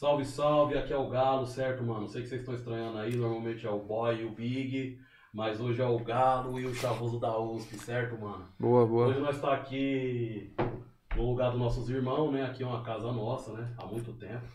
Salve, 0.00 0.24
salve, 0.24 0.78
aqui 0.78 0.94
é 0.94 0.96
o 0.96 1.10
Galo, 1.10 1.44
certo, 1.44 1.84
mano? 1.84 2.08
Sei 2.08 2.22
que 2.22 2.28
vocês 2.28 2.40
estão 2.40 2.54
estranhando 2.54 2.96
aí, 2.96 3.14
normalmente 3.14 3.66
é 3.66 3.70
o 3.70 3.80
Boy 3.80 4.22
e 4.22 4.24
o 4.24 4.30
Big, 4.30 4.98
mas 5.30 5.60
hoje 5.60 5.82
é 5.82 5.86
o 5.86 5.98
Galo 5.98 6.58
e 6.58 6.64
o 6.64 6.74
Chavoso 6.74 7.20
da 7.20 7.38
USP, 7.38 7.76
certo, 7.76 8.18
mano? 8.18 8.46
Boa, 8.58 8.86
boa. 8.86 9.08
Hoje 9.08 9.20
nós 9.20 9.38
tá 9.38 9.52
aqui 9.52 10.54
no 11.14 11.28
lugar 11.28 11.50
dos 11.50 11.60
nossos 11.60 11.90
irmãos, 11.90 12.32
né? 12.32 12.46
Aqui 12.46 12.62
é 12.62 12.66
uma 12.66 12.82
casa 12.82 13.12
nossa, 13.12 13.52
né? 13.52 13.74
Há 13.76 13.84
muito 13.84 14.14
tempo. 14.14 14.46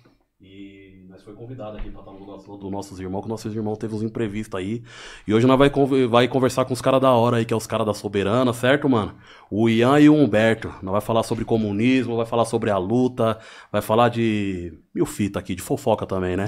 E 0.41 1.05
nós 1.09 1.23
foi 1.23 1.33
convidado 1.33 1.77
aqui 1.77 1.89
pra 1.89 2.01
estar 2.01 2.11
no 2.11 2.19
lugar 2.19 2.35
dos 2.37 2.71
nossos 2.71 2.99
irmãos, 2.99 3.21
que 3.21 3.29
nossos 3.29 3.55
irmãos 3.55 3.77
teve 3.77 3.95
uns 3.95 4.03
imprevistos 4.03 4.59
aí. 4.59 4.83
E 5.25 5.33
hoje 5.33 5.47
nós 5.47 5.57
vai, 5.57 5.69
vai 6.09 6.27
conversar 6.27 6.65
com 6.65 6.73
os 6.73 6.81
caras 6.81 6.99
da 6.99 7.09
hora 7.11 7.37
aí, 7.37 7.45
que 7.45 7.53
é 7.53 7.57
os 7.57 7.65
caras 7.65 7.85
da 7.85 7.93
Soberana, 7.93 8.51
certo, 8.51 8.89
mano? 8.89 9.15
O 9.49 9.69
Ian 9.69 9.97
e 9.99 10.09
o 10.09 10.13
Humberto. 10.13 10.67
Nós 10.83 10.91
vai 10.91 11.01
falar 11.01 11.23
sobre 11.23 11.45
comunismo, 11.45 12.17
vai 12.17 12.25
falar 12.25 12.43
sobre 12.43 12.69
a 12.69 12.77
luta, 12.77 13.39
vai 13.71 13.81
falar 13.81 14.09
de 14.09 14.73
mil 14.93 15.05
fita 15.05 15.39
aqui, 15.39 15.55
de 15.55 15.61
fofoca 15.61 16.05
também, 16.05 16.35
né? 16.35 16.47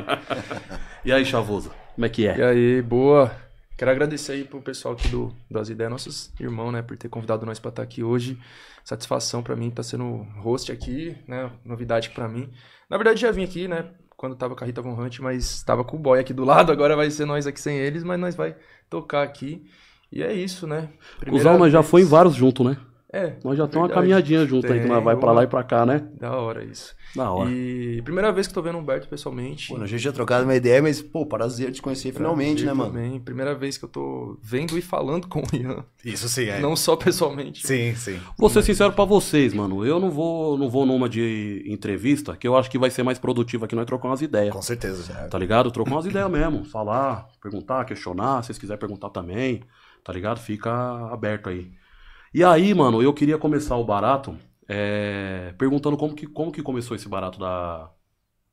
e 1.02 1.10
aí, 1.10 1.24
Chavoso, 1.24 1.70
como 1.94 2.04
é 2.04 2.08
que 2.10 2.22
E 2.22 2.26
é? 2.26 2.44
aí, 2.44 2.82
boa. 2.82 3.30
Quero 3.80 3.92
agradecer 3.92 4.32
aí 4.32 4.44
pro 4.44 4.60
pessoal 4.60 4.92
aqui 4.92 5.08
do, 5.08 5.34
das 5.50 5.70
ideias, 5.70 5.90
nossos 5.90 6.30
irmãos, 6.38 6.70
né, 6.70 6.82
por 6.82 6.98
ter 6.98 7.08
convidado 7.08 7.46
nós 7.46 7.58
pra 7.58 7.70
estar 7.70 7.82
aqui 7.82 8.02
hoje. 8.04 8.38
Satisfação 8.84 9.42
pra 9.42 9.56
mim 9.56 9.70
tá 9.70 9.82
sendo 9.82 10.18
host 10.36 10.70
aqui, 10.70 11.16
né, 11.26 11.50
novidade 11.64 12.10
pra 12.10 12.28
mim. 12.28 12.50
Na 12.90 12.98
verdade, 12.98 13.22
já 13.22 13.30
vim 13.30 13.42
aqui, 13.42 13.66
né, 13.66 13.88
quando 14.18 14.36
tava 14.36 14.54
com 14.54 14.62
a 14.62 14.66
Rita 14.66 14.82
Von 14.82 15.00
Hunt, 15.00 15.20
mas 15.20 15.62
tava 15.62 15.82
com 15.82 15.96
o 15.96 15.98
boy 15.98 16.20
aqui 16.20 16.34
do 16.34 16.44
lado, 16.44 16.70
agora 16.70 16.94
vai 16.94 17.10
ser 17.10 17.24
nós 17.24 17.46
aqui 17.46 17.58
sem 17.58 17.78
eles, 17.78 18.04
mas 18.04 18.20
nós 18.20 18.34
vai 18.34 18.54
tocar 18.90 19.22
aqui. 19.22 19.64
E 20.12 20.22
é 20.22 20.30
isso, 20.30 20.66
né. 20.66 20.90
Cusão, 21.30 21.56
nós 21.56 21.72
já 21.72 21.80
vez- 21.80 21.90
foi 21.90 22.02
em 22.02 22.04
vários 22.04 22.34
juntos, 22.34 22.66
né? 22.66 22.76
É, 23.12 23.34
Nós 23.42 23.58
já 23.58 23.64
estamos 23.64 23.88
uma 23.88 23.94
caminhadinha 23.94 24.46
junto 24.46 24.72
aí, 24.72 24.80
que 24.80 24.86
nós 24.86 24.98
Tem, 24.98 25.04
vai 25.04 25.16
pra 25.16 25.26
boa. 25.26 25.32
lá 25.32 25.42
e 25.42 25.46
pra 25.48 25.64
cá, 25.64 25.84
né? 25.84 26.06
Da 26.18 26.32
hora 26.36 26.62
isso. 26.62 26.94
Da 27.16 27.28
hora. 27.28 27.50
E 27.50 28.00
primeira 28.02 28.30
vez 28.30 28.46
que 28.46 28.54
tô 28.54 28.62
vendo 28.62 28.76
o 28.76 28.78
Humberto 28.78 29.08
pessoalmente. 29.08 29.66
Pô, 29.66 29.82
a 29.82 29.86
gente 29.86 30.00
já 30.00 30.12
trocado 30.12 30.44
uma 30.44 30.54
ideia, 30.54 30.80
mas, 30.80 31.02
pô, 31.02 31.26
prazer 31.26 31.72
te 31.72 31.82
conhecer 31.82 32.12
finalmente, 32.12 32.62
Prazer 32.62 32.66
né, 32.66 32.72
mano? 32.72 32.92
Também. 32.92 33.18
Primeira 33.18 33.52
vez 33.52 33.76
que 33.76 33.84
eu 33.84 33.88
tô 33.88 34.38
vendo 34.40 34.78
e 34.78 34.80
falando 34.80 35.26
com 35.26 35.40
o 35.40 35.56
Ian. 35.56 35.84
Isso 36.04 36.28
sim, 36.28 36.44
é. 36.44 36.60
Não 36.60 36.76
só 36.76 36.94
pessoalmente. 36.94 37.66
Sim, 37.66 37.96
sim. 37.96 38.20
Vou 38.38 38.48
ser 38.48 38.62
sincero 38.62 38.92
pra 38.92 39.04
vocês, 39.04 39.52
mano. 39.52 39.84
Eu 39.84 39.98
não 39.98 40.10
vou, 40.10 40.56
não 40.56 40.70
vou 40.70 40.86
numa 40.86 41.08
de 41.08 41.64
entrevista, 41.66 42.36
que 42.36 42.46
eu 42.46 42.56
acho 42.56 42.70
que 42.70 42.78
vai 42.78 42.90
ser 42.90 43.02
mais 43.02 43.18
produtivo 43.18 43.64
aqui 43.64 43.74
nós 43.74 43.86
trocar 43.86 44.06
umas 44.08 44.22
ideias. 44.22 44.54
Com 44.54 44.62
certeza. 44.62 45.12
Tá 45.28 45.36
ligado? 45.36 45.72
Trocar 45.72 45.90
umas 45.90 46.06
ideias 46.06 46.30
mesmo. 46.30 46.64
Falar, 46.64 47.26
perguntar, 47.42 47.84
questionar. 47.86 48.42
Se 48.42 48.46
vocês 48.46 48.58
quiserem 48.58 48.78
perguntar 48.78 49.10
também, 49.10 49.64
tá 50.04 50.12
ligado? 50.12 50.38
Fica 50.38 50.70
aberto 51.12 51.48
aí. 51.48 51.72
E 52.32 52.44
aí, 52.44 52.72
mano, 52.74 53.02
eu 53.02 53.12
queria 53.12 53.36
começar 53.38 53.76
o 53.76 53.84
barato 53.84 54.36
é, 54.68 55.52
perguntando 55.58 55.96
como 55.96 56.14
que, 56.14 56.26
como 56.26 56.52
que 56.52 56.62
começou 56.62 56.94
esse 56.96 57.08
barato 57.08 57.38
da, 57.40 57.90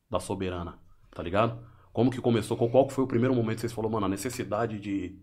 da 0.09 0.19
Soberana, 0.19 0.75
tá 1.13 1.21
ligado? 1.21 1.57
Como 1.93 2.09
que 2.11 2.19
começou? 2.19 2.57
Qual, 2.57 2.87
que 2.87 2.93
foi 2.93 3.03
o 3.03 3.07
primeiro 3.07 3.35
momento 3.35 3.55
que 3.55 3.61
vocês 3.61 3.73
falaram, 3.73 3.91
mano, 3.93 4.05
a 4.07 4.09
necessidade 4.09 4.79
de, 4.79 5.15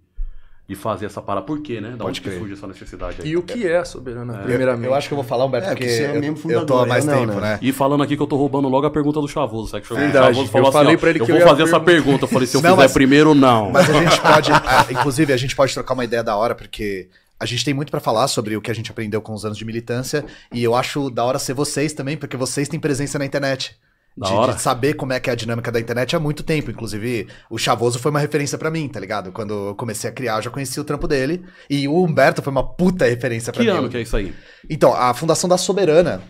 de 0.68 0.74
fazer 0.76 1.06
essa 1.06 1.20
parada? 1.20 1.46
Por 1.46 1.60
quê, 1.62 1.80
né? 1.80 1.90
Da 1.90 1.96
Pode 1.98 2.08
onde 2.10 2.20
que 2.20 2.28
crer. 2.28 2.38
surge 2.38 2.54
essa 2.54 2.66
necessidade 2.68 3.22
aí? 3.22 3.28
E 3.28 3.36
o 3.36 3.42
que 3.42 3.66
é 3.66 3.76
a 3.78 3.84
Soberana, 3.84 4.34
Eu, 4.38 4.42
primeiramente? 4.44 4.86
eu 4.86 4.94
acho 4.94 5.08
que 5.08 5.14
eu 5.14 5.18
vou 5.18 5.24
falar, 5.24 5.44
Humberto, 5.46 5.66
É, 5.68 5.70
porque 5.70 5.84
porque 5.84 5.96
você 5.96 6.04
é 6.04 6.16
eu- 6.16 6.20
membro 6.20 6.50
eu 6.50 6.64
tô 6.66 6.74
há 6.74 6.78
fundador, 6.82 6.86
mais 6.88 7.04
não, 7.04 7.14
tempo, 7.26 7.40
né? 7.40 7.52
né? 7.54 7.58
E 7.60 7.72
falando 7.72 8.02
aqui 8.04 8.16
que 8.16 8.22
eu 8.22 8.26
tô 8.26 8.36
roubando 8.36 8.68
logo 8.68 8.86
a 8.86 8.90
pergunta 8.90 9.20
do 9.20 9.26
Chavoso, 9.28 9.70
sabe? 9.72 9.84
Que 9.86 9.94
Verdade. 9.94 10.34
Chavoso 10.34 10.52
falou 10.52 10.66
Eu 10.66 10.68
assim, 10.70 10.78
falei 10.78 10.94
ó, 10.96 10.98
pra 10.98 11.10
ele 11.10 11.20
eu 11.20 11.26
que 11.26 11.32
vou 11.32 11.40
eu 11.40 11.44
ia 11.44 11.50
fazer 11.50 11.62
essa 11.64 11.80
pergunta. 11.80 12.24
Eu 12.24 12.28
falei, 12.28 12.46
se 12.46 12.56
eu 12.56 12.62
Não, 12.62 12.70
fizer 12.70 12.82
mas- 12.82 12.92
primeiro, 12.92 13.34
não. 13.34 13.70
Mas 13.72 13.88
a 13.90 13.92
gente 13.92 14.20
pode, 14.20 14.52
ah, 14.52 14.86
inclusive, 14.90 15.32
a 15.32 15.36
gente 15.36 15.56
pode 15.56 15.74
trocar 15.74 15.94
uma 15.94 16.04
ideia 16.04 16.22
da 16.24 16.36
hora, 16.36 16.54
porque 16.56 17.08
a 17.44 17.46
gente 17.46 17.64
tem 17.64 17.72
muito 17.74 17.90
pra 17.90 18.00
falar 18.00 18.26
sobre 18.28 18.56
o 18.56 18.60
que 18.60 18.70
a 18.70 18.74
gente 18.74 18.90
aprendeu 18.90 19.20
com 19.22 19.32
os 19.34 19.44
anos 19.44 19.56
de 19.58 19.64
militância, 19.64 20.24
e 20.52 20.62
eu 20.64 20.74
acho 20.74 21.10
da 21.10 21.24
hora 21.24 21.38
ser 21.38 21.52
vocês 21.54 21.92
também, 21.92 22.16
porque 22.16 22.36
vocês 22.36 22.68
têm 22.68 22.80
presença 22.80 23.18
na 23.18 23.24
internet. 23.26 23.76
De, 24.16 24.28
de 24.54 24.62
saber 24.62 24.94
como 24.94 25.12
é 25.12 25.18
que 25.18 25.28
é 25.28 25.32
a 25.32 25.36
dinâmica 25.36 25.72
da 25.72 25.80
internet 25.80 26.14
há 26.14 26.20
muito 26.20 26.44
tempo. 26.44 26.70
Inclusive, 26.70 27.26
o 27.50 27.58
Chavoso 27.58 27.98
foi 27.98 28.12
uma 28.12 28.20
referência 28.20 28.56
pra 28.56 28.70
mim, 28.70 28.88
tá 28.88 29.00
ligado? 29.00 29.32
Quando 29.32 29.70
eu 29.70 29.74
comecei 29.74 30.08
a 30.08 30.12
criar, 30.12 30.36
eu 30.36 30.42
já 30.42 30.50
conheci 30.50 30.78
o 30.78 30.84
trampo 30.84 31.08
dele. 31.08 31.44
E 31.68 31.88
o 31.88 32.00
Humberto 32.04 32.40
foi 32.40 32.52
uma 32.52 32.62
puta 32.76 33.04
referência 33.06 33.52
pra 33.52 33.64
Que 33.64 33.70
mim. 33.72 33.76
ano 33.76 33.88
que 33.88 33.96
é 33.96 34.02
isso 34.02 34.16
aí? 34.16 34.32
Então, 34.70 34.94
a 34.94 35.12
Fundação 35.14 35.48
da 35.48 35.58
Soberana 35.58 36.22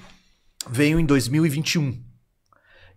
veio 0.71 0.99
em 0.99 1.05
2021. 1.05 2.03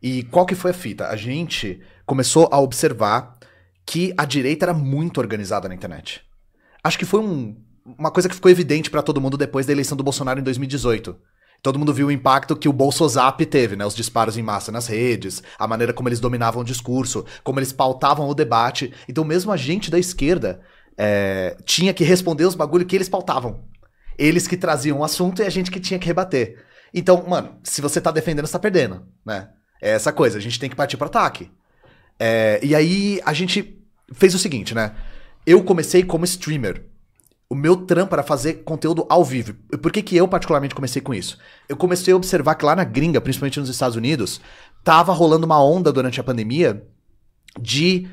E 0.01 0.23
qual 0.23 0.45
que 0.45 0.55
foi 0.55 0.71
a 0.71 0.73
fita? 0.73 1.07
A 1.09 1.17
gente 1.17 1.81
começou 2.05 2.47
a 2.49 2.57
observar 2.61 3.37
que 3.85 4.13
a 4.17 4.23
direita 4.23 4.63
era 4.65 4.73
muito 4.73 5.17
organizada 5.19 5.67
na 5.67 5.75
internet. 5.75 6.21
Acho 6.81 6.97
que 6.97 7.03
foi 7.05 7.19
um- 7.19 7.57
uma 7.97 8.11
coisa 8.11 8.27
que 8.27 8.35
ficou 8.35 8.51
evidente 8.51 8.89
pra 8.89 9.01
todo 9.01 9.21
mundo 9.21 9.37
depois 9.37 9.65
da 9.65 9.71
eleição 9.71 9.95
do 9.95 10.03
Bolsonaro 10.03 10.39
em 10.39 10.43
2018. 10.43 11.15
Todo 11.61 11.79
mundo 11.79 11.93
viu 11.93 12.07
o 12.07 12.11
impacto 12.11 12.55
que 12.55 12.69
o 12.69 12.73
Bolsozap 12.73 13.43
teve, 13.45 13.75
né? 13.75 13.85
Os 13.85 13.95
disparos 13.95 14.37
em 14.37 14.43
massa 14.43 14.71
nas 14.71 14.87
redes, 14.87 15.41
a 15.57 15.67
maneira 15.67 15.93
como 15.93 16.07
eles 16.07 16.19
dominavam 16.19 16.61
o 16.61 16.65
discurso, 16.65 17.25
como 17.43 17.59
eles 17.59 17.71
pautavam 17.71 18.27
o 18.27 18.35
debate. 18.35 18.93
Então, 19.07 19.23
mesmo 19.23 19.51
a 19.51 19.57
gente 19.57 19.89
da 19.89 19.97
esquerda 19.97 20.59
é, 20.97 21.57
tinha 21.65 21.93
que 21.93 22.03
responder 22.03 22.45
os 22.45 22.55
bagulho 22.55 22.85
que 22.85 22.95
eles 22.95 23.09
pautavam. 23.09 23.63
Eles 24.17 24.47
que 24.47 24.57
traziam 24.57 24.99
o 24.99 25.03
assunto 25.03 25.41
e 25.41 25.45
a 25.45 25.49
gente 25.49 25.71
que 25.71 25.79
tinha 25.79 25.99
que 25.99 26.07
rebater. 26.07 26.63
Então, 26.93 27.23
mano, 27.27 27.57
se 27.63 27.81
você 27.81 27.99
tá 27.99 28.11
defendendo, 28.11 28.45
você 28.45 28.53
tá 28.53 28.59
perdendo, 28.59 29.05
né? 29.25 29.49
É 29.81 29.91
essa 29.91 30.11
coisa, 30.11 30.37
a 30.37 30.41
gente 30.41 30.59
tem 30.59 30.69
que 30.69 30.75
partir 30.75 30.97
pro 30.97 31.07
ataque. 31.07 31.51
É, 32.19 32.59
e 32.63 32.73
aí 32.73 33.21
a 33.25 33.33
gente 33.33 33.79
fez 34.13 34.33
o 34.33 34.39
seguinte, 34.39 34.73
né? 34.73 34.95
Eu 35.45 35.63
comecei 35.63 36.03
como 36.03 36.25
streamer. 36.25 36.85
O 37.49 37.55
meu 37.55 37.77
trampo 37.77 38.13
era 38.13 38.23
fazer 38.23 38.55
conteúdo 38.63 39.05
ao 39.09 39.23
vivo. 39.23 39.53
Por 39.81 39.91
que, 39.91 40.01
que 40.01 40.17
eu, 40.17 40.27
particularmente, 40.27 40.75
comecei 40.75 41.01
com 41.01 41.13
isso? 41.13 41.37
Eu 41.69 41.77
comecei 41.77 42.13
a 42.13 42.17
observar 42.17 42.55
que 42.55 42.65
lá 42.65 42.75
na 42.75 42.83
gringa, 42.83 43.21
principalmente 43.21 43.59
nos 43.59 43.69
Estados 43.69 43.95
Unidos, 43.95 44.41
tava 44.83 45.13
rolando 45.13 45.45
uma 45.45 45.63
onda 45.63 45.91
durante 45.91 46.19
a 46.19 46.23
pandemia 46.23 46.85
de 47.59 48.07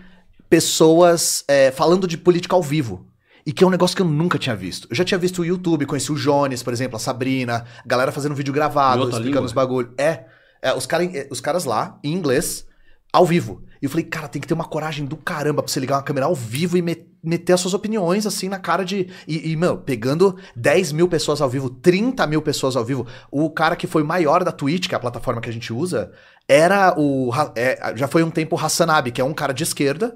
pessoas 0.49 1.45
é, 1.49 1.71
falando 1.73 2.07
de 2.07 2.17
política 2.17 2.55
ao 2.55 2.63
vivo. 2.63 3.07
E 3.47 3.53
que 3.53 3.63
é 3.63 3.67
um 3.67 3.71
negócio 3.71 3.95
que 3.95 4.01
eu 4.01 4.07
nunca 4.07 4.39
tinha 4.39 4.57
visto. 4.57 4.89
Eu 4.91 4.97
já 4.97 5.05
tinha 5.05 5.19
visto 5.19 5.43
o 5.43 5.45
YouTube, 5.45 5.85
conheci 5.85 6.11
o 6.11 6.15
Jones, 6.15 6.63
por 6.63 6.73
exemplo, 6.73 6.97
a 6.97 7.01
Sabrina, 7.01 7.67
a 7.85 7.87
galera 7.87 8.11
fazendo 8.13 8.35
vídeo 8.35 8.55
gravado, 8.55 9.03
explicando 9.03 9.27
língua? 9.27 9.45
os 9.47 9.53
bagulho. 9.53 9.93
É, 9.99 10.25
é, 10.63 10.73
os, 10.73 10.87
cara, 10.87 11.05
eh, 11.05 11.29
os 11.31 11.41
caras 11.41 11.65
lá, 11.67 11.99
em 12.03 12.13
inglês, 12.15 12.67
ao 13.13 13.27
vivo. 13.27 13.63
E 13.83 13.85
eu 13.85 13.91
falei, 13.91 14.05
cara, 14.07 14.29
tem 14.29 14.41
que 14.41 14.49
ter 14.49 14.55
uma 14.55 14.65
coragem 14.65 15.05
do 15.05 15.17
caramba 15.17 15.63
pra 15.63 15.71
você 15.71 15.79
ligar 15.79 15.97
uma 15.97 16.03
câmera 16.03 16.25
ao 16.27 16.35
vivo 16.35 16.79
e 16.79 16.83
me- 16.83 17.07
meter 17.25 17.55
as 17.55 17.61
suas 17.61 17.75
opiniões, 17.75 18.27
assim, 18.27 18.49
na 18.49 18.59
cara 18.59 18.85
de. 18.85 19.09
E, 19.27 19.53
e, 19.53 19.57
meu, 19.57 19.79
pegando 19.79 20.37
10 20.55 20.93
mil 20.93 21.09
pessoas 21.09 21.41
ao 21.41 21.49
vivo, 21.49 21.71
30 21.71 22.27
mil 22.27 22.43
pessoas 22.43 22.77
ao 22.77 22.85
vivo. 22.85 23.07
O 23.31 23.51
cara 23.51 23.77
que 23.77 23.87
foi 23.87 24.03
maior 24.03 24.45
da 24.45 24.53
Twitch, 24.53 24.89
que 24.89 24.95
é 24.95 24.97
a 24.97 25.01
plataforma 25.01 25.41
que 25.41 25.49
a 25.49 25.53
gente 25.53 25.73
usa, 25.73 26.13
era 26.49 26.95
o. 26.99 27.31
É, 27.57 27.95
já 27.97 28.07
foi 28.07 28.23
um 28.23 28.31
tempo 28.31 28.57
o 28.57 28.59
Hassanabi, 28.59 29.11
que 29.11 29.21
é 29.21 29.25
um 29.25 29.35
cara 29.35 29.53
de 29.53 29.63
esquerda. 29.63 30.15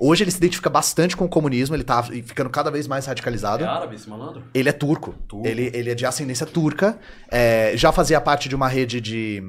Hoje 0.00 0.22
ele 0.22 0.30
se 0.30 0.36
identifica 0.36 0.70
bastante 0.70 1.16
com 1.16 1.24
o 1.24 1.28
comunismo, 1.28 1.74
ele 1.74 1.82
tá 1.82 2.00
ficando 2.02 2.48
cada 2.48 2.70
vez 2.70 2.86
mais 2.86 3.04
radicalizado. 3.06 3.64
É 3.64 3.66
árabe 3.66 3.96
esse 3.96 4.08
malandro? 4.08 4.44
Ele 4.54 4.68
é 4.68 4.72
turco. 4.72 5.12
Turco. 5.26 5.46
Ele, 5.46 5.72
ele 5.74 5.90
é 5.90 5.94
de 5.94 6.06
ascendência 6.06 6.46
turca. 6.46 6.98
é, 7.30 7.72
já 7.76 7.90
fazia 7.90 8.20
parte 8.20 8.48
de 8.48 8.54
uma 8.54 8.68
rede 8.68 9.00
de, 9.00 9.42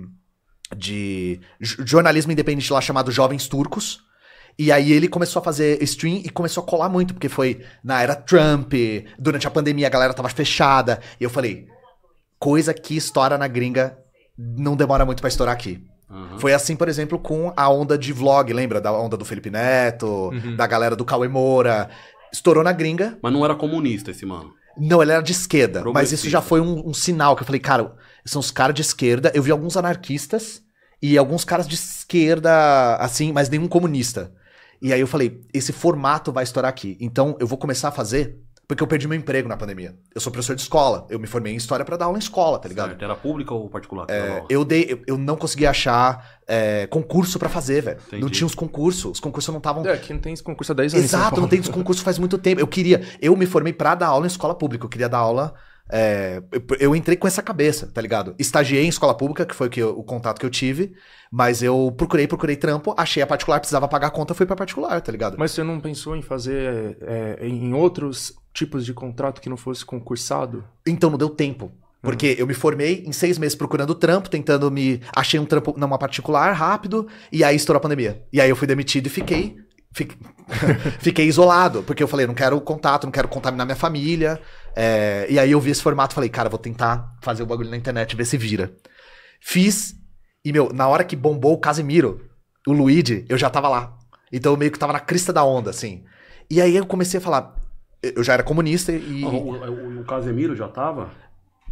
de 0.76 1.40
jornalismo 1.62 2.32
independente 2.32 2.74
lá 2.74 2.82
chamado 2.82 3.12
Jovens 3.12 3.48
Turcos. 3.48 4.09
E 4.60 4.74
aí 4.74 4.92
ele 4.92 5.08
começou 5.08 5.40
a 5.40 5.44
fazer 5.44 5.82
stream 5.84 6.18
e 6.18 6.30
começou 6.30 6.62
a 6.62 6.68
colar 6.68 6.90
muito, 6.90 7.14
porque 7.14 7.30
foi 7.30 7.62
na 7.82 8.02
era 8.04 8.14
Trump, 8.14 8.74
durante 9.18 9.48
a 9.48 9.50
pandemia 9.50 9.88
a 9.88 9.90
galera 9.90 10.14
tava 10.14 10.28
fechada. 10.28 11.00
E 11.18 11.24
eu 11.24 11.30
falei, 11.30 11.66
coisa 12.38 12.74
que 12.74 12.98
estoura 12.98 13.38
na 13.38 13.48
gringa 13.48 13.98
não 14.38 14.76
demora 14.76 15.06
muito 15.06 15.22
pra 15.22 15.30
estourar 15.30 15.54
aqui. 15.56 15.82
Aham. 16.12 16.40
Foi 16.40 16.54
assim, 16.54 16.76
por 16.76 16.90
exemplo, 16.90 17.18
com 17.18 17.54
a 17.56 17.70
onda 17.70 17.98
de 17.98 18.12
vlog, 18.12 18.52
lembra? 18.52 18.82
Da 18.82 18.92
onda 18.92 19.16
do 19.16 19.24
Felipe 19.24 19.50
Neto, 19.50 20.32
da 20.58 20.68
galera 20.68 20.96
do 20.96 21.06
Cauê 21.06 21.30
Moura. 21.30 21.90
Estourou 22.34 22.64
na 22.64 22.74
gringa, 22.74 23.18
Mas 23.22 23.32
não 23.32 23.46
era 23.46 23.56
comunista 23.56 24.12
esse 24.12 24.26
mano. 24.26 24.52
não, 24.78 25.02
ele 25.02 25.12
era 25.14 25.22
de 25.24 25.32
esquerda. 25.32 25.84
Mas 25.94 26.12
isso 26.12 26.30
já 26.30 26.42
foi 26.42 26.60
um, 26.60 26.90
um 26.90 26.94
sinal 26.94 27.34
que 27.36 27.44
eu 27.44 27.46
falei, 27.46 27.62
cara, 27.62 27.94
são 28.26 28.40
os 28.42 28.52
caras 28.52 28.76
de 28.76 28.82
esquerda. 28.82 29.32
Eu 29.34 29.42
vi 29.42 29.52
alguns 29.52 29.78
anarquistas 29.78 30.62
e 31.02 31.18
alguns 31.18 31.46
caras 31.46 31.66
de 31.68 31.76
esquerda, 31.76 32.96
assim, 32.98 33.32
mas 33.32 33.50
nenhum 33.50 33.68
comunista. 33.68 34.34
E 34.82 34.94
aí 34.94 35.00
eu 35.00 35.08
falei, 35.08 35.42
esse 35.54 35.74
formato 35.74 36.32
vai 36.32 36.44
estourar 36.44 36.70
aqui. 36.70 36.98
Então 37.00 37.36
eu 37.40 37.48
vou 37.48 37.58
começar 37.58 37.90
a 37.90 37.92
fazer, 37.92 38.40
porque 38.68 38.84
eu 38.84 38.88
perdi 38.88 39.08
meu 39.08 39.18
emprego 39.18 39.50
na 39.50 39.58
pandemia. 39.58 39.96
Eu 40.14 40.22
sou 40.22 40.32
professor 40.32 40.56
de 40.56 40.62
escola. 40.62 41.06
Eu 41.10 41.20
me 41.20 41.28
formei 41.28 41.54
em 41.54 41.56
história 41.56 41.84
pra 41.84 41.98
dar 41.98 42.06
aula 42.06 42.18
em 42.18 42.20
escola, 42.20 42.60
tá 42.60 42.70
ligado? 42.70 42.90
Certo. 42.90 43.04
Era 43.04 43.16
pública 43.16 43.54
ou 43.54 43.70
particular? 43.70 44.06
É, 44.10 44.44
eu 44.50 44.64
dei, 44.64 44.86
eu, 44.90 45.02
eu 45.08 45.18
não 45.18 45.36
conseguia 45.36 45.72
achar 45.72 46.40
é, 46.48 46.88
concurso 46.88 47.40
pra 47.40 47.50
fazer, 47.50 47.82
velho. 47.82 48.00
Não 48.20 48.30
tinha 48.30 48.46
os 48.46 48.56
concursos. 48.56 49.12
Os 49.14 49.20
concursos 49.20 49.52
não 49.52 49.58
estavam 49.58 49.86
É, 49.86 49.94
aqui 49.94 50.14
não 50.14 50.20
tem 50.20 50.34
esse 50.34 50.44
concurso 50.44 50.72
há 50.72 50.76
10 50.76 50.94
anos. 50.94 51.06
Exato, 51.06 51.42
não 51.42 51.48
tem 51.48 51.62
concurso 51.62 52.04
faz 52.04 52.20
muito 52.20 52.38
tempo. 52.38 52.62
Eu 52.62 52.68
queria, 52.68 53.02
eu 53.22 53.36
me 53.36 53.46
formei 53.46 53.74
pra 53.74 53.96
dar 53.96 54.08
aula 54.08 54.26
em 54.26 54.28
escola 54.28 54.56
pública. 54.56 54.86
Eu 54.86 54.90
queria 54.90 55.10
dar 55.10 55.18
aula. 55.18 55.56
É, 55.92 56.42
eu, 56.52 56.62
eu 56.80 56.96
entrei 56.96 57.18
com 57.18 57.28
essa 57.28 57.42
cabeça, 57.42 57.88
tá 57.94 58.02
ligado? 58.02 58.36
Estagiei 58.38 58.86
em 58.86 58.90
escola 58.90 59.14
pública, 59.16 59.46
que 59.46 59.56
foi 59.56 59.68
o, 59.68 59.70
que 59.70 59.80
eu- 59.82 59.98
o 59.98 60.04
contato 60.04 60.40
que 60.40 60.46
eu 60.46 60.50
tive, 60.50 60.94
mas 61.32 61.62
eu 61.64 61.94
procurei, 61.98 62.28
procurei 62.28 62.56
trampo, 62.56 62.94
achei 62.98 63.22
a 63.24 63.28
particular, 63.28 63.60
precisava 63.60 63.88
pagar 63.88 64.08
a 64.08 64.12
conta, 64.12 64.34
fui 64.34 64.46
pra 64.46 64.56
particular, 64.56 65.02
tá 65.02 65.12
ligado? 65.12 65.36
Mas 65.38 65.52
você 65.52 65.64
não 65.64 65.80
pensou 65.80 66.16
em 66.16 66.22
fazer 66.22 66.98
é, 67.02 67.40
em 67.48 67.74
outros 67.74 68.34
tipos 68.54 68.86
de 68.86 68.94
contrato 68.94 69.42
que 69.42 69.50
não 69.50 69.58
fosse 69.58 69.84
concursado? 69.86 70.64
Então 70.86 71.10
não 71.10 71.18
deu 71.18 71.30
tempo. 71.30 71.72
Porque 72.02 72.36
eu 72.40 72.48
me 72.48 72.54
formei 72.54 73.04
em 73.06 73.12
seis 73.12 73.38
meses 73.38 73.56
procurando 73.56 73.94
trampo, 73.94 74.30
tentando 74.30 74.72
me. 74.72 75.02
Achei 75.14 75.38
um 75.38 75.46
trampo 75.46 75.74
numa 75.78 75.98
particular 75.98 76.54
rápido, 76.54 77.08
e 77.30 77.44
aí 77.44 77.58
estourou 77.58 77.78
a 77.80 77.82
pandemia. 77.82 78.24
E 78.32 78.40
aí 78.40 78.50
eu 78.50 78.56
fui 78.56 78.66
demitido 78.66 79.08
e 79.08 79.10
fiquei. 79.10 79.58
Fi- 79.94 80.08
Fiquei 81.00 81.26
isolado, 81.28 81.84
porque 81.84 82.02
eu 82.02 82.08
falei, 82.08 82.26
não 82.28 82.34
quero 82.34 82.60
contato, 82.62 83.04
não 83.06 83.12
quero 83.12 83.28
contaminar 83.28 83.66
minha 83.66 83.76
família. 83.76 84.40
É, 84.76 85.28
e 85.30 85.38
aí 85.40 85.52
eu 85.52 85.60
vi 85.60 85.72
esse 85.72 85.82
formato 85.82 86.14
falei, 86.14 86.30
cara, 86.30 86.50
vou 86.50 86.60
tentar 86.60 87.16
fazer 87.22 87.44
o 87.44 87.46
bagulho 87.46 87.70
na 87.70 87.78
internet, 87.78 88.16
ver 88.16 88.26
se 88.26 88.38
vira. 88.38 88.72
Fiz, 89.42 89.96
e 90.44 90.52
meu, 90.52 90.72
na 90.74 90.88
hora 90.88 91.04
que 91.04 91.16
bombou 91.16 91.54
o 91.54 91.60
Casimiro, 91.60 92.22
o 92.68 92.74
Luigi, 92.74 93.26
eu 93.30 93.38
já 93.38 93.50
tava 93.50 93.70
lá. 93.70 93.96
Então 94.32 94.54
eu 94.54 94.58
meio 94.58 94.72
que 94.72 94.80
tava 94.80 94.94
na 94.94 95.00
crista 95.00 95.34
da 95.34 95.44
onda, 95.44 95.70
assim. 95.70 96.04
E 96.50 96.62
aí 96.62 96.76
eu 96.76 96.86
comecei 96.86 97.18
a 97.20 97.22
falar. 97.22 97.56
Eu 98.02 98.24
já 98.24 98.34
era 98.34 98.44
comunista 98.44 98.92
e. 98.92 99.24
O, 99.26 99.30
o- 99.54 100.02
o 100.02 100.06
Casemiro 100.06 100.56
já 100.56 100.68
tava? 100.68 101.10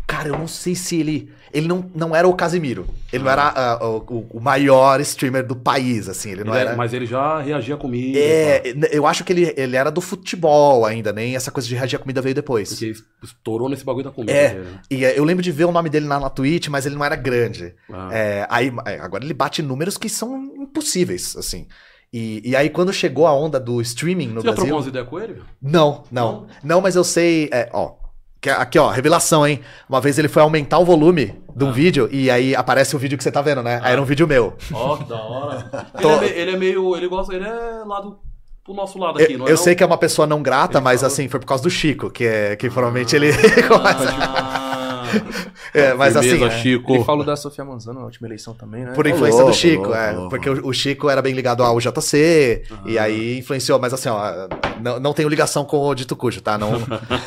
Cara, 0.08 0.30
eu 0.30 0.38
não 0.38 0.48
sei 0.48 0.74
se 0.74 0.98
ele. 0.98 1.30
Ele 1.54 1.68
não, 1.68 1.92
não 1.94 2.16
era 2.16 2.26
o 2.26 2.34
Casimiro. 2.34 2.88
Ele 3.12 3.26
não 3.26 3.32
era 3.32 3.50
ah, 3.54 3.86
o, 3.86 4.26
o- 4.32 4.40
maior 4.40 5.02
streamer 5.02 5.46
do 5.46 5.54
país, 5.56 6.08
assim. 6.08 6.32
Ele 6.32 6.46
não 6.46 6.54
Ele 6.54 6.60
é- 6.64 6.68
era. 6.68 6.76
Mas 6.78 6.94
ele 6.94 7.06
já 7.06 7.42
reagia 7.42 7.76
comigo. 7.76 8.18
É, 8.18 8.74
pá, 8.74 8.88
eu 8.90 9.06
acho 9.06 9.26
que 9.26 9.34
ele, 9.34 9.54
ele 9.58 9.76
era 9.76 9.92
do 9.92 10.00
futebol 10.00 10.86
ainda, 10.86 11.12
nem 11.12 11.36
essa 11.36 11.52
coisa 11.52 11.68
de 11.68 11.76
reagir 11.76 11.98
a 11.98 12.00
comida 12.00 12.22
veio 12.22 12.34
depois. 12.34 12.70
Porque 12.70 12.94
estourou 13.22 13.68
nesse 13.68 13.84
bagulho 13.84 14.06
da 14.06 14.12
comida. 14.12 14.32
É. 14.32 14.50
dele, 14.54 14.62
né? 14.66 14.80
E 14.90 15.04
eh, 15.06 15.20
eu 15.20 15.26
lembro 15.26 15.44
de 15.44 15.52
ver 15.52 15.66
o 15.66 15.72
nome 15.74 15.90
dele 15.90 16.06
na, 16.08 16.20
na 16.22 16.30
Twitch, 16.30 16.70
mas 16.70 16.86
ele 16.86 16.96
não 16.96 17.04
era 17.04 17.16
grande. 17.18 17.76
Ah. 17.92 18.10
É, 18.14 18.48
aí, 18.50 18.72
é, 18.86 19.00
agora 19.00 19.26
ele 19.26 19.34
bate 19.34 19.62
números 19.62 19.98
que 19.98 20.08
são 20.08 20.38
impossíveis, 20.56 21.36
assim. 21.36 21.68
E, 22.14 22.42
e 22.50 22.56
aí, 22.56 22.70
quando 22.70 22.94
chegou 22.94 23.28
a 23.28 23.34
onda 23.34 23.60
do 23.60 23.82
streaming 23.82 24.28
no 24.30 24.42
Você 24.42 24.48
já 24.48 24.54
trocou 24.54 24.56
Brasil. 24.64 24.76
umas 24.78 24.88
ideias 24.88 25.08
com 25.10 25.20
ele? 25.20 25.42
Não, 25.62 26.04
não. 26.10 26.48
Não, 26.64 26.80
mas 26.80 26.96
eu 26.96 27.04
sei. 27.04 27.50
é, 27.52 27.70
ó. 27.74 27.96
Que- 28.42 28.50
Aqui, 28.50 28.78
ó, 28.80 28.90
revelação, 28.90 29.46
hein? 29.48 29.62
Uma 29.90 30.00
vez 30.02 30.18
ele 30.20 30.28
foi 30.28 30.42
aumentar 30.42 30.80
o 30.80 30.86
volume 30.86 31.36
de 31.56 31.64
um 31.64 31.70
Ah. 31.70 31.72
vídeo 31.72 32.08
e 32.12 32.30
aí 32.30 32.56
aparece 32.56 32.96
o 32.96 33.00
vídeo 33.00 33.18
que 33.18 33.24
você 33.24 33.32
tá 33.32 33.42
vendo, 33.42 33.62
né? 33.64 33.80
Aí 33.84 33.92
era 33.94 34.02
um 34.02 34.06
vídeo 34.06 34.28
meu. 34.28 34.56
Ó, 34.74 34.98
que 34.98 35.04
da 35.06 35.16
hora. 35.16 35.72
Ele, 36.00 36.12
é 36.12 36.20
meio, 36.20 36.34
ele 36.36 36.52
é 36.52 36.58
meio. 36.58 36.96
Ele 36.96 37.08
gosta. 37.08 37.34
Ele 37.36 37.46
é 37.46 37.84
lado. 37.86 38.20
Pro 38.64 38.74
nosso 38.74 39.00
lado 39.00 39.18
Eu, 39.18 39.24
aqui, 39.24 39.38
não 39.38 39.46
é? 39.46 39.50
eu 39.50 39.56
não? 39.56 39.64
sei 39.64 39.74
que 39.76 39.82
é 39.82 39.86
uma 39.86 39.98
pessoa 39.98 40.28
não 40.28 40.42
grata, 40.44 40.78
Ele 40.80 40.84
mas 40.84 41.00
falou- 41.00 41.14
assim, 41.14 41.30
foi 41.30 41.40
por 41.40 41.46
causa 41.46 41.64
do 41.64 41.70
Chico, 41.70 42.10
que, 42.10 42.26
é, 42.26 42.54
que 42.58 42.70
provavelmente 42.70 43.16
ele. 43.16 43.32
É, 45.74 45.94
mas 45.94 46.14
firmeza, 46.14 46.46
assim, 46.48 46.56
é. 46.58 46.62
Chico. 46.62 46.96
Ele 46.96 47.04
falou 47.04 47.24
da 47.26 47.36
Sofia 47.36 47.64
Manzano 47.64 48.00
na 48.00 48.06
última 48.06 48.28
eleição 48.28 48.54
também, 48.54 48.84
né? 48.86 48.94
Por 48.94 49.06
influência 49.06 49.44
do 49.44 49.54
Chico, 49.54 49.94
é. 49.94 50.14
Porque 50.30 50.50
o, 50.50 50.68
o 50.68 50.74
Chico 50.74 51.10
era 51.10 51.22
bem 51.22 51.34
ligado 51.34 51.62
ao 51.64 51.80
JC, 51.80 52.64
Ah. 52.72 52.76
e 52.86 52.98
aí 52.98 53.38
influenciou, 53.40 53.78
mas 53.80 53.94
assim, 53.94 54.10
ó, 54.10 54.48
não, 54.82 55.00
não 55.00 55.14
tenho 55.14 55.30
ligação 55.30 55.66
com 55.66 55.78
o 55.86 55.94
Dito 55.94 56.16
Cujo, 56.16 56.42
tá? 56.42 56.58
Não, 56.58 56.72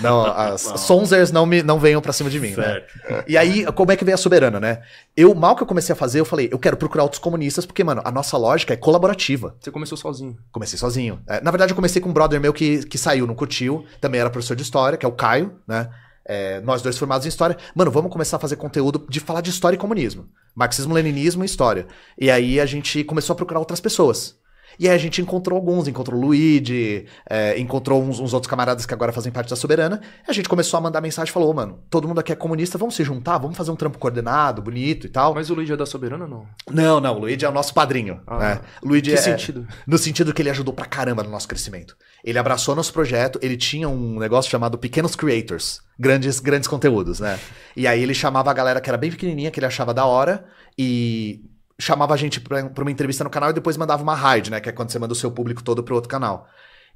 não, 0.01 0.25
as 0.27 0.67
Não. 0.67 0.77
Sonzers 0.79 1.31
não, 1.31 1.45
me, 1.47 1.63
não 1.63 1.79
venham 1.79 2.01
pra 2.01 2.13
cima 2.13 2.31
de 2.31 2.41
mim, 2.41 2.51
né? 2.51 2.55
Certo. 2.65 3.25
E 3.29 3.37
aí, 3.37 3.65
como 3.73 3.93
é 3.93 3.97
que 3.97 4.05
veio 4.05 4.15
a 4.15 4.19
Soberana, 4.19 4.59
né? 4.59 4.81
Eu, 5.17 5.35
mal 5.35 5.55
que 5.55 5.63
eu 5.63 5.67
comecei 5.67 5.93
a 5.93 5.97
fazer, 5.97 6.21
eu 6.21 6.25
falei, 6.25 6.49
eu 6.51 6.59
quero 6.59 6.77
procurar 6.77 7.03
outros 7.05 7.21
comunistas, 7.21 7.67
porque, 7.67 7.85
mano, 7.85 8.01
a 8.05 8.11
nossa 8.11 8.37
lógica 8.37 8.73
é 8.75 8.77
colaborativa. 8.77 9.55
Você 9.61 9.71
começou 9.71 9.97
sozinho. 9.99 10.37
Comecei 10.51 10.79
sozinho. 10.79 11.21
É, 11.29 11.41
na 11.41 11.51
verdade, 11.51 11.73
eu 11.73 11.77
comecei 11.77 12.01
com 12.01 12.09
um 12.09 12.13
brother 12.13 12.41
meu 12.41 12.53
que, 12.53 12.85
que 12.87 12.97
saiu, 12.99 13.27
não 13.27 13.35
curtiu, 13.35 13.85
também 14.01 14.21
era 14.21 14.31
professor 14.31 14.57
de 14.57 14.63
história, 14.63 14.97
que 14.99 15.05
é 15.05 15.09
o 15.09 15.13
Caio, 15.13 15.53
né? 15.69 15.89
É, 16.33 16.61
nós 16.61 16.81
dois 16.81 16.97
formados 16.97 17.27
em 17.27 17.29
história. 17.29 17.57
Mano, 17.75 17.91
vamos 17.91 18.13
começar 18.13 18.37
a 18.37 18.41
fazer 18.41 18.55
conteúdo 18.55 19.05
de 19.09 19.19
falar 19.19 19.41
de 19.41 19.51
história 19.51 19.75
e 19.75 19.79
comunismo. 19.79 20.29
Marxismo, 20.55 20.95
leninismo 20.95 21.43
e 21.43 21.47
história. 21.47 21.89
E 22.17 22.31
aí 22.31 22.61
a 22.61 22.67
gente 22.67 23.03
começou 23.03 23.35
a 23.35 23.37
procurar 23.37 23.59
outras 23.59 23.81
pessoas. 23.81 24.39
E 24.81 24.89
aí 24.89 24.95
a 24.95 24.99
gente 24.99 25.21
encontrou 25.21 25.57
alguns, 25.57 25.87
encontrou 25.87 26.19
o 26.19 26.25
Luigi, 26.25 27.05
é, 27.29 27.59
encontrou 27.61 28.03
uns, 28.03 28.19
uns 28.19 28.33
outros 28.33 28.49
camaradas 28.49 28.87
que 28.87 28.95
agora 28.95 29.13
fazem 29.13 29.31
parte 29.31 29.51
da 29.51 29.55
Soberana. 29.57 30.01
E 30.27 30.31
a 30.31 30.33
gente 30.33 30.49
começou 30.49 30.79
a 30.79 30.81
mandar 30.81 31.03
mensagem 31.03 31.29
e 31.29 31.33
falou, 31.35 31.51
"Ô, 31.51 31.53
mano, 31.53 31.81
todo 31.91 32.09
mundo 32.09 32.19
aqui 32.19 32.33
é 32.33 32.35
comunista, 32.35 32.79
vamos 32.79 32.95
se 32.95 33.05
juntar, 33.05 33.37
vamos 33.37 33.59
fazer 33.59 33.71
um 33.71 33.77
trampo 33.77 33.99
coordenado, 33.99 34.63
bonito 34.63 35.07
e 35.07 35.11
tal. 35.11 35.35
Mas 35.35 35.51
o 35.51 35.55
Luigi 35.55 35.75
é 35.75 35.77
da 35.77 35.85
Soberana 35.85 36.25
ou 36.25 36.31
não? 36.31 36.47
Não, 36.71 36.99
não, 36.99 37.17
o 37.17 37.19
Luigi 37.19 37.45
é 37.45 37.49
o 37.51 37.53
nosso 37.53 37.75
padrinho. 37.75 38.23
Ah, 38.27 38.39
né? 38.39 38.61
Luigi 38.83 39.11
Que 39.11 39.19
é, 39.19 39.21
sentido? 39.21 39.69
no 39.87 39.99
sentido 39.99 40.33
que 40.33 40.41
ele 40.41 40.49
ajudou 40.49 40.73
pra 40.73 40.87
caramba 40.87 41.23
no 41.23 41.29
nosso 41.31 41.47
crescimento. 41.47 41.95
Ele 42.25 42.39
abraçou 42.39 42.75
nosso 42.75 42.93
projeto, 42.95 43.39
ele 43.43 43.59
tinha 43.59 43.87
um 43.87 44.19
negócio 44.19 44.51
chamado 44.51 44.79
Pequenos 44.79 45.15
Creators, 45.15 45.83
grandes, 45.99 46.41
grandes 46.41 46.67
conteúdos, 46.67 47.21
né? 47.21 47.39
E 47.77 47.87
aí 47.87 48.03
ele 48.03 48.15
chamava 48.15 48.51
a 48.51 48.55
galera 48.55 48.81
que 48.81 48.89
era 48.89 48.97
bem 48.97 49.11
pequenininha, 49.11 49.51
que 49.51 49.59
ele 49.61 49.67
achava 49.67 49.93
da 49.93 50.07
hora, 50.07 50.47
e 50.79 51.45
chamava 51.81 52.15
a 52.15 52.17
gente 52.17 52.41
pra, 52.41 52.63
uma 52.79 52.91
entrevista 52.91 53.25
no 53.25 53.31
canal 53.31 53.51
e 53.51 53.53
depois 53.55 53.77
mandava 53.77 54.03
uma 54.03 54.15
raid, 54.15 54.51
né? 54.51 54.61
Que 54.61 54.69
é 54.69 54.73
quando 54.73 54.91
você 54.91 54.99
manda 54.99 55.13
o 55.13 55.17
seu 55.17 55.31
público 55.31 55.63
todo 55.63 55.83
pro 55.83 55.95
outro 55.95 56.11
canal. 56.11 56.47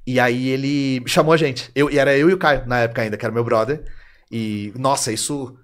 E 0.07 0.19
aí 0.19 0.49
ele 0.49 1.03
chamou 1.07 1.33
a 1.33 1.37
gente. 1.37 1.71
Eu, 1.75 1.89
e 1.89 1.97
era 1.97 2.15
eu 2.17 2.29
e 2.29 2.33
o 2.33 2.37
Caio, 2.37 2.63
na 2.67 2.79
época 2.79 3.01
ainda, 3.01 3.17
que 3.17 3.25
era 3.25 3.33
meu 3.33 3.43
brother. 3.43 3.83
E, 4.31 4.71
nossa, 4.77 5.11
isso 5.11 5.57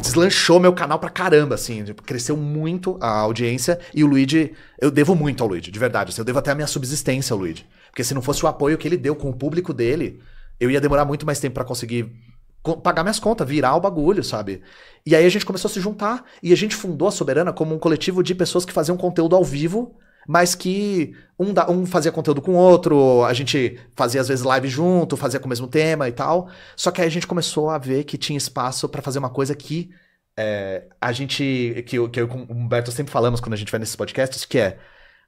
deslanchou 0.00 0.58
meu 0.58 0.72
canal 0.72 0.98
pra 0.98 1.10
caramba, 1.10 1.54
assim. 1.54 1.84
tipo, 1.84 2.02
cresceu 2.02 2.36
muito 2.36 2.98
a 3.00 3.08
audiência. 3.20 3.78
E 3.94 4.02
o 4.02 4.06
Luigi, 4.06 4.52
eu 4.80 4.90
devo 4.90 5.14
muito 5.14 5.42
ao 5.42 5.48
Luigi, 5.48 5.70
de 5.70 5.78
verdade. 5.78 6.10
assim, 6.10 6.20
eu 6.20 6.24
devo 6.24 6.38
até 6.38 6.50
a 6.50 6.54
minha 6.54 6.66
subsistência 6.66 7.34
ao 7.34 7.38
Luigi. 7.38 7.66
Porque 7.90 8.04
se 8.04 8.14
não 8.14 8.22
fosse 8.22 8.44
o 8.44 8.48
apoio 8.48 8.78
que 8.78 8.86
ele 8.86 8.96
deu 8.96 9.14
com 9.16 9.30
o 9.30 9.34
público 9.36 9.72
dele, 9.72 10.20
eu 10.60 10.70
ia 10.70 10.80
demorar 10.80 11.04
muito 11.04 11.26
mais 11.26 11.40
tempo 11.40 11.54
pra 11.54 11.64
conseguir 11.64 12.04
co- 12.04 12.27
pagar 12.76 13.02
minhas 13.02 13.18
contas, 13.18 13.48
virar 13.48 13.74
o 13.76 13.80
bagulho, 13.80 14.22
sabe? 14.22 14.62
E 15.06 15.14
aí 15.16 15.24
a 15.24 15.28
gente 15.28 15.46
começou 15.46 15.68
a 15.68 15.72
se 15.72 15.80
juntar 15.80 16.24
e 16.42 16.52
a 16.52 16.56
gente 16.56 16.76
fundou 16.76 17.08
a 17.08 17.10
Soberana 17.10 17.52
como 17.52 17.74
um 17.74 17.78
coletivo 17.78 18.22
de 18.22 18.34
pessoas 18.34 18.64
que 18.64 18.72
faziam 18.72 18.96
conteúdo 18.96 19.34
ao 19.36 19.44
vivo, 19.44 19.96
mas 20.26 20.54
que 20.54 21.14
um, 21.38 21.52
da- 21.54 21.70
um 21.70 21.86
fazia 21.86 22.12
conteúdo 22.12 22.42
com 22.42 22.52
o 22.52 22.56
outro, 22.56 23.24
a 23.24 23.32
gente 23.32 23.78
fazia 23.96 24.20
às 24.20 24.28
vezes 24.28 24.44
live 24.44 24.68
junto, 24.68 25.16
fazia 25.16 25.40
com 25.40 25.46
o 25.46 25.48
mesmo 25.48 25.66
tema 25.66 26.08
e 26.08 26.12
tal. 26.12 26.50
Só 26.76 26.90
que 26.90 27.00
aí 27.00 27.06
a 27.06 27.10
gente 27.10 27.26
começou 27.26 27.70
a 27.70 27.78
ver 27.78 28.04
que 28.04 28.18
tinha 28.18 28.36
espaço 28.36 28.88
pra 28.88 29.00
fazer 29.02 29.18
uma 29.18 29.30
coisa 29.30 29.54
que 29.54 29.90
é, 30.36 30.86
a 31.00 31.12
gente, 31.12 31.82
que 31.86 31.96
eu, 31.98 32.08
que 32.08 32.20
eu 32.20 32.26
o 32.28 32.52
Humberto 32.52 32.92
sempre 32.92 33.12
falamos 33.12 33.40
quando 33.40 33.54
a 33.54 33.56
gente 33.56 33.70
vai 33.72 33.80
nesses 33.80 33.96
podcasts, 33.96 34.44
que 34.44 34.58
é 34.58 34.78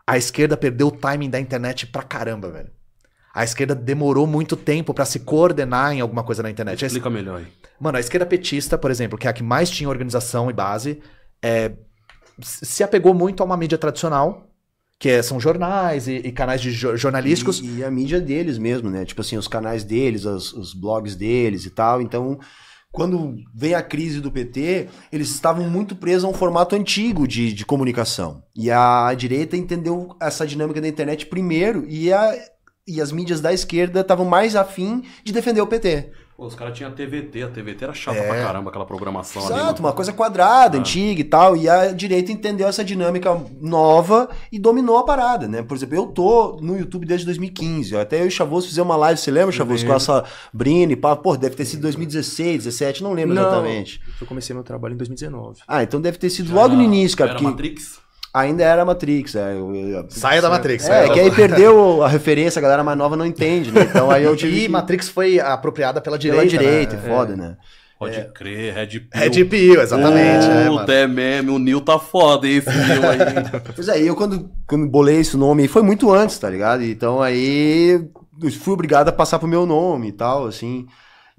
a 0.07 0.17
esquerda 0.19 0.57
perdeu 0.57 0.89
o 0.89 0.91
timing 0.93 1.31
da 1.31 1.41
internet 1.41 1.87
pra 1.87 2.03
caramba, 2.03 2.51
velho. 2.51 2.71
A 3.35 3.45
esquerda 3.45 3.75
demorou 3.75 4.27
muito 4.27 4.57
tempo 4.57 4.93
pra 4.93 5.05
se 5.05 5.21
coordenar 5.21 5.93
em 5.93 6.01
alguma 6.01 6.23
coisa 6.25 6.43
na 6.43 6.51
internet. 6.51 6.85
A 6.85 6.87
es- 6.87 6.93
Explica 6.93 7.11
melhor 7.11 7.39
aí. 7.41 7.47
Mano, 7.81 7.97
a 7.97 8.01
esquerda 8.01 8.27
petista, 8.27 8.77
por 8.77 8.91
exemplo, 8.91 9.17
que 9.19 9.27
é 9.27 9.31
a 9.31 9.33
que 9.33 9.43
mais 9.43 9.71
tinha 9.71 9.89
organização 9.89 10.51
e 10.51 10.53
base, 10.53 11.01
é, 11.43 11.73
se 12.41 12.83
apegou 12.83 13.15
muito 13.15 13.43
a 13.43 13.47
uma 13.47 13.57
mídia 13.57 13.79
tradicional, 13.79 14.47
que 14.99 15.09
é- 15.09 15.23
são 15.23 15.39
jornais 15.41 16.09
e, 16.09 16.17
e 16.17 16.33
canais 16.33 16.61
de 16.61 16.73
jo- 16.73 16.97
jornalísticos. 16.97 17.61
E, 17.61 17.79
e 17.79 17.85
a 17.85 17.91
mídia 17.91 18.21
deles 18.21 18.59
mesmo, 18.59 18.91
né? 18.91 19.05
Tipo 19.05 19.21
assim, 19.21 19.37
os 19.37 19.49
canais 19.49 19.85
deles, 19.85 20.25
os, 20.25 20.53
os 20.53 20.75
blogs 20.75 21.15
deles 21.17 21.65
e 21.65 21.71
tal. 21.71 22.03
Então, 22.03 22.39
quando 22.93 23.37
vem 23.55 23.75
a 23.75 23.83
crise 23.83 24.21
do 24.21 24.31
PT, 24.33 24.89
eles 25.13 25.31
estavam 25.31 25.71
muito 25.71 25.95
presos 25.95 26.25
a 26.25 26.29
um 26.29 26.35
formato 26.35 26.75
antigo 26.75 27.27
de, 27.29 27.53
de 27.53 27.65
comunicação. 27.65 28.43
E 28.55 28.71
a 28.71 29.15
direita 29.15 29.57
entendeu 29.57 30.15
essa 30.21 30.47
dinâmica 30.47 30.81
da 30.81 30.89
internet 30.89 31.25
primeiro 31.27 31.85
e, 31.89 32.13
a, 32.13 32.35
e 32.87 33.01
as 33.01 33.13
mídias 33.13 33.41
da 33.41 33.53
esquerda 33.53 34.01
estavam 34.01 34.25
mais 34.25 34.57
afim 34.57 35.03
de 35.25 35.33
defender 35.33 35.61
o 35.61 35.67
PT. 35.67 36.11
Pô, 36.37 36.47
os 36.47 36.55
caras 36.55 36.75
tinham 36.75 36.91
a 36.91 36.95
TVT, 36.95 37.43
a 37.43 37.49
TVT 37.49 37.85
era 37.85 37.93
chata 37.93 38.17
É. 38.17 38.27
pra 38.27 38.43
caramba, 38.43 38.71
aquela 38.71 38.87
programação 38.87 39.43
ali. 39.45 39.53
Exato, 39.53 39.83
mano. 39.83 39.89
uma 39.89 39.93
coisa 39.93 40.11
quadrada, 40.11 40.79
Ah. 40.79 40.81
antiga 40.81 41.21
e 41.21 41.25
tal. 41.25 41.55
E 41.55 41.69
a 41.69 41.93
direita 41.93 42.33
entendeu 42.33 42.67
essa 42.67 42.83
dinâmica 42.83 43.39
nova 43.61 44.27
e 44.51 44.59
dominou 44.59 44.97
a 44.97 45.05
parada, 45.05 45.47
né? 45.47 45.63
Por 45.63 45.77
exemplo, 45.77 45.95
eu 45.97 46.07
tô 46.07 46.57
no 46.63 46.79
YouTube 46.79 47.05
desde 47.07 47.27
2015. 47.27 47.95
Até 47.95 48.21
eu 48.21 48.25
e 48.25 48.29
o 48.29 48.31
Chavoso 48.31 48.69
fizemos 48.69 48.89
uma 48.89 48.97
live, 48.97 49.21
você 49.21 49.31
lembra, 49.31 49.53
Chavoso? 49.53 49.85
Com 49.85 49.93
essa 49.93 50.25
Brine, 50.51 50.97
pá, 50.97 51.15
pô, 51.15 51.37
deve 51.37 51.55
ter 51.57 51.67
sido 51.67 51.83
2016, 51.83 52.65
17, 52.65 53.03
não 53.03 53.13
lembro 53.13 53.37
exatamente. 53.39 54.01
Eu 54.19 54.27
comecei 54.27 54.55
meu 54.55 54.65
trabalho 54.65 54.95
em 54.95 54.97
2019. 54.97 55.61
Ah, 55.69 55.83
então 55.83 56.01
deve 56.01 56.17
ter 56.17 56.31
sido 56.31 56.49
Já 56.49 56.55
logo 56.55 56.75
no 56.75 56.83
início, 56.83 57.19
cara, 57.19 57.33
Era 57.33 57.39
porque 57.39 57.51
Matrix? 57.51 58.01
Ainda 58.33 58.63
era 58.65 58.85
Matrix. 58.85 59.35
É, 59.35 59.53
eu- 59.55 59.75
eu- 59.75 60.07
Saia 60.11 60.41
da 60.43 60.49
Matrix. 60.51 60.85
é, 60.85 60.87
saia 60.89 61.09
da- 61.09 61.15
que 61.15 61.21
aí 61.21 61.31
perdeu 61.31 62.03
a 62.03 62.09
referência, 62.09 62.59
a 62.59 62.63
galera 62.63 62.83
mais 62.85 62.97
nova 62.99 63.17
não 63.17 63.27
entende, 63.27 63.71
né? 63.73 63.83
Então 63.89 64.11
aí 64.11 64.25
eu 64.25 64.35
tive 64.37 64.57
E 64.57 64.61
que... 64.63 64.69
Matrix 64.69 65.09
foi 65.09 65.39
apropriada 65.41 66.01
pela 66.01 66.19
direita. 66.19 66.47
pela 66.47 66.51
direita, 66.63 66.97
né? 66.97 67.03
foda, 67.09 67.37
né? 67.37 67.57
Pode 67.99 68.19
crer, 68.33 68.73
Red 68.75 68.87
Pill. 68.87 69.09
Red 69.13 69.45
Pill, 69.45 69.83
exatamente. 69.83 70.47
é, 70.47 70.65
mano. 70.65 70.79
Puta, 70.81 70.93
é 70.93 71.07
meme, 71.07 71.51
o 71.51 71.59
Nil 71.59 71.83
tá 71.83 71.99
foda, 71.99 72.49
hein, 72.49 72.57
esse 72.57 72.71
Nil 72.71 73.03
aí. 73.11 73.19
Pois 73.77 73.89
é, 73.89 74.01
eu 74.01 74.17
quando, 74.17 74.51
quando 74.67 74.87
bolei 74.89 75.19
esse 75.21 75.37
nome, 75.37 75.69
foi 75.69 75.83
muito 75.83 76.11
antes, 76.11 76.39
tá 76.39 76.49
ligado? 76.49 76.83
Então 76.83 77.21
aí 77.21 78.09
fui 78.63 78.73
obrigado 78.73 79.09
a 79.09 79.13
passar 79.13 79.39
pro 79.39 79.47
meu 79.47 79.67
nome 79.67 80.09
e 80.09 80.13
tal, 80.13 80.47
assim. 80.47 80.87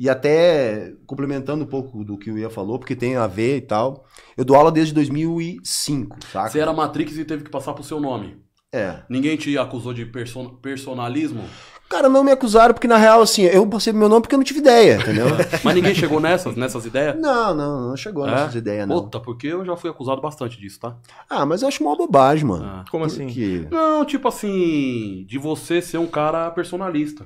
E 0.03 0.10
até 0.10 0.93
complementando 1.05 1.63
um 1.63 1.67
pouco 1.67 2.03
do 2.03 2.17
que 2.17 2.31
o 2.31 2.38
Ia 2.39 2.50
falou, 2.50 2.79
porque 2.79 2.96
tem 2.96 3.17
a 3.17 3.27
ver 3.27 3.58
e 3.58 3.62
tal. 3.62 4.03
Eu 4.36 4.43
dou 4.43 4.55
aula 4.55 4.72
desde 4.72 4.96
2005, 4.96 6.17
saca? 6.31 6.50
Você 6.50 6.58
era 6.60 6.74
Matrix 6.74 7.15
e 7.20 7.24
teve 7.24 7.43
que 7.43 7.51
passar 7.51 7.74
pro 7.74 7.84
seu 7.84 8.00
nome. 8.00 8.38
É. 8.74 8.96
Ninguém 9.08 9.38
te 9.38 9.55
acusou 9.60 9.93
de 9.93 10.03
person- 10.08 10.55
personalismo? 10.60 11.43
Cara, 11.88 12.10
não 12.10 12.24
me 12.24 12.31
acusaram 12.31 12.74
porque 12.74 12.88
na 12.88 12.98
real, 12.98 13.22
assim, 13.22 13.43
eu 13.43 13.67
passei 13.67 13.93
pro 13.93 14.00
meu 14.00 14.10
nome 14.10 14.22
porque 14.24 14.34
eu 14.34 14.38
não 14.39 14.43
tive 14.46 14.60
ideia, 14.60 14.96
entendeu? 14.96 15.27
Mas 15.63 15.75
ninguém 15.75 15.93
chegou 15.93 16.20
nessas, 16.20 16.55
nessas 16.55 16.84
ideias? 16.86 17.20
não, 17.20 17.53
não, 17.53 17.89
não 17.89 17.96
chegou 17.98 18.25
É? 18.27 18.31
nessas 18.31 18.55
ideias, 18.55 18.88
não. 18.88 19.03
Puta, 19.03 19.20
porque 19.20 19.48
eu 19.48 19.63
já 19.63 19.75
fui 19.75 19.91
acusado 19.91 20.20
bastante 20.20 20.58
disso, 20.60 20.79
tá? 20.79 20.96
Ah, 21.29 21.46
mas 21.46 21.62
eu 21.62 21.67
acho 21.67 21.84
uma 21.84 21.96
bobagem, 21.96 22.46
mano. 22.48 22.65
Ah. 22.65 22.86
Como 22.89 23.05
assim? 23.05 23.25
Porque... 23.27 23.67
Não, 23.70 24.03
tipo 24.03 24.27
assim, 24.27 25.25
de 25.27 25.38
você 25.38 25.79
ser 25.79 26.00
um 26.00 26.08
cara 26.08 26.50
personalista. 26.50 27.25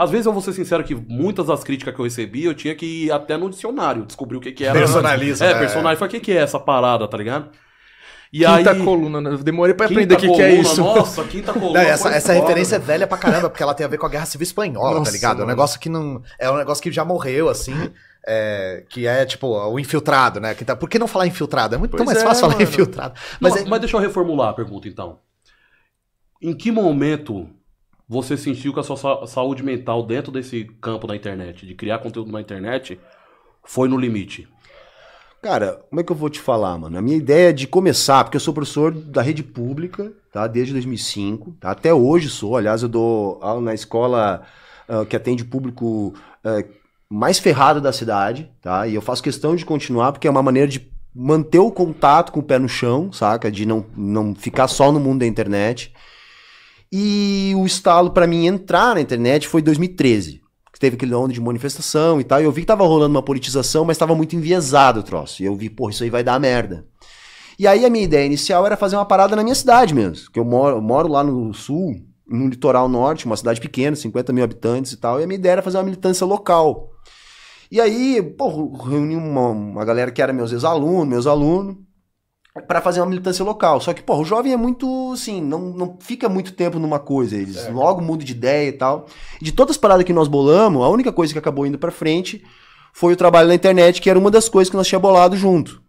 Às 0.00 0.10
vezes 0.10 0.26
eu 0.26 0.32
vou 0.32 0.40
ser 0.40 0.52
sincero 0.52 0.84
que 0.84 0.94
muitas 0.94 1.46
das 1.46 1.64
críticas 1.64 1.92
que 1.92 2.00
eu 2.00 2.04
recebi, 2.04 2.44
eu 2.44 2.54
tinha 2.54 2.72
que 2.74 2.86
ir 3.06 3.10
até 3.10 3.36
no 3.36 3.50
dicionário, 3.50 4.06
descobrir 4.06 4.36
o 4.36 4.40
que 4.40 4.52
que 4.52 4.64
era. 4.64 4.78
Personaliza, 4.78 5.44
É, 5.44 5.54
né? 5.54 5.58
personagem. 5.58 5.96
Falei, 5.98 6.08
o 6.08 6.20
que 6.20 6.24
que 6.24 6.32
é 6.32 6.36
essa 6.40 6.60
parada, 6.60 7.08
tá 7.08 7.16
ligado? 7.18 7.50
E 8.32 8.44
Quinta 8.44 8.70
aí... 8.72 8.84
coluna, 8.84 9.20
né? 9.20 9.30
Eu 9.32 9.38
demorei 9.38 9.74
pra 9.74 9.86
aprender 9.86 10.14
o 10.14 10.18
que, 10.18 10.30
que 10.30 10.40
é 10.42 10.52
isso. 10.54 10.80
Nossa, 10.82 11.24
quinta 11.24 11.52
coluna. 11.52 11.82
Não, 11.82 11.88
essa 11.90 12.10
essa 12.10 12.32
referência 12.32 12.76
é 12.76 12.78
velha 12.78 13.06
pra 13.06 13.18
caramba, 13.18 13.50
porque 13.50 13.62
ela 13.62 13.74
tem 13.74 13.84
a 13.86 13.88
ver 13.88 13.96
com 13.98 14.06
a 14.06 14.08
Guerra 14.08 14.26
Civil 14.26 14.44
Espanhola, 14.44 14.92
tá 14.92 14.98
Nossa, 15.00 15.10
ligado? 15.10 15.32
É 15.32 15.36
um 15.36 15.38
mano. 15.40 15.48
negócio 15.48 15.80
que 15.80 15.88
não. 15.88 16.22
É 16.38 16.48
um 16.50 16.56
negócio 16.58 16.82
que 16.82 16.92
já 16.92 17.04
morreu, 17.04 17.48
assim. 17.48 17.90
é, 18.26 18.84
que 18.90 19.06
é, 19.06 19.24
tipo, 19.24 19.46
o 19.48 19.80
infiltrado, 19.80 20.38
né? 20.38 20.54
Que 20.54 20.62
tá- 20.64 20.76
Por 20.76 20.88
que 20.90 20.98
não 20.98 21.06
falar 21.08 21.26
infiltrado? 21.26 21.74
É 21.74 21.78
muito 21.78 21.96
tão 21.96 22.04
mais 22.04 22.18
é, 22.18 22.22
fácil 22.22 22.42
falar 22.42 22.52
mano. 22.52 22.62
infiltrado. 22.64 23.14
Mas, 23.40 23.54
Mas, 23.54 23.62
é- 23.62 23.68
mas 23.68 23.80
deixa 23.80 23.96
eu 23.96 24.00
reformular 24.00 24.50
a 24.50 24.52
pergunta, 24.52 24.86
então. 24.86 25.18
Em 26.40 26.54
que 26.54 26.70
momento 26.70 27.48
você 28.08 28.36
sentiu 28.36 28.72
que 28.72 28.80
a 28.80 28.82
sua 28.82 28.96
sa- 28.96 29.26
saúde 29.26 29.62
mental 29.62 30.02
dentro 30.04 30.32
desse 30.32 30.64
campo 30.80 31.06
da 31.06 31.14
internet, 31.14 31.66
de 31.66 31.74
criar 31.74 31.98
conteúdo 31.98 32.32
na 32.32 32.40
internet, 32.40 32.98
foi 33.64 33.88
no 33.88 33.98
limite? 33.98 34.48
Cara, 35.42 35.80
como 35.88 36.00
é 36.00 36.04
que 36.04 36.10
eu 36.10 36.16
vou 36.16 36.28
te 36.28 36.40
falar, 36.40 36.76
mano? 36.78 36.98
A 36.98 37.02
minha 37.02 37.16
ideia 37.16 37.52
de 37.52 37.66
começar, 37.68 38.24
porque 38.24 38.36
eu 38.36 38.40
sou 38.40 38.52
professor 38.52 38.92
da 38.92 39.22
rede 39.22 39.42
pública, 39.44 40.12
tá? 40.32 40.46
Desde 40.48 40.72
2005, 40.72 41.52
tá? 41.60 41.70
Até 41.70 41.94
hoje 41.94 42.28
sou. 42.28 42.56
Aliás, 42.56 42.82
eu 42.82 42.88
dou 42.88 43.38
aula 43.40 43.60
na 43.60 43.74
escola 43.74 44.42
ah, 44.88 45.04
que 45.04 45.14
atende 45.14 45.44
público 45.44 46.12
ah, 46.42 46.64
mais 47.08 47.38
ferrado 47.38 47.80
da 47.80 47.92
cidade, 47.92 48.50
tá? 48.60 48.88
E 48.88 48.94
eu 48.96 49.00
faço 49.02 49.22
questão 49.22 49.54
de 49.54 49.64
continuar, 49.64 50.10
porque 50.10 50.26
é 50.26 50.30
uma 50.30 50.42
maneira 50.42 50.66
de 50.66 50.90
manter 51.14 51.58
o 51.60 51.70
contato 51.70 52.32
com 52.32 52.40
o 52.40 52.42
pé 52.42 52.58
no 52.58 52.68
chão, 52.68 53.12
saca? 53.12 53.48
De 53.50 53.64
não, 53.64 53.86
não 53.96 54.34
ficar 54.34 54.66
só 54.66 54.90
no 54.90 54.98
mundo 54.98 55.20
da 55.20 55.26
internet. 55.26 55.94
E 56.90 57.52
o 57.56 57.66
estalo 57.66 58.10
pra 58.10 58.26
mim 58.26 58.46
entrar 58.46 58.94
na 58.94 59.00
internet 59.00 59.46
foi 59.46 59.60
em 59.60 59.64
2013 59.64 60.40
que 60.78 60.80
teve 60.80 60.94
aquele 60.94 61.12
onda 61.12 61.32
de 61.32 61.40
manifestação 61.40 62.20
e 62.20 62.24
tal, 62.24 62.40
e 62.40 62.44
eu 62.44 62.52
vi 62.52 62.60
que 62.60 62.68
tava 62.68 62.86
rolando 62.86 63.10
uma 63.10 63.22
politização, 63.22 63.84
mas 63.84 63.98
tava 63.98 64.14
muito 64.14 64.36
enviesado 64.36 65.00
o 65.00 65.02
troço. 65.02 65.42
E 65.42 65.46
eu 65.46 65.56
vi, 65.56 65.68
porra, 65.68 65.90
isso 65.90 66.04
aí 66.04 66.10
vai 66.10 66.22
dar 66.22 66.38
merda. 66.38 66.86
E 67.58 67.66
aí 67.66 67.84
a 67.84 67.90
minha 67.90 68.04
ideia 68.04 68.24
inicial 68.24 68.64
era 68.64 68.76
fazer 68.76 68.94
uma 68.94 69.04
parada 69.04 69.34
na 69.34 69.42
minha 69.42 69.56
cidade 69.56 69.92
mesmo, 69.92 70.30
que 70.30 70.38
eu 70.38 70.44
moro, 70.44 70.76
eu 70.76 70.80
moro 70.80 71.08
lá 71.08 71.24
no 71.24 71.52
sul, 71.52 71.96
no 72.28 72.46
litoral 72.46 72.88
norte, 72.88 73.26
uma 73.26 73.36
cidade 73.36 73.60
pequena, 73.60 73.96
50 73.96 74.32
mil 74.32 74.44
habitantes 74.44 74.92
e 74.92 74.96
tal, 74.96 75.18
e 75.18 75.24
a 75.24 75.26
minha 75.26 75.38
ideia 75.38 75.54
era 75.54 75.62
fazer 75.62 75.78
uma 75.78 75.82
militância 75.82 76.24
local. 76.24 76.90
E 77.72 77.80
aí, 77.80 78.22
pô, 78.22 78.72
reuni 78.76 79.16
uma, 79.16 79.48
uma 79.48 79.84
galera 79.84 80.12
que 80.12 80.22
era 80.22 80.32
meus 80.32 80.52
ex-alunos, 80.52 81.08
meus 81.08 81.26
alunos, 81.26 81.76
para 82.66 82.80
fazer 82.80 83.00
uma 83.00 83.06
militância 83.06 83.44
local. 83.44 83.80
Só 83.80 83.92
que, 83.92 84.02
pô, 84.02 84.16
o 84.16 84.24
jovem 84.24 84.52
é 84.52 84.56
muito, 84.56 85.12
assim, 85.12 85.40
não, 85.40 85.60
não 85.60 85.96
fica 86.00 86.28
muito 86.28 86.52
tempo 86.52 86.78
numa 86.78 86.98
coisa, 86.98 87.36
eles 87.36 87.68
logo 87.68 88.00
mudam 88.00 88.24
de 88.24 88.32
ideia 88.32 88.68
e 88.68 88.72
tal. 88.72 89.06
De 89.40 89.52
todas 89.52 89.76
as 89.76 89.80
paradas 89.80 90.04
que 90.04 90.12
nós 90.12 90.28
bolamos, 90.28 90.82
a 90.82 90.88
única 90.88 91.12
coisa 91.12 91.32
que 91.32 91.38
acabou 91.38 91.66
indo 91.66 91.78
pra 91.78 91.90
frente 91.90 92.42
foi 92.92 93.12
o 93.12 93.16
trabalho 93.16 93.48
na 93.48 93.54
internet, 93.54 94.00
que 94.00 94.10
era 94.10 94.18
uma 94.18 94.30
das 94.30 94.48
coisas 94.48 94.70
que 94.70 94.76
nós 94.76 94.88
tinha 94.88 94.98
bolado 94.98 95.36
junto. 95.36 95.82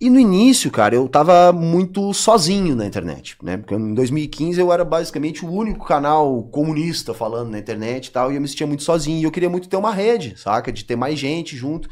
E 0.00 0.08
no 0.08 0.18
início, 0.18 0.70
cara, 0.70 0.94
eu 0.94 1.06
tava 1.06 1.52
muito 1.52 2.14
sozinho 2.14 2.74
na 2.74 2.86
internet, 2.86 3.36
né? 3.42 3.58
Porque 3.58 3.74
em 3.74 3.92
2015 3.92 4.58
eu 4.58 4.72
era 4.72 4.82
basicamente 4.82 5.44
o 5.44 5.52
único 5.52 5.86
canal 5.86 6.42
comunista 6.44 7.12
falando 7.12 7.50
na 7.50 7.58
internet 7.58 8.06
e 8.06 8.10
tal, 8.10 8.32
e 8.32 8.36
eu 8.36 8.40
me 8.40 8.48
sentia 8.48 8.66
muito 8.66 8.82
sozinho. 8.82 9.20
E 9.20 9.24
eu 9.24 9.30
queria 9.30 9.50
muito 9.50 9.68
ter 9.68 9.76
uma 9.76 9.92
rede, 9.92 10.40
saca? 10.40 10.72
De 10.72 10.86
ter 10.86 10.96
mais 10.96 11.18
gente 11.18 11.54
junto. 11.54 11.90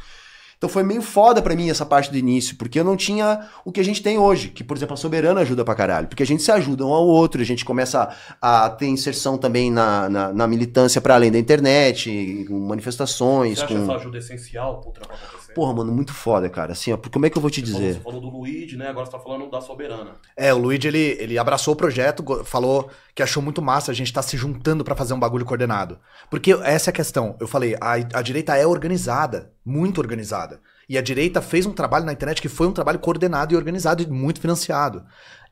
Então 0.59 0.69
foi 0.69 0.83
meio 0.83 1.01
foda 1.01 1.41
pra 1.41 1.55
mim 1.55 1.69
essa 1.69 1.85
parte 1.85 2.11
do 2.11 2.17
início, 2.17 2.57
porque 2.57 2.77
eu 2.77 2.83
não 2.83 2.97
tinha 2.97 3.47
o 3.63 3.71
que 3.71 3.79
a 3.79 3.83
gente 3.83 4.03
tem 4.03 4.17
hoje, 4.17 4.49
que 4.49 4.61
por 4.61 4.75
exemplo 4.75 4.93
a 4.93 4.97
Soberana 4.97 5.39
ajuda 5.39 5.63
pra 5.63 5.73
caralho, 5.73 6.07
porque 6.07 6.21
a 6.21 6.25
gente 6.25 6.43
se 6.43 6.51
ajuda 6.51 6.85
um 6.85 6.91
ao 6.91 7.07
outro, 7.07 7.41
a 7.41 7.45
gente 7.45 7.63
começa 7.63 8.13
a, 8.41 8.65
a 8.65 8.69
ter 8.69 8.87
inserção 8.87 9.37
também 9.37 9.71
na, 9.71 10.09
na, 10.09 10.33
na 10.33 10.47
militância 10.47 10.99
pra 10.99 11.15
além 11.15 11.31
da 11.31 11.39
internet, 11.39 12.43
com 12.45 12.59
manifestações, 12.59 13.59
Você 13.59 13.63
acha 13.63 13.73
com... 13.73 13.83
essa 13.83 13.93
ajuda 13.93 14.17
essencial 14.17 14.81
pro 14.81 14.89
acontecer? 15.01 15.38
Porra, 15.59 15.73
mano, 15.73 15.91
muito 15.91 16.13
foda, 16.13 16.49
cara. 16.49 16.71
Assim, 16.71 16.93
ó, 16.93 16.95
porque 16.95 17.09
como 17.11 17.25
é 17.25 17.29
que 17.29 17.37
eu 17.37 17.41
vou 17.41 17.51
te 17.51 17.59
Você 17.59 17.67
falou, 17.73 17.81
dizer? 17.81 17.97
você 17.97 18.03
falou 18.03 18.21
do 18.21 18.29
Luigi, 18.29 18.77
né? 18.77 18.87
Agora 18.87 19.05
você 19.05 19.11
tá 19.11 19.19
falando 19.19 19.51
da 19.51 19.59
Soberana. 19.59 20.11
É, 20.37 20.53
o 20.53 20.57
Luigi, 20.57 20.87
ele, 20.87 21.17
ele 21.19 21.37
abraçou 21.37 21.73
o 21.73 21.77
projeto, 21.77 22.23
falou 22.45 22.89
que 23.13 23.21
achou 23.21 23.43
muito 23.43 23.61
massa 23.61 23.91
a 23.91 23.93
gente 23.93 24.13
tá 24.13 24.21
se 24.21 24.37
juntando 24.37 24.85
pra 24.85 24.95
fazer 24.95 25.13
um 25.13 25.19
bagulho 25.19 25.43
coordenado. 25.43 25.99
Porque 26.29 26.53
essa 26.63 26.89
é 26.89 26.91
a 26.91 26.95
questão. 26.95 27.35
Eu 27.41 27.47
falei, 27.49 27.75
a, 27.81 27.95
a 27.95 28.21
direita 28.21 28.55
é 28.55 28.65
organizada, 28.65 29.51
muito 29.65 29.99
organizada. 29.99 30.61
E 30.87 30.97
a 30.97 31.01
direita 31.01 31.41
fez 31.41 31.65
um 31.65 31.73
trabalho 31.73 32.05
na 32.05 32.13
internet 32.13 32.41
que 32.41 32.47
foi 32.47 32.65
um 32.65 32.71
trabalho 32.71 32.99
coordenado 32.99 33.53
e 33.53 33.57
organizado 33.57 34.01
e 34.01 34.07
muito 34.07 34.39
financiado. 34.39 35.03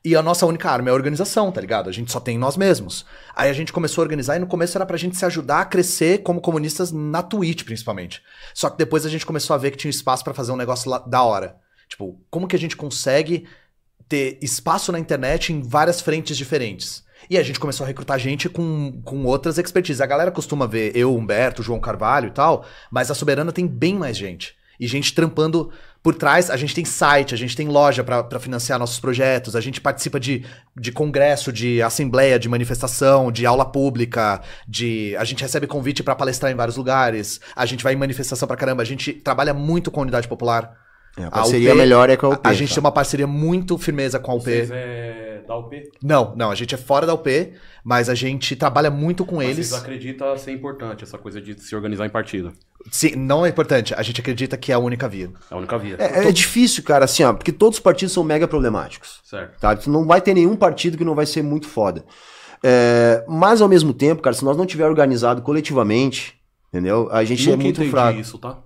E 0.04 0.14
a 0.14 0.22
nossa 0.22 0.46
única 0.46 0.70
arma 0.70 0.88
é 0.88 0.92
a 0.92 0.94
organização, 0.94 1.50
tá 1.50 1.60
ligado? 1.60 1.88
A 1.88 1.92
gente 1.92 2.12
só 2.12 2.20
tem 2.20 2.38
nós 2.38 2.56
mesmos. 2.56 3.04
Aí 3.34 3.50
a 3.50 3.52
gente 3.52 3.72
começou 3.72 4.02
a 4.02 4.04
organizar 4.04 4.36
e 4.36 4.38
no 4.38 4.46
começo 4.46 4.78
era 4.78 4.86
pra 4.86 4.96
gente 4.96 5.16
se 5.16 5.24
ajudar 5.24 5.60
a 5.60 5.64
crescer 5.64 6.22
como 6.22 6.40
comunistas 6.40 6.92
na 6.92 7.22
Twitch, 7.22 7.64
principalmente. 7.64 8.22
Só 8.54 8.70
que 8.70 8.78
depois 8.78 9.04
a 9.04 9.10
gente 9.10 9.26
começou 9.26 9.54
a 9.54 9.58
ver 9.58 9.72
que 9.72 9.76
tinha 9.76 9.90
espaço 9.90 10.22
pra 10.22 10.32
fazer 10.32 10.52
um 10.52 10.56
negócio 10.56 10.90
da 11.06 11.22
hora. 11.22 11.56
Tipo, 11.88 12.20
como 12.30 12.46
que 12.46 12.54
a 12.56 12.58
gente 12.58 12.76
consegue 12.76 13.46
ter 14.08 14.38
espaço 14.40 14.90
na 14.90 14.98
internet 14.98 15.52
em 15.52 15.60
várias 15.60 16.00
frentes 16.00 16.36
diferentes. 16.36 17.04
E 17.28 17.36
a 17.36 17.42
gente 17.42 17.60
começou 17.60 17.84
a 17.84 17.86
recrutar 17.86 18.18
gente 18.18 18.48
com, 18.48 19.02
com 19.04 19.24
outras 19.24 19.58
expertises. 19.58 20.00
A 20.00 20.06
galera 20.06 20.30
costuma 20.30 20.66
ver 20.66 20.96
eu, 20.96 21.14
Humberto, 21.14 21.62
João 21.62 21.80
Carvalho 21.80 22.28
e 22.28 22.30
tal, 22.30 22.64
mas 22.90 23.10
a 23.10 23.14
Soberana 23.14 23.52
tem 23.52 23.66
bem 23.66 23.94
mais 23.94 24.16
gente. 24.16 24.56
E 24.80 24.86
gente 24.86 25.12
trampando 25.12 25.70
por 26.02 26.14
trás. 26.14 26.50
A 26.50 26.56
gente 26.56 26.74
tem 26.74 26.84
site, 26.84 27.34
a 27.34 27.38
gente 27.38 27.56
tem 27.56 27.68
loja 27.68 28.04
pra 28.04 28.40
financiar 28.40 28.78
nossos 28.78 29.00
projetos, 29.00 29.56
a 29.56 29.60
gente 29.60 29.80
participa 29.80 30.18
de, 30.18 30.44
de 30.76 30.92
congresso, 30.92 31.52
de 31.52 31.82
assembleia, 31.82 32.38
de 32.38 32.48
manifestação, 32.48 33.30
de 33.30 33.46
aula 33.46 33.64
pública, 33.64 34.40
de 34.66 35.16
a 35.16 35.24
gente 35.24 35.42
recebe 35.42 35.66
convite 35.66 36.02
pra 36.02 36.14
palestrar 36.14 36.50
em 36.52 36.54
vários 36.54 36.76
lugares, 36.76 37.40
a 37.54 37.66
gente 37.66 37.84
vai 37.84 37.92
em 37.92 37.96
manifestação 37.96 38.46
pra 38.46 38.56
caramba, 38.56 38.82
a 38.82 38.86
gente 38.86 39.12
trabalha 39.12 39.54
muito 39.54 39.90
com 39.90 40.00
a 40.00 40.02
unidade 40.02 40.28
popular. 40.28 40.87
É, 41.18 41.24
a 41.24 41.26
A 41.26 41.30
parceria 41.30 41.72
UP 41.72 41.78
melhor 41.78 42.10
é 42.10 42.16
com 42.16 42.26
a 42.26 42.28
UP. 42.30 42.40
a 42.42 42.52
gente 42.52 42.68
tá? 42.68 42.74
tem 42.76 42.80
uma 42.84 42.92
parceria 42.92 43.26
muito 43.26 43.76
firmeza 43.76 44.18
com 44.18 44.32
a 44.32 44.34
UP. 44.34 44.44
Vocês 44.44 44.70
é 44.70 45.18
da 45.48 45.56
UP? 45.56 45.82
Não, 46.02 46.34
não, 46.36 46.50
a 46.50 46.54
gente 46.54 46.74
é 46.74 46.78
fora 46.78 47.06
da 47.06 47.14
UP, 47.14 47.52
mas 47.82 48.08
a 48.08 48.14
gente 48.14 48.54
trabalha 48.54 48.90
muito 48.90 49.24
com 49.24 49.36
Mas 49.36 49.48
eles. 49.48 49.68
Vocês 49.68 49.80
acreditam 49.80 50.36
ser 50.36 50.52
importante 50.52 51.02
essa 51.02 51.16
coisa 51.16 51.40
de 51.40 51.58
se 51.58 51.74
organizar 51.74 52.06
em 52.06 52.10
partido? 52.10 52.52
Sim, 52.90 53.16
não 53.16 53.44
é 53.44 53.48
importante, 53.48 53.94
a 53.94 54.02
gente 54.02 54.20
acredita 54.20 54.56
que 54.56 54.70
é 54.70 54.74
a 54.74 54.78
única 54.78 55.08
via. 55.08 55.30
É 55.50 55.54
a 55.54 55.56
única 55.56 55.78
via. 55.78 55.96
É, 55.98 56.28
é 56.28 56.32
difícil, 56.32 56.82
cara, 56.84 57.06
assim, 57.06 57.24
ó, 57.24 57.32
porque 57.32 57.50
todos 57.50 57.78
os 57.78 57.82
partidos 57.82 58.12
são 58.12 58.22
mega 58.22 58.46
problemáticos. 58.46 59.20
Certo. 59.24 59.58
Tá? 59.58 59.74
Tu 59.74 59.90
não 59.90 60.06
vai 60.06 60.20
ter 60.20 60.34
nenhum 60.34 60.54
partido 60.54 60.98
que 60.98 61.04
não 61.04 61.14
vai 61.14 61.26
ser 61.26 61.42
muito 61.42 61.66
foda. 61.66 62.04
É, 62.62 63.24
mas 63.26 63.60
ao 63.60 63.68
mesmo 63.68 63.92
tempo, 63.92 64.20
cara, 64.20 64.34
se 64.34 64.44
nós 64.44 64.56
não 64.56 64.66
tiver 64.66 64.86
organizado 64.86 65.42
coletivamente, 65.42 66.34
entendeu? 66.68 67.08
A 67.10 67.24
gente 67.24 67.42
é 67.48 67.52
Nunca 67.52 67.62
muito 67.64 67.76
entendi 67.76 67.90
fraco. 67.90 68.20
isso, 68.20 68.38
tá? 68.38 68.58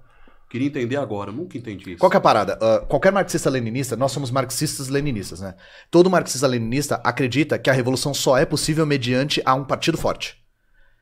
Queria 0.52 0.68
entender 0.68 0.96
agora, 0.96 1.32
nunca 1.32 1.56
entendi 1.56 1.92
isso. 1.92 1.98
Qual 1.98 2.10
que 2.10 2.16
é 2.16 2.18
a 2.18 2.20
parada? 2.20 2.58
Ah, 2.60 2.84
qualquer 2.86 3.10
marxista-leninista, 3.10 3.96
nós 3.96 4.12
somos 4.12 4.30
marxistas-leninistas, 4.30 5.40
né? 5.40 5.54
Todo 5.90 6.10
marxista-leninista 6.10 7.00
acredita 7.02 7.58
que 7.58 7.70
a 7.70 7.72
revolução 7.72 8.12
só 8.12 8.36
é 8.36 8.44
possível 8.44 8.84
mediante 8.84 9.40
a 9.46 9.54
um 9.54 9.64
partido 9.64 9.96
forte. 9.96 10.36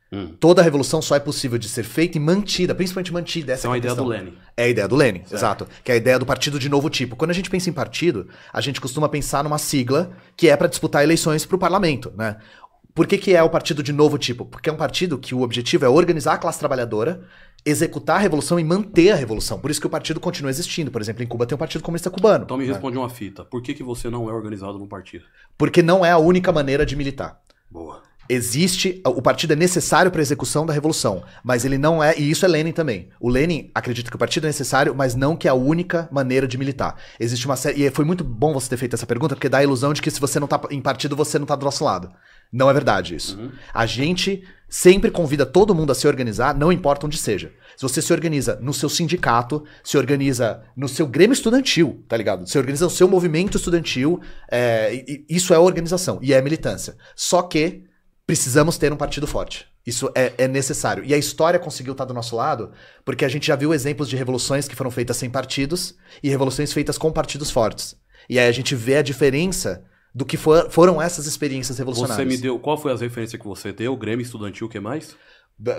Hum. 0.09 0.35
Toda 0.39 0.61
revolução 0.61 1.01
só 1.01 1.17
é 1.17 1.19
possível 1.19 1.57
de 1.57 1.67
ser 1.67 1.83
feita 1.83 2.17
e 2.17 2.21
mantida, 2.21 2.73
principalmente 2.73 3.11
mantida. 3.11 3.51
Essa 3.51 3.67
é 3.67 3.69
que 3.69 3.75
a 3.75 3.77
ideia 3.77 3.95
do 3.95 4.05
Lenin. 4.05 4.33
É 4.55 4.63
a 4.63 4.67
ideia 4.69 4.87
do 4.87 4.95
Lenin, 4.95 5.23
exato. 5.29 5.67
Que 5.83 5.91
é 5.91 5.95
a 5.95 5.97
ideia 5.97 6.17
do 6.17 6.25
partido 6.25 6.57
de 6.57 6.69
novo 6.69 6.89
tipo. 6.89 7.17
Quando 7.17 7.31
a 7.31 7.33
gente 7.33 7.49
pensa 7.49 7.69
em 7.69 7.73
partido, 7.73 8.29
a 8.53 8.61
gente 8.61 8.79
costuma 8.79 9.09
pensar 9.09 9.43
numa 9.43 9.57
sigla 9.57 10.11
que 10.37 10.47
é 10.47 10.55
para 10.55 10.67
disputar 10.67 11.03
eleições 11.03 11.45
para 11.45 11.57
o 11.57 11.59
parlamento, 11.59 12.13
né? 12.17 12.37
Por 12.93 13.07
que, 13.07 13.17
que 13.17 13.35
é 13.35 13.41
o 13.41 13.49
partido 13.49 13.81
de 13.81 13.93
novo 13.93 14.17
tipo? 14.17 14.45
Porque 14.45 14.69
é 14.69 14.73
um 14.73 14.77
partido 14.77 15.17
que 15.17 15.33
o 15.33 15.41
objetivo 15.41 15.85
é 15.85 15.89
organizar 15.89 16.33
a 16.33 16.37
classe 16.37 16.59
trabalhadora, 16.59 17.23
executar 17.65 18.17
a 18.17 18.19
revolução 18.19 18.59
e 18.59 18.63
manter 18.63 19.11
a 19.11 19.15
revolução. 19.15 19.59
Por 19.59 19.71
isso 19.71 19.79
que 19.79 19.87
o 19.87 19.89
partido 19.89 20.19
continua 20.19 20.49
existindo. 20.49 20.91
Por 20.91 21.01
exemplo, 21.01 21.23
em 21.23 21.27
Cuba 21.27 21.45
tem 21.45 21.55
o 21.55 21.59
Partido 21.59 21.83
Comunista 21.83 22.09
Cubano. 22.09 22.43
Então 22.43 22.57
me 22.57 22.65
né? 22.65 22.73
responde 22.73 22.97
uma 22.97 23.09
fita. 23.09 23.45
Por 23.45 23.61
que, 23.61 23.73
que 23.73 23.83
você 23.83 24.09
não 24.09 24.29
é 24.29 24.33
organizado 24.33 24.77
no 24.77 24.87
partido? 24.87 25.23
Porque 25.57 25.81
não 25.81 26.05
é 26.05 26.11
a 26.11 26.17
única 26.17 26.51
maneira 26.51 26.85
de 26.85 26.95
militar. 26.95 27.39
Boa. 27.69 28.01
Existe, 28.33 29.01
o 29.05 29.21
partido 29.21 29.51
é 29.51 29.57
necessário 29.57 30.09
para 30.09 30.21
a 30.21 30.23
execução 30.23 30.65
da 30.65 30.71
revolução, 30.71 31.21
mas 31.43 31.65
ele 31.65 31.77
não 31.77 32.01
é, 32.01 32.17
e 32.17 32.31
isso 32.31 32.45
é 32.45 32.47
Lenin 32.47 32.71
também. 32.71 33.09
O 33.19 33.27
Lenin 33.27 33.69
acredita 33.75 34.09
que 34.09 34.15
o 34.15 34.19
partido 34.19 34.45
é 34.45 34.47
necessário, 34.47 34.95
mas 34.95 35.15
não 35.15 35.35
que 35.35 35.49
é 35.49 35.51
a 35.51 35.53
única 35.53 36.07
maneira 36.09 36.47
de 36.47 36.57
militar. 36.57 36.95
Existe 37.19 37.45
uma 37.45 37.57
série, 37.57 37.83
e 37.83 37.91
foi 37.91 38.05
muito 38.05 38.23
bom 38.23 38.53
você 38.53 38.69
ter 38.69 38.77
feito 38.77 38.95
essa 38.95 39.05
pergunta, 39.05 39.35
porque 39.35 39.49
dá 39.49 39.57
a 39.57 39.63
ilusão 39.63 39.91
de 39.91 40.01
que 40.01 40.09
se 40.09 40.17
você 40.17 40.39
não 40.39 40.47
tá 40.47 40.61
em 40.71 40.79
partido, 40.79 41.13
você 41.13 41.37
não 41.37 41.45
tá 41.45 41.57
do 41.57 41.65
nosso 41.65 41.83
lado. 41.83 42.09
Não 42.53 42.69
é 42.69 42.73
verdade 42.73 43.15
isso. 43.15 43.37
A 43.73 43.85
gente 43.85 44.41
sempre 44.69 45.11
convida 45.11 45.45
todo 45.45 45.75
mundo 45.75 45.91
a 45.91 45.95
se 45.95 46.07
organizar, 46.07 46.55
não 46.55 46.71
importa 46.71 47.07
onde 47.07 47.17
seja. 47.17 47.51
Se 47.75 47.83
você 47.83 48.01
se 48.01 48.13
organiza 48.13 48.57
no 48.61 48.73
seu 48.73 48.87
sindicato, 48.87 49.65
se 49.83 49.97
organiza 49.97 50.63
no 50.73 50.87
seu 50.87 51.05
grêmio 51.05 51.33
estudantil, 51.33 52.01
tá 52.07 52.15
ligado? 52.15 52.47
Se 52.49 52.57
organiza 52.57 52.85
no 52.85 52.91
seu 52.91 53.09
movimento 53.09 53.57
estudantil, 53.57 54.21
é, 54.49 55.03
isso 55.29 55.53
é 55.53 55.59
organização 55.59 56.17
e 56.21 56.33
é 56.33 56.41
militância. 56.41 56.95
Só 57.13 57.41
que 57.41 57.90
precisamos 58.25 58.77
ter 58.77 58.91
um 58.93 58.97
partido 58.97 59.27
forte. 59.27 59.65
Isso 59.85 60.11
é, 60.15 60.31
é 60.37 60.47
necessário. 60.47 61.03
E 61.03 61.13
a 61.13 61.17
história 61.17 61.59
conseguiu 61.59 61.93
estar 61.93 62.05
do 62.05 62.13
nosso 62.13 62.35
lado, 62.35 62.71
porque 63.03 63.25
a 63.25 63.29
gente 63.29 63.47
já 63.47 63.55
viu 63.55 63.73
exemplos 63.73 64.07
de 64.07 64.15
revoluções 64.15 64.67
que 64.67 64.75
foram 64.75 64.91
feitas 64.91 65.17
sem 65.17 65.29
partidos 65.29 65.95
e 66.21 66.29
revoluções 66.29 66.71
feitas 66.71 66.97
com 66.97 67.11
partidos 67.11 67.49
fortes. 67.49 67.95
E 68.29 68.37
aí 68.37 68.47
a 68.47 68.51
gente 68.51 68.75
vê 68.75 68.97
a 68.97 69.01
diferença 69.01 69.83
do 70.13 70.25
que 70.25 70.37
for- 70.37 70.69
foram 70.69 71.01
essas 71.01 71.25
experiências 71.25 71.77
revolucionárias. 71.77 72.27
Você 72.27 72.35
me 72.37 72.41
deu. 72.41 72.59
Qual 72.59 72.77
foi 72.77 72.91
as 72.93 73.01
referências 73.01 73.41
que 73.41 73.47
você 73.47 73.71
deu? 73.71 73.95
Grêmio 73.97 74.23
Estudantil, 74.23 74.67
o 74.67 74.69
que 74.69 74.79
mais? 74.79 75.15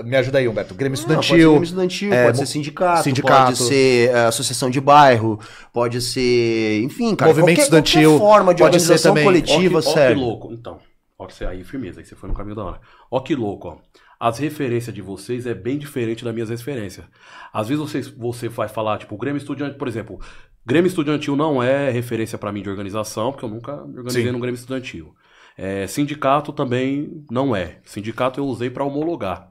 Me 0.05 0.17
ajuda 0.17 0.39
aí, 0.39 0.47
Humberto. 0.49 0.75
Grêmio 0.75 0.97
Não, 0.99 1.07
pode 1.07 1.27
ser 1.27 1.35
estudantil. 1.35 1.51
Grêmio 1.51 1.65
estudantil, 1.65 2.13
é, 2.13 2.25
pode 2.27 2.39
ser 2.39 2.47
sindicato, 2.47 3.03
sindicato. 3.05 3.45
pode 3.57 3.59
ser 3.59 4.11
é, 4.11 4.27
associação 4.27 4.71
de 4.71 4.81
bairro, 4.81 5.41
pode 5.73 6.01
ser, 6.01 6.83
enfim, 6.83 7.17
cara, 7.17 7.31
Movimento 7.31 7.57
qualquer, 7.57 7.63
estudantil, 7.63 8.11
qualquer 8.13 8.25
forma 8.35 8.55
de 8.55 8.63
pode 8.63 8.81
ser 8.81 8.93
organização 8.93 9.15
também. 9.15 9.27
Ó 9.27 9.33
que, 9.33 9.47
coletiva 9.47 9.79
ó 9.85 10.09
que 10.09 10.15
louco. 10.15 10.53
Então, 10.53 10.79
ó 11.23 11.26
que 11.26 11.35
você 11.35 11.45
aí, 11.45 11.64
firmeza, 11.64 12.00
aí 12.00 12.07
você 12.07 12.14
foi 12.14 12.29
no 12.29 12.35
caminho 12.35 12.57
da 12.57 12.64
hora. 12.64 12.81
Ó 13.11 13.21
que 13.21 13.35
louco, 13.35 13.69
ó. 13.69 13.79
As 14.19 14.38
referências 14.38 14.95
de 14.95 15.02
vocês 15.02 15.47
é 15.47 15.55
bem 15.55 15.79
diferente 15.79 16.25
das 16.25 16.33
minhas 16.33 16.49
referências. 16.49 17.05
Às 17.52 17.69
vezes 17.69 17.83
você, 17.83 18.02
você 18.17 18.49
vai 18.49 18.69
falar, 18.69 18.99
tipo, 18.99 19.14
o 19.14 19.19
Grêmio 19.19 19.38
Estudiantil, 19.38 19.76
por 19.76 19.88
exemplo, 19.88 20.21
Grêmio 20.64 20.87
Estudantil 20.87 21.35
não 21.35 21.61
é 21.62 21.91
referência 21.91 22.38
pra 22.38 22.52
mim 22.52 22.62
de 22.62 22.71
organização, 22.71 23.33
porque 23.33 23.45
eu 23.45 23.49
nunca 23.49 23.85
me 23.85 23.99
organizei 23.99 24.25
Sim. 24.25 24.31
no 24.31 24.38
Grêmio 24.38 24.57
Estudantil. 24.57 25.14
É, 25.57 25.87
sindicato 25.87 26.52
também 26.52 27.25
não 27.31 27.55
é. 27.55 27.81
Sindicato 27.85 28.38
eu 28.38 28.47
usei 28.47 28.71
pra 28.71 28.85
homologar. 28.85 29.50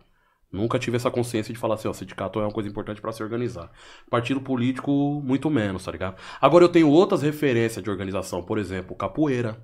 Nunca 0.51 0.79
tive 0.79 0.97
essa 0.97 1.11
consciência 1.11 1.53
de 1.53 1.59
falar 1.59 1.75
assim, 1.75 1.87
ó, 1.87 1.93
sindicato 1.93 2.39
é 2.39 2.43
uma 2.43 2.51
coisa 2.51 2.67
importante 2.67 3.01
pra 3.01 3.11
se 3.11 3.23
organizar. 3.23 3.71
Partido 4.09 4.41
político, 4.41 5.21
muito 5.23 5.49
menos, 5.49 5.85
tá 5.85 5.91
ligado? 5.91 6.15
Agora 6.41 6.63
eu 6.65 6.69
tenho 6.69 6.89
outras 6.89 7.21
referências 7.21 7.83
de 7.83 7.89
organização, 7.89 8.43
por 8.43 8.57
exemplo, 8.57 8.95
capoeira. 8.95 9.61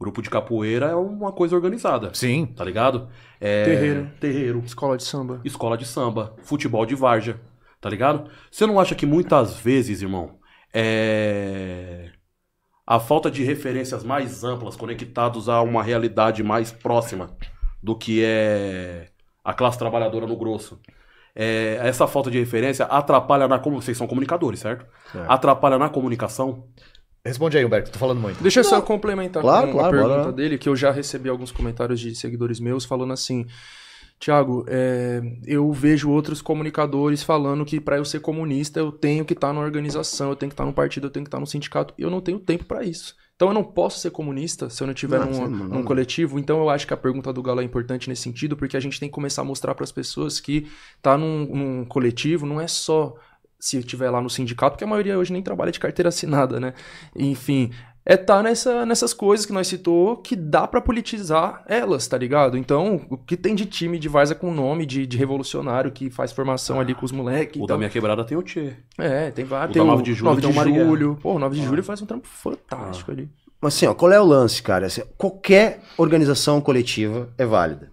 Grupo 0.00 0.22
de 0.22 0.30
capoeira 0.30 0.86
é 0.86 0.94
uma 0.94 1.32
coisa 1.32 1.56
organizada, 1.56 2.10
Sim. 2.14 2.46
tá 2.46 2.64
ligado? 2.64 3.08
É, 3.40 3.64
Terreiro. 3.64 4.10
Terreiro. 4.20 4.62
Escola 4.64 4.96
de 4.96 5.02
samba. 5.02 5.40
Escola 5.44 5.76
de 5.76 5.84
samba. 5.84 6.36
Futebol 6.42 6.86
de 6.86 6.94
várzea, 6.94 7.40
tá 7.80 7.90
ligado? 7.90 8.30
Você 8.50 8.64
não 8.64 8.78
acha 8.78 8.94
que 8.94 9.04
muitas 9.04 9.58
vezes, 9.58 10.00
irmão, 10.00 10.38
é... 10.72 12.10
A 12.86 12.98
falta 12.98 13.30
de 13.30 13.42
referências 13.42 14.02
mais 14.02 14.44
amplas, 14.44 14.76
conectados 14.76 15.48
a 15.48 15.60
uma 15.60 15.82
realidade 15.82 16.42
mais 16.42 16.72
próxima 16.72 17.36
do 17.82 17.94
que 17.94 18.22
é 18.24 19.08
a 19.44 19.52
classe 19.52 19.78
trabalhadora 19.78 20.26
no 20.26 20.36
grosso. 20.36 20.80
É, 21.34 21.78
essa 21.82 22.06
falta 22.06 22.30
de 22.30 22.38
referência 22.38 22.84
atrapalha 22.86 23.46
na 23.46 23.58
como 23.58 23.80
vocês 23.80 23.96
são 23.96 24.06
comunicadores, 24.06 24.60
certo? 24.60 24.86
Certo. 25.12 25.30
Atrapalha 25.30 25.78
na 25.78 25.88
comunicação. 25.88 26.64
Responde 27.24 27.58
aí, 27.58 27.64
Humberto. 27.64 27.90
Tô 27.90 27.98
falando 27.98 28.20
muito. 28.20 28.40
Deixa 28.42 28.60
eu 28.60 28.64
só 28.64 28.80
complementar 28.80 29.42
Claro, 29.42 29.66
com 29.68 29.72
claro, 29.74 29.96
bora 29.96 30.08
pergunta 30.08 30.26
lá. 30.28 30.32
dele, 30.32 30.56
que 30.58 30.68
eu 30.68 30.76
já 30.76 30.90
recebi 30.90 31.28
alguns 31.28 31.52
comentários 31.52 32.00
de 32.00 32.14
seguidores 32.14 32.58
meus 32.60 32.84
falando 32.84 33.12
assim. 33.12 33.46
Tiago, 34.20 34.64
é, 34.66 35.20
eu 35.46 35.70
vejo 35.72 36.10
outros 36.10 36.42
comunicadores 36.42 37.22
falando 37.22 37.64
que 37.64 37.80
para 37.80 37.98
eu 37.98 38.04
ser 38.04 38.18
comunista 38.20 38.80
eu 38.80 38.90
tenho 38.90 39.24
que 39.24 39.32
estar 39.32 39.52
na 39.52 39.60
organização, 39.60 40.30
eu 40.30 40.36
tenho 40.36 40.50
que 40.50 40.54
estar 40.54 40.64
no 40.64 40.72
partido, 40.72 41.06
eu 41.06 41.10
tenho 41.10 41.22
que 41.24 41.28
estar 41.28 41.38
no 41.38 41.46
sindicato. 41.46 41.94
Eu 41.96 42.10
não 42.10 42.20
tenho 42.20 42.40
tempo 42.40 42.64
para 42.64 42.82
isso. 42.82 43.14
Então 43.36 43.46
eu 43.48 43.54
não 43.54 43.62
posso 43.62 44.00
ser 44.00 44.10
comunista 44.10 44.68
se 44.68 44.82
eu 44.82 44.86
não 44.88 44.92
estiver 44.94 45.20
Não, 45.20 45.48
não. 45.48 45.84
coletivo. 45.84 46.36
Então 46.40 46.58
eu 46.58 46.68
acho 46.68 46.84
que 46.84 46.92
a 46.92 46.96
pergunta 46.96 47.32
do 47.32 47.40
Galo 47.40 47.60
é 47.60 47.64
importante 47.64 48.08
nesse 48.08 48.22
sentido, 48.22 48.56
porque 48.56 48.76
a 48.76 48.80
gente 48.80 48.98
tem 48.98 49.08
que 49.08 49.14
começar 49.14 49.42
a 49.42 49.44
mostrar 49.44 49.76
para 49.76 49.84
as 49.84 49.92
pessoas 49.92 50.40
que 50.40 50.66
tá 51.00 51.16
num, 51.16 51.46
num 51.46 51.84
coletivo 51.84 52.44
não 52.44 52.60
é 52.60 52.66
só 52.66 53.14
se 53.58 53.78
estiver 53.78 54.10
lá 54.10 54.20
no 54.20 54.30
sindicato, 54.30 54.72
porque 54.72 54.84
a 54.84 54.86
maioria 54.86 55.18
hoje 55.18 55.32
nem 55.32 55.42
trabalha 55.42 55.72
de 55.72 55.80
carteira 55.80 56.08
assinada, 56.08 56.60
né? 56.60 56.74
Enfim, 57.16 57.70
é 58.10 58.16
tá 58.16 58.42
nessa, 58.42 58.86
nessas 58.86 59.12
coisas 59.12 59.44
que 59.44 59.52
nós 59.52 59.66
citou 59.66 60.16
que 60.16 60.34
dá 60.34 60.66
pra 60.66 60.80
politizar 60.80 61.62
elas, 61.66 62.06
tá 62.06 62.16
ligado? 62.16 62.56
Então, 62.56 63.06
o 63.10 63.18
que 63.18 63.36
tem 63.36 63.54
de 63.54 63.66
time 63.66 63.98
de 63.98 64.08
Varza 64.08 64.34
com 64.34 64.50
nome 64.50 64.86
de, 64.86 65.06
de 65.06 65.18
revolucionário 65.18 65.92
que 65.92 66.08
faz 66.08 66.32
formação 66.32 66.80
ali 66.80 66.94
com 66.94 67.04
os 67.04 67.12
moleques. 67.12 67.60
O 67.60 67.64
Então, 67.64 67.66
da 67.66 67.76
minha 67.76 67.90
quebrada 67.90 68.24
tem 68.24 68.38
o 68.38 68.42
Tchê. 68.42 68.72
É, 68.96 69.30
tem 69.30 69.44
vários. 69.44 69.74
Tem 69.74 69.82
o 69.82 69.84
9 69.84 70.02
de 70.02 70.14
julho 70.14 70.30
9 70.30 70.40
tem 70.40 70.50
de 70.50 70.78
julho. 70.80 71.18
Pô, 71.20 71.34
o 71.34 71.38
9 71.38 71.60
de 71.60 71.66
julho 71.66 71.84
faz 71.84 72.00
um 72.00 72.06
trampo 72.06 72.26
fantástico 72.26 73.10
ali. 73.10 73.28
Mas 73.60 73.74
assim, 73.74 73.86
ó, 73.86 73.92
qual 73.92 74.10
é 74.10 74.18
o 74.18 74.24
lance, 74.24 74.62
cara? 74.62 74.86
Assim, 74.86 75.02
qualquer 75.18 75.80
organização 75.98 76.62
coletiva 76.62 77.28
é 77.36 77.44
válida. 77.44 77.90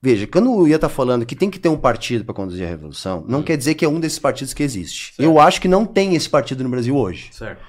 Veja, 0.00 0.26
quando 0.26 0.52
o 0.52 0.68
Ia 0.68 0.78
tá 0.78 0.88
falando 0.88 1.26
que 1.26 1.34
tem 1.34 1.50
que 1.50 1.58
ter 1.58 1.68
um 1.68 1.76
partido 1.76 2.24
para 2.24 2.34
conduzir 2.34 2.66
a 2.66 2.68
revolução, 2.68 3.24
não 3.26 3.42
quer 3.42 3.56
dizer 3.56 3.74
que 3.74 3.84
é 3.84 3.88
um 3.88 3.98
desses 3.98 4.18
partidos 4.18 4.52
que 4.52 4.62
existe. 4.62 5.14
Certo. 5.14 5.22
Eu 5.22 5.40
acho 5.40 5.60
que 5.60 5.68
não 5.68 5.84
tem 5.84 6.14
esse 6.14 6.28
partido 6.28 6.62
no 6.62 6.70
Brasil 6.70 6.96
hoje. 6.96 7.28
Certo. 7.32 7.60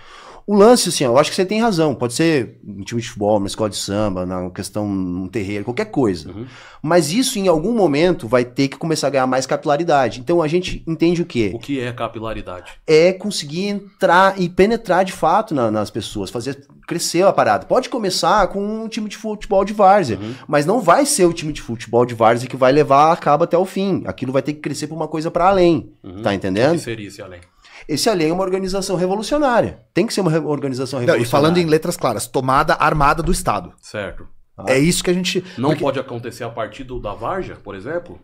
O 0.50 0.56
lance, 0.56 0.88
assim, 0.88 1.04
eu 1.04 1.18
acho 1.18 1.30
que 1.30 1.36
você 1.36 1.46
tem 1.46 1.60
razão. 1.60 1.94
Pode 1.94 2.14
ser 2.14 2.58
um 2.66 2.82
time 2.82 3.02
de 3.02 3.08
futebol, 3.10 3.38
uma 3.38 3.48
escola 3.48 3.70
de 3.70 3.76
samba, 3.76 4.26
na 4.26 4.50
questão 4.50 4.88
num 4.88 5.28
terreiro, 5.28 5.66
qualquer 5.66 5.86
coisa. 5.92 6.32
Uhum. 6.32 6.46
Mas 6.82 7.12
isso, 7.12 7.38
em 7.38 7.50
algum 7.50 7.74
momento, 7.74 8.30
vai 8.30 8.46
ter 8.46 8.70
que 8.70 8.78
começar 8.78 9.08
a 9.08 9.10
ganhar 9.10 9.28
mais 9.28 9.46
capilaridade. 9.46 10.22
Então 10.22 10.42
a 10.42 10.48
gente 10.48 10.82
entende 10.88 11.22
o 11.22 11.26
quê? 11.26 11.52
O 11.54 11.60
que 11.60 11.82
é 11.82 11.92
capilaridade? 11.92 12.72
é 12.88 13.12
conseguir 13.12 13.68
entrar 13.68 14.40
e 14.40 14.48
penetrar 14.48 15.04
de 15.04 15.12
fato 15.12 15.54
na- 15.54 15.70
nas 15.70 15.90
pessoas, 15.92 16.30
fazer 16.30 16.66
crescer 16.88 17.24
a 17.26 17.34
parada. 17.34 17.66
Pode 17.66 17.90
começar 17.90 18.48
com 18.48 18.64
um 18.86 18.88
time 18.88 19.10
de 19.10 19.18
futebol 19.18 19.66
de 19.66 19.74
várzea, 19.74 20.18
Uhum. 20.18 20.34
mas 20.48 20.66
não 20.66 20.80
vai 20.80 21.06
ser 21.06 21.26
o 21.26 21.34
time 21.34 21.52
de 21.52 21.62
futebol 21.62 22.06
de 22.06 22.16
várzea 22.16 22.48
que 22.48 22.56
vai 22.56 22.72
levar 22.72 23.12
a 23.12 23.18
cabo 23.18 23.44
até 23.44 23.58
o 23.58 23.66
fim. 23.66 24.04
Aquilo 24.06 24.32
vai 24.32 24.42
ter 24.42 24.54
que 24.54 24.62
crescer 24.62 24.88
para 24.88 24.96
uma 24.96 25.10
coisa 25.10 25.30
para 25.30 25.50
além. 25.50 25.92
Uhum. 26.02 26.22
Tá 26.22 26.30
O 26.30 26.32
que 26.32 26.38
entendendo? 26.38 26.80
seria 26.80 27.08
esse 27.10 27.22
além? 27.22 27.42
Esse 27.88 28.10
além 28.10 28.30
é 28.30 28.34
uma 28.34 28.44
organização 28.44 28.96
revolucionária. 28.96 29.80
Tem 29.94 30.06
que 30.06 30.14
ser 30.14 30.22
uma 30.22 30.32
organização 30.50 31.00
Não, 31.00 31.06
revolucionária. 31.06 31.22
e 31.28 31.30
falando 31.32 31.58
em 31.58 31.66
letras 31.66 31.96
claras, 31.96 32.28
tomada 32.28 32.74
armada 32.76 33.24
do 33.24 33.32
Estado. 33.32 33.74
Certo. 33.82 34.28
Ah. 34.58 34.66
É 34.68 34.78
isso 34.80 35.04
que 35.04 35.10
a 35.10 35.14
gente. 35.14 35.44
Não 35.58 35.70
porque- 35.70 35.84
pode 35.84 36.00
acontecer 36.00 36.44
a 36.44 36.50
partir 36.50 36.84
do, 36.84 37.00
da 37.00 37.14
Varja, 37.14 37.56
por 37.64 37.76
exemplo? 37.76 38.20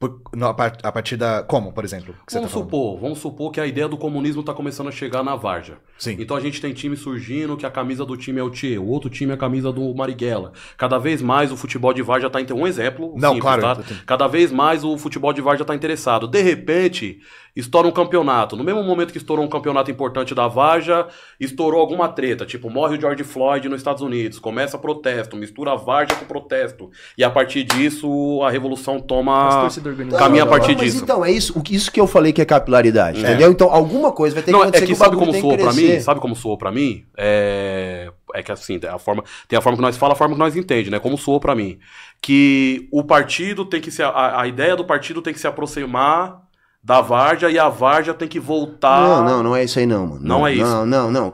por- 0.00 0.18
no- 0.34 0.46
a, 0.46 0.54
par- 0.54 0.78
a 0.82 0.90
partir 0.90 1.14
da. 1.18 1.42
Como, 1.42 1.74
por 1.74 1.84
exemplo? 1.84 2.14
que 2.26 2.32
você 2.32 2.38
Vamos 2.38 2.50
tá 2.52 2.58
supor, 2.58 2.98
vamos 2.98 3.18
supor 3.18 3.52
que 3.52 3.60
a 3.60 3.66
ideia 3.66 3.86
do 3.86 3.98
comunismo 3.98 4.40
está 4.40 4.54
começando 4.54 4.88
a 4.88 4.90
chegar 4.90 5.22
na 5.22 5.36
Varja. 5.36 5.76
Sim. 5.98 6.16
Então 6.18 6.34
a 6.34 6.40
gente 6.40 6.58
tem 6.58 6.72
time 6.72 6.96
surgindo 6.96 7.54
que 7.54 7.66
a 7.66 7.70
camisa 7.70 8.02
do 8.06 8.16
time 8.16 8.40
é 8.40 8.42
o 8.42 8.48
Tchê, 8.48 8.78
o 8.78 8.86
outro 8.86 9.10
time 9.10 9.30
é 9.32 9.34
a 9.34 9.38
camisa 9.38 9.70
do 9.70 9.94
Marighella. 9.94 10.52
Cada 10.78 10.96
vez 10.98 11.20
mais 11.20 11.52
o 11.52 11.56
futebol 11.56 11.92
de 11.92 12.00
Varja 12.00 12.28
está 12.28 12.38
um 12.54 12.66
exemplo. 12.66 13.08
Não, 13.18 13.34
simples, 13.34 13.42
claro, 13.42 13.60
tá? 13.62 13.82
Cada 14.06 14.26
vez 14.26 14.50
mais 14.50 14.82
o 14.84 14.96
futebol 14.96 15.34
de 15.34 15.42
Varja 15.42 15.64
está 15.64 15.74
interessado. 15.74 16.26
De 16.26 16.40
repente, 16.40 17.18
estoura 17.54 17.86
um 17.88 17.90
campeonato. 17.92 18.56
No 18.56 18.64
mesmo 18.64 18.82
momento 18.82 19.12
que 19.12 19.18
estourou 19.18 19.44
um 19.44 19.48
campeonato 19.48 19.90
importante 19.90 20.34
da 20.34 20.46
Varja, 20.48 21.06
estourou 21.38 21.80
alguma 21.80 22.08
treta. 22.08 22.46
Tipo, 22.46 22.70
morre 22.70 22.96
o 22.96 23.00
George 23.00 23.24
Floyd 23.24 23.68
nos 23.68 23.78
Estados 23.80 24.02
Unidos. 24.02 24.38
Começa 24.38 24.78
protesto, 24.78 25.36
mistura 25.36 25.72
a 25.72 25.76
Varja 25.76 26.14
com 26.14 26.24
protesto. 26.24 26.90
E 27.16 27.24
a 27.24 27.30
partir 27.30 27.64
disso, 27.64 28.40
a 28.42 28.50
revolução 28.50 29.00
toma. 29.00 29.48
organizadas. 29.64 30.18
Caminha 30.18 30.42
a 30.42 30.46
Não, 30.46 30.52
partir 30.52 30.76
mas 30.76 30.84
disso. 30.92 31.02
então, 31.04 31.24
é 31.24 31.30
isso, 31.30 31.58
o 31.58 31.62
que- 31.62 31.74
isso 31.74 31.90
que 31.90 32.00
eu 32.00 32.06
falei 32.06 32.32
que 32.32 32.40
é 32.40 32.44
capilaridade, 32.44 33.18
É. 33.24 33.28
entendeu? 33.28 33.50
Então, 33.50 33.70
alguma 33.72 34.12
coisa 34.12 34.34
vai 34.34 34.42
ter 34.42 34.46
que 34.46 34.52
Não, 34.52 34.62
acontecer 34.62 34.84
é 34.84 34.86
que 34.86 34.92
o 34.92 34.96
sabe 34.96 35.16
como 35.16 35.32
soou 35.34 35.56
que 35.56 35.62
pra 35.62 35.72
mim? 35.72 36.00
Sabe 36.00 36.20
como 36.20 36.36
soou 36.36 36.56
pra 36.58 36.70
mim? 36.72 37.04
É, 37.16 38.10
é 38.34 38.42
que 38.42 38.52
assim, 38.52 38.78
a 38.88 38.98
forma, 38.98 39.24
tem 39.48 39.58
a 39.58 39.62
forma 39.62 39.76
que 39.76 39.82
nós 39.82 39.96
fala, 39.96 40.12
a 40.12 40.16
forma 40.16 40.34
que 40.34 40.38
nós 40.40 40.56
entende, 40.56 40.90
né? 40.90 40.98
Como 40.98 41.16
soou 41.18 41.40
pra 41.40 41.54
mim. 41.54 41.78
Que 42.20 42.88
o 42.92 43.02
partido 43.02 43.64
tem 43.64 43.80
que 43.80 43.90
se. 43.90 44.02
A, 44.02 44.40
a 44.42 44.46
ideia 44.46 44.76
do 44.76 44.84
partido 44.84 45.22
tem 45.22 45.32
que 45.32 45.40
se 45.40 45.46
aproximar 45.46 46.42
da 46.82 47.00
Varja 47.00 47.50
e 47.50 47.58
a 47.58 47.68
Varja 47.68 48.14
tem 48.14 48.28
que 48.28 48.40
voltar. 48.40 49.00
Não, 49.00 49.24
não, 49.24 49.42
não 49.42 49.56
é 49.56 49.64
isso 49.64 49.78
aí 49.78 49.86
não, 49.86 50.06
mano. 50.06 50.20
Não 50.22 50.46
é 50.46 50.52
isso. 50.54 50.64
Não, 50.64 50.86
não, 50.86 51.10
não. 51.10 51.32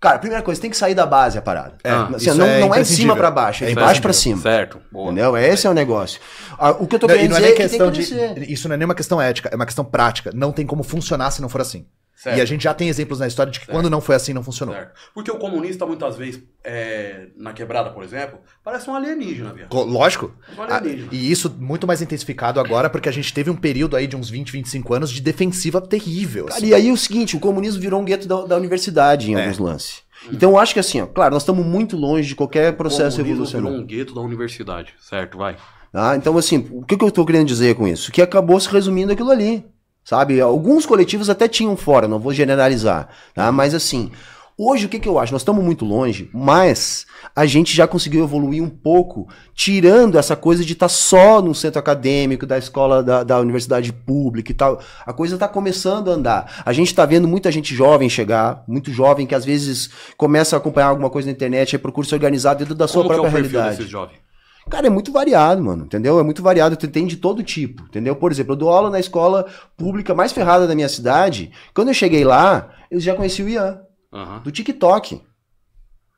Cara, 0.00 0.14
a 0.14 0.18
primeira 0.20 0.44
coisa, 0.44 0.60
tem 0.60 0.70
que 0.70 0.76
sair 0.76 0.94
da 0.94 1.04
base 1.04 1.36
a 1.36 1.42
parada. 1.42 1.74
É, 1.82 1.90
Assim, 1.90 2.16
isso 2.16 2.34
não, 2.36 2.46
é 2.46 2.60
não 2.60 2.72
é 2.72 2.82
de 2.82 2.88
cima 2.88 3.16
pra 3.16 3.32
baixo, 3.32 3.64
é 3.64 3.66
É 3.66 3.70
de 3.70 3.74
baixo 3.74 4.00
pra 4.00 4.10
imprescindível. 4.10 4.42
cima. 4.42 4.54
Certo. 4.56 4.80
Boa. 4.92 5.06
Entendeu? 5.06 5.36
Esse 5.36 5.66
é 5.66 5.70
o 5.70 5.74
negócio. 5.74 6.20
Ah, 6.56 6.70
O 6.70 6.86
que 6.86 6.94
eu 6.94 7.00
tô 7.00 7.08
Não, 7.08 7.14
querendo 7.16 7.30
não 7.30 7.36
é 7.36 7.40
dizer 7.40 7.46
nem 7.46 7.52
é 7.52 7.56
que 7.56 7.68
tem 7.68 7.90
questão 7.90 7.90
que 8.36 8.44
de. 8.44 8.52
Isso 8.52 8.68
não 8.68 8.74
é 8.74 8.76
nem 8.76 8.84
uma 8.84 8.94
questão 8.94 9.20
ética, 9.20 9.48
é 9.52 9.56
uma 9.56 9.66
questão 9.66 9.84
prática. 9.84 10.30
Não 10.32 10.52
tem 10.52 10.64
como 10.64 10.84
funcionar 10.84 11.32
se 11.32 11.42
não 11.42 11.48
for 11.48 11.60
assim. 11.60 11.84
Certo. 12.20 12.36
E 12.36 12.40
a 12.40 12.44
gente 12.44 12.64
já 12.64 12.74
tem 12.74 12.88
exemplos 12.88 13.20
na 13.20 13.28
história 13.28 13.52
de 13.52 13.60
que 13.60 13.66
Certo. 13.66 13.76
quando 13.76 13.88
não 13.88 14.00
foi 14.00 14.16
assim, 14.16 14.32
não 14.32 14.42
funcionou. 14.42 14.74
Certo. 14.74 14.92
Porque 15.14 15.30
o 15.30 15.36
comunista, 15.38 15.86
muitas 15.86 16.16
vezes, 16.16 16.42
é, 16.64 17.28
na 17.36 17.52
quebrada, 17.52 17.90
por 17.90 18.02
exemplo, 18.02 18.40
parece 18.64 18.90
um 18.90 18.94
alienígena, 18.96 19.52
viado. 19.52 19.68
Co- 19.68 19.84
Lógico. 19.84 20.34
Um 20.58 20.62
Ah, 20.62 20.76
alienígena. 20.78 21.08
e 21.12 21.30
isso 21.30 21.54
muito 21.60 21.86
mais 21.86 22.02
intensificado 22.02 22.58
agora, 22.58 22.90
porque 22.90 23.08
a 23.08 23.12
gente 23.12 23.32
teve 23.32 23.50
um 23.50 23.54
período 23.56 23.94
aí 23.94 24.08
de 24.08 24.16
uns 24.16 24.28
20, 24.28 24.50
25 24.50 24.94
anos 24.94 25.10
de 25.10 25.20
defensiva 25.22 25.80
terrível. 25.80 26.46
Cara, 26.46 26.56
assim. 26.58 26.66
e 26.66 26.74
aí 26.74 26.90
o 26.90 26.96
seguinte, 26.96 27.36
o 27.36 27.40
comunismo 27.40 27.80
virou 27.80 28.00
um 28.00 28.04
gueto 28.04 28.26
da, 28.26 28.44
da 28.46 28.56
universidade 28.56 29.30
em 29.30 29.36
É. 29.36 29.40
alguns 29.42 29.58
lances. 29.58 30.02
Então 30.32 30.50
eu 30.50 30.58
acho 30.58 30.74
que 30.74 30.80
assim, 30.80 31.00
ó, 31.00 31.06
claro, 31.06 31.32
nós 31.34 31.42
estamos 31.42 31.64
muito 31.64 31.96
longe 31.96 32.26
de 32.26 32.34
qualquer 32.34 32.72
processo 32.76 33.20
o 33.20 33.22
comunismo 33.22 33.44
revolucionário. 33.44 33.70
virou 33.78 33.84
um 33.84 33.86
gueto 33.86 34.14
da 34.14 34.20
universidade. 34.20 34.92
Certo, 35.00 35.38
vai. 35.38 35.56
Tá? 35.92 36.16
Então, 36.16 36.36
assim, 36.36 36.66
o 36.72 36.84
que, 36.84 36.96
que 36.96 37.04
eu 37.04 37.10
tô 37.12 37.24
querendo 37.24 37.46
dizer 37.46 37.74
com 37.76 37.86
isso? 37.88 38.10
Que 38.12 38.20
acabou 38.20 38.58
se 38.60 38.68
resumindo 38.68 39.12
aquilo 39.12 39.30
ali. 39.30 39.64
Sabe? 40.08 40.40
Alguns 40.40 40.86
coletivos 40.86 41.28
até 41.28 41.46
tinham 41.46 41.76
fora, 41.76 42.08
não 42.08 42.18
vou 42.18 42.32
generalizar. 42.32 43.10
Tá? 43.34 43.52
Mas 43.52 43.74
assim, 43.74 44.10
hoje 44.56 44.86
o 44.86 44.88
que, 44.88 44.98
que 44.98 45.06
eu 45.06 45.18
acho? 45.18 45.34
Nós 45.34 45.42
estamos 45.42 45.62
muito 45.62 45.84
longe, 45.84 46.30
mas 46.32 47.04
a 47.36 47.44
gente 47.44 47.76
já 47.76 47.86
conseguiu 47.86 48.24
evoluir 48.24 48.64
um 48.64 48.70
pouco, 48.70 49.28
tirando 49.54 50.16
essa 50.16 50.34
coisa 50.34 50.64
de 50.64 50.72
estar 50.72 50.88
só 50.88 51.42
no 51.42 51.54
centro 51.54 51.78
acadêmico, 51.78 52.46
da 52.46 52.56
escola 52.56 53.02
da, 53.02 53.22
da 53.22 53.38
universidade 53.38 53.92
pública 53.92 54.50
e 54.50 54.54
tal. 54.54 54.80
A 55.04 55.12
coisa 55.12 55.34
está 55.34 55.46
começando 55.46 56.10
a 56.10 56.14
andar. 56.14 56.62
A 56.64 56.72
gente 56.72 56.86
está 56.86 57.04
vendo 57.04 57.28
muita 57.28 57.52
gente 57.52 57.74
jovem 57.74 58.08
chegar, 58.08 58.64
muito 58.66 58.90
jovem 58.90 59.26
que 59.26 59.34
às 59.34 59.44
vezes 59.44 59.90
começa 60.16 60.56
a 60.56 60.58
acompanhar 60.58 60.86
alguma 60.86 61.10
coisa 61.10 61.26
na 61.26 61.32
internet, 61.32 61.76
aí 61.76 61.82
procura 61.82 62.08
se 62.08 62.14
organizar 62.14 62.54
dentro 62.54 62.74
da 62.74 62.88
sua 62.88 63.02
Como 63.02 63.10
que 63.10 63.14
é 63.14 63.18
o 63.18 63.22
própria 63.24 63.42
realidade. 63.42 63.76
desses 63.76 63.90
jovens? 63.90 64.27
Cara, 64.68 64.86
é 64.86 64.90
muito 64.90 65.10
variado, 65.10 65.62
mano, 65.62 65.84
entendeu? 65.84 66.18
É 66.18 66.22
muito 66.22 66.42
variado, 66.42 66.76
tu 66.76 66.86
tem 66.88 67.06
de 67.06 67.16
todo 67.16 67.42
tipo, 67.42 67.82
entendeu? 67.84 68.14
Por 68.16 68.30
exemplo, 68.30 68.52
eu 68.52 68.56
dou 68.56 68.70
aula 68.70 68.90
na 68.90 69.00
escola 69.00 69.46
pública 69.76 70.14
mais 70.14 70.32
ferrada 70.32 70.66
da 70.66 70.74
minha 70.74 70.88
cidade. 70.88 71.50
Quando 71.74 71.88
eu 71.88 71.94
cheguei 71.94 72.24
lá, 72.24 72.70
eu 72.90 73.00
já 73.00 73.14
conheci 73.14 73.42
o 73.42 73.48
Ian, 73.48 73.80
Aham. 74.12 74.40
do 74.40 74.50
TikTok. 74.50 75.22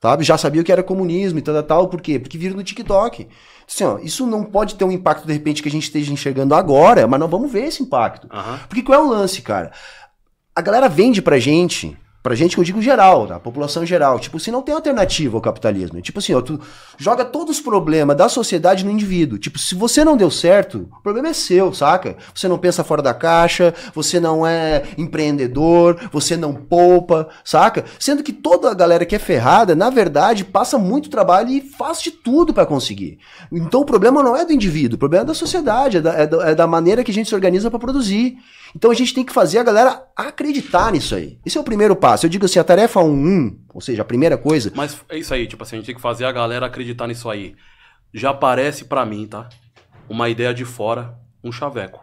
Sabe? 0.03 0.25
Já 0.25 0.39
sabia 0.39 0.63
o 0.63 0.65
que 0.65 0.73
era 0.73 0.83
comunismo 0.83 1.39
e 1.39 1.43
tal, 1.43 1.63
tal. 1.63 1.89
Por 1.89 2.01
quê? 2.01 2.19
Porque 2.19 2.39
viram 2.39 2.57
no 2.57 2.65
TikTok. 2.65 3.29
Assim, 3.69 3.85
ó, 3.85 3.99
isso 3.99 4.27
não 4.27 4.45
pode 4.45 4.75
ter 4.75 4.85
um 4.85 4.91
impacto, 4.91 5.27
de 5.27 5.33
repente, 5.33 5.63
que 5.63 5.69
a 5.69 5.73
gente 5.73 5.85
esteja 5.85 6.11
enxergando 6.13 6.55
agora, 6.55 7.07
mas 7.07 7.21
não 7.21 7.29
vamos 7.29 7.53
ver 7.53 7.65
esse 7.67 7.83
impacto. 7.83 8.27
Aham. 8.33 8.61
Porque 8.67 8.83
qual 8.83 8.99
é 8.99 9.05
o 9.05 9.09
lance, 9.09 9.43
cara? 9.43 9.73
A 10.57 10.63
galera 10.63 10.89
vende 10.89 11.21
pra 11.21 11.39
gente, 11.39 11.97
pra 12.23 12.35
gente 12.35 12.55
que 12.55 12.61
eu 12.61 12.65
digo 12.65 12.83
geral, 12.83 13.27
tá? 13.27 13.37
a 13.37 13.41
população 13.41 13.85
geral, 13.87 14.19
tipo, 14.19 14.39
se 14.39 14.51
não 14.51 14.61
tem 14.63 14.75
alternativa 14.75 15.37
ao 15.37 15.41
capitalismo. 15.41 16.01
Tipo 16.03 16.19
assim, 16.19 16.35
ó, 16.35 16.41
tu 16.43 16.61
joga 16.99 17.25
todos 17.25 17.57
os 17.57 17.63
problemas 17.63 18.17
da 18.17 18.29
sociedade 18.29 18.85
no 18.85 18.91
indivíduo. 18.91 19.39
Tipo, 19.39 19.59
se 19.59 19.75
você 19.75 20.05
não 20.05 20.17
deu 20.17 20.31
certo, 20.31 20.87
o 20.99 21.03
problema 21.03 21.29
é 21.29 21.33
seu, 21.33 21.73
saca? 21.73 22.17
Você 22.35 22.47
não 22.47 22.59
pensa 22.59 22.85
fora 22.85 23.01
da 23.03 23.15
caixa, 23.15 23.73
você 23.95 24.21
não 24.21 24.47
é 24.47 24.83
empreendedor, 24.99 25.99
você 26.13 26.37
não 26.37 26.55
poupa, 26.55 27.29
saca? 27.45 27.85
Sendo 27.99 28.23
que 28.23 28.33
toda 28.33 28.71
a 28.71 28.75
galera 28.75 29.05
que 29.07 29.15
é 29.15 29.19
ferrada, 29.19 29.75
na 29.75 29.89
verdade, 29.91 30.45
passa 30.45 30.79
muito 30.79 31.09
trabalho 31.11 31.49
e 31.51 31.61
faz 31.61 32.01
de 32.03 32.11
tudo 32.11 32.53
pra 32.53 32.67
conseguir. 32.67 33.19
Então 33.53 33.81
o 33.81 33.85
problema 33.87 34.23
não 34.23 34.37
é 34.37 34.45
do 34.45 34.53
indivíduo, 34.53 34.97
o 34.97 34.99
problema 34.99 35.25
é 35.25 35.27
da 35.27 35.35
sociedade, 35.35 35.99
é 35.99 36.01
da, 36.01 36.13
é 36.15 36.27
da- 36.27 36.51
é 36.51 36.55
da 36.55 36.67
maneira 36.67 37.03
que 37.05 37.11
a 37.11 37.15
gente 37.15 37.29
se 37.29 37.35
organiza 37.35 37.71
pra 37.71 37.79
produzir. 37.79 38.37
Então 38.75 38.91
a 38.91 38.95
gente 38.95 39.13
tem 39.15 39.25
que 39.25 39.33
fazer 39.33 39.59
a 39.59 39.63
galera 39.63 40.05
acreditar 40.17 40.93
nisso 40.93 41.15
aí. 41.15 41.39
Esse 41.45 41.59
é 41.59 41.61
o 41.61 41.65
primeiro 41.65 41.97
passo. 41.97 42.27
Eu 42.27 42.31
digo 42.31 42.45
assim, 42.45 42.59
a 42.59 42.65
tarefa 42.65 43.01
1, 43.01 43.59
ou 43.75 43.81
seja, 43.81 44.03
a 44.03 44.05
primeira 44.05 44.37
coisa, 44.39 44.71
Mas 44.75 45.01
é 45.09 45.19
isso 45.19 45.35
aí, 45.35 45.47
tipo 45.47 45.63
assim, 45.63 45.77
a 45.77 45.79
gente 45.79 45.87
tem 45.87 45.95
que 45.95 46.01
fazer 46.01 46.25
a 46.25 46.33
galera 46.33 46.67
acreditar 46.67 47.07
nisso 47.07 47.29
aí. 47.29 47.55
Já 48.15 48.33
parece 48.35 48.85
pra 48.85 49.05
mim, 49.05 49.27
tá? 49.27 49.49
Uma 50.09 50.29
ideia 50.29 50.53
de 50.55 50.65
fora, 50.65 51.15
um 51.43 51.51
chaveco. 51.53 52.01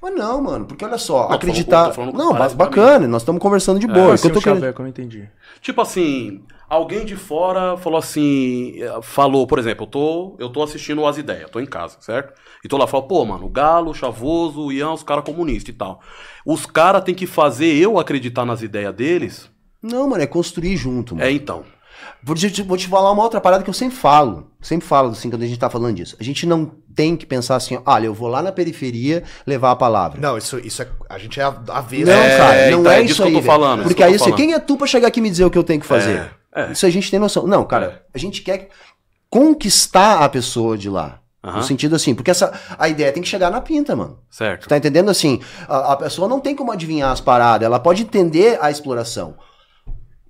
mas 0.00 0.14
não, 0.14 0.42
mano, 0.42 0.66
porque 0.66 0.84
olha 0.84 0.98
só, 0.98 1.28
Não, 1.28 1.34
acreditar. 1.34 1.92
falando- 1.92 2.14
não, 2.16 2.32
bacana, 2.54 3.08
nós 3.08 3.22
estamos 3.22 3.40
conversando 3.40 3.80
de 3.80 3.86
boa. 3.86 3.98
Qual 3.98 4.10
O 4.10 4.14
é 4.14 4.18
que 4.18 4.26
eu 4.26 4.30
o 4.30 4.34
tô 4.34 4.40
querendo- 4.40 4.60
chaveco? 4.60 4.80
Eu 4.80 4.84
não 4.84 4.90
entendi. 4.90 5.28
Tipo 5.60 5.80
assim, 5.80 6.44
alguém 6.68 7.04
de 7.04 7.16
fora 7.16 7.76
falou 7.76 7.98
assim, 7.98 8.74
falou, 9.02 9.46
por 9.46 9.58
exemplo, 9.58 9.84
eu 9.84 9.90
tô, 9.90 10.36
eu 10.38 10.48
tô 10.50 10.62
assistindo 10.62 11.04
As 11.06 11.18
Ideias, 11.18 11.50
tô 11.50 11.60
em 11.60 11.66
casa, 11.66 11.96
certo? 12.00 12.32
E 12.64 12.68
tô 12.68 12.76
lá, 12.76 12.86
falo, 12.86 13.04
pô, 13.04 13.24
mano, 13.24 13.46
o 13.46 13.50
Galo, 13.50 13.90
o 13.90 13.94
Chavoso, 13.94 14.60
o 14.66 14.72
Ian, 14.72 14.92
os 14.92 15.02
caras 15.02 15.24
comunistas 15.24 15.74
e 15.74 15.78
tal. 15.78 16.00
Os 16.44 16.66
caras 16.66 17.02
têm 17.04 17.14
que 17.14 17.26
fazer 17.26 17.74
eu 17.74 17.98
acreditar 17.98 18.44
nas 18.44 18.62
ideias 18.62 18.94
deles. 18.94 19.50
Não, 19.82 20.08
mano, 20.08 20.22
é 20.22 20.26
construir 20.26 20.76
junto, 20.76 21.14
mano. 21.14 21.26
É 21.26 21.30
então. 21.32 21.62
Vou 22.22 22.34
te, 22.34 22.62
vou 22.62 22.76
te 22.76 22.88
falar 22.88 23.10
uma 23.12 23.22
outra 23.22 23.40
parada 23.40 23.62
que 23.62 23.70
eu 23.70 23.74
sempre 23.74 23.96
falo. 23.96 24.50
Sempre 24.60 24.86
falo, 24.86 25.10
assim, 25.10 25.30
quando 25.30 25.42
a 25.42 25.46
gente 25.46 25.58
tá 25.58 25.70
falando 25.70 25.94
disso. 25.94 26.16
A 26.18 26.24
gente 26.24 26.44
não 26.44 26.70
tem 26.94 27.16
que 27.16 27.24
pensar 27.24 27.56
assim, 27.56 27.78
olha, 27.86 28.06
eu 28.06 28.14
vou 28.14 28.28
lá 28.28 28.42
na 28.42 28.50
periferia 28.52 29.22
levar 29.46 29.70
a 29.70 29.76
palavra. 29.76 30.20
Não, 30.20 30.36
isso, 30.36 30.58
isso 30.58 30.82
é. 30.82 30.88
A 31.08 31.18
gente 31.18 31.38
é 31.38 31.44
a. 31.44 31.50
Não, 31.52 32.12
É, 32.12 32.36
cara, 32.36 32.70
não 32.70 32.80
então, 32.80 32.92
é 32.92 32.98
é 33.00 33.02
disso 33.02 33.12
isso 33.12 33.22
que 33.22 33.22
eu 33.22 33.26
aí. 33.28 33.34
tô 33.34 33.42
falando, 33.42 33.80
é 33.80 33.82
Porque 33.84 33.92
isso 33.92 33.96
que 33.96 34.02
eu 34.02 34.06
aí, 34.14 34.18
falando. 34.18 34.36
quem 34.36 34.52
é 34.54 34.58
tu 34.58 34.76
pra 34.76 34.86
chegar 34.86 35.08
aqui 35.08 35.20
e 35.20 35.22
me 35.22 35.30
dizer 35.30 35.44
o 35.44 35.50
que 35.50 35.58
eu 35.58 35.64
tenho 35.64 35.80
que 35.80 35.86
fazer? 35.86 36.16
É, 36.16 36.30
é. 36.56 36.72
Isso 36.72 36.86
a 36.86 36.90
gente 36.90 37.10
tem 37.10 37.20
noção. 37.20 37.46
Não, 37.46 37.64
cara, 37.64 38.02
a 38.12 38.18
gente 38.18 38.42
quer 38.42 38.70
conquistar 39.28 40.24
a 40.24 40.28
pessoa 40.28 40.76
de 40.78 40.88
lá. 40.88 41.20
Aham. 41.44 41.58
No 41.58 41.62
sentido 41.62 41.94
assim, 41.94 42.12
porque 42.12 42.30
essa, 42.30 42.52
a 42.76 42.88
ideia 42.88 43.12
tem 43.12 43.22
que 43.22 43.28
chegar 43.28 43.50
na 43.50 43.60
pinta, 43.60 43.94
mano. 43.94 44.18
Certo. 44.28 44.68
Tá 44.68 44.76
entendendo 44.76 45.10
assim? 45.10 45.40
A, 45.68 45.92
a 45.92 45.96
pessoa 45.96 46.26
não 46.26 46.40
tem 46.40 46.56
como 46.56 46.72
adivinhar 46.72 47.12
as 47.12 47.20
paradas, 47.20 47.64
ela 47.64 47.78
pode 47.78 48.02
entender 48.02 48.58
a 48.60 48.68
exploração. 48.68 49.36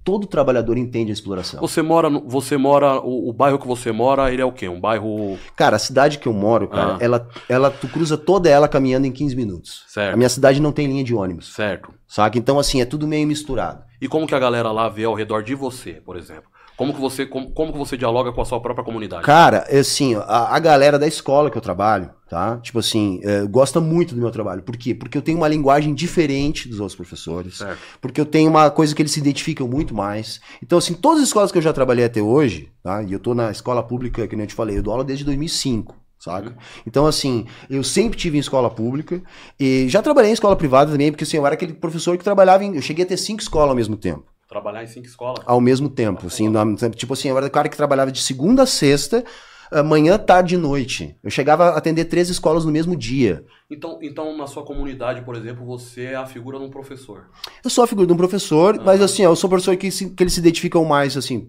Todo 0.06 0.24
trabalhador 0.26 0.78
entende 0.78 1.10
a 1.10 1.12
exploração. 1.12 1.60
Você 1.60 1.82
mora, 1.82 2.08
no- 2.08 2.22
você 2.28 2.56
mora, 2.56 3.00
o, 3.00 3.28
o 3.28 3.32
bairro 3.32 3.58
que 3.58 3.66
você 3.66 3.90
mora, 3.90 4.32
ele 4.32 4.40
é 4.40 4.44
o 4.44 4.52
quê? 4.52 4.68
Um 4.68 4.80
bairro 4.80 5.36
Cara, 5.56 5.74
a 5.74 5.78
cidade 5.80 6.18
que 6.18 6.28
eu 6.28 6.32
moro, 6.32 6.68
cara, 6.68 6.94
Ah. 6.94 6.98
ela, 7.00 7.28
ela, 7.48 7.70
tu 7.72 7.88
cruza 7.88 8.16
toda 8.16 8.48
ela 8.48 8.68
caminhando 8.68 9.04
em 9.06 9.10
15 9.10 9.34
minutos. 9.34 9.82
Certo. 9.88 10.14
A 10.14 10.16
minha 10.16 10.28
cidade 10.28 10.60
não 10.62 10.70
tem 10.70 10.86
linha 10.86 11.02
de 11.02 11.12
ônibus, 11.12 11.52
certo. 11.52 11.92
saca? 12.06 12.38
Então, 12.38 12.56
assim, 12.56 12.80
é 12.80 12.84
tudo 12.84 13.04
meio 13.04 13.26
misturado. 13.26 13.82
E 14.00 14.06
como 14.06 14.26
que 14.28 14.34
a 14.34 14.38
galera 14.38 14.70
lá 14.70 14.88
vê 14.88 15.02
ao 15.04 15.14
redor 15.14 15.42
de 15.42 15.56
você, 15.56 15.94
por 15.94 16.16
exemplo? 16.16 16.44
Como 16.76 16.92
que 16.92 17.00
você, 17.00 17.24
como, 17.24 17.50
como 17.52 17.72
que 17.72 17.78
você 17.78 17.96
dialoga 17.96 18.30
com 18.32 18.40
a 18.42 18.44
sua 18.44 18.60
própria 18.60 18.84
comunidade? 18.84 19.24
Cara, 19.24 19.64
é 19.68 19.78
assim, 19.78 20.14
a, 20.14 20.54
a 20.54 20.58
galera 20.58 20.98
da 20.98 21.06
escola 21.06 21.50
que 21.50 21.56
eu 21.56 21.62
trabalho, 21.62 22.10
tá? 22.28 22.58
Tipo 22.58 22.80
assim, 22.80 23.18
é, 23.22 23.46
gosta 23.46 23.80
muito 23.80 24.14
do 24.14 24.20
meu 24.20 24.30
trabalho. 24.30 24.62
Por 24.62 24.76
quê? 24.76 24.94
Porque 24.94 25.16
eu 25.16 25.22
tenho 25.22 25.38
uma 25.38 25.48
linguagem 25.48 25.94
diferente 25.94 26.68
dos 26.68 26.78
outros 26.78 26.94
professores. 26.94 27.58
Certo. 27.58 27.78
Porque 27.98 28.20
eu 28.20 28.26
tenho 28.26 28.50
uma 28.50 28.70
coisa 28.70 28.94
que 28.94 29.00
eles 29.00 29.12
se 29.12 29.20
identificam 29.20 29.66
muito 29.66 29.94
mais. 29.94 30.38
Então, 30.62 30.76
assim, 30.76 30.92
todas 30.92 31.22
as 31.22 31.28
escolas 31.28 31.50
que 31.50 31.56
eu 31.56 31.62
já 31.62 31.72
trabalhei 31.72 32.04
até 32.04 32.20
hoje, 32.20 32.70
tá? 32.82 33.02
E 33.02 33.10
eu 33.10 33.18
tô 33.18 33.34
na 33.34 33.50
escola 33.50 33.82
pública, 33.82 34.28
que 34.28 34.36
nem 34.36 34.44
eu 34.44 34.48
te 34.48 34.54
falei, 34.54 34.76
eu 34.76 34.82
dou 34.82 34.92
aula 34.92 35.04
desde 35.04 35.24
2005. 35.24 35.96
Saca? 36.18 36.56
Então, 36.86 37.06
assim, 37.06 37.46
eu 37.70 37.84
sempre 37.84 38.18
tive 38.18 38.36
em 38.36 38.40
escola 38.40 38.70
pública 38.70 39.22
e 39.60 39.86
já 39.88 40.02
trabalhei 40.02 40.30
em 40.30 40.34
escola 40.34 40.56
privada 40.56 40.90
também, 40.90 41.10
porque 41.10 41.24
assim, 41.24 41.36
eu 41.36 41.46
era 41.46 41.54
aquele 41.54 41.74
professor 41.74 42.16
que 42.18 42.24
trabalhava 42.24 42.64
em. 42.64 42.74
Eu 42.74 42.82
cheguei 42.82 43.04
a 43.04 43.08
ter 43.08 43.16
cinco 43.16 43.42
escolas 43.42 43.70
ao 43.70 43.76
mesmo 43.76 43.96
tempo 43.96 44.24
Trabalhar 44.48 44.84
em 44.84 44.86
cinco 44.86 45.06
escolas. 45.06 45.42
ao 45.46 45.60
mesmo 45.60 45.88
tempo, 45.88 46.26
assim, 46.28 46.48
tipo 46.94 47.12
assim, 47.14 47.28
eu 47.28 47.36
era 47.36 47.46
o 47.46 47.50
cara 47.50 47.68
que 47.68 47.76
trabalhava 47.76 48.12
de 48.12 48.22
segunda 48.22 48.62
a 48.62 48.66
sexta, 48.66 49.24
ah, 49.72 49.82
manhã, 49.82 50.16
tarde 50.16 50.54
e 50.54 50.58
noite. 50.58 51.16
Eu 51.22 51.30
chegava 51.30 51.70
a 51.70 51.76
atender 51.76 52.04
três 52.04 52.28
escolas 52.28 52.64
no 52.64 52.70
mesmo 52.70 52.94
dia. 52.94 53.44
Então, 53.68 53.98
então, 54.00 54.36
na 54.36 54.46
sua 54.46 54.64
comunidade, 54.64 55.22
por 55.22 55.34
exemplo, 55.34 55.66
você 55.66 56.04
é 56.04 56.14
a 56.14 56.24
figura 56.26 56.58
de 56.58 56.64
um 56.64 56.70
professor. 56.70 57.24
Eu 57.64 57.68
sou 57.70 57.82
a 57.82 57.86
figura 57.88 58.06
de 58.06 58.12
um 58.12 58.16
professor, 58.16 58.80
mas 58.84 59.02
assim, 59.02 59.22
eu 59.24 59.34
sou 59.34 59.48
um 59.48 59.50
professor 59.50 59.76
que, 59.76 59.90
se- 59.90 60.10
que 60.10 60.22
eles 60.22 60.32
se 60.34 60.38
identificam 60.40 60.84
mais, 60.84 61.16
assim, 61.16 61.48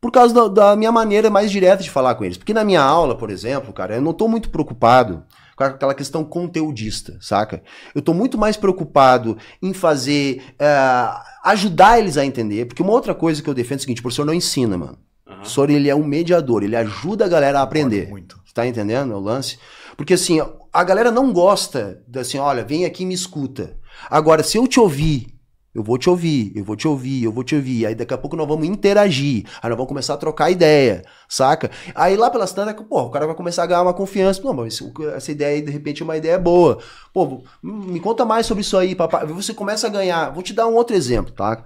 por 0.00 0.10
causa 0.10 0.32
da, 0.32 0.48
da 0.48 0.76
minha 0.76 0.90
maneira 0.90 1.28
mais 1.28 1.50
direta 1.50 1.82
de 1.82 1.90
falar 1.90 2.14
com 2.14 2.24
eles. 2.24 2.38
Porque 2.38 2.54
na 2.54 2.64
minha 2.64 2.80
aula, 2.82 3.14
por 3.14 3.28
exemplo, 3.28 3.70
cara, 3.74 3.96
eu 3.96 4.00
não 4.00 4.14
tô 4.14 4.26
muito 4.26 4.48
preocupado 4.48 5.22
com 5.54 5.64
aquela 5.64 5.92
questão 5.94 6.24
conteudista, 6.24 7.18
saca? 7.20 7.62
Eu 7.94 8.00
tô 8.00 8.14
muito 8.14 8.38
mais 8.38 8.56
preocupado 8.56 9.36
em 9.60 9.74
fazer, 9.74 10.42
eh, 10.58 11.10
ajudar 11.44 11.98
eles 11.98 12.16
a 12.16 12.24
entender, 12.24 12.66
porque 12.66 12.82
uma 12.82 12.92
outra 12.92 13.14
coisa 13.14 13.42
que 13.42 13.48
eu 13.48 13.54
defendo 13.54 13.78
é 13.78 13.80
o 13.80 13.80
seguinte, 13.80 14.00
o 14.00 14.02
professor 14.02 14.26
não 14.26 14.34
ensina, 14.34 14.76
mano. 14.76 14.98
O 15.26 15.30
Aham. 15.30 15.40
professor, 15.40 15.70
ele 15.70 15.88
é 15.88 15.94
um 15.94 16.04
mediador, 16.04 16.62
ele 16.62 16.76
ajuda 16.76 17.24
a 17.24 17.28
galera 17.28 17.60
a 17.60 17.62
aprender. 17.62 18.08
Muito. 18.08 18.40
Você 18.44 18.54
tá 18.54 18.66
entendendo 18.66 19.14
o 19.14 19.20
lance? 19.20 19.58
Porque 19.96 20.14
assim, 20.14 20.40
a 20.72 20.84
galera 20.84 21.10
não 21.10 21.32
gosta 21.32 22.02
de 22.06 22.18
assim, 22.18 22.38
olha, 22.38 22.64
vem 22.64 22.84
aqui 22.84 23.02
e 23.02 23.06
me 23.06 23.14
escuta. 23.14 23.76
Agora, 24.08 24.42
se 24.42 24.56
eu 24.56 24.66
te 24.66 24.80
ouvir, 24.80 25.28
eu 25.72 25.84
vou 25.84 25.96
te 25.96 26.10
ouvir, 26.10 26.52
eu 26.56 26.64
vou 26.64 26.74
te 26.74 26.88
ouvir, 26.88 27.22
eu 27.22 27.32
vou 27.32 27.44
te 27.44 27.54
ouvir. 27.54 27.86
Aí 27.86 27.94
daqui 27.94 28.12
a 28.12 28.18
pouco 28.18 28.36
nós 28.36 28.46
vamos 28.46 28.66
interagir. 28.66 29.44
Aí 29.62 29.68
nós 29.68 29.76
vamos 29.76 29.88
começar 29.88 30.14
a 30.14 30.16
trocar 30.16 30.50
ideia, 30.50 31.04
saca? 31.28 31.70
Aí 31.94 32.16
lá 32.16 32.28
pelas 32.28 32.52
tantas, 32.52 32.74
pô, 32.86 33.02
o 33.02 33.10
cara 33.10 33.26
vai 33.26 33.36
começar 33.36 33.62
a 33.62 33.66
ganhar 33.66 33.82
uma 33.82 33.94
confiança. 33.94 34.42
Não, 34.42 34.52
mas 34.52 34.80
essa 35.14 35.30
ideia 35.30 35.54
aí, 35.54 35.62
de 35.62 35.70
repente, 35.70 36.02
é 36.02 36.04
uma 36.04 36.16
ideia 36.16 36.38
boa. 36.38 36.78
Pô, 37.12 37.44
me 37.62 38.00
conta 38.00 38.24
mais 38.24 38.46
sobre 38.46 38.62
isso 38.62 38.76
aí, 38.76 38.96
papai. 38.96 39.24
Você 39.26 39.54
começa 39.54 39.86
a 39.86 39.90
ganhar. 39.90 40.30
Vou 40.30 40.42
te 40.42 40.52
dar 40.52 40.66
um 40.66 40.74
outro 40.74 40.96
exemplo, 40.96 41.32
tá? 41.32 41.64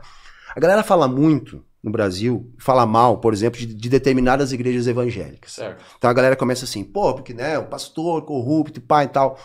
A 0.55 0.61
galera 0.61 0.83
fala 0.83 1.09
muito 1.09 1.65
no 1.83 1.91
Brasil, 1.91 2.53
fala 2.59 2.87
mal, 2.87 3.19
por 3.19 3.33
exemplo, 3.33 3.59
de, 3.59 3.67
de 3.67 3.89
determinadas 3.89 4.53
igrejas 4.53 4.87
evangélicas. 4.87 5.53
Certo. 5.53 5.83
Então 5.97 6.11
a 6.11 6.15
galera 6.15 6.37
começa 6.37 6.67
assim, 6.67 6.85
pô, 6.85 7.15
porque 7.15 7.33
né, 7.33 7.59
o 7.59 7.67
pastor 7.67 8.23
corrupto 8.23 8.83
pá 8.83 9.05
e 9.05 9.09
tal. 9.09 9.39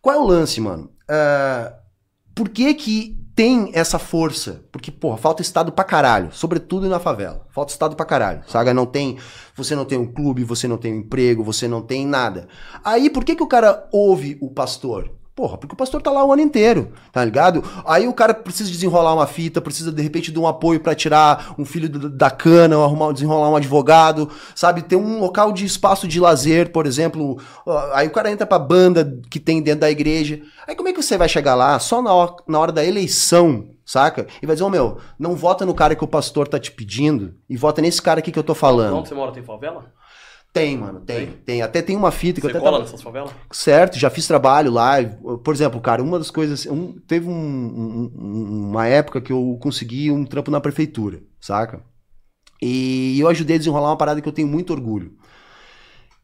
Qual 0.00 0.14
é 0.14 0.18
o 0.18 0.24
lance, 0.24 0.60
mano? 0.60 0.90
Ah, 1.08 1.74
por 2.34 2.48
que 2.48 2.72
que 2.74 3.17
tem 3.38 3.70
essa 3.72 4.00
força? 4.00 4.64
Porque, 4.72 4.90
porra, 4.90 5.16
falta 5.16 5.42
Estado 5.42 5.70
pra 5.70 5.84
caralho, 5.84 6.32
sobretudo 6.32 6.88
na 6.88 6.98
favela. 6.98 7.46
Falta 7.50 7.70
Estado 7.70 7.94
pra 7.94 8.04
caralho, 8.04 8.42
sabe? 8.48 8.72
Não 8.72 8.84
tem, 8.84 9.16
você 9.54 9.76
não 9.76 9.84
tem 9.84 9.96
um 9.96 10.12
clube, 10.12 10.42
você 10.42 10.66
não 10.66 10.76
tem 10.76 10.92
um 10.92 10.98
emprego, 10.98 11.44
você 11.44 11.68
não 11.68 11.80
tem 11.80 12.04
nada. 12.04 12.48
Aí, 12.82 13.08
por 13.08 13.24
que 13.24 13.36
que 13.36 13.42
o 13.42 13.46
cara 13.46 13.88
ouve 13.92 14.36
o 14.40 14.50
pastor? 14.50 15.12
Porra, 15.38 15.56
porque 15.56 15.72
o 15.72 15.76
pastor 15.76 16.02
tá 16.02 16.10
lá 16.10 16.24
o 16.24 16.32
ano 16.32 16.42
inteiro, 16.42 16.90
tá 17.12 17.24
ligado? 17.24 17.62
Aí 17.86 18.08
o 18.08 18.12
cara 18.12 18.34
precisa 18.34 18.68
desenrolar 18.68 19.14
uma 19.14 19.24
fita, 19.24 19.60
precisa 19.60 19.92
de 19.92 20.02
repente 20.02 20.32
de 20.32 20.38
um 20.40 20.48
apoio 20.48 20.80
pra 20.80 20.96
tirar 20.96 21.54
um 21.56 21.64
filho 21.64 21.88
da 21.88 22.28
cana, 22.28 22.74
arrumar, 22.74 23.12
desenrolar 23.12 23.48
um 23.48 23.54
advogado, 23.54 24.28
sabe? 24.52 24.82
Ter 24.82 24.96
um 24.96 25.20
local 25.20 25.52
de 25.52 25.64
espaço 25.64 26.08
de 26.08 26.18
lazer, 26.18 26.72
por 26.72 26.86
exemplo. 26.86 27.40
Aí 27.92 28.08
o 28.08 28.10
cara 28.10 28.32
entra 28.32 28.44
pra 28.48 28.58
banda 28.58 29.16
que 29.30 29.38
tem 29.38 29.62
dentro 29.62 29.82
da 29.82 29.90
igreja. 29.92 30.42
Aí 30.66 30.74
como 30.74 30.88
é 30.88 30.92
que 30.92 31.00
você 31.00 31.16
vai 31.16 31.28
chegar 31.28 31.54
lá 31.54 31.78
só 31.78 32.02
na 32.02 32.12
hora, 32.12 32.34
na 32.48 32.58
hora 32.58 32.72
da 32.72 32.84
eleição, 32.84 33.68
saca? 33.86 34.26
E 34.42 34.44
vai 34.46 34.56
dizer, 34.56 34.64
ô 34.64 34.70
meu, 34.70 34.98
não 35.16 35.36
vota 35.36 35.64
no 35.64 35.72
cara 35.72 35.94
que 35.94 36.02
o 36.02 36.08
pastor 36.08 36.48
tá 36.48 36.58
te 36.58 36.72
pedindo 36.72 37.32
e 37.48 37.56
vota 37.56 37.80
nesse 37.80 38.02
cara 38.02 38.18
aqui 38.18 38.32
que 38.32 38.38
eu 38.40 38.42
tô 38.42 38.56
falando. 38.56 38.96
Onde 38.96 39.08
você 39.08 39.14
mora 39.14 39.30
tem 39.30 39.44
favela? 39.44 39.84
Tem, 40.52 40.76
mano, 40.76 41.00
tem, 41.00 41.26
tem. 41.44 41.62
Até 41.62 41.82
tem 41.82 41.96
uma 41.96 42.10
fita 42.10 42.40
que 42.40 42.46
Você 42.46 42.46
eu 42.48 42.50
até 42.50 42.58
cola 42.58 42.78
tava... 42.78 42.84
nessas 42.84 43.02
favelas? 43.02 43.30
Certo, 43.52 43.98
já 43.98 44.10
fiz 44.10 44.26
trabalho 44.26 44.72
lá. 44.72 44.96
Por 45.44 45.54
exemplo, 45.54 45.80
cara, 45.80 46.02
uma 46.02 46.18
das 46.18 46.30
coisas. 46.30 46.66
um- 46.66 46.94
teve 47.06 47.28
um- 47.28 47.32
um- 48.16 48.68
uma 48.70 48.86
época 48.86 49.20
que 49.20 49.32
eu 49.32 49.56
consegui 49.60 50.10
um 50.10 50.24
trampo 50.24 50.50
na 50.50 50.60
prefeitura, 50.60 51.20
saca? 51.40 51.82
E 52.60 53.20
eu 53.20 53.28
ajudei 53.28 53.56
a 53.56 53.58
desenrolar 53.58 53.90
uma 53.90 53.96
parada 53.96 54.20
que 54.20 54.28
eu 54.28 54.32
tenho 54.32 54.48
muito 54.48 54.72
orgulho. 54.72 55.12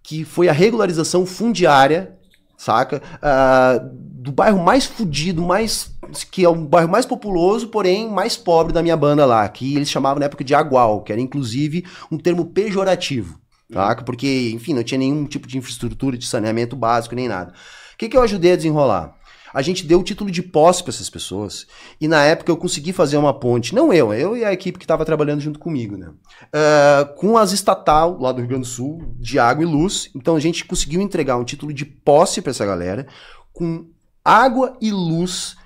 Que 0.02 0.24
foi 0.24 0.48
a 0.48 0.52
regularização 0.52 1.24
fundiária, 1.24 2.18
saca? 2.56 3.00
Ah, 3.22 3.78
do 3.92 4.32
bairro 4.32 4.62
mais 4.62 4.84
fudido, 4.84 5.42
mais. 5.42 5.92
que 6.30 6.44
é 6.44 6.48
o 6.48 6.54
bairro 6.54 6.90
mais 6.90 7.06
populoso, 7.06 7.68
porém 7.68 8.10
mais 8.10 8.36
pobre 8.36 8.72
da 8.72 8.82
minha 8.82 8.96
banda 8.96 9.24
lá. 9.24 9.48
Que 9.48 9.76
eles 9.76 9.88
chamavam 9.90 10.18
na 10.18 10.26
época 10.26 10.42
de 10.44 10.54
Agual, 10.54 11.02
que 11.02 11.12
era 11.12 11.20
inclusive 11.20 11.84
um 12.10 12.18
termo 12.18 12.46
pejorativo. 12.46 13.38
Saca? 13.72 14.04
Porque, 14.04 14.50
enfim, 14.54 14.74
não 14.74 14.82
tinha 14.82 14.98
nenhum 14.98 15.24
tipo 15.24 15.48
de 15.48 15.58
infraestrutura 15.58 16.16
de 16.16 16.26
saneamento 16.26 16.76
básico 16.76 17.14
nem 17.14 17.28
nada. 17.28 17.52
O 17.94 17.96
que, 17.96 18.08
que 18.08 18.16
eu 18.16 18.22
ajudei 18.22 18.52
a 18.52 18.56
desenrolar? 18.56 19.16
a 19.54 19.62
gente 19.62 19.86
deu 19.86 20.00
o 20.00 20.02
título 20.02 20.32
de 20.32 20.42
posse 20.42 20.82
para 20.82 20.92
essas 20.92 21.08
pessoas. 21.08 21.64
E 22.00 22.08
na 22.08 22.24
época 22.24 22.50
eu 22.50 22.56
consegui 22.56 22.92
fazer 22.92 23.16
uma 23.16 23.32
ponte, 23.32 23.72
não 23.72 23.92
eu, 23.92 24.12
eu 24.12 24.36
e 24.36 24.44
a 24.44 24.52
equipe 24.52 24.80
que 24.80 24.84
estava 24.84 25.04
trabalhando 25.04 25.40
junto 25.40 25.60
comigo, 25.60 25.96
né? 25.96 26.10
Ah, 26.52 27.08
com 27.16 27.38
as 27.38 27.52
estatal 27.52 28.18
lá 28.20 28.32
do 28.32 28.40
Rio 28.40 28.48
Grande 28.48 28.64
do 28.64 28.68
Sul, 28.68 29.14
de 29.16 29.38
água 29.38 29.62
e 29.62 29.66
luz. 29.66 30.10
Então 30.12 30.34
a 30.34 30.40
gente 30.40 30.64
conseguiu 30.64 31.00
entregar 31.00 31.36
um 31.36 31.44
título 31.44 31.72
de 31.72 31.84
posse 31.84 32.42
para 32.42 32.50
essa 32.50 32.66
galera, 32.66 33.06
com 33.52 33.86
água 34.24 34.76
e 34.80 34.90
luz 34.90 35.56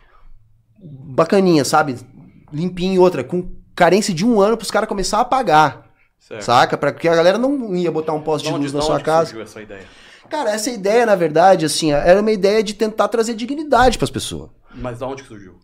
bacaninha, 0.79 1.65
sabe? 1.65 1.97
Limpinho 2.53 2.95
e 2.95 2.99
outra, 2.99 3.25
com 3.25 3.51
carência 3.75 4.13
de 4.13 4.25
um 4.27 4.39
ano 4.39 4.59
para 4.59 4.65
os 4.65 4.71
caras 4.71 4.89
começar 4.89 5.21
a 5.21 5.25
pagar. 5.25 5.88
Certo. 6.19 6.43
Saca? 6.43 6.77
Pra, 6.77 6.93
porque 6.93 7.09
a 7.09 7.15
galera 7.17 7.39
não 7.39 7.75
ia 7.75 7.91
botar 7.91 8.13
um 8.13 8.21
poste 8.21 8.49
de 8.49 8.55
onde- 8.55 8.65
luz 8.65 8.73
na 8.73 8.83
sua 8.83 8.97
onde 8.97 9.05
casa. 9.05 9.27
surgiu 9.31 9.43
essa 9.43 9.63
ideia? 9.63 9.85
Cara, 10.29 10.51
essa 10.51 10.71
ideia, 10.71 11.07
na 11.07 11.15
verdade, 11.15 11.65
assim, 11.65 11.91
era 11.91 12.21
uma 12.21 12.31
ideia 12.31 12.63
de 12.63 12.75
tentar 12.75 13.09
trazer 13.09 13.35
dignidade 13.35 13.97
pras 13.97 14.11
pessoas. 14.11 14.51
Mas 14.75 14.99
da 14.99 15.07
onde 15.07 15.23
que 15.23 15.29
surgiu? 15.29 15.59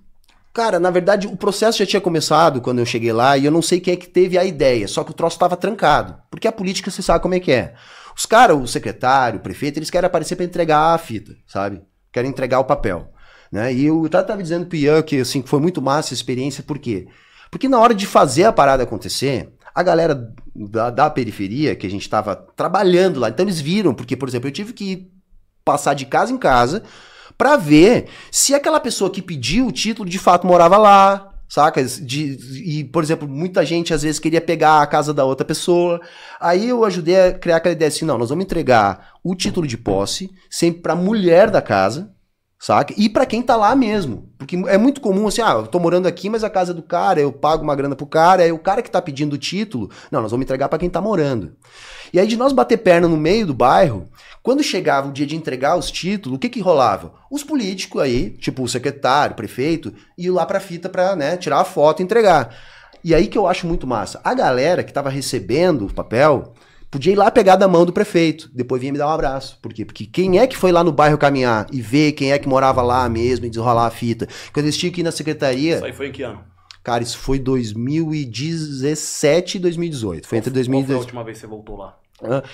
Cara, 0.54 0.78
na 0.78 0.90
verdade, 0.90 1.26
o 1.26 1.36
processo 1.36 1.78
já 1.78 1.84
tinha 1.86 2.00
começado 2.00 2.60
quando 2.62 2.78
eu 2.78 2.86
cheguei 2.86 3.12
lá 3.12 3.36
e 3.36 3.44
eu 3.44 3.50
não 3.50 3.60
sei 3.60 3.80
quem 3.80 3.92
é 3.92 3.96
que 3.96 4.06
teve 4.08 4.38
a 4.38 4.44
ideia, 4.44 4.86
só 4.88 5.04
que 5.04 5.10
o 5.10 5.14
troço 5.14 5.38
tava 5.38 5.56
trancado. 5.56 6.16
Porque 6.30 6.48
a 6.48 6.52
política, 6.52 6.90
você 6.90 7.02
sabe 7.02 7.20
como 7.20 7.34
é 7.34 7.40
que 7.40 7.52
é. 7.52 7.74
Os 8.16 8.24
caras, 8.24 8.56
o 8.56 8.66
secretário, 8.66 9.40
o 9.40 9.42
prefeito, 9.42 9.78
eles 9.78 9.90
querem 9.90 10.06
aparecer 10.06 10.36
pra 10.36 10.44
entregar 10.46 10.94
a 10.94 10.98
fita, 10.98 11.34
sabe? 11.46 11.82
Querem 12.12 12.30
entregar 12.30 12.60
o 12.60 12.64
papel. 12.64 13.10
Né? 13.50 13.74
E 13.74 13.86
eu 13.86 14.08
tava 14.08 14.42
dizendo 14.42 14.64
pro 14.66 14.76
Ian 14.78 15.02
que 15.02 15.20
assim, 15.20 15.42
foi 15.44 15.60
muito 15.60 15.82
massa 15.82 16.14
a 16.14 16.16
experiência, 16.16 16.62
por 16.62 16.78
quê? 16.78 17.06
Porque 17.50 17.68
na 17.68 17.78
hora 17.80 17.92
de 17.94 18.06
fazer 18.06 18.44
a 18.44 18.52
parada 18.52 18.84
acontecer, 18.84 19.48
a 19.74 19.82
galera 19.82 20.32
da, 20.54 20.90
da 20.90 21.10
periferia, 21.10 21.74
que 21.74 21.86
a 21.86 21.90
gente 21.90 22.08
tava 22.08 22.36
trabalhando 22.36 23.18
lá, 23.18 23.28
então 23.28 23.44
eles 23.44 23.60
viram, 23.60 23.92
porque, 23.94 24.16
por 24.16 24.28
exemplo, 24.28 24.48
eu 24.48 24.52
tive 24.52 24.72
que 24.72 25.10
passar 25.64 25.94
de 25.94 26.06
casa 26.06 26.32
em 26.32 26.38
casa 26.38 26.82
pra 27.36 27.56
ver 27.56 28.06
se 28.30 28.54
aquela 28.54 28.78
pessoa 28.78 29.10
que 29.10 29.22
pediu 29.22 29.66
o 29.66 29.72
título 29.72 30.08
de 30.08 30.18
fato 30.18 30.46
morava 30.46 30.76
lá, 30.76 31.34
saca? 31.48 31.82
De, 31.84 32.38
e, 32.64 32.84
por 32.84 33.02
exemplo, 33.02 33.28
muita 33.28 33.64
gente 33.64 33.92
às 33.92 34.02
vezes 34.02 34.20
queria 34.20 34.40
pegar 34.40 34.82
a 34.82 34.86
casa 34.86 35.12
da 35.12 35.24
outra 35.24 35.44
pessoa. 35.44 36.00
Aí 36.40 36.68
eu 36.68 36.84
ajudei 36.84 37.28
a 37.28 37.32
criar 37.32 37.56
aquela 37.56 37.74
ideia 37.74 37.88
assim: 37.88 38.04
não, 38.04 38.18
nós 38.18 38.28
vamos 38.28 38.44
entregar 38.44 39.14
o 39.22 39.34
título 39.34 39.66
de 39.66 39.76
posse 39.76 40.30
sempre 40.50 40.82
pra 40.82 40.94
mulher 40.94 41.50
da 41.50 41.62
casa. 41.62 42.12
Saca? 42.64 42.94
E 42.96 43.10
pra 43.10 43.26
quem 43.26 43.42
tá 43.42 43.56
lá 43.56 43.76
mesmo. 43.76 44.26
Porque 44.38 44.56
é 44.56 44.78
muito 44.78 44.98
comum 44.98 45.28
assim, 45.28 45.42
ah, 45.42 45.50
eu 45.50 45.66
tô 45.66 45.78
morando 45.78 46.08
aqui, 46.08 46.30
mas 46.30 46.42
a 46.42 46.48
casa 46.48 46.72
é 46.72 46.74
do 46.74 46.82
cara, 46.82 47.20
eu 47.20 47.30
pago 47.30 47.62
uma 47.62 47.76
grana 47.76 47.94
pro 47.94 48.06
cara, 48.06 48.42
é 48.42 48.50
o 48.50 48.58
cara 48.58 48.80
que 48.80 48.90
tá 48.90 49.02
pedindo 49.02 49.34
o 49.34 49.38
título. 49.38 49.90
Não, 50.10 50.22
nós 50.22 50.30
vamos 50.30 50.44
entregar 50.44 50.70
pra 50.70 50.78
quem 50.78 50.88
tá 50.88 50.98
morando. 50.98 51.54
E 52.10 52.18
aí 52.18 52.26
de 52.26 52.38
nós 52.38 52.54
bater 52.54 52.78
perna 52.78 53.06
no 53.06 53.18
meio 53.18 53.46
do 53.46 53.52
bairro, 53.52 54.08
quando 54.42 54.62
chegava 54.62 55.08
o 55.10 55.12
dia 55.12 55.26
de 55.26 55.36
entregar 55.36 55.76
os 55.76 55.90
títulos, 55.90 56.36
o 56.36 56.38
que 56.38 56.48
que 56.48 56.58
rolava? 56.58 57.12
Os 57.30 57.44
políticos 57.44 58.00
aí, 58.00 58.30
tipo 58.30 58.62
o 58.62 58.68
secretário, 58.68 59.36
prefeito, 59.36 59.92
iam 60.16 60.34
lá 60.34 60.46
pra 60.46 60.58
fita 60.58 60.88
pra, 60.88 61.14
né, 61.14 61.36
tirar 61.36 61.60
a 61.60 61.64
foto 61.64 62.00
e 62.00 62.02
entregar. 62.02 62.56
E 63.04 63.14
aí 63.14 63.26
que 63.26 63.36
eu 63.36 63.46
acho 63.46 63.66
muito 63.66 63.86
massa. 63.86 64.22
A 64.24 64.32
galera 64.32 64.82
que 64.82 64.90
tava 64.90 65.10
recebendo 65.10 65.84
o 65.84 65.92
papel, 65.92 66.54
podia 66.94 67.12
ir 67.12 67.16
lá 67.16 67.28
pegar 67.28 67.56
da 67.56 67.66
mão 67.66 67.84
do 67.84 67.92
prefeito, 67.92 68.48
depois 68.54 68.80
vinha 68.80 68.92
me 68.92 68.98
dar 68.98 69.08
um 69.08 69.10
abraço. 69.10 69.58
Por 69.60 69.72
quê? 69.72 69.84
Porque 69.84 70.06
quem 70.06 70.38
é 70.38 70.46
que 70.46 70.56
foi 70.56 70.70
lá 70.70 70.84
no 70.84 70.92
bairro 70.92 71.18
caminhar 71.18 71.66
e 71.72 71.82
ver 71.82 72.12
quem 72.12 72.30
é 72.32 72.38
que 72.38 72.48
morava 72.48 72.80
lá 72.82 73.08
mesmo 73.08 73.46
e 73.46 73.50
desenrolar 73.50 73.86
a 73.86 73.90
fita? 73.90 74.28
Quando 74.52 74.66
eles 74.66 74.76
tinham 74.76 74.92
que 74.92 75.00
ir 75.00 75.04
na 75.04 75.10
secretaria, 75.10 75.74
Isso 75.76 75.84
aí 75.84 75.92
foi 75.92 76.06
em 76.08 76.12
que 76.12 76.22
ano? 76.22 76.40
cara, 76.84 77.02
isso 77.02 77.18
foi 77.18 77.40
2017 77.40 79.56
e 79.56 79.60
2018. 79.60 80.28
Foi 80.28 80.38
entre 80.38 80.50
Qual 80.50 80.54
foi 80.54 80.62
a 80.62 80.70
2018. 80.70 81.00
última 81.00 81.24
vez 81.24 81.36
que 81.36 81.40
você 81.40 81.46
voltou 81.48 81.76
lá? 81.76 81.98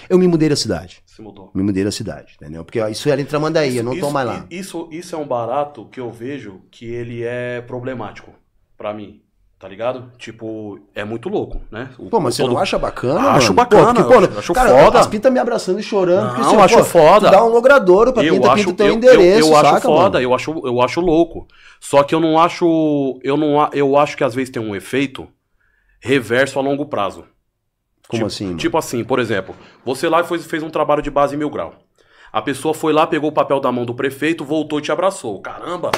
Eu 0.09 0.19
me 0.19 0.27
mudei 0.27 0.49
da 0.49 0.57
cidade. 0.57 1.03
Você 1.05 1.21
mudou? 1.21 1.51
Me 1.55 1.63
mudei 1.63 1.85
da 1.85 1.93
cidade, 1.93 2.33
entendeu? 2.41 2.65
Porque 2.65 2.81
isso 2.89 3.11
era 3.11 3.21
em 3.21 3.27
Tramandaí, 3.27 3.77
eu 3.77 3.85
não 3.85 3.93
tô 3.93 3.99
isso, 4.07 4.11
mais 4.11 4.27
lá. 4.27 4.47
Isso, 4.51 4.89
isso 4.91 5.15
é 5.15 5.19
um 5.19 5.27
barato 5.27 5.85
que 5.93 6.01
eu 6.01 6.11
vejo 6.11 6.63
que 6.71 6.87
ele 6.87 7.23
é 7.23 7.61
problemático 7.61 8.31
pra 8.77 8.95
mim, 8.95 9.21
tá 9.61 9.69
ligado? 9.69 10.11
Tipo, 10.17 10.81
é 10.95 11.05
muito 11.05 11.29
louco, 11.29 11.61
né? 11.71 11.91
O- 11.99 12.09
Pô, 12.09 12.19
mas 12.19 12.35
você 12.35 12.43
todo- 12.43 12.55
não 12.55 12.59
acha 12.59 12.79
bacana? 12.79 13.21
Acho 13.33 13.49
mano? 13.49 13.55
bacana, 13.55 13.87
Pô, 13.95 14.05
porque, 14.05 14.27
pô, 14.27 14.33
eu 14.33 14.39
acho 14.39 14.53
cara, 14.55 14.71
foda. 14.71 14.99
As 14.99 15.07
pintas 15.07 15.31
me 15.31 15.39
abraçando 15.39 15.79
e 15.79 15.83
chorando. 15.83 16.23
Não, 16.23 16.29
porque, 16.35 16.41
assim, 16.47 16.57
acho 16.57 16.77
pô, 16.79 16.85
foda. 16.85 17.31
Dá 17.31 17.45
um 17.45 17.49
logradouro 17.51 18.11
pra 18.11 18.25
eu 18.25 18.35
pinta, 18.37 18.53
acho, 18.53 18.65
pinta 18.65 18.77
teu 18.85 18.87
eu, 18.87 18.95
endereço, 18.95 19.49
eu, 19.49 19.53
eu 19.53 19.57
acho 19.57 19.71
saca, 19.71 19.81
foda, 19.83 20.03
mano? 20.19 20.21
eu 20.25 20.35
acho, 20.35 20.51
eu 20.65 20.81
acho 20.81 21.01
louco. 21.03 21.47
Só 21.79 22.03
que 22.03 22.15
eu 22.15 22.21
não 22.21 22.39
acho, 22.41 23.21
eu 23.23 23.37
não, 23.37 23.69
eu 23.75 23.99
acho 23.99 24.17
que 24.17 24.25
às 24.25 24.35
vezes 24.35 24.51
tem 24.51 24.63
um 24.63 24.75
efeito 24.75 25.29
reverso 26.01 26.59
a 26.59 26.63
longo 26.63 26.87
prazo. 26.87 27.25
Como 28.09 28.19
tipo, 28.23 28.27
assim, 28.27 28.47
mano? 28.47 28.57
Tipo 28.57 28.79
assim, 28.79 29.05
por 29.05 29.19
exemplo, 29.19 29.55
você 29.85 30.09
lá 30.09 30.25
fez, 30.25 30.47
fez 30.47 30.63
um 30.63 30.71
trabalho 30.71 31.03
de 31.03 31.11
base 31.11 31.35
em 31.35 31.39
mil 31.39 31.51
grau. 31.51 31.75
A 32.33 32.41
pessoa 32.41 32.73
foi 32.73 32.93
lá, 32.95 33.07
pegou 33.07 33.29
o 33.29 33.33
papel 33.35 33.61
da 33.61 33.71
mão 33.71 33.85
do 33.85 33.95
prefeito, 33.95 34.43
voltou 34.43 34.79
e 34.79 34.83
te 34.83 34.91
abraçou. 34.91 35.39
Caramba! 35.43 35.91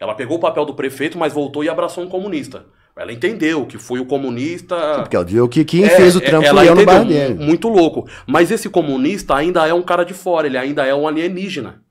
Ela 0.00 0.14
pegou 0.14 0.38
o 0.38 0.40
papel 0.40 0.64
do 0.64 0.74
prefeito, 0.74 1.18
mas 1.18 1.32
voltou 1.34 1.62
e 1.62 1.68
abraçou 1.68 2.02
um 2.02 2.08
comunista. 2.08 2.64
Ela 2.94 3.12
entendeu 3.12 3.64
que 3.64 3.78
foi 3.78 4.00
o 4.00 4.04
comunista. 4.04 4.76
Porque 5.00 5.16
ó, 5.16 5.24
viu 5.24 5.48
que 5.48 5.64
quem 5.64 5.84
É, 5.84 5.90
fez 5.90 6.14
o 6.14 6.18
é, 6.18 6.26
trampo 6.26 6.46
ela 6.46 6.60
foi 6.60 6.70
eu 6.70 6.74
no 6.74 6.84
bairro 6.84 7.04
dele. 7.06 7.34
Muito 7.34 7.68
louco. 7.68 8.06
Mas 8.26 8.50
esse 8.50 8.68
comunista 8.68 9.34
ainda 9.34 9.66
é 9.66 9.72
um 9.72 9.82
cara 9.82 10.04
de 10.04 10.12
fora, 10.12 10.46
ele 10.46 10.58
ainda 10.58 10.84
é 10.84 10.94
um 10.94 11.08
alienígena. 11.08 11.82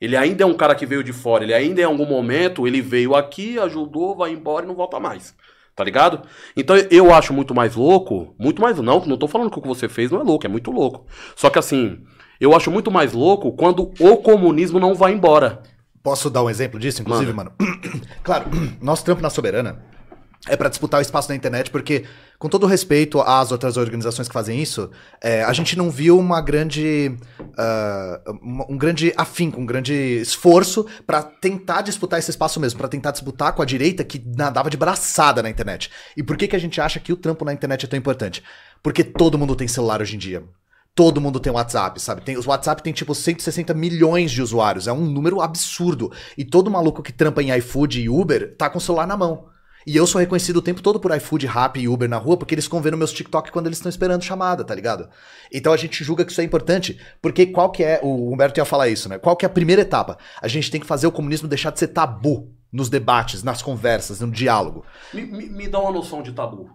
Ele 0.00 0.16
ainda 0.16 0.44
é 0.44 0.46
um 0.46 0.54
cara 0.54 0.74
que 0.74 0.86
veio 0.86 1.02
de 1.02 1.12
fora, 1.12 1.44
ele 1.44 1.54
ainda 1.54 1.80
em 1.80 1.84
algum 1.84 2.06
momento 2.06 2.66
ele 2.66 2.80
veio 2.80 3.14
aqui, 3.14 3.58
ajudou, 3.58 4.16
vai 4.16 4.32
embora 4.32 4.64
e 4.64 4.68
não 4.68 4.74
volta 4.74 4.98
mais. 4.98 5.34
Tá 5.74 5.84
ligado? 5.84 6.22
Então 6.56 6.76
eu 6.90 7.12
acho 7.14 7.32
muito 7.32 7.54
mais 7.54 7.74
louco, 7.74 8.34
muito 8.38 8.60
mais 8.60 8.78
não, 8.78 9.04
não 9.04 9.16
tô 9.16 9.26
falando 9.26 9.50
que 9.50 9.58
o 9.58 9.62
que 9.62 9.68
você 9.68 9.88
fez 9.88 10.10
não 10.10 10.20
é 10.20 10.24
louco, 10.24 10.44
é 10.46 10.48
muito 10.48 10.70
louco. 10.70 11.06
Só 11.34 11.50
que 11.50 11.58
assim, 11.58 12.00
eu 12.40 12.54
acho 12.54 12.70
muito 12.70 12.90
mais 12.90 13.12
louco 13.12 13.52
quando 13.52 13.92
o 13.98 14.16
comunismo 14.16 14.78
não 14.78 14.94
vai 14.94 15.12
embora. 15.12 15.62
Posso 16.02 16.28
dar 16.28 16.42
um 16.42 16.50
exemplo 16.50 16.80
disso, 16.80 17.00
inclusive, 17.00 17.32
mano? 17.32 17.52
claro, 18.24 18.46
nosso 18.82 19.04
trampo 19.04 19.22
na 19.22 19.30
Soberana 19.30 19.91
é 20.48 20.56
pra 20.56 20.68
disputar 20.68 20.98
o 20.98 21.02
espaço 21.02 21.28
na 21.28 21.36
internet, 21.36 21.70
porque, 21.70 22.04
com 22.38 22.48
todo 22.48 22.66
respeito 22.66 23.20
às 23.20 23.52
outras 23.52 23.76
organizações 23.76 24.26
que 24.26 24.34
fazem 24.34 24.60
isso, 24.60 24.90
é, 25.22 25.44
a 25.44 25.52
gente 25.52 25.76
não 25.78 25.88
viu 25.90 26.18
uma 26.18 26.40
grande. 26.40 27.16
uma- 28.42 28.66
um 28.68 28.76
grande 28.76 29.12
afinco, 29.16 29.60
um 29.60 29.66
grande 29.66 29.92
esforço 29.94 30.86
pra 31.06 31.22
tentar 31.22 31.82
disputar 31.82 32.18
esse 32.18 32.30
espaço 32.30 32.58
mesmo, 32.58 32.78
pra 32.78 32.88
tentar 32.88 33.10
disputar 33.12 33.52
com 33.52 33.62
a 33.62 33.64
direita 33.64 34.02
que 34.04 34.22
nadava 34.36 34.68
de 34.70 34.76
braçada 34.76 35.42
na 35.42 35.50
internet. 35.50 35.90
E 36.16 36.22
por 36.22 36.36
que, 36.36 36.48
que 36.48 36.56
a 36.56 36.58
gente 36.58 36.80
acha 36.80 36.98
que 36.98 37.12
o 37.12 37.16
trampo 37.16 37.44
na 37.44 37.52
internet 37.52 37.84
é 37.84 37.88
tão 37.88 37.98
importante? 37.98 38.42
Porque 38.82 39.04
todo 39.04 39.38
mundo 39.38 39.54
tem 39.54 39.68
celular 39.68 40.00
hoje 40.00 40.16
em 40.16 40.18
dia. 40.18 40.42
Todo 40.94 41.20
mundo 41.20 41.40
tem 41.40 41.52
WhatsApp, 41.52 42.00
sabe? 42.02 42.20
Tem, 42.22 42.36
os 42.36 42.46
WhatsApp 42.46 42.82
tem 42.82 42.92
tipo 42.92 43.14
160 43.14 43.72
milhões 43.72 44.30
de 44.30 44.42
usuários. 44.42 44.86
É 44.86 44.92
um 44.92 45.06
número 45.06 45.40
absurdo. 45.40 46.12
E 46.36 46.44
todo 46.44 46.70
maluco 46.70 47.02
que 47.02 47.12
trampa 47.12 47.42
em 47.42 47.50
iFood 47.58 48.00
e 48.02 48.08
Uber 48.10 48.54
tá 48.58 48.68
com 48.68 48.76
o 48.78 48.80
celular 48.80 49.06
na 49.06 49.16
mão. 49.16 49.46
E 49.86 49.96
eu 49.96 50.06
sou 50.06 50.20
reconhecido 50.20 50.56
o 50.58 50.62
tempo 50.62 50.80
todo 50.82 51.00
por 51.00 51.14
iFood, 51.16 51.46
Rappi 51.46 51.80
e 51.80 51.88
Uber 51.88 52.08
na 52.08 52.16
rua, 52.18 52.36
porque 52.36 52.54
eles 52.54 52.64
ficam 52.64 52.80
vendo 52.80 52.96
meus 52.96 53.12
TikTok 53.12 53.50
quando 53.50 53.66
eles 53.66 53.78
estão 53.78 53.90
esperando 53.90 54.22
chamada, 54.22 54.64
tá 54.64 54.74
ligado? 54.74 55.08
Então 55.52 55.72
a 55.72 55.76
gente 55.76 56.02
julga 56.04 56.24
que 56.24 56.30
isso 56.32 56.40
é 56.40 56.44
importante, 56.44 57.00
porque 57.20 57.46
qual 57.46 57.70
que 57.70 57.82
é, 57.82 57.98
o 58.02 58.32
Humberto 58.32 58.60
ia 58.60 58.64
falar 58.64 58.88
isso, 58.88 59.08
né? 59.08 59.18
Qual 59.18 59.34
que 59.36 59.44
é 59.44 59.48
a 59.48 59.50
primeira 59.50 59.82
etapa? 59.82 60.16
A 60.40 60.46
gente 60.48 60.70
tem 60.70 60.80
que 60.80 60.86
fazer 60.86 61.06
o 61.06 61.12
comunismo 61.12 61.48
deixar 61.48 61.70
de 61.70 61.78
ser 61.78 61.88
tabu 61.88 62.48
nos 62.72 62.88
debates, 62.88 63.42
nas 63.42 63.60
conversas, 63.60 64.20
no 64.20 64.30
diálogo. 64.30 64.84
Me, 65.12 65.22
me- 65.22 65.48
me 65.48 65.68
dá 65.68 65.78
uma 65.80 65.92
noção 65.92 66.22
de 66.22 66.32
tabu. 66.32 66.70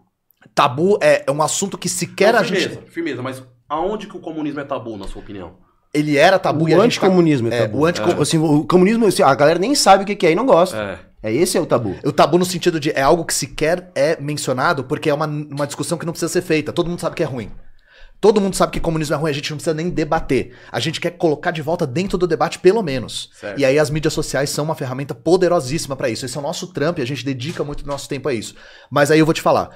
Tabu 0.53 0.97
é 1.01 1.25
um 1.31 1.41
assunto 1.41 1.77
que 1.77 1.89
sequer 1.89 2.33
Não, 2.33 2.41
a 2.41 2.43
firmeza, 2.43 2.69
gente... 2.69 2.91
firmeza, 2.91 3.21
mas 3.21 3.43
aonde 3.67 4.07
que 4.07 4.15
o 4.15 4.19
comunismo 4.19 4.59
é 4.59 4.63
tabu, 4.63 4.95
na 4.97 5.07
sua 5.07 5.21
opinião? 5.21 5.55
Ele 5.93 6.17
era 6.17 6.37
tabu 6.37 6.69
e 6.69 6.75
o 6.75 6.79
a 6.79 6.83
gente... 6.83 6.99
tá- 6.99 7.05
anticomunismo 7.07 7.47
é 7.51 7.55
É, 7.55 7.61
tabu. 7.61 7.79
o 7.79 7.85
anticom- 7.85 8.21
Assim, 8.21 8.37
o 8.37 8.63
comunismo, 8.65 9.07
assim, 9.07 9.23
a 9.23 9.33
galera 9.33 9.57
nem 9.57 9.73
sabe 9.73 10.03
o 10.03 10.05
que 10.05 10.15
que 10.15 10.27
é 10.27 10.31
e 10.31 10.35
não 10.35 10.45
gosta. 10.45 10.77
É. 10.77 10.99
É 11.21 11.33
esse 11.33 11.57
é 11.57 11.61
o 11.61 11.65
tabu. 11.65 11.95
O 12.05 12.11
tabu 12.11 12.37
no 12.37 12.45
sentido 12.45 12.79
de 12.79 12.91
é 12.91 13.01
algo 13.01 13.25
que 13.25 13.33
sequer 13.33 13.91
é 13.95 14.19
mencionado 14.21 14.83
porque 14.83 15.09
é 15.09 15.13
uma, 15.13 15.25
uma 15.25 15.65
discussão 15.65 15.97
que 15.97 16.05
não 16.05 16.13
precisa 16.13 16.31
ser 16.31 16.41
feita. 16.41 16.71
Todo 16.71 16.89
mundo 16.89 17.01
sabe 17.01 17.15
que 17.15 17.23
é 17.23 17.25
ruim. 17.25 17.51
Todo 18.19 18.41
mundo 18.41 18.55
sabe 18.55 18.71
que 18.71 18.79
comunismo 18.79 19.13
é 19.13 19.17
ruim, 19.17 19.29
a 19.29 19.33
gente 19.33 19.51
não 19.51 19.57
precisa 19.57 19.75
nem 19.75 19.89
debater. 19.89 20.55
A 20.71 20.79
gente 20.79 20.99
quer 20.99 21.11
colocar 21.11 21.51
de 21.51 21.61
volta 21.61 21.85
dentro 21.85 22.17
do 22.17 22.25
debate, 22.25 22.57
pelo 22.57 22.81
menos. 22.81 23.29
Certo. 23.39 23.59
E 23.59 23.65
aí 23.65 23.77
as 23.77 23.91
mídias 23.91 24.13
sociais 24.13 24.49
são 24.49 24.65
uma 24.65 24.73
ferramenta 24.73 25.13
poderosíssima 25.13 25.95
pra 25.95 26.09
isso. 26.09 26.25
Esse 26.25 26.35
é 26.35 26.39
o 26.39 26.43
nosso 26.43 26.67
trampo 26.67 26.99
e 26.99 27.03
a 27.03 27.05
gente 27.05 27.23
dedica 27.23 27.63
muito 27.63 27.83
do 27.83 27.87
nosso 27.87 28.09
tempo 28.09 28.27
a 28.27 28.33
isso. 28.33 28.55
Mas 28.89 29.11
aí 29.11 29.19
eu 29.19 29.25
vou 29.25 29.35
te 29.35 29.41
falar. 29.41 29.69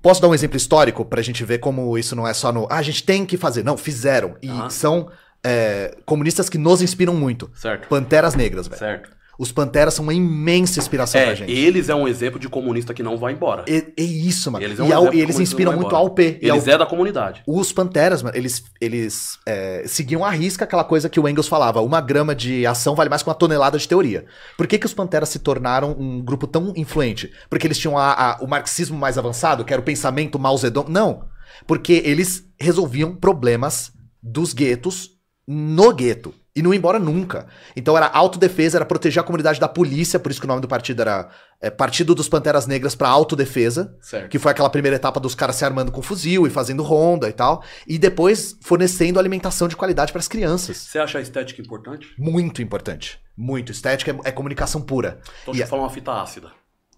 Posso 0.00 0.22
dar 0.22 0.28
um 0.28 0.34
exemplo 0.34 0.56
histórico 0.56 1.04
pra 1.04 1.20
gente 1.22 1.44
ver 1.44 1.58
como 1.58 1.98
isso 1.98 2.14
não 2.14 2.28
é 2.28 2.32
só 2.32 2.52
no. 2.52 2.68
Ah, 2.70 2.76
a 2.76 2.82
gente 2.82 3.02
tem 3.02 3.26
que 3.26 3.36
fazer. 3.36 3.64
Não, 3.64 3.76
fizeram. 3.76 4.36
E 4.40 4.48
são 4.70 5.10
é, 5.42 5.96
comunistas 6.04 6.48
que 6.48 6.58
nos 6.58 6.80
inspiram 6.80 7.14
muito. 7.14 7.50
Certo. 7.54 7.88
Panteras 7.88 8.36
Negras, 8.36 8.68
velho. 8.68 8.78
Certo. 8.78 9.15
Os 9.38 9.52
Panteras 9.52 9.94
são 9.94 10.02
uma 10.02 10.14
imensa 10.14 10.78
inspiração 10.78 11.20
pra 11.20 11.30
É, 11.32 11.36
gente. 11.36 11.52
eles 11.52 11.88
é 11.88 11.94
um 11.94 12.08
exemplo 12.08 12.38
de 12.40 12.48
comunista 12.48 12.94
que 12.94 13.02
não 13.02 13.16
vai 13.18 13.32
embora. 13.34 13.64
É, 13.68 13.86
é 13.96 14.02
isso, 14.02 14.50
mano. 14.50 14.64
Eles 14.64 14.78
é 14.78 14.82
um 14.82 14.88
e, 14.88 14.92
ao- 14.92 15.12
e 15.14 15.20
eles 15.20 15.38
inspiram 15.38 15.72
muito 15.72 15.88
embora. 15.94 16.10
P. 16.10 16.38
E 16.40 16.48
ao- 16.50 16.56
Eles 16.56 16.68
é 16.68 16.78
da 16.78 16.86
comunidade. 16.86 17.42
Os 17.46 17.72
Panteras, 17.72 18.22
mano, 18.22 18.36
eles, 18.36 18.64
eles 18.80 19.38
é, 19.46 19.84
seguiam 19.86 20.24
à 20.24 20.30
risca 20.30 20.64
aquela 20.64 20.84
coisa 20.84 21.08
que 21.08 21.20
o 21.20 21.28
Engels 21.28 21.48
falava: 21.48 21.80
uma 21.82 22.00
grama 22.00 22.34
de 22.34 22.66
ação 22.66 22.94
vale 22.94 23.10
mais 23.10 23.22
que 23.22 23.28
uma 23.28 23.34
tonelada 23.34 23.78
de 23.78 23.86
teoria. 23.86 24.24
Por 24.56 24.66
que, 24.66 24.78
que 24.78 24.86
os 24.86 24.94
Panteras 24.94 25.28
se 25.28 25.38
tornaram 25.38 25.94
um 25.98 26.20
grupo 26.22 26.46
tão 26.46 26.72
influente? 26.76 27.30
Porque 27.50 27.66
eles 27.66 27.78
tinham 27.78 27.98
a- 27.98 28.12
a- 28.12 28.38
o 28.40 28.46
marxismo 28.46 28.96
mais 28.96 29.18
avançado, 29.18 29.64
que 29.64 29.72
era 29.72 29.80
o 29.82 29.84
pensamento 29.84 30.38
Mao 30.38 30.56
Zedong? 30.56 30.90
Não. 30.90 31.24
Porque 31.66 32.02
eles 32.04 32.44
resolviam 32.58 33.14
problemas 33.14 33.92
dos 34.22 34.52
guetos 34.52 35.10
no 35.46 35.92
gueto. 35.92 36.34
E 36.56 36.62
não 36.62 36.72
ia 36.72 36.78
embora 36.78 36.98
nunca. 36.98 37.46
Então 37.76 37.94
era 37.96 38.06
autodefesa, 38.06 38.78
era 38.78 38.84
proteger 38.86 39.20
a 39.20 39.24
comunidade 39.24 39.60
da 39.60 39.68
polícia, 39.68 40.18
por 40.18 40.30
isso 40.30 40.40
que 40.40 40.46
o 40.46 40.48
nome 40.48 40.62
do 40.62 40.66
partido 40.68 41.02
era 41.02 41.28
é, 41.60 41.68
Partido 41.70 42.14
dos 42.14 42.28
Panteras 42.30 42.66
Negras 42.66 42.94
pra 42.94 43.08
Autodefesa, 43.10 43.94
Certo. 44.00 44.30
que 44.30 44.38
foi 44.38 44.52
aquela 44.52 44.70
primeira 44.70 44.96
etapa 44.96 45.20
dos 45.20 45.34
caras 45.34 45.56
se 45.56 45.64
armando 45.66 45.92
com 45.92 46.00
fuzil 46.00 46.46
e 46.46 46.50
fazendo 46.50 46.82
ronda 46.82 47.28
e 47.28 47.32
tal. 47.32 47.62
E 47.86 47.98
depois 47.98 48.56
fornecendo 48.62 49.18
alimentação 49.18 49.68
de 49.68 49.76
qualidade 49.76 50.12
pras 50.12 50.26
crianças. 50.26 50.76
Você 50.78 50.98
acha 50.98 51.18
a 51.18 51.20
estética 51.20 51.60
importante? 51.60 52.08
Muito 52.18 52.62
importante. 52.62 53.20
Muito. 53.36 53.70
Estética 53.70 54.12
é, 54.24 54.28
é 54.28 54.32
comunicação 54.32 54.80
pura. 54.80 55.20
Então 55.42 55.52
E 55.52 55.58
deixa 55.58 55.64
eu 55.64 55.68
falar 55.68 55.82
uma 55.82 55.90
fita 55.90 56.12
ácida. 56.12 56.50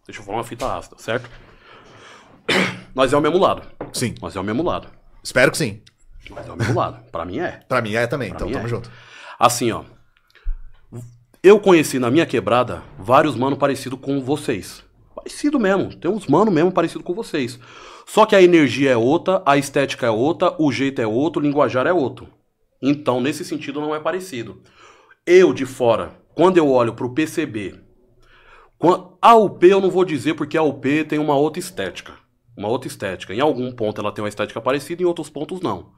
Deixa 0.07 0.21
eu 0.21 0.25
falar 0.25 0.39
uma 0.39 0.45
fita 0.45 0.73
ácida, 0.79 0.97
certo? 0.99 1.29
Nós 2.95 3.13
é 3.13 3.17
o 3.17 3.21
mesmo 3.21 3.39
lado. 3.39 3.63
Sim. 3.93 4.15
Nós 4.23 4.35
é 4.37 4.41
o 4.41 4.45
mesmo 4.45 4.63
lado. 4.63 4.89
Espero 5.23 5.51
que 5.51 5.59
sim. 5.59 5.83
Nós 6.31 6.47
é 6.47 6.53
o 6.53 6.57
mesmo 6.57 6.79
lado. 6.79 6.99
Pra 7.11 7.25
mim 7.25 7.39
é. 7.41 7.61
Pra 7.69 7.81
mim 7.83 7.95
é 7.95 8.07
também, 8.07 8.29
Pra 8.29 8.37
então 8.37 8.47
mim 8.49 8.55
tamo 8.55 8.67
é. 8.67 8.69
junto. 8.69 8.91
Assim, 9.39 9.71
ó. 9.71 9.85
Eu 11.43 11.61
conheci 11.61 11.99
na 11.99 12.11
minha 12.11 12.27
quebrada 12.27 12.83
vários 12.99 13.37
mano 13.37 13.57
parecido 13.57 13.97
com 13.97 14.21
vocês. 14.21 14.83
Parecido 15.15 15.61
mesmo. 15.61 15.95
Tem 15.95 16.11
uns 16.11 16.27
mano 16.27 16.51
mesmo 16.51 16.73
parecido 16.73 17.05
com 17.05 17.15
vocês. 17.15 17.59
Só 18.07 18.27
que 18.27 18.35
a 18.35 18.43
energia 18.43 18.91
é 18.91 18.97
outra, 18.97 19.43
a 19.47 19.57
estética 19.57 20.07
é 20.07 20.11
outra, 20.11 20.55
o 20.59 20.73
jeito 20.73 21.01
é 21.01 21.07
outro, 21.07 21.41
o 21.41 21.45
linguajar 21.45 21.87
é 21.87 21.93
outro. 21.93 22.29
Então, 22.83 23.21
nesse 23.21 23.45
sentido, 23.45 23.81
não 23.81 23.95
é 23.95 24.01
parecido. 24.01 24.63
Eu, 25.27 25.53
de 25.53 25.67
fora, 25.67 26.19
quando 26.35 26.57
eu 26.57 26.71
olho 26.71 26.95
pro 26.95 27.13
PCB, 27.13 27.79
a 29.21 29.35
UP 29.37 29.63
eu 29.67 29.81
não 29.81 29.91
vou 29.91 30.05
dizer 30.05 30.35
porque 30.35 30.57
a 30.57 30.63
UP 30.63 31.05
tem 31.05 31.19
uma 31.19 31.37
outra 31.37 31.61
estética. 31.61 32.15
Uma 32.57 32.69
outra 32.69 32.89
estética. 32.89 33.35
Em 33.35 33.41
algum 33.41 33.71
ponto 33.71 34.01
ela 34.01 34.11
tem 34.11 34.23
uma 34.23 34.29
estética 34.29 34.61
parecida, 34.61 35.03
em 35.03 35.07
outros 35.07 35.29
pontos 35.29 35.61
não. 35.61 35.93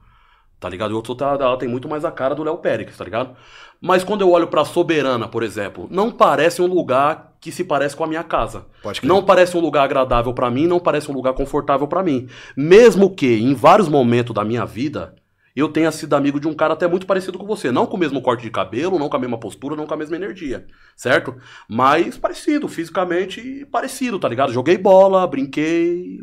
Tá 0.61 0.69
ligado? 0.69 0.91
E 0.91 0.93
outros 0.93 1.17
tá- 1.17 1.35
ela 1.39 1.57
tem 1.57 1.67
muito 1.67 1.89
mais 1.89 2.05
a 2.05 2.11
cara 2.11 2.35
do 2.35 2.43
Léo 2.43 2.57
Pérez, 2.59 2.95
tá 2.95 3.03
ligado? 3.03 3.35
Mas 3.81 4.03
quando 4.03 4.21
eu 4.21 4.29
olho 4.29 4.45
pra 4.47 4.63
Soberana, 4.63 5.27
por 5.27 5.41
exemplo, 5.41 5.87
não 5.89 6.11
parece 6.11 6.61
um 6.61 6.67
lugar 6.67 7.33
que 7.41 7.51
se 7.51 7.63
parece 7.63 7.95
com 7.95 8.03
a 8.03 8.07
minha 8.07 8.23
casa. 8.23 8.67
Pode 8.83 9.01
crer. 9.01 9.09
Não 9.09 9.23
parece 9.23 9.57
um 9.57 9.59
lugar 9.59 9.83
agradável 9.83 10.31
pra 10.35 10.51
mim, 10.51 10.67
não 10.67 10.79
parece 10.79 11.09
um 11.09 11.15
lugar 11.15 11.33
confortável 11.33 11.87
pra 11.87 12.03
mim. 12.03 12.27
Mesmo 12.55 13.09
que 13.15 13.39
em 13.41 13.55
vários 13.55 13.89
momentos 13.89 14.35
da 14.35 14.45
minha 14.45 14.63
vida 14.63 15.15
eu 15.55 15.67
tenha 15.67 15.91
sido 15.91 16.13
amigo 16.15 16.39
de 16.39 16.47
um 16.47 16.53
cara 16.53 16.73
até 16.75 16.87
muito 16.87 17.07
parecido 17.07 17.39
com 17.39 17.45
você, 17.47 17.71
não 17.71 17.87
com 17.87 17.97
o 17.97 17.99
mesmo 17.99 18.21
corte 18.21 18.43
de 18.43 18.51
cabelo, 18.51 18.99
não 18.99 19.09
com 19.09 19.17
a 19.17 19.19
mesma 19.19 19.39
postura, 19.39 19.75
não 19.75 19.87
com 19.87 19.95
a 19.95 19.97
mesma 19.97 20.15
energia, 20.15 20.67
certo? 20.95 21.35
Mas 21.67 22.19
parecido, 22.19 22.67
fisicamente 22.67 23.65
parecido, 23.71 24.19
tá 24.19 24.29
ligado? 24.29 24.53
Joguei 24.53 24.77
bola, 24.77 25.25
brinquei, 25.25 26.19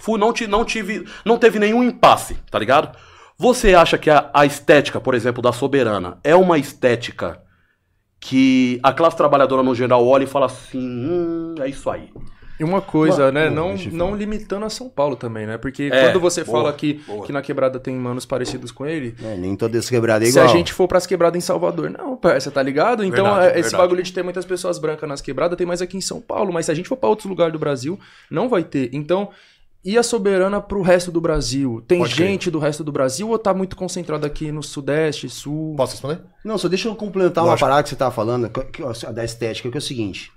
fui, 0.00 0.18
não, 0.20 0.34
não 0.50 0.64
tive, 0.66 1.06
não 1.24 1.38
teve 1.38 1.58
nenhum 1.58 1.82
impasse, 1.82 2.36
tá 2.50 2.58
ligado? 2.58 2.94
Você 3.40 3.74
acha 3.74 3.96
que 3.96 4.10
a, 4.10 4.28
a 4.34 4.44
estética, 4.44 5.00
por 5.00 5.14
exemplo, 5.14 5.42
da 5.42 5.50
Soberana 5.50 6.18
é 6.22 6.36
uma 6.36 6.58
estética 6.58 7.40
que 8.20 8.78
a 8.82 8.92
classe 8.92 9.16
trabalhadora 9.16 9.62
no 9.62 9.74
geral 9.74 10.06
olha 10.06 10.24
e 10.24 10.26
fala 10.26 10.44
assim, 10.44 10.78
hum, 10.78 11.54
é 11.58 11.66
isso 11.68 11.88
aí. 11.88 12.10
E 12.58 12.62
uma 12.64 12.82
coisa, 12.82 13.32
Mano, 13.32 13.32
né? 13.32 13.48
Não, 13.48 13.74
não 13.92 14.14
limitando 14.14 14.66
a 14.66 14.68
São 14.68 14.90
Paulo 14.90 15.16
também, 15.16 15.46
né? 15.46 15.56
Porque 15.56 15.84
É, 15.90 16.04
quando 16.10 16.20
você 16.20 16.44
boa, 16.44 16.58
fala 16.58 16.72
que, 16.74 17.00
boa. 17.06 17.24
que 17.24 17.32
na 17.32 17.40
quebrada 17.40 17.80
tem 17.80 17.96
manos 17.96 18.26
parecidos 18.26 18.70
com 18.70 18.84
ele, 18.84 19.14
É, 19.24 19.34
nem 19.38 19.56
toda 19.56 19.78
essa 19.78 19.88
quebrada 19.88 20.22
é 20.22 20.26
se 20.26 20.32
igual. 20.38 20.44
a 20.44 20.48
gente 20.54 20.74
for 20.74 20.86
pras 20.86 21.06
quebradas 21.06 21.38
em 21.38 21.40
Salvador, 21.40 21.88
não, 21.88 22.14
parça, 22.18 22.50
tá 22.50 22.62
ligado? 22.62 23.02
Então, 23.02 23.24
Verdade, 23.24 23.46
é, 23.46 23.50
esse 23.52 23.70
verdade. 23.70 23.76
bagulho 23.82 24.02
de 24.02 24.12
ter 24.12 24.22
muitas 24.22 24.44
pessoas 24.44 24.78
brancas 24.78 25.08
nas 25.08 25.22
quebradas 25.22 25.56
tem 25.56 25.66
mais 25.66 25.80
aqui 25.80 25.96
em 25.96 26.02
São 26.02 26.20
Paulo, 26.20 26.52
mas 26.52 26.66
se 26.66 26.72
a 26.72 26.74
gente 26.74 26.86
for 26.90 26.96
pra 26.98 27.08
outros 27.08 27.26
lugares 27.30 27.54
do 27.54 27.58
Brasil, 27.58 27.98
não 28.30 28.46
vai 28.50 28.62
ter. 28.62 28.90
Então, 28.92 29.30
e 29.84 29.96
a 29.96 30.02
soberana 30.02 30.60
pro 30.60 30.82
resto 30.82 31.10
do 31.10 31.20
Brasil? 31.20 31.82
Tem 31.88 31.98
Pode 32.00 32.14
crer. 32.14 32.28
gente 32.28 32.50
do 32.50 32.58
resto 32.58 32.84
do 32.84 32.92
Brasil 32.92 33.28
ou 33.28 33.38
tá 33.38 33.54
muito 33.54 33.74
concentrado 33.76 34.26
aqui 34.26 34.52
no 34.52 34.62
Sudeste, 34.62 35.28
Sul? 35.28 35.74
Posso 35.76 35.92
responder? 35.92 36.20
Não, 36.44 36.58
só 36.58 36.68
deixa 36.68 36.88
eu 36.88 36.94
complementar 36.94 37.44
Lógico. 37.44 37.64
uma 37.64 37.68
parada 37.68 37.82
que 37.82 37.88
você 37.88 37.96
tava 37.96 38.10
falando, 38.10 38.48
que- 38.50 38.64
que- 38.64 38.82
ó, 38.82 38.92
da 39.12 39.24
estética, 39.24 39.70
que 39.70 39.76
é 39.76 39.78
o 39.78 39.82
seguinte. 39.82 40.30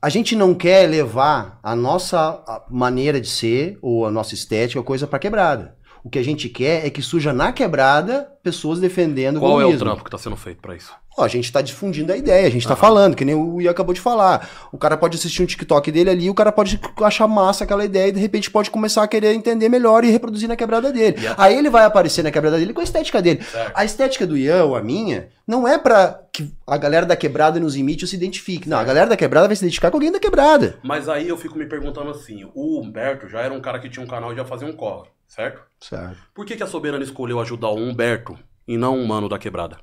A 0.00 0.08
gente 0.10 0.36
não 0.36 0.54
quer 0.54 0.88
levar 0.88 1.58
a 1.62 1.74
nossa 1.74 2.42
maneira 2.70 3.18
de 3.20 3.28
ser, 3.28 3.78
ou 3.80 4.04
a 4.06 4.10
nossa 4.10 4.34
estética, 4.34 4.82
coisa 4.82 5.06
pra 5.06 5.18
quebrada. 5.18 5.76
O 6.04 6.10
que 6.10 6.18
a 6.18 6.22
gente 6.22 6.50
quer 6.50 6.86
é 6.86 6.90
que 6.90 7.00
surja 7.00 7.32
na 7.32 7.50
quebrada 7.50 8.28
pessoas 8.42 8.78
defendendo 8.78 9.40
Qual 9.40 9.58
é 9.58 9.64
o 9.64 9.78
trampo 9.78 10.04
que 10.04 10.10
tá 10.10 10.18
sendo 10.18 10.36
feito 10.36 10.60
pra 10.60 10.76
isso? 10.76 10.92
Ó, 11.16 11.24
a 11.24 11.28
gente 11.28 11.50
tá 11.50 11.62
difundindo 11.62 12.12
a 12.12 12.16
ideia, 12.16 12.46
a 12.46 12.50
gente 12.50 12.68
tá 12.68 12.76
falando, 12.76 13.14
que 13.16 13.24
nem 13.24 13.34
o 13.34 13.58
Ian 13.60 13.70
acabou 13.70 13.94
de 13.94 14.00
falar. 14.02 14.50
O 14.70 14.76
cara 14.76 14.96
pode 14.98 15.16
assistir 15.16 15.42
um 15.42 15.46
TikTok 15.46 15.90
dele 15.90 16.10
ali, 16.10 16.28
o 16.28 16.34
cara 16.34 16.52
pode 16.52 16.78
achar 17.02 17.26
massa 17.26 17.64
aquela 17.64 17.84
ideia 17.86 18.08
e 18.08 18.12
de 18.12 18.20
repente 18.20 18.50
pode 18.50 18.68
começar 18.70 19.02
a 19.02 19.08
querer 19.08 19.32
entender 19.32 19.68
melhor 19.70 20.04
e 20.04 20.10
reproduzir 20.10 20.46
na 20.48 20.56
quebrada 20.56 20.92
dele. 20.92 21.26
A- 21.28 21.44
Aí 21.44 21.56
ele 21.56 21.70
vai 21.70 21.84
aparecer 21.86 22.22
na 22.22 22.30
quebrada 22.30 22.58
dele 22.58 22.74
com 22.74 22.80
a 22.80 22.84
estética 22.84 23.22
dele. 23.22 23.42
Certo. 23.42 23.72
A 23.74 23.84
estética 23.84 24.26
do 24.26 24.36
Ian 24.36 24.64
ou 24.64 24.76
a 24.76 24.82
minha 24.82 25.28
não 25.46 25.66
é 25.66 25.78
pra 25.78 26.20
que 26.32 26.52
a 26.66 26.76
galera 26.76 27.06
da 27.06 27.16
quebrada 27.16 27.58
nos 27.60 27.76
imite 27.76 28.04
ou 28.04 28.08
se 28.08 28.16
identifique. 28.16 28.68
Não, 28.68 28.76
a 28.76 28.84
galera 28.84 29.06
da 29.08 29.16
quebrada 29.16 29.46
vai 29.46 29.56
se 29.56 29.64
identificar 29.64 29.90
com 29.90 29.96
alguém 29.96 30.12
da 30.12 30.18
quebrada. 30.20 30.80
Mas 30.82 31.08
aí 31.08 31.28
eu 31.28 31.36
fico 31.38 31.56
me 31.56 31.64
perguntando 31.66 32.10
assim, 32.10 32.44
o 32.54 32.80
Humberto 32.80 33.26
já 33.28 33.40
era 33.40 33.54
um 33.54 33.60
cara 33.60 33.78
que 33.78 33.88
tinha 33.88 34.04
um 34.04 34.08
canal 34.08 34.32
e 34.32 34.36
já 34.36 34.44
fazia 34.44 34.66
um 34.66 34.72
corre, 34.72 35.08
certo? 35.34 35.62
Certo. 35.80 36.16
Por 36.34 36.46
que, 36.46 36.56
que 36.56 36.62
a 36.62 36.66
Soberana 36.66 37.02
escolheu 37.04 37.40
ajudar 37.40 37.68
o 37.68 37.76
Humberto 37.76 38.38
e 38.66 38.76
não 38.76 38.96
um 38.98 39.04
mano 39.06 39.28
da 39.28 39.38
quebrada? 39.38 39.78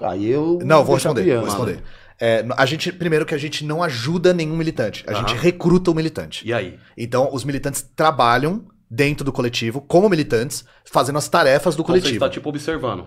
Aí 0.00 0.28
eu. 0.28 0.58
Não, 0.64 0.84
vou 0.84 0.94
responder. 0.94 1.36
Vou 1.36 1.44
responder. 1.44 1.82
É, 2.20 2.46
a 2.56 2.64
gente, 2.66 2.92
primeiro 2.92 3.26
que 3.26 3.34
a 3.34 3.38
gente 3.38 3.64
não 3.64 3.82
ajuda 3.82 4.32
nenhum 4.32 4.56
militante. 4.56 5.04
A 5.08 5.12
Aham. 5.12 5.28
gente 5.28 5.40
recruta 5.40 5.90
o 5.90 5.94
militante. 5.94 6.46
E 6.46 6.52
aí? 6.52 6.78
Então, 6.96 7.28
os 7.32 7.44
militantes 7.44 7.82
trabalham 7.96 8.64
dentro 8.88 9.24
do 9.24 9.32
coletivo, 9.32 9.80
como 9.80 10.08
militantes, 10.08 10.64
fazendo 10.84 11.18
as 11.18 11.28
tarefas 11.28 11.74
do 11.74 11.82
Então 11.82 11.94
você 11.94 12.00
coletivo. 12.02 12.24
está 12.24 12.28
tipo 12.32 12.48
observando. 12.48 13.06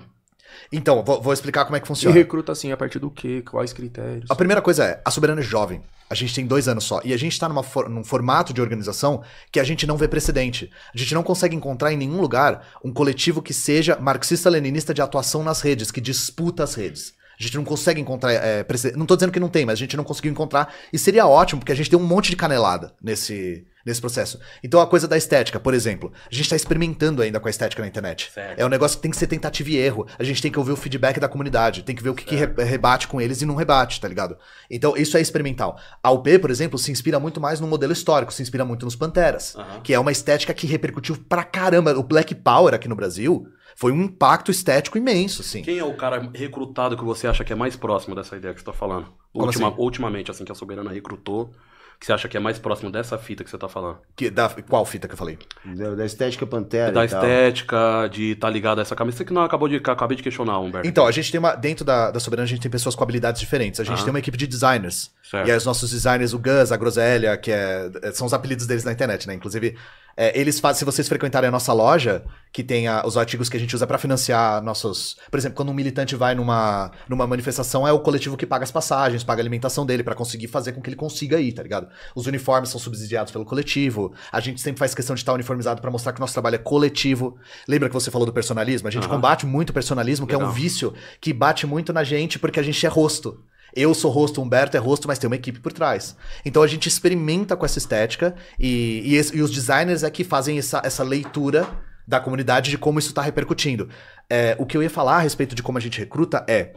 Então, 0.71 1.03
vou, 1.03 1.21
vou 1.21 1.33
explicar 1.33 1.65
como 1.65 1.75
é 1.75 1.79
que 1.79 1.85
E 1.85 1.87
funciona. 1.87 2.15
recruta 2.15 2.51
assim, 2.51 2.71
a 2.71 2.77
partir 2.77 2.99
do 2.99 3.09
quê? 3.09 3.41
Quais 3.49 3.71
critérios? 3.73 4.29
A 4.29 4.35
primeira 4.35 4.61
coisa 4.61 4.83
é, 4.85 5.01
a 5.03 5.11
Soberana 5.11 5.41
é 5.41 5.43
jovem. 5.43 5.81
A 6.09 6.13
gente 6.13 6.35
tem 6.35 6.45
dois 6.45 6.67
anos 6.67 6.83
só. 6.83 7.01
E 7.03 7.13
a 7.13 7.17
gente 7.17 7.39
tá 7.39 7.49
numa 7.49 7.63
for- 7.63 7.89
num 7.89 8.03
formato 8.03 8.53
de 8.53 8.61
organização 8.61 9.23
que 9.51 9.59
a 9.59 9.63
gente 9.63 9.87
não 9.87 9.97
vê 9.97 10.07
precedente. 10.07 10.69
A 10.93 10.97
gente 10.97 11.13
não 11.15 11.23
consegue 11.23 11.55
encontrar 11.55 11.91
em 11.91 11.97
nenhum 11.97 12.21
lugar 12.21 12.63
um 12.83 12.93
coletivo 12.93 13.41
que 13.41 13.53
seja 13.53 13.97
marxista-leninista 13.99 14.93
de 14.93 15.01
atuação 15.01 15.43
nas 15.43 15.61
redes, 15.61 15.89
que 15.91 15.99
disputa 16.01 16.63
as 16.63 16.75
redes. 16.75 17.13
A 17.39 17.43
gente 17.43 17.55
não 17.55 17.63
consegue 17.63 17.99
encontrar 18.01 18.31
é. 18.33 18.65
Não 18.95 19.05
tô 19.05 19.15
dizendo 19.15 19.31
que 19.31 19.39
não 19.39 19.49
tem, 19.49 19.65
mas 19.65 19.73
a 19.73 19.75
gente 19.75 19.97
não 19.97 20.03
conseguiu 20.03 20.31
encontrar. 20.31 20.73
E 20.91 20.97
seria 20.97 21.25
ótimo, 21.27 21.59
porque 21.59 21.71
a 21.71 21.75
gente 21.75 21.89
tem 21.89 21.99
um 21.99 22.03
monte 22.03 22.29
de 22.29 22.35
canelada 22.35 22.93
nesse, 23.01 23.65
nesse 23.85 23.99
processo. 23.99 24.39
Então 24.63 24.79
a 24.79 24.87
coisa 24.87 25.07
da 25.07 25.17
estética, 25.17 25.59
por 25.59 25.73
exemplo. 25.73 26.11
A 26.31 26.33
gente 26.33 26.49
tá 26.49 26.55
experimentando 26.55 27.21
ainda 27.21 27.39
com 27.39 27.47
a 27.47 27.49
estética 27.51 27.81
na 27.81 27.87
internet. 27.87 28.31
Certo. 28.33 28.59
É 28.59 28.65
um 28.65 28.69
negócio 28.69 28.97
que 28.97 29.01
tem 29.01 29.11
que 29.11 29.17
ser 29.17 29.27
tentativa 29.27 29.69
e 29.69 29.75
erro. 29.77 30.07
A 30.17 30.23
gente 30.23 30.41
tem 30.41 30.51
que 30.51 30.57
ouvir 30.59 30.71
o 30.71 30.75
feedback 30.77 31.19
da 31.19 31.27
comunidade, 31.27 31.83
tem 31.83 31.95
que 31.95 32.01
ver 32.03 32.09
o 32.09 32.15
que, 32.15 32.23
que 32.25 32.35
re- 32.35 32.63
rebate 32.63 33.07
com 33.07 33.19
eles 33.19 33.41
e 33.41 33.45
não 33.45 33.55
rebate, 33.55 33.99
tá 33.99 34.07
ligado? 34.07 34.37
Então, 34.69 34.95
isso 34.95 35.17
é 35.17 35.21
experimental. 35.21 35.77
A 36.01 36.11
UP, 36.11 36.39
por 36.39 36.49
exemplo, 36.49 36.79
se 36.79 36.91
inspira 36.91 37.19
muito 37.19 37.41
mais 37.41 37.59
no 37.59 37.67
modelo 37.67 37.91
histórico, 37.93 38.33
se 38.33 38.41
inspira 38.41 38.63
muito 38.63 38.85
nos 38.85 38.95
Panteras, 38.95 39.55
Aham. 39.55 39.81
que 39.81 39.93
é 39.93 39.99
uma 39.99 40.11
estética 40.11 40.53
que 40.53 40.65
repercutiu 40.67 41.17
pra 41.27 41.43
caramba. 41.43 41.97
O 41.97 42.03
Black 42.03 42.33
Power 42.35 42.73
aqui 42.73 42.87
no 42.87 42.95
Brasil 42.95 43.47
foi 43.75 43.91
um 43.91 44.03
impacto 44.03 44.49
estético 44.49 44.97
imenso, 44.97 45.41
assim. 45.41 45.61
Quem 45.61 45.77
é 45.77 45.83
o 45.83 45.93
cara 45.93 46.29
recrutado 46.33 46.97
que 46.97 47.03
você 47.03 47.27
acha 47.27 47.43
que 47.43 47.51
é 47.51 47.55
mais 47.55 47.75
próximo 47.75 48.15
dessa 48.15 48.37
ideia 48.37 48.53
que 48.53 48.61
você 48.61 48.65
tá 48.65 48.73
falando? 48.73 49.07
Ultima- 49.33 49.67
assim? 49.67 49.77
Ultimamente, 49.77 50.31
assim, 50.31 50.45
que 50.45 50.51
a 50.51 50.55
Soberana 50.55 50.91
recrutou, 50.91 51.51
que 51.99 52.05
você 52.05 52.13
acha 52.13 52.27
que 52.27 52.37
é 52.37 52.39
mais 52.39 52.57
próximo 52.57 52.89
dessa 52.89 53.17
fita 53.17 53.43
que 53.43 53.49
você 53.49 53.57
tá 53.57 53.67
falando? 53.67 53.97
Que, 54.15 54.29
da, 54.29 54.49
qual 54.69 54.85
fita 54.85 55.07
que 55.07 55.13
eu 55.13 55.17
falei? 55.17 55.37
Da, 55.65 55.95
da 55.95 56.05
estética 56.05 56.45
pantera. 56.45 56.91
da 56.91 57.03
e 57.03 57.07
tal. 57.07 57.21
estética, 57.21 58.09
de 58.11 58.31
estar 58.31 58.47
tá 58.47 58.53
ligado 58.53 58.79
a 58.79 58.81
essa 58.81 58.95
camisa 58.95 59.23
que 59.25 59.33
não 59.33 59.43
acabou 59.43 59.67
de, 59.67 59.75
acabei 59.75 60.15
de 60.15 60.23
questionar, 60.23 60.59
Humberto. 60.59 60.87
Então, 60.87 61.05
a 61.05 61.11
gente 61.11 61.31
tem 61.31 61.39
uma. 61.39 61.55
Dentro 61.55 61.83
da, 61.83 62.11
da 62.11 62.19
Soberana, 62.19 62.45
a 62.45 62.49
gente 62.49 62.61
tem 62.61 62.71
pessoas 62.71 62.95
com 62.95 63.03
habilidades 63.03 63.39
diferentes. 63.41 63.79
A 63.79 63.83
gente 63.83 63.95
Aham. 63.95 64.03
tem 64.03 64.13
uma 64.13 64.19
equipe 64.19 64.37
de 64.37 64.47
designers. 64.47 65.11
Certo. 65.23 65.47
E 65.47 65.51
aí, 65.51 65.57
os 65.57 65.65
nossos 65.65 65.89
designers, 65.91 66.33
o 66.33 66.39
Gus, 66.39 66.71
a 66.71 66.77
Groselha, 66.77 67.37
que 67.37 67.51
é, 67.51 67.89
são 68.13 68.27
os 68.27 68.33
apelidos 68.33 68.67
deles 68.67 68.83
na 68.83 68.91
internet, 68.91 69.27
né? 69.27 69.33
Inclusive, 69.33 69.75
é, 70.17 70.39
eles 70.39 70.59
fazem. 70.59 70.79
Se 70.79 70.85
vocês 70.85 71.07
frequentarem 71.07 71.47
a 71.47 71.51
nossa 71.51 71.73
loja, 71.73 72.23
que 72.51 72.63
tem 72.63 72.87
a- 72.87 73.05
os 73.05 73.17
artigos 73.17 73.49
que 73.49 73.57
a 73.57 73.59
gente 73.59 73.75
usa 73.75 73.85
pra 73.85 73.97
financiar 73.97 74.61
nossos. 74.63 75.17
Por 75.29 75.37
exemplo, 75.37 75.55
quando 75.57 75.69
um 75.69 75.73
militante 75.73 76.15
vai 76.15 76.33
numa, 76.33 76.91
numa 77.09 77.27
manifestação, 77.27 77.85
é 77.87 77.91
o 77.91 77.99
coletivo 77.99 78.37
que 78.37 78.45
paga 78.45 78.63
as 78.63 78.71
passagens, 78.71 79.23
paga 79.23 79.41
a 79.41 79.43
alimentação 79.43 79.85
dele 79.85 80.03
pra 80.03 80.15
conseguir 80.15 80.47
fazer 80.47 80.71
com 80.71 80.81
que 80.81 80.89
ele 80.89 80.95
consiga 80.95 81.39
ir, 81.39 81.51
tá 81.51 81.61
ligado? 81.61 81.87
Os 82.15 82.27
uniformes 82.27 82.69
são 82.69 82.79
subsidiados 82.79 83.31
pelo 83.31 83.43
coletivo. 83.45 84.13
A 84.31 84.39
gente 84.39 84.61
sempre 84.61 84.79
faz 84.79 84.95
questão 84.95 85.15
de 85.15 85.21
estar 85.21 85.33
uniformizado 85.33 85.81
pra 85.81 85.91
mostrar 85.91 86.13
que 86.13 86.19
o 86.19 86.21
nosso 86.21 86.33
trabalho 86.33 86.55
é 86.55 86.59
coletivo. 86.59 87.37
Lembra 87.67 87.89
que 87.89 87.93
você 87.93 88.09
falou 88.09 88.25
do 88.25 88.31
personalismo? 88.33 88.87
A 88.87 88.91
gente 88.91 89.03
Aham. 89.07 89.15
combate 89.15 89.45
muito 89.45 89.71
o 89.71 89.73
personalismo, 89.73 90.25
que 90.25 90.33
é 90.33 90.37
um 90.37 90.41
Legal. 90.41 90.53
vício 90.55 90.93
que 91.19 91.33
bate 91.33 91.67
muito 91.67 91.91
na 91.91 92.03
gente 92.05 92.39
porque 92.39 92.59
a 92.59 92.63
gente 92.63 92.85
é 92.85 92.89
rosto. 92.89 93.43
Eu 93.75 93.93
sou 93.93 94.09
rosto, 94.11 94.41
Humberto 94.41 94.77
é 94.77 94.79
rosto, 94.79 95.07
mas 95.07 95.19
tem 95.19 95.27
uma 95.27 95.35
equipe 95.35 95.59
por 95.59 95.73
trás. 95.73 96.15
Então 96.45 96.63
a 96.63 96.67
gente 96.67 96.87
experimenta 96.87 97.55
com 97.57 97.65
essa 97.65 97.77
estética 97.77 98.35
e, 98.59 99.01
e, 99.05 99.15
esse- 99.15 99.35
e 99.35 99.41
os 99.41 99.51
designers 99.51 100.03
é 100.03 100.09
que 100.09 100.23
fazem 100.23 100.57
essa, 100.57 100.81
essa 100.83 101.03
leitura 101.03 101.67
da 102.07 102.19
comunidade 102.19 102.69
de 102.69 102.77
como 102.77 102.99
isso 102.99 103.09
está 103.09 103.21
repercutindo. 103.21 103.89
É, 104.29 104.55
o 104.59 104.65
que 104.65 104.77
eu 104.77 104.83
ia 104.83 104.89
falar 104.89 105.17
a 105.17 105.19
respeito 105.19 105.53
de 105.55 105.61
como 105.63 105.77
a 105.77 105.81
gente 105.81 105.99
recruta 105.99 106.45
é: 106.47 106.73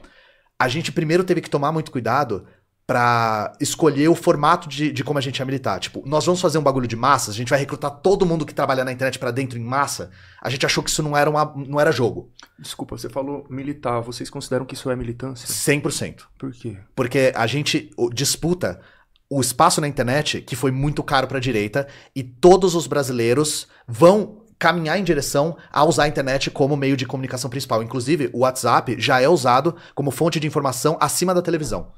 a 0.58 0.66
gente 0.68 0.90
primeiro 0.90 1.22
teve 1.24 1.40
que 1.40 1.50
tomar 1.50 1.70
muito 1.70 1.90
cuidado 1.92 2.46
pra 2.88 3.52
escolher 3.60 4.08
o 4.08 4.14
formato 4.14 4.66
de, 4.66 4.90
de 4.90 5.04
como 5.04 5.18
a 5.18 5.20
gente 5.20 5.36
ia 5.38 5.44
militar. 5.44 5.78
Tipo, 5.78 6.02
nós 6.06 6.24
vamos 6.24 6.40
fazer 6.40 6.56
um 6.56 6.62
bagulho 6.62 6.88
de 6.88 6.96
massas, 6.96 7.34
a 7.34 7.36
gente 7.36 7.50
vai 7.50 7.58
recrutar 7.58 7.90
todo 7.90 8.24
mundo 8.24 8.46
que 8.46 8.54
trabalha 8.54 8.82
na 8.82 8.90
internet 8.90 9.18
pra 9.18 9.30
dentro 9.30 9.58
em 9.58 9.62
massa. 9.62 10.10
A 10.40 10.48
gente 10.48 10.64
achou 10.64 10.82
que 10.82 10.88
isso 10.88 11.02
não 11.02 11.14
era, 11.14 11.28
uma, 11.28 11.52
não 11.54 11.78
era 11.78 11.92
jogo. 11.92 12.30
Desculpa, 12.58 12.96
você 12.96 13.10
falou 13.10 13.46
militar. 13.50 14.00
Vocês 14.00 14.30
consideram 14.30 14.64
que 14.64 14.72
isso 14.74 14.90
é 14.90 14.96
militância? 14.96 15.46
100%. 15.46 16.22
Por 16.38 16.50
quê? 16.50 16.78
Porque 16.96 17.30
a 17.36 17.46
gente 17.46 17.90
disputa 18.10 18.80
o 19.28 19.38
espaço 19.38 19.82
na 19.82 19.86
internet 19.86 20.40
que 20.40 20.56
foi 20.56 20.70
muito 20.70 21.02
caro 21.02 21.26
pra 21.26 21.38
direita 21.38 21.86
e 22.16 22.22
todos 22.22 22.74
os 22.74 22.86
brasileiros 22.86 23.68
vão 23.86 24.46
caminhar 24.58 24.98
em 24.98 25.04
direção 25.04 25.58
a 25.70 25.84
usar 25.84 26.04
a 26.04 26.08
internet 26.08 26.50
como 26.50 26.74
meio 26.74 26.96
de 26.96 27.04
comunicação 27.04 27.50
principal. 27.50 27.82
Inclusive, 27.82 28.30
o 28.32 28.38
WhatsApp 28.38 28.96
já 28.98 29.20
é 29.20 29.28
usado 29.28 29.76
como 29.94 30.10
fonte 30.10 30.40
de 30.40 30.46
informação 30.46 30.96
acima 30.98 31.34
da 31.34 31.42
televisão. 31.42 31.92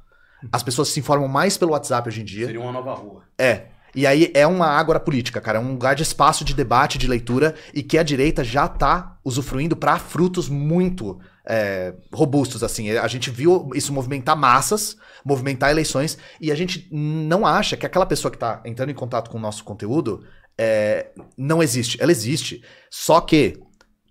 As 0.52 0.62
pessoas 0.62 0.88
se 0.88 1.00
informam 1.00 1.28
mais 1.28 1.56
pelo 1.56 1.72
WhatsApp 1.72 2.08
hoje 2.08 2.22
em 2.22 2.24
dia. 2.24 2.46
Seria 2.46 2.60
uma 2.60 2.72
nova 2.72 2.94
rua. 2.94 3.22
É. 3.38 3.66
E 3.94 4.06
aí 4.06 4.30
é 4.34 4.46
uma 4.46 4.66
ágora 4.66 5.00
política, 5.00 5.40
cara. 5.40 5.58
É 5.58 5.60
um 5.60 5.72
lugar 5.72 5.94
de 5.94 6.02
espaço 6.02 6.44
de 6.44 6.54
debate, 6.54 6.98
de 6.98 7.08
leitura, 7.08 7.54
e 7.74 7.82
que 7.82 7.98
a 7.98 8.02
direita 8.02 8.44
já 8.44 8.68
tá 8.68 9.18
usufruindo 9.24 9.74
para 9.74 9.98
frutos 9.98 10.48
muito 10.48 11.18
é, 11.44 11.94
robustos, 12.12 12.62
assim. 12.62 12.90
A 12.90 13.08
gente 13.08 13.30
viu 13.30 13.70
isso 13.74 13.92
movimentar 13.92 14.36
massas, 14.36 14.96
movimentar 15.24 15.70
eleições, 15.70 16.16
e 16.40 16.52
a 16.52 16.54
gente 16.54 16.88
não 16.92 17.44
acha 17.44 17.76
que 17.76 17.84
aquela 17.84 18.06
pessoa 18.06 18.30
que 18.30 18.38
tá 18.38 18.62
entrando 18.64 18.90
em 18.90 18.94
contato 18.94 19.30
com 19.30 19.38
o 19.38 19.40
nosso 19.40 19.64
conteúdo 19.64 20.24
é, 20.56 21.10
não 21.36 21.62
existe. 21.62 22.00
Ela 22.00 22.12
existe. 22.12 22.62
Só 22.90 23.20
que, 23.20 23.58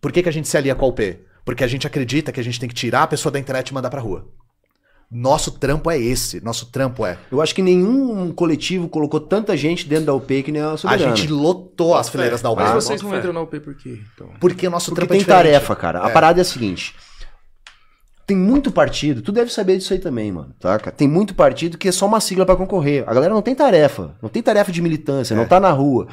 por 0.01 0.11
que, 0.11 0.23
que 0.23 0.29
a 0.29 0.33
gente 0.33 0.47
se 0.47 0.57
alia 0.57 0.75
com 0.75 0.85
a 0.85 0.89
UP? 0.89 1.19
Porque 1.45 1.63
a 1.63 1.67
gente 1.67 1.87
acredita 1.87 2.31
que 2.31 2.39
a 2.39 2.43
gente 2.43 2.59
tem 2.59 2.67
que 2.67 2.75
tirar 2.75 3.03
a 3.03 3.07
pessoa 3.07 3.31
da 3.31 3.39
internet 3.39 3.69
e 3.69 3.73
mandar 3.73 3.89
pra 3.89 4.01
rua. 4.01 4.27
Nosso 5.11 5.51
trampo 5.51 5.89
é 5.89 5.97
esse. 5.97 6.39
Nosso 6.43 6.67
trampo 6.67 7.03
é. 7.05 7.17
Eu 7.31 7.41
acho 7.41 7.55
que 7.55 7.61
nenhum 7.63 8.31
coletivo 8.31 8.87
colocou 8.87 9.19
tanta 9.19 9.57
gente 9.57 9.87
dentro 9.87 10.05
da 10.05 10.13
UP 10.13 10.43
que 10.43 10.51
nem 10.51 10.61
a 10.61 10.73
A 10.73 10.77
Soberana. 10.77 11.15
gente 11.15 11.27
lotou 11.31 11.95
as 11.95 12.09
fileiras 12.09 12.39
fé. 12.41 12.43
da 12.43 12.51
UP. 12.51 12.59
Mas 12.59 12.69
Ah, 12.69 12.75
vocês 12.75 13.01
não 13.01 13.17
entram 13.17 13.33
na 13.33 13.41
UP 13.41 13.59
por 13.59 13.75
quê? 13.75 13.99
Então? 14.13 14.29
Porque 14.39 14.67
o 14.67 14.69
nosso 14.69 14.91
Porque 14.91 15.01
trampo 15.01 15.13
é 15.15 15.17
tem 15.17 15.25
tarefa, 15.25 15.75
cara. 15.75 16.05
A 16.05 16.09
É. 16.09 16.13
parada 16.13 16.39
é 16.39 16.43
a 16.43 16.45
seguinte. 16.45 16.93
Tem 18.27 18.37
muito 18.37 18.71
partido, 18.71 19.23
tu 19.23 19.31
deve 19.31 19.51
saber 19.51 19.77
disso 19.79 19.91
aí 19.91 19.97
também, 19.97 20.31
mano, 20.31 20.53
tá? 20.59 20.77
cara? 20.77 20.95
Tem 20.95 21.07
muito 21.07 21.33
partido 21.33 21.79
que 21.79 21.87
é 21.87 21.91
só 21.91 22.05
uma 22.05 22.19
sigla 22.21 22.45
pra 22.45 22.55
concorrer. 22.55 23.03
A 23.07 23.13
galera 23.15 23.33
não 23.33 23.41
tem 23.41 23.55
tarefa, 23.55 24.15
não 24.21 24.29
tem 24.29 24.43
tarefa 24.43 24.71
de 24.71 24.79
militância, 24.83 25.35
não 25.35 25.47
tá 25.47 25.59
na 25.59 25.71
rua. 25.71 26.07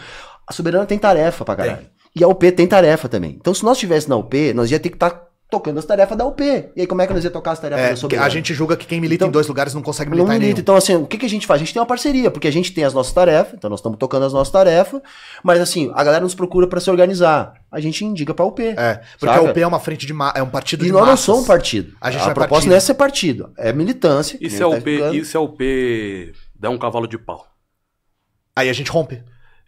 A 0.49 0.53
Soberana 0.55 0.87
tem 0.87 0.99
tarefa 0.99 1.45
pra 1.45 1.55
caralho. 1.55 1.87
E 2.19 2.25
a 2.25 2.29
UP 2.29 2.51
tem 2.53 2.67
tarefa 2.67 3.07
também. 3.11 3.37
Então 3.39 3.53
se 3.53 3.63
nós 3.63 3.77
estivéssemos 3.77 4.09
na 4.09 4.17
UP, 4.17 4.55
nós 4.55 4.71
ia 4.71 4.81
ter 4.81 4.89
que 4.89 4.97
estar 4.97 5.26
tocando 5.49 5.79
as 5.79 5.85
tarefas 5.85 6.19
da 6.19 6.27
UP. 6.27 6.43
E 6.43 6.73
aí 6.81 6.87
como 6.87 7.03
é 7.03 7.07
que 7.07 7.15
nós 7.15 7.23
ia 7.23 7.31
tocar 7.31 7.53
as 7.53 7.61
tarefas 7.61 7.85
É, 7.85 7.91
da 7.91 7.97
Soberana? 7.97 8.27
a 8.27 8.29
gente 8.29 8.53
julga 8.53 8.77
que 8.77 8.85
quem 8.87 9.01
milita 9.01 9.23
Então- 9.25 9.29
em 9.29 9.33
dois 9.33 9.47
lugares 9.47 9.73
não 9.75 9.81
consegue 9.83 10.11
não 10.11 10.17
militar 10.17 10.35
em 10.35 10.39
milita. 10.41 10.55
nenhum. 10.57 10.61
Então, 10.63 10.77
assim, 10.77 10.97
o 10.97 11.07
que, 11.07 11.17
que 11.19 11.27
a 11.27 11.29
gente 11.29 11.47
faz? 11.47 11.61
A 11.61 11.65
gente 11.65 11.73
tem 11.73 11.81
uma 11.81 11.87
parceria, 11.87 12.31
porque 12.31 12.49
a 12.49 12.51
gente 12.51 12.73
tem 12.73 12.83
as 12.85 12.93
nossas 12.93 13.13
tarefas, 13.13 13.55
então 13.55 13.71
nós 13.71 13.79
estamos 13.79 13.97
tocando 13.99 14.25
as 14.27 14.33
nossas 14.33 14.51
tarefas, 14.53 15.01
mas 15.45 15.61
assim, 15.61 15.91
a 15.95 16.03
galera 16.03 16.23
nos 16.25 16.35
procura 16.35 16.67
pra 16.67 16.81
se 16.81 16.91
organizar. 16.91 17.55
A 17.71 17.81
gente 17.81 18.05
indica 18.05 18.35
pra 18.35 18.45
UP. 18.45 18.61
É, 18.63 19.01
porque 19.19 19.27
Saca? 19.35 19.39
a 19.49 19.51
UP 19.51 19.61
é 19.61 19.67
uma 19.67 19.79
frente 19.81 20.05
de 20.07 20.13
ma... 20.13 20.33
é 20.35 20.43
um 20.43 20.49
partido 20.51 20.83
E 20.85 20.87
de 20.89 20.93
nós 20.93 21.07
não 21.07 21.17
somos 21.17 21.45
um 21.45 21.47
partido. 21.47 21.93
A 22.01 22.11
gente 22.11 22.23
a 22.23 22.25
não 22.25 22.31
é 22.31 22.35
proposta 22.35 22.55
partido. 22.55 22.71
não 22.71 22.77
é 22.77 22.81
ser 22.81 22.95
partido, 22.95 23.53
é 23.57 23.73
militância. 23.73 24.39
E 24.41 24.51
se, 24.51 24.57
a 24.57 24.61
tá 24.61 24.69
UP, 24.69 24.77
explicando. 24.77 25.15
e 25.15 25.25
se 25.25 25.37
a 25.37 25.41
UP 25.41 26.33
der 26.59 26.69
um 26.71 26.79
cavalo 26.79 27.07
de 27.07 27.19
pau? 27.19 27.47
Aí 28.57 28.69
a 28.69 28.73
gente 28.73 28.91
rompe. 28.91 29.23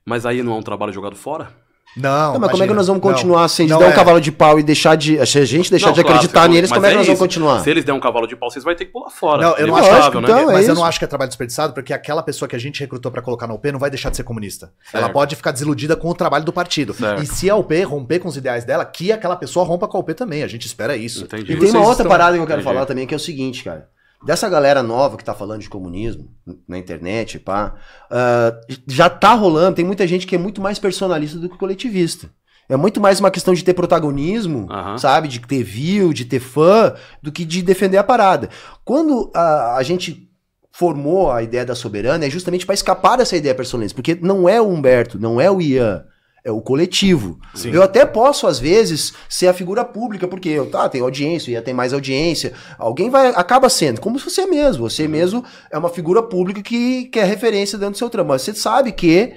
Mas 0.04 0.24
aí 0.26 0.42
não 0.42 0.54
é 0.54 0.56
um 0.56 0.62
trabalho 0.62 0.92
jogado 0.92 1.14
fora? 1.14 1.50
Não, 1.96 2.34
Não, 2.34 2.38
mas 2.40 2.42
como 2.42 2.44
é 2.44 2.48
que 2.50 2.54
imagina. 2.56 2.74
nós 2.74 2.86
vamos 2.86 3.02
Não. 3.02 3.10
continuar 3.12 3.48
sem 3.48 3.66
Não 3.66 3.78
dar 3.80 3.86
um 3.86 3.90
é. 3.90 3.92
cavalo 3.92 4.20
de 4.20 4.30
pau 4.30 4.60
e 4.60 4.62
deixar 4.62 4.94
de. 4.96 5.24
Se 5.26 5.38
a 5.38 5.44
gente 5.44 5.68
deixar 5.70 5.86
Não, 5.88 5.92
de 5.94 6.00
claro, 6.02 6.16
acreditar 6.16 6.42
você- 6.42 6.48
neles, 6.48 6.70
como 6.70 6.86
é 6.86 6.88
que 6.90 6.94
é 6.94 6.98
nós 6.98 7.06
vamos 7.06 7.18
continuar? 7.18 7.60
Se 7.60 7.70
eles 7.70 7.84
derem 7.84 7.98
um 7.98 8.00
cavalo 8.02 8.26
de 8.28 8.36
pau, 8.36 8.50
vocês 8.50 8.64
vão 8.64 8.72
ter 8.76 8.84
que 8.84 8.92
pular 8.92 9.10
fora. 9.10 9.42
Não, 9.42 9.56
eu 9.56 9.66
não 9.66 9.76
acho, 9.76 9.88
né? 10.20 10.20
então, 10.22 10.38
é 10.38 10.44
mas 10.52 10.68
eu 10.68 10.74
não 10.76 10.84
acho 10.84 10.98
que 10.98 11.04
é 11.04 11.08
trabalho 11.08 11.28
desperdiçado, 11.28 11.72
porque 11.72 11.92
aquela 11.92 12.22
pessoa 12.22 12.48
que 12.48 12.54
a 12.54 12.58
gente 12.58 12.78
recrutou 12.78 13.10
pra 13.10 13.20
colocar 13.20 13.46
na 13.48 13.54
UP 13.54 13.72
não 13.72 13.80
vai 13.80 13.90
deixar 13.90 14.10
de 14.10 14.16
ser 14.16 14.22
comunista. 14.22 14.70
Ela 14.92 15.04
Certo. 15.04 15.12
pode 15.12 15.34
ficar 15.34 15.50
desiludida 15.50 15.96
com 15.96 16.08
o 16.08 16.14
trabalho 16.14 16.44
do 16.44 16.52
partido. 16.52 16.94
Certo. 16.94 17.22
E 17.22 17.26
se 17.26 17.50
a 17.50 17.56
UP 17.56 17.82
romper 17.82 18.20
com 18.20 18.28
os 18.28 18.36
ideais 18.36 18.64
dela, 18.64 18.84
que 18.84 19.10
aquela 19.10 19.34
pessoa 19.34 19.64
rompa 19.64 19.88
com 19.88 19.96
a 19.96 20.00
UP 20.00 20.14
também. 20.14 20.42
A 20.44 20.46
gente 20.48 20.66
espera 20.66 20.96
isso. 20.96 21.24
Entendi. 21.24 21.52
E 21.52 21.56
tem 21.56 21.70
uma 21.70 21.80
outra 21.80 21.92
estão- 22.04 22.06
parada 22.08 22.36
que 22.36 22.42
eu 22.42 22.46
quero 22.46 22.60
Entendi. 22.60 22.74
falar 22.74 22.86
também, 22.86 23.06
que 23.06 23.14
é 23.14 23.16
o 23.16 23.20
seguinte, 23.20 23.64
cara. 23.64 23.88
Dessa 24.24 24.48
galera 24.48 24.82
nova 24.82 25.16
que 25.16 25.24
tá 25.24 25.32
falando 25.32 25.60
de 25.60 25.68
comunismo 25.68 26.28
na 26.66 26.76
internet, 26.76 27.38
pá, 27.38 27.76
ah, 28.10 28.52
já 28.86 29.08
tá 29.08 29.32
rolando, 29.34 29.76
tem 29.76 29.84
muita 29.84 30.06
gente 30.06 30.26
que 30.26 30.34
é 30.34 30.38
muito 30.38 30.60
mais 30.60 30.78
personalista 30.78 31.38
do 31.38 31.48
que 31.48 31.56
coletivista. 31.56 32.28
É 32.68 32.76
muito 32.76 33.00
mais 33.00 33.18
uma 33.18 33.30
questão 33.30 33.54
de 33.54 33.64
ter 33.64 33.72
protagonismo, 33.72 34.66
Aham. 34.70 34.98
sabe? 34.98 35.28
De 35.28 35.40
ter 35.40 35.62
view, 35.62 36.12
de 36.12 36.26
ter 36.26 36.40
fã, 36.40 36.94
do 37.22 37.32
que 37.32 37.44
de 37.44 37.62
defender 37.62 37.96
a 37.96 38.04
parada. 38.04 38.50
Quando 38.84 39.30
a, 39.34 39.76
a 39.76 39.82
gente 39.82 40.28
formou 40.70 41.32
a 41.32 41.42
ideia 41.42 41.64
da 41.64 41.74
soberana, 41.74 42.26
é 42.26 42.30
justamente 42.30 42.66
para 42.66 42.74
escapar 42.74 43.16
dessa 43.16 43.36
ideia 43.36 43.54
personalista, 43.54 43.96
porque 43.96 44.18
não 44.20 44.48
é 44.48 44.60
o 44.60 44.68
Humberto, 44.68 45.18
não 45.18 45.40
é 45.40 45.50
o 45.50 45.62
Ian, 45.62 46.04
é 46.44 46.50
o 46.50 46.60
coletivo. 46.60 47.38
Sim. 47.54 47.70
Eu 47.70 47.82
até 47.82 48.06
posso, 48.06 48.46
às 48.46 48.58
vezes, 48.58 49.14
ser 49.28 49.48
a 49.48 49.54
figura 49.54 49.84
pública, 49.84 50.26
porque 50.26 50.48
eu 50.48 50.70
tá, 50.70 50.88
tenho 50.88 51.04
audiência, 51.04 51.50
ia 51.50 51.62
ter 51.62 51.72
mais 51.72 51.92
audiência. 51.92 52.52
Alguém 52.78 53.10
vai, 53.10 53.28
acaba 53.28 53.68
sendo, 53.68 54.00
como 54.00 54.18
você 54.18 54.46
mesmo. 54.46 54.88
Você 54.88 55.06
mesmo 55.08 55.44
é 55.70 55.78
uma 55.78 55.88
figura 55.88 56.22
pública 56.22 56.62
que, 56.62 57.06
que 57.06 57.18
é 57.18 57.24
referência 57.24 57.78
dentro 57.78 57.92
do 57.92 57.98
seu 57.98 58.10
trampo. 58.10 58.30
Mas 58.30 58.42
você 58.42 58.54
sabe 58.54 58.92
que 58.92 59.34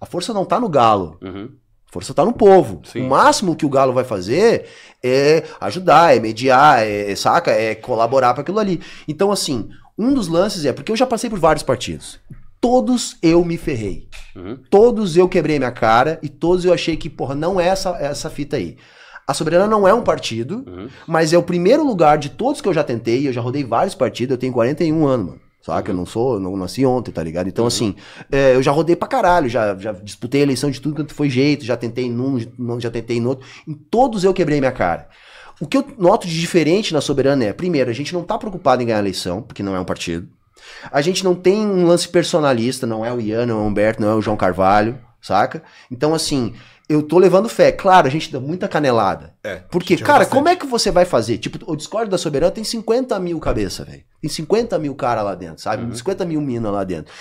a 0.00 0.06
força 0.06 0.32
não 0.32 0.44
tá 0.44 0.60
no 0.60 0.68
galo. 0.68 1.18
Uhum. 1.22 1.50
A 1.88 1.92
força 1.92 2.14
tá 2.14 2.24
no 2.24 2.32
povo. 2.32 2.80
Sim. 2.84 3.02
O 3.02 3.08
máximo 3.08 3.54
que 3.54 3.64
o 3.64 3.68
Galo 3.68 3.92
vai 3.92 4.02
fazer 4.02 4.66
é 5.02 5.44
ajudar, 5.60 6.16
é 6.16 6.18
mediar, 6.18 6.82
é, 6.82 7.14
saca? 7.14 7.52
É 7.52 7.74
colaborar 7.74 8.34
para 8.34 8.42
aquilo 8.42 8.58
ali. 8.58 8.80
Então, 9.06 9.30
assim, 9.30 9.68
um 9.96 10.12
dos 10.12 10.26
lances 10.26 10.64
é, 10.64 10.72
porque 10.72 10.90
eu 10.90 10.96
já 10.96 11.06
passei 11.06 11.30
por 11.30 11.38
vários 11.38 11.62
partidos. 11.62 12.18
Todos 12.64 13.18
eu 13.22 13.44
me 13.44 13.58
ferrei. 13.58 14.08
Uhum. 14.34 14.56
Todos 14.70 15.18
eu 15.18 15.28
quebrei 15.28 15.58
minha 15.58 15.70
cara 15.70 16.18
e 16.22 16.30
todos 16.30 16.64
eu 16.64 16.72
achei 16.72 16.96
que, 16.96 17.10
porra, 17.10 17.34
não 17.34 17.60
é 17.60 17.66
essa, 17.68 17.90
essa 18.00 18.30
fita 18.30 18.56
aí. 18.56 18.78
A 19.26 19.34
Soberana 19.34 19.66
não 19.66 19.86
é 19.86 19.92
um 19.92 20.00
partido, 20.02 20.64
Uhum. 20.66 20.88
mas 21.06 21.34
é 21.34 21.36
o 21.36 21.42
primeiro 21.42 21.86
lugar 21.86 22.16
de 22.16 22.30
todos 22.30 22.62
que 22.62 22.68
eu 22.68 22.72
já 22.72 22.82
tentei. 22.82 23.28
Eu 23.28 23.34
já 23.34 23.42
rodei 23.42 23.62
vários 23.62 23.94
partidos, 23.94 24.32
eu 24.32 24.38
tenho 24.38 24.52
41 24.54 25.06
anos, 25.06 25.26
mano. 25.26 25.40
Saca? 25.60 25.90
Eu 25.90 25.94
não 25.94 26.06
sou, 26.06 26.40
não 26.40 26.56
nasci 26.56 26.86
ontem, 26.86 27.12
tá 27.12 27.22
ligado? 27.22 27.48
Então, 27.48 27.66
assim, 27.66 27.94
é, 28.32 28.54
eu 28.54 28.62
já 28.62 28.72
rodei 28.72 28.96
pra 28.96 29.08
caralho, 29.08 29.46
já, 29.46 29.76
já 29.76 29.92
disputei 29.92 30.40
eleição 30.40 30.70
de 30.70 30.80
tudo 30.80 30.94
quanto 30.96 31.12
foi 31.12 31.28
jeito, 31.28 31.66
já 31.66 31.76
tentei 31.76 32.08
num, 32.10 32.38
já 32.80 32.90
tentei 32.90 33.20
no 33.20 33.28
outro. 33.28 33.46
Em 33.68 33.74
todos 33.74 34.24
eu 34.24 34.32
quebrei 34.32 34.58
minha 34.58 34.72
cara. 34.72 35.06
O 35.60 35.66
que 35.66 35.76
eu 35.76 35.84
noto 35.98 36.26
de 36.26 36.40
diferente 36.40 36.94
na 36.94 37.02
Soberana 37.02 37.44
é, 37.44 37.52
primeiro, 37.52 37.90
a 37.90 37.94
gente 37.94 38.14
não 38.14 38.22
tá 38.22 38.38
preocupado 38.38 38.82
em 38.82 38.86
ganhar 38.86 38.96
a 38.96 39.02
eleição, 39.02 39.42
porque 39.42 39.62
não 39.62 39.76
é 39.76 39.80
um 39.80 39.84
partido. 39.84 40.26
A 40.90 41.00
gente 41.00 41.24
não 41.24 41.34
tem 41.34 41.66
um 41.66 41.86
lance 41.86 42.08
personalista, 42.08 42.86
não 42.86 43.04
é 43.04 43.12
o 43.12 43.20
Ian, 43.20 43.46
não 43.46 43.58
é 43.58 43.62
o 43.62 43.66
Humberto, 43.66 44.00
não 44.02 44.10
é 44.10 44.14
o 44.14 44.22
João 44.22 44.36
Carvalho, 44.36 44.98
saca? 45.20 45.62
Então, 45.90 46.14
assim, 46.14 46.54
eu 46.88 47.02
tô 47.02 47.18
levando 47.18 47.48
fé. 47.48 47.72
Claro, 47.72 48.06
a 48.06 48.10
gente 48.10 48.30
dá 48.30 48.38
muita 48.38 48.68
canelada. 48.68 49.34
É, 49.42 49.56
Porque, 49.70 49.96
cara, 49.96 50.20
bastante. 50.20 50.34
como 50.36 50.48
é 50.48 50.56
que 50.56 50.66
você 50.66 50.90
vai 50.90 51.04
fazer? 51.04 51.38
Tipo, 51.38 51.58
o 51.70 51.76
Discord 51.76 52.10
da 52.10 52.18
Soberana 52.18 52.52
tem 52.52 52.64
50 52.64 53.18
mil 53.18 53.38
cabeça, 53.40 53.84
velho. 53.84 54.02
Tem 54.20 54.30
50 54.30 54.78
mil 54.78 54.94
cara 54.94 55.22
lá 55.22 55.34
dentro, 55.34 55.62
sabe? 55.62 55.96
50 55.96 56.24
mil 56.24 56.40
mina 56.40 56.70
lá 56.70 56.84
dentro. 56.84 57.12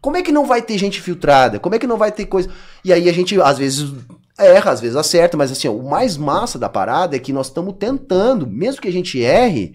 Como 0.00 0.16
é 0.16 0.22
que 0.22 0.30
não 0.30 0.46
vai 0.46 0.62
ter 0.62 0.78
gente 0.78 1.00
filtrada? 1.00 1.58
Como 1.58 1.74
é 1.74 1.78
que 1.78 1.86
não 1.86 1.96
vai 1.96 2.12
ter 2.12 2.26
coisa. 2.26 2.48
E 2.84 2.92
aí 2.92 3.08
a 3.08 3.12
gente, 3.12 3.40
às 3.40 3.58
vezes, 3.58 3.92
erra, 4.38 4.70
às 4.70 4.80
vezes 4.80 4.96
acerta, 4.96 5.36
mas 5.36 5.50
assim, 5.50 5.66
ó, 5.66 5.72
o 5.72 5.88
mais 5.88 6.16
massa 6.16 6.58
da 6.58 6.68
parada 6.68 7.16
é 7.16 7.18
que 7.18 7.32
nós 7.32 7.48
estamos 7.48 7.74
tentando, 7.78 8.46
mesmo 8.46 8.80
que 8.80 8.88
a 8.88 8.92
gente 8.92 9.20
erre, 9.20 9.74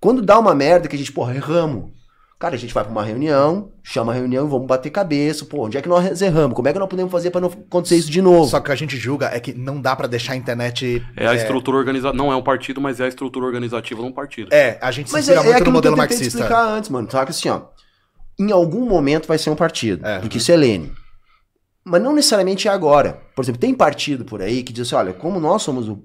quando 0.00 0.20
dá 0.20 0.38
uma 0.38 0.54
merda 0.54 0.88
que 0.88 0.96
a 0.96 0.98
gente, 0.98 1.12
porra, 1.12 1.34
erramos. 1.34 1.90
Cara, 2.42 2.56
a 2.56 2.58
gente 2.58 2.74
vai 2.74 2.82
pra 2.82 2.90
uma 2.90 3.04
reunião, 3.04 3.70
chama 3.84 4.10
a 4.10 4.16
reunião 4.16 4.44
e 4.44 4.50
vamos 4.50 4.66
bater 4.66 4.90
cabeça. 4.90 5.44
Pô, 5.44 5.64
onde 5.66 5.78
é 5.78 5.80
que 5.80 5.88
nós 5.88 6.20
erramos? 6.20 6.56
Como 6.56 6.66
é 6.66 6.72
que 6.72 6.78
nós 6.80 6.88
podemos 6.88 7.12
fazer 7.12 7.30
pra 7.30 7.40
não 7.40 7.46
acontecer 7.48 7.94
isso 7.94 8.10
de 8.10 8.20
novo? 8.20 8.50
Só 8.50 8.58
que 8.58 8.64
o 8.64 8.66
que 8.66 8.72
a 8.72 8.74
gente 8.74 8.96
julga 8.96 9.26
é 9.32 9.38
que 9.38 9.52
não 9.54 9.80
dá 9.80 9.94
pra 9.94 10.08
deixar 10.08 10.32
a 10.32 10.36
internet. 10.36 11.00
É 11.16 11.24
a 11.28 11.36
estrutura 11.36 11.76
organizativa. 11.76 12.16
Não 12.20 12.32
é 12.32 12.34
um 12.34 12.42
partido, 12.42 12.80
mas 12.80 12.98
é 12.98 13.04
a 13.04 13.08
estrutura 13.08 13.46
organizativa 13.46 14.00
de 14.02 14.08
um 14.08 14.10
partido. 14.10 14.52
É, 14.52 14.76
a 14.82 14.90
gente 14.90 15.06
se 15.08 15.12
Mas 15.12 15.28
é, 15.28 15.34
é 15.34 15.36
muito 15.36 15.46
no 15.46 15.52
aquilo 15.52 15.64
que 15.64 15.68
eu 15.68 15.72
modelo 15.72 15.96
marxista. 15.96 16.24
explicar 16.26 16.66
antes, 16.66 16.90
mano. 16.90 17.08
Saca 17.08 17.30
assim, 17.30 17.48
ó. 17.48 17.60
Em 18.40 18.50
algum 18.50 18.86
momento 18.88 19.28
vai 19.28 19.38
ser 19.38 19.50
um 19.50 19.54
partido. 19.54 20.04
É. 20.04 20.18
porque 20.18 20.38
isso 20.38 20.50
é 20.50 20.56
Lênin. 20.56 20.90
Mas 21.84 22.02
não 22.02 22.12
necessariamente 22.12 22.66
é 22.66 22.72
agora. 22.72 23.20
Por 23.36 23.42
exemplo, 23.44 23.60
tem 23.60 23.72
partido 23.72 24.24
por 24.24 24.42
aí 24.42 24.64
que 24.64 24.72
diz 24.72 24.88
assim: 24.88 24.96
olha, 24.96 25.12
como 25.12 25.38
nós 25.38 25.62
somos 25.62 25.88
o- 25.88 26.02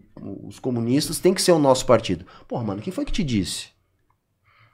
os 0.48 0.60
comunistas, 0.60 1.18
tem 1.18 1.34
que 1.34 1.42
ser 1.42 1.52
o 1.52 1.58
nosso 1.60 1.84
partido. 1.88 2.26
Porra, 2.48 2.64
mano, 2.64 2.82
quem 2.82 2.94
foi 2.94 3.06
que 3.06 3.12
te 3.12 3.24
disse? 3.24 3.76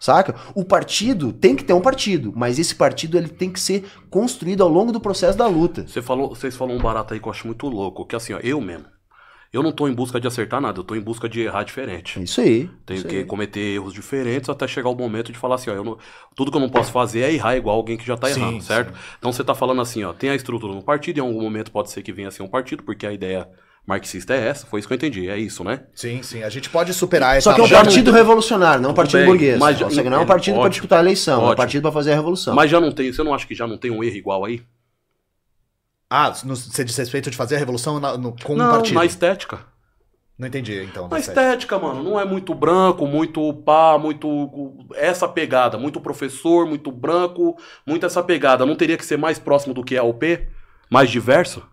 Saca? 0.04 0.36
O 0.54 0.66
partido 0.66 1.32
tem 1.32 1.56
que 1.56 1.64
ter 1.64 1.72
um 1.72 1.80
partido, 1.80 2.34
mas 2.36 2.60
esse 2.60 2.76
partido 2.76 3.18
ele 3.18 3.30
tem 3.30 3.50
que 3.50 3.58
ser 3.58 3.86
construído 4.10 4.62
ao 4.62 4.68
longo 4.68 4.92
do 4.92 5.00
processo 5.00 5.38
da 5.38 5.48
luta. 5.48 5.88
Você 5.88 6.02
falou, 6.02 6.36
vocês 6.36 6.58
falaram 6.58 6.78
um 6.78 6.82
barato 6.82 7.14
aí 7.14 7.22
que 7.22 7.26
eu 7.26 7.32
acho 7.32 7.48
muito 7.48 7.70
louco, 7.70 8.06
que 8.06 8.14
assim, 8.14 8.34
ó, 8.34 8.40
eu 8.40 8.60
mesmo. 8.60 8.84
Eu 9.54 9.64
não 9.64 9.72
tô 9.72 9.88
em 9.88 9.94
busca 9.94 10.20
de 10.20 10.28
acertar 10.28 10.60
nada, 10.60 10.78
eu 10.78 10.84
tô 10.84 10.94
em 10.94 11.00
busca 11.00 11.30
de 11.30 11.40
errar 11.40 11.64
diferente. 11.64 12.20
É 12.20 12.24
isso 12.24 12.42
aí. 12.42 12.70
Tenho 12.86 12.98
isso 12.98 13.08
que 13.08 13.18
aí. 13.20 13.24
cometer 13.24 13.62
erros 13.76 13.94
diferentes 13.94 14.50
até 14.50 14.68
chegar 14.68 14.90
o 14.90 14.96
momento 14.96 15.32
de 15.32 15.38
falar 15.38 15.56
assim, 15.56 15.70
ó, 15.70 15.74
eu 15.74 15.86
não- 15.86 15.98
tudo 16.36 16.52
que 16.52 16.58
eu 16.58 16.62
não 16.62 16.70
posso 16.70 16.92
fazer 16.92 17.22
é 17.22 17.32
errar 17.34 17.56
igual 17.56 17.78
alguém 17.78 17.96
que 17.96 18.06
já 18.06 18.18
tá 18.18 18.28
Sim, 18.28 18.42
errando, 18.42 18.62
certo? 18.64 18.94
Então 19.18 19.32
você 19.32 19.42
tá 19.42 19.56
falando 19.56 19.82
assim, 19.82 20.04
ó, 20.04 20.12
tem 20.12 20.32
a 20.32 20.36
estrutura 20.36 20.74
no 20.74 20.84
partido, 20.84 21.20
em 21.20 21.22
algum 21.22 21.42
momento 21.42 21.72
pode 21.72 21.90
ser 21.90 22.02
que 22.02 22.12
venha 22.12 22.28
a 22.28 22.32
ser 22.32 22.44
um 22.44 22.50
partido, 22.50 22.84
porque 22.84 23.08
a 23.08 23.14
ideia 23.14 23.48
marxista 23.86 24.34
é 24.34 24.48
essa, 24.48 24.66
foi 24.66 24.80
isso 24.80 24.88
que 24.88 24.94
eu 24.94 24.96
entendi, 24.96 25.30
é 25.30 25.38
isso, 25.38 25.64
né? 25.64 25.82
Sim, 25.94 26.22
sim. 26.24 26.42
A 26.44 26.50
gente 26.50 26.70
pode 26.70 26.94
superar 26.94 27.36
essa 27.38 27.50
Só 27.50 27.54
que 27.54 27.62
é 27.62 27.64
um 27.64 27.68
não 27.68 27.76
partido 27.76 28.06
tem- 28.12 28.14
revolucionário, 28.14 28.82
não 28.82 28.92
um 28.92 28.94
partido 28.94 29.20
bem, 29.20 29.26
burguês. 29.28 29.60
mas 29.60 29.78
Só 29.78 29.90
já- 29.90 30.04
que 30.04 30.10
não 30.10 30.18
é 30.18 30.22
um 30.22 30.26
partido 30.26 30.54
para 30.54 30.62
ótimo, 30.62 30.70
disputar 30.72 31.00
a 31.00 31.02
eleição, 31.02 31.34
é 31.34 31.38
um 31.38 31.44
ótimo. 31.48 31.58
partido 31.58 31.82
para 31.82 31.92
fazer 31.92 32.12
a 32.14 32.16
revolução. 32.16 32.56
Mas 32.56 32.72
já 32.72 32.80
não 32.80 32.92
tem, 32.92 33.12
você 33.12 33.24
não 33.24 33.34
acha 33.34 33.46
que 33.46 33.54
já 33.56 33.68
não 33.68 33.78
tem 33.78 33.92
um 33.92 34.04
erro 34.04 34.16
igual 34.16 34.46
aí? 34.46 34.62
Ah, 36.10 36.32
no, 36.46 36.56
você 36.56 36.84
diz 36.84 36.96
respeito 36.96 37.30
de 37.32 37.38
fazer 37.38 37.56
a 37.56 37.60
revolução 37.60 38.00
na- 38.00 38.18
no- 38.18 38.36
com 38.44 38.54
um 38.54 38.58
não, 38.58 38.72
partido. 38.72 38.96
na 38.96 39.06
estética. 39.06 39.60
Não 40.38 40.48
entendi, 40.48 40.82
então. 40.84 41.04
Na 41.04 41.10
da 41.10 41.20
estética. 41.20 41.78
mano, 41.78 42.04
não 42.04 42.20
é 42.20 42.26
muito 42.26 42.54
branco, 42.56 43.06
muito 43.06 43.54
pá, 43.66 43.98
muito 44.00 44.74
essa 44.96 45.28
pegada, 45.28 45.78
muito 45.78 46.00
professor, 46.02 46.66
muito 46.66 46.92
branco, 46.92 47.56
muito 47.86 48.06
essa 48.06 48.22
pegada. 48.24 48.66
Não 48.66 48.76
teria 48.76 48.98
que 48.98 49.06
ser 49.06 49.18
mais 49.18 49.38
próximo 49.40 49.74
do 49.74 49.84
que 49.84 49.96
é 49.96 50.00
a 50.00 50.04
UP? 50.04 50.48
Mais 50.90 51.10
diverso? 51.10 51.64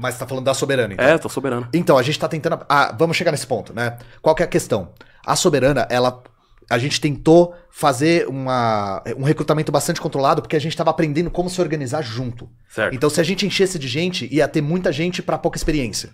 Mas 0.00 0.14
você 0.14 0.20
tá 0.20 0.26
falando 0.28 0.44
da 0.44 0.54
soberana, 0.54 0.94
então. 0.94 1.04
É, 1.04 1.18
tá 1.18 1.28
soberana. 1.28 1.68
Então, 1.74 1.98
a 1.98 2.02
gente 2.02 2.18
tá 2.18 2.28
tentando. 2.28 2.64
Ah, 2.68 2.94
vamos 2.96 3.16
chegar 3.16 3.32
nesse 3.32 3.46
ponto, 3.46 3.74
né? 3.74 3.98
Qual 4.22 4.32
que 4.34 4.42
é 4.42 4.46
a 4.46 4.48
questão? 4.48 4.90
A 5.26 5.34
soberana, 5.34 5.86
ela. 5.90 6.22
A 6.70 6.76
gente 6.78 7.00
tentou 7.00 7.54
fazer 7.70 8.28
uma, 8.28 9.02
um 9.16 9.22
recrutamento 9.22 9.72
bastante 9.72 10.00
controlado 10.00 10.42
porque 10.42 10.54
a 10.54 10.60
gente 10.60 10.76
tava 10.76 10.90
aprendendo 10.90 11.30
como 11.30 11.48
se 11.50 11.60
organizar 11.60 12.02
junto. 12.02 12.48
Certo. 12.68 12.94
Então, 12.94 13.08
se 13.10 13.20
a 13.20 13.24
gente 13.24 13.46
enchesse 13.46 13.78
de 13.78 13.88
gente, 13.88 14.28
ia 14.32 14.46
ter 14.46 14.60
muita 14.60 14.92
gente 14.92 15.22
pra 15.22 15.38
pouca 15.38 15.56
experiência. 15.56 16.10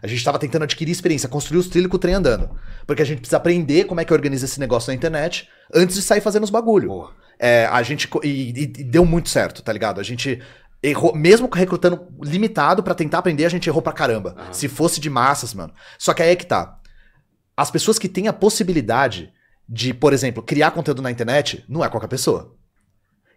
A 0.00 0.06
gente 0.06 0.22
tava 0.24 0.38
tentando 0.38 0.62
adquirir 0.62 0.92
experiência, 0.92 1.28
construir 1.28 1.58
os 1.58 1.66
trilhos 1.68 1.90
com 1.90 1.96
o 1.96 1.98
trem 1.98 2.14
andando. 2.14 2.48
Porque 2.86 3.02
a 3.02 3.04
gente 3.04 3.18
precisa 3.18 3.36
aprender 3.38 3.84
como 3.84 4.00
é 4.00 4.04
que 4.04 4.12
organiza 4.12 4.44
esse 4.44 4.60
negócio 4.60 4.90
na 4.90 4.94
internet 4.94 5.48
antes 5.74 5.96
de 5.96 6.02
sair 6.02 6.20
fazendo 6.20 6.44
os 6.44 6.50
bagulho. 6.50 6.88
Boa. 6.88 7.10
É, 7.38 7.66
a 7.70 7.82
gente. 7.82 8.08
e- 8.22 8.50
e 8.62 8.66
deu 8.84 9.04
muito 9.04 9.28
certo, 9.28 9.60
tá 9.62 9.72
ligado? 9.72 10.00
A 10.00 10.04
gente 10.04 10.40
errou, 10.82 11.14
mesmo 11.14 11.48
recrutando 11.52 12.06
limitado 12.22 12.82
pra 12.82 12.94
tentar 12.94 13.18
aprender, 13.18 13.44
a 13.44 13.50
gente 13.50 13.68
errou 13.68 13.82
pra 13.82 13.92
caramba. 13.92 14.34
Aham. 14.36 14.52
Se 14.52 14.68
fosse 14.68 15.00
de 15.00 15.10
massas, 15.10 15.54
mano. 15.54 15.72
Só 15.98 16.14
que 16.14 16.22
aí 16.22 16.30
é 16.30 16.36
que 16.36 16.46
tá. 16.46 16.78
As 17.56 17.70
pessoas 17.70 17.98
que 17.98 18.08
têm 18.08 18.28
a 18.28 18.32
possibilidade 18.32 19.32
de, 19.68 19.92
por 19.92 20.12
exemplo, 20.12 20.42
criar 20.42 20.70
conteúdo 20.70 21.02
na 21.02 21.10
internet, 21.10 21.64
não 21.68 21.84
é 21.84 21.88
qualquer 21.88 22.08
pessoa. 22.08 22.54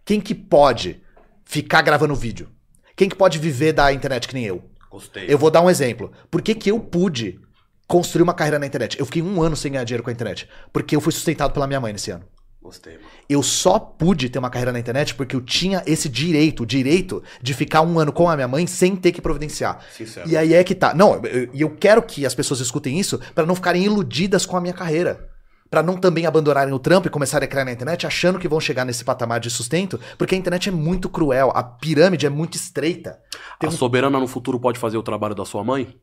Quem 0.05 0.19
que 0.19 0.35
pode 0.35 1.01
ficar 1.45 1.81
gravando 1.81 2.15
vídeo? 2.15 2.49
Quem 2.95 3.07
que 3.07 3.15
pode 3.15 3.39
viver 3.39 3.73
da 3.73 3.91
internet 3.93 4.27
que 4.27 4.33
nem 4.33 4.45
eu? 4.45 4.69
Gostei. 4.89 5.25
Eu 5.27 5.37
vou 5.37 5.49
dar 5.49 5.61
um 5.61 5.69
exemplo. 5.69 6.11
Por 6.29 6.41
que, 6.41 6.53
que 6.53 6.71
eu 6.71 6.79
pude 6.79 7.39
construir 7.87 8.23
uma 8.23 8.33
carreira 8.33 8.59
na 8.59 8.65
internet? 8.65 8.99
Eu 8.99 9.05
fiquei 9.05 9.21
um 9.21 9.41
ano 9.41 9.55
sem 9.55 9.71
ganhar 9.71 9.83
dinheiro 9.83 10.03
com 10.03 10.09
a 10.09 10.13
internet. 10.13 10.49
Porque 10.73 10.95
eu 10.95 11.01
fui 11.01 11.13
sustentado 11.13 11.53
pela 11.53 11.67
minha 11.67 11.79
mãe 11.79 11.93
nesse 11.93 12.11
ano. 12.11 12.25
Gostei, 12.61 12.95
mano. 12.95 13.07
Eu 13.29 13.41
só 13.41 13.79
pude 13.79 14.29
ter 14.29 14.37
uma 14.37 14.49
carreira 14.49 14.73
na 14.73 14.79
internet 14.79 15.15
porque 15.15 15.33
eu 15.35 15.41
tinha 15.41 15.81
esse 15.87 16.09
direito, 16.09 16.63
o 16.63 16.65
direito 16.65 17.23
de 17.41 17.53
ficar 17.53 17.81
um 17.81 17.97
ano 17.97 18.11
com 18.11 18.29
a 18.29 18.35
minha 18.35 18.47
mãe 18.49 18.67
sem 18.67 18.95
ter 18.97 19.11
que 19.13 19.21
providenciar. 19.21 19.79
Sincero. 19.95 20.29
E 20.29 20.35
aí 20.35 20.53
é 20.53 20.63
que 20.63 20.75
tá. 20.75 20.93
Não, 20.93 21.15
eu- 21.25 21.49
e 21.53 21.61
eu, 21.61 21.69
quero 21.69 22.01
que 22.03 22.25
as 22.25 22.35
pessoas 22.35 22.59
escutem 22.59 22.99
isso 22.99 23.17
pra 23.33 23.45
não 23.45 23.55
ficarem 23.55 23.83
iludidas 23.85 24.45
com 24.45 24.57
a 24.57 24.61
minha 24.61 24.73
carreira. 24.73 25.29
Pra 25.69 25.81
não 25.83 25.95
também 25.97 26.25
abandonarem 26.25 26.73
o 26.73 26.79
trampo 26.79 27.07
e 27.07 27.11
começarem 27.11 27.45
a 27.45 27.49
criar 27.49 27.63
na 27.63 27.71
internet 27.71 28.05
achando 28.05 28.39
que 28.39 28.47
vão 28.47 28.59
chegar 28.59 28.83
nesse 28.83 29.05
patamar 29.05 29.39
de 29.39 29.49
sustento, 29.51 29.99
porque 30.17 30.33
a 30.33 30.37
internet 30.37 30.67
é 30.67 30.71
muito 30.71 31.07
cruel, 31.07 31.51
a 31.55 31.63
pirâmide 31.63 32.25
é 32.25 32.29
muito 32.29 32.55
estreita. 32.55 33.19
Tem 33.59 33.69
A 33.69 33.71
um- 33.71 33.75
soberana 33.75 34.19
no 34.19 34.27
futuro 34.27 34.59
pode 34.59 34.79
fazer 34.79 34.97
o 34.97 35.03
trabalho 35.03 35.35
da 35.35 35.45
sua 35.45 35.63
mãe? 35.63 35.95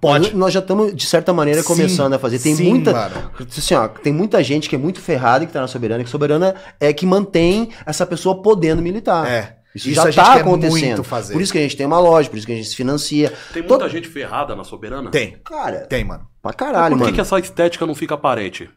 Pode. 0.00 0.34
Nós- 0.36 0.52
já 0.52 0.60
estamos, 0.60 0.94
de 0.94 1.06
certa 1.06 1.32
maneira, 1.32 1.60
Sim, 1.62 1.66
começando 1.68 2.14
a 2.14 2.18
fazer. 2.18 2.38
Tem 2.38 2.54
sim, 2.54 2.68
muita. 2.68 2.92
mano. 2.92 3.30
Assim, 3.56 3.74
ó, 3.74 3.88
tem 3.88 4.12
muita 4.12 4.42
gente 4.42 4.68
que 4.68 4.74
é 4.74 4.78
muito 4.78 5.00
ferrada 5.00 5.44
e 5.44 5.46
que 5.46 5.52
tá 5.52 5.60
na 5.60 5.66
soberana, 5.66 6.02
que 6.04 6.10
soberana 6.10 6.54
é 6.80 6.92
que 6.92 7.04
mantém 7.06 7.70
essa 7.86 8.06
pessoa 8.06 8.40
podendo 8.42 8.80
militar. 8.82 9.26
É. 9.28 9.56
Isso, 9.74 9.86
Isso 9.88 9.96
já 9.96 10.02
a 10.02 10.06
gente 10.06 10.14
tá 10.16 10.34
quer 10.34 10.40
acontecendo. 10.40 10.84
muito 10.86 11.04
fazer. 11.04 11.34
Por 11.34 11.42
isso 11.42 11.52
que 11.52 11.58
a 11.58 11.62
gente 11.62 11.76
tem 11.76 11.86
uma 11.86 12.00
loja, 12.00 12.28
por 12.30 12.36
isso 12.36 12.46
que 12.46 12.52
a 12.52 12.56
gente 12.56 12.68
se 12.68 12.74
financia. 12.74 13.32
Tem 13.52 13.62
muita 13.62 13.78
Todo- 13.78 13.88
gente 13.90 14.08
ferrada 14.08 14.56
na 14.56 14.64
soberana? 14.64 15.10
Tem, 15.10 15.36
Cara, 15.44 15.80
tem, 15.80 16.02
mano. 16.04 16.26
pra 16.42 16.52
caralho, 16.52 16.94
Por 16.94 16.98
que, 16.98 17.04
mano. 17.04 17.14
que 17.14 17.20
essa 17.20 17.38
estética 17.38 17.86
não 17.86 17.94
fica 17.94 18.14
aparente? 18.14 18.68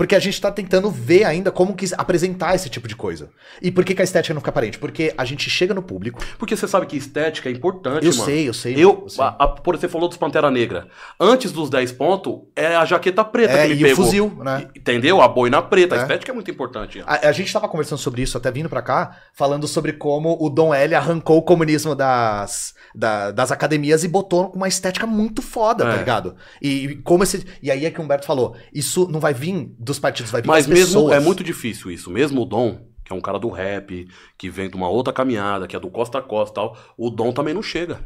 Porque 0.00 0.14
a 0.14 0.18
gente 0.18 0.40
tá 0.40 0.50
tentando 0.50 0.90
ver 0.90 1.24
ainda 1.24 1.50
como 1.52 1.74
que 1.76 1.84
apresentar 1.98 2.54
esse 2.54 2.70
tipo 2.70 2.88
de 2.88 2.96
coisa. 2.96 3.28
E 3.60 3.70
por 3.70 3.84
que, 3.84 3.94
que 3.94 4.00
a 4.00 4.04
estética 4.04 4.32
não 4.32 4.40
fica 4.40 4.48
aparente? 4.48 4.78
Porque 4.78 5.12
a 5.14 5.26
gente 5.26 5.50
chega 5.50 5.74
no 5.74 5.82
público. 5.82 6.24
Porque 6.38 6.56
você 6.56 6.66
sabe 6.66 6.86
que 6.86 6.96
estética 6.96 7.50
é 7.50 7.52
importante, 7.52 8.06
Eu 8.06 8.12
mano. 8.14 8.24
sei, 8.24 8.48
eu 8.48 8.54
sei. 8.54 8.74
Eu, 8.78 9.04
sei. 9.10 9.22
a, 9.22 9.28
a- 9.28 9.48
por 9.48 9.76
você 9.76 9.88
falou 9.88 10.08
dos 10.08 10.16
Pantera 10.16 10.50
Negra. 10.50 10.88
Antes 11.20 11.52
dos 11.52 11.68
10 11.68 11.92
pontos, 11.92 12.32
é 12.56 12.74
a 12.76 12.86
jaqueta 12.86 13.22
preta 13.22 13.52
É, 13.52 13.68
que 13.68 13.74
me 13.74 13.80
e 13.80 13.84
o 13.84 13.88
pegou. 13.88 14.04
fuzil, 14.06 14.32
né? 14.42 14.68
Entendeu? 14.74 15.20
A 15.20 15.28
boina 15.28 15.60
preta. 15.60 15.96
É. 15.96 15.98
A 15.98 16.02
estética 16.02 16.32
é 16.32 16.34
muito 16.34 16.50
importante. 16.50 17.02
A, 17.06 17.28
a 17.28 17.32
gente 17.32 17.52
tava 17.52 17.68
conversando 17.68 17.98
sobre 17.98 18.22
isso, 18.22 18.38
até 18.38 18.50
vindo 18.50 18.70
pra 18.70 18.80
cá, 18.80 19.18
falando 19.34 19.68
sobre 19.68 19.92
como 19.92 20.34
o 20.40 20.48
Dom 20.48 20.72
L 20.72 20.94
arrancou 20.94 21.36
o 21.36 21.42
comunismo 21.42 21.94
das, 21.94 22.74
da- 22.94 23.32
das 23.32 23.52
academias 23.52 24.02
e 24.02 24.08
botou 24.08 24.48
com 24.48 24.56
uma 24.56 24.66
estética 24.68 25.06
muito 25.06 25.42
foda, 25.42 25.84
tá 25.84 25.92
É. 25.94 25.98
ligado? 25.98 26.36
E, 26.62 26.84
e 26.86 26.96
como 27.02 27.22
esse. 27.22 27.44
E 27.62 27.70
aí 27.70 27.84
é 27.84 27.90
que 27.90 28.00
o 28.00 28.02
Humberto 28.02 28.24
falou: 28.26 28.56
isso 28.72 29.06
não 29.10 29.20
vai 29.20 29.34
vir 29.34 29.70
dos 29.90 29.98
partidos, 29.98 30.30
vai 30.32 30.40
vir 30.42 30.48
Mas 30.48 30.66
das 30.66 30.74
mesmo 30.74 31.02
pessoas. 31.02 31.16
é 31.16 31.20
muito 31.20 31.44
difícil 31.44 31.90
isso. 31.90 32.10
Mesmo 32.10 32.42
o 32.42 32.44
Dom, 32.44 32.80
que 33.04 33.12
é 33.12 33.16
um 33.16 33.20
cara 33.20 33.38
do 33.38 33.48
rap, 33.48 34.08
que 34.38 34.48
vem 34.50 34.68
de 34.70 34.76
uma 34.76 34.88
outra 34.88 35.12
caminhada, 35.12 35.66
que 35.66 35.76
é 35.76 35.80
do 35.80 35.90
Costa 35.90 36.18
a 36.18 36.22
Costa 36.22 36.52
e 36.52 36.54
tal, 36.54 36.76
o 36.96 37.10
Dom 37.10 37.32
também 37.32 37.52
não 37.54 37.62
chega. 37.62 38.00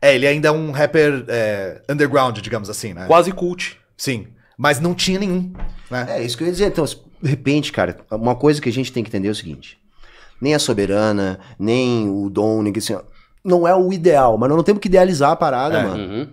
É, 0.00 0.14
ele 0.14 0.26
ainda 0.26 0.48
é 0.48 0.50
um 0.50 0.70
rapper 0.72 1.24
é, 1.28 1.80
underground, 1.88 2.38
digamos 2.40 2.68
assim, 2.68 2.92
né? 2.92 3.06
Quase 3.06 3.30
cult. 3.32 3.78
Sim. 3.96 4.26
Mas 4.58 4.80
não 4.80 4.94
tinha 4.94 5.18
nenhum, 5.18 5.52
né? 5.90 6.06
É, 6.18 6.22
isso 6.24 6.36
que 6.36 6.42
eu 6.42 6.46
ia 6.46 6.52
dizer. 6.52 6.66
Então, 6.66 6.84
de 6.84 7.28
repente, 7.28 7.70
cara, 7.72 7.98
uma 8.10 8.34
coisa 8.34 8.60
que 8.60 8.68
a 8.68 8.72
gente 8.72 8.92
tem 8.92 9.02
que 9.04 9.08
entender 9.10 9.28
é 9.28 9.30
o 9.30 9.34
seguinte: 9.34 9.78
nem 10.40 10.54
a 10.54 10.58
soberana, 10.58 11.38
nem 11.58 12.08
o 12.10 12.28
dom, 12.28 12.62
ninguém 12.62 12.78
assim, 12.80 12.98
não 13.44 13.66
é 13.66 13.74
o 13.74 13.92
ideal, 13.92 14.36
mas 14.36 14.48
nós 14.48 14.56
não 14.56 14.64
temos 14.64 14.80
que 14.80 14.88
idealizar 14.88 15.30
a 15.30 15.36
parada, 15.36 15.78
É. 15.78 15.82
mano. 15.84 16.02
Uhum. 16.04 16.28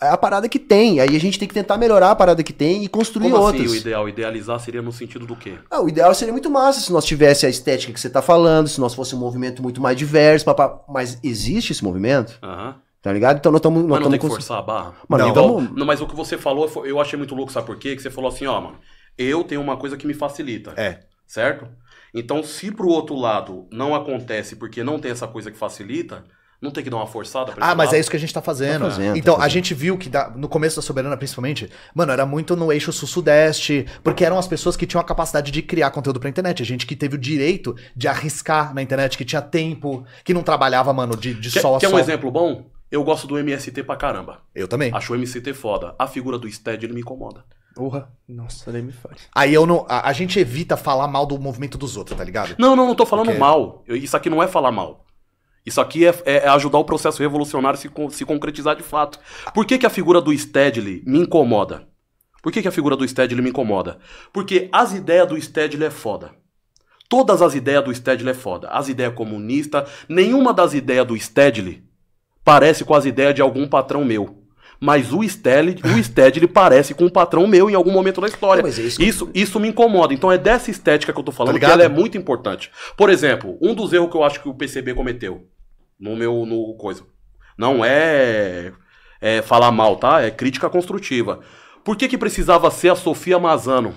É 0.00 0.08
a 0.08 0.16
parada 0.16 0.48
que 0.48 0.58
tem. 0.58 1.00
Aí 1.00 1.16
a 1.16 1.20
gente 1.20 1.38
tem 1.38 1.48
que 1.48 1.54
tentar 1.54 1.76
melhorar 1.78 2.10
a 2.10 2.14
parada 2.14 2.42
que 2.42 2.52
tem 2.52 2.84
e 2.84 2.88
construir 2.88 3.30
Como 3.30 3.42
outras. 3.42 3.64
assim 3.66 3.72
o 3.74 3.76
ideal? 3.76 4.08
Idealizar 4.08 4.60
seria 4.60 4.82
no 4.82 4.92
sentido 4.92 5.26
do 5.26 5.34
quê? 5.34 5.54
Ah, 5.70 5.80
o 5.80 5.88
ideal 5.88 6.14
seria 6.14 6.32
muito 6.32 6.50
massa 6.50 6.80
se 6.80 6.92
nós 6.92 7.04
tivesse 7.04 7.46
a 7.46 7.48
estética 7.48 7.92
que 7.92 7.98
você 8.00 8.10
tá 8.10 8.20
falando, 8.20 8.68
se 8.68 8.80
nós 8.80 8.94
fosse 8.94 9.14
um 9.14 9.18
movimento 9.18 9.62
muito 9.62 9.80
mais 9.80 9.96
diverso, 9.96 10.44
papá. 10.44 10.80
mas 10.88 11.18
existe 11.22 11.72
esse 11.72 11.82
movimento, 11.82 12.38
Aham. 12.42 12.76
tá 13.00 13.12
ligado? 13.12 13.38
Então 13.38 13.50
nós 13.50 13.60
estamos. 13.60 13.82
Mas 13.84 14.00
não 14.00 14.10
tem 14.10 14.18
que 14.20 14.26
forçar 14.28 14.58
a 14.58 14.62
barra? 14.62 14.94
Mano, 15.08 15.26
Não. 15.28 15.34
Vamos- 15.34 15.70
não, 15.74 15.86
mas 15.86 16.00
o 16.02 16.06
que 16.06 16.14
você 16.14 16.36
falou, 16.36 16.70
eu 16.84 17.00
achei 17.00 17.16
muito 17.18 17.34
louco, 17.34 17.50
sabe 17.50 17.66
por 17.66 17.76
quê? 17.78 17.96
Que 17.96 18.02
você 18.02 18.10
falou 18.10 18.28
assim, 18.30 18.46
ó, 18.46 18.60
mano, 18.60 18.76
eu 19.16 19.42
tenho 19.42 19.60
uma 19.62 19.76
coisa 19.78 19.96
que 19.96 20.06
me 20.06 20.14
facilita. 20.14 20.74
É. 20.76 21.00
Certo? 21.26 21.66
Então, 22.14 22.42
se 22.42 22.70
pro 22.70 22.88
outro 22.88 23.14
lado 23.16 23.66
não 23.72 23.94
acontece 23.94 24.54
porque 24.56 24.84
não 24.84 24.98
tem 24.98 25.10
essa 25.10 25.26
coisa 25.26 25.50
que 25.50 25.56
facilita, 25.56 26.24
não 26.62 26.70
tem 26.70 26.82
que 26.84 26.88
dar 26.88 26.96
uma 26.98 27.06
forçada 27.06 27.50
pra 27.52 27.66
Ah, 27.66 27.74
mas 27.74 27.86
lado? 27.88 27.96
é 27.96 28.00
isso 28.00 28.08
que 28.10 28.16
a 28.16 28.20
gente 28.20 28.32
tá 28.32 28.40
fazendo. 28.40 28.84
Tá 28.84 28.90
fazendo, 28.90 29.16
então, 29.16 29.34
tá 29.34 29.40
a 29.40 29.42
fazendo. 29.42 29.52
gente 29.54 29.74
viu 29.74 29.98
que 29.98 30.08
da- 30.08 30.30
no 30.30 30.48
começo 30.48 30.76
da 30.76 30.82
Soberana, 30.82 31.16
principalmente, 31.16 31.68
mano, 31.94 32.12
era 32.12 32.24
muito 32.24 32.54
no 32.54 32.72
eixo 32.72 32.92
sul-sudeste, 32.92 33.86
porque 34.02 34.24
eram 34.24 34.38
as 34.38 34.46
pessoas 34.46 34.76
que 34.76 34.86
tinham 34.86 35.00
a 35.00 35.04
capacidade 35.04 35.50
de 35.50 35.60
criar 35.62 35.90
conteúdo 35.90 36.20
pra 36.20 36.28
internet. 36.30 36.62
A 36.62 36.66
gente 36.66 36.86
que 36.86 36.94
teve 36.96 37.16
o 37.16 37.18
direito 37.18 37.74
de 37.96 38.06
arriscar 38.08 38.72
na 38.74 38.80
internet, 38.80 39.18
que 39.18 39.24
tinha 39.24 39.42
tempo, 39.42 40.04
que 40.24 40.32
não 40.32 40.42
trabalhava, 40.42 40.92
mano, 40.92 41.16
de, 41.16 41.34
de 41.34 41.50
Quer, 41.50 41.60
sol 41.60 41.76
a 41.76 41.80
quer 41.80 41.88
sol. 41.88 41.96
um 41.96 42.00
exemplo 42.00 42.30
bom? 42.30 42.70
Eu 42.90 43.02
gosto 43.02 43.26
do 43.26 43.38
MST 43.38 43.82
pra 43.82 43.96
caramba. 43.96 44.40
Eu 44.54 44.68
também. 44.68 44.92
Acho 44.94 45.12
o 45.14 45.16
MST 45.16 45.54
foda. 45.54 45.94
A 45.98 46.06
figura 46.06 46.38
do 46.38 46.50
Stead, 46.50 46.84
ele 46.84 46.92
me 46.92 47.00
incomoda. 47.00 47.42
Porra, 47.74 48.10
nossa, 48.28 48.70
nem 48.70 48.82
me 48.82 48.92
faz. 48.92 49.16
Aí 49.34 49.54
eu 49.54 49.64
não. 49.64 49.86
A, 49.88 50.10
a 50.10 50.12
gente 50.12 50.38
evita 50.38 50.76
falar 50.76 51.08
mal 51.08 51.24
do 51.24 51.38
movimento 51.40 51.78
dos 51.78 51.96
outros, 51.96 52.18
tá 52.18 52.22
ligado? 52.22 52.54
Não, 52.58 52.76
não, 52.76 52.86
não 52.86 52.94
tô 52.94 53.06
falando 53.06 53.26
Porque- 53.28 53.40
mal. 53.40 53.82
Eu- 53.86 53.96
isso 53.96 54.14
aqui 54.14 54.28
não 54.28 54.42
é 54.42 54.46
falar 54.46 54.70
mal. 54.70 55.06
Isso 55.64 55.80
aqui 55.80 56.06
é, 56.06 56.14
é- 56.24 56.36
é 56.44 56.48
ajudar 56.48 56.78
o 56.78 56.84
processo 56.84 57.22
revolucionário 57.22 57.78
se, 57.78 57.90
se 58.10 58.24
concretizar 58.24 58.76
de 58.76 58.82
fato. 58.82 59.18
Por 59.54 59.64
que, 59.64 59.78
que 59.78 59.86
a 59.86 59.90
figura 59.90 60.20
do 60.20 60.36
Stedley 60.36 61.02
me 61.06 61.20
incomoda? 61.20 61.88
Por 62.42 62.50
que, 62.50 62.60
que 62.60 62.68
a 62.68 62.72
figura 62.72 62.96
do 62.96 63.06
Stedley 63.06 63.40
me 63.42 63.50
incomoda? 63.50 63.98
Porque 64.32 64.68
as 64.72 64.92
ideias 64.92 65.28
do 65.28 65.40
Stedley 65.40 65.86
é 65.86 65.90
foda. 65.90 66.32
Todas 67.08 67.40
as 67.42 67.54
ideias 67.54 67.84
do 67.84 67.94
Stedley 67.94 68.32
é 68.32 68.34
foda. 68.34 68.68
As 68.68 68.88
ideias 68.88 69.14
comunistas, 69.14 69.88
nenhuma 70.08 70.52
das 70.52 70.74
ideias 70.74 71.06
do 71.06 71.16
Stedley 71.16 71.84
parece 72.44 72.84
com 72.84 72.94
as 72.94 73.04
ideias 73.04 73.34
de 73.34 73.42
algum 73.42 73.68
patrão 73.68 74.04
meu. 74.04 74.41
Mas 74.84 75.12
o 75.12 75.22
Stedley, 75.22 75.76
o 75.84 76.02
Stedley 76.02 76.48
parece 76.48 76.92
com 76.92 77.04
um 77.04 77.08
patrão 77.08 77.46
meu 77.46 77.70
em 77.70 77.74
algum 77.76 77.92
momento 77.92 78.20
da 78.20 78.26
história. 78.26 78.64
Não, 78.64 78.68
mas 78.68 78.80
é 78.80 78.82
isso 78.82 79.00
Isso, 79.00 79.30
isso 79.32 79.60
me 79.60 79.68
incomoda. 79.68 80.12
Então 80.12 80.32
é 80.32 80.36
dessa 80.36 80.72
estética 80.72 81.12
que 81.12 81.20
eu 81.20 81.22
tô 81.22 81.30
falando, 81.30 81.54
Tá 81.54 81.66
que 81.66 81.72
ela 81.72 81.84
é 81.84 81.88
muito 81.88 82.18
importante. 82.18 82.68
Por 82.96 83.08
exemplo, 83.08 83.56
um 83.62 83.76
dos 83.76 83.92
erros 83.92 84.10
que 84.10 84.16
eu 84.16 84.24
acho 84.24 84.42
que 84.42 84.48
o 84.48 84.54
PCB 84.54 84.92
cometeu 84.94 85.46
no 86.00 86.16
meu 86.16 86.44
no 86.44 86.74
coisa. 86.74 87.04
Não 87.56 87.84
é, 87.84 88.72
é 89.20 89.40
falar 89.40 89.70
mal, 89.70 89.94
tá? 89.94 90.20
É 90.20 90.32
crítica 90.32 90.68
construtiva. 90.68 91.38
Por 91.84 91.96
que 91.96 92.08
que 92.08 92.18
precisava 92.18 92.68
ser 92.68 92.88
a 92.88 92.96
Sofia 92.96 93.38
Mazano 93.38 93.94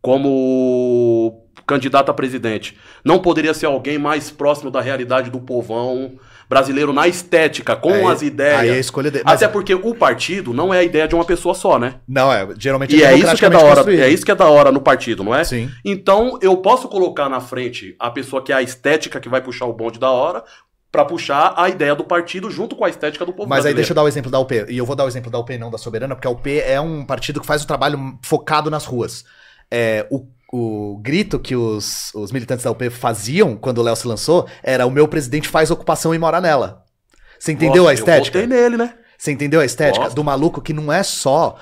como 0.00 1.46
candidata 1.64 2.10
a 2.10 2.14
presidente? 2.14 2.76
Não 3.04 3.20
poderia 3.20 3.54
ser 3.54 3.66
alguém 3.66 3.98
mais 3.98 4.32
próximo 4.32 4.68
da 4.68 4.80
realidade 4.80 5.30
do 5.30 5.40
povão 5.40 6.18
brasileiro 6.48 6.92
na 6.92 7.08
estética, 7.08 7.74
com 7.76 7.92
Aí- 7.92 8.04
as 8.04 8.22
ideias. 8.22 8.60
Aí 8.60 8.68
é 8.70 8.72
a 8.74 8.78
escolha 8.78 9.10
dele. 9.10 9.24
Mas 9.26 9.42
Até 9.42 9.52
porque 9.52 9.74
o 9.74 9.94
partido 9.94 10.52
não 10.52 10.72
é 10.72 10.78
a 10.78 10.82
ideia 10.82 11.08
de 11.08 11.14
uma 11.14 11.24
pessoa 11.24 11.54
só, 11.54 11.78
né? 11.78 11.94
Não, 12.06 12.32
é. 12.32 12.46
Geralmente 12.58 12.94
E 12.96 13.02
é 13.02 13.14
isso 13.16 13.36
que 13.36 13.44
é 13.44 13.50
da 13.50 13.58
hora, 13.58 13.74
construído. 13.76 14.00
é 14.00 14.08
isso 14.08 14.24
que 14.24 14.30
é 14.30 14.34
da 14.34 14.48
hora 14.48 14.70
no 14.72 14.80
partido, 14.80 15.22
não 15.24 15.34
é? 15.34 15.44
Sim. 15.44 15.70
Então, 15.84 16.38
eu 16.42 16.56
posso 16.58 16.88
colocar 16.88 17.28
na 17.28 17.40
frente 17.40 17.94
a 17.98 18.10
pessoa 18.10 18.42
que 18.42 18.52
é 18.52 18.56
a 18.56 18.62
estética 18.62 19.20
que 19.20 19.28
vai 19.28 19.40
puxar 19.40 19.66
o 19.66 19.72
bonde 19.72 19.98
da 19.98 20.10
hora, 20.10 20.42
pra 20.90 21.06
puxar 21.06 21.54
a 21.56 21.70
ideia 21.70 21.94
do 21.94 22.04
partido 22.04 22.50
junto 22.50 22.76
com 22.76 22.84
a 22.84 22.88
estética 22.90 23.24
do 23.24 23.32
povo 23.32 23.48
Mas 23.48 23.60
aí 23.60 23.72
brasileiro. 23.72 23.76
deixa 23.78 23.92
eu 23.92 23.94
dar 23.94 24.02
o 24.02 24.08
exemplo 24.08 24.30
da 24.30 24.38
UP. 24.38 24.66
E 24.68 24.76
eu 24.76 24.84
vou 24.84 24.94
dar 24.94 25.04
o 25.04 25.08
exemplo 25.08 25.30
da 25.30 25.38
UP 25.38 25.56
não 25.56 25.70
da 25.70 25.78
Soberana, 25.78 26.14
porque 26.14 26.28
a 26.28 26.30
UP 26.30 26.46
é 26.60 26.78
um 26.78 27.02
partido 27.06 27.40
que 27.40 27.46
faz 27.46 27.62
o 27.62 27.66
trabalho 27.66 28.18
focado 28.22 28.70
nas 28.70 28.84
ruas. 28.84 29.24
É, 29.70 30.06
o, 30.10 30.26
o 30.52 30.98
grito 30.98 31.38
que 31.38 31.56
os, 31.56 32.14
os 32.14 32.30
militantes 32.30 32.64
da 32.64 32.70
UP 32.70 32.90
faziam 32.90 33.56
quando 33.56 33.78
o 33.78 33.82
Léo 33.82 33.96
se 33.96 34.06
lançou 34.06 34.46
era 34.62 34.84
o 34.84 34.90
meu 34.90 35.08
presidente 35.08 35.48
faz 35.48 35.70
ocupação 35.70 36.14
e 36.14 36.18
mora 36.18 36.42
nela. 36.42 36.84
Você 37.38 37.52
entendeu 37.52 37.84
Nossa, 37.84 37.90
a 37.90 37.94
estética? 37.94 38.38
Eu 38.38 38.46
nele, 38.46 38.76
né? 38.76 38.94
Você 39.16 39.30
entendeu 39.30 39.60
a 39.60 39.64
estética 39.64 40.06
Gosto. 40.06 40.16
do 40.16 40.24
maluco 40.24 40.60
que 40.60 40.72
não 40.72 40.92
é 40.92 41.02
só 41.04 41.56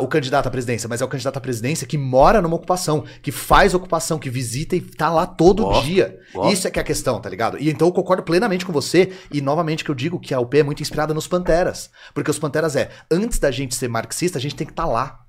o 0.00 0.06
candidato 0.06 0.48
à 0.48 0.50
presidência, 0.50 0.86
mas 0.86 1.00
é 1.00 1.04
o 1.04 1.08
candidato 1.08 1.38
à 1.38 1.40
presidência 1.40 1.86
que 1.86 1.96
mora 1.96 2.42
numa 2.42 2.56
ocupação, 2.56 3.04
que 3.22 3.32
faz 3.32 3.72
ocupação, 3.72 4.18
que 4.18 4.28
visita 4.28 4.76
e 4.76 4.82
tá 4.82 5.10
lá 5.10 5.26
todo 5.26 5.64
Gosto, 5.64 5.86
dia. 5.86 6.18
Isso 6.52 6.68
é 6.68 6.70
que 6.70 6.78
é 6.78 6.82
a 6.82 6.84
questão, 6.84 7.18
tá 7.18 7.30
ligado? 7.30 7.58
E 7.58 7.70
então 7.70 7.88
eu 7.88 7.92
concordo 7.92 8.22
plenamente 8.22 8.66
com 8.66 8.72
você, 8.72 9.12
e 9.32 9.40
novamente 9.40 9.82
que 9.82 9.90
eu 9.90 9.94
digo 9.94 10.20
que 10.20 10.34
a 10.34 10.40
UP 10.40 10.58
é 10.58 10.62
muito 10.62 10.82
inspirada 10.82 11.14
nos 11.14 11.26
Panteras. 11.26 11.90
Porque 12.12 12.30
os 12.30 12.38
Panteras 12.38 12.76
é, 12.76 12.90
antes 13.10 13.38
da 13.38 13.50
gente 13.50 13.74
ser 13.74 13.88
marxista, 13.88 14.36
a 14.36 14.40
gente 14.40 14.54
tem 14.54 14.66
que 14.66 14.74
estar 14.74 14.84
lá. 14.84 15.25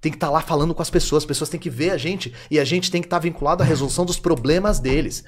Tem 0.00 0.12
que 0.12 0.16
estar 0.16 0.30
lá 0.30 0.40
falando 0.40 0.72
com 0.74 0.80
as 0.80 0.90
pessoas, 0.90 1.24
as 1.24 1.26
pessoas 1.26 1.50
têm 1.50 1.58
que 1.58 1.68
ver 1.68 1.90
a 1.90 1.96
gente 1.96 2.32
e 2.48 2.60
a 2.60 2.64
gente 2.64 2.88
tem 2.88 3.00
que 3.02 3.06
estar 3.08 3.18
vinculado 3.18 3.64
à 3.64 3.66
resolução 3.66 4.04
dos 4.04 4.16
problemas 4.16 4.78
deles. 4.78 5.24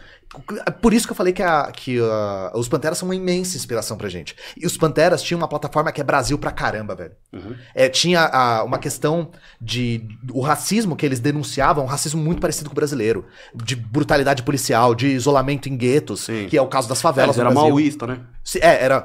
Por 0.81 0.95
isso 0.95 1.09
que 1.09 1.13
eu 1.13 1.17
falei 1.17 1.33
que, 1.33 1.43
a- 1.43 1.73
que, 1.75 1.99
ah, 2.01 2.53
os 2.55 2.69
Panteras 2.69 2.97
são 2.97 3.09
uma 3.09 3.17
imensa 3.17 3.57
inspiração 3.57 3.97
pra 3.97 4.09
gente. 4.09 4.37
E 4.57 4.65
os 4.65 4.77
Panteras 4.77 5.23
tinham 5.25 5.39
uma 5.41 5.49
plataforma 5.49 5.91
que 5.91 6.01
é 6.01 6.05
Brasil 6.05 6.39
pra 6.39 6.53
caramba, 6.53 6.95
velho. 6.95 7.11
Uhum. 7.33 7.57
É, 7.75 7.89
tinha 7.89 8.31
ah, 8.33 8.63
uma 8.63 8.79
questão 8.79 9.33
de. 9.61 10.07
O 10.33 10.41
racismo 10.41 10.95
que 10.95 11.05
eles 11.05 11.19
denunciavam, 11.19 11.83
um 11.85 11.89
racismo 11.89 12.23
muito 12.23 12.41
parecido 12.41 12.71
com 12.71 12.75
o 12.75 12.77
brasileiro. 12.77 13.27
De 13.53 13.75
brutalidade 13.75 14.45
policial, 14.45 14.95
de 14.95 15.09
isolamento 15.09 15.69
em 15.69 15.77
guetos, 15.77 16.21
Sim. 16.21 16.47
que 16.49 16.57
é 16.57 16.63
o 16.63 16.69
caso 16.69 16.89
das 16.89 17.03
favelas. 17.03 17.35
No 17.37 17.43
era 17.43 17.51
maoísta, 17.51 18.07
né? 18.07 18.21
É, 18.61 18.85
era. 18.85 19.05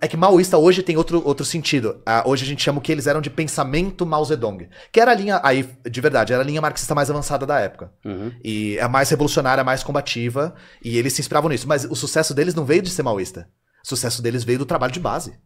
É 0.00 0.08
que 0.08 0.16
maoísta 0.16 0.58
hoje 0.58 0.82
tem 0.82 0.96
outro, 0.96 1.22
outro 1.24 1.44
sentido. 1.44 2.00
Ah, 2.04 2.24
hoje 2.26 2.44
a 2.44 2.46
gente 2.46 2.62
chama 2.62 2.78
o 2.78 2.82
que 2.82 2.90
eles 2.90 3.06
eram 3.06 3.20
de 3.20 3.30
pensamento 3.30 4.04
Mao 4.04 4.24
Zedong. 4.24 4.68
Que 4.90 5.00
era 5.00 5.12
a 5.12 5.14
linha, 5.14 5.40
aí, 5.42 5.68
de 5.88 6.00
verdade, 6.00 6.32
era 6.32 6.42
a 6.42 6.46
linha 6.46 6.60
marxista 6.60 6.94
mais 6.94 7.10
avançada 7.10 7.46
da 7.46 7.60
época. 7.60 7.92
Uhum. 8.04 8.32
E 8.42 8.76
é 8.78 8.88
mais 8.88 9.08
revolucionária, 9.10 9.62
mais 9.62 9.82
combativa. 9.82 10.54
E 10.84 10.98
eles 10.98 11.12
se 11.12 11.20
inspiravam 11.20 11.48
nisso. 11.48 11.68
Mas 11.68 11.84
o 11.84 11.94
sucesso 11.94 12.34
deles 12.34 12.54
não 12.54 12.64
veio 12.64 12.82
de 12.82 12.90
ser 12.90 13.02
maoísta. 13.02 13.48
O 13.84 13.88
sucesso 13.88 14.20
deles 14.20 14.42
veio 14.42 14.58
do 14.58 14.66
trabalho 14.66 14.92
de 14.92 15.00
base. 15.00 15.38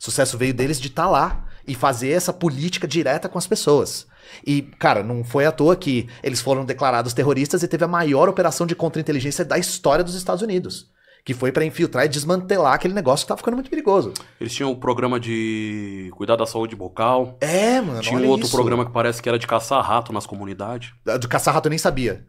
O 0.00 0.04
sucesso 0.04 0.38
veio 0.38 0.54
deles 0.54 0.80
de 0.80 0.88
estar 0.88 1.08
lá 1.08 1.46
e 1.66 1.74
fazer 1.74 2.10
essa 2.10 2.32
política 2.32 2.88
direta 2.88 3.28
com 3.28 3.38
as 3.38 3.46
pessoas. 3.46 4.06
E, 4.46 4.62
cara, 4.62 5.02
não 5.02 5.22
foi 5.22 5.44
à 5.44 5.52
toa 5.52 5.76
que 5.76 6.08
eles 6.22 6.40
foram 6.40 6.64
declarados 6.64 7.12
terroristas 7.12 7.62
e 7.62 7.68
teve 7.68 7.84
a 7.84 7.88
maior 7.88 8.28
operação 8.28 8.66
de 8.66 8.74
contra-inteligência 8.74 9.44
da 9.44 9.58
história 9.58 10.04
dos 10.04 10.14
Estados 10.14 10.42
Unidos. 10.42 10.90
Que 11.24 11.34
foi 11.34 11.52
pra 11.52 11.64
infiltrar 11.64 12.06
e 12.06 12.08
desmantelar 12.08 12.74
aquele 12.74 12.94
negócio 12.94 13.24
que 13.24 13.28
tava 13.28 13.38
ficando 13.38 13.54
muito 13.54 13.70
perigoso. 13.70 14.12
Eles 14.40 14.54
tinham 14.54 14.70
o 14.70 14.76
programa 14.76 15.20
de 15.20 16.10
cuidar 16.14 16.36
da 16.36 16.46
saúde 16.46 16.74
bucal. 16.74 17.36
É, 17.40 17.80
mano. 17.80 18.00
Tinha 18.00 18.18
um 18.18 18.28
outro 18.28 18.46
isso. 18.46 18.56
programa 18.56 18.84
que 18.84 18.92
parece 18.92 19.22
que 19.22 19.28
era 19.28 19.38
de 19.38 19.46
caçar 19.46 19.84
rato 19.84 20.12
nas 20.12 20.26
comunidades. 20.26 20.92
Do 21.20 21.28
caçar-rato 21.28 21.68
eu 21.68 21.70
nem 21.70 21.78
sabia. 21.78 22.24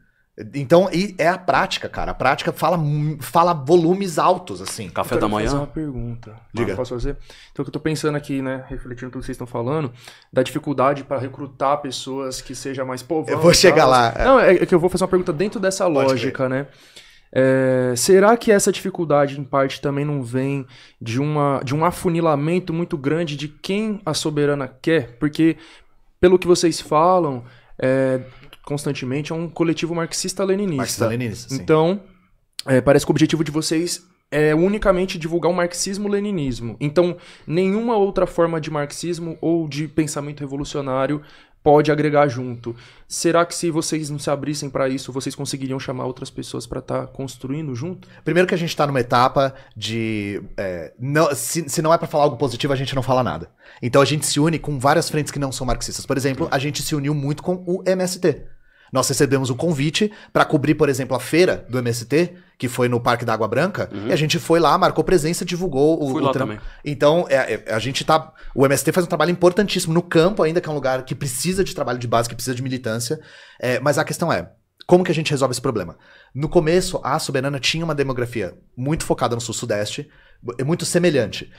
Então, 0.56 0.90
e 0.94 1.14
é 1.18 1.28
a 1.28 1.38
prática, 1.38 1.90
cara. 1.90 2.12
A 2.12 2.14
prática 2.16 2.54
fala, 2.54 2.80
fala 3.20 3.54
volumes 3.54 4.18
altos, 4.18 4.62
assim. 4.62 4.90
Café 4.90 5.16
Eu 5.16 5.20
da 5.20 5.28
quero 5.28 5.38
fazer 5.40 5.50
manhã. 5.50 5.62
uma 5.62 5.68
pergunta. 5.68 6.36
Diga. 6.54 6.76
Posso 6.76 6.94
fazer? 6.94 7.18
Então, 7.52 7.62
o 7.62 7.66
que 7.66 7.70
eu 7.70 7.74
tô 7.74 7.80
pensando 7.80 8.16
aqui, 8.16 8.42
né, 8.42 8.64
refletindo 8.70 9.12
tudo 9.12 9.20
que 9.20 9.26
vocês 9.26 9.36
estão 9.36 9.46
falando, 9.46 9.92
da 10.32 10.42
dificuldade 10.42 11.04
para 11.04 11.20
recrutar 11.20 11.82
pessoas 11.82 12.42
que 12.42 12.56
seja 12.56 12.86
mais 12.86 13.04
povão. 13.04 13.36
Eu 13.36 13.42
vou 13.42 13.54
chegar 13.54 13.86
lá, 13.86 14.14
é. 14.16 14.26
Não, 14.26 14.40
é 14.40 14.66
que 14.66 14.74
eu 14.74 14.80
vou 14.80 14.90
fazer 14.90 15.04
uma 15.04 15.10
pergunta 15.10 15.34
dentro 15.34 15.60
dessa 15.60 15.84
Pode 15.84 16.10
lógica, 16.10 16.48
né? 16.48 16.68
É, 17.34 17.94
será 17.96 18.36
que 18.36 18.52
essa 18.52 18.72
dificuldade, 18.72 19.40
em 19.40 19.44
parte, 19.44 19.80
também 19.80 20.04
não 20.04 20.22
vem 20.22 20.66
de, 21.02 21.20
uma, 21.20 21.62
de 21.64 21.74
um 21.74 21.86
afunilamento 21.86 22.74
muito 22.74 22.98
grande 22.98 23.38
de 23.38 23.48
quem 23.48 24.02
a 24.06 24.14
soberana 24.14 24.68
quer? 24.68 25.18
Porque, 25.18 25.56
pelo 26.20 26.38
que 26.38 26.48
vocês 26.48 26.82
falam, 26.82 27.44
é, 27.80 28.22
constantemente, 28.66 29.32
é 29.32 29.36
um 29.36 29.50
coletivo 29.50 29.96
marxista-leninista. 29.96 30.78
Marxista-leninista, 30.78 31.56
sim. 31.56 31.62
Então, 31.62 32.02
é, 32.66 32.82
parece 32.82 33.06
que 33.06 33.12
o 33.12 33.14
objetivo 33.14 33.44
de 33.44 33.52
vocês 33.52 34.06
é 34.30 34.56
unicamente 34.56 35.20
divulgar 35.20 35.52
o 35.52 35.54
marxismo-leninismo. 35.54 36.78
Então, 36.80 37.18
nenhuma 37.46 37.98
outra 37.98 38.26
forma 38.26 38.62
de 38.62 38.72
marxismo 38.72 39.38
ou 39.42 39.68
de 39.68 39.90
pensamento 39.90 40.40
revolucionário 40.40 41.22
pode 41.64 41.92
agregar 41.92 42.28
junto. 42.28 42.76
Será 43.08 43.46
que 43.46 43.54
se 43.54 43.70
vocês 43.70 44.10
não 44.10 44.18
se 44.18 44.30
abrissem 44.30 44.70
para 44.70 44.88
isso, 44.90 45.12
vocês 45.12 45.36
conseguiriam 45.36 45.80
chamar 45.80 46.06
outras 46.06 46.30
pessoas 46.30 46.66
para 46.66 46.80
estar 46.80 47.08
construindo 47.08 47.76
junto? 47.76 48.08
Primeiro 48.24 48.48
que 48.48 48.56
a 48.56 48.58
gente 48.58 48.76
tá 48.76 48.88
numa 48.88 49.00
etapa 49.00 49.54
de. 49.76 50.42
é, 50.58 50.94
não- 51.00 51.34
se, 51.36 51.68
se 51.70 51.82
não 51.82 51.94
é 51.94 51.98
pra 51.98 52.08
falar 52.08 52.24
algo 52.26 52.38
positivo, 52.38 52.74
a 52.74 52.76
gente 52.76 52.96
não 52.96 53.04
fala 53.04 53.24
nada. 53.24 53.50
Então 53.82 54.02
a 54.02 54.06
gente 54.06 54.26
se 54.26 54.40
une 54.40 54.58
com 54.60 54.80
várias 54.80 55.10
frentes 55.10 55.32
que 55.32 55.40
não 55.40 55.52
são 55.52 55.66
marxistas. 55.68 56.06
Por 56.06 56.18
exemplo, 56.18 56.48
a 56.52 56.58
gente 56.60 56.82
se 56.82 56.96
uniu 56.96 57.14
muito 57.14 57.44
com 57.44 57.64
o 57.68 57.84
MST. 57.86 58.44
Nós 58.92 59.08
recebemos 59.08 59.50
o 59.50 59.56
convite 59.56 60.12
pra 60.34 60.44
cobrir, 60.44 60.76
por 60.76 60.90
exemplo, 60.90 61.16
a 61.16 61.20
feira 61.20 61.66
do 61.70 61.78
MST, 61.80 62.34
que 62.62 62.68
foi 62.68 62.88
no 62.88 63.00
Parque 63.00 63.26
da 63.26 63.34
Água 63.34 63.48
Branca, 63.48 63.90
e 64.06 64.14
a 64.14 64.16
gente 64.16 64.38
foi 64.38 64.60
lá, 64.60 64.78
marcou 64.78 65.04
presença, 65.04 65.44
divulgou 65.44 66.00
o, 66.00 66.06
Uhum. 66.06 66.12
Fui 66.12 66.22
o 66.22 66.26
lá 66.26 66.32
também. 66.32 66.60
Então, 66.86 67.26
é, 67.28 67.64
é, 67.66 67.74
a 67.74 67.80
gente 67.80 68.06
tá. 68.06 68.32
O 68.54 68.64
MST 68.64 68.92
faz 68.92 69.04
um 69.04 69.10
trabalho 69.10 69.32
importantíssimo 69.32 69.92
no 69.92 70.04
campo, 70.04 70.44
ainda 70.44 70.62
que 70.62 70.70
é 70.70 70.72
um 70.72 70.76
lugar 70.76 71.04
que 71.04 71.16
precisa 71.16 71.64
de 71.64 71.74
trabalho 71.74 71.98
de 71.98 72.08
base, 72.08 72.30
que 72.30 72.36
precisa 72.36 72.56
de 72.56 72.62
militância. 72.62 73.20
É, 73.60 73.80
mas 73.80 73.98
a 73.98 74.04
questão 74.04 74.32
é. 74.32 74.52
Como 74.86 75.04
que 75.04 75.12
a 75.12 75.16
gente 75.16 75.32
resolve 75.32 75.54
esse 75.54 75.62
problema? 75.62 75.98
No 76.36 76.48
começo, 76.48 77.02
a 77.04 77.18
Soberana 77.18 77.60
tinha 77.60 77.84
uma 77.84 77.96
demografia 77.96 78.54
muito 78.78 79.06
focada 79.06 79.34
no 79.34 79.42
sul-sudeste, 79.42 80.08
é 80.60 80.64
muito 80.64 80.86
semelhante. 80.86 81.52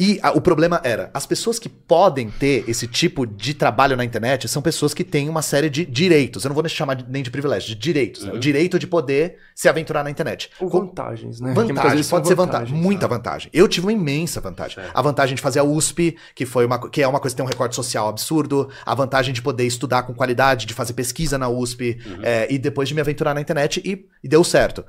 E 0.00 0.20
a- 0.22 0.30
o 0.30 0.40
problema 0.40 0.80
era, 0.84 1.10
as 1.12 1.26
pessoas 1.26 1.58
que 1.58 1.68
podem 1.68 2.30
ter 2.30 2.62
esse 2.68 2.86
tipo 2.86 3.26
de 3.26 3.52
trabalho 3.52 3.96
na 3.96 4.04
internet 4.04 4.46
são 4.46 4.62
pessoas 4.62 4.94
que 4.94 5.02
têm 5.02 5.28
uma 5.28 5.42
série 5.42 5.68
de 5.68 5.84
direitos. 5.84 6.44
Eu 6.44 6.50
não 6.50 6.54
vou 6.54 6.62
nem 6.62 6.70
chamar 6.70 6.94
de- 6.94 7.04
nem 7.10 7.20
de 7.20 7.32
privilégios, 7.32 7.68
de 7.68 7.74
direitos. 7.74 8.22
né? 8.22 8.32
O 8.32 8.38
direito 8.38 8.78
de 8.78 8.86
poder 8.86 9.38
se 9.56 9.68
aventurar 9.68 10.04
na 10.04 10.10
internet. 10.10 10.50
Ou 10.60 10.70
Com- 10.70 10.80
vantagens, 10.86 11.40
né? 11.40 11.52
São 11.52 11.64
pode 11.66 12.28
ser 12.28 12.34
vantagem. 12.36 12.36
vantagens, 12.36 12.70
Muita 12.80 13.08
né? 13.08 13.14
vantagem. 13.16 13.50
Eu 13.52 13.66
tive 13.66 13.86
uma 13.86 13.92
imensa 13.92 14.40
vantagem. 14.40 14.78
A 14.94 15.02
vantagem 15.02 15.34
de 15.34 15.42
fazer 15.42 15.58
a 15.58 15.64
USP, 15.64 16.16
que, 16.32 16.46
foi 16.46 16.64
uma, 16.64 16.88
que 16.88 17.02
é 17.02 17.08
uma 17.08 17.18
coisa 17.18 17.34
que 17.34 17.38
tem 17.38 17.44
um 17.44 17.48
recorte 17.48 17.74
social 17.74 18.06
absurdo. 18.08 18.68
A 18.86 18.94
vantagem 18.94 19.34
de 19.34 19.42
poder 19.42 19.64
estudar 19.66 20.04
com 20.04 20.14
qualidade, 20.14 20.64
de 20.64 20.74
fazer 20.74 20.92
pesquisa 20.92 21.36
na 21.36 21.48
USP. 21.48 21.98
é, 22.22 22.46
e 22.52 22.56
depois 22.56 22.88
de 22.88 22.94
me 22.94 23.00
aventurar 23.00 23.34
na 23.34 23.40
internet 23.40 23.82
e, 23.84 24.06
e 24.22 24.28
deu 24.28 24.44
certo. 24.44 24.84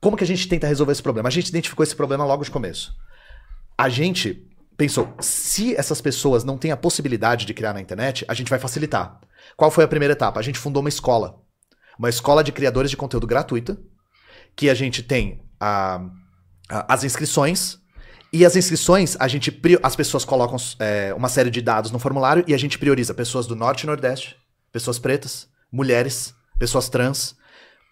Como 0.00 0.16
que 0.16 0.24
a 0.24 0.26
gente 0.26 0.48
tenta 0.48 0.66
resolver 0.66 0.90
esse 0.92 1.02
problema? 1.02 1.28
A 1.28 1.32
gente 1.32 1.46
identificou 1.48 1.84
esse 1.84 1.94
problema 1.94 2.24
logo 2.24 2.42
de 2.42 2.50
começo. 2.50 2.92
A 3.76 3.88
gente 3.88 4.44
pensou, 4.78 5.12
se 5.20 5.74
essas 5.74 6.00
pessoas 6.00 6.44
não 6.44 6.56
têm 6.56 6.70
a 6.70 6.76
possibilidade 6.76 7.44
de 7.44 7.52
criar 7.52 7.74
na 7.74 7.80
internet, 7.80 8.24
a 8.28 8.32
gente 8.32 8.48
vai 8.48 8.60
facilitar. 8.60 9.20
Qual 9.56 9.70
foi 9.70 9.82
a 9.84 9.88
primeira 9.88 10.12
etapa? 10.12 10.38
A 10.38 10.42
gente 10.42 10.58
fundou 10.58 10.80
uma 10.80 10.88
escola. 10.88 11.42
Uma 11.98 12.08
escola 12.08 12.44
de 12.44 12.52
criadores 12.52 12.90
de 12.90 12.96
conteúdo 12.96 13.26
gratuita, 13.26 13.76
que 14.54 14.70
a 14.70 14.74
gente 14.74 15.02
tem 15.02 15.42
a- 15.60 16.00
a- 16.68 16.94
as 16.94 17.02
inscrições. 17.02 17.78
E 18.32 18.46
as 18.46 18.54
inscrições, 18.54 19.16
a 19.18 19.26
gente 19.26 19.60
as 19.82 19.96
pessoas 19.96 20.24
colocam 20.24 20.56
é, 20.78 21.12
uma 21.12 21.28
série 21.28 21.50
de 21.50 21.60
dados 21.60 21.90
no 21.90 21.98
formulário 21.98 22.44
e 22.46 22.54
a 22.54 22.58
gente 22.58 22.78
prioriza 22.78 23.12
pessoas 23.12 23.46
do 23.46 23.56
norte 23.56 23.82
e 23.82 23.86
nordeste, 23.86 24.36
pessoas 24.72 24.98
pretas, 24.98 25.48
mulheres, 25.72 26.34
pessoas 26.58 26.88
trans, 26.88 27.34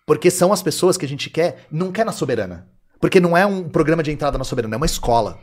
porque 0.06 0.30
são 0.30 0.52
as 0.52 0.62
pessoas 0.62 0.96
que 0.96 1.04
a 1.04 1.08
gente 1.08 1.30
quer, 1.30 1.66
não 1.70 1.90
quer 1.90 2.04
na 2.04 2.12
soberana. 2.12 2.68
Porque 3.00 3.18
não 3.18 3.36
é 3.36 3.44
um 3.44 3.68
programa 3.68 4.02
de 4.02 4.12
entrada 4.12 4.38
na 4.38 4.44
soberana, 4.44 4.76
é 4.76 4.78
uma 4.78 4.86
escola. 4.86 5.40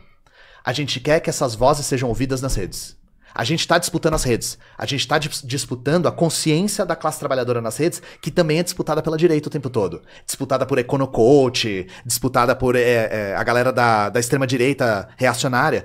A 0.64 0.72
gente 0.72 0.98
quer 0.98 1.20
que 1.20 1.28
essas 1.28 1.54
vozes 1.54 1.86
sejam 1.86 2.08
ouvidas 2.08 2.40
nas 2.40 2.54
redes. 2.54 2.96
A 3.34 3.42
gente 3.42 3.60
está 3.60 3.78
disputando 3.78 4.14
as 4.14 4.22
redes. 4.22 4.56
A 4.78 4.86
gente 4.86 5.00
está 5.00 5.18
disputando 5.18 6.06
a 6.06 6.12
consciência 6.12 6.86
da 6.86 6.94
classe 6.94 7.18
trabalhadora 7.18 7.60
nas 7.60 7.76
redes, 7.76 8.00
que 8.22 8.30
também 8.30 8.60
é 8.60 8.62
disputada 8.62 9.02
pela 9.02 9.18
direita 9.18 9.48
o 9.48 9.50
tempo 9.50 9.68
todo. 9.68 10.02
Disputada 10.24 10.64
por 10.64 10.78
econocoach, 10.78 11.88
disputada 12.06 12.54
por 12.54 12.76
é, 12.76 12.80
é, 12.80 13.34
a 13.36 13.42
galera 13.42 13.72
da, 13.72 14.08
da 14.08 14.20
extrema-direita 14.20 15.08
reacionária. 15.16 15.84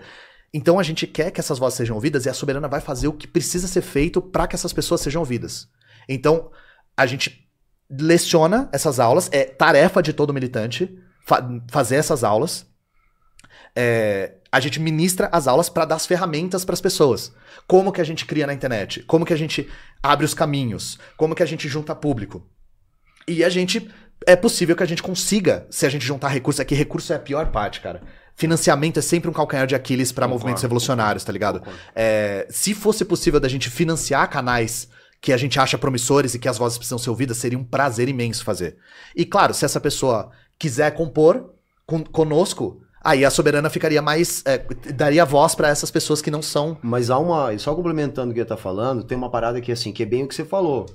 Então 0.54 0.80
a 0.80 0.84
gente 0.84 1.08
quer 1.08 1.32
que 1.32 1.40
essas 1.40 1.58
vozes 1.58 1.78
sejam 1.78 1.96
ouvidas 1.96 2.26
e 2.26 2.30
a 2.30 2.34
Soberana 2.34 2.68
vai 2.68 2.82
fazer 2.82 3.08
o 3.08 3.14
que 3.14 3.28
precisa 3.28 3.68
ser 3.68 3.82
feito 3.82 4.22
para 4.22 4.48
que 4.48 4.56
essas 4.56 4.72
pessoas 4.72 5.02
sejam 5.02 5.22
ouvidas. 5.22 5.68
Então 6.08 6.52
a 6.96 7.08
gente 7.08 7.50
leciona 7.90 8.70
essas 8.72 9.00
aulas, 9.00 9.28
é 9.32 9.44
tarefa 9.44 10.04
de 10.04 10.14
todo 10.14 10.34
militante 10.34 10.96
fa- 11.26 11.48
fazer 11.70 11.96
essas 11.96 12.24
aulas. 12.24 12.68
É, 13.76 14.39
a 14.52 14.60
gente 14.60 14.80
ministra 14.80 15.30
as 15.32 15.48
aulas 15.48 15.70
para 15.70 15.86
dar 15.86 15.96
as 15.96 16.06
ferramentas 16.06 16.66
para 16.66 16.74
as 16.74 16.82
pessoas. 16.82 17.32
Como 17.68 17.92
que 17.92 18.02
a 18.02 18.04
gente 18.04 18.26
cria 18.26 18.48
na 18.48 18.54
internet? 18.54 19.04
Como 19.04 19.26
que 19.26 19.34
a 19.34 19.38
gente 19.38 19.70
abre 20.02 20.26
os 20.26 20.34
caminhos? 20.34 20.98
Como 21.16 21.36
que 21.36 21.44
a 21.44 21.46
gente 21.46 21.68
junta 21.68 21.96
público? 21.96 22.44
E 23.28 23.44
a 23.44 23.50
gente 23.50 23.90
é 24.26 24.36
possível 24.36 24.76
que 24.76 24.84
a 24.84 24.88
gente 24.88 25.04
consiga, 25.04 25.68
se 25.70 25.86
a 25.86 25.90
gente 25.90 26.06
juntar 26.06 26.30
recursos, 26.30 26.60
é 26.60 26.66
que 26.66 26.76
recurso 26.76 27.14
é 27.14 27.16
a 27.16 27.20
pior 27.20 27.52
parte, 27.52 27.80
cara. 27.80 28.02
Financiamento 28.36 28.98
é 28.98 29.02
sempre 29.02 29.30
um 29.30 29.34
calcanhar 29.34 29.68
de 29.68 29.76
Aquiles 29.76 30.12
para 30.12 30.28
movimentos 30.28 30.64
revolucionários, 30.64 31.24
tá 31.24 31.32
ligado? 31.32 31.62
É, 31.94 32.48
se 32.50 32.74
fosse 32.74 33.06
possível 33.06 33.40
da 33.40 33.50
gente 33.50 33.70
financiar 33.70 34.30
canais 34.30 34.88
que 35.22 35.34
a 35.34 35.38
gente 35.38 35.60
acha 35.60 35.78
promissores 35.78 36.34
e 36.34 36.40
que 36.40 36.48
as 36.48 36.58
vozes 36.58 36.78
precisam 36.78 36.98
ser 36.98 37.10
ouvidas, 37.10 37.38
seria 37.38 37.60
um 37.60 37.64
prazer 37.64 38.08
imenso 38.08 38.44
fazer. 38.44 38.78
E 39.14 39.26
claro, 39.26 39.54
se 39.54 39.66
essa 39.66 39.80
pessoa 39.80 40.32
quiser 40.58 40.92
compor, 40.92 41.54
con- 41.86 42.06
conosco, 42.06 42.82
aí 43.04 43.26
a 43.26 43.32
soberana 43.32 43.70
ficaria 43.70 44.02
mais. 44.02 44.44
é, 44.46 44.58
daria 44.94 45.26
voz 45.26 45.56
pra 45.56 45.70
essas 45.70 45.92
pessoas 45.92 46.22
que 46.22 46.32
não 46.32 46.42
são. 46.42 46.78
Mas 46.82 47.10
há 47.10 47.18
uma. 47.18 47.58
Só 47.58 47.74
complementando 47.76 48.32
o 48.32 48.34
que 48.34 48.40
ele 48.40 48.48
tá 48.48 48.58
falando, 48.58 49.04
tem 49.04 49.18
uma 49.18 49.30
parada 49.30 49.60
que 49.62 49.72
assim, 49.72 49.92
que 49.92 50.04
é 50.04 50.06
bem 50.06 50.24
o 50.24 50.28
que 50.28 50.36
você 50.36 50.46
falou. 50.46 50.86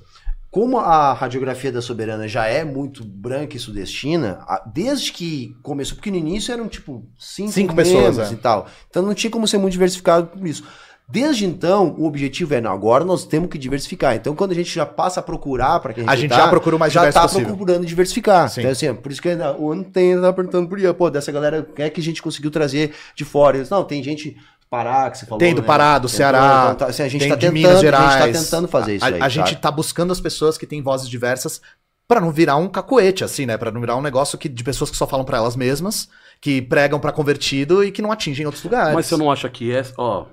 Como 0.51 0.79
a 0.79 1.11
radiografia 1.11 1.69
da 1.69 1.81
Soberana 1.81 2.29
já 2.29 2.45
é 2.45 2.63
muito 2.63 3.03
branca 3.03 3.57
e 3.57 3.59
sudestina, 3.59 4.39
desde 4.73 5.11
que 5.11 5.53
começou, 5.61 5.97
porque 5.97 6.09
no 6.09 6.15
início 6.15 6.53
eram 6.53 6.69
tipo 6.69 7.05
cinco, 7.19 7.51
Cinco 7.51 7.75
pessoas, 7.75 8.17
é. 8.19 8.31
e 8.31 8.37
tal. 8.37 8.65
Então 8.89 9.03
não 9.03 9.13
tinha 9.13 9.29
como 9.29 9.45
ser 9.49 9.57
muito 9.57 9.73
diversificado 9.73 10.27
por 10.27 10.47
isso. 10.47 10.63
Desde 11.07 11.45
então, 11.45 11.95
o 11.99 12.05
objetivo 12.05 12.55
é, 12.55 12.61
não, 12.61 12.71
agora 12.71 13.05
nós 13.05 13.25
temos 13.25 13.49
que 13.49 13.59
diversificar. 13.59 14.15
Então, 14.15 14.35
quando 14.35 14.51
a 14.51 14.55
gente 14.55 14.73
já 14.73 14.85
passa 14.87 15.19
a 15.19 15.23
procurar 15.23 15.79
para 15.79 15.93
quem 15.93 16.03
A 16.07 16.15
gente 16.15 16.33
já 16.33 16.47
procura 16.47 16.79
mais 16.79 16.91
já 16.91 17.11
tá 17.11 17.21
possível. 17.21 17.47
procurando 17.47 17.85
diversificar. 17.85 18.49
Sim. 18.49 18.61
Então, 18.61 18.71
assim, 18.71 18.93
por 18.95 19.11
isso 19.11 19.21
que 19.21 19.29
ainda, 19.29 19.55
o 19.55 19.71
ano 19.71 19.83
tem, 19.83 20.19
tá 20.19 20.33
perguntando 20.33 20.67
por 20.67 20.79
aí, 20.79 20.93
pô, 20.93 21.11
dessa 21.11 21.31
galera, 21.31 21.59
o 21.59 21.63
que 21.63 21.81
é 21.83 21.89
que 21.91 22.01
a 22.01 22.03
gente 22.03 22.23
conseguiu 22.23 22.49
trazer 22.49 22.93
de 23.15 23.23
fora? 23.23 23.57
Eles, 23.57 23.69
não, 23.69 23.83
tem 23.83 24.01
gente 24.01 24.31
do 24.31 24.67
Pará, 24.67 25.11
que 25.11 25.19
você 25.19 25.25
falou. 25.27 25.37
Tem 25.37 25.53
do 25.53 25.61
né? 25.61 25.67
Pará, 25.67 25.99
do 25.99 26.07
Tem 26.07 26.17
Ceará, 26.17 26.63
então, 26.65 26.75
tá, 26.75 26.85
assim, 26.87 27.03
a 27.03 27.07
gente 27.07 27.21
tem 27.21 27.29
tá 27.29 27.35
de 27.35 27.41
tentando, 27.41 27.53
Minas 27.53 27.77
a 27.77 27.81
Gerais. 27.81 28.13
gente 28.13 28.33
tá 28.33 28.39
tentando 28.39 28.67
fazer 28.67 28.95
isso 28.95 29.05
a, 29.05 29.07
aí. 29.09 29.21
a 29.21 29.29
gente 29.29 29.49
sabe? 29.49 29.61
tá 29.61 29.69
buscando 29.71 30.11
as 30.11 30.19
pessoas 30.19 30.57
que 30.57 30.65
têm 30.65 30.81
vozes 30.81 31.07
diversas 31.07 31.61
pra 32.07 32.19
não 32.19 32.31
virar 32.31 32.55
um 32.55 32.67
cacoete, 32.67 33.23
assim, 33.23 33.45
né? 33.45 33.57
Pra 33.57 33.71
não 33.71 33.79
virar 33.79 33.95
um 33.95 34.01
negócio 34.01 34.37
que, 34.37 34.49
de 34.49 34.63
pessoas 34.63 34.89
que 34.89 34.97
só 34.97 35.05
falam 35.05 35.25
pra 35.25 35.37
elas 35.37 35.55
mesmas, 35.55 36.07
que 36.41 36.61
pregam 36.61 36.99
pra 36.99 37.11
convertido 37.11 37.83
e 37.83 37.91
que 37.91 38.01
não 38.01 38.11
atingem 38.11 38.45
outros 38.45 38.63
lugares. 38.63 38.93
Mas 38.93 39.05
você 39.05 39.17
não 39.17 39.31
acha 39.31 39.47
que 39.49 39.71
é. 39.71 39.83
Ó, 39.97 40.25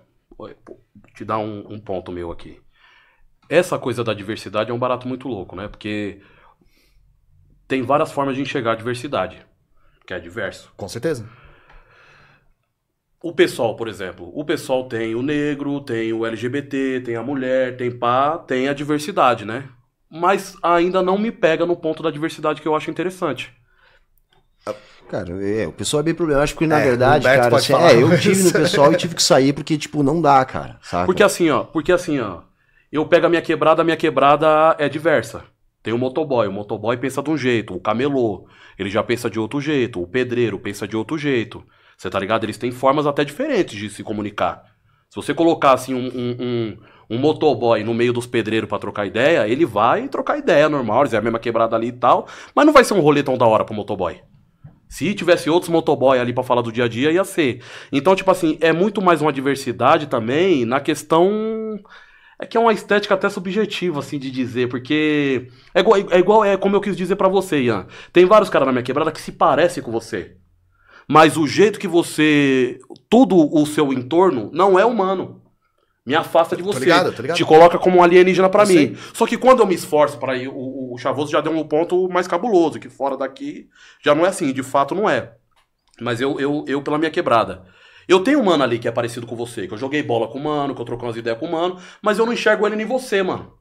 te 1.14 1.24
dar 1.24 1.38
um, 1.38 1.74
um 1.74 1.80
ponto 1.80 2.12
meu 2.12 2.30
aqui. 2.30 2.60
Essa 3.48 3.78
coisa 3.78 4.02
da 4.02 4.14
diversidade 4.14 4.70
é 4.70 4.74
um 4.74 4.78
barato 4.78 5.06
muito 5.06 5.28
louco, 5.28 5.54
né? 5.56 5.68
Porque 5.68 6.20
tem 7.68 7.82
várias 7.82 8.12
formas 8.12 8.34
de 8.34 8.42
enxergar 8.42 8.72
a 8.72 8.76
diversidade, 8.76 9.44
que 10.06 10.14
é 10.14 10.20
diverso. 10.20 10.72
Com 10.76 10.88
certeza. 10.88 11.28
O 13.22 13.32
pessoal, 13.32 13.76
por 13.76 13.86
exemplo, 13.88 14.30
o 14.34 14.44
pessoal 14.44 14.88
tem 14.88 15.14
o 15.14 15.22
negro, 15.22 15.80
tem 15.80 16.12
o 16.12 16.26
LGBT, 16.26 17.02
tem 17.04 17.14
a 17.14 17.22
mulher, 17.22 17.76
tem 17.76 17.90
pá, 17.90 18.36
tem 18.36 18.68
a 18.68 18.74
diversidade, 18.74 19.44
né? 19.44 19.68
Mas 20.10 20.56
ainda 20.62 21.00
não 21.02 21.16
me 21.16 21.30
pega 21.30 21.64
no 21.64 21.76
ponto 21.76 22.02
da 22.02 22.10
diversidade 22.10 22.60
que 22.60 22.66
eu 22.66 22.74
acho 22.74 22.90
interessante. 22.90 23.54
Cara, 25.12 25.44
é, 25.44 25.66
o 25.66 25.72
pessoal 25.72 26.00
é 26.00 26.04
bem 26.04 26.14
problemático, 26.14 26.56
porque 26.58 26.66
na 26.66 26.80
É, 26.80 26.84
verdade, 26.84 27.24
cara, 27.24 27.54
assim, 27.54 27.74
é, 27.74 28.02
eu 28.02 28.18
tive 28.18 28.42
no 28.44 28.50
pessoal 28.64 28.90
e 28.90 28.96
tive 28.96 29.14
que 29.14 29.22
sair 29.22 29.52
porque, 29.52 29.76
tipo, 29.76 30.02
não 30.02 30.22
dá, 30.22 30.42
cara, 30.42 30.78
saca? 30.80 31.04
Porque 31.04 31.22
assim, 31.22 31.50
ó, 31.50 31.64
porque 31.64 31.92
assim, 31.92 32.18
ó, 32.18 32.40
eu 32.90 33.04
pego 33.06 33.26
a 33.26 33.28
minha 33.28 33.42
quebrada, 33.42 33.82
a 33.82 33.84
minha 33.84 33.96
quebrada 33.96 34.74
é 34.78 34.88
diversa. 34.88 35.44
Tem 35.82 35.92
o 35.92 35.98
motoboy, 35.98 36.46
o 36.48 36.52
motoboy 36.52 36.96
pensa 36.96 37.22
de 37.22 37.28
um 37.28 37.36
jeito, 37.36 37.74
o 37.74 37.80
camelô, 37.80 38.46
ele 38.78 38.88
já 38.88 39.02
pensa 39.02 39.28
de 39.28 39.38
outro 39.38 39.60
jeito, 39.60 40.00
o 40.00 40.06
pedreiro 40.06 40.58
pensa 40.58 40.88
de 40.88 40.96
outro 40.96 41.18
jeito. 41.18 41.62
Você 41.98 42.08
tá 42.08 42.18
ligado? 42.18 42.44
Eles 42.44 42.56
têm 42.56 42.70
formas 42.70 43.06
até 43.06 43.22
diferentes 43.24 43.78
de 43.78 43.90
se 43.90 44.02
comunicar. 44.02 44.64
Se 45.10 45.16
você 45.16 45.34
colocar 45.34 45.72
assim 45.72 45.92
um, 45.94 46.06
um, 46.06 46.36
um, 46.40 47.16
um 47.16 47.18
motoboy 47.18 47.84
no 47.84 47.92
meio 47.92 48.14
dos 48.14 48.26
pedreiros 48.26 48.68
pra 48.68 48.78
trocar 48.78 49.06
ideia, 49.06 49.46
ele 49.46 49.66
vai 49.66 50.08
trocar 50.08 50.38
ideia 50.38 50.70
normal, 50.70 51.02
eles 51.02 51.12
é 51.12 51.18
a 51.18 51.22
mesma 51.22 51.38
quebrada 51.38 51.76
ali 51.76 51.88
e 51.88 51.92
tal, 51.92 52.26
mas 52.54 52.64
não 52.64 52.72
vai 52.72 52.82
ser 52.84 52.94
um 52.94 53.00
rolê 53.00 53.22
tão 53.22 53.36
da 53.36 53.46
hora 53.46 53.64
pro 53.64 53.74
motoboy. 53.74 54.20
Se 54.92 55.14
tivesse 55.14 55.48
outros 55.48 55.70
motoboy 55.70 56.18
ali 56.18 56.34
pra 56.34 56.44
falar 56.44 56.60
do 56.60 56.70
dia 56.70 56.84
a 56.84 56.88
dia, 56.88 57.10
ia 57.10 57.24
ser. 57.24 57.64
Então, 57.90 58.14
tipo 58.14 58.30
assim, 58.30 58.58
é 58.60 58.74
muito 58.74 59.00
mais 59.00 59.22
uma 59.22 59.32
diversidade 59.32 60.06
também 60.06 60.66
na 60.66 60.80
questão. 60.80 61.80
É 62.38 62.44
que 62.44 62.58
é 62.58 62.60
uma 62.60 62.74
estética 62.74 63.14
até 63.14 63.30
subjetiva, 63.30 64.00
assim, 64.00 64.18
de 64.18 64.30
dizer, 64.30 64.68
porque. 64.68 65.48
É 65.72 65.80
igual, 65.80 65.96
é, 65.96 66.18
igual, 66.18 66.44
é 66.44 66.58
como 66.58 66.76
eu 66.76 66.80
quis 66.82 66.94
dizer 66.94 67.16
pra 67.16 67.26
você, 67.26 67.62
Ian. 67.62 67.86
Tem 68.12 68.26
vários 68.26 68.50
caras 68.50 68.66
na 68.66 68.72
minha 68.72 68.82
quebrada 68.82 69.10
que 69.10 69.20
se 69.22 69.32
parecem 69.32 69.82
com 69.82 69.90
você. 69.90 70.36
Mas 71.08 71.38
o 71.38 71.46
jeito 71.46 71.80
que 71.80 71.88
você. 71.88 72.78
Tudo 73.08 73.34
o 73.34 73.64
seu 73.64 73.94
entorno 73.94 74.50
não 74.52 74.78
é 74.78 74.84
humano. 74.84 75.41
Me 76.04 76.14
afasta 76.16 76.56
de 76.56 76.62
você. 76.62 76.80
ligado, 76.80 77.12
tô 77.12 77.22
ligado. 77.22 77.36
Te 77.36 77.44
coloca 77.44 77.78
como 77.78 77.98
um 77.98 78.02
alienígena 78.02 78.48
pra 78.48 78.64
Eu 78.64 78.68
mim. 78.68 78.74
sei. 78.74 78.96
Só 79.14 79.26
que 79.26 79.38
quando 79.38 79.60
eu 79.60 79.66
me 79.66 79.74
esforço 79.74 80.18
pra 80.18 80.36
ir, 80.36 80.48
o, 80.48 80.92
o 80.92 80.98
Chavoso 80.98 81.30
já 81.30 81.40
deu 81.40 81.52
um 81.52 81.62
ponto 81.66 82.08
mais 82.08 82.26
cabuloso, 82.26 82.80
que 82.80 82.88
fora 82.88 83.16
daqui 83.16 83.68
já 84.04 84.14
não 84.14 84.26
é 84.26 84.28
assim, 84.28 84.52
de 84.52 84.62
fato 84.62 84.94
não 84.94 85.08
é. 85.08 85.34
Mas 86.00 86.20
eu, 86.20 86.40
eu, 86.40 86.64
eu 86.66 86.82
pela 86.82 86.98
minha 86.98 87.10
quebrada. 87.10 87.64
Eu 88.08 88.20
tenho 88.24 88.40
um 88.40 88.44
mano 88.44 88.64
ali 88.64 88.80
que 88.80 88.88
é 88.88 88.90
parecido 88.90 89.26
com 89.28 89.36
você, 89.36 89.68
que 89.68 89.74
eu 89.74 89.78
joguei 89.78 90.02
bola 90.02 90.26
com 90.26 90.38
o 90.38 90.42
mano, 90.42 90.74
que 90.74 90.80
eu 90.80 90.84
troquei 90.84 91.06
umas 91.06 91.16
ideias 91.16 91.38
com 91.38 91.46
o 91.46 91.52
mano, 91.52 91.78
mas 92.02 92.18
eu 92.18 92.26
não 92.26 92.32
enxergo 92.32 92.66
ele 92.66 92.74
nem 92.74 92.84
você, 92.86 93.22
mano. 93.22 93.52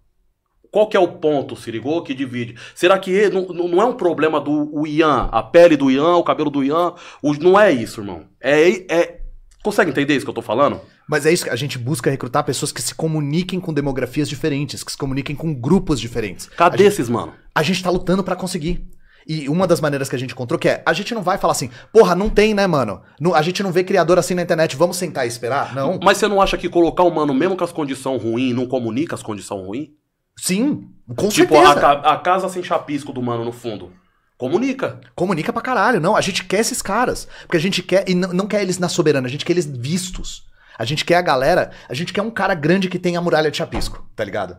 Qual 0.72 0.88
que 0.88 0.98
é 0.98 1.00
o 1.00 1.08
ponto, 1.20 1.56
se 1.56 1.70
ligou, 1.70 2.02
que 2.02 2.14
divide? 2.14 2.56
Será 2.74 2.98
que 2.98 3.12
ele, 3.12 3.36
não, 3.36 3.68
não 3.68 3.82
é 3.82 3.86
um 3.86 3.94
problema 3.94 4.40
do 4.40 4.88
Ian, 4.88 5.30
a 5.32 5.44
pele 5.44 5.76
do 5.78 5.92
Ian, 5.92 6.16
o 6.16 6.24
cabelo 6.24 6.50
do 6.50 6.64
Ian? 6.64 6.94
O- 7.22 7.34
não 7.34 7.60
é 7.60 7.72
isso, 7.72 8.00
irmão. 8.02 8.26
É, 8.40 8.70
é. 8.92 9.22
Consegue 9.64 9.92
entender 9.92 10.16
isso 10.16 10.26
que 10.26 10.30
eu 10.30 10.34
tô 10.34 10.42
falando? 10.42 10.82
Mas 11.12 11.26
é 11.26 11.34
isso 11.34 11.44
que 11.44 11.50
a 11.50 11.56
gente 11.58 11.78
busca 11.78 12.10
recrutar 12.10 12.44
pessoas 12.46 12.72
que 12.72 12.82
se 12.82 12.96
comuniquem 12.96 13.60
com 13.60 13.74
demografias 13.74 14.30
diferentes, 14.30 14.82
que 14.82 14.92
se 14.94 14.98
comuniquem 14.98 15.36
com 15.36 15.54
grupos 15.54 16.00
diferentes. 16.00 16.48
Cadê 16.56 16.86
A 16.86 16.88
esses, 16.88 17.10
mano? 17.10 17.34
a 17.54 17.62
gente 17.62 17.84
tá 17.84 17.90
lutando 17.90 18.24
pra 18.24 18.34
conseguir. 18.36 18.88
E 19.28 19.50
uma 19.50 19.68
das 19.68 19.82
maneiras 19.82 20.08
que 20.08 20.16
a 20.16 20.20
gente 20.20 20.32
encontrou 20.32 20.58
que 20.58 20.70
é, 20.70 20.82
a 20.86 20.94
gente 20.94 21.14
não 21.14 21.22
vai 21.22 21.38
falar 21.38 21.52
assim, 21.52 21.70
porra, 21.94 22.16
não 22.16 22.30
tem, 22.30 22.54
né, 22.54 22.66
mano? 22.66 23.02
Não- 23.20 23.36
a 23.36 23.42
gente 23.42 23.62
não 23.62 23.72
vê 23.72 23.84
criador 23.84 24.18
assim 24.18 24.34
na 24.34 24.42
internet, 24.42 24.76
vamos 24.78 24.96
sentar 24.96 25.26
e 25.26 25.28
esperar? 25.28 25.76
Não. 25.76 26.00
Mas 26.02 26.18
você 26.18 26.28
não 26.30 26.42
acha 26.42 26.58
que 26.58 26.70
colocar 26.70 27.04
o 27.04 27.12
mano, 27.14 27.34
mesmo 27.34 27.58
com 27.58 27.64
as 27.66 27.74
condições 27.74 28.24
ruins, 28.24 28.56
não 28.56 28.66
comunica 28.66 29.14
as 29.14 29.22
condições 29.22 29.68
ruins? 29.68 29.90
Sim, 30.38 30.88
com 31.16 31.28
tipo, 31.28 31.54
certeza. 31.54 31.72
a, 31.72 31.76
ca- 31.76 32.12
a 32.14 32.18
casa 32.20 32.48
sem 32.50 32.64
chapisco 32.64 33.12
do 33.14 33.22
mano 33.22 33.44
no 33.46 33.52
fundo. 33.52 33.92
Comunica. 34.38 35.00
Comunica 35.14 35.54
pra 35.54 35.62
caralho. 35.62 36.00
Não, 36.00 36.16
a 36.16 36.22
gente 36.22 36.46
quer 36.46 36.60
esses 36.62 36.82
caras. 36.82 37.28
Porque 37.42 37.58
a 37.58 37.62
gente 37.62 37.84
quer, 37.84 38.10
e 38.10 38.16
não, 38.16 38.34
não 38.34 38.48
quer 38.48 38.62
eles 38.64 38.80
na 38.80 38.90
soberana, 38.90 39.28
a 39.28 39.30
gente 39.30 39.46
quer 39.46 39.52
eles 39.54 39.66
vistos. 39.68 40.50
A 40.82 40.84
gente 40.84 41.06
quer 41.06 41.18
a 41.18 41.22
galera, 41.22 41.70
a 41.88 41.94
gente 41.94 42.12
quer 42.12 42.24
um 42.24 42.32
cara 42.32 42.56
grande 42.56 42.90
que 42.90 42.98
tem 42.98 43.16
a 43.16 43.22
muralha 43.22 43.52
de 43.52 43.58
chapisco, 43.58 44.04
tá 44.16 44.24
ligado? 44.26 44.58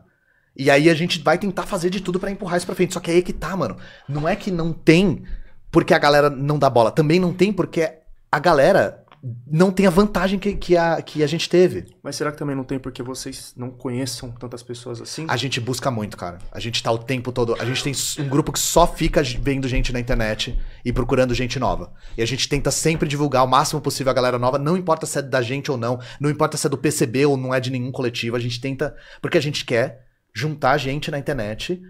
E 0.57 0.71
aí 0.71 0.89
a 0.89 0.95
gente 0.95 1.21
vai 1.21 1.37
tentar 1.37 1.65
fazer 1.65 1.91
de 1.91 2.01
tudo 2.01 2.21
pra 2.21 2.31
empurrar 2.31 2.59
isso 2.59 2.67
pra 2.67 2.77
frente. 2.77 2.95
Só 2.95 3.01
que 3.01 3.11
aí 3.11 3.23
que 3.23 3.33
tá, 3.33 3.57
mano. 3.57 3.77
Não 4.09 4.29
é 4.29 4.37
que 4.37 4.49
não 4.49 4.73
tem 4.73 5.25
porque 5.69 5.93
a 5.93 5.99
galera 5.99 6.31
não 6.31 6.61
dá 6.61 6.71
bola. 6.71 6.93
Também 6.93 7.19
não 7.19 7.33
tem 7.33 7.53
porque 7.53 7.93
a 8.31 8.39
galera 8.39 9.02
não 9.47 9.71
tem 9.71 9.87
a 9.87 9.91
vantagem 9.91 10.37
que, 10.37 10.57
que, 10.57 10.77
a, 10.77 11.01
que 11.01 11.23
a 11.23 11.27
gente 11.29 11.49
teve. 11.49 11.87
Mas 12.03 12.17
será 12.17 12.33
que 12.33 12.39
também 12.39 12.57
não 12.57 12.65
tem 12.65 12.79
porque 12.79 13.05
vocês 13.05 13.53
não 13.57 13.71
conheçam 13.71 14.33
tantas 14.33 14.65
pessoas 14.65 15.01
assim? 15.01 15.27
A 15.29 15.37
gente 15.37 15.61
busca 15.61 15.93
muito, 15.93 16.17
cara. 16.17 16.39
A 16.51 16.59
gente 16.59 16.83
tá 16.83 16.91
o 16.91 16.99
tempo 16.99 17.31
todo. 17.31 17.55
A 17.61 17.65
gente 17.65 17.85
tem 17.85 17.93
um 18.19 18.29
grupo 18.29 18.51
que 18.51 18.59
só 18.59 18.85
fica 18.85 19.23
vendo 19.23 19.69
gente 19.69 19.93
na 19.93 20.01
internet 20.01 20.59
e 20.85 20.93
procurando 20.93 21.35
gente 21.35 21.57
nova. 21.61 21.93
E 22.19 22.23
a 22.23 22.27
gente 22.27 22.49
tenta 22.49 22.73
sempre 22.73 23.09
divulgar 23.09 23.45
o 23.45 23.49
máximo 23.49 23.81
possível 23.81 24.11
a 24.11 24.15
galera 24.15 24.41
nova, 24.41 24.59
não 24.59 24.77
importa 24.77 25.07
se 25.07 25.21
é 25.21 25.23
da 25.23 25.41
gente 25.41 25.71
ou 25.71 25.77
não, 25.77 26.01
não 26.21 26.29
importa 26.29 26.57
se 26.57 26.67
é 26.67 26.71
do 26.71 26.79
PCB 26.79 27.27
ou 27.27 27.37
não 27.37 27.55
é 27.55 27.61
de 27.61 27.71
nenhum 27.71 27.93
coletivo. 27.93 28.35
A 28.35 28.41
gente 28.41 28.61
tenta. 28.61 28.97
Porque 29.21 29.39
a 29.39 29.43
gente 29.43 29.65
quer 29.65 30.05
juntar 30.35 30.79
gente 30.79 31.13
na 31.13 31.19
internet 31.19 31.81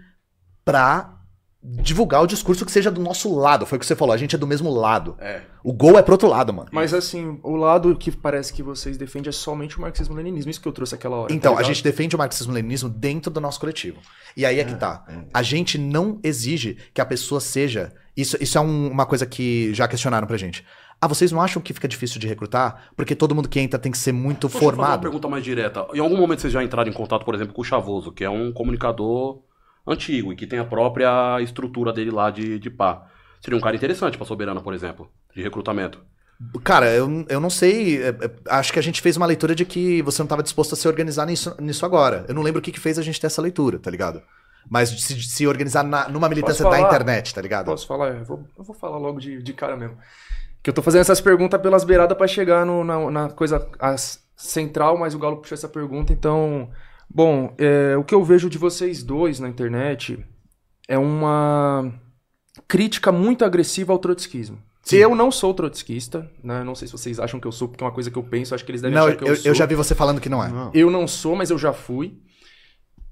pra 0.63 1.19
divulgar 1.63 2.21
o 2.21 2.27
discurso 2.27 2.65
que 2.65 2.71
seja 2.71 2.91
do 2.91 2.99
nosso 2.99 3.33
lado. 3.33 3.65
Foi 3.65 3.77
o 3.77 3.79
que 3.79 3.85
você 3.85 3.95
falou, 3.95 4.13
a 4.13 4.17
gente 4.17 4.35
é 4.35 4.37
do 4.37 4.45
mesmo 4.45 4.69
lado. 4.69 5.15
É. 5.19 5.41
O 5.63 5.71
gol 5.71 5.97
é 5.97 6.01
pro 6.01 6.13
outro 6.15 6.27
lado, 6.27 6.51
mano. 6.53 6.67
Mas 6.73 6.93
assim, 6.93 7.39
o 7.41 7.55
lado 7.55 7.95
que 7.95 8.11
parece 8.11 8.51
que 8.51 8.61
vocês 8.61 8.97
defendem 8.97 9.29
é 9.29 9.31
somente 9.31 9.77
o 9.77 9.81
marxismo-leninismo. 9.81 10.51
Isso 10.51 10.59
que 10.61 10.67
eu 10.67 10.73
trouxe 10.73 10.93
aquela 10.95 11.15
hora. 11.15 11.33
Então, 11.33 11.55
tá 11.55 11.61
a 11.61 11.63
gente 11.63 11.81
defende 11.81 12.15
o 12.15 12.19
marxismo-leninismo 12.19 12.89
dentro 12.89 13.31
do 13.31 13.39
nosso 13.39 13.59
coletivo. 13.61 13.99
E 14.35 14.45
aí 14.45 14.59
é 14.59 14.63
que 14.65 14.75
tá. 14.75 15.05
A 15.33 15.41
gente 15.41 15.77
não 15.77 16.19
exige 16.21 16.77
que 16.93 16.99
a 16.99 17.05
pessoa 17.05 17.39
seja. 17.39 17.93
Isso, 18.15 18.37
isso 18.41 18.57
é 18.57 18.61
um- 18.61 18.89
uma 18.91 19.05
coisa 19.05 19.25
que 19.25 19.73
já 19.73 19.87
questionaram 19.87 20.27
pra 20.27 20.35
gente. 20.37 20.65
Ah, 21.01 21.07
vocês 21.07 21.31
não 21.31 21.41
acham 21.41 21.61
que 21.61 21.73
fica 21.73 21.87
difícil 21.87 22.19
de 22.19 22.27
recrutar? 22.27 22.89
Porque 22.95 23.15
todo 23.15 23.33
mundo 23.33 23.49
que 23.49 23.59
entra 23.59 23.79
tem 23.79 23.91
que 23.91 23.97
ser 23.97 24.11
muito 24.11 24.47
Deixa 24.47 24.57
eu 24.57 24.61
fazer 24.61 24.65
uma 24.65 24.83
formado. 24.85 25.01
pergunta 25.01 25.27
mais 25.29 25.43
direta. 25.43 25.85
Em 25.93 25.99
algum 25.99 26.15
momento 26.17 26.41
vocês 26.41 26.53
já 26.53 26.63
entraram 26.63 26.89
em 26.89 26.93
contato, 26.93 27.25
por 27.25 27.35
exemplo, 27.35 27.53
com 27.53 27.61
o 27.61 27.65
Chavoso, 27.65 28.11
que 28.11 28.23
é 28.23 28.29
um 28.29 28.51
comunicador 28.53 29.41
antigo 29.87 30.31
e 30.31 30.35
que 30.35 30.47
tem 30.47 30.59
a 30.59 30.65
própria 30.65 31.39
estrutura 31.41 31.91
dele 31.91 32.11
lá 32.11 32.29
de, 32.29 32.59
de 32.59 32.69
pá. 32.69 33.07
Seria 33.41 33.57
um 33.57 33.61
cara 33.61 33.75
interessante 33.75 34.17
pra 34.17 34.25
Soberana, 34.25 34.61
por 34.61 34.73
exemplo, 34.73 35.09
de 35.35 35.41
recrutamento. 35.41 35.99
Cara, 36.63 36.89
eu, 36.91 37.25
eu 37.29 37.39
não 37.39 37.49
sei. 37.49 38.01
é, 38.01 38.09
é, 38.09 38.31
acho 38.49 38.73
que 38.73 38.79
a 38.79 38.83
gente 38.83 39.01
fez 39.01 39.15
uma 39.17 39.25
leitura 39.25 39.53
de 39.53 39.65
que 39.65 40.01
você 40.01 40.21
não 40.21 40.25
estava 40.25 40.43
disposto 40.43 40.73
a 40.73 40.75
se 40.75 40.87
organizar 40.87 41.25
nisso, 41.25 41.55
nisso 41.59 41.85
agora. 41.85 42.25
Eu 42.27 42.33
não 42.35 42.41
lembro 42.41 42.59
o 42.59 42.61
que, 42.61 42.71
que 42.71 42.79
fez 42.79 42.97
a 42.97 43.01
gente 43.01 43.19
ter 43.19 43.27
essa 43.27 43.41
leitura, 43.41 43.77
tá 43.79 43.91
ligado? 43.91 44.21
Mas 44.69 44.91
de 44.91 45.01
se, 45.01 45.21
se 45.21 45.45
organizar 45.47 45.83
na- 45.83 46.07
numa 46.07 46.29
militância 46.29 46.63
da 46.69 46.79
internet, 46.79 47.33
tá 47.35 47.41
ligado? 47.41 47.65
Posso 47.65 47.85
falar? 47.85 48.09
Eu 48.15 48.25
vou, 48.25 48.47
eu 48.57 48.63
vou 48.63 48.75
falar 48.75 48.97
logo 48.97 49.19
de, 49.19 49.41
de 49.43 49.53
cara 49.53 49.75
mesmo. 49.75 49.97
Que 50.61 50.69
eu 50.69 50.73
tô 50.73 50.81
fazendo 50.81 51.01
essas 51.01 51.19
perguntas 51.21 51.61
pelas 51.61 51.83
beiradas 51.83 52.17
pra 52.17 52.27
chegar 52.27 52.65
no- 52.65 52.83
na, 52.83 53.11
na 53.11 53.29
coisa 53.29 53.69
as- 53.79 54.23
central, 54.35 54.97
mas 54.97 55.13
o 55.13 55.19
Galo 55.19 55.37
puxou 55.37 55.55
essa 55.55 55.67
pergunta, 55.69 56.11
então. 56.13 56.69
Bom, 57.13 57.53
é, 57.57 57.95
o 57.95 58.03
que 58.03 58.15
eu 58.15 58.23
vejo 58.23 58.49
de 58.49 58.57
vocês 58.57 59.03
dois 59.03 59.39
na 59.39 59.47
internet 59.47 60.23
é 60.87 60.97
uma 60.97 61.93
crítica 62.67 63.11
muito 63.11 63.45
agressiva 63.45 63.93
ao 63.93 63.99
trotskismo. 63.99 64.57
Sim. 64.81 64.97
Eu 64.97 65.15
não 65.15 65.31
sou 65.31 65.53
trotskista, 65.53 66.29
né? 66.43 66.63
Não 66.63 66.75
sei 66.75 66.87
se 66.87 66.91
vocês 66.91 67.19
acham 67.19 67.39
que 67.39 67.47
eu 67.47 67.51
sou, 67.51 67.69
porque 67.69 67.83
é 67.83 67.87
uma 67.87 67.93
coisa 67.93 68.11
que 68.11 68.17
eu 68.17 68.23
penso, 68.23 68.53
acho 68.53 68.65
que 68.65 68.71
eles 68.71 68.81
devem 68.81 68.97
Não, 68.97 69.05
achar 69.05 69.15
que 69.15 69.23
eu, 69.23 69.29
eu, 69.29 69.35
sou. 69.35 69.51
eu 69.51 69.55
já 69.55 69.65
vi 69.65 69.75
você 69.75 69.95
falando 69.95 70.19
que 70.19 70.27
não 70.27 70.43
é. 70.43 70.49
Não. 70.49 70.71
Eu 70.73 70.91
não 70.91 71.07
sou, 71.07 71.35
mas 71.35 71.49
eu 71.49 71.57
já 71.57 71.71
fui. 71.71 72.17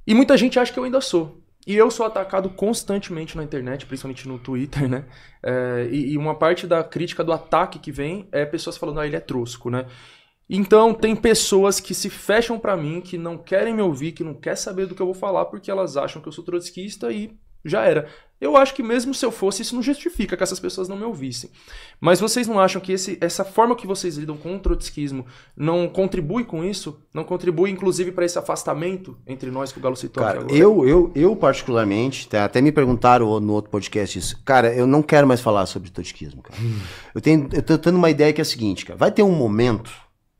E 0.06 0.14
muita 0.14 0.36
gente 0.36 0.60
acha 0.60 0.74
que 0.74 0.80
eu 0.80 0.84
ainda 0.84 1.00
sou. 1.00 1.42
E 1.66 1.76
eu 1.76 1.90
sou 1.92 2.06
atacado 2.06 2.50
constantemente 2.50 3.38
na 3.38 3.44
internet, 3.44 3.86
principalmente 3.86 4.28
no 4.28 4.40
Twitter, 4.40 4.90
né? 4.90 5.06
É, 5.44 5.88
e, 5.92 6.14
e 6.14 6.18
uma 6.18 6.36
parte 6.36 6.68
da 6.68 6.84
crítica 6.84 7.24
do 7.24 7.32
ataque 7.32 7.80
que 7.80 7.92
vem 7.92 8.28
é 8.32 8.46
pessoas 8.46 8.78
falando, 8.78 9.00
ah, 9.00 9.06
ele 9.08 9.16
é 9.16 9.20
trosco, 9.20 9.70
né? 9.70 9.86
Então, 10.54 10.94
tem 10.94 11.16
pessoas 11.16 11.80
que 11.80 11.94
se 11.94 12.10
fecham 12.10 12.60
pra 12.60 12.76
mim, 12.76 13.00
que 13.00 13.18
não 13.18 13.38
querem 13.38 13.74
me 13.74 13.82
ouvir, 13.82 14.12
que 14.12 14.22
não 14.22 14.34
quer 14.34 14.58
saber 14.58 14.86
do 14.86 14.94
que 14.94 15.02
eu 15.02 15.06
vou 15.06 15.16
falar, 15.16 15.46
porque 15.46 15.72
elas 15.72 15.96
acham 15.96 16.22
que 16.22 16.28
eu 16.28 16.34
sou 16.34 16.44
trotskista 16.44 17.10
e 17.10 17.32
já 17.64 17.86
era. 17.86 18.10
Eu 18.40 18.58
acho 18.58 18.74
que 18.74 18.84
mesmo 18.84 19.14
se 19.14 19.26
eu 19.26 19.32
fosse, 19.32 19.62
isso 19.62 19.76
não 19.76 19.82
justifica 19.82 20.36
que 20.36 20.44
essas 20.44 20.60
pessoas 20.60 20.90
não 20.90 20.98
me 20.98 21.06
ouvissem. 21.06 21.50
Mas 22.02 22.20
vocês 22.20 22.50
não 22.50 22.60
acham 22.60 22.82
que 22.82 22.92
esse, 22.92 23.18
essa 23.22 23.46
forma 23.46 23.78
que 23.78 23.88
vocês 23.88 24.18
lidam 24.18 24.36
com 24.36 24.54
o 24.54 24.60
trotskismo 24.60 25.26
não 25.56 25.88
contribui 25.88 26.44
com 26.44 26.66
isso? 26.66 27.00
Não 27.14 27.24
contribui, 27.24 27.70
inclusive, 27.70 28.12
para 28.12 28.26
esse 28.26 28.38
afastamento 28.38 29.16
entre 29.26 29.50
nós 29.52 29.72
que 29.72 29.80
o 29.80 29.82
Galo 29.82 29.96
citou 29.96 30.22
Cara, 30.22 30.40
agora? 30.40 30.54
eu, 30.54 30.86
eu, 30.86 31.12
eu 31.16 31.34
particularmente, 31.34 32.28
tá, 32.28 32.44
até 32.44 32.60
me 32.60 32.74
perguntaram 32.74 33.40
no 33.40 33.54
outro 33.54 33.72
podcast 33.72 34.20
isso. 34.20 34.42
Cara, 34.44 34.74
eu 34.76 34.86
não 34.86 35.02
quero 35.02 35.26
mais 35.26 35.40
falar 35.40 35.66
sobre 35.66 35.92
totiquismo, 35.92 36.42
cara. 36.42 36.60
Eu, 37.16 37.22
tenho, 37.22 37.48
eu 37.54 37.62
tô 37.62 37.78
tendo 37.78 37.96
uma 37.96 38.10
ideia 38.10 38.34
que 38.34 38.42
é 38.42 38.44
a 38.44 38.46
seguinte, 38.46 38.86
cara. 38.86 38.98
Vai 38.98 39.12
ter 39.12 39.24
um 39.24 39.32
momento 39.32 39.92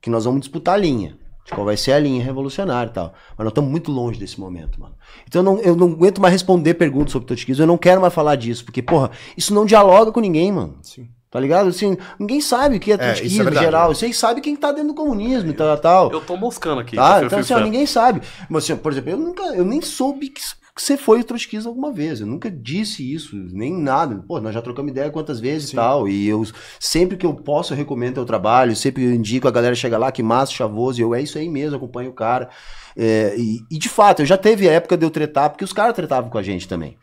que 0.02 0.10
nós 0.10 0.26
vamos 0.26 0.42
disputar 0.42 0.76
a 0.76 0.78
linha. 0.78 1.18
De 1.44 1.52
qual 1.52 1.66
vai 1.66 1.76
ser 1.76 1.94
a 1.94 2.00
linha 2.00 2.24
revolucionária 2.24 2.90
e 2.90 2.94
tal. 2.94 3.14
Mas 3.36 3.40
nós 3.46 3.48
estamos 3.48 3.72
muito 3.72 3.92
longe 3.92 4.20
desse 4.20 4.40
momento, 4.40 4.80
mano. 4.80 4.94
Então 5.28 5.42
eu 5.42 5.44
não, 5.44 5.60
eu 5.60 5.76
não 5.76 5.88
aguento 5.92 6.22
mais 6.22 6.32
responder 6.34 6.76
perguntas 6.76 7.12
sobre 7.12 7.28
totiquismo. 7.28 7.64
Eu 7.64 7.68
não 7.68 7.78
quero 7.80 8.00
mais 8.00 8.14
falar 8.14 8.36
disso. 8.36 8.64
Porque, 8.64 8.82
porra, 8.82 9.10
isso 9.36 9.54
não 9.54 9.66
dialoga 9.66 10.12
com 10.12 10.20
ninguém, 10.20 10.52
mano. 10.52 10.78
Sim. 10.84 11.10
Tá 11.32 11.40
ligado? 11.40 11.70
Assim, 11.70 11.98
ninguém 12.20 12.42
sabe 12.42 12.76
o 12.76 12.80
que 12.80 12.92
é 12.92 12.96
É, 13.00 13.14
isso 13.14 13.40
é 13.40 13.42
em 13.42 13.44
verdade, 13.46 13.66
geral. 13.66 13.88
né? 13.90 13.96
Vocês 13.96 14.18
sabem 14.18 14.44
quem 14.44 14.56
tá 14.56 14.72
dentro 14.72 14.90
do 14.90 14.94
comunismo 14.94 15.50
e 15.50 15.54
tal, 15.54 15.78
tal. 15.78 16.12
Eu 16.12 16.22
tô 16.22 16.36
moscando 16.36 16.82
aqui. 16.82 16.96
Tá? 16.96 17.24
Então, 17.24 17.40
assim, 17.40 17.54
ó, 17.54 17.60
ninguém 17.60 17.86
sabe. 17.86 18.22
Mas, 18.50 18.66
assim, 18.66 18.76
por 18.76 18.92
exemplo, 18.92 19.12
eu 19.12 19.18
nunca, 19.18 19.44
eu 19.56 19.66
nem 19.66 19.82
soube 19.82 20.28
que, 20.30 20.42
que 20.42 20.61
você 20.82 20.98
foi 20.98 21.24
trotskista 21.24 21.70
alguma 21.70 21.92
vez. 21.92 22.22
Eu 22.22 22.28
nunca 22.28 22.50
disse 22.50 23.14
isso, 23.14 23.36
nem 23.36 23.72
nada. 23.72 24.24
Pô, 24.28 24.40
nós 24.42 24.54
já 24.54 24.62
trocamos 24.62 24.92
ideia 24.92 25.12
quantas 25.12 25.40
vezes 25.40 25.72
e 25.72 25.76
tal. 25.76 26.08
E 26.08 26.28
eu, 26.28 26.44
sempre 26.80 27.16
que 27.16 27.26
eu 27.26 27.34
posso, 27.36 27.74
eu 27.74 27.78
recomendo 27.78 28.16
teu 28.16 28.26
trabalho. 28.26 28.76
Sempre 28.76 29.04
eu 29.04 29.14
indico, 29.14 29.48
a 29.48 29.52
galera 29.52 29.76
chega 29.76 29.98
lá, 29.98 30.12
que 30.12 30.24
massa, 30.24 30.52
chavoso. 30.52 31.00
E 31.00 31.04
eu, 31.04 31.14
é 31.14 31.22
isso 31.22 31.38
aí 31.38 31.50
mesmo, 31.50 31.78
acompanho 31.78 32.10
o 32.10 32.14
cara. 32.14 32.50
É, 32.98 33.36
e, 33.38 33.60
e, 33.70 33.78
de 33.78 33.88
fato, 33.88 34.22
eu 34.22 34.26
já 34.26 34.38
teve 34.38 34.68
a 34.68 34.74
época 34.74 34.98
de 34.98 35.06
eu 35.06 35.12
tretar, 35.12 35.52
porque 35.52 35.64
os 35.64 35.72
caras 35.72 35.96
tretavam 35.96 36.30
com 36.30 36.38
a 36.38 36.44
gente 36.44 36.68
também. 36.68 36.98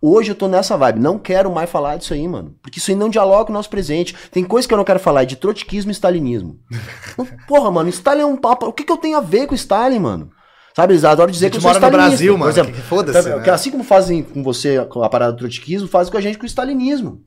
Hoje 0.00 0.30
eu 0.30 0.34
tô 0.34 0.46
nessa 0.46 0.76
vibe, 0.76 1.00
não 1.00 1.18
quero 1.18 1.52
mais 1.52 1.68
falar 1.68 1.96
disso 1.96 2.14
aí, 2.14 2.26
mano. 2.26 2.54
Porque 2.62 2.78
isso 2.78 2.90
aí 2.90 2.96
não 2.96 3.10
dialoga 3.10 3.46
com 3.46 3.50
o 3.50 3.54
nosso 3.54 3.68
presente. 3.68 4.16
Tem 4.30 4.44
coisa 4.44 4.66
que 4.66 4.72
eu 4.72 4.78
não 4.78 4.84
quero 4.84 5.00
falar, 5.00 5.22
é 5.22 5.26
de 5.26 5.36
trotskismo 5.36 5.90
e 5.90 5.92
stalinismo. 5.92 6.58
Porra, 7.46 7.70
mano, 7.70 7.88
Stalin 7.90 8.22
é 8.22 8.26
um 8.26 8.36
papo. 8.36 8.66
O 8.66 8.72
que, 8.72 8.84
que 8.84 8.92
eu 8.92 8.96
tenho 8.96 9.18
a 9.18 9.20
ver 9.20 9.46
com 9.46 9.54
Stalin, 9.54 9.98
mano? 9.98 10.30
Sabe, 10.78 10.92
eles 10.92 11.04
adoram 11.04 11.32
dizer 11.32 11.46
A 11.46 11.50
que 11.50 11.54
gente 11.56 11.62
sou 11.62 11.72
mora 11.72 11.84
no. 11.84 11.90
Brasil, 11.90 12.32
Por 12.34 12.38
mano, 12.38 12.50
exemplo, 12.52 12.72
que- 12.72 12.80
foda-se, 12.82 13.28
né? 13.28 13.40
que 13.42 13.50
assim 13.50 13.72
como 13.72 13.82
fazem 13.82 14.22
com 14.22 14.44
você 14.44 14.84
com 14.84 15.02
a 15.02 15.08
parada 15.08 15.32
do 15.32 15.38
trotskismo, 15.38 15.88
fazem 15.88 16.12
com 16.12 16.16
a 16.18 16.20
gente 16.20 16.38
com 16.38 16.44
o 16.44 16.46
stalinismo. 16.46 17.24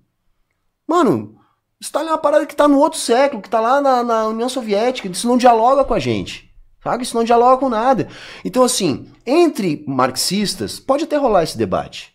Mano, 0.88 1.36
Stalin 1.82 2.08
é 2.08 2.12
uma 2.12 2.18
parada 2.18 2.46
que 2.46 2.56
tá 2.56 2.66
no 2.66 2.78
outro 2.80 2.98
século, 2.98 3.42
que 3.42 3.50
tá 3.50 3.60
lá 3.60 3.82
na, 3.82 4.04
na 4.04 4.28
União 4.28 4.48
Soviética, 4.48 5.06
isso 5.10 5.28
não 5.28 5.38
dialoga 5.38 5.84
com 5.84 5.94
a 5.94 6.00
gente. 6.00 6.50
Sabe? 6.82 7.04
Isso 7.04 7.16
não 7.18 7.26
dialoga 7.26 7.58
com 7.58 7.68
nada. 7.68 8.08
Então, 8.46 8.64
assim, 8.64 9.12
entre 9.26 9.84
marxistas, 9.86 10.80
pode 10.80 11.04
até 11.04 11.18
rolar 11.18 11.44
esse 11.44 11.58
debate. 11.58 12.14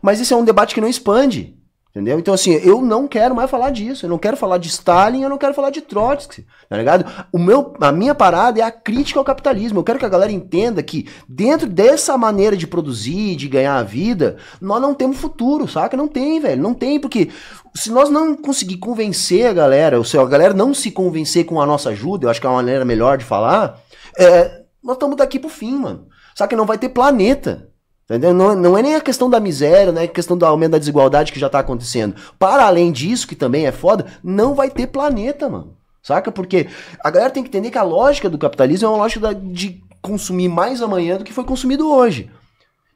Mas 0.00 0.20
esse 0.20 0.32
é 0.32 0.36
um 0.36 0.44
debate 0.44 0.72
que 0.72 0.80
não 0.80 0.88
expande. 0.88 1.55
Entendeu? 1.96 2.18
Então, 2.18 2.34
assim, 2.34 2.52
eu 2.56 2.82
não 2.82 3.08
quero 3.08 3.34
mais 3.34 3.50
falar 3.50 3.70
disso. 3.70 4.04
Eu 4.04 4.10
não 4.10 4.18
quero 4.18 4.36
falar 4.36 4.58
de 4.58 4.68
Stalin, 4.68 5.22
eu 5.22 5.30
não 5.30 5.38
quero 5.38 5.54
falar 5.54 5.70
de 5.70 5.80
Trotsky. 5.80 6.46
Tá 6.68 6.76
ligado? 6.76 7.06
O 7.32 7.38
meu, 7.38 7.72
a 7.80 7.90
minha 7.90 8.14
parada 8.14 8.60
é 8.60 8.62
a 8.62 8.70
crítica 8.70 9.18
ao 9.18 9.24
capitalismo. 9.24 9.78
Eu 9.78 9.82
quero 9.82 9.98
que 9.98 10.04
a 10.04 10.08
galera 10.10 10.30
entenda 10.30 10.82
que, 10.82 11.08
dentro 11.26 11.66
dessa 11.66 12.18
maneira 12.18 12.54
de 12.54 12.66
produzir, 12.66 13.34
de 13.36 13.48
ganhar 13.48 13.78
a 13.78 13.82
vida, 13.82 14.36
nós 14.60 14.78
não 14.78 14.92
temos 14.92 15.16
futuro, 15.16 15.66
saca? 15.66 15.96
Não 15.96 16.06
tem, 16.06 16.38
velho. 16.38 16.62
Não 16.62 16.74
tem, 16.74 17.00
porque 17.00 17.30
se 17.74 17.90
nós 17.90 18.10
não 18.10 18.36
conseguir 18.36 18.76
convencer 18.76 19.46
a 19.46 19.54
galera, 19.54 19.96
ou 19.96 20.04
se 20.04 20.18
a 20.18 20.24
galera 20.26 20.52
não 20.52 20.74
se 20.74 20.90
convencer 20.90 21.46
com 21.46 21.62
a 21.62 21.64
nossa 21.64 21.88
ajuda, 21.88 22.26
eu 22.26 22.30
acho 22.30 22.42
que 22.42 22.46
é 22.46 22.50
uma 22.50 22.56
maneira 22.56 22.84
melhor 22.84 23.16
de 23.16 23.24
falar, 23.24 23.80
é, 24.18 24.64
nós 24.84 24.96
estamos 24.96 25.16
daqui 25.16 25.38
pro 25.38 25.48
fim, 25.48 25.78
mano. 25.78 26.08
Saca? 26.34 26.54
Não 26.54 26.66
vai 26.66 26.76
ter 26.76 26.90
planeta. 26.90 27.70
Entendeu? 28.08 28.32
Não, 28.32 28.54
não 28.54 28.78
é 28.78 28.82
nem 28.82 28.94
a 28.94 29.00
questão 29.00 29.28
da 29.28 29.40
miséria, 29.40 29.92
não 29.92 30.00
é 30.00 30.04
a 30.04 30.08
questão 30.08 30.38
do 30.38 30.46
aumento 30.46 30.72
da 30.72 30.78
desigualdade 30.78 31.32
que 31.32 31.40
já 31.40 31.48
tá 31.48 31.58
acontecendo. 31.58 32.14
Para 32.38 32.64
além 32.64 32.92
disso, 32.92 33.26
que 33.26 33.34
também 33.34 33.66
é 33.66 33.72
foda, 33.72 34.06
não 34.22 34.54
vai 34.54 34.70
ter 34.70 34.86
planeta, 34.86 35.48
mano. 35.48 35.76
Saca? 36.02 36.30
Porque 36.30 36.68
a 37.02 37.10
galera 37.10 37.32
tem 37.32 37.42
que 37.42 37.48
entender 37.48 37.68
que 37.68 37.78
a 37.78 37.82
lógica 37.82 38.30
do 38.30 38.38
capitalismo 38.38 38.86
é 38.86 38.90
uma 38.90 38.98
lógica 38.98 39.34
de 39.34 39.82
consumir 40.00 40.48
mais 40.48 40.80
amanhã 40.80 41.18
do 41.18 41.24
que 41.24 41.32
foi 41.32 41.42
consumido 41.42 41.90
hoje. 41.90 42.30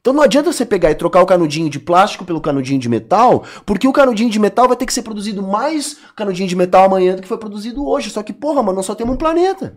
Então 0.01 0.15
não 0.15 0.23
adianta 0.23 0.51
você 0.51 0.65
pegar 0.65 0.91
e 0.91 0.95
trocar 0.95 1.21
o 1.21 1.27
canudinho 1.27 1.69
de 1.69 1.79
plástico 1.79 2.25
pelo 2.25 2.41
canudinho 2.41 2.81
de 2.81 2.89
metal, 2.89 3.45
porque 3.67 3.87
o 3.87 3.93
canudinho 3.93 4.31
de 4.31 4.39
metal 4.39 4.67
vai 4.67 4.77
ter 4.77 4.87
que 4.87 4.95
ser 4.95 5.03
produzido 5.03 5.43
mais 5.43 5.99
canudinho 6.17 6.49
de 6.49 6.57
metal 6.57 6.85
amanhã 6.85 7.17
do 7.17 7.21
que 7.21 7.29
foi 7.29 7.37
produzido 7.37 7.87
hoje. 7.87 8.09
Só 8.09 8.23
que, 8.23 8.33
porra, 8.33 8.63
mano, 8.63 8.77
nós 8.77 8.87
só 8.87 8.95
temos 8.95 9.15
um 9.15 9.19
planeta. 9.19 9.77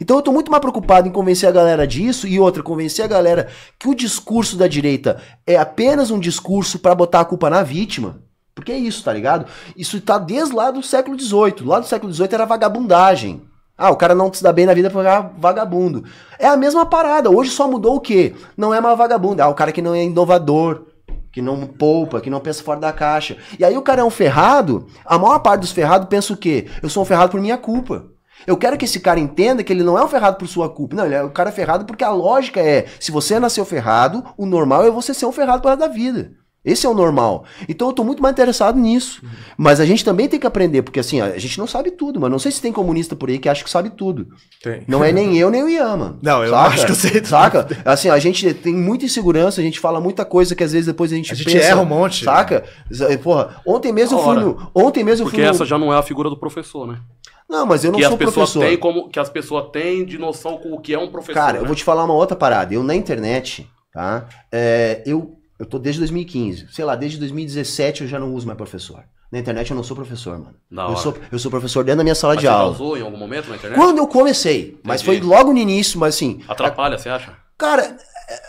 Então 0.00 0.16
eu 0.16 0.22
tô 0.22 0.32
muito 0.32 0.50
mais 0.50 0.60
preocupado 0.60 1.08
em 1.08 1.12
convencer 1.12 1.48
a 1.48 1.52
galera 1.52 1.86
disso 1.86 2.26
e 2.26 2.38
outra, 2.40 2.62
convencer 2.62 3.04
a 3.04 3.08
galera 3.08 3.48
que 3.78 3.88
o 3.88 3.94
discurso 3.94 4.56
da 4.56 4.66
direita 4.66 5.20
é 5.46 5.56
apenas 5.56 6.10
um 6.10 6.18
discurso 6.18 6.78
pra 6.78 6.94
botar 6.94 7.20
a 7.20 7.24
culpa 7.24 7.50
na 7.50 7.62
vítima. 7.62 8.20
Porque 8.54 8.72
é 8.72 8.78
isso, 8.78 9.02
tá 9.02 9.12
ligado? 9.12 9.46
Isso 9.76 10.00
tá 10.00 10.16
desde 10.16 10.54
lá 10.54 10.70
do 10.70 10.82
século 10.82 11.18
XVIII. 11.18 11.66
Lá 11.66 11.80
do 11.80 11.86
século 11.86 12.12
XVIII 12.12 12.28
era 12.32 12.44
vagabundagem. 12.44 13.42
Ah, 13.76 13.90
o 13.90 13.96
cara 13.96 14.14
não 14.14 14.32
se 14.32 14.42
dá 14.42 14.52
bem 14.52 14.66
na 14.66 14.74
vida 14.74 14.88
porque 14.88 15.08
é 15.08 15.30
vagabundo. 15.36 16.04
É 16.38 16.46
a 16.46 16.56
mesma 16.56 16.86
parada. 16.86 17.28
Hoje 17.28 17.50
só 17.50 17.66
mudou 17.66 17.96
o 17.96 18.00
quê? 18.00 18.32
Não 18.56 18.72
é 18.72 18.80
mais 18.80 18.96
vagabundo. 18.96 19.42
Ah, 19.42 19.48
o 19.48 19.54
cara 19.54 19.72
que 19.72 19.82
não 19.82 19.92
é 19.92 20.04
inovador, 20.04 20.86
que 21.32 21.42
não 21.42 21.66
poupa, 21.66 22.20
que 22.20 22.30
não 22.30 22.38
pensa 22.38 22.62
fora 22.62 22.78
da 22.78 22.92
caixa. 22.92 23.36
E 23.58 23.64
aí 23.64 23.76
o 23.76 23.82
cara 23.82 24.02
é 24.02 24.04
um 24.04 24.10
ferrado. 24.10 24.86
A 25.04 25.18
maior 25.18 25.40
parte 25.40 25.62
dos 25.62 25.72
ferrados 25.72 26.08
pensa 26.08 26.32
o 26.32 26.36
quê? 26.36 26.68
Eu 26.80 26.88
sou 26.88 27.02
um 27.02 27.06
ferrado 27.06 27.32
por 27.32 27.40
minha 27.40 27.58
culpa. 27.58 28.13
Eu 28.46 28.56
quero 28.56 28.76
que 28.76 28.84
esse 28.84 29.00
cara 29.00 29.18
entenda 29.20 29.62
que 29.62 29.72
ele 29.72 29.82
não 29.82 29.98
é 29.98 30.04
um 30.04 30.08
ferrado 30.08 30.36
por 30.36 30.48
sua 30.48 30.68
culpa. 30.68 30.96
Não, 30.96 31.06
ele 31.06 31.14
é 31.14 31.22
um 31.22 31.30
cara 31.30 31.50
ferrado 31.52 31.84
porque 31.84 32.04
a 32.04 32.10
lógica 32.10 32.60
é: 32.60 32.86
se 33.00 33.10
você 33.10 33.38
nasceu 33.38 33.64
ferrado, 33.64 34.24
o 34.36 34.46
normal 34.46 34.84
é 34.84 34.90
você 34.90 35.14
ser 35.14 35.26
um 35.26 35.32
ferrado 35.32 35.62
para 35.62 35.74
da 35.74 35.88
vida. 35.88 36.43
Esse 36.64 36.86
é 36.86 36.88
o 36.88 36.94
normal. 36.94 37.44
Então 37.68 37.88
eu 37.88 37.92
tô 37.92 38.02
muito 38.02 38.22
mais 38.22 38.32
interessado 38.32 38.78
nisso. 38.78 39.22
Mas 39.56 39.80
a 39.80 39.84
gente 39.84 40.04
também 40.04 40.28
tem 40.28 40.40
que 40.40 40.46
aprender, 40.46 40.82
porque 40.82 40.98
assim, 40.98 41.20
a 41.20 41.36
gente 41.38 41.58
não 41.58 41.66
sabe 41.66 41.90
tudo, 41.90 42.18
mas 42.18 42.30
não 42.30 42.38
sei 42.38 42.50
se 42.50 42.62
tem 42.62 42.72
comunista 42.72 43.14
por 43.14 43.28
aí 43.28 43.38
que 43.38 43.48
acha 43.48 43.62
que 43.62 43.68
sabe 43.68 43.90
tudo. 43.90 44.28
Tem. 44.62 44.82
Não 44.88 45.04
é 45.04 45.12
nem 45.12 45.36
eu 45.36 45.50
nem 45.50 45.62
o 45.62 45.68
Ian, 45.68 45.96
mano. 45.96 46.18
Não, 46.22 46.42
eu 46.42 46.50
Saca? 46.50 46.74
acho 46.74 46.86
que 46.86 46.92
eu 46.92 46.96
sei 46.96 47.10
tudo. 47.12 47.26
Saca? 47.28 47.68
Assim, 47.84 48.08
a 48.08 48.18
gente 48.18 48.54
tem 48.54 48.74
muita 48.74 49.04
insegurança, 49.04 49.60
a 49.60 49.64
gente 49.64 49.78
fala 49.78 50.00
muita 50.00 50.24
coisa 50.24 50.54
que 50.54 50.64
às 50.64 50.72
vezes 50.72 50.86
depois 50.86 51.12
a 51.12 51.16
gente 51.16 51.32
A 51.32 51.34
gente 51.34 51.56
erra 51.58 51.82
um 51.82 51.84
monte. 51.84 52.24
Saca? 52.24 52.64
Porra, 53.22 53.60
ontem 53.66 53.92
mesmo 53.92 54.18
eu 54.18 54.22
fui 54.24 54.36
no. 54.36 54.70
Ontem 54.74 55.04
mesmo 55.04 55.24
eu 55.24 55.26
Porque 55.26 55.42
fui 55.42 55.44
no. 55.44 55.50
essa 55.50 55.66
já 55.66 55.78
não 55.78 55.92
é 55.92 55.98
a 55.98 56.02
figura 56.02 56.30
do 56.30 56.36
professor, 56.36 56.86
né? 56.86 56.98
Não, 57.48 57.66
mas 57.66 57.84
eu 57.84 57.92
não 57.92 57.98
que 57.98 58.04
as 58.04 58.08
sou 58.08 58.18
pessoas 58.18 58.52
professor. 58.52 58.64
têm 58.66 58.78
como 58.78 59.08
que 59.10 59.20
as 59.20 59.28
pessoas 59.28 59.70
têm 59.70 60.04
de 60.04 60.16
noção 60.18 60.56
com 60.56 60.72
o 60.72 60.80
que 60.80 60.94
é 60.94 60.98
um 60.98 61.08
professor. 61.08 61.34
Cara, 61.34 61.52
né? 61.54 61.60
eu 61.60 61.66
vou 61.66 61.76
te 61.76 61.84
falar 61.84 62.04
uma 62.04 62.14
outra 62.14 62.34
parada. 62.34 62.72
Eu 62.72 62.82
na 62.82 62.94
internet, 62.94 63.68
tá? 63.92 64.26
É, 64.50 65.02
eu, 65.04 65.36
eu 65.64 65.68
tô 65.68 65.78
desde 65.78 66.00
2015. 66.00 66.68
Sei 66.70 66.84
lá, 66.84 66.94
desde 66.94 67.18
2017 67.18 68.02
eu 68.02 68.08
já 68.08 68.18
não 68.18 68.32
uso 68.34 68.46
mais 68.46 68.56
professor. 68.56 69.02
Na 69.32 69.38
internet 69.38 69.70
eu 69.70 69.76
não 69.76 69.82
sou 69.82 69.96
professor, 69.96 70.38
mano. 70.38 70.54
Eu 70.90 70.96
sou, 70.96 71.16
eu 71.32 71.38
sou 71.38 71.50
professor 71.50 71.82
dentro 71.82 71.98
da 71.98 72.04
minha 72.04 72.14
sala 72.14 72.34
Mas 72.34 72.42
de 72.42 72.46
você 72.46 72.52
aula. 72.52 72.70
usou 72.72 72.96
em 72.96 73.02
algum 73.02 73.16
momento 73.16 73.48
na 73.48 73.56
internet? 73.56 73.78
Quando 73.78 73.98
eu 73.98 74.06
comecei, 74.06 74.78
mas 74.84 75.02
foi 75.02 75.16
Entendi. 75.16 75.32
logo 75.34 75.52
no 75.52 75.58
início, 75.58 75.98
mas 75.98 76.14
assim. 76.14 76.40
Atrapalha, 76.46 76.96
você 76.98 77.08
acha? 77.08 77.32
Cara, 77.58 77.96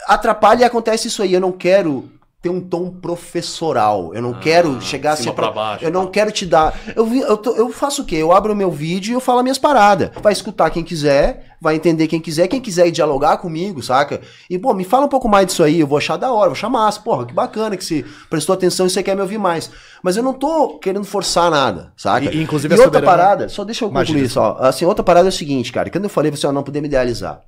atrapalha 0.07 0.61
e 0.61 0.63
acontece 0.63 1.07
isso 1.07 1.23
aí. 1.23 1.33
Eu 1.33 1.41
não 1.41 1.51
quero 1.51 2.11
ter 2.45 2.49
um 2.51 2.61
tom 2.61 2.91
professoral. 2.91 4.13
Eu 4.13 4.21
não 4.21 4.29
Ah, 4.35 4.39
quero 4.39 4.79
chegar 4.79 5.13
a 5.13 5.15
cima 5.15 5.31
ser. 5.31 5.35
pra 5.35 5.49
baixo, 5.49 5.83
eu 5.83 5.89
não 5.89 6.05
tá. 6.05 6.11
quero 6.11 6.31
te 6.31 6.45
dar. 6.45 6.79
Eu, 6.95 7.11
eu, 7.11 7.41
eu 7.55 7.69
faço 7.71 8.03
o 8.03 8.05
quê? 8.05 8.17
Eu 8.17 8.31
abro 8.31 8.53
o 8.53 8.55
meu 8.55 8.69
vídeo 8.69 9.11
e 9.11 9.13
eu 9.15 9.19
falo 9.19 9.39
as 9.39 9.43
minhas 9.43 9.57
paradas. 9.57 10.11
Vai 10.21 10.31
escutar 10.31 10.69
quem 10.69 10.83
quiser, 10.83 11.55
vai 11.59 11.73
entender 11.75 12.07
quem 12.07 12.19
quiser, 12.21 12.47
quem 12.47 12.61
quiser 12.61 12.91
dialogar 12.91 13.37
comigo, 13.37 13.81
saca? 13.81 14.21
E, 14.47 14.59
pô, 14.59 14.75
me 14.75 14.83
fala 14.83 15.07
um 15.07 15.09
pouco 15.09 15.27
mais 15.27 15.47
disso 15.47 15.63
aí. 15.63 15.79
Eu 15.79 15.87
vou 15.87 15.97
achar 15.97 16.17
da 16.17 16.31
hora, 16.31 16.49
vou 16.49 16.55
achar 16.55 16.69
massa. 16.69 16.99
Porra, 17.01 17.25
que 17.25 17.33
bacana 17.33 17.75
que 17.75 17.83
você 17.83 18.05
prestou 18.29 18.53
atenção 18.53 18.85
e 18.85 18.91
você 18.91 19.01
quer 19.01 19.15
me 19.15 19.21
ouvir 19.23 19.39
mais. 19.39 19.71
Mas 20.03 20.15
eu 20.15 20.21
não 20.21 20.33
tô 20.33 20.77
querendo 20.77 21.03
forçar 21.05 21.49
nada, 21.49 21.93
saca? 21.97 22.25
E- 22.31 22.43
inclusive 22.43 22.71
e 22.75 22.77
outra 22.77 22.99
soberana- 22.99 23.17
parada, 23.23 23.49
só 23.49 23.63
deixa 23.63 23.85
eu 23.85 23.89
concluir 23.89 24.09
Imagina. 24.09 24.29
só. 24.29 24.57
Assim, 24.59 24.85
outra 24.85 25.03
parada 25.03 25.27
é 25.27 25.29
o 25.29 25.31
seguinte, 25.31 25.71
cara. 25.71 25.89
Quando 25.89 26.03
eu 26.03 26.09
falei 26.11 26.29
pra 26.29 26.39
você, 26.39 26.51
não 26.51 26.61
podemos 26.61 26.87
idealizar. 26.87 27.41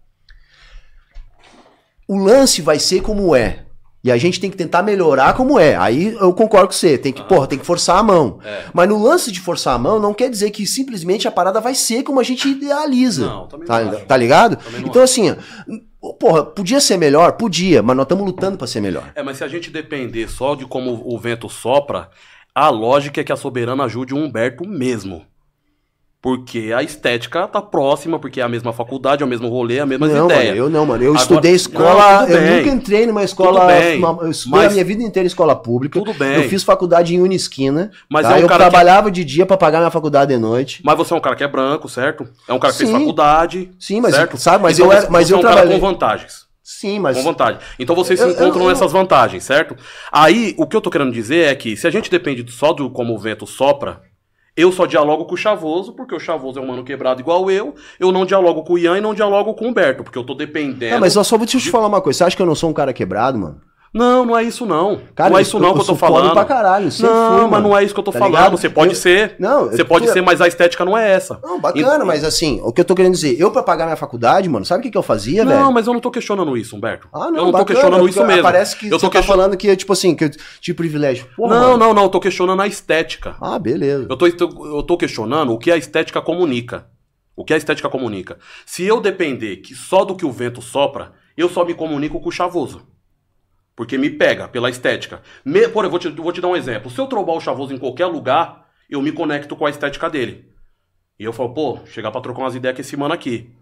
O 2.08 2.18
lance 2.18 2.62
vai 2.64 2.80
ser 2.80 3.02
como 3.02 3.36
é. 3.36 3.67
E 4.04 4.12
a 4.12 4.18
gente 4.18 4.40
tem 4.40 4.50
que 4.50 4.56
tentar 4.56 4.84
melhorar 4.84 5.34
como 5.34 5.60
é. 5.60 5.76
Aí 5.76 6.16
eu 6.20 6.32
concordo 6.34 6.68
com 6.68 6.74
você. 6.74 6.98
Tem 6.98 7.12
que, 7.12 7.24
porra, 7.24 7.48
tem 7.48 7.58
que 7.60 7.66
forçar 7.66 7.98
a 7.98 8.04
mão. 8.04 8.40
É. 8.46 8.66
Mas 8.74 8.88
no 8.88 9.02
lance 9.02 9.32
de 9.32 9.40
forçar 9.40 9.76
a 9.76 9.78
mão, 9.78 10.00
não 10.00 10.14
quer 10.14 10.30
dizer 10.30 10.52
que 10.52 10.66
simplesmente 10.66 11.28
a 11.28 11.32
parada 11.32 11.60
vai 11.60 11.74
ser 11.76 12.04
como 12.04 12.20
a 12.20 12.24
gente 12.24 12.48
idealiza. 12.48 13.26
Não, 13.26 13.48
também 13.48 13.68
tá, 13.68 13.82
não 13.82 13.92
acho. 13.94 14.06
tá 14.06 14.16
ligado? 14.16 14.56
Também 14.58 14.82
não 14.82 14.90
Então, 14.90 15.02
assim, 15.02 15.36
ó, 16.02 16.14
porra, 16.14 16.46
podia 16.46 16.80
ser 16.80 16.98
melhor? 16.98 17.34
Podia, 17.34 17.82
mas 17.82 17.98
nós 17.98 18.06
estamos 18.06 18.26
lutando 18.26 18.58
pra 18.58 18.68
ser 18.68 18.82
melhor. 18.82 19.12
É, 19.16 19.24
mas 19.24 19.38
se 19.38 19.44
a 19.44 19.48
gente 19.48 19.70
depender 19.72 20.30
só 20.30 20.56
de 20.56 20.66
como 20.66 21.02
o 21.04 21.18
vento 21.20 21.50
sopra, 21.50 22.10
a 22.54 22.70
lógica 22.70 23.20
é 23.20 23.24
que 23.24 23.34
a 23.34 23.36
soberana 23.36 23.84
ajude 23.84 24.14
o 24.14 24.18
Humberto 24.18 24.66
mesmo. 24.68 25.26
Porque 26.20 26.74
a 26.76 26.82
estética 26.82 27.48
tá 27.48 27.62
próxima, 27.62 28.18
porque 28.18 28.42
é 28.42 28.44
a 28.44 28.50
mesma 28.50 28.74
faculdade, 28.74 29.22
é 29.22 29.26
o 29.26 29.30
mesmo 29.30 29.48
rolê, 29.50 29.78
é 29.78 29.82
a 29.82 29.86
mesma 29.86 30.08
não, 30.08 30.26
ideia. 30.26 30.50
mano, 30.50 30.58
eu 30.58 30.70
não, 30.70 30.84
mano. 30.86 31.04
Eu 31.04 31.10
Agora- 31.12 31.22
estudei 31.22 31.52
Não, 31.52 31.56
escola. 31.56 32.20
tudo 32.22 32.32
eu 32.34 32.42
bem. 32.42 32.58
nunca 32.58 32.70
entrei 32.76 33.06
numa 33.08 33.24
escola. 33.24 33.60
Tudo 33.62 33.68
bem, 33.68 33.98
uma- 34.00 34.24
eu 34.24 34.32
estudei 34.32 34.60
mas- 34.60 34.68
a 34.72 34.74
minha 34.74 34.84
vida 34.86 35.04
inteira 35.04 35.26
em 35.26 35.28
escola 35.28 35.56
pública. 35.56 36.00
Tudo 36.00 36.14
bem. 36.16 36.36
Eu 36.44 36.50
fiz 36.50 36.64
faculdade 36.64 37.16
em 37.16 37.22
Unisquina. 37.22 37.92
Mas 38.10 38.26
tá? 38.26 38.34
é 38.34 38.36
um 38.36 38.42
eu 38.42 38.48
cara 38.48 38.64
que- 38.66 38.70
trabalhava 38.72 39.12
de 39.12 39.24
dia 39.24 39.46
pra 39.46 39.56
pagar 39.58 39.78
minha 39.78 39.92
faculdade 39.92 40.34
de 40.34 40.40
noite. 40.40 40.82
Mas 40.84 40.98
você 40.98 41.14
é 41.14 41.18
um 41.18 41.20
cara 41.22 41.36
que 41.36 41.44
é 41.44 41.48
branco, 41.48 41.88
certo? 41.88 42.28
É 42.48 42.52
um 42.54 42.60
cara 42.60 42.74
que 42.74 42.80
fez 42.80 42.90
Sim. 42.90 42.98
faculdade. 42.98 43.72
Sim, 43.80 44.02
mas 44.02 44.16
certo? 44.16 44.38
sabe, 44.38 44.64
mas 44.64 44.78
Então 44.80 44.92
eu 44.92 44.98
era, 44.98 45.10
mas 45.12 45.28
você 45.28 45.34
eu 45.34 45.38
é 45.38 45.40
um 45.40 45.44
cara 45.44 45.54
trabalhei. 45.56 45.80
com 45.80 45.86
vantagens. 45.88 46.48
Sim, 46.64 47.00
mas 47.00 47.16
Com 47.16 47.24
vantagem. 47.24 47.60
Então 47.80 47.96
vocês 47.96 48.20
Eu- 48.20 48.28
se 48.28 48.34
encontram 48.34 48.62
eu- 48.64 48.64
eu- 48.64 48.70
nessas 48.70 48.92
vantagens, 48.92 49.44
certo? 49.44 49.76
Aí, 50.12 50.54
o 50.58 50.66
que 50.68 50.76
eu 50.76 50.82
tô 50.82 50.90
querendo 50.90 51.14
dizer 51.14 51.46
é 51.46 51.56
que 51.56 51.78
se 51.78 51.88
a 51.88 51.90
gente 51.92 52.10
depende 52.12 52.44
só 52.52 52.74
do 52.74 52.90
como 52.90 53.14
o 53.16 53.18
vento 53.20 53.48
sopra, 53.48 54.02
eu 54.58 54.72
só 54.72 54.88
dialogo 54.88 55.26
com 55.26 55.36
o 55.36 55.38
Chavoso, 55.38 55.94
porque 55.94 56.16
o 56.16 56.20
Chavoso 56.20 56.58
é 56.58 56.62
um 56.62 56.66
mano 56.66 56.84
quebrado 56.84 57.22
igual 57.22 57.50
eu. 57.52 57.76
Eu 58.00 58.12
não 58.12 58.26
dialogo 58.26 58.64
com 58.64 58.74
o 58.74 58.78
Ian 58.80 58.98
e 58.98 59.02
não 59.02 59.14
dialogo 59.14 59.54
com 59.54 59.66
o 59.66 59.68
Humberto, 59.68 60.04
porque 60.04 60.18
eu 60.18 60.24
tô 60.24 60.34
dependendo. 60.34 60.94
Não, 60.94 61.00
mas 61.00 61.16
eu 61.16 61.24
só 61.24 61.38
vou 61.38 61.46
te 61.46 61.60
falar 61.70 61.86
uma 61.86 62.02
coisa. 62.02 62.18
Você 62.18 62.24
acha 62.24 62.36
que 62.36 62.42
eu 62.42 62.46
não 62.48 62.56
sou 62.56 62.72
um 62.72 62.74
cara 62.74 62.92
quebrado, 62.92 63.38
mano? 63.38 63.62
Não, 63.94 64.26
não 64.26 64.38
é 64.38 64.44
isso 64.44 64.66
não. 64.66 65.00
Cara, 65.16 65.30
não 65.30 65.38
é 65.40 65.42
isso 65.42 65.60
não 65.60 65.74
que 65.74 65.82
eu 65.82 65.86
tô 65.86 65.96
falando. 65.96 66.32
pra 66.34 66.46
caralho. 66.46 66.92
sempre 66.92 67.12
não, 67.12 67.40
fui, 67.40 67.48
mas 67.50 67.64
não 67.64 67.78
é 67.78 67.84
isso 67.84 67.94
que 67.94 68.00
eu 68.00 68.04
tô 68.04 68.12
Tá 68.12 68.20
falando. 68.20 68.36
ligado? 68.36 68.58
Você 68.58 68.70
pode 68.70 68.92
Eu- 68.92 68.96
ser. 68.96 69.36
Não, 69.40 69.66
Você 69.70 69.84
pode 69.84 70.10
ser, 70.10 70.22
mas 70.22 70.42
a 70.42 70.48
estética 70.48 70.84
não 70.86 70.98
é 70.98 71.12
essa. 71.12 71.40
Não, 71.44 71.60
bacana, 71.60 72.04
mas 72.06 72.24
assim, 72.24 72.60
o 72.64 72.72
que 72.72 72.82
eu 72.82 72.86
tô 72.86 72.94
querendo 72.94 73.14
dizer, 73.14 73.40
eu 73.40 73.50
pra 73.52 73.64
pagar 73.64 73.86
minha 73.86 73.96
faculdade, 73.96 74.48
mano, 74.50 74.66
sabe 74.66 74.80
o 74.80 74.84
que, 74.84 74.92
que 74.92 74.98
eu 74.98 75.04
fazia, 75.04 75.44
não, 75.46 75.52
velho? 75.52 75.74
mas 75.74 75.88
eu 75.88 75.94
não 75.94 76.00
tô 76.02 76.12
questionando 76.12 76.56
isso, 76.58 76.76
Humberto. 76.76 77.08
Ah, 77.14 77.26
eu 77.26 77.32
não 77.32 77.46
tô 77.46 77.52
bacana, 77.54 77.66
questionando 77.66 78.00
porque 78.02 78.12
isso 78.12 78.26
mesmo. 78.26 78.44
Parece 78.44 78.76
que 78.78 78.88
eu 78.90 79.00
tô 79.00 79.10
tá 79.10 79.24
falando 79.24 79.58
que, 79.58 79.76
tipo 79.76 79.94
assim, 79.94 80.16
que 80.16 80.26
eu 80.26 80.30
tive 80.62 80.76
privilégio. 80.76 81.26
Não, 81.38 81.48
mano. 81.48 81.78
não, 81.78 81.94
não, 81.94 82.04
eu 82.04 82.10
tô 82.10 82.20
questionando 82.20 82.62
a 82.62 82.68
estética. 82.68 83.36
Ah, 83.42 83.58
beleza. 83.58 84.08
Eu 84.10 84.18
tô, 84.18 84.28
eu 84.28 84.84
tô 84.84 84.98
questionando 84.98 85.54
o 85.54 85.58
que 85.58 85.72
a 85.72 85.78
estética 85.78 86.22
comunica. 86.22 86.86
O 87.36 87.44
que 87.46 87.54
a 87.54 87.58
estética 87.58 87.88
comunica. 87.90 88.38
Se 88.66 88.84
eu 88.84 89.00
depender 89.00 89.58
que 89.58 89.76
só 89.76 90.04
do 90.04 90.16
que 90.16 90.26
o 90.26 90.32
vento 90.32 90.62
sopra, 90.62 91.12
eu 91.38 91.48
só 91.48 91.64
me 91.64 91.74
comunico 91.74 92.20
com 92.20 92.30
o 92.30 92.32
chavoso. 92.32 92.82
Porque 93.78 93.96
me 93.96 94.10
pega 94.10 94.48
pela 94.48 94.72
estética. 94.72 95.22
Me, 95.46 95.70
por, 95.70 95.86
eu 95.86 95.92
vou 95.92 96.00
te, 96.00 96.10
vou 96.10 96.32
te 96.32 96.42
dar 96.42 96.48
um 96.48 96.56
exemplo. 96.56 96.90
Se 96.90 97.00
eu 97.00 97.06
trombar 97.06 97.36
o 97.36 97.40
chavoso 97.40 97.72
em 97.72 97.78
qualquer 97.78 98.08
lugar, 98.08 98.66
eu 98.90 99.00
me 99.04 99.12
conecto 99.12 99.56
com 99.56 99.68
a 99.68 99.70
estética 99.70 100.10
dele. 100.10 100.50
E 101.20 101.24
eu 101.24 101.32
falo, 101.32 101.54
pô, 101.54 101.80
chegar 101.86 102.10
pra 102.10 102.20
trocar 102.20 102.42
umas 102.42 102.56
ideias 102.56 102.76
com 102.76 102.82
esse 102.82 102.98
mano 102.98 103.14
aqui. 103.14 103.54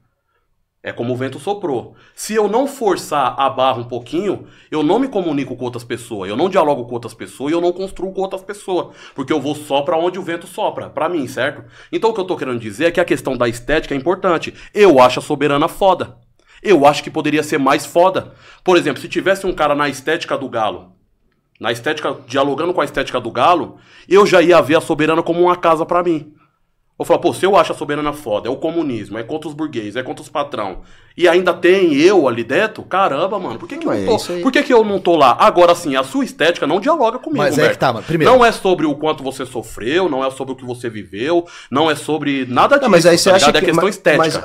É 0.81 0.93
como 0.93 1.11
o 1.11 1.17
vento 1.17 1.37
soprou. 1.37 1.95
Se 2.15 2.33
eu 2.33 2.47
não 2.47 2.65
forçar 2.65 3.35
a 3.37 3.49
barra 3.49 3.79
um 3.79 3.89
pouquinho, 3.89 4.47
eu 4.71 4.83
não 4.83 4.99
me 4.99 5.09
comunico 5.09 5.53
com 5.57 5.65
outras 5.65 5.83
pessoas, 5.83 6.29
eu 6.29 6.37
não 6.37 6.47
dialogo 6.47 6.85
com 6.85 6.93
outras 6.93 7.13
pessoas 7.13 7.51
eu 7.51 7.59
não 7.59 7.73
construo 7.73 8.13
com 8.13 8.21
outras 8.21 8.43
pessoas. 8.43 8.95
Porque 9.13 9.33
eu 9.33 9.41
vou 9.41 9.53
só 9.53 9.81
pra 9.81 9.97
onde 9.97 10.17
o 10.17 10.23
vento 10.23 10.47
sopra, 10.47 10.89
pra 10.89 11.09
mim, 11.09 11.27
certo? 11.27 11.65
Então 11.91 12.11
o 12.11 12.13
que 12.13 12.21
eu 12.21 12.25
tô 12.25 12.37
querendo 12.37 12.59
dizer 12.59 12.85
é 12.85 12.91
que 12.91 13.01
a 13.01 13.05
questão 13.05 13.35
da 13.35 13.49
estética 13.49 13.93
é 13.93 13.97
importante. 13.97 14.53
Eu 14.73 15.01
acho 15.01 15.19
a 15.19 15.21
soberana 15.21 15.67
foda. 15.67 16.24
Eu 16.65 16.85
acho 16.85 17.03
que 17.03 17.11
poderia 17.11 17.43
ser 17.43 17.59
mais 17.59 17.85
foda. 17.85 18.33
Por 18.63 18.75
exemplo, 18.75 18.99
se 18.99 19.07
tivesse 19.07 19.45
um 19.45 19.53
cara 19.53 19.75
na 19.75 19.87
estética 19.87 20.35
do 20.35 20.49
galo, 20.49 20.93
na 21.59 21.71
estética, 21.71 22.17
dialogando 22.27 22.73
com 22.73 22.81
a 22.81 22.85
estética 22.85 23.21
do 23.21 23.29
galo, 23.29 23.77
eu 24.09 24.25
já 24.25 24.41
ia 24.41 24.59
ver 24.61 24.75
a 24.75 24.81
soberana 24.81 25.21
como 25.21 25.41
uma 25.41 25.55
casa 25.55 25.85
pra 25.85 26.01
mim. 26.01 26.33
Eu 26.97 27.05
falo, 27.05 27.19
pô, 27.19 27.33
se 27.33 27.45
eu 27.45 27.55
acho 27.55 27.71
a 27.71 27.75
soberana 27.75 28.11
foda, 28.13 28.47
é 28.47 28.51
o 28.51 28.57
comunismo, 28.57 29.17
é 29.17 29.23
contra 29.23 29.47
os 29.47 29.53
burgueses, 29.53 29.95
é 29.95 30.01
contra 30.01 30.23
os 30.23 30.29
patrão, 30.29 30.81
e 31.17 31.27
ainda 31.27 31.53
tem 31.53 31.93
eu 31.95 32.27
ali 32.27 32.43
dentro, 32.43 32.83
caramba, 32.83 33.39
mano, 33.39 33.57
por 33.57 33.67
que, 33.69 33.77
que, 33.77 33.85
Não, 33.85 33.93
eu, 33.93 33.99
é 34.01 34.05
não 34.05 34.15
isso 34.15 34.27
tô, 34.27 34.33
aí. 34.33 34.41
por 34.41 34.51
que, 34.51 34.63
que 34.63 34.73
eu 34.73 34.83
não 34.83 34.99
tô 34.99 35.15
lá? 35.15 35.35
Agora 35.39 35.73
sim, 35.75 35.95
a 35.95 36.03
sua 36.03 36.23
estética 36.25 36.67
não 36.67 36.79
dialoga 36.79 37.17
comigo, 37.19 37.37
Mas 37.43 37.57
é 37.57 37.61
Humberto. 37.61 37.73
que 37.73 37.79
tá, 37.79 37.93
mano. 37.93 38.05
Primeiro- 38.05 38.33
Não 38.33 38.43
é 38.45 38.51
sobre 38.51 38.85
o 38.85 38.95
quanto 38.95 39.23
você 39.23 39.45
sofreu, 39.45 40.09
não 40.09 40.23
é 40.25 40.29
sobre 40.31 40.53
o 40.53 40.55
que 40.55 40.65
você 40.65 40.89
viveu, 40.89 41.45
não 41.71 41.89
é 41.89 41.95
sobre 41.95 42.45
nada 42.49 42.75
disso, 42.75 42.83
Não, 42.83 42.89
mas 42.89 43.05
aí 43.05 43.17
você 43.17 43.29
tá 43.29 43.35
acha 43.37 43.45
ligado? 43.47 43.63
que. 43.63 43.65
É 43.65 43.73
questão 43.73 43.85
mas, 43.85 43.95
estética. 43.95 44.23
Mas, 44.23 44.35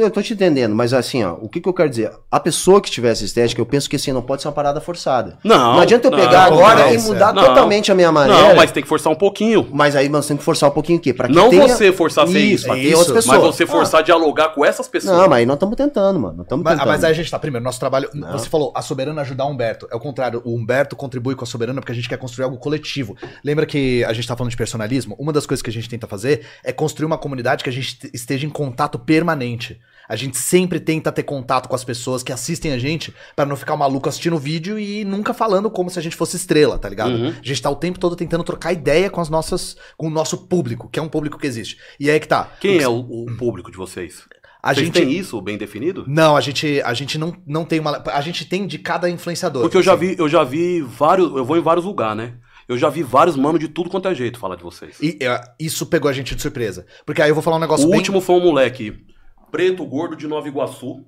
ah, 0.00 0.02
eu 0.02 0.10
tô 0.10 0.22
te 0.22 0.32
entendendo, 0.34 0.74
mas 0.74 0.92
assim, 0.92 1.24
ó, 1.24 1.32
o 1.40 1.48
que, 1.48 1.60
que 1.60 1.68
eu 1.68 1.72
quero 1.72 1.88
dizer? 1.90 2.10
A 2.30 2.38
pessoa 2.40 2.80
que 2.80 2.90
tivesse 2.90 3.24
estética, 3.24 3.60
eu 3.60 3.66
penso 3.66 3.88
que 3.88 3.96
assim, 3.96 4.12
não 4.12 4.22
pode 4.22 4.42
ser 4.42 4.48
uma 4.48 4.54
parada 4.54 4.80
forçada. 4.80 5.38
Não, 5.42 5.74
Não 5.74 5.80
adianta 5.80 6.08
eu 6.08 6.10
não, 6.10 6.18
pegar 6.18 6.44
agora 6.44 6.84
não, 6.86 6.94
e 6.94 6.98
mudar 6.98 7.32
não. 7.32 7.44
totalmente 7.44 7.90
a 7.90 7.94
minha 7.94 8.12
maneira. 8.12 8.48
Não, 8.48 8.56
mas 8.56 8.70
tem 8.70 8.82
que 8.82 8.88
forçar 8.88 9.12
um 9.12 9.16
pouquinho. 9.16 9.66
Mas 9.72 9.96
aí 9.96 10.08
nós 10.08 10.26
temos 10.26 10.40
que 10.40 10.44
forçar 10.44 10.68
um 10.68 10.72
pouquinho 10.72 10.98
o 10.98 11.00
quê? 11.00 11.12
Pra 11.14 11.26
que 11.28 11.34
Não 11.34 11.48
tenha... 11.48 11.66
você 11.66 11.92
forçar 11.92 12.24
a 12.24 12.26
ser 12.26 12.38
isso, 12.40 12.72
isso, 12.74 12.98
outras 12.98 13.26
Mas 13.26 13.40
você 13.40 13.66
forçar 13.66 14.00
a 14.00 14.02
dialogar 14.02 14.50
com 14.50 14.64
essas 14.64 14.86
pessoas. 14.88 15.16
Não, 15.16 15.28
mas 15.28 15.38
aí 15.38 15.46
nós 15.46 15.54
estamos 15.56 15.76
tentando, 15.76 16.17
mano. 16.18 16.38
Nós 16.38 16.46
estamos 16.46 16.64
Mas, 16.64 16.74
tentando. 16.74 16.88
mas 16.88 17.04
aí 17.04 17.10
a 17.10 17.14
gente 17.14 17.30
tá. 17.30 17.38
Primeiro, 17.38 17.64
nosso 17.64 17.78
trabalho. 17.80 18.10
Você 18.32 18.48
falou, 18.48 18.72
a 18.76 18.82
Soberana 18.82 19.20
ajudar 19.22 19.44
o 19.44 19.50
Humberto. 19.50 19.86
É 19.90 19.96
o 19.96 20.00
contrário, 20.00 20.42
o 20.44 20.54
Humberto 20.54 20.96
contribui 20.96 21.34
com 21.34 21.44
a 21.44 21.46
Soberana 21.46 21.80
porque 21.80 21.92
a 21.92 21.94
gente 21.94 22.08
quer 22.08 22.18
construir 22.18 22.44
algo 22.44 22.58
coletivo. 22.58 23.16
Lembra 23.44 23.64
que 23.64 24.04
a 24.04 24.12
gente 24.12 24.26
tá 24.26 24.36
falando 24.36 24.50
de 24.50 24.56
personalismo? 24.56 25.16
Uma 25.18 25.32
das 25.32 25.46
coisas 25.46 25.62
que 25.62 25.70
a 25.70 25.72
gente 25.72 25.88
tenta 25.88 26.06
fazer 26.06 26.44
é 26.64 26.72
construir 26.72 27.06
uma 27.06 27.18
comunidade 27.18 27.62
que 27.64 27.70
a 27.70 27.72
gente 27.72 27.98
te- 27.98 28.10
esteja 28.12 28.46
em 28.46 28.50
contato 28.50 28.98
permanente. 28.98 29.80
A 30.08 30.16
gente 30.16 30.38
sempre 30.38 30.80
tenta 30.80 31.12
ter 31.12 31.22
contato 31.22 31.68
com 31.68 31.74
as 31.74 31.84
pessoas 31.84 32.22
que 32.22 32.32
assistem 32.32 32.72
a 32.72 32.78
gente 32.78 33.14
pra 33.36 33.44
não 33.44 33.54
ficar 33.56 33.76
maluco 33.76 34.08
assistindo 34.08 34.36
o 34.36 34.38
vídeo 34.38 34.78
e 34.78 35.04
nunca 35.04 35.34
falando 35.34 35.70
como 35.70 35.90
se 35.90 35.98
a 35.98 36.02
gente 36.02 36.16
fosse 36.16 36.34
estrela, 36.34 36.78
tá 36.78 36.88
ligado? 36.88 37.10
Uhum. 37.10 37.28
A 37.28 37.42
gente 37.46 37.60
tá 37.60 37.68
o 37.68 37.76
tempo 37.76 37.98
todo 37.98 38.16
tentando 38.16 38.42
trocar 38.42 38.72
ideia 38.72 39.10
com 39.10 39.20
as 39.20 39.28
nossas, 39.28 39.76
com 39.98 40.06
o 40.06 40.10
nosso 40.10 40.38
público, 40.48 40.88
que 40.88 40.98
é 40.98 41.02
um 41.02 41.10
público 41.10 41.36
que 41.38 41.46
existe. 41.46 41.76
E 42.00 42.08
aí 42.10 42.18
que 42.18 42.26
tá. 42.26 42.50
Quem 42.58 42.78
é 42.78 42.88
o, 42.88 43.00
o 43.00 43.36
público 43.36 43.70
de 43.70 43.76
vocês? 43.76 44.22
A 44.62 44.74
Vocês 44.74 44.86
gente 44.86 45.00
têm 45.00 45.12
isso 45.12 45.40
bem 45.40 45.56
definido? 45.56 46.04
Não, 46.08 46.36
a 46.36 46.40
gente, 46.40 46.82
a 46.82 46.92
gente 46.92 47.16
não, 47.16 47.36
não 47.46 47.64
tem 47.64 47.78
uma. 47.78 48.02
A 48.06 48.20
gente 48.20 48.44
tem 48.44 48.66
de 48.66 48.78
cada 48.78 49.08
influenciador. 49.08 49.62
Porque 49.62 49.76
eu 49.76 49.82
já 49.82 49.94
assim. 49.94 50.08
vi, 50.08 50.16
eu 50.18 50.28
já 50.28 50.42
vi 50.42 50.82
vários, 50.82 51.30
eu 51.34 51.44
vou 51.44 51.56
em 51.56 51.60
vários 51.60 51.84
lugares, 51.84 52.16
né? 52.16 52.34
Eu 52.68 52.76
já 52.76 52.90
vi 52.90 53.02
vários 53.02 53.36
mano 53.36 53.58
de 53.58 53.68
tudo 53.68 53.88
quanto 53.88 54.08
é 54.08 54.14
jeito 54.14 54.38
falar 54.38 54.56
de 54.56 54.62
vocês. 54.62 54.98
E 55.00 55.16
é, 55.22 55.40
isso 55.58 55.86
pegou 55.86 56.10
a 56.10 56.12
gente 56.12 56.34
de 56.34 56.42
surpresa. 56.42 56.84
Porque 57.06 57.22
aí 57.22 57.30
eu 57.30 57.34
vou 57.34 57.42
falar 57.42 57.56
um 57.56 57.60
O 57.60 57.62
negócio 57.62 57.88
bem. 57.88 57.98
último 57.98 58.20
foi 58.20 58.36
um 58.36 58.42
moleque 58.42 59.06
preto, 59.50 59.86
gordo 59.86 60.16
de 60.16 60.26
Nova 60.26 60.46
Iguaçu. 60.46 61.04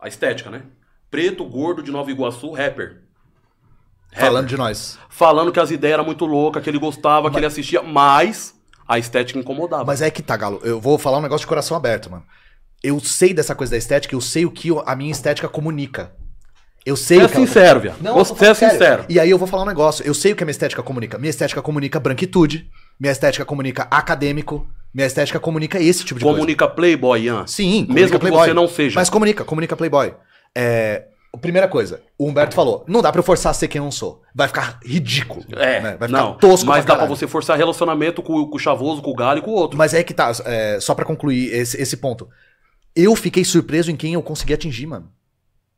A 0.00 0.08
estética, 0.08 0.48
né? 0.48 0.62
Preto, 1.10 1.44
gordo 1.44 1.82
de 1.82 1.90
Nova 1.90 2.10
Iguaçu, 2.10 2.52
rapper. 2.52 3.02
Falando 4.12 4.46
de 4.46 4.56
nós. 4.56 4.98
Falando 5.08 5.52
que 5.52 5.60
as 5.60 5.70
ideias 5.70 5.94
eram 5.94 6.04
muito 6.04 6.24
loucas, 6.24 6.62
que 6.62 6.70
ele 6.70 6.78
gostava, 6.78 7.30
que 7.30 7.36
ele 7.36 7.46
assistia, 7.46 7.82
mas 7.82 8.54
a 8.88 8.98
estética 8.98 9.38
incomodava. 9.38 9.84
Mas 9.84 10.00
é 10.02 10.10
que 10.10 10.22
tá, 10.22 10.36
Galo. 10.36 10.60
Eu 10.64 10.80
vou 10.80 10.98
falar 10.98 11.18
um 11.18 11.22
negócio 11.22 11.44
de 11.44 11.48
coração 11.48 11.76
aberto, 11.76 12.10
mano. 12.10 12.24
Eu 12.82 12.98
sei 13.00 13.34
dessa 13.34 13.54
coisa 13.54 13.72
da 13.72 13.76
estética, 13.76 14.14
eu 14.14 14.20
sei 14.20 14.46
o 14.46 14.50
que 14.50 14.70
a 14.86 14.96
minha 14.96 15.10
estética 15.10 15.48
comunica. 15.48 16.12
Eu 16.84 16.96
sei 16.96 17.18
Você 17.20 17.24
é 17.24 17.28
sincero, 17.28 17.80
viado. 17.80 18.00
Não, 18.00 18.14
Você 18.14 18.46
é 18.46 18.54
sincero. 18.54 19.04
E 19.08 19.20
aí 19.20 19.28
eu 19.28 19.36
vou 19.36 19.46
falar 19.46 19.64
um 19.64 19.66
negócio. 19.66 20.04
Eu 20.06 20.14
sei 20.14 20.32
o 20.32 20.36
que 20.36 20.42
a 20.42 20.46
minha 20.46 20.52
estética 20.52 20.82
comunica. 20.82 21.18
Minha 21.18 21.30
estética 21.30 21.60
comunica 21.60 22.00
branquitude. 22.00 22.70
Minha 22.98 23.12
estética 23.12 23.44
comunica 23.44 23.86
acadêmico. 23.90 24.66
Minha 24.92 25.06
estética 25.06 25.38
comunica 25.38 25.78
esse 25.78 26.04
tipo 26.04 26.18
de 26.18 26.24
coisa. 26.24 26.38
Comunica 26.38 26.66
Playboy, 26.66 27.22
Ian. 27.22 27.46
Sim, 27.46 27.86
Mesmo 27.88 28.18
que 28.18 28.18
Playboy. 28.18 28.48
você 28.48 28.54
não 28.54 28.66
seja. 28.66 28.98
Mas 28.98 29.10
comunica, 29.10 29.44
comunica 29.44 29.76
Playboy. 29.76 30.14
É, 30.56 31.04
primeira 31.40 31.66
coisa, 31.66 32.02
o 32.18 32.28
Humberto 32.28 32.54
falou: 32.54 32.84
não 32.86 33.02
dá 33.02 33.10
pra 33.10 33.18
eu 33.18 33.24
forçar 33.24 33.50
a 33.50 33.54
ser 33.54 33.66
quem 33.66 33.78
eu 33.78 33.84
não 33.84 33.90
sou. 33.90 34.22
Vai 34.34 34.46
ficar 34.46 34.78
ridículo. 34.84 35.44
É, 35.52 35.80
né? 35.80 35.96
Vai 35.98 36.08
ficar 36.08 36.22
não, 36.22 36.34
tosco 36.34 36.66
mas 36.66 36.84
dá 36.84 36.96
pra 36.96 37.06
você 37.06 37.26
forçar 37.26 37.56
relacionamento 37.56 38.22
com, 38.22 38.46
com 38.46 38.56
o 38.56 38.58
chavoso, 38.58 39.02
com 39.02 39.10
o 39.10 39.14
galho 39.14 39.38
e 39.38 39.42
com 39.42 39.50
o 39.50 39.54
outro. 39.54 39.76
Mas 39.76 39.94
é 39.94 40.02
que 40.02 40.14
tá, 40.14 40.30
é, 40.44 40.78
só 40.80 40.94
pra 40.94 41.04
concluir 41.04 41.52
esse, 41.52 41.80
esse 41.80 41.96
ponto. 41.96 42.28
Eu 42.94 43.14
fiquei 43.14 43.44
surpreso 43.44 43.90
em 43.90 43.96
quem 43.96 44.14
eu 44.14 44.22
consegui 44.22 44.54
atingir, 44.54 44.86
mano. 44.86 45.10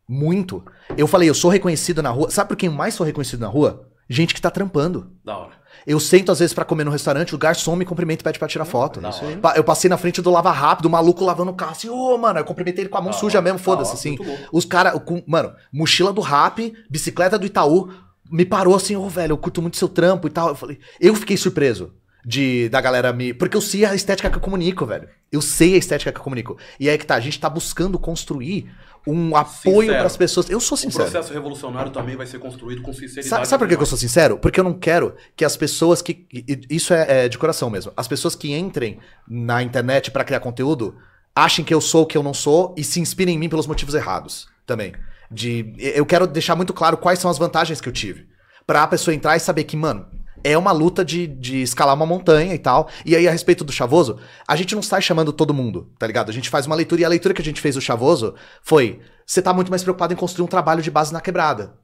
Muito. 0.09 0.65
Eu 0.97 1.07
falei, 1.07 1.29
eu 1.29 1.35
sou 1.35 1.51
reconhecido 1.51 2.03
na 2.03 2.11
rua. 2.11 2.31
Sabe 2.31 2.49
por 2.49 2.57
quem 2.57 2.69
eu 2.69 2.75
mais 2.75 2.95
sou 2.95 3.07
reconhecido 3.07 3.41
na 3.41 3.49
rua? 3.49 3.89
Gente 4.09 4.35
que 4.35 4.43
tá 4.43 4.51
trampando. 4.51 5.13
Da 5.25 5.37
hora. 5.39 5.53
Eu 5.87 5.99
sento 5.99 6.31
às 6.31 6.39
vezes 6.39 6.53
pra 6.53 6.65
comer 6.65 6.85
no 6.85 6.91
restaurante, 6.91 7.35
o 7.35 7.39
garçom 7.39 7.75
me 7.75 7.85
cumprimenta 7.85 8.23
e 8.23 8.25
pede 8.25 8.39
pra 8.39 8.47
tirar 8.49 8.65
foto. 8.65 9.01
da 9.01 9.09
hora. 9.09 9.57
Eu 9.57 9.65
passei 9.65 9.89
na 9.89 9.97
frente 9.97 10.21
do 10.21 10.31
Lava 10.31 10.51
Rápido, 10.51 10.87
o 10.87 10.91
maluco 10.91 11.25
lavando 11.25 11.51
o 11.51 11.55
carro 11.55 11.73
assim, 11.73 11.89
ô, 11.89 12.19
mano, 12.19 12.39
eu 12.39 12.45
cumprimentei 12.45 12.83
ele 12.83 12.91
com 12.91 12.99
a 12.99 13.01
mão 13.01 13.11
Da 13.11 13.17
suja 13.17 13.39
hora, 13.39 13.45
mesmo, 13.45 13.59
da 13.59 13.65
foda-se, 13.65 13.95
assim. 13.95 14.17
Os 14.53 14.65
caras, 14.65 15.01
mano, 15.27 15.53
mochila 15.73 16.13
do 16.13 16.21
rap, 16.21 16.75
bicicleta 16.91 17.39
do 17.39 17.47
Itaú, 17.47 17.91
me 18.31 18.45
parou 18.45 18.75
assim, 18.75 18.97
ô, 18.97 19.09
velho, 19.09 19.33
eu 19.33 19.39
curto 19.39 19.63
muito 19.63 19.77
seu 19.77 19.89
trampo 19.89 20.27
e 20.27 20.31
tal. 20.31 20.49
Eu 20.49 20.55
falei, 20.55 20.79
eu 21.01 21.15
fiquei 21.15 21.37
surpreso 21.37 21.95
de 22.25 22.68
da 22.68 22.81
galera 22.81 23.12
me. 23.12 23.35
Porque 23.35 23.57
eu 23.57 23.61
sei 23.61 23.85
a 23.85 23.95
estética 23.95 24.31
que 24.31 24.37
eu 24.37 24.41
comunico, 24.41 24.87
velho. 24.87 25.09
Eu 25.31 25.41
sei 25.41 25.75
a 25.75 25.79
estética 25.79 26.12
que 26.12 26.18
eu 26.18 26.23
comunico. 26.23 26.57
E 26.79 26.89
aí 26.89 26.97
que 26.99 27.07
tá, 27.07 27.14
a 27.14 27.20
gente 27.20 27.39
tá 27.41 27.49
buscando 27.51 27.99
construir 27.99 28.70
um 29.07 29.35
apoio 29.35 29.81
Sincero. 29.83 29.99
pras 29.99 30.16
pessoas. 30.16 30.49
Eu 30.49 30.61
sou 30.61 30.77
O 30.77 30.79
sincero. 30.79 31.05
processo 31.11 31.33
revolucionário 31.33 31.91
também 31.91 32.16
vai 32.16 32.27
ser 32.27 32.39
construído 32.39 32.83
com 32.83 32.93
sinceridade. 32.93 33.29
Sabe, 33.29 33.49
sabe 33.49 33.59
por 33.64 33.68
que, 33.68 33.77
que 33.77 33.83
eu 33.83 33.87
sou 33.87 33.99
sincero? 33.99 34.39
Porque 34.39 34.61
eu 34.61 34.64
não 34.64 34.75
quero 34.75 35.16
que 35.35 35.45
as 35.45 35.57
pessoas 35.57 36.01
que. 36.01 36.27
Isso 36.70 36.95
é, 36.95 37.25
é 37.25 37.29
de 37.29 37.37
coração 37.39 37.68
mesmo. 37.68 37.93
As 37.97 38.07
pessoas 38.07 38.35
que 38.37 38.53
entrem 38.53 38.99
na 39.29 39.62
internet 39.62 40.11
pra 40.11 40.23
criar 40.25 40.41
conteúdo 40.41 40.95
achem 41.35 41.64
que 41.64 41.75
eu 41.75 41.81
sou 41.81 42.03
o 42.03 42.07
que 42.07 42.16
eu 42.16 42.23
não 42.23 42.35
sou 42.35 42.75
e 42.77 42.85
se 42.85 43.01
inspirem 43.01 43.35
em 43.35 43.39
mim 43.39 43.49
pelos 43.49 43.66
motivos 43.66 43.95
errados 43.95 44.47
também. 44.66 44.93
De, 45.31 45.75
eu 45.79 46.05
quero 46.05 46.27
deixar 46.27 46.55
muito 46.55 46.75
claro 46.75 46.97
quais 46.99 47.18
são 47.18 47.31
as 47.31 47.39
vantagens 47.39 47.81
que 47.81 47.89
eu 47.89 47.93
tive. 47.93 48.29
Pra 48.66 48.87
pessoa 48.87 49.14
entrar 49.14 49.35
e 49.37 49.41
saber 49.41 49.64
que, 49.64 49.77
mano, 49.77 50.07
é 50.45 50.57
uma 50.57 50.72
luta 50.72 51.05
de, 51.05 51.26
de 51.26 51.62
escalar 51.62 51.95
uma 51.95 52.07
montanha 52.07 52.55
e 52.55 52.59
tal. 52.59 52.88
E 53.05 53.14
aí, 53.16 53.26
a 53.26 53.30
respeito 53.30 53.64
do 53.64 53.72
Chavoso, 53.72 54.18
a 54.47 54.57
gente 54.57 54.74
não 54.74 54.82
sai 54.82 55.03
chamando 55.03 55.32
todo 55.32 55.55
mundo, 55.55 55.90
tá 55.99 56.07
ligado? 56.07 56.30
A 56.30 56.32
gente 56.32 56.51
faz 56.51 56.66
uma 56.66 56.76
leitura 56.76 57.03
e 57.03 57.05
a 57.05 57.09
leitura 57.09 57.34
que 57.34 57.43
a 57.43 57.45
gente 57.45 57.61
fez 57.61 57.74
do 57.74 57.80
Chavoso 57.80 58.34
foi: 58.62 59.01
você 59.26 59.40
tá 59.40 59.53
muito 59.53 59.70
mais 59.70 59.82
preocupado 59.82 60.12
em 60.12 60.16
construir 60.16 60.45
um 60.45 60.49
trabalho 60.49 60.82
de 60.82 60.90
base 60.90 61.12
na 61.12 61.20
quebrada. 61.20 61.74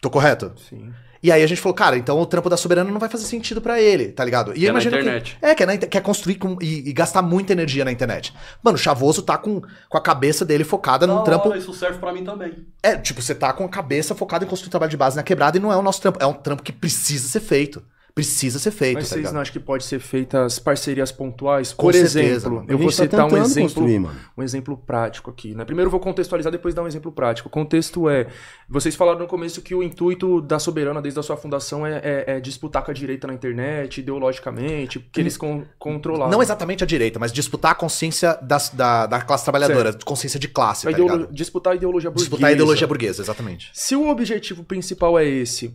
Tô 0.00 0.08
correto? 0.10 0.52
Sim. 0.68 0.92
E 1.22 1.30
aí 1.30 1.42
a 1.42 1.46
gente 1.46 1.60
falou, 1.60 1.74
cara, 1.74 1.98
então 1.98 2.18
o 2.18 2.24
trampo 2.24 2.48
da 2.48 2.56
Soberana 2.56 2.90
não 2.90 2.98
vai 2.98 3.08
fazer 3.08 3.24
sentido 3.24 3.60
pra 3.60 3.78
ele, 3.80 4.08
tá 4.08 4.24
ligado? 4.24 4.52
E 4.56 4.60
é 4.64 4.68
na 4.68 4.70
imagino 4.70 4.92
que- 4.96 5.02
internet. 5.02 5.36
é, 5.42 5.54
quer, 5.54 5.66
na 5.66 5.74
inter- 5.74 5.88
quer 5.88 6.00
construir 6.00 6.36
com- 6.36 6.56
e, 6.62 6.88
e 6.88 6.92
gastar 6.94 7.20
muita 7.20 7.52
energia 7.52 7.84
na 7.84 7.92
internet. 7.92 8.32
Mano, 8.62 8.76
o 8.76 8.80
Chavoso 8.80 9.20
tá 9.22 9.36
com, 9.36 9.60
com 9.88 9.98
a 9.98 10.00
cabeça 10.00 10.44
dele 10.46 10.64
focada 10.64 11.06
num 11.06 11.16
Da 11.16 11.22
trampo. 11.22 11.54
Isso 11.54 11.74
serve 11.74 11.98
pra 11.98 12.10
mim 12.12 12.24
também. 12.24 12.66
É, 12.82 12.96
tipo, 12.96 13.20
você 13.20 13.34
tá 13.34 13.52
com 13.52 13.64
a 13.64 13.68
cabeça 13.68 14.14
focada 14.14 14.44
em 14.44 14.48
construir 14.48 14.68
um 14.68 14.70
trabalho 14.70 14.90
de 14.90 14.96
base 14.96 15.14
na 15.16 15.22
quebrada 15.22 15.58
e 15.58 15.60
não 15.60 15.70
é 15.70 15.76
o 15.76 15.82
nosso 15.82 16.00
trampo. 16.00 16.18
É 16.22 16.26
um 16.26 16.32
trampo 16.32 16.62
que 16.62 16.72
precisa 16.72 17.28
ser 17.28 17.40
feito. 17.40 17.82
Precisa 18.14 18.58
ser 18.58 18.70
feito, 18.70 18.94
Mas 18.94 19.04
tá 19.04 19.08
vocês 19.10 19.18
ligado? 19.20 19.34
não 19.34 19.40
acham 19.40 19.52
que 19.52 19.60
pode 19.60 19.84
ser 19.84 19.98
feitas 20.00 20.58
parcerias 20.58 21.10
pontuais? 21.12 21.72
Com 21.72 21.86
Por 21.86 21.92
certeza, 21.94 22.20
exemplo, 22.20 22.56
mano. 22.56 22.66
eu 22.68 22.76
vou 22.78 22.86
tá 22.88 22.92
citar 22.92 23.24
um 23.24 23.28
tentando 23.28 23.44
exemplo, 23.46 24.10
um 24.36 24.42
exemplo 24.42 24.76
prático 24.76 25.30
aqui, 25.30 25.54
né? 25.54 25.64
Primeiro 25.64 25.86
eu 25.88 25.90
vou 25.90 26.00
contextualizar, 26.00 26.50
depois 26.52 26.74
dar 26.74 26.82
um 26.82 26.86
exemplo 26.86 27.10
prático. 27.12 27.48
O 27.48 27.50
contexto 27.50 28.08
é, 28.08 28.26
vocês 28.68 28.94
falaram 28.94 29.18
no 29.20 29.26
começo 29.26 29.62
que 29.62 29.74
o 29.74 29.82
intuito 29.82 30.40
da 30.40 30.58
Soberana 30.58 31.00
desde 31.00 31.18
a 31.20 31.22
sua 31.22 31.36
fundação 31.36 31.86
é, 31.86 32.00
é- 32.02 32.24
é 32.36 32.40
disputar 32.40 32.84
com 32.84 32.90
a 32.90 32.94
direita 32.94 33.26
na 33.26 33.34
internet, 33.34 34.00
ideologicamente, 34.00 34.98
que 34.98 35.20
eles 35.20 35.36
con 35.36 35.64
controlaram. 35.78 36.30
Não 36.30 36.42
exatamente 36.42 36.84
a 36.84 36.86
direita, 36.86 37.18
mas 37.18 37.32
disputar 37.32 37.72
a 37.72 37.74
consciência 37.74 38.38
das- 38.42 38.70
da, 38.70 39.06
da 39.06 39.20
classe 39.20 39.44
trabalhadora, 39.44 39.96
consciência 40.04 40.38
de 40.38 40.48
classe, 40.48 40.86
a 40.86 40.90
tá 40.90 40.96
ideolo- 40.98 41.16
ligado? 41.18 41.32
disputar 41.34 41.72
a 41.72 41.76
ideologia 41.76 42.10
burguesa. 42.10 42.24
Disputar 42.28 42.50
a 42.50 42.52
ideologia 42.52 42.86
burguesa, 42.86 43.22
exatamente. 43.22 43.70
Se 43.72 43.94
o 43.96 44.08
objetivo 44.08 44.64
principal 44.64 45.18
é 45.18 45.24
esse, 45.26 45.74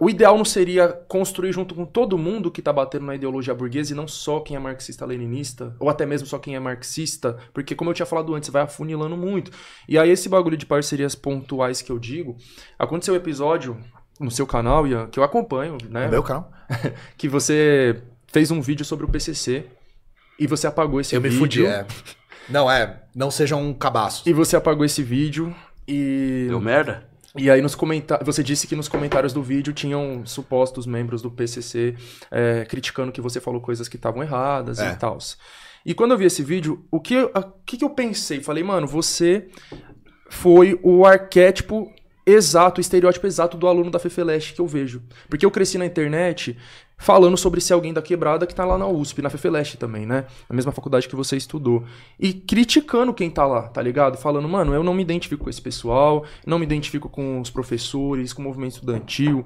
o 0.00 0.08
ideal 0.10 0.36
não 0.36 0.44
seria 0.44 0.88
construir 0.88 1.52
junto 1.52 1.74
com 1.74 1.84
todo 1.84 2.18
mundo 2.18 2.50
que 2.50 2.62
tá 2.62 2.72
batendo 2.72 3.06
na 3.06 3.14
ideologia 3.14 3.54
burguesa 3.54 3.92
e 3.92 3.96
não 3.96 4.08
só 4.08 4.40
quem 4.40 4.56
é 4.56 4.58
marxista-leninista, 4.58 5.76
ou 5.78 5.88
até 5.88 6.04
mesmo 6.06 6.26
só 6.26 6.38
quem 6.38 6.56
é 6.56 6.60
marxista, 6.60 7.36
porque 7.52 7.74
como 7.74 7.90
eu 7.90 7.94
tinha 7.94 8.06
falado 8.06 8.34
antes, 8.34 8.48
vai 8.50 8.62
afunilando 8.62 9.16
muito. 9.16 9.50
E 9.88 9.98
aí 9.98 10.10
esse 10.10 10.28
bagulho 10.28 10.56
de 10.56 10.66
parcerias 10.66 11.14
pontuais 11.14 11.82
que 11.82 11.92
eu 11.92 11.98
digo, 11.98 12.36
aconteceu 12.78 13.14
um 13.14 13.16
episódio 13.16 13.76
no 14.18 14.30
seu 14.30 14.46
canal, 14.46 14.86
Ian, 14.86 15.08
que 15.08 15.18
eu 15.18 15.22
acompanho, 15.22 15.76
né? 15.90 16.06
No 16.06 16.10
meu 16.10 16.22
canal? 16.22 16.50
Que 17.16 17.28
você 17.28 18.02
fez 18.26 18.50
um 18.50 18.60
vídeo 18.60 18.84
sobre 18.84 19.04
o 19.04 19.08
PCC 19.08 19.66
e 20.38 20.46
você 20.46 20.66
apagou 20.66 21.00
esse 21.00 21.14
Eu 21.14 21.20
me 21.20 21.28
vídeo. 21.28 21.40
fudi, 21.40 21.66
é. 21.66 21.86
Não, 22.48 22.70
é. 22.70 23.02
Não 23.14 23.30
sejam 23.30 23.62
um 23.62 23.72
cabaço. 23.72 24.28
E 24.28 24.32
você 24.32 24.56
apagou 24.56 24.84
esse 24.84 25.02
vídeo 25.02 25.54
e 25.86 26.46
Deu 26.48 26.60
merda? 26.60 27.08
E 27.38 27.50
aí 27.50 27.60
nos 27.62 27.74
comentários, 27.74 28.24
você 28.26 28.42
disse 28.42 28.66
que 28.66 28.74
nos 28.76 28.88
comentários 28.88 29.32
do 29.32 29.42
vídeo 29.42 29.72
tinham 29.72 30.24
supostos 30.26 30.86
membros 30.86 31.22
do 31.22 31.30
PCC 31.30 31.94
é, 32.30 32.64
criticando 32.64 33.12
que 33.12 33.20
você 33.20 33.40
falou 33.40 33.60
coisas 33.60 33.88
que 33.88 33.96
estavam 33.96 34.22
erradas 34.22 34.78
É. 34.78 34.92
e 34.92 34.96
tal. 34.96 35.18
E 35.84 35.94
quando 35.94 36.12
eu 36.12 36.18
vi 36.18 36.24
esse 36.24 36.42
vídeo, 36.42 36.84
o 36.90 37.00
que, 37.00 37.14
eu- 37.14 37.30
o 37.34 37.42
que, 37.64 37.76
que 37.76 37.84
eu 37.84 37.90
pensei? 37.90 38.40
Falei, 38.40 38.64
mano, 38.64 38.86
você 38.86 39.46
foi 40.28 40.78
o 40.82 41.04
arquétipo 41.06 41.92
exato, 42.26 42.78
o 42.78 42.80
estereótipo 42.80 43.26
exato 43.26 43.56
do 43.56 43.68
aluno 43.68 43.90
da 43.90 43.98
Fefeleste 44.00 44.52
que 44.54 44.60
eu 44.60 44.66
vejo. 44.66 45.02
Porque 45.28 45.46
eu 45.46 45.50
cresci 45.50 45.78
na 45.78 45.86
internet 45.86 46.56
falando 46.98 47.36
sobre 47.36 47.60
ser 47.60 47.74
alguém 47.74 47.92
da 47.92 48.00
quebrada 48.00 48.46
que 48.46 48.54
tá 48.54 48.64
lá 48.64 48.78
na 48.78 48.86
USP, 48.86 49.20
na 49.20 49.30
Fefeleste 49.30 49.76
também, 49.76 50.06
né? 50.06 50.24
Na 50.48 50.56
mesma 50.56 50.72
faculdade 50.72 51.08
que 51.08 51.16
você 51.16 51.36
estudou. 51.36 51.84
E 52.18 52.32
criticando 52.32 53.12
quem 53.12 53.30
tá 53.30 53.46
lá, 53.46 53.62
tá 53.62 53.82
ligado? 53.82 54.16
Falando, 54.16 54.48
mano, 54.48 54.72
eu 54.72 54.82
não 54.82 54.94
me 54.94 55.02
identifico 55.02 55.44
com 55.44 55.50
esse 55.50 55.60
pessoal, 55.60 56.24
não 56.46 56.58
me 56.58 56.64
identifico 56.64 57.08
com 57.08 57.40
os 57.40 57.50
professores, 57.50 58.32
com 58.32 58.42
o 58.42 58.44
movimento 58.44 58.72
estudantil. 58.72 59.44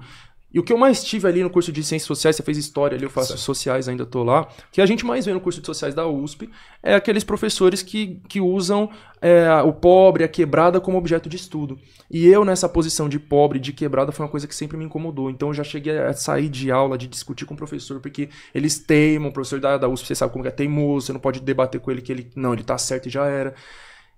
E 0.52 0.58
o 0.58 0.62
que 0.62 0.72
eu 0.72 0.78
mais 0.78 1.04
tive 1.04 1.28
ali 1.28 1.42
no 1.42 1.50
curso 1.50 1.70
de 1.70 1.82
Ciências 1.84 2.06
Sociais, 2.06 2.36
você 2.36 2.42
fez 2.42 2.58
História 2.58 2.96
ali, 2.96 3.04
eu 3.04 3.10
faço 3.10 3.28
Certo. 3.28 3.40
Sociais, 3.40 3.88
ainda 3.88 4.04
tô 4.04 4.24
lá, 4.24 4.48
que 4.72 4.80
a 4.80 4.86
gente 4.86 5.04
mais 5.04 5.24
vê 5.24 5.32
no 5.32 5.40
curso 5.40 5.60
de 5.60 5.66
Sociais 5.66 5.94
da 5.94 6.06
USP 6.06 6.50
é 6.82 6.94
aqueles 6.94 7.22
professores 7.22 7.82
que, 7.82 8.20
que 8.28 8.40
usam 8.40 8.90
é, 9.22 9.50
o 9.62 9.72
pobre, 9.72 10.24
a 10.24 10.28
quebrada 10.28 10.80
como 10.80 10.98
objeto 10.98 11.28
de 11.28 11.36
estudo. 11.36 11.78
E 12.10 12.26
eu, 12.26 12.44
nessa 12.44 12.68
posição 12.68 13.08
de 13.08 13.18
pobre, 13.18 13.58
de 13.60 13.72
quebrada, 13.72 14.10
foi 14.10 14.24
uma 14.24 14.30
coisa 14.30 14.46
que 14.46 14.54
sempre 14.54 14.76
me 14.76 14.84
incomodou. 14.84 15.30
Então 15.30 15.48
eu 15.48 15.54
já 15.54 15.62
cheguei 15.62 15.96
a 15.98 16.12
sair 16.12 16.48
de 16.48 16.70
aula, 16.70 16.98
de 16.98 17.06
discutir 17.06 17.44
com 17.44 17.54
o 17.54 17.56
professor, 17.56 18.00
porque 18.00 18.28
eles 18.52 18.78
teimam, 18.78 19.30
o 19.30 19.32
professor 19.32 19.60
da, 19.60 19.78
da 19.78 19.88
USP, 19.88 20.08
você 20.08 20.14
sabe 20.14 20.32
como 20.32 20.46
é 20.46 20.50
teimoso, 20.50 21.06
você 21.06 21.12
não 21.12 21.20
pode 21.20 21.40
debater 21.40 21.80
com 21.80 21.90
ele 21.90 22.02
que 22.02 22.10
ele, 22.10 22.30
não, 22.34 22.54
ele 22.54 22.64
tá 22.64 22.76
certo 22.76 23.06
e 23.06 23.10
já 23.10 23.26
era. 23.26 23.54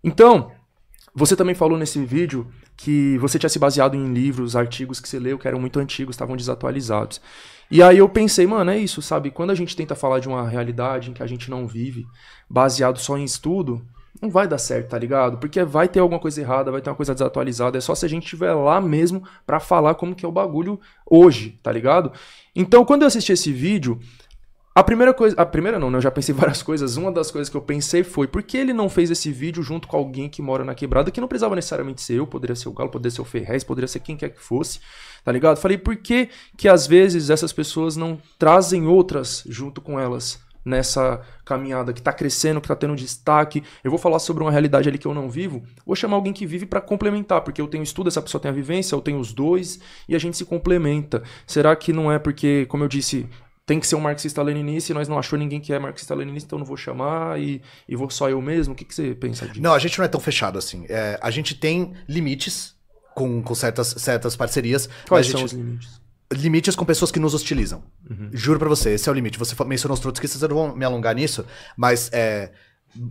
Então, 0.03 0.51
você 1.14 1.36
também 1.36 1.54
falou 1.54 1.78
nesse 1.78 2.02
vídeo 2.04 2.46
que 2.76 3.18
você 3.18 3.38
tinha 3.38 3.50
se 3.50 3.58
baseado 3.58 3.94
em 3.94 4.12
livros, 4.12 4.56
artigos 4.56 4.98
que 4.98 5.08
você 5.08 5.18
leu 5.18 5.38
que 5.38 5.46
eram 5.46 5.60
muito 5.60 5.78
antigos, 5.78 6.14
estavam 6.14 6.36
desatualizados. 6.36 7.20
E 7.70 7.82
aí 7.82 7.98
eu 7.98 8.08
pensei, 8.08 8.46
mano, 8.46 8.70
é 8.70 8.78
isso, 8.78 9.00
sabe? 9.02 9.30
Quando 9.30 9.50
a 9.50 9.54
gente 9.54 9.76
tenta 9.76 9.94
falar 9.94 10.20
de 10.20 10.28
uma 10.28 10.48
realidade 10.48 11.10
em 11.10 11.12
que 11.12 11.22
a 11.22 11.26
gente 11.26 11.50
não 11.50 11.66
vive, 11.66 12.06
baseado 12.48 12.98
só 12.98 13.16
em 13.16 13.24
estudo, 13.24 13.86
não 14.20 14.30
vai 14.30 14.46
dar 14.46 14.58
certo, 14.58 14.90
tá 14.90 14.98
ligado? 14.98 15.38
Porque 15.38 15.62
vai 15.64 15.88
ter 15.88 16.00
alguma 16.00 16.20
coisa 16.20 16.40
errada, 16.40 16.70
vai 16.70 16.80
ter 16.80 16.90
uma 16.90 16.96
coisa 16.96 17.12
desatualizada, 17.12 17.76
é 17.76 17.80
só 17.80 17.94
se 17.94 18.06
a 18.06 18.08
gente 18.08 18.24
estiver 18.24 18.52
lá 18.54 18.80
mesmo 18.80 19.22
pra 19.46 19.58
falar 19.58 19.94
como 19.94 20.14
que 20.14 20.24
é 20.24 20.28
o 20.28 20.32
bagulho 20.32 20.78
hoje, 21.04 21.58
tá 21.62 21.72
ligado? 21.72 22.12
Então, 22.54 22.84
quando 22.84 23.02
eu 23.02 23.08
assisti 23.08 23.32
esse 23.32 23.52
vídeo, 23.52 23.98
a 24.74 24.82
primeira 24.82 25.12
coisa. 25.12 25.36
A 25.38 25.44
primeira 25.44 25.78
não, 25.78 25.90
né? 25.90 25.98
Eu 25.98 26.02
já 26.02 26.10
pensei 26.10 26.34
várias 26.34 26.62
coisas. 26.62 26.96
Uma 26.96 27.12
das 27.12 27.30
coisas 27.30 27.48
que 27.48 27.56
eu 27.56 27.60
pensei 27.60 28.02
foi 28.02 28.26
por 28.26 28.42
que 28.42 28.56
ele 28.56 28.72
não 28.72 28.88
fez 28.88 29.10
esse 29.10 29.30
vídeo 29.30 29.62
junto 29.62 29.86
com 29.86 29.96
alguém 29.96 30.28
que 30.28 30.40
mora 30.40 30.64
na 30.64 30.74
quebrada, 30.74 31.10
que 31.10 31.20
não 31.20 31.28
precisava 31.28 31.54
necessariamente 31.54 32.00
ser 32.00 32.14
eu, 32.14 32.26
poderia 32.26 32.56
ser 32.56 32.68
o 32.68 32.72
Galo, 32.72 32.90
poderia 32.90 33.10
ser 33.10 33.20
o 33.20 33.24
Ferrez, 33.24 33.62
poderia 33.64 33.88
ser 33.88 34.00
quem 34.00 34.16
quer 34.16 34.30
que 34.30 34.40
fosse, 34.40 34.80
tá 35.24 35.30
ligado? 35.30 35.58
Falei, 35.58 35.76
por 35.76 35.96
que 35.96 36.30
que 36.56 36.68
às 36.68 36.86
vezes 36.86 37.30
essas 37.30 37.52
pessoas 37.52 37.96
não 37.96 38.18
trazem 38.38 38.86
outras 38.86 39.44
junto 39.46 39.80
com 39.80 40.00
elas 40.00 40.40
nessa 40.64 41.20
caminhada 41.44 41.92
que 41.92 42.00
tá 42.00 42.12
crescendo, 42.12 42.60
que 42.60 42.68
tá 42.68 42.76
tendo 42.76 42.96
destaque? 42.96 43.62
Eu 43.84 43.90
vou 43.90 43.98
falar 43.98 44.18
sobre 44.20 44.42
uma 44.42 44.50
realidade 44.50 44.88
ali 44.88 44.96
que 44.96 45.06
eu 45.06 45.14
não 45.14 45.28
vivo, 45.28 45.62
vou 45.84 45.96
chamar 45.96 46.16
alguém 46.16 46.32
que 46.32 46.46
vive 46.46 46.64
pra 46.64 46.80
complementar, 46.80 47.42
porque 47.42 47.60
eu 47.60 47.68
tenho 47.68 47.82
estudo, 47.82 48.08
essa 48.08 48.22
pessoa 48.22 48.40
tem 48.40 48.50
a 48.50 48.54
vivência, 48.54 48.94
eu 48.94 49.00
tenho 49.00 49.18
os 49.18 49.32
dois 49.32 49.80
e 50.08 50.14
a 50.14 50.18
gente 50.18 50.36
se 50.36 50.44
complementa. 50.44 51.22
Será 51.46 51.74
que 51.76 51.92
não 51.92 52.10
é 52.10 52.18
porque, 52.18 52.64
como 52.66 52.84
eu 52.84 52.88
disse, 52.88 53.28
tem 53.64 53.78
que 53.78 53.86
ser 53.86 53.94
um 53.94 54.00
marxista-leninista 54.00 54.92
e 54.92 54.94
nós 54.94 55.08
não 55.08 55.18
achou 55.18 55.38
ninguém 55.38 55.60
que 55.60 55.72
é 55.72 55.78
marxista-leninista, 55.78 56.46
então 56.48 56.56
eu 56.58 56.60
não 56.60 56.66
vou 56.66 56.76
chamar 56.76 57.40
e, 57.40 57.62
e 57.88 57.94
vou 57.94 58.10
só 58.10 58.28
eu 58.28 58.40
mesmo? 58.42 58.74
O 58.74 58.76
que, 58.76 58.84
que 58.84 58.94
você 58.94 59.14
pensa 59.14 59.46
disso? 59.46 59.60
Não, 59.62 59.72
a 59.72 59.78
gente 59.78 59.98
não 59.98 60.04
é 60.04 60.08
tão 60.08 60.20
fechado 60.20 60.58
assim. 60.58 60.84
É, 60.88 61.18
a 61.22 61.30
gente 61.30 61.54
tem 61.54 61.92
limites 62.08 62.74
com, 63.14 63.40
com 63.42 63.54
certas, 63.54 63.94
certas 63.98 64.34
parcerias. 64.34 64.88
Quais 65.08 65.26
são 65.26 65.40
gente- 65.40 65.46
os 65.46 65.52
limites? 65.52 66.02
limites 66.32 66.74
com 66.74 66.84
pessoas 66.84 67.10
que 67.12 67.20
nos 67.20 67.34
hostilizam. 67.34 67.82
Uhum. 68.08 68.30
Juro 68.32 68.58
pra 68.58 68.68
você, 68.68 68.94
esse 68.94 69.08
é 69.08 69.12
o 69.12 69.14
limite. 69.14 69.38
Você 69.38 69.54
mencionou 69.64 69.94
os 69.94 70.00
trotskistas, 70.00 70.40
eu 70.42 70.48
não 70.48 70.56
vou 70.56 70.76
me 70.76 70.84
alongar 70.84 71.14
nisso, 71.14 71.44
mas 71.76 72.08
é, 72.12 72.50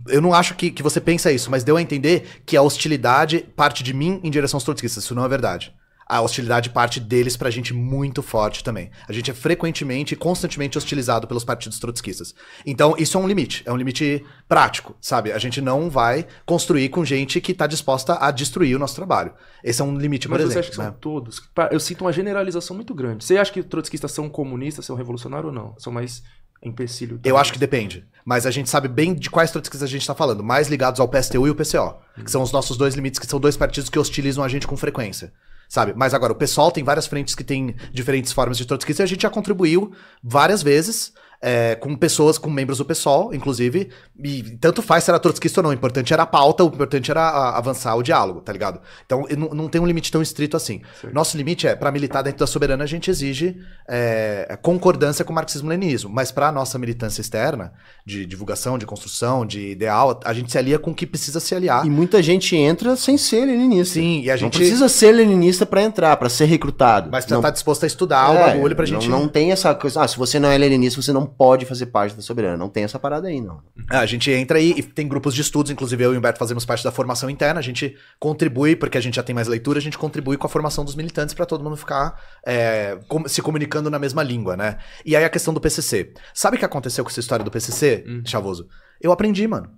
eu 0.08 0.20
não 0.20 0.34
acho 0.34 0.54
que, 0.54 0.70
que 0.70 0.82
você 0.82 1.00
pensa 1.00 1.30
isso, 1.30 1.50
mas 1.50 1.62
deu 1.64 1.76
a 1.76 1.82
entender 1.82 2.42
que 2.44 2.56
a 2.56 2.62
hostilidade 2.62 3.38
parte 3.56 3.82
de 3.82 3.94
mim 3.94 4.20
em 4.24 4.30
direção 4.30 4.56
aos 4.58 4.64
trotskistas. 4.64 5.04
Isso 5.04 5.14
não 5.14 5.24
é 5.24 5.28
verdade. 5.28 5.72
A 6.14 6.20
hostilidade 6.20 6.68
parte 6.70 7.00
deles 7.00 7.36
pra 7.36 7.48
gente 7.50 7.72
muito 7.72 8.22
forte 8.22 8.62
também. 8.62 8.90
A 9.08 9.12
gente 9.12 9.30
é 9.30 9.34
frequentemente 9.34 10.12
e 10.12 10.16
constantemente 10.16 10.76
hostilizado 10.76 11.26
pelos 11.26 11.42
partidos 11.44 11.78
trotskistas. 11.78 12.34
Então, 12.66 12.94
isso 12.98 13.16
é 13.16 13.20
um 13.20 13.26
limite. 13.26 13.62
É 13.64 13.72
um 13.72 13.76
limite 13.76 14.22
prático, 14.48 14.94
sabe? 15.00 15.32
A 15.32 15.38
gente 15.38 15.60
não 15.62 15.88
vai 15.88 16.26
construir 16.44 16.88
com 16.90 17.04
gente 17.04 17.40
que 17.40 17.54
tá 17.54 17.66
disposta 17.66 18.18
a 18.20 18.30
destruir 18.30 18.76
o 18.76 18.78
nosso 18.78 18.94
trabalho. 18.94 19.32
Esse 19.64 19.80
é 19.80 19.84
um 19.84 19.96
limite, 19.96 20.28
por 20.28 20.34
Mas 20.34 20.42
você 20.42 20.58
exemplo. 20.58 20.60
acha 20.60 20.70
que 20.70 20.76
são 20.76 20.84
né? 20.84 20.94
todos? 21.00 21.40
Pa- 21.54 21.70
Eu 21.72 21.80
sinto 21.80 22.02
uma 22.04 22.12
generalização 22.12 22.76
muito 22.76 22.94
grande. 22.94 23.24
Você 23.24 23.38
acha 23.38 23.50
que 23.52 23.62
trotskistas 23.62 24.12
são 24.12 24.28
comunistas, 24.28 24.84
são 24.84 24.94
revolucionários 24.96 25.48
ou 25.48 25.54
não? 25.54 25.74
São 25.78 25.92
mais 25.92 26.22
empecilho? 26.62 27.20
Eu 27.24 27.36
acho 27.36 27.52
que 27.52 27.58
depende. 27.58 28.04
Mas 28.24 28.46
a 28.46 28.50
gente 28.50 28.68
sabe 28.68 28.86
bem 28.86 29.14
de 29.14 29.30
quais 29.30 29.50
trotskistas 29.50 29.88
a 29.88 29.90
gente 29.90 30.06
tá 30.06 30.14
falando. 30.14 30.44
Mais 30.44 30.68
ligados 30.68 31.00
ao 31.00 31.08
PSTU 31.08 31.46
e 31.46 31.50
o 31.50 31.54
PCO. 31.54 31.96
Que 32.22 32.30
são 32.30 32.42
os 32.42 32.52
nossos 32.52 32.76
dois 32.76 32.94
limites, 32.94 33.18
que 33.18 33.26
são 33.26 33.40
dois 33.40 33.56
partidos 33.56 33.88
que 33.90 33.98
hostilizam 33.98 34.44
a 34.44 34.48
gente 34.48 34.66
com 34.66 34.76
frequência. 34.76 35.32
Sabe? 35.72 35.94
Mas 35.96 36.12
agora, 36.12 36.34
o 36.34 36.36
PSOL 36.36 36.70
tem 36.70 36.84
várias 36.84 37.06
frentes 37.06 37.34
que 37.34 37.42
têm 37.42 37.74
diferentes 37.90 38.30
formas 38.30 38.58
de 38.58 38.66
trotskistas 38.66 39.04
e 39.04 39.06
a 39.06 39.08
gente 39.08 39.22
já 39.22 39.30
contribuiu 39.30 39.90
várias 40.22 40.62
vezes 40.62 41.14
é, 41.42 41.74
com 41.74 41.94
pessoas, 41.96 42.38
com 42.38 42.48
membros 42.48 42.78
do 42.78 42.84
PSOL, 42.84 43.34
inclusive. 43.34 43.90
E 44.22 44.42
tanto 44.60 44.80
faz 44.80 45.02
se 45.04 45.10
era 45.10 45.18
trotskista 45.18 45.58
ou 45.60 45.64
não. 45.64 45.70
O 45.70 45.74
importante 45.74 46.12
era 46.12 46.22
a 46.22 46.26
pauta, 46.26 46.62
o 46.62 46.68
importante 46.68 47.10
era 47.10 47.20
a- 47.20 47.58
avançar 47.58 47.96
o 47.96 48.02
diálogo, 48.02 48.40
tá 48.40 48.52
ligado? 48.52 48.80
Então, 49.04 49.26
não, 49.36 49.48
não 49.48 49.68
tem 49.68 49.80
um 49.80 49.86
limite 49.86 50.12
tão 50.12 50.22
estrito 50.22 50.56
assim. 50.56 50.80
Certo. 51.00 51.12
Nosso 51.12 51.36
limite 51.36 51.66
é, 51.66 51.74
pra 51.74 51.90
militar 51.90 52.22
dentro 52.22 52.38
da 52.38 52.46
soberana, 52.46 52.84
a 52.84 52.86
gente 52.86 53.10
exige 53.10 53.56
é, 53.88 54.56
concordância 54.62 55.24
com 55.24 55.32
o 55.32 55.34
marxismo-leninismo. 55.34 56.10
Mas 56.10 56.30
pra 56.30 56.52
nossa 56.52 56.78
militância 56.78 57.20
externa, 57.20 57.72
de 58.06 58.24
divulgação, 58.24 58.78
de 58.78 58.86
construção, 58.86 59.44
de 59.44 59.70
ideal, 59.70 60.20
a 60.24 60.32
gente 60.32 60.50
se 60.52 60.58
alia 60.58 60.78
com 60.78 60.92
o 60.92 60.94
que 60.94 61.06
precisa 61.06 61.40
se 61.40 61.54
aliar. 61.54 61.84
E 61.84 61.90
muita 61.90 62.22
gente 62.22 62.54
entra 62.56 62.94
sem 62.96 63.18
ser 63.18 63.44
leninista. 63.46 63.94
Sim, 63.94 64.20
e 64.22 64.30
a 64.30 64.34
Não 64.34 64.38
gente. 64.38 64.58
precisa 64.58 64.88
ser 64.88 65.12
leninista 65.12 65.66
pra 65.66 65.82
entrar, 65.82 66.16
pra 66.16 66.28
ser 66.28 66.44
recrutado. 66.44 67.08
Mas 67.10 67.24
precisa 67.24 67.34
não, 67.34 67.40
estar 67.40 67.50
disposto 67.50 67.84
a 67.84 67.86
estudar 67.86 68.30
o 68.30 68.34
é, 68.36 68.46
bagulho 68.54 68.76
pra 68.76 68.86
gente. 68.86 69.08
Não, 69.08 69.20
não 69.22 69.28
tem 69.28 69.50
essa 69.52 69.74
coisa. 69.74 70.02
Ah, 70.02 70.08
se 70.08 70.16
você 70.16 70.38
não 70.38 70.48
é 70.48 70.56
leninista, 70.58 71.00
você 71.02 71.12
não 71.12 71.26
pode 71.36 71.64
fazer 71.66 71.86
parte 71.86 72.14
da 72.14 72.22
soberana. 72.22 72.56
Não 72.56 72.68
tem 72.68 72.84
essa 72.84 72.98
parada 72.98 73.28
aí, 73.28 73.40
não. 73.40 73.60
É, 73.90 73.96
a 73.96 74.06
gente 74.06 74.30
entra 74.30 74.58
aí 74.58 74.74
e 74.76 74.82
tem 74.82 75.08
grupos 75.08 75.34
de 75.34 75.40
estudos, 75.40 75.70
inclusive 75.70 76.02
eu 76.04 76.12
e 76.12 76.16
o 76.16 76.18
Humberto 76.18 76.38
fazemos 76.38 76.64
parte 76.64 76.84
da 76.84 76.92
formação 76.92 77.28
interna, 77.30 77.58
a 77.60 77.62
gente 77.62 77.96
contribui, 78.20 78.76
porque 78.76 78.98
a 78.98 79.00
gente 79.00 79.14
já 79.16 79.22
tem 79.22 79.34
mais 79.34 79.48
leitura, 79.48 79.78
a 79.78 79.82
gente 79.82 79.96
contribui 79.98 80.36
com 80.36 80.46
a 80.46 80.50
formação 80.50 80.84
dos 80.84 80.94
militantes 80.94 81.34
pra 81.34 81.46
todo 81.46 81.62
mundo 81.64 81.76
ficar 81.76 82.20
é, 82.46 82.98
com- 83.08 83.26
se 83.28 83.40
comunicando 83.42 83.90
na 83.90 83.98
mesma 83.98 84.22
língua, 84.22 84.56
né? 84.56 84.78
E 85.04 85.16
aí 85.16 85.24
a 85.24 85.30
questão 85.30 85.52
do 85.54 85.60
PCC. 85.60 86.12
Sabe 86.34 86.56
o 86.56 86.58
que 86.58 86.64
aconteceu 86.64 87.04
com 87.04 87.10
essa 87.10 87.20
história 87.20 87.44
do 87.44 87.50
PCC, 87.50 88.04
Hum. 88.06 88.22
Chavoso? 88.24 88.68
Eu 89.00 89.12
aprendi, 89.12 89.46
mano. 89.48 89.70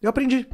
Eu 0.00 0.10
aprendi. 0.10 0.46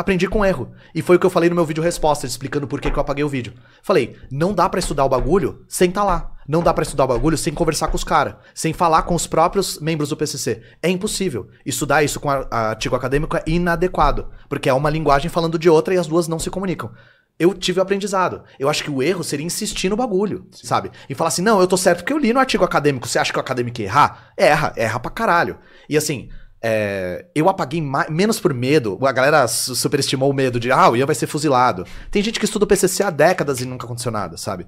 Aprendi 0.00 0.26
com 0.26 0.42
erro. 0.42 0.72
E 0.94 1.02
foi 1.02 1.16
o 1.16 1.18
que 1.18 1.26
eu 1.26 1.30
falei 1.30 1.50
no 1.50 1.54
meu 1.54 1.66
vídeo 1.66 1.82
resposta, 1.82 2.24
explicando 2.24 2.66
por 2.66 2.80
que, 2.80 2.90
que 2.90 2.96
eu 2.96 3.02
apaguei 3.02 3.22
o 3.22 3.28
vídeo. 3.28 3.52
Falei, 3.82 4.16
não 4.30 4.54
dá 4.54 4.66
pra 4.66 4.80
estudar 4.80 5.04
o 5.04 5.10
bagulho 5.10 5.62
sem 5.68 5.90
tá 5.90 6.02
lá. 6.02 6.32
Não 6.48 6.62
dá 6.62 6.72
pra 6.72 6.84
estudar 6.84 7.04
o 7.04 7.08
bagulho 7.08 7.36
sem 7.36 7.52
conversar 7.52 7.88
com 7.88 7.96
os 7.96 8.02
caras, 8.02 8.36
sem 8.54 8.72
falar 8.72 9.02
com 9.02 9.14
os 9.14 9.26
próprios 9.26 9.78
membros 9.78 10.08
do 10.08 10.16
PCC. 10.16 10.62
É 10.82 10.88
impossível. 10.88 11.48
Estudar 11.66 12.02
isso 12.02 12.18
com 12.18 12.30
artigo 12.30 12.96
acadêmico 12.96 13.36
é 13.36 13.42
inadequado, 13.46 14.30
porque 14.48 14.70
é 14.70 14.72
uma 14.72 14.88
linguagem 14.88 15.28
falando 15.28 15.58
de 15.58 15.68
outra 15.68 15.92
e 15.92 15.98
as 15.98 16.06
duas 16.06 16.26
não 16.26 16.38
se 16.38 16.48
comunicam. 16.48 16.90
Eu 17.38 17.52
tive 17.52 17.78
o 17.78 17.82
aprendizado. 17.82 18.42
Eu 18.58 18.70
acho 18.70 18.82
que 18.82 18.90
o 18.90 19.02
erro 19.02 19.22
seria 19.22 19.44
insistir 19.44 19.90
no 19.90 19.96
bagulho, 19.96 20.46
sabe? 20.50 20.90
E 21.10 21.14
falar 21.14 21.28
assim, 21.28 21.42
não, 21.42 21.60
eu 21.60 21.66
tô 21.66 21.76
certo 21.76 21.98
porque 21.98 22.12
eu 22.14 22.18
li 22.18 22.32
no 22.32 22.40
artigo 22.40 22.64
acadêmico. 22.64 23.06
Você 23.06 23.18
acha 23.18 23.32
que 23.32 23.38
o 23.38 23.40
acadêmico 23.40 23.82
ia 23.82 23.86
errar? 23.86 24.32
Erra, 24.34 24.72
erra 24.76 24.98
pra 24.98 25.10
caralho. 25.10 25.58
E 25.90 25.96
assim, 25.96 26.30
é, 26.62 27.26
eu 27.34 27.48
apaguei 27.48 27.80
mais- 27.80 28.10
menos 28.10 28.38
por 28.40 28.52
medo. 28.54 28.98
A 29.06 29.12
galera 29.12 29.46
su- 29.48 29.74
superestimou 29.74 30.30
o 30.30 30.34
medo 30.34 30.60
de, 30.60 30.70
ah, 30.70 30.88
o 30.90 30.96
Ian 30.96 31.06
vai 31.06 31.14
ser 31.14 31.26
fuzilado. 31.26 31.84
Tem 32.10 32.22
gente 32.22 32.38
que 32.38 32.44
estuda 32.44 32.64
o 32.64 32.68
PCC 32.68 33.02
há 33.02 33.10
décadas 33.10 33.60
e 33.60 33.64
nunca 33.64 33.86
aconteceu 33.86 34.12
nada, 34.12 34.36
sabe? 34.36 34.66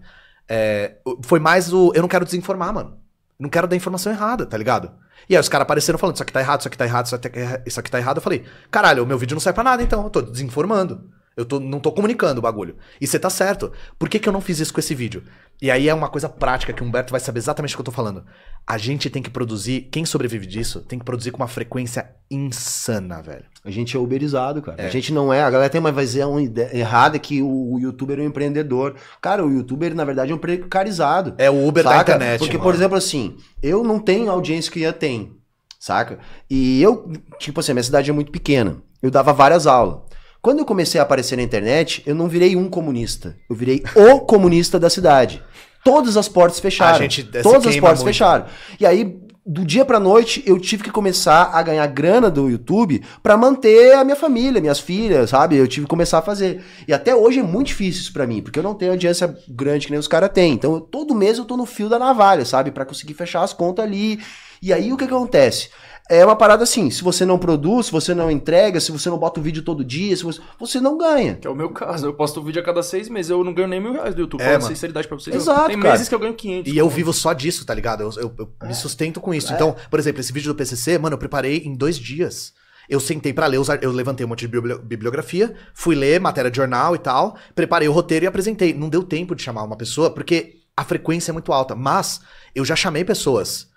É, 0.49 0.97
foi 1.23 1.39
mais 1.39 1.73
o, 1.73 1.93
eu 1.95 2.03
não 2.03 2.09
quero 2.09 2.25
desinformar, 2.25 2.73
mano. 2.73 2.97
Não 3.39 3.49
quero 3.49 3.67
dar 3.67 3.77
informação 3.77 4.13
errada, 4.13 4.47
tá 4.47 4.57
ligado? 4.57 4.91
E 5.29 5.37
aí 5.37 5.41
os 5.41 5.49
caras 5.49 5.63
apareceram 5.65 5.99
falando, 5.99 6.17
isso 6.17 6.23
aqui 6.23 6.33
tá 6.33 6.41
errado, 6.41 6.61
isso 6.61 6.69
aqui 6.69 6.77
tá 6.79 6.85
errado, 6.85 7.07
isso 7.07 7.15
aqui 7.15 7.29
tá 7.29 7.63
isso 7.67 7.81
aqui 7.81 7.91
tá 7.91 7.99
errado. 7.99 8.17
Eu 8.19 8.23
falei, 8.23 8.45
caralho, 8.71 9.03
o 9.03 9.07
meu 9.07 9.19
vídeo 9.19 9.35
não 9.35 9.41
serve 9.41 9.55
pra 9.55 9.65
nada 9.65 9.83
então, 9.83 10.03
eu 10.05 10.11
tô 10.11 10.21
desinformando. 10.23 11.11
Eu 11.37 11.45
tô, 11.45 11.59
não 11.59 11.81
tô 11.81 11.91
comunicando 11.93 12.39
o 12.39 12.43
bagulho. 12.43 12.77
E 13.01 13.07
você 13.07 13.19
tá 13.19 13.31
certo. 13.31 13.73
Por 13.99 14.09
que, 14.09 14.19
que 14.19 14.29
eu 14.29 14.33
não 14.33 14.41
fiz 14.41 14.59
isso 14.61 14.73
com 14.73 14.81
esse 14.81 14.95
vídeo? 14.95 15.23
E 15.63 15.71
aí 15.71 15.89
é 15.89 15.95
uma 15.95 16.09
coisa 16.09 16.29
prática 16.29 16.73
que 16.73 16.83
o 16.83 16.87
Humberto 16.87 17.13
vai 17.13 17.21
saber 17.21 17.39
exatamente 17.39 17.75
o 17.75 17.77
que 17.77 17.81
eu 17.81 17.85
tô 17.85 17.93
falando. 17.93 18.25
A 18.67 18.77
gente 18.77 19.09
tem 19.09 19.23
que 19.23 19.31
produzir, 19.31 19.89
quem 19.93 20.05
sobrevive 20.05 20.45
disso, 20.45 20.81
tem 20.81 20.99
que 20.99 21.05
produzir 21.05 21.31
com 21.31 21.39
uma 21.39 21.49
frequência 21.49 22.11
insana, 22.31 23.23
velho. 23.23 23.45
A 23.65 23.71
gente 23.71 23.97
é 23.97 24.01
uberizado, 24.01 24.61
cara. 24.61 24.83
É. 24.83 24.87
A 24.87 24.91
gente 24.91 25.13
não 25.13 25.33
é. 25.33 25.43
A 25.43 25.51
galera 25.51 25.71
tem 25.71 25.81
uma 25.81 25.93
visão 25.93 26.37
errada 26.73 27.17
que 27.19 27.41
o, 27.41 27.75
o 27.75 27.79
youtuber 27.79 28.19
é 28.19 28.23
um 28.23 28.27
empreendedor. 28.27 28.97
Cara, 29.21 29.47
o 29.47 29.51
youtuber, 29.51 29.95
na 29.95 30.05
verdade, 30.05 30.33
é 30.33 30.35
um 30.35 30.39
precarizado. 30.39 31.35
É 31.39 31.49
o 31.49 31.67
Uber 31.67 31.85
da 31.85 31.91
saca? 31.91 32.15
internet. 32.15 32.39
Porque, 32.41 32.59
mano. 32.59 32.65
por 32.65 32.75
exemplo, 32.75 32.97
assim, 32.99 33.37
eu 33.63 33.85
não 33.85 34.01
tenho 34.01 34.29
a 34.29 34.33
audiência 34.33 34.71
que 34.71 34.81
ia 34.81 34.93
tem, 34.93 35.37
saca? 35.79 36.19
E 36.51 36.83
eu, 36.83 37.13
tipo 37.39 37.61
assim, 37.61 37.73
minha 37.73 37.85
cidade 37.85 38.11
é 38.11 38.13
muito 38.13 38.33
pequena. 38.33 38.83
Eu 39.01 39.13
dava 39.13 39.33
várias 39.33 39.67
aulas. 39.67 40.01
Quando 40.43 40.59
eu 40.59 40.65
comecei 40.65 41.01
a 41.01 41.05
aparecer 41.05 41.37
na 41.37 41.43
internet, 41.43 42.03
eu 42.05 42.15
não 42.17 42.27
virei 42.29 42.57
um 42.57 42.69
comunista. 42.69 43.37
Eu 43.49 43.55
virei 43.55 43.83
o 43.95 44.19
comunista 44.27 44.79
da 44.79 44.91
cidade. 44.91 45.41
Todas 45.85 46.17
as 46.17 46.29
portas 46.29 46.59
fecharam. 46.59 46.97
A 46.97 47.01
gente, 47.01 47.29
eh, 47.33 47.43
Todas 47.43 47.67
as 47.67 47.77
portas 47.79 48.01
muito. 48.01 48.13
fecharam. 48.13 48.47
E 48.79 48.85
aí, 48.85 49.19
do 49.47 49.65
dia 49.65 49.85
pra 49.85 49.99
noite, 50.01 50.43
eu 50.47 50.59
tive 50.59 50.83
que 50.85 50.91
começar 50.91 51.51
a 51.53 51.63
ganhar 51.63 51.87
grana 51.87 52.29
do 52.31 52.49
YouTube 52.49 53.03
pra 53.23 53.37
manter 53.37 53.93
a 53.95 54.03
minha 54.05 54.17
família, 54.17 54.61
minhas 54.61 54.79
filhas, 54.81 55.31
sabe? 55.31 55.57
Eu 55.57 55.67
tive 55.69 55.87
que 55.87 55.91
começar 55.91 56.19
a 56.19 56.23
fazer. 56.23 56.61
E 56.87 56.93
até 56.93 57.15
hoje 57.15 57.39
é 57.41 57.43
muito 57.43 57.69
difícil 57.69 58.03
isso 58.03 58.13
pra 58.13 58.27
mim, 58.27 58.43
porque 58.43 58.59
eu 58.59 58.63
não 58.65 58.75
tenho 58.75 58.93
audiência 58.93 59.37
grande 59.49 59.87
que 59.87 59.93
nem 59.93 59.99
os 60.01 60.07
caras 60.09 60.31
têm. 60.33 60.53
Então, 60.55 60.75
eu- 60.75 60.81
todo 60.81 61.15
mês 61.15 61.39
eu 61.39 61.45
tô 61.45 61.57
no 61.57 61.67
fio 61.67 61.89
da 61.89 61.99
navalha, 62.01 62.45
sabe? 62.45 62.71
Pra 62.71 62.85
conseguir 62.85 63.15
fechar 63.15 63.43
as 63.43 63.53
contas 63.53 63.85
ali. 63.85 64.21
E 64.61 64.73
aí, 64.73 64.93
o 64.93 64.97
que 64.97 65.07
que 65.09 65.13
acontece? 65.15 65.71
É 66.15 66.25
uma 66.27 66.37
parada 66.37 66.63
assim, 66.65 66.91
se 66.91 67.03
você 67.03 67.25
não 67.25 67.39
produz, 67.39 67.87
se 67.87 67.93
você 67.93 68.15
não 68.15 68.31
entrega, 68.31 68.79
se 68.81 68.93
você 68.93 69.09
não 69.09 69.17
bota 69.19 69.41
o 69.41 69.43
vídeo 69.43 69.63
todo 69.63 69.83
dia, 69.83 70.15
se 70.15 70.23
você, 70.23 70.41
você 70.61 70.79
não 70.81 70.99
ganha. 70.99 71.37
Que 71.37 71.47
é 71.47 71.51
o 71.51 71.55
meu 71.55 71.71
caso. 71.71 72.05
Eu 72.07 72.13
posto 72.13 72.43
vídeo 72.43 72.61
a 72.61 72.65
cada 72.65 72.83
seis 72.83 73.09
meses. 73.09 73.31
Eu 73.31 73.43
não 73.43 73.55
ganho 73.55 73.69
nem 73.69 73.81
mil 73.81 73.93
reais 73.93 74.15
do 74.15 74.21
YouTube. 74.21 74.41
É, 74.43 74.45
Falando 74.45 74.63
mano. 74.63 74.75
sinceridade 74.75 75.09
pra 75.09 75.17
vocês. 75.19 75.35
Exato, 75.35 75.69
Tem 75.69 75.79
cara. 75.81 75.93
meses 75.93 76.09
que 76.11 76.15
eu 76.15 76.19
ganho 76.19 76.35
500. 76.35 76.71
E 76.73 76.77
eu 76.77 76.89
vivo 76.91 77.13
só 77.15 77.33
disso, 77.33 77.65
tá 77.65 77.73
ligado? 77.73 78.03
Eu, 78.03 78.11
eu- 78.25 78.35
eu 78.61 78.69
me 78.69 78.75
sustento 78.75 79.21
com 79.23 79.33
isso. 79.33 79.53
Então, 79.55 79.75
por 79.91 79.99
exemplo, 79.99 80.21
esse 80.21 80.33
vídeo 80.33 80.53
do 80.53 80.57
PCC, 80.57 80.99
mano, 80.99 81.15
eu 81.15 81.19
preparei 81.19 81.63
em 81.65 81.75
dois 81.75 81.97
dias. 81.99 82.53
Eu 82.89 83.01
sentei 83.01 83.33
pra 83.33 83.47
ler, 83.47 83.59
eu 83.81 83.91
levantei 83.93 84.27
um 84.27 84.29
monte 84.29 84.41
de 84.41 84.49
bibli- 84.49 84.79
bibliografia, 84.83 85.55
fui 85.73 85.95
ler 85.95 86.21
matéria 86.21 86.51
de 86.51 86.57
jornal 86.59 86.95
e 86.95 86.99
tal, 86.99 87.37
preparei 87.55 87.89
o 87.89 87.93
roteiro 87.93 88.27
e 88.27 88.29
apresentei. 88.29 88.75
Não 88.75 88.89
deu 88.91 89.03
tempo 89.03 89.35
de 89.35 89.43
chamar 89.43 89.63
uma 89.63 89.77
pessoa, 89.77 90.11
porque 90.11 90.57
a 90.77 90.85
frequência 90.85 91.31
é 91.31 91.33
muito 91.33 91.53
alta. 91.55 91.75
Mas 91.75 92.21
eu 92.55 92.65
já 92.67 92.77
chamei 92.77 93.03
pessoas 93.03 93.69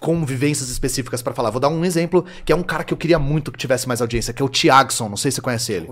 com 0.00 0.24
vivências 0.24 0.68
específicas 0.68 1.22
pra 1.22 1.32
falar. 1.34 1.50
Vou 1.50 1.60
dar 1.60 1.68
um 1.68 1.84
exemplo, 1.84 2.24
que 2.44 2.52
é 2.52 2.56
um 2.56 2.62
cara 2.62 2.84
que 2.84 2.92
eu 2.92 2.98
queria 2.98 3.18
muito 3.18 3.50
que 3.50 3.58
tivesse 3.58 3.88
mais 3.88 4.00
audiência, 4.00 4.32
que 4.32 4.42
é 4.42 4.44
o 4.44 4.48
Tiagson. 4.48 5.08
Não 5.08 5.16
sei 5.16 5.30
se 5.30 5.36
você 5.36 5.40
conhece 5.42 5.72
ele. 5.72 5.88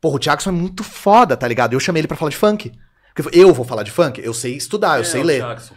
Porra, 0.00 0.16
o 0.16 0.18
Tiagson 0.18 0.50
é 0.50 0.52
muito 0.52 0.82
foda, 0.84 1.36
tá 1.36 1.46
ligado? 1.48 1.72
Eu 1.74 1.80
chamei 1.80 2.00
ele 2.00 2.08
pra 2.08 2.16
falar 2.16 2.30
de 2.30 2.36
funk. 2.36 2.72
Porque 3.14 3.38
eu 3.38 3.52
vou 3.54 3.64
falar 3.64 3.82
de 3.82 3.90
funk? 3.90 4.20
Eu 4.22 4.34
sei 4.34 4.56
estudar, 4.56 4.98
eu 4.98 5.04
sei 5.04 5.20
É, 5.20 5.24
o 5.24 5.26
ler. 5.26 5.40
Jackson. 5.42 5.74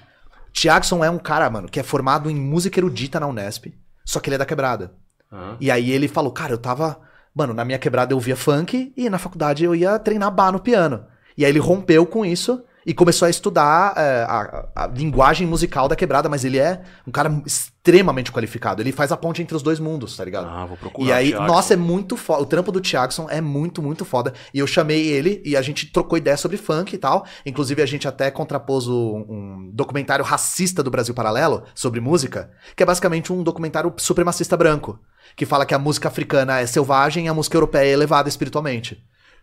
Tiagson 0.52 1.04
é 1.04 1.10
um 1.10 1.18
cara, 1.20 1.50
mano, 1.50 1.70
que 1.70 1.80
é 1.80 1.84
formado 1.84 2.30
em 2.30 2.36
música 2.36 2.80
erudita 2.80 3.20
na 3.20 3.28
Unesp, 3.28 3.68
só 4.04 4.20
que 4.20 4.30
ele 4.30 4.36
é 4.36 4.40
da 4.40 4.46
quebrada. 4.46 4.94
Aham. 5.32 5.58
E 5.60 5.70
aí 5.72 5.92
ele 5.92 6.08
falou, 6.08 6.32
cara, 6.32 6.52
eu 6.54 6.58
tava. 6.58 7.00
Mano, 7.34 7.54
na 7.54 7.64
minha 7.64 7.78
quebrada 7.78 8.14
eu 8.14 8.20
via 8.20 8.36
funk 8.36 8.92
e 8.98 9.10
na 9.10 9.18
faculdade 9.20 9.64
eu 9.64 9.76
ia 9.76 9.98
treinar 10.00 10.32
bar 10.32 10.52
no 10.52 10.60
piano. 10.60 11.06
E 11.38 11.46
aí 11.46 11.52
ele 11.52 11.60
rompeu 11.60 12.06
com 12.06 12.26
isso 12.26 12.62
e 12.90 12.94
começou 12.94 13.26
a 13.26 13.30
estudar 13.30 13.94
é, 13.96 14.24
a, 14.28 14.68
a 14.76 14.88
linguagem 14.88 15.46
musical 15.46 15.88
da 15.88 15.96
quebrada, 15.96 16.28
mas 16.28 16.44
ele 16.44 16.58
é 16.58 16.82
um 17.08 17.12
cara 17.12 17.30
extremamente 17.46 18.32
qualificado. 18.32 18.82
Ele 18.82 18.92
faz 18.92 19.12
a 19.12 19.18
ponte 19.18 19.42
entre 19.42 19.56
os 19.56 19.62
dois 19.62 19.80
mundos, 19.80 20.18
tá 20.18 20.26
ligado? 20.26 20.48
Ah, 20.50 20.66
vou 20.66 20.76
procurar. 20.76 21.08
E 21.08 21.12
aí, 21.12 21.32
nossa, 21.48 21.74
é 21.74 21.78
muito 21.78 22.18
foda. 22.18 22.42
O 22.42 22.46
trampo 22.46 22.72
do 22.72 22.82
Tiagson 22.82 23.28
é 23.30 23.40
muito, 23.42 23.82
muito 23.82 24.04
foda. 24.04 24.34
E 24.54 24.60
eu 24.60 24.66
chamei 24.68 25.08
ele 25.08 25.42
e 25.46 25.56
a 25.56 25.62
gente 25.62 25.86
trocou 25.92 26.18
ideia 26.18 26.36
sobre 26.36 26.58
funk 26.58 26.94
e 26.96 26.98
tal. 26.98 27.26
Inclusive, 27.46 27.82
a 27.82 27.86
gente 27.86 28.08
até 28.08 28.32
contrapôs 28.32 28.88
o- 28.88 29.26
um 29.30 29.70
documentário 29.74 30.26
racista 30.26 30.82
do 30.82 30.90
Brasil 30.92 31.14
Paralelo 31.14 31.64
sobre 31.76 32.00
música, 32.00 32.50
que 32.76 32.82
é 32.84 32.86
basicamente 32.86 33.32
um 33.32 33.44
documentário 33.44 33.94
supremacista 33.98 34.58
branco. 34.58 35.00
Que 35.36 35.46
fala 35.46 35.66
que 35.66 35.76
a 35.76 35.80
música 35.80 36.08
africana 36.08 36.60
é 36.60 36.66
selvagem 36.66 37.26
e 37.26 37.30
a 37.30 37.34
música 37.36 37.56
europeia 37.56 37.90
é 37.90 37.94
elevada 37.94 38.28
espiritualmente. 38.28 38.98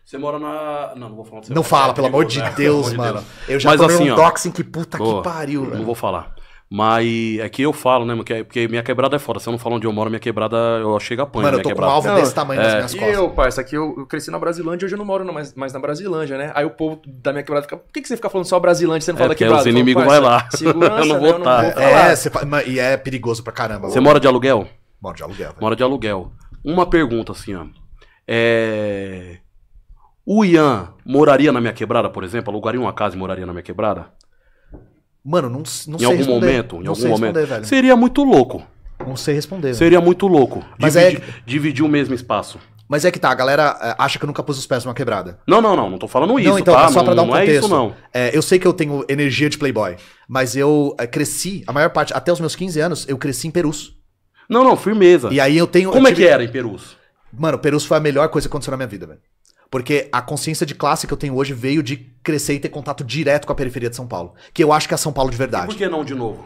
Você 0.06 0.18
mora 0.18 0.38
na. 0.38 0.92
Não, 0.94 1.08
não 1.08 1.16
vou 1.16 1.24
falar. 1.24 1.38
onde 1.38 1.48
você 1.48 1.54
Não 1.54 1.64
fala, 1.64 1.90
é 1.90 1.94
pelo 1.96 2.06
amor 2.06 2.24
de 2.24 2.38
né? 2.38 2.52
Deus, 2.56 2.92
mano. 2.92 3.24
Eu 3.48 3.58
já 3.58 3.70
Mas 3.70 3.80
tomei 3.80 3.96
assim, 3.96 4.10
um 4.12 4.14
doxing 4.14 4.52
que 4.52 4.62
puta 4.62 4.96
Boa. 4.96 5.20
que 5.20 5.28
pariu, 5.28 5.62
Não 5.62 5.70
velho. 5.70 5.84
vou 5.84 5.96
falar. 5.96 6.32
Mas 6.70 7.38
é 7.40 7.48
que 7.48 7.62
eu 7.62 7.72
falo, 7.72 8.04
né, 8.04 8.14
é- 8.28 8.42
porque 8.44 8.66
minha 8.68 8.82
quebrada 8.84 9.14
é 9.16 9.18
foda. 9.18 9.38
Se 9.40 9.48
eu 9.48 9.52
não 9.52 9.58
falar 9.58 9.76
onde 9.76 9.86
eu 9.86 9.92
moro, 9.92 10.08
minha 10.10 10.18
quebrada, 10.20 10.56
eu 10.80 10.98
chego 11.00 11.22
a 11.22 11.26
panho. 11.26 11.44
Mano, 11.44 11.58
eu 11.58 11.62
tô 11.62 11.68
com 11.68 11.72
um 11.72 11.74
quebrada. 11.74 11.92
alvo 11.92 12.08
Não, 12.08 12.14
desse 12.16 12.34
tamanho 12.34 12.60
nas 12.60 12.72
é, 12.72 12.76
minhas 12.76 12.94
E 12.94 12.98
costas. 12.98 13.16
eu, 13.16 13.30
parça, 13.30 13.60
aqui 13.60 13.76
eu, 13.76 13.94
eu 13.98 14.06
cresci 14.06 14.30
na 14.30 14.38
Brasilândia, 14.38 14.84
hoje 14.86 14.94
eu 14.94 14.98
não 14.98 15.04
moro 15.04 15.24
mais, 15.32 15.54
mais 15.54 15.72
na 15.72 15.78
Brasilândia, 15.80 16.36
né? 16.38 16.50
Aí 16.54 16.64
o 16.64 16.70
povo 16.70 17.00
da 17.06 17.32
minha 17.32 17.42
quebrada 17.44 17.62
fica, 17.64 17.76
por 17.76 17.92
que, 17.92 18.00
que 18.02 18.08
você 18.08 18.16
fica 18.16 18.28
falando 18.30 18.46
só 18.46 18.58
Brasilândia, 18.60 19.00
você 19.00 19.12
não 19.12 19.16
É, 19.16 19.18
fala 19.18 19.28
da 19.28 19.34
porque 19.34 19.44
quebrada? 19.44 19.62
os 19.62 19.66
inimigos 19.68 20.04
vai 20.04 20.18
lá. 20.20 20.48
Segurança, 20.50 21.02
Eu 21.02 21.06
não 21.06 21.20
né? 21.20 21.32
vou 21.32 21.40
tá. 21.40 21.70
falar. 21.72 22.10
É, 22.10 22.16
você 22.16 22.30
e 22.66 22.78
é 22.80 22.96
perigoso 22.96 23.42
pra 23.44 23.52
caramba. 23.52 23.88
Você 23.88 24.00
mora 24.00 24.18
de 24.20 24.26
aluguel? 24.26 24.66
Moro 25.00 25.16
de 25.16 25.22
aluguel, 25.22 25.48
velho. 25.50 25.60
Mora 25.60 25.76
de 25.76 25.82
aluguel. 25.84 26.32
Uma 26.64 26.86
pergunta 26.86 27.30
assim, 27.32 27.54
ó. 27.54 27.64
É... 28.26 29.38
O 30.26 30.44
Ian 30.44 30.88
moraria 31.04 31.52
na 31.52 31.60
minha 31.60 31.72
quebrada, 31.72 32.10
por 32.10 32.24
exemplo? 32.24 32.52
Alugaria 32.52 32.80
uma 32.80 32.92
casa 32.92 33.14
e 33.14 33.18
moraria 33.18 33.46
na 33.46 33.52
minha 33.52 33.62
quebrada? 33.62 34.06
Mano, 35.24 35.48
não, 35.48 35.58
não 35.58 35.64
sei 35.64 35.86
em 35.86 36.04
algum 36.04 36.16
responder. 36.16 36.46
momento? 36.46 36.76
Em 36.76 36.82
não 36.82 36.92
algum 36.92 37.08
momento. 37.08 37.46
velho. 37.46 37.64
Seria 37.64 37.94
muito 37.94 38.24
louco. 38.24 38.66
Não 39.06 39.16
sei 39.16 39.34
responder. 39.34 39.68
velho. 39.68 39.76
Seria 39.76 40.00
muito 40.00 40.26
louco. 40.26 40.64
Mas 40.80 40.94
dividir, 40.94 41.22
dividir 41.46 41.84
o 41.84 41.88
mesmo 41.88 42.12
espaço. 42.12 42.58
Mas 42.88 43.04
é 43.04 43.10
que 43.10 43.20
tá, 43.20 43.30
a 43.30 43.34
galera 43.34 43.78
é, 43.80 43.94
acha 43.98 44.18
que 44.18 44.24
eu 44.24 44.26
nunca 44.26 44.42
pus 44.42 44.58
os 44.58 44.66
pés 44.66 44.84
numa 44.84 44.94
quebrada. 44.94 45.38
Não, 45.46 45.60
não, 45.60 45.76
não. 45.76 45.90
Não 45.90 45.98
tô 45.98 46.08
falando 46.08 46.38
isso, 46.40 46.50
não, 46.50 46.58
então, 46.58 46.74
tá? 46.74 46.88
só 46.88 47.04
pra 47.04 47.14
não, 47.14 47.16
dar 47.16 47.22
um 47.22 47.26
não 47.26 47.36
é 47.36 47.40
contexto. 47.40 47.64
isso, 47.64 47.68
não. 47.68 47.94
É, 48.12 48.36
eu 48.36 48.42
sei 48.42 48.58
que 48.58 48.66
eu 48.66 48.72
tenho 48.72 49.04
energia 49.08 49.48
de 49.48 49.58
playboy, 49.58 49.96
mas 50.28 50.56
eu 50.56 50.94
é, 50.98 51.06
cresci, 51.06 51.62
a 51.68 51.72
maior 51.72 51.90
parte, 51.90 52.12
até 52.12 52.32
os 52.32 52.40
meus 52.40 52.56
15 52.56 52.80
anos, 52.80 53.08
eu 53.08 53.16
cresci 53.16 53.48
em 53.48 53.50
Perus. 53.52 53.96
Não, 54.48 54.62
não, 54.62 54.76
firmeza. 54.76 55.28
E 55.32 55.40
aí 55.40 55.56
eu 55.56 55.66
tenho... 55.66 55.90
Como 55.90 56.06
eu 56.06 56.12
é 56.12 56.14
que 56.14 56.24
era 56.26 56.42
em 56.42 56.48
Perus? 56.48 56.96
Mano, 57.32 57.58
Perus 57.58 57.84
foi 57.84 57.96
a 57.96 58.00
melhor 58.00 58.28
coisa 58.28 58.48
que 58.48 58.52
aconteceu 58.52 58.70
na 58.70 58.76
minha 58.76 58.86
vida, 58.86 59.06
velho. 59.06 59.20
Porque 59.70 60.08
a 60.12 60.22
consciência 60.22 60.64
de 60.64 60.74
classe 60.74 61.06
que 61.06 61.12
eu 61.12 61.16
tenho 61.16 61.34
hoje 61.34 61.52
veio 61.52 61.82
de 61.82 61.96
crescer 62.22 62.54
e 62.54 62.60
ter 62.60 62.68
contato 62.68 63.02
direto 63.04 63.46
com 63.46 63.52
a 63.52 63.56
periferia 63.56 63.90
de 63.90 63.96
São 63.96 64.06
Paulo. 64.06 64.34
Que 64.52 64.62
eu 64.62 64.72
acho 64.72 64.88
que 64.88 64.94
é 64.94 64.96
São 64.96 65.12
Paulo 65.12 65.30
de 65.30 65.36
E 65.36 65.38
verdade. 65.38 65.66
por 65.66 65.76
que 65.76 65.88
não 65.88 66.04
de 66.04 66.14
novo? 66.14 66.44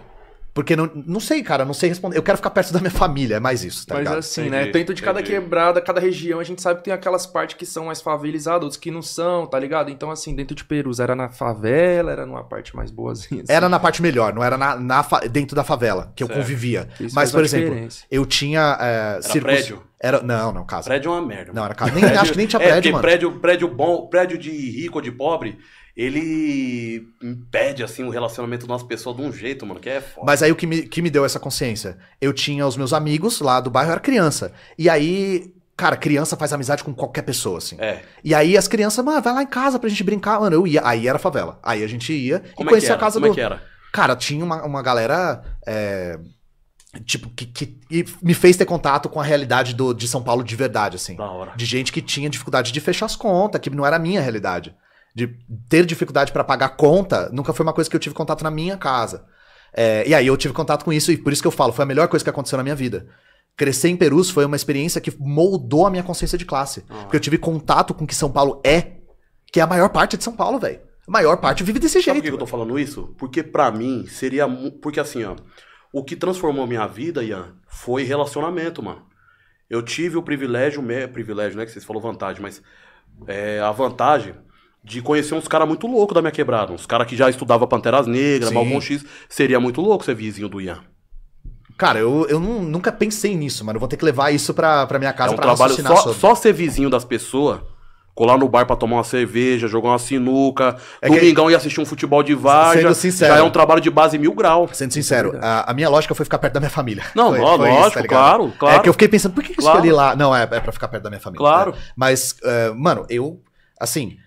Porque 0.60 0.76
não, 0.76 0.90
não 1.06 1.20
sei, 1.20 1.42
cara, 1.42 1.64
não 1.64 1.72
sei 1.72 1.88
responder. 1.88 2.18
Eu 2.18 2.22
quero 2.22 2.36
ficar 2.36 2.50
perto 2.50 2.70
da 2.72 2.80
minha 2.80 2.90
família, 2.90 3.36
é 3.36 3.40
mais 3.40 3.64
isso, 3.64 3.86
tá 3.86 3.94
Mas 3.94 4.04
ligado? 4.04 4.18
assim, 4.18 4.40
Entendi, 4.42 4.56
né? 4.66 4.70
Dentro 4.70 4.94
de 4.94 5.02
cada 5.02 5.20
entendi. 5.20 5.34
quebrada, 5.40 5.80
cada 5.80 6.00
região, 6.00 6.38
a 6.38 6.44
gente 6.44 6.60
sabe 6.60 6.78
que 6.80 6.84
tem 6.84 6.92
aquelas 6.92 7.26
partes 7.26 7.56
que 7.56 7.64
são 7.64 7.86
mais 7.86 8.00
favelizadas, 8.02 8.62
outras 8.64 8.76
que 8.80 8.90
não 8.90 9.00
são, 9.00 9.46
tá 9.46 9.58
ligado? 9.58 9.90
Então, 9.90 10.10
assim, 10.10 10.34
dentro 10.34 10.54
de 10.54 10.62
Perus, 10.64 11.00
era 11.00 11.16
na 11.16 11.30
favela, 11.30 12.12
era 12.12 12.26
numa 12.26 12.44
parte 12.44 12.76
mais 12.76 12.90
boazinha. 12.90 13.42
assim. 13.42 13.52
Era 13.52 13.68
na 13.68 13.78
parte 13.80 14.02
melhor, 14.02 14.34
não 14.34 14.44
era 14.44 14.58
na, 14.58 14.76
na 14.76 15.02
fa- 15.02 15.20
dentro 15.20 15.56
da 15.56 15.64
favela 15.64 16.12
que 16.14 16.22
eu 16.22 16.26
Certo. 16.26 16.38
convivia. 16.40 16.88
Isso 17.00 17.14
Mas, 17.14 17.32
por 17.32 17.42
exemplo, 17.42 17.70
diferença. 17.70 18.04
eu 18.10 18.26
tinha. 18.26 18.76
É, 18.80 19.20
Era 19.24 19.40
prédio? 19.40 19.82
Era, 20.02 20.22
não, 20.22 20.50
não, 20.52 20.64
casa. 20.64 20.88
Prédio 20.88 21.10
é 21.10 21.12
uma 21.14 21.26
merda. 21.26 21.52
Não, 21.52 21.64
era 21.64 21.74
casa. 21.74 21.92
Nem, 21.92 22.04
acho 22.04 22.32
que 22.32 22.38
nem 22.38 22.46
tinha 22.46 22.60
é, 22.62 22.64
prédio, 22.66 22.76
porque 22.80 22.90
mano. 22.92 23.02
prédio, 23.02 23.32
prédio 23.40 23.68
bom, 23.68 24.06
prédio 24.08 24.38
de 24.38 24.50
rico 24.50 24.96
ou 24.98 25.02
de 25.02 25.10
pobre, 25.12 25.58
ele 26.00 27.08
impede, 27.22 27.82
assim, 27.82 28.02
o 28.04 28.10
relacionamento 28.10 28.66
das 28.66 28.82
pessoas 28.82 29.16
de 29.16 29.22
um 29.22 29.32
jeito, 29.32 29.66
mano, 29.66 29.78
que 29.80 29.88
é 29.90 30.00
foda. 30.00 30.26
Mas 30.26 30.42
aí 30.42 30.50
o 30.50 30.56
que 30.56 30.66
me, 30.66 30.82
que 30.82 31.02
me 31.02 31.10
deu 31.10 31.24
essa 31.24 31.38
consciência? 31.38 31.98
Eu 32.20 32.32
tinha 32.32 32.66
os 32.66 32.76
meus 32.76 32.92
amigos 32.92 33.40
lá 33.40 33.60
do 33.60 33.70
bairro, 33.70 33.88
eu 33.90 33.92
era 33.92 34.00
criança. 34.00 34.52
E 34.78 34.88
aí, 34.88 35.52
cara, 35.76 35.96
criança 35.96 36.36
faz 36.36 36.52
amizade 36.52 36.82
com 36.82 36.94
qualquer 36.94 37.22
pessoa, 37.22 37.58
assim. 37.58 37.76
É. 37.78 38.02
E 38.24 38.34
aí 38.34 38.56
as 38.56 38.66
crianças, 38.66 39.04
mano, 39.04 39.20
vai 39.20 39.34
lá 39.34 39.42
em 39.42 39.46
casa 39.46 39.78
pra 39.78 39.88
gente 39.88 40.02
brincar. 40.02 40.40
Mano, 40.40 40.56
eu 40.56 40.66
ia. 40.66 40.80
Aí 40.84 41.06
era 41.06 41.18
favela. 41.18 41.58
Aí 41.62 41.84
a 41.84 41.86
gente 41.86 42.12
ia 42.12 42.40
Como 42.54 42.68
e 42.68 42.70
é 42.70 42.70
conhecia 42.70 42.88
era? 42.90 42.96
a 42.96 43.00
casa 43.00 43.20
Como 43.20 43.26
do. 43.26 43.32
é 43.32 43.34
que 43.34 43.40
era? 43.40 43.62
Cara, 43.92 44.16
tinha 44.16 44.44
uma, 44.44 44.64
uma 44.64 44.82
galera. 44.82 45.42
é, 45.66 46.18
Tipo, 47.04 47.30
que, 47.30 47.46
que 47.46 47.78
me 48.20 48.34
fez 48.34 48.56
ter 48.56 48.64
contato 48.64 49.08
com 49.08 49.20
a 49.20 49.22
realidade 49.22 49.74
do, 49.74 49.94
de 49.94 50.08
São 50.08 50.20
Paulo 50.20 50.42
de 50.42 50.56
verdade, 50.56 50.96
assim. 50.96 51.14
Da 51.14 51.30
hora. 51.30 51.52
De 51.54 51.64
gente 51.64 51.92
que 51.92 52.02
tinha 52.02 52.28
dificuldade 52.28 52.72
de 52.72 52.80
fechar 52.80 53.06
as 53.06 53.14
contas, 53.14 53.60
que 53.60 53.70
não 53.70 53.86
era 53.86 53.94
a 53.94 53.98
minha 53.98 54.20
realidade. 54.20 54.74
De 55.14 55.26
ter 55.68 55.84
dificuldade 55.84 56.32
pra 56.32 56.44
pagar 56.44 56.70
conta, 56.70 57.28
nunca 57.32 57.52
foi 57.52 57.64
uma 57.64 57.72
coisa 57.72 57.90
que 57.90 57.96
eu 57.96 58.00
tive 58.00 58.14
contato 58.14 58.44
na 58.44 58.50
minha 58.50 58.76
casa. 58.76 59.24
É, 59.72 60.06
e 60.06 60.14
aí 60.14 60.26
eu 60.26 60.36
tive 60.36 60.54
contato 60.54 60.84
com 60.84 60.92
isso, 60.92 61.10
e 61.12 61.16
por 61.16 61.32
isso 61.32 61.42
que 61.42 61.48
eu 61.48 61.52
falo, 61.52 61.72
foi 61.72 61.82
a 61.82 61.86
melhor 61.86 62.08
coisa 62.08 62.24
que 62.24 62.30
aconteceu 62.30 62.56
na 62.56 62.62
minha 62.62 62.74
vida. 62.74 63.08
Crescer 63.56 63.88
em 63.88 63.96
Perus 63.96 64.30
foi 64.30 64.44
uma 64.44 64.56
experiência 64.56 65.00
que 65.00 65.14
moldou 65.18 65.86
a 65.86 65.90
minha 65.90 66.02
consciência 66.02 66.38
de 66.38 66.44
classe. 66.44 66.84
Ah. 66.88 67.02
Porque 67.02 67.16
eu 67.16 67.20
tive 67.20 67.38
contato 67.38 67.92
com 67.92 68.04
o 68.04 68.06
que 68.06 68.14
São 68.14 68.30
Paulo 68.30 68.60
é, 68.64 68.98
que 69.52 69.60
é 69.60 69.62
a 69.62 69.66
maior 69.66 69.88
parte 69.90 70.16
de 70.16 70.24
São 70.24 70.34
Paulo, 70.34 70.58
velho. 70.58 70.80
A 71.06 71.10
maior 71.10 71.36
parte 71.38 71.64
vive 71.64 71.78
desse 71.78 71.94
Sabe 71.94 72.04
jeito. 72.04 72.16
por 72.18 72.22
que 72.22 72.34
eu 72.34 72.38
tô 72.38 72.46
falando 72.46 72.78
isso? 72.78 73.14
Porque 73.18 73.42
pra 73.42 73.70
mim 73.70 74.06
seria. 74.06 74.48
Porque 74.80 75.00
assim, 75.00 75.24
ó. 75.24 75.36
O 75.92 76.04
que 76.04 76.14
transformou 76.14 76.68
minha 76.68 76.86
vida, 76.86 77.24
Ian, 77.24 77.56
foi 77.66 78.04
relacionamento, 78.04 78.80
mano. 78.80 79.04
Eu 79.68 79.82
tive 79.82 80.16
o 80.16 80.22
privilégio, 80.22 80.80
privilégio, 81.12 81.58
né? 81.58 81.64
Que 81.64 81.72
vocês 81.72 81.84
falaram 81.84 82.12
vantagem, 82.12 82.40
mas 82.40 82.62
é, 83.26 83.58
a 83.58 83.72
vantagem 83.72 84.34
de 84.82 85.02
conhecer 85.02 85.34
uns 85.34 85.46
caras 85.46 85.68
muito 85.68 85.86
loucos 85.86 86.14
da 86.14 86.22
minha 86.22 86.30
quebrada. 86.30 86.72
Uns 86.72 86.86
caras 86.86 87.06
que 87.06 87.16
já 87.16 87.28
estudavam 87.28 87.68
Panteras 87.68 88.06
Negras. 88.06 88.50
Balcão 88.50 88.80
X. 88.80 89.04
Seria 89.28 89.60
muito 89.60 89.80
louco 89.80 90.04
ser 90.04 90.14
vizinho 90.14 90.48
do 90.48 90.60
Ian. 90.60 90.78
Cara, 91.76 91.98
eu, 91.98 92.26
eu 92.28 92.38
nu- 92.38 92.60
nunca 92.62 92.92
pensei 92.92 93.34
nisso, 93.34 93.64
mano. 93.64 93.76
Eu 93.76 93.80
vou 93.80 93.88
ter 93.88 93.96
que 93.96 94.04
levar 94.04 94.30
isso 94.30 94.52
pra, 94.52 94.86
pra 94.86 94.98
minha 94.98 95.12
casa 95.12 95.30
é 95.30 95.32
um 95.32 95.36
pra 95.36 95.46
trabalho 95.46 95.74
só, 95.74 95.96
sobre. 95.96 96.18
só 96.18 96.34
ser 96.34 96.52
vizinho 96.52 96.90
das 96.90 97.04
pessoas. 97.04 97.60
Colar 98.14 98.36
no 98.36 98.48
bar 98.48 98.66
pra 98.66 98.76
tomar 98.76 98.96
uma 98.96 99.04
cerveja, 99.04 99.66
jogar 99.66 99.90
uma 99.90 99.98
sinuca, 99.98 100.76
É 101.00 101.08
que- 101.08 101.14
domingão 101.14 101.50
e 101.50 101.54
assistir 101.54 101.80
um 101.80 101.86
futebol 101.86 102.22
de 102.22 102.34
várzea. 102.34 102.82
Sendo 102.82 102.94
sincero. 102.94 103.32
já 103.34 103.40
é 103.40 103.42
um 103.42 103.50
trabalho 103.50 103.80
de 103.80 103.88
base 103.90 104.18
mil 104.18 104.34
grau. 104.34 104.68
Sendo 104.72 104.92
sincero, 104.92 105.38
a, 105.40 105.70
a 105.70 105.72
minha 105.74 105.88
lógica 105.88 106.14
foi 106.14 106.24
ficar 106.24 106.38
perto 106.38 106.54
da 106.54 106.60
minha 106.60 106.68
família. 106.70 107.04
Não, 107.14 107.30
Foi- 107.30 107.40
ó, 107.40 107.56
foi 107.56 107.70
isso, 107.70 107.78
lógico, 107.78 108.00
ligado? 108.02 108.08
claro, 108.18 108.52
claro. 108.58 108.76
É 108.76 108.80
que 108.80 108.88
eu 108.88 108.92
fiquei 108.92 109.08
pensando, 109.08 109.32
por 109.32 109.42
que, 109.42 109.52
eu 109.52 109.56
Claro. 109.56 109.78
escolhi 109.78 109.92
lá? 109.92 110.14
Não, 110.16 110.36
é, 110.36 110.42
é 110.42 110.60
pra 110.60 110.72
ficar 110.72 110.88
perto 110.88 111.04
da 111.04 111.08
minha 111.10 111.20
família. 111.20 111.38
Claro. 111.38 111.70
É. 111.70 111.74
Mas, 111.96 112.34
é, 112.42 112.70
mano, 112.74 113.06
eu, 113.08 113.40
assim, 113.80 114.18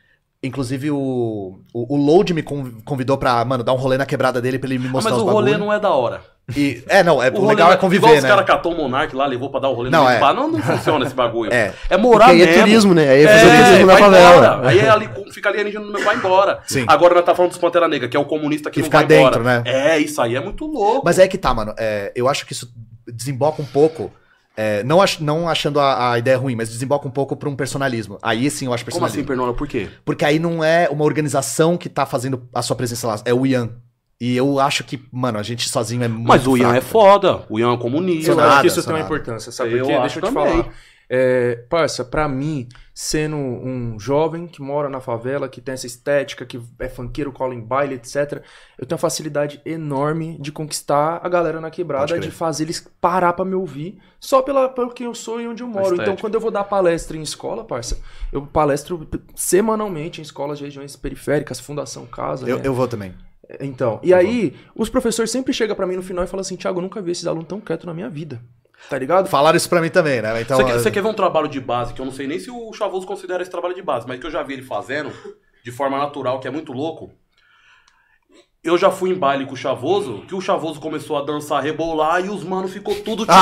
inclusive 0.44 0.92
o, 0.92 1.60
o, 1.74 1.96
o 1.96 1.98
Load 1.98 2.34
me 2.34 2.44
con- 2.44 2.72
convidou 2.86 3.18
pra, 3.18 3.44
mano, 3.46 3.64
dar 3.64 3.74
um 3.74 3.78
rolê 3.78 3.98
na 3.98 4.06
quebrada 4.06 4.42
dele 4.42 4.60
pra 4.60 4.70
ele 4.70 4.80
me 4.80 4.88
Ah, 4.88 4.92
mostrar 4.92 5.12
mas 5.12 5.22
os 5.22 5.28
o 5.28 5.32
rolê 5.32 5.52
bagulho. 5.52 5.66
não 5.68 5.74
é 5.74 5.80
da 5.80 5.90
hora. 5.92 6.22
E, 6.58 6.84
é, 6.90 7.02
não, 7.02 7.24
é, 7.24 7.30
o, 7.30 7.36
rolê 7.36 7.48
legal 7.50 7.72
é 7.72 7.78
conviver, 7.78 8.06
Igual 8.08 8.18
os 8.18 8.24
né? 8.24 8.30
caras 8.30 8.46
catou 8.46 8.74
o 8.74 8.78
Monark 8.78 9.16
lá, 9.16 9.26
levou 9.26 9.50
pra 9.50 9.62
dar 9.62 9.70
o 9.70 9.74
rolê 9.74 9.90
Não, 9.90 10.04
no 10.04 10.10
é. 10.10 10.20
Não, 10.34 10.52
não 10.52 10.62
funciona 10.62 11.06
esse 11.06 11.16
bagulho. 11.16 11.50
É. 11.54 11.72
É 11.90 11.96
morar 11.96 12.28
Porque 12.28 12.42
aí 12.44 12.50
é 12.50 12.60
turismo, 12.60 12.94
né? 12.94 13.08
Aí 13.10 13.24
é 13.24 13.28
fazer 13.28 13.48
É, 13.48 13.64
turismo 13.66 13.86
na 13.88 13.98
favela. 13.98 14.68
Aí 14.68 14.80
é 14.80 14.90
ali, 14.90 15.10
fica 15.32 15.48
alienígena 15.50 15.86
no 15.86 15.92
meu 15.94 16.04
vai 16.04 16.16
embora. 16.18 16.60
Sim. 16.68 16.84
Agora 16.88 17.16
nós 17.16 17.24
tá 17.24 17.34
falando 17.34 17.52
dos 17.52 17.60
Pantera 17.60 17.88
Negra, 17.88 18.10
que 18.10 18.18
é 18.18 18.20
o 18.20 18.26
comunista 18.26 18.70
que, 18.70 18.74
Que 18.76 18.80
não 18.82 18.86
fica 18.86 18.98
vai 18.98 19.08
dentro, 19.08 19.40
embora. 19.40 19.62
né? 19.62 19.64
É, 19.66 19.98
isso 20.00 20.22
aí 20.22 20.36
é 20.36 20.42
muito 20.42 20.66
louco. 20.66 21.02
Mas 21.06 21.18
é 21.18 21.28
que 21.30 21.38
tá, 21.38 21.54
mano. 21.54 21.74
é, 21.78 22.12
eu 22.14 22.28
acho 22.28 22.46
que 22.46 22.52
isso 22.52 22.70
desemboca 23.08 23.62
um 23.62 23.66
pouco. 23.66 24.12
É, 24.56 24.84
não, 24.84 25.02
ach- 25.02 25.20
não 25.20 25.48
achando 25.50 25.80
a, 25.80 26.12
a 26.12 26.20
ideia 26.20 26.38
ruim, 26.38 26.56
mas 26.56 26.70
desemboca 26.70 27.08
um 27.08 27.12
pouco 27.12 27.36
pra 27.36 27.50
um 27.50 27.56
personalismo. 27.56 28.18
Aí 28.22 28.50
sim 28.52 28.66
eu 28.68 28.74
acho 28.74 28.84
Como 28.84 28.92
personalismo. 28.92 29.20
assim, 29.22 29.28
Pernola? 29.28 29.54
Por 29.54 29.68
quê? 29.68 29.90
Porque 30.06 30.24
aí 30.26 30.38
não 30.40 30.64
é 30.64 30.88
uma 30.90 31.04
organização 31.06 31.78
que 31.78 31.90
tá 31.90 32.06
fazendo 32.06 32.48
a 32.54 32.62
sua 32.62 32.76
presença 32.76 33.08
lá, 33.08 33.22
é 33.26 33.34
o 33.34 33.46
Ian. 33.46 33.70
E 34.22 34.38
eu 34.38 34.60
acho 34.60 34.84
que, 34.86 35.02
mano, 35.12 35.38
a 35.38 35.44
gente 35.44 35.68
sozinho 35.68 36.04
é 36.04 36.08
muito 36.08 36.28
Mas 36.28 36.48
o 36.48 36.56
Ian 36.56 36.70
fraco, 36.70 36.78
é 36.78 36.82
foda. 36.82 37.46
O 37.50 37.60
Ian 37.60 37.70
é 37.70 37.72
um 37.72 37.78
comunista. 37.78 38.32
Eu 38.32 38.40
acho 38.40 38.62
que 38.62 38.68
isso 38.68 38.84
tem 38.84 38.94
uma 38.94 39.02
importância, 39.02 39.52
sabe 39.52 39.74
Eu 39.74 39.80
por 39.80 39.88
quê? 39.88 39.94
acho 39.94 40.02
Deixa 40.02 40.20
eu 40.20 40.24
te 40.24 40.34
também. 40.34 40.62
falar. 40.64 40.74
É, 41.10 41.56
parça, 41.70 42.06
pra 42.06 42.28
mim, 42.30 42.68
sendo 42.94 43.36
um 43.36 44.00
jovem 44.00 44.46
que 44.46 44.62
mora 44.62 44.88
na 44.88 45.02
favela, 45.02 45.50
que 45.50 45.60
tem 45.60 45.74
essa 45.74 45.88
estética, 45.88 46.46
que 46.46 46.60
é 46.78 46.88
funkeiro, 46.88 47.32
cola 47.32 47.56
em 47.56 47.60
baile, 47.60 47.96
etc., 47.96 48.44
eu 48.78 48.86
tenho 48.86 48.96
uma 48.96 49.00
facilidade 49.00 49.60
enorme 49.66 50.38
de 50.40 50.52
conquistar 50.52 51.20
a 51.24 51.28
galera 51.28 51.60
na 51.60 51.72
quebrada, 51.72 52.20
de 52.20 52.30
fazer 52.30 52.66
eles 52.66 52.88
parar 53.02 53.34
pra 53.34 53.44
me 53.44 53.56
ouvir, 53.56 54.00
só 54.20 54.42
pela, 54.42 54.70
pelo 54.70 54.92
que 54.92 55.04
eu 55.04 55.16
sou 55.16 55.42
e 55.42 55.48
onde 55.48 55.64
eu 55.64 55.68
moro. 55.68 55.96
Então, 56.00 56.16
quando 56.16 56.36
eu 56.36 56.40
vou 56.40 56.52
dar 56.52 56.64
palestra 56.66 57.18
em 57.18 57.22
escola, 57.22 57.64
parça, 57.64 58.00
eu 58.32 58.46
palestro 58.46 59.08
semanalmente 59.36 60.22
em 60.22 60.24
escolas 60.24 60.60
de 60.60 60.66
regiões 60.66 60.96
periféricas, 60.96 61.60
Fundação 61.60 62.06
Casa, 62.06 62.48
Eu, 62.48 62.58
né? 62.58 62.64
eu 62.66 62.74
vou 62.74 62.88
também. 62.88 63.14
Então, 63.60 64.00
e 64.04 64.14
aí, 64.14 64.56
os 64.76 64.90
professores 64.90 65.32
sempre 65.32 65.52
chegam 65.52 65.76
pra 65.76 65.86
mim 65.86 65.96
no 65.96 66.04
final 66.04 66.24
e 66.24 66.28
falam 66.28 66.42
assim, 66.42 66.56
Thiago, 66.56 66.78
eu 66.80 66.84
nunca 66.84 67.02
vi 67.02 67.12
esses 67.12 67.28
alunos 67.28 67.48
tão 67.48 67.60
quietos 67.60 67.86
na 67.86 67.94
minha 67.94 68.10
vida. 68.10 68.42
Tá 68.90 68.98
ligado? 68.98 69.28
Falaram 69.28 69.58
isso 69.58 69.70
pra 69.70 69.82
mim 69.82 69.90
também, 69.90 70.22
né? 70.22 70.42
Então, 70.42 70.58
Você, 70.58 70.64
quer, 70.66 70.74
você 70.74 70.92
quer 70.92 71.02
ver 71.02 71.10
um 71.10 71.14
trabalho 71.14 71.48
de 71.48 71.60
base, 71.60 71.94
que 71.94 72.02
eu 72.02 72.06
não 72.06 72.12
sei 72.12 72.28
nem 72.28 72.40
se 72.40 72.52
o 72.52 72.72
Chavoso 72.74 73.08
considera 73.08 73.42
esse 73.42 73.52
trabalho 73.52 73.74
de 73.74 73.82
base, 73.82 74.08
mas 74.08 74.20
que 74.20 74.26
eu 74.28 74.32
já 74.32 74.44
vi 74.44 74.54
ele 74.54 74.62
fazendo 74.62 75.12
de 75.64 75.72
forma 75.72 75.98
natural, 75.98 76.40
que 76.40 76.48
é 76.48 76.52
muito 76.52 76.72
louco. 76.74 77.12
Eu 78.64 78.78
já 78.78 78.90
fui 78.90 79.10
em 79.10 79.14
baile 79.14 79.46
com 79.46 79.56
o 79.56 79.58
Chavoso, 79.58 80.24
que 80.26 80.34
o 80.34 80.40
Chavoso 80.40 80.80
começou 80.80 81.18
a 81.18 81.22
dançar, 81.26 81.62
rebolar, 81.62 82.24
e 82.26 82.30
os 82.30 82.46
manos 82.46 82.72
ficou 82.72 82.96
tudo 82.96 83.26
tipo. 83.26 83.34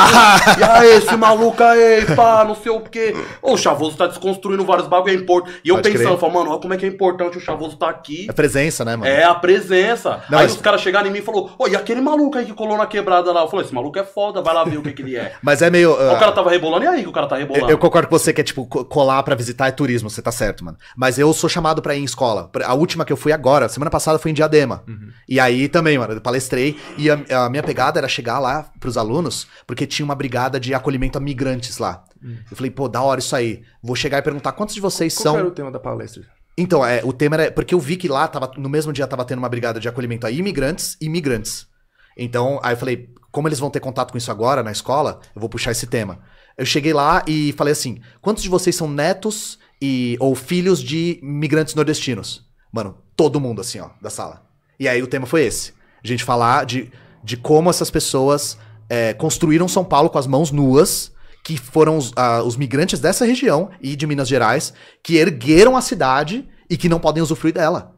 e 0.60 0.64
aí, 0.64 0.94
esse 0.98 1.16
maluco 1.16 1.62
aí, 1.64 2.08
pá, 2.16 2.44
não 2.44 2.56
sei 2.56 2.72
o 2.72 2.80
quê. 2.82 3.16
Ô, 3.40 3.54
o 3.54 3.58
Chavoso 3.58 3.96
tá 3.96 4.08
desconstruindo 4.08 4.66
vários 4.66 4.88
bagulho, 4.88 5.12
é 5.14 5.16
importante. 5.22 5.62
E 5.64 5.70
eu 5.70 5.76
Pode 5.76 5.92
pensando, 5.92 6.18
falando, 6.18 6.36
mano, 6.38 6.50
olha 6.50 6.60
como 6.60 6.74
é 6.74 6.78
que 6.78 6.88
é 6.88 6.90
importante 6.90 7.38
o 7.38 7.40
Chavoso 7.40 7.78
tá 7.78 7.88
aqui. 7.88 8.26
é 8.28 8.34
presença, 8.34 8.84
né, 8.84 8.96
mano? 8.96 9.12
É 9.12 9.24
a 9.24 9.36
presença. 9.36 10.24
Não, 10.28 10.40
aí 10.40 10.46
mas- 10.46 10.56
os 10.56 10.62
caras 10.62 10.82
chegaram 10.82 11.08
em 11.08 11.12
mim 11.12 11.20
e 11.20 11.22
falaram, 11.22 11.52
ô, 11.56 11.68
e 11.68 11.76
aquele 11.76 12.02
maluco 12.02 12.40
aí 12.40 12.46
que 12.46 12.54
colou 12.54 12.76
na 12.76 12.88
quebrada 12.88 13.32
lá? 13.32 13.42
Eu 13.42 13.48
falei, 13.48 13.64
esse 13.68 13.76
maluco 13.76 14.00
é 14.00 14.04
foda, 14.04 14.42
vai 14.42 14.56
lá 14.56 14.64
ver 14.64 14.78
o 14.78 14.82
que, 14.82 14.92
que 14.92 15.04
ele 15.04 15.18
é. 15.18 15.34
Mas 15.44 15.62
é 15.62 15.70
meio. 15.70 15.94
Ah, 16.02 16.14
o 16.16 16.20
cara 16.20 16.32
tava 16.32 16.50
rebolando, 16.50 16.86
e 16.86 16.88
aí 16.88 17.04
que 17.04 17.10
o 17.10 17.12
cara 17.14 17.28
tá 17.28 17.36
rebolando? 17.36 17.70
Eu 17.70 17.78
concordo 17.78 18.08
com 18.08 18.18
você 18.18 18.34
que 18.34 18.42
é 18.42 18.44
tipo 18.44 18.66
co- 18.66 18.84
colar 18.86 19.22
pra 19.22 19.36
visitar 19.36 19.68
é 19.68 19.72
turismo, 19.72 20.10
você 20.10 20.20
tá 20.20 20.32
certo, 20.32 20.66
mano. 20.66 20.80
Mas 20.98 21.20
eu 21.20 21.32
sou 21.32 21.48
chamado 21.48 21.80
pra 21.80 21.94
ir 21.94 22.00
em 22.00 22.06
escola. 22.06 22.50
A 22.66 22.74
última 22.74 23.06
que 23.06 23.14
eu 23.14 23.18
fui 23.18 23.32
agora, 23.32 23.70
semana 23.70 23.92
passada 23.92 24.18
foi 24.18 24.32
em 24.32 24.34
Diadema. 24.34 24.84
E 25.28 25.40
aí 25.40 25.68
também, 25.68 25.98
mano, 25.98 26.14
eu 26.14 26.22
palestrei 26.22 26.78
e 26.98 27.10
a, 27.10 27.46
a 27.46 27.50
minha 27.50 27.64
pegada 27.64 28.00
era 28.00 28.08
chegar 28.08 28.40
lá 28.40 28.72
pros 28.80 28.98
alunos, 28.98 29.48
porque 29.66 29.88
tinha 29.88 30.06
uma 30.06 30.16
brigada 30.16 30.60
de 30.60 30.74
acolhimento 30.74 31.18
a 31.18 31.22
migrantes 31.22 31.78
lá. 31.78 32.04
Eu 32.50 32.56
falei, 32.56 32.70
pô, 32.70 32.88
da 32.88 33.02
hora 33.02 33.20
isso 33.20 33.36
aí. 33.36 33.64
Vou 33.82 33.96
chegar 33.96 34.20
e 34.20 34.22
perguntar 34.22 34.52
quantos 34.52 34.76
de 34.76 34.82
vocês 34.82 35.16
Qual 35.16 35.24
são. 35.24 35.38
era 35.38 35.48
o 35.48 35.52
tema 35.52 35.72
da 35.72 35.80
palestra? 35.80 36.24
Então, 36.58 36.86
é, 36.86 37.02
o 37.04 37.12
tema 37.12 37.36
era. 37.38 37.52
Porque 37.52 37.74
eu 37.74 37.80
vi 37.80 37.98
que 37.98 38.08
lá 38.08 38.28
tava, 38.28 38.52
no 38.58 38.70
mesmo 38.70 38.94
dia 38.94 39.08
tava 39.08 39.26
tendo 39.26 39.40
uma 39.40 39.50
brigada 39.50 39.80
de 39.80 39.88
acolhimento 39.88 40.28
a 40.28 40.32
imigrantes 40.32 40.98
e 41.02 41.10
migrantes. 41.10 41.68
Então, 42.16 42.60
aí 42.62 42.74
eu 42.74 42.78
falei, 42.78 43.10
como 43.32 43.48
eles 43.48 43.60
vão 43.60 43.70
ter 43.70 43.80
contato 43.80 44.12
com 44.12 44.18
isso 44.18 44.30
agora 44.30 44.62
na 44.62 44.72
escola, 44.72 45.20
eu 45.34 45.40
vou 45.40 45.50
puxar 45.50 45.72
esse 45.72 45.88
tema. 45.88 46.20
Eu 46.58 46.66
cheguei 46.66 46.94
lá 46.94 47.24
e 47.28 47.54
falei 47.54 47.72
assim: 47.72 48.02
quantos 48.22 48.44
de 48.44 48.50
vocês 48.50 48.76
são 48.76 48.90
netos 48.90 49.58
e, 49.82 50.18
ou 50.20 50.36
filhos 50.36 50.82
de 50.82 51.20
migrantes 51.24 51.74
nordestinos? 51.74 52.46
Mano, 52.72 52.98
todo 53.16 53.40
mundo 53.40 53.62
assim, 53.62 53.80
ó, 53.80 53.90
da 54.02 54.10
sala. 54.10 54.44
E 54.82 54.88
aí 54.88 55.00
o 55.04 55.06
tema 55.06 55.28
foi 55.28 55.44
esse. 55.44 55.74
A 56.04 56.08
gente 56.08 56.24
falar 56.24 56.66
de, 56.66 56.92
de 57.24 57.38
como 57.38 57.70
essas 57.70 57.92
pessoas 57.92 58.58
é, 58.90 59.14
construíram 59.14 59.68
São 59.68 59.86
Paulo 59.86 60.10
com 60.10 60.18
as 60.18 60.26
mãos 60.26 60.50
nuas, 60.50 61.12
que 61.44 61.56
foram 61.56 62.00
os, 62.00 62.12
ah, 62.16 62.42
os 62.42 62.58
migrantes 62.58 63.00
dessa 63.00 63.24
região 63.24 63.70
e 63.80 63.96
de 63.96 64.08
Minas 64.08 64.28
Gerais, 64.28 64.74
que 65.04 65.18
ergueram 65.18 65.78
a 65.78 65.82
cidade 65.82 66.50
e 66.68 66.76
que 66.78 66.90
não 66.90 67.00
podem 67.00 67.22
usufruir 67.22 67.54
dela. 67.54 67.96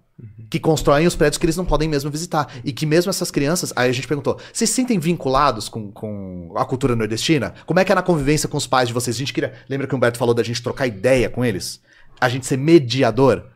Que 0.49 0.59
constroem 0.59 1.07
os 1.07 1.15
prédios 1.15 1.37
que 1.37 1.45
eles 1.45 1.55
não 1.55 1.63
podem 1.63 1.87
mesmo 1.87 2.11
visitar. 2.11 2.53
E 2.65 2.73
que 2.73 2.85
mesmo 2.85 3.09
essas 3.09 3.31
crianças. 3.31 3.71
Aí 3.77 3.89
a 3.89 3.93
gente 3.93 4.07
perguntou: 4.07 4.37
vocês 4.51 4.69
se 4.69 4.75
sentem 4.75 4.99
vinculados 4.99 5.69
com, 5.69 5.89
com 5.89 6.51
a 6.57 6.65
cultura 6.65 6.97
nordestina? 6.97 7.53
Como 7.65 7.79
é 7.79 7.85
que 7.85 7.93
é 7.93 7.95
na 7.95 8.03
convivência 8.03 8.49
com 8.49 8.57
os 8.57 8.67
pais 8.67 8.89
de 8.89 8.93
vocês? 8.93 9.15
A 9.15 9.19
gente 9.19 9.31
queria. 9.31 9.53
Lembra 9.69 9.87
que 9.87 9.93
o 9.93 9.97
Humberto 9.97 10.19
falou 10.19 10.35
da 10.35 10.43
gente 10.43 10.61
trocar 10.61 10.85
ideia 10.85 11.29
com 11.29 11.45
eles? 11.45 11.79
A 12.19 12.27
gente 12.27 12.45
ser 12.45 12.57
mediador? 12.57 13.52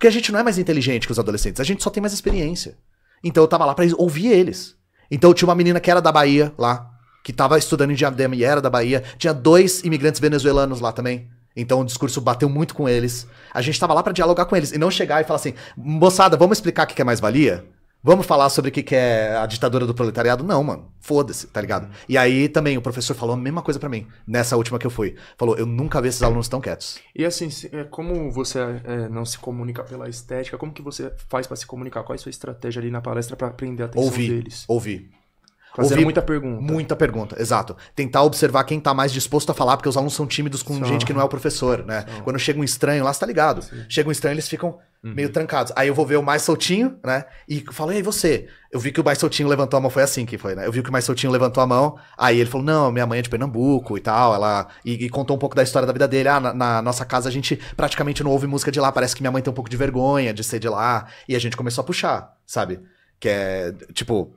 Porque 0.00 0.08
a 0.08 0.10
gente 0.10 0.32
não 0.32 0.40
é 0.40 0.42
mais 0.42 0.56
inteligente 0.56 1.06
que 1.06 1.12
os 1.12 1.18
adolescentes, 1.18 1.60
a 1.60 1.64
gente 1.64 1.82
só 1.82 1.90
tem 1.90 2.00
mais 2.00 2.14
experiência. 2.14 2.78
Então 3.22 3.44
eu 3.44 3.46
tava 3.46 3.66
lá 3.66 3.74
pra 3.74 3.84
ouvir 3.98 4.28
eles. 4.28 4.74
Então 5.10 5.34
tinha 5.34 5.46
uma 5.46 5.54
menina 5.54 5.78
que 5.78 5.90
era 5.90 6.00
da 6.00 6.10
Bahia 6.10 6.54
lá, 6.56 6.90
que 7.22 7.34
tava 7.34 7.58
estudando 7.58 7.90
em 7.90 7.94
Diadema 7.94 8.34
e 8.34 8.42
era 8.42 8.62
da 8.62 8.70
Bahia. 8.70 9.04
Tinha 9.18 9.34
dois 9.34 9.84
imigrantes 9.84 10.18
venezuelanos 10.18 10.80
lá 10.80 10.90
também. 10.90 11.28
Então 11.54 11.82
o 11.82 11.84
discurso 11.84 12.18
bateu 12.18 12.48
muito 12.48 12.74
com 12.74 12.88
eles. 12.88 13.26
A 13.52 13.60
gente 13.60 13.78
tava 13.78 13.92
lá 13.92 14.02
pra 14.02 14.14
dialogar 14.14 14.46
com 14.46 14.56
eles 14.56 14.72
e 14.72 14.78
não 14.78 14.90
chegar 14.90 15.20
e 15.20 15.24
falar 15.24 15.36
assim: 15.38 15.52
moçada, 15.76 16.34
vamos 16.34 16.56
explicar 16.56 16.84
o 16.84 16.86
que 16.86 17.02
é 17.02 17.04
mais-valia? 17.04 17.66
Vamos 18.02 18.24
falar 18.24 18.48
sobre 18.48 18.70
o 18.70 18.72
que 18.72 18.82
que 18.82 18.94
é 18.94 19.36
a 19.36 19.44
ditadura 19.44 19.86
do 19.86 19.94
proletariado? 19.94 20.42
Não, 20.42 20.64
mano. 20.64 20.90
Foda-se, 21.00 21.46
tá 21.46 21.60
ligado? 21.60 21.90
E 22.08 22.16
aí 22.16 22.48
também 22.48 22.78
o 22.78 22.82
professor 22.82 23.14
falou 23.14 23.34
a 23.34 23.38
mesma 23.38 23.60
coisa 23.60 23.78
pra 23.78 23.90
mim, 23.90 24.06
nessa 24.26 24.56
última 24.56 24.78
que 24.78 24.86
eu 24.86 24.90
fui. 24.90 25.16
Falou: 25.36 25.56
eu 25.56 25.66
nunca 25.66 26.00
vi 26.00 26.08
esses 26.08 26.22
alunos 26.22 26.48
tão 26.48 26.60
quietos. 26.60 26.98
E 27.14 27.24
assim, 27.26 27.48
é, 27.72 27.84
como 27.84 28.30
você 28.30 28.58
é, 28.58 29.08
não 29.10 29.24
se 29.26 29.38
comunica 29.38 29.82
pela 29.84 30.08
estética, 30.08 30.56
como 30.56 30.72
que 30.72 30.80
você 30.80 31.12
faz 31.28 31.46
pra 31.46 31.56
se 31.56 31.66
comunicar? 31.66 32.02
Qual 32.02 32.14
é 32.14 32.18
a 32.18 32.22
sua 32.22 32.30
estratégia 32.30 32.80
ali 32.80 32.90
na 32.90 33.02
palestra 33.02 33.36
pra 33.36 33.50
prender 33.50 33.84
a 33.84 33.86
atenção 33.86 34.04
Ouvir. 34.04 34.28
deles? 34.28 34.64
Ouvir. 34.66 35.10
Fazendo 35.74 35.92
ouvir 35.92 36.04
muita 36.04 36.22
pergunta. 36.22 36.60
Muita 36.72 36.96
pergunta, 36.96 37.36
exato. 37.40 37.76
Tentar 37.94 38.22
observar 38.22 38.64
quem 38.64 38.80
tá 38.80 38.92
mais 38.92 39.12
disposto 39.12 39.50
a 39.50 39.54
falar, 39.54 39.76
porque 39.76 39.88
os 39.88 39.96
alunos 39.96 40.14
são 40.14 40.26
tímidos 40.26 40.62
com 40.62 40.74
São. 40.74 40.84
gente 40.84 41.06
que 41.06 41.12
não 41.12 41.20
é 41.20 41.24
o 41.24 41.28
professor, 41.28 41.84
né? 41.84 42.04
Quando 42.24 42.38
chega 42.38 42.58
um 42.60 42.64
estranho 42.64 43.04
lá, 43.04 43.12
você 43.12 43.20
tá 43.20 43.26
ligado? 43.26 43.64
Chega 43.88 44.08
um 44.08 44.12
estranho, 44.12 44.34
eles 44.34 44.48
ficam 44.48 44.78
Uhum. 45.02 45.14
meio 45.14 45.30
trancados. 45.30 45.72
Aí 45.76 45.88
eu 45.88 45.94
vou 45.94 46.04
ver 46.04 46.18
o 46.18 46.22
mais 46.22 46.42
soltinho, 46.42 46.98
né? 47.02 47.24
E 47.48 47.64
falo, 47.72 47.90
e 47.90 47.96
aí 47.96 48.02
você? 48.02 48.48
Eu 48.70 48.78
vi 48.78 48.92
que 48.92 49.00
o 49.00 49.04
mais 49.04 49.16
soltinho 49.16 49.48
levantou 49.48 49.78
a 49.78 49.80
mão, 49.80 49.88
foi 49.88 50.02
assim 50.02 50.26
que 50.26 50.36
foi, 50.36 50.54
né? 50.54 50.66
Eu 50.66 50.72
vi 50.72 50.82
que 50.82 50.90
o 50.90 50.92
mais 50.92 51.06
soltinho 51.06 51.32
levantou 51.32 51.62
a 51.62 51.66
mão, 51.66 51.96
aí 52.18 52.38
ele 52.38 52.50
falou, 52.50 52.66
não, 52.66 52.92
minha 52.92 53.06
mãe 53.06 53.18
é 53.18 53.22
de 53.22 53.30
Pernambuco 53.30 53.96
e 53.96 54.00
tal, 54.02 54.34
ela... 54.34 54.66
E, 54.84 55.06
e 55.06 55.08
contou 55.08 55.34
um 55.36 55.38
pouco 55.38 55.56
da 55.56 55.62
história 55.62 55.86
da 55.86 55.92
vida 55.94 56.06
dele. 56.06 56.28
Ah, 56.28 56.38
na, 56.38 56.52
na 56.52 56.82
nossa 56.82 57.06
casa 57.06 57.30
a 57.30 57.32
gente 57.32 57.58
praticamente 57.74 58.22
não 58.22 58.30
ouve 58.30 58.46
música 58.46 58.70
de 58.70 58.78
lá, 58.78 58.92
parece 58.92 59.16
que 59.16 59.22
minha 59.22 59.30
mãe 59.32 59.40
tem 59.40 59.50
um 59.50 59.54
pouco 59.54 59.70
de 59.70 59.76
vergonha 59.78 60.34
de 60.34 60.44
ser 60.44 60.58
de 60.58 60.68
lá. 60.68 61.06
E 61.26 61.34
a 61.34 61.38
gente 61.38 61.56
começou 61.56 61.80
a 61.80 61.84
puxar, 61.86 62.34
sabe? 62.44 62.78
Que 63.18 63.30
é, 63.30 63.72
tipo... 63.94 64.34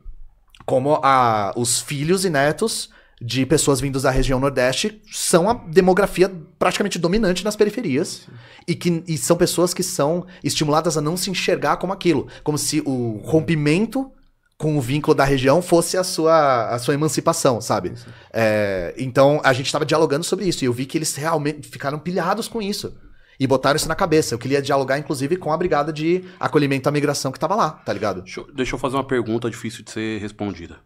como 0.65 0.99
a, 1.03 1.53
os 1.56 1.81
filhos 1.81 2.26
e 2.26 2.30
netos 2.30 2.90
de 3.22 3.45
pessoas 3.45 3.80
vindas 3.80 4.03
da 4.03 4.11
região 4.11 4.40
Nordeste 4.40 5.02
são 5.11 5.49
a 5.49 5.53
demografia 5.53 6.30
praticamente 6.60 6.99
dominante 6.99 7.44
nas 7.44 7.56
periferias. 7.56 8.27
E, 8.68 8.76
que, 8.76 9.03
e 9.07 9.18
são 9.18 9.38
pessoas 9.38 9.73
que 9.73 9.84
são 9.84 10.26
estimuladas 10.44 10.98
a 10.98 11.02
não 11.02 11.15
se 11.15 11.30
enxergar 11.30 11.77
como 11.77 11.94
aquilo. 11.94 12.27
Como 12.44 12.57
se 12.57 12.81
o 12.85 13.22
rompimento 13.23 14.11
com 14.57 14.77
o 14.77 14.81
vínculo 14.81 15.15
da 15.15 15.23
região 15.23 15.61
fosse 15.61 15.98
a 15.98 16.03
sua, 16.03 16.69
a 16.69 16.80
sua 16.80 16.94
emancipação, 16.94 17.60
sabe? 17.60 17.94
É, 18.31 18.94
então 18.98 19.41
a 19.44 19.52
gente 19.52 19.65
estava 19.65 19.85
dialogando 19.85 20.23
sobre 20.23 20.45
isso 20.45 20.64
e 20.64 20.68
eu 20.68 20.73
vi 20.73 20.85
que 20.85 20.98
eles 20.98 21.15
realmente 21.15 21.68
ficaram 21.68 21.99
pilhados 21.99 22.48
com 22.48 22.61
isso. 22.61 22.94
E 23.39 23.47
botaram 23.47 23.76
isso 23.76 23.88
na 23.88 23.95
cabeça. 23.95 24.34
Eu 24.34 24.39
queria 24.39 24.61
dialogar, 24.61 24.97
inclusive, 24.97 25.38
com 25.38 25.51
a 25.51 25.57
brigada 25.57 25.91
de 25.91 26.23
acolhimento 26.39 26.88
à 26.88 26.91
migração 26.91 27.31
que 27.31 27.39
tava 27.39 27.55
lá, 27.55 27.72
tá 27.72 27.91
ligado? 27.93 28.22
Deixa 28.22 28.39
eu, 28.41 28.53
deixa 28.53 28.76
eu 28.76 28.80
fazer 28.80 28.95
uma 28.95 29.03
pergunta 29.03 29.49
difícil 29.49 29.84
de 29.84 29.91
ser 29.91 30.19
respondida. 30.19 30.80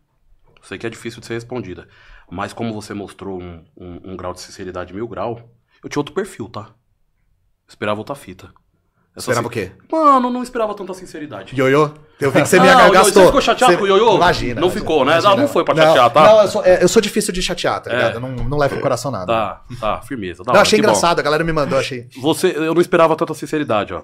Sei 0.63 0.77
que 0.77 0.87
é 0.87 0.89
difícil 0.89 1.19
de 1.21 1.27
ser 1.27 1.33
respondida. 1.35 1.87
Mas 2.29 2.51
como 2.53 2.73
você 2.73 2.93
mostrou 2.93 3.41
um, 3.41 3.63
um- 3.77 4.11
um 4.11 4.17
grau 4.17 4.33
de 4.33 4.41
sinceridade 4.41 4.93
mil 4.93 5.07
grau, 5.07 5.49
eu 5.83 5.89
tinha 5.89 5.99
outro 5.99 6.13
perfil, 6.15 6.49
tá? 6.49 6.71
Esperava 7.67 7.99
outra 7.99 8.15
fita. 8.15 8.51
Esperava 9.17 9.43
sin- 9.43 9.47
o 9.47 9.49
quê? 9.49 9.71
Mano, 9.91 10.29
não 10.29 10.43
esperava 10.43 10.73
tanta 10.75 10.93
sinceridade. 10.93 11.55
Ioiô? 11.55 11.89
Eu 12.19 12.31
vi 12.31 12.41
que 12.41 12.47
você 12.47 12.59
me 12.59 12.67
Ah, 12.69 12.89
gastou. 12.89 13.13
você 13.21 13.25
ficou 13.25 13.41
chateado 13.41 13.77
com 13.77 13.83
o 13.83 13.87
Ioiô? 13.87 14.15
Imagina. 14.15 14.61
Não 14.61 14.69
ficou, 14.69 15.03
né? 15.05 15.13
imagina. 15.13 15.29
Não, 15.35 15.37
não 15.43 15.47
foi 15.47 15.63
pra 15.63 15.73
Não, 15.75 15.83
chatear, 15.83 16.09
tá? 16.11 16.23
Não, 16.23 16.41
eu 16.41 16.47
sou, 16.47 16.65
é, 16.65 16.83
eu 16.83 16.87
sou 16.87 17.01
difícil 17.01 17.33
de 17.33 17.41
chatear, 17.41 17.81
tá 17.81 17.91
É. 17.91 17.95
ligado? 17.95 18.13
Eu 18.15 18.19
não, 18.21 18.29
não 18.31 18.57
levo 18.57 18.73
pro 18.75 18.81
coração 18.83 19.11
nada. 19.11 19.25
Tá, 19.25 19.61
tá, 19.79 20.01
firmeza. 20.01 20.41
Eu 20.45 20.51
hora, 20.51 20.61
achei 20.61 20.77
que 20.79 20.85
bom. 20.85 20.89
engraçado, 20.91 21.19
a 21.19 21.21
galera 21.23 21.43
me 21.43 21.51
mandou, 21.51 21.77
achei. 21.77 22.07
Você, 22.21 22.53
eu 22.55 22.73
não 22.73 22.81
esperava 22.81 23.15
tanta 23.15 23.33
sinceridade, 23.33 23.93
ó. 23.93 24.01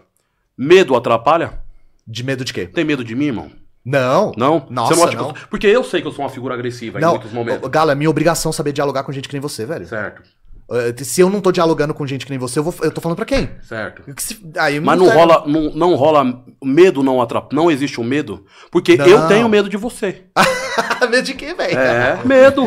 Medo 0.58 0.96
atrapalha? 0.96 1.60
De 2.08 2.24
medo 2.24 2.44
de 2.46 2.54
quê? 2.54 2.68
Tem 2.68 2.84
medo 2.84 3.04
de 3.04 3.16
mim, 3.16 3.26
irmão? 3.28 3.52
Não. 3.86 4.32
Não? 4.38 4.66
Nossa, 4.70 4.94
Você 4.96 5.16
não. 5.16 5.30
eu- 5.30 5.36
Porque 5.50 5.68
eu 5.68 5.84
sei 5.84 6.02
que 6.02 6.08
eu 6.08 6.12
sou 6.12 6.24
uma 6.24 6.30
figura 6.30 6.54
agressiva 6.54 7.00
em 7.00 7.02
Não, 7.02 7.12
muitos 7.12 7.32
momentos. 7.32 7.64
Ô, 7.66 7.70
Galo, 7.70 7.92
é 7.92 7.96
minha 7.96 8.10
obrigação 8.10 8.52
saber 8.54 8.72
dialogar 8.72 9.04
com 9.04 9.12
gente 9.12 9.28
que 9.28 9.34
nem 9.34 9.42
você, 9.42 9.66
velho. 9.66 9.86
Certo, 9.88 10.22
Se 11.04 11.22
eu 11.22 11.30
não 11.30 11.42
tô 11.42 11.52
dialogando 11.52 11.94
com 11.94 12.06
gente 12.08 12.26
que 12.26 12.32
nem 12.32 12.40
você, 12.40 12.58
eu, 12.60 12.64
vou, 12.64 12.74
eu 12.82 12.92
tô 12.92 13.02
falando 13.02 13.16
pra 13.18 13.26
quem? 13.26 13.50
certo. 13.62 14.02
Que 14.14 14.24
se- 14.24 14.40
Aí 14.58 14.80
Mas 14.80 14.98
não 14.98 15.10
rola, 15.10 15.44
não, 15.46 15.62
não 15.76 15.96
rola 15.96 16.44
medo 16.64 17.04
não 17.04 17.22
atrapalha. 17.22 17.56
Não 17.56 17.70
existe 17.70 18.00
o 18.00 18.04
medo. 18.04 18.46
Porque 18.72 18.96
Não. 18.98 19.06
eu 19.06 19.28
tenho 19.28 19.48
medo 19.50 19.70
de 19.70 19.78
você. 19.78 20.24
medo 21.10 21.24
de 21.24 21.34
quê, 21.34 21.54
velho? 21.54 21.78
É, 21.78 22.20
medo. 22.26 22.64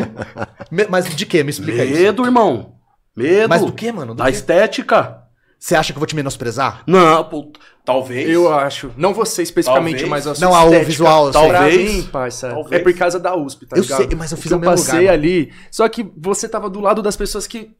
Me- 0.71 0.87
Mas 0.89 1.13
de 1.15 1.25
quê? 1.25 1.43
Me 1.43 1.49
explica 1.49 1.83
isso. 1.83 1.99
Medo, 2.01 2.23
irmão. 2.25 2.73
Medo. 3.15 3.49
Mas 3.49 3.61
do 3.63 3.71
quê, 3.71 3.91
mano? 3.91 4.13
Do 4.13 4.17
Da 4.19 4.25
quê? 4.25 4.31
estética. 4.31 5.23
Você 5.59 5.75
acha 5.75 5.91
que 5.91 5.97
eu 5.97 5.99
vou 5.99 6.05
te 6.05 6.15
menosprezar? 6.15 6.83
Não, 6.85 7.23
pô, 7.23 7.51
talvez. 7.83 8.29
Eu 8.29 8.53
acho. 8.53 8.91
Não 8.95 9.11
você 9.11 9.41
especificamente, 9.41 10.01
Talvez. 10.01 10.09
mas 10.09 10.27
a 10.27 10.35
sua 10.35 10.47
Não, 10.47 10.53
a- 10.55 10.59
o 10.61 10.65
estética. 10.67 10.85
visual, 10.85 11.25
eu. 11.25 11.31
Pra 11.31 11.41
Talvez. 11.41 11.91
mim, 11.95 12.03
parça, 12.03 12.49
Talvez. 12.49 12.79
é 12.79 12.83
por 12.83 12.93
causa 12.93 13.19
da 13.19 13.35
USP, 13.35 13.65
tá 13.65 13.75
Eu 13.75 13.81
ligado? 13.81 13.97
sei, 13.97 14.15
mas 14.15 14.31
eu 14.31 14.37
fiz 14.37 14.51
o 14.51 14.59
mesmo 14.59 14.71
passei 14.75 14.93
lugar, 14.99 15.11
mano. 15.13 15.23
ali, 15.23 15.51
só 15.71 15.89
que 15.89 16.07
você 16.15 16.47
tava 16.47 16.69
do 16.69 16.79
lado 16.79 17.01
das 17.01 17.15
pessoas 17.17 17.47
que, 17.47 17.71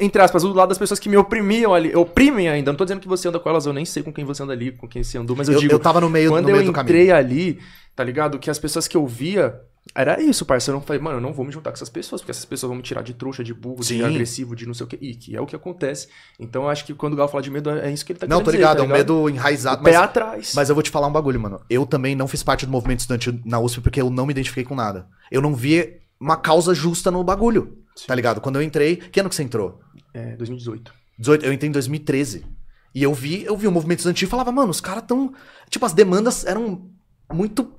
entre 0.00 0.22
aspas, 0.22 0.42
do 0.42 0.52
lado 0.52 0.70
das 0.70 0.78
pessoas 0.78 0.98
que 0.98 1.08
me 1.08 1.16
oprimiam 1.16 1.74
ali, 1.74 1.94
oprimem 1.94 2.48
ainda. 2.48 2.72
Não 2.72 2.76
tô 2.76 2.84
dizendo 2.84 3.00
que 3.00 3.08
você 3.08 3.28
anda 3.28 3.38
com 3.38 3.48
elas, 3.50 3.66
eu 3.66 3.72
nem 3.72 3.84
sei 3.84 4.02
com 4.02 4.12
quem 4.12 4.24
você 4.24 4.42
anda 4.42 4.52
ali, 4.52 4.72
com 4.72 4.88
quem 4.88 5.02
você 5.04 5.18
andou, 5.18 5.36
mas 5.36 5.48
eu, 5.48 5.54
Eu, 5.54 5.60
digo, 5.60 5.72
eu 5.74 5.78
tava 5.78 6.00
no 6.00 6.08
meio, 6.08 6.26
no 6.30 6.36
quando 6.36 6.46
meio 6.46 6.56
eu 6.58 6.72
do 6.72 6.80
entrei 6.80 7.08
caminho. 7.08 7.16
ali, 7.16 7.58
tá 7.94 8.02
ligado? 8.02 8.38
Que 8.38 8.50
as 8.50 8.58
pessoas 8.58 8.88
que 8.88 8.96
eu 8.96 9.06
via, 9.06 9.60
era 9.94 10.20
isso, 10.22 10.46
parceiro. 10.46 10.76
Eu 10.76 10.80
não 10.80 10.86
falei, 10.86 11.02
mano, 11.02 11.18
eu 11.18 11.20
não 11.20 11.32
vou 11.34 11.44
me 11.44 11.52
juntar 11.52 11.70
com 11.70 11.74
essas 11.76 11.88
pessoas, 11.90 12.22
porque 12.22 12.30
essas 12.30 12.44
pessoas 12.46 12.68
vão 12.68 12.76
me 12.76 12.82
tirar 12.82 13.02
de 13.02 13.12
trouxa, 13.12 13.44
de 13.44 13.52
burro, 13.52 13.82
Sim. 13.82 13.98
de 13.98 14.04
agressivo, 14.04 14.56
de 14.56 14.66
não 14.66 14.72
sei 14.72 14.84
o 14.84 14.88
que. 14.88 14.96
E 15.02 15.14
que 15.14 15.36
é 15.36 15.40
o 15.40 15.46
que 15.46 15.54
acontece. 15.56 16.08
Então 16.40 16.62
eu 16.62 16.68
acho 16.70 16.86
que 16.86 16.94
quando 16.94 17.12
o 17.12 17.16
Galo 17.16 17.28
fala 17.28 17.42
de 17.42 17.50
medo, 17.50 17.68
é 17.70 17.90
isso 17.92 18.06
que 18.06 18.12
ele 18.12 18.18
tá 18.18 18.26
Não, 18.26 18.36
querendo 18.38 18.44
tô 18.46 18.50
dizer, 18.52 18.58
ligado, 18.62 18.76
tá 18.78 18.82
é 18.84 18.86
um 18.86 18.90
medo 18.90 19.28
enraizado. 19.28 19.82
O 19.82 19.84
pé 19.84 19.92
Mas, 19.92 20.00
atrás. 20.02 20.52
mas 20.54 20.68
eu 20.70 20.74
vou 20.74 20.82
te 20.82 20.90
falar 20.90 21.08
um 21.08 21.12
bagulho, 21.12 21.38
mano. 21.40 21.60
Eu 21.68 21.84
também 21.84 22.14
não 22.14 22.26
fiz 22.26 22.42
parte 22.42 22.64
do 22.64 22.72
movimento 22.72 23.00
estudantil 23.00 23.38
na 23.44 23.58
USP 23.60 23.80
porque 23.82 24.00
eu 24.00 24.08
não 24.08 24.24
me 24.24 24.32
identifiquei 24.32 24.64
com 24.64 24.74
nada. 24.74 25.06
Eu 25.30 25.42
não 25.42 25.54
vi 25.54 25.98
uma 26.20 26.36
causa 26.36 26.74
justa 26.74 27.10
no 27.10 27.22
bagulho. 27.24 27.78
Tá 28.06 28.14
ligado? 28.14 28.40
Quando 28.40 28.56
eu 28.56 28.62
entrei. 28.62 28.96
Que 28.96 29.20
ano 29.20 29.28
que 29.28 29.34
você 29.34 29.42
entrou? 29.42 29.80
É, 30.14 30.36
2018. 30.36 30.92
18, 31.18 31.44
eu 31.44 31.52
entrei 31.52 31.68
em 31.68 31.72
2013. 31.72 32.46
E 32.94 33.02
eu 33.02 33.12
vi, 33.12 33.44
eu 33.44 33.56
vi 33.56 33.66
o 33.66 33.72
movimento 33.72 33.98
estudantil 34.00 34.26
e 34.26 34.30
falava, 34.30 34.50
mano, 34.52 34.70
os 34.70 34.80
caras 34.80 35.04
tão. 35.06 35.32
Tipo, 35.68 35.84
as 35.86 35.92
demandas 35.92 36.44
eram 36.46 36.88
muito. 37.32 37.72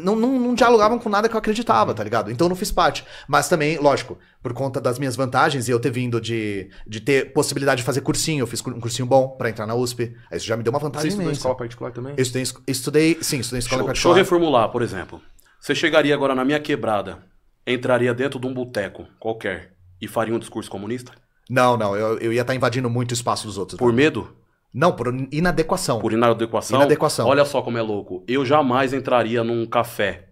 Não, 0.00 0.14
não, 0.14 0.38
não 0.38 0.54
dialogavam 0.54 0.98
com 0.98 1.08
nada 1.08 1.30
que 1.30 1.34
eu 1.34 1.38
acreditava, 1.38 1.94
tá 1.94 2.04
ligado? 2.04 2.30
Então 2.30 2.44
eu 2.44 2.48
não 2.50 2.56
fiz 2.56 2.70
parte. 2.70 3.02
Mas 3.26 3.48
também, 3.48 3.78
lógico, 3.78 4.18
por 4.42 4.52
conta 4.52 4.82
das 4.82 4.98
minhas 4.98 5.16
vantagens 5.16 5.66
e 5.66 5.70
eu 5.70 5.80
ter 5.80 5.90
vindo 5.90 6.20
de, 6.20 6.68
de 6.86 7.00
ter 7.00 7.32
possibilidade 7.32 7.80
de 7.80 7.86
fazer 7.86 8.02
cursinho, 8.02 8.42
eu 8.42 8.46
fiz 8.46 8.60
um 8.66 8.78
cursinho 8.80 9.06
bom 9.08 9.28
pra 9.28 9.48
entrar 9.48 9.66
na 9.66 9.74
USP. 9.74 10.14
Aí 10.30 10.36
isso 10.36 10.46
já 10.46 10.58
me 10.58 10.62
deu 10.62 10.70
uma 10.70 10.78
Você 10.78 10.84
vantagem 10.84 11.08
estudou 11.08 11.22
em 11.24 11.28
imensa. 11.28 11.38
escola 11.38 11.56
particular 11.56 11.90
também? 11.90 12.12
Eu 12.18 12.22
estudei, 12.22 12.42
em 12.42 12.70
estudei, 12.70 13.18
sim, 13.22 13.38
estudei 13.38 13.58
em 13.58 13.60
escola 13.60 13.60
Deixa, 13.60 13.62
eu- 13.62 13.64
deixa 13.64 13.80
eu 13.80 13.86
particular. 13.86 14.16
reformular, 14.16 14.68
por 14.70 14.82
exemplo. 14.82 15.22
Você 15.58 15.74
chegaria 15.74 16.14
agora 16.14 16.34
na 16.34 16.44
minha 16.44 16.60
quebrada, 16.60 17.24
entraria 17.72 18.12
dentro 18.14 18.38
de 18.40 18.46
um 18.46 18.54
boteco 18.54 19.06
qualquer 19.18 19.72
e 20.00 20.08
faria 20.08 20.34
um 20.34 20.38
discurso 20.38 20.70
comunista? 20.70 21.12
Não, 21.50 21.76
não, 21.76 21.96
eu, 21.96 22.18
eu 22.18 22.32
ia 22.32 22.42
estar 22.42 22.54
invadindo 22.54 22.88
muito 22.90 23.10
o 23.12 23.14
espaço 23.14 23.46
dos 23.46 23.56
outros. 23.58 23.78
Por 23.78 23.92
medo? 23.92 24.36
Não, 24.72 24.92
por 24.92 25.08
inadequação. 25.32 25.98
Por 25.98 26.12
inadequação? 26.12 26.78
Inadequação. 26.78 27.26
Olha 27.26 27.44
só 27.44 27.62
como 27.62 27.78
é 27.78 27.82
louco. 27.82 28.22
Eu 28.28 28.44
jamais 28.44 28.92
entraria 28.92 29.42
num 29.42 29.64
café, 29.66 30.28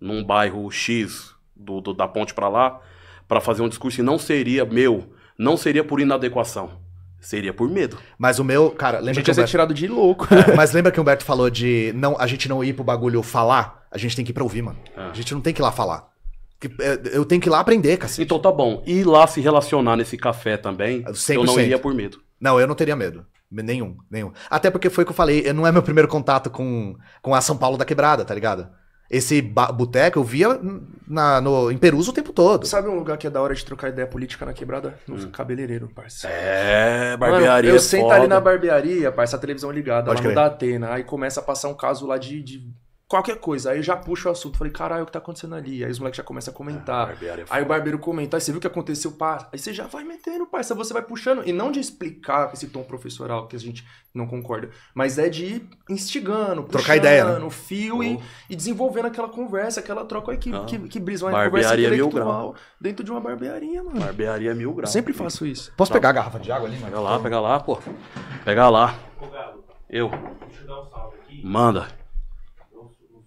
num 0.00 0.22
bairro 0.22 0.70
X 0.70 1.30
do, 1.56 1.80
do- 1.80 1.94
da 1.94 2.06
ponte 2.06 2.34
pra 2.34 2.48
lá, 2.48 2.80
pra 3.26 3.40
fazer 3.40 3.62
um 3.62 3.68
discurso 3.68 4.00
e 4.00 4.04
não 4.04 4.18
seria 4.18 4.64
meu, 4.66 5.14
não 5.38 5.56
seria 5.56 5.82
por 5.82 6.00
inadequação, 6.00 6.72
seria 7.18 7.54
por 7.54 7.70
medo. 7.70 7.96
Mas 8.18 8.38
o 8.38 8.44
meu, 8.44 8.70
cara, 8.72 8.98
A 8.98 9.00
lembra 9.00 9.14
gente 9.14 9.24
que 9.24 9.30
ia 9.30 9.32
o 9.32 9.34
ser 9.34 9.40
Humberto, 9.40 9.50
tirado 9.50 9.72
de 9.74 9.88
louco. 9.88 10.28
mas 10.54 10.72
lembra 10.72 10.92
que 10.92 10.98
o 10.98 11.02
Humberto 11.02 11.24
falou 11.24 11.48
de 11.48 11.92
não, 11.96 12.14
a 12.20 12.26
gente 12.26 12.48
não 12.50 12.62
ir 12.62 12.74
pro 12.74 12.84
bagulho 12.84 13.22
falar? 13.22 13.86
A 13.90 13.96
gente 13.96 14.14
tem 14.14 14.24
que 14.24 14.32
ir 14.32 14.34
pra 14.34 14.42
ouvir, 14.42 14.60
mano. 14.60 14.78
Ah. 14.94 15.08
A 15.10 15.14
gente 15.14 15.32
não 15.32 15.40
tem 15.40 15.54
que 15.54 15.60
ir 15.60 15.64
lá 15.64 15.72
falar. 15.72 16.11
É, 16.80 17.16
Eu 17.16 17.24
tenho 17.24 17.40
que 17.40 17.48
ir 17.48 17.50
lá 17.50 17.60
aprender, 17.60 17.96
cacete. 17.96 18.22
Então 18.22 18.38
tá 18.38 18.50
bom. 18.52 18.82
E 18.86 19.02
lá 19.04 19.26
se 19.26 19.40
relacionar 19.40 19.96
nesse 19.96 20.16
café 20.16 20.56
também, 20.56 21.02
eu 21.06 21.12
100%. 21.12 21.44
não 21.44 21.60
iria 21.60 21.78
por 21.78 21.94
medo. 21.94 22.20
Não, 22.40 22.58
eu 22.60 22.66
não 22.66 22.74
teria 22.74 22.96
medo. 22.96 23.24
Nenhum, 23.50 23.96
nenhum. 24.10 24.32
Até 24.48 24.70
porque 24.70 24.88
foi 24.88 25.04
o 25.04 25.06
que 25.06 25.12
eu 25.12 25.16
falei, 25.16 25.42
eu- 25.46 25.52
não 25.54 25.66
é 25.66 25.70
meu 25.72 25.82
primeiro 25.82 26.08
contato 26.08 26.48
com, 26.48 26.96
com 27.20 27.34
a 27.34 27.40
São 27.40 27.56
Paulo 27.56 27.76
da 27.76 27.84
Quebrada, 27.84 28.24
tá 28.24 28.34
ligado? 28.34 28.68
Esse 29.10 29.42
boteco 29.42 30.18
eu 30.18 30.24
via 30.24 30.58
na, 31.06 31.38
no, 31.38 31.70
em 31.70 31.76
Peruso 31.76 32.12
o 32.12 32.14
tempo 32.14 32.32
todo. 32.32 32.66
Sabe 32.66 32.88
um 32.88 32.94
lugar 32.94 33.18
que 33.18 33.26
é 33.26 33.30
da 33.30 33.42
hora 33.42 33.54
de 33.54 33.62
trocar 33.62 33.90
ideia 33.90 34.06
política 34.06 34.46
na 34.46 34.54
quebrada? 34.54 34.98
No 35.06 35.28
cabeleireiro, 35.28 35.90
parceiro. 35.94 36.34
É, 36.34 37.14
Mano, 37.18 37.32
barbearia. 37.32 37.70
eu 37.70 37.76
é 37.76 37.78
sento 37.78 38.04
foda. 38.04 38.14
ali 38.14 38.26
na 38.26 38.40
barbearia, 38.40 39.12
parça, 39.12 39.36
a 39.36 39.38
televisão 39.38 39.70
ligada, 39.70 40.06
Pode 40.06 40.22
lá 40.22 40.28
no 40.30 40.34
da 40.34 40.46
Atena, 40.46 40.94
aí 40.94 41.04
começa 41.04 41.40
a 41.40 41.42
passar 41.42 41.68
um 41.68 41.74
caso 41.74 42.06
lá 42.06 42.16
de, 42.16 42.42
de 42.42 42.66
qualquer 43.12 43.36
coisa, 43.38 43.70
aí 43.72 43.78
eu 43.78 43.82
já 43.82 43.94
puxo 43.96 44.28
o 44.28 44.32
assunto, 44.32 44.56
falei, 44.56 44.72
caralho, 44.72 45.02
o 45.02 45.06
que 45.06 45.12
tá 45.12 45.18
acontecendo 45.18 45.54
ali? 45.54 45.84
Aí 45.84 45.90
os 45.90 45.98
moleques 45.98 46.16
já 46.16 46.22
começam 46.22 46.52
a 46.52 46.56
comentar. 46.56 47.06
Barbearia 47.08 47.44
é 47.44 47.46
Aí 47.50 47.62
o 47.62 47.66
barbeiro 47.66 47.98
comenta, 47.98 48.36
aí 48.36 48.40
você 48.40 48.50
viu 48.50 48.58
o 48.58 48.60
que 48.60 48.66
aconteceu, 48.66 49.12
pá? 49.12 49.48
Aí 49.52 49.58
você 49.58 49.72
já 49.74 49.86
vai 49.86 50.02
metendo, 50.02 50.46
parça, 50.46 50.74
você 50.74 50.92
vai 50.94 51.02
puxando. 51.02 51.46
E 51.46 51.52
não 51.52 51.70
de 51.70 51.78
explicar 51.78 52.48
com 52.48 52.54
esse 52.54 52.68
tom 52.68 52.82
professoral 52.82 53.46
que 53.46 53.54
a 53.54 53.58
gente 53.58 53.86
não 54.14 54.26
concorda, 54.26 54.70
mas 54.94 55.18
é 55.18 55.28
de 55.28 55.44
ir 55.44 55.70
instigando, 55.90 56.62
Trocar 56.62 56.78
puxando 56.78 56.96
ideia, 56.96 57.38
né? 57.38 57.44
o 57.44 57.50
fio 57.50 58.02
e, 58.02 58.18
e 58.48 58.56
desenvolvendo 58.56 59.06
aquela 59.06 59.28
conversa, 59.28 59.80
aquela 59.80 60.04
troca 60.04 60.32
aí 60.32 60.38
que, 60.38 60.52
Ah. 60.54 60.64
que, 60.64 60.78
que 60.78 60.98
brisa 61.00 61.26
uma 61.26 61.32
conversa 61.32 61.68
Barbearia 61.68 61.90
mil 61.90 62.06
intelectual 62.06 62.54
dentro 62.80 63.04
de 63.04 63.10
uma 63.10 63.20
barbearia, 63.20 63.82
mano. 63.84 64.00
Barbearia 64.00 64.54
mil 64.54 64.70
Eu 64.70 64.74
graus. 64.76 64.90
sempre 64.90 65.12
faço 65.12 65.44
isso. 65.46 65.72
Posso 65.76 65.92
pegar 65.92 66.08
a 66.08 66.12
garrafa 66.12 66.38
de 66.38 66.50
água 66.50 66.66
ali, 66.68 66.76
mano? 66.78 66.86
Pega 66.90 67.00
lá, 67.00 67.18
pega 67.20 67.40
lá, 67.40 67.60
pô. 67.60 67.78
Pega 68.44 68.68
lá. 68.70 68.98
Ô 69.20 69.26
Galo, 69.26 69.64
Eu. 69.88 70.08
deixa 70.48 70.62
eu 70.62 70.66
dar 70.66 70.80
um 70.80 70.86
salve 70.90 71.16
aqui. 71.18 71.46
Manda. 71.46 71.88
Uns, 72.74 72.90
uns, 73.10 73.24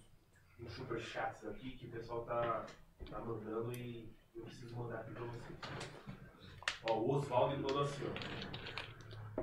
uns 0.66 0.72
superchats 0.72 1.44
aqui 1.48 1.70
que 1.70 1.86
o 1.86 1.90
pessoal 1.90 2.20
tá, 2.22 2.64
tá 3.10 3.18
mandando 3.20 3.72
e 3.72 4.08
eu 4.36 4.44
preciso 4.44 4.76
mandar 4.76 4.98
aqui 4.98 5.10
pra 5.12 5.24
vocês. 5.24 5.42
Ó, 6.88 6.94
o 6.94 7.14
Oswaldo 7.16 7.56
mandou 7.56 7.82
assim, 7.82 8.04
ó. 8.04 9.42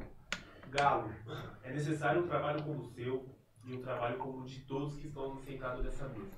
Galo, 0.69 1.13
é 1.63 1.71
necessário 1.71 2.23
um 2.23 2.27
trabalho 2.27 2.63
como 2.63 2.79
o 2.79 2.85
seu 2.85 3.29
e 3.65 3.75
um 3.75 3.81
trabalho 3.81 4.17
como 4.17 4.39
o 4.39 4.45
de 4.45 4.61
todos 4.61 4.97
que 4.97 5.07
estão 5.07 5.37
sentados 5.37 5.83
nessa 5.83 6.07
mesa. 6.09 6.37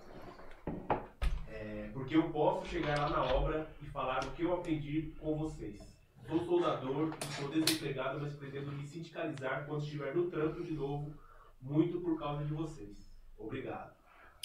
É, 1.48 1.90
porque 1.94 2.16
eu 2.18 2.30
posso 2.30 2.66
chegar 2.68 3.00
lá 3.00 3.10
na 3.10 3.24
obra 3.34 3.70
e 3.82 3.86
falar 3.86 4.26
o 4.26 4.32
que 4.32 4.44
eu 4.44 4.54
aprendi 4.54 5.14
com 5.20 5.38
vocês. 5.38 5.96
Sou 6.28 6.44
soldador, 6.44 7.14
estou 7.22 7.50
desempregado, 7.50 8.20
mas 8.20 8.34
pretendo 8.34 8.72
me 8.72 8.86
sindicalizar 8.86 9.66
quando 9.66 9.84
estiver 9.84 10.14
no 10.16 10.30
trampo 10.30 10.64
de 10.64 10.74
novo, 10.74 11.14
muito 11.62 12.02
por 12.02 12.20
causa 12.20 12.44
de 12.44 12.54
vocês. 12.54 13.10
Obrigado. 13.38 13.95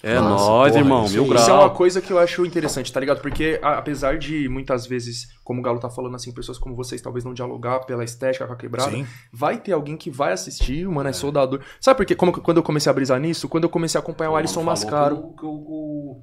É 0.03 0.15
Nossa, 0.19 0.45
nóis, 0.45 0.71
porra, 0.73 0.83
irmão. 0.83 1.05
isso- 1.05 1.13
Mil 1.13 1.23
Isso 1.35 1.49
é 1.49 1.53
uma 1.53 1.59
graus. 1.65 1.77
coisa 1.77 2.01
que 2.01 2.11
eu 2.11 2.17
acho 2.17 2.43
interessante, 2.45 2.91
tá 2.91 2.99
ligado? 2.99 3.21
Porque 3.21 3.59
a- 3.61 3.77
apesar 3.77 4.17
de 4.17 4.49
muitas 4.49 4.87
vezes, 4.87 5.27
como 5.43 5.59
o 5.59 5.63
Galo 5.63 5.79
tá 5.79 5.89
falando 5.91 6.15
assim, 6.15 6.31
pessoas 6.31 6.57
como 6.57 6.75
vocês 6.75 6.99
talvez 7.01 7.23
não 7.23 7.33
dialogar 7.35 7.81
pela 7.81 8.03
estética 8.03 8.47
com 8.47 8.53
a 8.53 8.55
quebrada, 8.55 8.89
Sim. 8.91 9.05
vai 9.31 9.57
ter 9.59 9.73
alguém 9.73 9.95
que 9.95 10.09
vai 10.09 10.33
assistir, 10.33 10.87
o 10.87 10.91
Mano 10.91 11.09
é 11.09 11.13
Soldador. 11.13 11.59
Sabe 11.79 11.97
por 11.97 12.05
quê? 12.05 12.15
Como, 12.15 12.31
quando 12.31 12.57
eu 12.57 12.63
comecei 12.63 12.89
a 12.89 12.93
brisar 12.93 13.19
nisso? 13.19 13.47
Quando 13.47 13.65
eu 13.65 13.69
comecei 13.69 13.99
a 13.99 14.01
acompanhar 14.01 14.31
o 14.31 14.35
Alisson 14.35 14.55
Falou 14.61 14.65
Mascaro. 14.71 15.15
que 15.17 15.21
o- 15.21 15.33
que 15.35 15.45
o, 15.45 16.21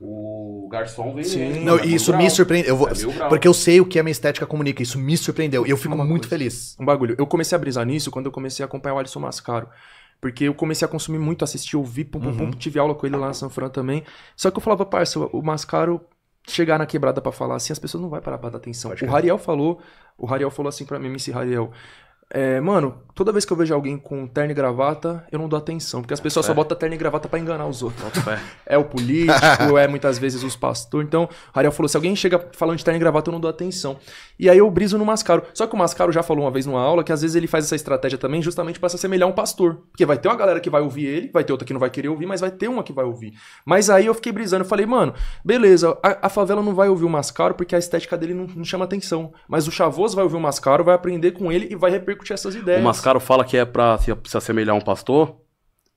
o, 0.00 0.64
o 0.64 0.68
garçom 0.68 1.14
vem 1.14 1.22
Sim. 1.24 1.38
nele, 1.38 1.64
Não, 1.64 1.76
é 1.78 1.84
e 1.84 1.86
mil 1.88 1.96
isso 1.96 2.10
me 2.12 2.18
graus. 2.18 2.32
surpreendeu. 2.32 2.70
Eu 2.70 2.76
vou, 2.76 2.88
É 2.88 2.94
graus. 2.94 3.28
porque 3.28 3.46
eu 3.46 3.54
sei 3.54 3.80
o 3.80 3.86
que 3.86 3.98
a 3.98 4.02
minha 4.02 4.12
estética 4.12 4.46
comunica. 4.46 4.82
Isso 4.82 4.98
me 4.98 5.16
surpreendeu. 5.16 5.66
E 5.66 5.70
eu 5.70 5.76
fico 5.76 5.94
Uma 5.94 6.04
muito 6.04 6.22
coisa. 6.28 6.36
feliz. 6.36 6.76
Um 6.80 6.84
bagulho. 6.84 7.14
Eu 7.18 7.26
comecei 7.26 7.54
a 7.54 7.58
brisar 7.58 7.84
nisso 7.86 8.10
quando 8.10 8.26
eu 8.26 8.32
comecei 8.32 8.64
a 8.64 8.66
acompanhar 8.66 8.94
o 8.94 8.98
Alisson 8.98 9.20
Mascaro. 9.20 9.68
Porque 10.20 10.44
eu 10.44 10.54
comecei 10.54 10.84
a 10.86 10.88
consumir 10.88 11.18
muito, 11.18 11.44
assistir, 11.44 11.76
ouvir, 11.76 12.04
pum, 12.04 12.20
pum, 12.20 12.36
pum, 12.36 12.50
tive 12.50 12.78
aula 12.78 12.94
com 12.94 13.06
ele 13.06 13.16
lá 13.16 13.28
na 13.28 13.34
São 13.34 13.48
Fran 13.48 13.70
também. 13.70 14.04
Só 14.36 14.50
que 14.50 14.58
eu 14.58 14.60
falava, 14.60 14.84
parça, 14.84 15.18
o 15.18 15.42
Mascaro 15.42 16.00
chegar 16.46 16.78
na 16.78 16.86
quebrada 16.86 17.20
pra 17.20 17.32
falar 17.32 17.56
assim, 17.56 17.72
as 17.72 17.78
pessoas 17.78 18.02
não 18.02 18.10
vão 18.10 18.20
parar 18.20 18.38
pra 18.38 18.50
dar 18.50 18.58
atenção. 18.58 18.90
Pode 18.90 19.04
O. 19.04 19.08
Rariel 19.08 19.38
falou, 19.38 19.80
o 20.18 20.26
Rariel 20.26 20.50
falou 20.50 20.68
assim 20.68 20.84
pra 20.84 20.98
mim, 20.98 21.08
MC 21.08 21.30
Rariel. 21.30 21.70
É, 22.32 22.60
mano, 22.60 22.94
toda 23.12 23.32
vez 23.32 23.44
que 23.44 23.52
eu 23.52 23.56
vejo 23.56 23.74
alguém 23.74 23.98
com 23.98 24.26
terno 24.26 24.52
e 24.52 24.54
gravata, 24.54 25.26
eu 25.32 25.38
não 25.38 25.48
dou 25.48 25.58
atenção. 25.58 26.00
Porque 26.00 26.14
as 26.14 26.20
pessoas 26.20 26.46
só 26.46 26.54
botam 26.54 26.78
terno 26.78 26.94
e 26.94 26.98
gravata 26.98 27.28
pra 27.28 27.38
enganar 27.38 27.66
os 27.66 27.82
outros. 27.82 28.00
É 28.66 28.78
o 28.78 28.84
político, 28.84 29.76
é 29.76 29.88
muitas 29.88 30.16
vezes 30.16 30.44
os 30.44 30.54
pastores. 30.54 31.08
Então, 31.08 31.24
o 31.24 31.58
Ariel 31.58 31.72
falou: 31.72 31.88
se 31.88 31.96
alguém 31.96 32.14
chega 32.14 32.38
falando 32.52 32.78
de 32.78 32.84
terno 32.84 32.96
e 32.96 33.00
gravata, 33.00 33.28
eu 33.28 33.32
não 33.32 33.40
dou 33.40 33.50
atenção. 33.50 33.96
E 34.38 34.48
aí 34.48 34.58
eu 34.58 34.70
briso 34.70 34.96
no 34.96 35.04
Mascaro. 35.04 35.42
Só 35.52 35.66
que 35.66 35.74
o 35.74 35.78
Mascaro 35.78 36.12
já 36.12 36.22
falou 36.22 36.44
uma 36.44 36.50
vez 36.52 36.66
numa 36.66 36.80
aula 36.80 37.02
que 37.02 37.12
às 37.12 37.20
vezes 37.20 37.34
ele 37.34 37.48
faz 37.48 37.64
essa 37.64 37.74
estratégia 37.74 38.16
também 38.16 38.40
justamente 38.40 38.78
pra 38.78 38.88
se 38.88 38.94
assemelhar 38.94 39.28
a 39.28 39.32
um 39.32 39.34
pastor. 39.34 39.82
Porque 39.90 40.06
vai 40.06 40.16
ter 40.16 40.28
uma 40.28 40.36
galera 40.36 40.60
que 40.60 40.70
vai 40.70 40.80
ouvir 40.80 41.06
ele, 41.06 41.30
vai 41.32 41.42
ter 41.42 41.52
outra 41.52 41.66
que 41.66 41.72
não 41.72 41.80
vai 41.80 41.90
querer 41.90 42.08
ouvir, 42.08 42.26
mas 42.26 42.40
vai 42.40 42.50
ter 42.50 42.68
uma 42.68 42.84
que 42.84 42.92
vai 42.92 43.04
ouvir. 43.04 43.34
Mas 43.64 43.90
aí 43.90 44.06
eu 44.06 44.14
fiquei 44.14 44.30
brisando, 44.30 44.62
eu 44.62 44.68
falei, 44.68 44.86
mano, 44.86 45.12
beleza, 45.44 45.98
a, 46.00 46.26
a 46.26 46.28
favela 46.28 46.62
não 46.62 46.74
vai 46.74 46.88
ouvir 46.88 47.04
o 47.04 47.10
Mascaro 47.10 47.54
porque 47.54 47.74
a 47.74 47.78
estética 47.78 48.16
dele 48.16 48.34
não, 48.34 48.46
não 48.46 48.64
chama 48.64 48.84
atenção. 48.84 49.32
Mas 49.48 49.66
o 49.66 49.72
Chavoso 49.72 50.14
vai 50.14 50.22
ouvir 50.22 50.36
o 50.36 50.40
Mascaro, 50.40 50.84
vai 50.84 50.94
aprender 50.94 51.32
com 51.32 51.50
ele 51.50 51.68
e 51.70 51.74
vai 51.74 51.90
repercutir 51.90 52.19
essas 52.32 52.54
ideias. 52.54 52.80
O 52.80 52.84
Mascaro 52.84 53.20
fala 53.20 53.44
que 53.44 53.56
é 53.56 53.64
pra 53.64 53.98
se, 53.98 54.14
se 54.24 54.36
assemelhar 54.36 54.74
a 54.74 54.78
um 54.78 54.82
pastor. 54.82 55.36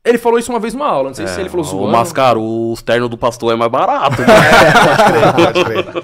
Ele 0.06 0.18
falou 0.18 0.38
isso 0.38 0.52
uma 0.52 0.60
vez 0.60 0.74
numa 0.74 0.88
aula, 0.88 1.10
não 1.10 1.16
sei 1.16 1.26
se 1.28 1.40
ele 1.40 1.48
falou 1.48 1.66
o 1.66 1.70
zoando. 1.70 1.92
Mascaro, 1.92 2.42
os 2.72 2.82
ternos 2.82 3.10
do 3.10 3.18
pastor 3.18 3.54
é 3.54 3.56
mais 3.56 3.72
barato. 3.72 4.20
né? 4.22 4.28
Pode 5.34 5.64
crer, 5.64 5.84
pode 5.84 6.04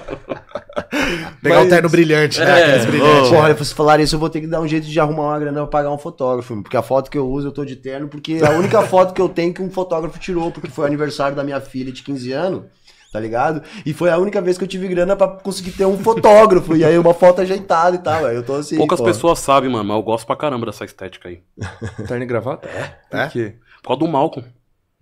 Pegar 1.42 1.56
um 1.56 1.60
Mas- 1.60 1.68
terno 1.68 1.88
brilhante, 1.90 2.40
né? 2.40 2.46
É, 2.60 2.64
Aqueles 2.64 2.86
brilhantes. 2.86 3.30
Porra, 3.30 3.64
se 3.64 3.74
falar 3.74 4.00
isso, 4.00 4.14
eu 4.14 4.18
vou 4.18 4.30
ter 4.30 4.40
que 4.40 4.46
dar 4.46 4.60
um 4.60 4.66
jeito 4.66 4.86
de 4.86 4.98
arrumar 5.00 5.24
uma 5.24 5.38
grana 5.38 5.58
pra 5.58 5.66
pagar 5.66 5.90
um 5.90 5.98
fotógrafo. 5.98 6.62
Porque 6.62 6.76
a 6.76 6.82
foto 6.82 7.10
que 7.10 7.18
eu 7.18 7.28
uso, 7.28 7.48
eu 7.48 7.52
tô 7.52 7.62
de 7.64 7.76
terno, 7.76 8.08
porque 8.08 8.38
é 8.42 8.46
a 8.46 8.50
única 8.50 8.80
foto 8.88 9.12
que 9.12 9.20
eu 9.20 9.28
tenho 9.28 9.52
que 9.52 9.62
um 9.62 9.70
fotógrafo 9.70 10.18
tirou, 10.18 10.50
porque 10.50 10.68
foi 10.70 10.84
o 10.84 10.86
aniversário 10.86 11.36
da 11.36 11.44
minha 11.44 11.60
filha 11.60 11.92
de 11.92 12.02
15 12.02 12.32
anos. 12.32 12.62
Tá 13.12 13.18
ligado? 13.18 13.62
E 13.84 13.92
foi 13.92 14.08
a 14.08 14.18
única 14.18 14.40
vez 14.40 14.56
que 14.56 14.62
eu 14.62 14.68
tive 14.68 14.86
grana 14.86 15.16
pra 15.16 15.26
conseguir 15.26 15.72
ter 15.72 15.84
um 15.84 15.98
fotógrafo. 15.98 16.76
e 16.76 16.84
aí 16.84 16.96
uma 16.96 17.12
foto 17.12 17.40
ajeitada 17.40 17.96
e 17.96 17.98
tal. 17.98 18.24
Aí 18.24 18.36
eu 18.36 18.44
tô 18.44 18.54
assim. 18.54 18.76
Poucas 18.76 19.00
pô. 19.00 19.06
pessoas 19.06 19.40
sabem, 19.40 19.68
mano, 19.68 19.84
mas 19.84 19.96
eu 19.96 20.02
gosto 20.02 20.26
pra 20.26 20.36
caramba 20.36 20.66
dessa 20.66 20.84
estética 20.84 21.28
aí. 21.28 21.42
Terno 22.06 22.22
e 22.22 22.26
gravata? 22.26 22.68
É. 22.68 22.94
É? 23.10 23.24
Por 23.24 23.32
quê? 23.32 23.54
Por 23.82 23.88
causa 23.88 24.00
do 24.00 24.08
Malcolm. 24.08 24.46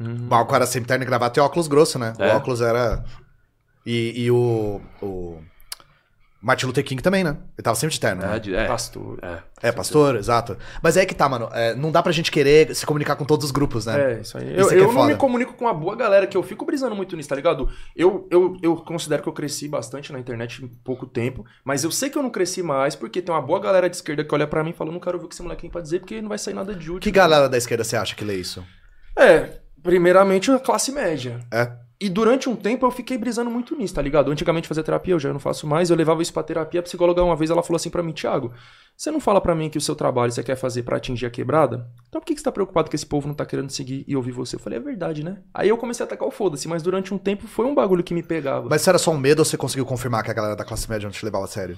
Hum. 0.01 0.26
Mas 0.30 0.40
o 0.40 0.47
cara 0.47 0.64
sempre 0.66 0.89
terno 0.89 1.05
e 1.05 1.06
gravata 1.06 1.39
e 1.39 1.43
óculos 1.43 1.66
grosso, 1.66 1.98
né? 1.98 2.14
É. 2.18 2.32
O 2.32 2.36
óculos 2.36 2.60
era. 2.60 3.05
E, 3.85 4.24
e 4.24 4.30
o. 4.30 4.80
O. 5.02 5.39
Martin 6.40 6.66
Luther 6.66 6.85
King 6.85 7.02
também, 7.02 7.24
né? 7.24 7.31
Ele 7.56 7.62
tava 7.65 7.74
sempre 7.74 7.94
de 7.94 8.01
terno. 8.01 8.23
É, 8.23 8.27
né? 8.28 8.39
de- 8.39 8.55
é, 8.55 8.66
Pastor. 8.66 9.19
é. 9.23 9.39
É, 9.60 9.73
pastor, 9.73 10.15
exato. 10.15 10.56
Mas 10.81 10.97
é 10.97 11.05
que 11.05 11.12
tá, 11.12 11.28
mano. 11.28 11.48
é, 11.52 11.74
não 11.74 11.90
dá 11.90 12.01
pra 12.01 12.12
gente 12.12 12.31
querer 12.31 12.73
se 12.77 12.86
comunicar 12.86 13.16
com 13.16 13.24
todos 13.24 13.44
os 13.47 13.51
grupos, 13.51 13.86
né? 13.86 14.12
É, 14.19 14.20
isso 14.20 14.39
aí. 14.39 14.52
Isso 14.56 14.69
Eu, 14.69 14.70
é 14.70 14.74
eu 14.82 14.85
não 14.85 14.93
foda. 14.93 15.09
me 15.09 15.16
comunico 15.16 15.55
com 15.55 15.66
a 15.66 15.74
boa 15.74 15.97
galera, 15.97 16.28
que 16.28 16.36
eu 16.36 16.43
fico 16.44 16.65
brisando 16.65 16.94
muito 16.94 17.16
nisso, 17.16 17.28
tá 17.28 17.35
ligado? 17.35 17.69
Eu, 17.97 18.28
eu, 18.31 18.56
eu 18.62 18.77
considero 18.77 19.20
que 19.20 19.28
eu 19.28 19.32
cresci 19.32 19.66
bastante 19.66 20.12
na 20.12 20.20
internet 20.20 20.65
em 20.65 20.69
pouco 20.69 21.06
tempo, 21.06 21.44
mas 21.65 21.82
eu 21.82 21.90
sei 21.90 22.09
que 22.09 22.16
eu 22.16 22.23
não 22.23 22.31
cresci 22.31 22.62
mais 22.62 22.94
porque 22.94 23.20
tem 23.20 23.35
uma 23.35 23.43
boa 23.43 23.59
galera 23.59 23.90
de 23.90 23.97
esquerda 23.97 24.23
que 24.24 24.32
olha 24.32 24.47
pra 24.47 24.62
mim 24.62 24.70
e 24.70 24.74
fala, 24.74 24.93
não 24.93 25.01
quero 25.01 25.16
ouvir 25.16 25.27
o 25.27 25.28
que 25.28 25.35
esse 25.35 25.43
moleque 25.43 25.62
tem 25.62 25.70
pra 25.70 25.81
dizer 25.81 25.98
porque 25.98 26.23
não 26.23 26.28
vai 26.28 26.39
sair 26.39 26.55
nada 26.55 26.73
de 26.73 26.89
útil. 26.89 27.01
Que 27.01 27.10
galera 27.10 27.48
da 27.48 27.59
esquerda 27.59 27.82
você 27.82 27.97
acha 27.97 28.15
que 28.15 28.24
lê 28.24 28.36
isso? 28.36 28.65
É, 29.19 29.59
primeiramente 29.82 30.52
a 30.52 30.60
classe 30.60 30.93
média. 30.93 31.40
É. 31.52 31.73
E 32.00 32.08
durante 32.08 32.48
um 32.48 32.54
tempo 32.54 32.86
eu 32.86 32.90
fiquei 32.92 33.18
brisando 33.18 33.50
muito 33.50 33.76
nisso, 33.76 33.94
tá 33.94 34.00
ligado? 34.00 34.30
Antigamente 34.30 34.68
fazia 34.68 34.84
terapia, 34.84 35.14
eu 35.14 35.18
já 35.18 35.32
não 35.32 35.40
faço 35.40 35.66
mais, 35.66 35.90
eu 35.90 35.96
levava 35.96 36.22
isso 36.22 36.32
pra 36.32 36.44
terapia, 36.44 36.78
a 36.78 36.82
psicóloga 36.82 37.24
uma 37.24 37.34
vez 37.34 37.50
ela 37.50 37.60
falou 37.60 37.76
assim 37.76 37.90
pra 37.90 38.04
mim, 38.04 38.12
Thiago, 38.12 38.52
você 38.96 39.10
não 39.10 39.18
fala 39.18 39.40
pra 39.40 39.52
mim 39.52 39.68
que 39.68 39.78
o 39.78 39.80
seu 39.80 39.96
trabalho 39.96 40.30
você 40.30 40.42
quer 40.44 40.54
fazer 40.54 40.84
pra 40.84 40.96
atingir 40.96 41.26
a 41.26 41.30
quebrada? 41.30 41.90
Então 42.08 42.20
por 42.20 42.26
que 42.26 42.34
que 42.34 42.40
você 42.40 42.44
tá 42.44 42.52
preocupado 42.52 42.88
que 42.88 42.94
esse 42.94 43.04
povo 43.04 43.26
não 43.26 43.34
tá 43.34 43.44
querendo 43.44 43.70
seguir 43.70 44.04
e 44.06 44.14
ouvir 44.14 44.30
você? 44.30 44.54
Eu 44.54 44.60
falei, 44.60 44.78
é 44.78 44.82
verdade, 44.82 45.24
né? 45.24 45.38
Aí 45.52 45.68
eu 45.68 45.76
comecei 45.76 46.04
a 46.04 46.06
atacar 46.06 46.28
o 46.28 46.30
foda-se, 46.30 46.68
mas 46.68 46.84
durante 46.84 47.12
um 47.12 47.18
tempo 47.18 47.48
foi 47.48 47.66
um 47.66 47.74
bagulho 47.74 48.04
que 48.04 48.14
me 48.14 48.22
pegava. 48.22 48.68
Mas 48.70 48.86
era 48.86 48.98
só 48.98 49.10
um 49.10 49.18
medo 49.18 49.40
ou 49.40 49.44
você 49.44 49.56
conseguiu 49.56 49.84
confirmar 49.84 50.22
que 50.22 50.30
a 50.30 50.34
galera 50.34 50.54
da 50.54 50.64
classe 50.64 50.88
média 50.88 51.06
não 51.06 51.12
te 51.12 51.24
levava 51.24 51.46
a 51.46 51.48
sério? 51.48 51.76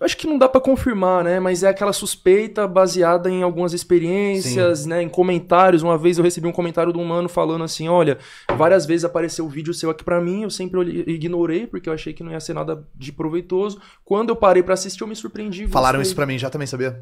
Eu 0.00 0.04
acho 0.04 0.16
que 0.16 0.26
não 0.26 0.36
dá 0.36 0.48
pra 0.48 0.60
confirmar, 0.60 1.22
né? 1.22 1.38
Mas 1.38 1.62
é 1.62 1.68
aquela 1.68 1.92
suspeita 1.92 2.66
baseada 2.66 3.30
em 3.30 3.42
algumas 3.42 3.72
experiências, 3.72 4.84
né? 4.86 5.02
Em 5.02 5.08
comentários. 5.08 5.82
Uma 5.82 5.96
vez 5.96 6.18
eu 6.18 6.24
recebi 6.24 6.46
um 6.48 6.52
comentário 6.52 6.92
de 6.92 6.98
um 6.98 7.04
mano 7.04 7.28
falando 7.28 7.64
assim: 7.64 7.88
olha, 7.88 8.18
várias 8.56 8.86
vezes 8.86 9.04
apareceu 9.04 9.44
o 9.44 9.48
vídeo 9.48 9.72
seu 9.72 9.90
aqui 9.90 10.02
pra 10.02 10.20
mim, 10.20 10.42
eu 10.42 10.50
sempre 10.50 11.04
ignorei, 11.06 11.66
porque 11.66 11.88
eu 11.88 11.92
achei 11.92 12.12
que 12.12 12.24
não 12.24 12.32
ia 12.32 12.40
ser 12.40 12.54
nada 12.54 12.84
de 12.94 13.12
proveitoso. 13.12 13.80
Quando 14.04 14.30
eu 14.30 14.36
parei 14.36 14.62
pra 14.62 14.74
assistir, 14.74 15.02
eu 15.02 15.06
me 15.06 15.16
surpreendi. 15.16 15.66
Falaram 15.68 16.02
isso 16.02 16.14
pra 16.14 16.26
mim 16.26 16.38
já 16.38 16.50
também, 16.50 16.66
sabia? 16.66 17.00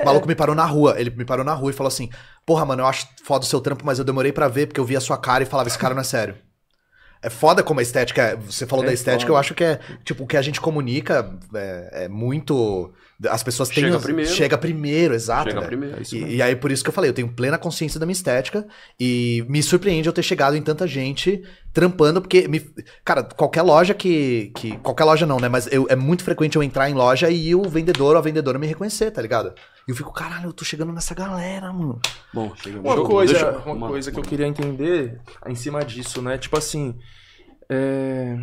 O 0.00 0.04
maluco 0.04 0.26
me 0.26 0.34
parou 0.34 0.54
na 0.54 0.64
rua. 0.64 0.94
Ele 0.98 1.10
me 1.10 1.24
parou 1.24 1.44
na 1.44 1.54
rua 1.54 1.70
e 1.70 1.74
falou 1.74 1.88
assim: 1.88 2.10
Porra, 2.44 2.64
mano, 2.64 2.82
eu 2.82 2.86
acho 2.86 3.06
foda 3.22 3.44
o 3.44 3.48
seu 3.48 3.60
trampo, 3.60 3.84
mas 3.86 3.98
eu 3.98 4.04
demorei 4.04 4.32
pra 4.32 4.48
ver 4.48 4.66
porque 4.66 4.80
eu 4.80 4.84
vi 4.84 4.96
a 4.96 5.00
sua 5.00 5.16
cara 5.16 5.42
e 5.44 5.46
falava: 5.46 5.68
Esse 5.68 5.78
cara 5.78 5.94
não 5.94 6.00
é 6.00 6.04
sério. 6.04 6.34
É 7.22 7.30
foda 7.30 7.62
como 7.62 7.78
a 7.80 7.82
estética. 7.82 8.22
é- 8.22 8.36
Você 8.36 8.66
falou 8.66 8.84
É 8.84 8.88
da 8.88 8.92
estética, 8.92 9.28
foda. 9.28 9.32
eu 9.32 9.36
acho 9.36 9.54
que 9.54 9.62
é. 9.62 9.78
Tipo, 10.04 10.24
o 10.24 10.26
que 10.26 10.36
a 10.36 10.42
gente 10.42 10.60
comunica 10.60 11.32
é, 11.54 12.04
é 12.04 12.08
muito. 12.08 12.92
As 13.28 13.42
pessoas 13.44 13.68
têm. 13.68 13.84
Chega 13.84 14.00
primeiro. 14.00 14.30
Chega 14.30 14.58
primeiro, 14.58 15.14
exato. 15.14 15.44
Chega 15.50 15.60
velho. 15.60 15.66
primeiro. 15.68 15.98
É 15.98 16.02
isso 16.02 16.16
E, 16.16 16.36
e 16.36 16.42
aí, 16.42 16.56
por 16.56 16.72
isso 16.72 16.82
que 16.82 16.90
eu 16.90 16.92
falei, 16.92 17.08
eu 17.10 17.14
tenho 17.14 17.28
plena 17.28 17.56
consciência 17.56 18.00
da 18.00 18.04
minha 18.04 18.12
estética 18.14 18.66
e 18.98 19.44
me 19.48 19.62
surpreende 19.62 20.08
eu 20.08 20.12
ter 20.12 20.22
chegado 20.24 20.56
em 20.56 20.62
tanta 20.62 20.86
gente 20.86 21.40
trampando, 21.72 22.20
porque, 22.20 22.48
me, 22.48 22.60
cara, 23.04 23.22
qualquer 23.22 23.62
loja 23.62 23.94
que, 23.94 24.50
que. 24.56 24.76
Qualquer 24.78 25.04
loja 25.04 25.24
não, 25.24 25.38
né? 25.38 25.48
Mas 25.48 25.68
eu- 25.70 25.86
é 25.88 25.94
muito 25.94 26.24
frequente 26.24 26.56
eu 26.56 26.62
entrar 26.62 26.90
em 26.90 26.94
loja 26.94 27.30
e 27.30 27.54
o 27.54 27.62
vendedor 27.68 28.14
ou 28.14 28.18
a 28.18 28.22
vendedora 28.22 28.58
me 28.58 28.66
reconhecer, 28.66 29.10
tá 29.12 29.22
ligado? 29.22 29.54
E 29.86 29.90
eu 29.90 29.96
fico, 29.96 30.12
caralho, 30.12 30.46
eu 30.48 30.52
tô 30.52 30.64
chegando 30.64 30.92
nessa 30.92 31.14
galera, 31.14 31.72
mano. 31.72 32.00
Bom, 32.32 32.54
chega. 32.56 32.78
Uma 32.80 32.94
eu- 32.94 33.04
coisa, 33.04 33.32
deixa 33.32 33.58
uma 33.68 33.88
coisa 33.88 34.12
que 34.12 34.18
eu 34.18 34.22
queria 34.22 34.46
entender 34.46 35.20
em 35.46 35.54
cima 35.54 35.84
disso, 35.84 36.22
né? 36.22 36.38
Tipo 36.38 36.56
assim. 36.58 36.98
é, 37.68 38.36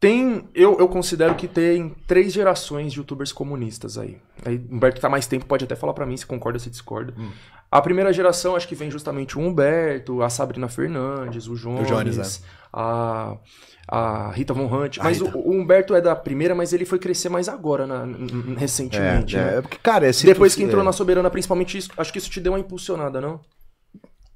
Tem. 0.00 0.48
Eu, 0.54 0.78
eu 0.78 0.88
considero 0.88 1.34
que 1.34 1.48
tem 1.48 1.90
três 2.06 2.32
gerações 2.32 2.92
de 2.92 2.98
youtubers 3.00 3.32
comunistas 3.32 3.98
aí. 3.98 4.18
Aí 4.44 4.56
Humberto 4.70 4.96
que 4.96 5.00
tá 5.00 5.08
mais 5.08 5.26
tempo 5.26 5.46
pode 5.46 5.64
até 5.64 5.74
falar 5.74 5.92
pra 5.92 6.06
mim 6.06 6.16
se 6.16 6.24
concorda 6.26 6.56
ou 6.56 6.60
se 6.60 6.70
discorda. 6.70 7.12
Hum. 7.18 7.30
A 7.70 7.82
primeira 7.82 8.12
geração, 8.12 8.54
acho 8.54 8.68
que 8.68 8.74
vem 8.74 8.90
justamente 8.90 9.36
o 9.36 9.40
Humberto, 9.40 10.22
a 10.22 10.30
Sabrina 10.30 10.68
Fernandes, 10.68 11.48
o 11.48 11.54
Jones, 11.54 11.86
Jones, 11.88 12.42
a, 12.72 13.36
a 13.90 14.30
Rita 14.30 14.52
Von 14.52 14.66
Hunt. 14.66 14.98
Mas 14.98 15.20
o, 15.20 15.26
o 15.38 15.50
Humberto 15.52 15.94
é 15.94 16.00
da 16.00 16.14
primeira, 16.14 16.54
mas 16.54 16.72
ele 16.72 16.84
foi 16.84 16.98
crescer 16.98 17.28
mais 17.30 17.48
agora, 17.48 17.86
na- 17.86 18.06
recentemente. 18.56 19.36
né? 19.36 19.56
É, 19.56 19.62
porque, 19.62 19.78
cara, 19.82 20.08
esse 20.08 20.26
Depois 20.26 20.54
que 20.54 20.62
entrou 20.62 20.82
é. 20.82 20.84
na 20.84 20.92
Soberana, 20.92 21.30
principalmente 21.30 21.78
isso, 21.78 21.90
acho 21.96 22.12
que 22.12 22.18
isso 22.18 22.30
te 22.30 22.40
deu 22.40 22.52
uma 22.52 22.58
impulsionada, 22.60 23.20
não? 23.20 23.40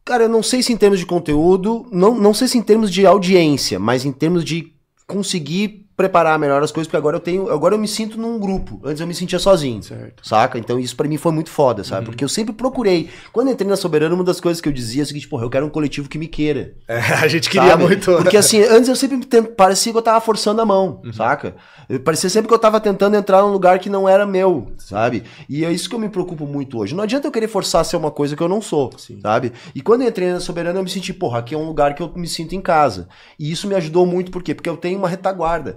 Cara, 0.04 0.24
eu 0.24 0.28
não 0.28 0.42
sei 0.42 0.62
se 0.62 0.72
em 0.72 0.76
termos 0.76 0.98
de 0.98 1.06
conteúdo, 1.06 1.86
não, 1.92 2.14
não 2.18 2.34
sei 2.34 2.48
se 2.48 2.58
em 2.58 2.62
termos 2.62 2.90
de 2.90 3.06
audiência, 3.06 3.78
mas 3.78 4.04
em 4.04 4.10
termos 4.12 4.44
de 4.44 4.72
conseguir 5.06 5.81
preparar 5.96 6.38
melhor 6.38 6.62
as 6.62 6.72
coisas, 6.72 6.86
porque 6.88 6.96
agora 6.96 7.16
eu 7.16 7.20
tenho, 7.20 7.50
agora 7.50 7.74
eu 7.74 7.78
me 7.78 7.86
sinto 7.88 8.18
num 8.18 8.38
grupo. 8.38 8.80
Antes 8.84 9.00
eu 9.00 9.06
me 9.06 9.14
sentia 9.14 9.38
sozinho. 9.38 9.82
Certo. 9.82 10.26
Saca? 10.26 10.58
Então 10.58 10.78
isso 10.78 10.96
pra 10.96 11.06
mim 11.08 11.16
foi 11.16 11.32
muito 11.32 11.50
foda, 11.50 11.84
sabe? 11.84 12.06
Porque 12.06 12.24
eu 12.24 12.28
sempre 12.28 12.52
procurei. 12.54 13.10
Quando 13.32 13.48
eu 13.48 13.52
entrei 13.54 13.68
na 13.68 13.76
Soberana, 13.76 14.14
uma 14.14 14.24
das 14.24 14.40
coisas 14.40 14.60
que 14.60 14.68
eu 14.68 14.72
dizia 14.72 15.02
é 15.02 15.04
o 15.04 15.06
seguinte, 15.06 15.28
porra, 15.28 15.44
eu 15.44 15.50
quero 15.50 15.66
um 15.66 15.70
coletivo 15.70 16.08
que 16.08 16.18
me 16.18 16.26
queira. 16.26 16.74
É, 16.88 16.98
a 17.22 17.28
gente 17.28 17.48
queria 17.50 17.70
sabe? 17.70 17.84
muito. 17.84 18.10
né? 18.10 18.16
Porque 18.18 18.36
assim, 18.36 18.60
antes 18.62 18.88
eu 18.88 18.96
sempre 18.96 19.42
parecia 19.42 19.92
que 19.92 19.98
eu 19.98 20.02
tava 20.02 20.20
forçando 20.20 20.60
a 20.62 20.66
mão, 20.66 21.00
saca? 21.12 21.54
Eu- 21.88 22.00
Parecia 22.00 22.30
sempre 22.30 22.48
que 22.48 22.54
eu 22.54 22.58
tava 22.58 22.80
tentando 22.80 23.16
entrar 23.16 23.42
num 23.42 23.52
lugar 23.52 23.78
que 23.78 23.88
não 23.90 24.08
era 24.08 24.26
meu, 24.26 24.72
sabe? 24.78 25.22
E 25.48 25.64
é 25.64 25.70
isso 25.70 25.88
que 25.88 25.94
eu 25.94 25.98
me 25.98 26.08
preocupo 26.08 26.46
muito 26.46 26.78
hoje. 26.78 26.94
Não 26.94 27.02
adianta 27.04 27.26
eu 27.28 27.32
querer 27.32 27.48
forçar 27.48 27.80
a 27.82 27.84
ser 27.84 27.96
uma 27.96 28.10
coisa 28.10 28.34
que 28.34 28.42
eu 28.42 28.48
não 28.48 28.60
sou, 28.62 28.90
Sim. 28.98 29.20
sabe? 29.20 29.52
E 29.74 29.80
quando 29.82 30.02
eu 30.02 30.08
entrei 30.08 30.32
na 30.32 30.40
Soberana, 30.40 30.78
eu 30.78 30.82
me 30.82 30.90
senti, 30.90 31.12
porra, 31.12 31.38
aqui 31.40 31.54
é 31.54 31.58
um 31.58 31.66
lugar 31.66 31.94
que 31.94 32.02
eu 32.02 32.10
me 32.16 32.26
sinto 32.26 32.54
em 32.54 32.60
casa. 32.60 33.08
E 33.38 33.50
isso 33.50 33.66
me 33.68 33.74
ajudou 33.74 34.04
muito, 34.06 34.30
por 34.30 34.42
quê? 34.42 34.54
Porque 34.54 34.68
eu 34.70 34.76
tenho 34.76 34.98
uma 34.98 35.08
retaguarda. 35.08 35.76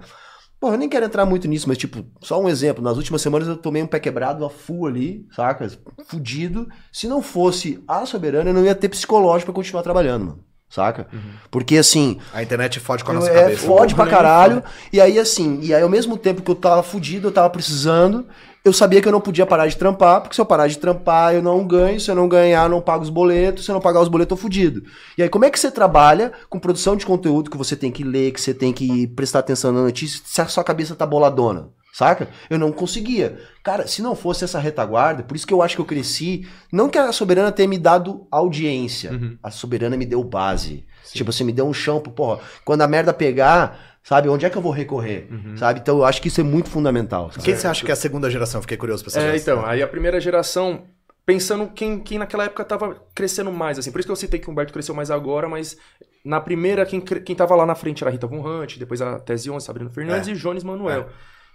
Porra, 0.65 0.73
eu 0.77 0.79
nem 0.79 0.89
quero 0.89 1.05
entrar 1.05 1.27
muito 1.27 1.47
nisso, 1.47 1.67
mas 1.69 1.77
tipo, 1.77 2.03
só 2.23 2.41
um 2.41 2.49
exemplo. 2.49 2.83
Nas 2.83 2.97
últimas 2.97 3.21
semanas 3.21 3.47
eu 3.47 3.55
tomei 3.55 3.83
um 3.83 3.85
pé 3.85 3.99
quebrado 3.99 4.43
a 4.43 4.49
full 4.49 4.87
ali, 4.87 5.23
saca? 5.31 5.69
Fudido. 6.07 6.67
Se 6.91 7.07
não 7.07 7.21
fosse 7.21 7.83
a 7.87 8.03
Soberana, 8.03 8.49
eu 8.49 8.53
não 8.55 8.65
ia 8.65 8.73
ter 8.73 8.89
psicológico 8.89 9.51
pra 9.51 9.61
continuar 9.61 9.83
trabalhando, 9.83 10.25
mano. 10.25 10.39
Saca? 10.67 11.05
Porque 11.51 11.77
assim, 11.77 12.17
A 12.33 12.41
internet 12.41 12.79
fode 12.79 13.03
com 13.03 13.11
a 13.11 13.13
nossa 13.13 13.29
é, 13.29 13.41
cabeça. 13.43 13.67
fode 13.67 13.93
pra 13.93 14.07
caralho. 14.07 14.63
E 14.91 14.99
aí, 14.99 15.19
assim, 15.19 15.59
e 15.61 15.71
aí 15.71 15.83
ao 15.83 15.87
mesmo 15.87 16.17
tempo 16.17 16.41
que 16.41 16.49
eu 16.49 16.55
tava 16.55 16.81
fudido, 16.81 17.27
eu 17.27 17.31
tava 17.31 17.51
precisando, 17.51 18.25
eu 18.65 18.73
sabia 18.73 18.99
que 18.99 19.07
eu 19.07 19.11
não 19.11 19.21
podia 19.21 19.45
parar 19.45 19.67
de 19.67 19.77
trampar, 19.77 20.21
porque 20.21 20.33
se 20.33 20.41
eu 20.41 20.45
parar 20.45 20.65
de 20.67 20.79
trampar, 20.79 21.35
eu 21.35 21.41
não 21.43 21.65
ganho, 21.65 21.99
se 21.99 22.09
eu 22.09 22.15
não 22.15 22.27
ganhar, 22.27 22.63
eu 22.63 22.69
não 22.69 22.81
pago 22.81 23.03
os 23.03 23.11
boletos, 23.11 23.63
se 23.63 23.69
eu 23.69 23.73
não 23.73 23.79
pagar 23.79 24.01
os 24.01 24.07
boletos, 24.07 24.31
eu 24.31 24.37
tô 24.37 24.41
fudido. 24.41 24.83
E 25.15 25.21
aí, 25.21 25.29
como 25.29 25.45
é 25.45 25.51
que 25.51 25.59
você 25.59 25.69
trabalha 25.69 26.31
com 26.49 26.57
produção 26.57 26.95
de 26.95 27.05
conteúdo 27.05 27.51
que 27.51 27.57
você 27.57 27.75
tem 27.75 27.91
que 27.91 28.03
ler, 28.03 28.31
que 28.31 28.41
você 28.41 28.55
tem 28.55 28.73
que 28.73 29.05
prestar 29.05 29.39
atenção 29.39 29.71
na 29.71 29.83
notícia, 29.83 30.19
se 30.25 30.41
a 30.41 30.47
sua 30.47 30.63
cabeça 30.63 30.95
tá 30.95 31.05
boladona? 31.05 31.69
Saca? 31.93 32.27
Eu 32.49 32.57
não 32.57 32.71
conseguia. 32.71 33.39
Cara, 33.63 33.87
se 33.87 34.01
não 34.01 34.15
fosse 34.15 34.43
essa 34.43 34.59
retaguarda, 34.59 35.23
por 35.23 35.37
isso 35.37 35.47
que 35.47 35.53
eu 35.53 35.61
acho 35.61 35.75
que 35.75 35.81
eu 35.81 35.85
cresci. 35.85 36.45
Não 36.69 36.89
que 36.89 36.97
a 36.97 37.09
Soberana 37.13 37.53
tenha 37.53 37.69
me 37.69 37.77
dado 37.77 38.27
audiência. 38.29 39.13
Uhum. 39.13 39.37
A 39.41 39.49
Soberana 39.49 39.95
me 39.95 40.05
deu 40.05 40.21
base. 40.21 40.83
Tipo, 41.13 41.31
você 41.31 41.43
me 41.45 41.53
deu 41.53 41.65
um 41.65 41.73
chão 41.73 42.01
pro, 42.01 42.11
porra, 42.11 42.41
quando 42.65 42.81
a 42.81 42.87
merda 42.87 43.13
pegar, 43.13 43.94
sabe, 44.07 44.29
onde 44.29 44.45
é 44.45 44.49
que 44.49 44.57
eu 44.57 44.61
vou 44.61 44.71
recorrer? 44.71 45.27
Uhum. 45.29 45.57
Sabe? 45.57 45.79
Então 45.81 45.97
eu 45.97 46.05
acho 46.05 46.21
que 46.21 46.29
isso 46.29 46.39
é 46.39 46.43
muito 46.43 46.69
fundamental. 46.69 47.31
sabe? 47.31 47.43
Quem 47.43 47.55
você 47.55 47.67
acha 47.67 47.83
que 47.83 47.91
é 47.91 47.93
a 47.93 47.97
segunda 47.97 48.29
geração? 48.29 48.61
Fiquei 48.61 48.77
curioso 48.77 49.03
pra 49.03 49.11
saber. 49.11 49.33
É, 49.33 49.35
então, 49.37 49.65
aí 49.65 49.81
a 49.81 49.87
primeira 49.87 50.21
geração, 50.21 50.83
pensando 51.25 51.67
quem, 51.73 51.99
quem 51.99 52.17
naquela 52.19 52.45
época 52.45 52.63
tava 52.63 52.95
crescendo 53.13 53.51
mais, 53.51 53.77
assim. 53.79 53.91
Por 53.91 53.99
isso 53.99 54.07
que 54.07 54.11
eu 54.11 54.15
citei 54.15 54.39
que 54.39 54.47
o 54.47 54.51
Humberto 54.51 54.71
cresceu 54.71 54.93
mais 54.95 55.09
agora, 55.11 55.49
mas 55.49 55.75
na 56.23 56.39
primeira, 56.39 56.85
quem, 56.85 57.01
quem 57.01 57.35
tava 57.35 57.55
lá 57.55 57.65
na 57.65 57.75
frente 57.75 58.03
era 58.03 58.09
a 58.09 58.13
Rita 58.13 58.27
Von 58.27 58.39
Hunt, 58.45 58.77
depois 58.77 59.01
a 59.01 59.19
Tese 59.19 59.49
11, 59.49 59.65
Sabrina 59.65 59.89
Fernandes 59.89 60.27
É. 60.29 60.31
e 60.31 60.35
Jones 60.35 60.63
Manuel. 60.63 61.07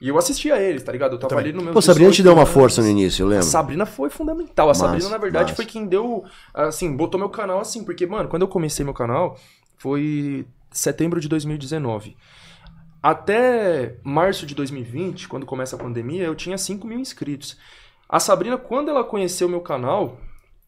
E 0.03 0.09
eu 0.09 0.17
assistia 0.17 0.57
eles, 0.59 0.83
tá 0.83 0.91
ligado? 0.93 1.13
Eu 1.13 1.19
tava 1.19 1.29
Também. 1.35 1.45
ali 1.51 1.53
no 1.53 1.63
meu. 1.63 1.75
Pô, 1.75 1.83
Sabrina 1.83 2.11
te 2.11 2.23
deu 2.23 2.33
uma 2.33 2.47
força 2.47 2.81
no 2.81 2.89
início, 2.89 3.23
eu 3.23 3.27
A 3.27 3.31
lembro. 3.33 3.45
Sabrina 3.45 3.85
foi 3.85 4.09
fundamental. 4.09 4.67
A 4.67 4.71
Massa, 4.71 4.87
Sabrina, 4.87 5.11
na 5.11 5.19
verdade, 5.19 5.45
massa. 5.53 5.57
foi 5.57 5.67
quem 5.67 5.87
deu. 5.87 6.25
Assim, 6.55 6.97
botou 6.97 7.19
meu 7.21 7.29
canal 7.29 7.61
assim. 7.61 7.85
Porque, 7.85 8.07
mano, 8.07 8.27
quando 8.27 8.41
eu 8.43 8.49
comecei 8.49 8.83
meu 8.83 8.95
canal, 8.95 9.37
foi 9.77 10.47
setembro 10.73 11.21
de 11.21 11.29
2019. 11.29 12.17
Até 13.03 13.97
março 14.05 14.45
de 14.45 14.55
2020, 14.55 15.27
quando 15.27 15.47
começa 15.47 15.75
a 15.75 15.79
pandemia, 15.79 16.25
eu 16.25 16.35
tinha 16.35 16.59
5 16.59 16.87
mil 16.87 16.99
inscritos. 16.99 17.57
A 18.09 18.21
Sabrina, 18.21 18.59
quando 18.59 18.91
ela 18.91 19.03
conheceu 19.03 19.49
meu 19.49 19.61
canal, 19.61 20.19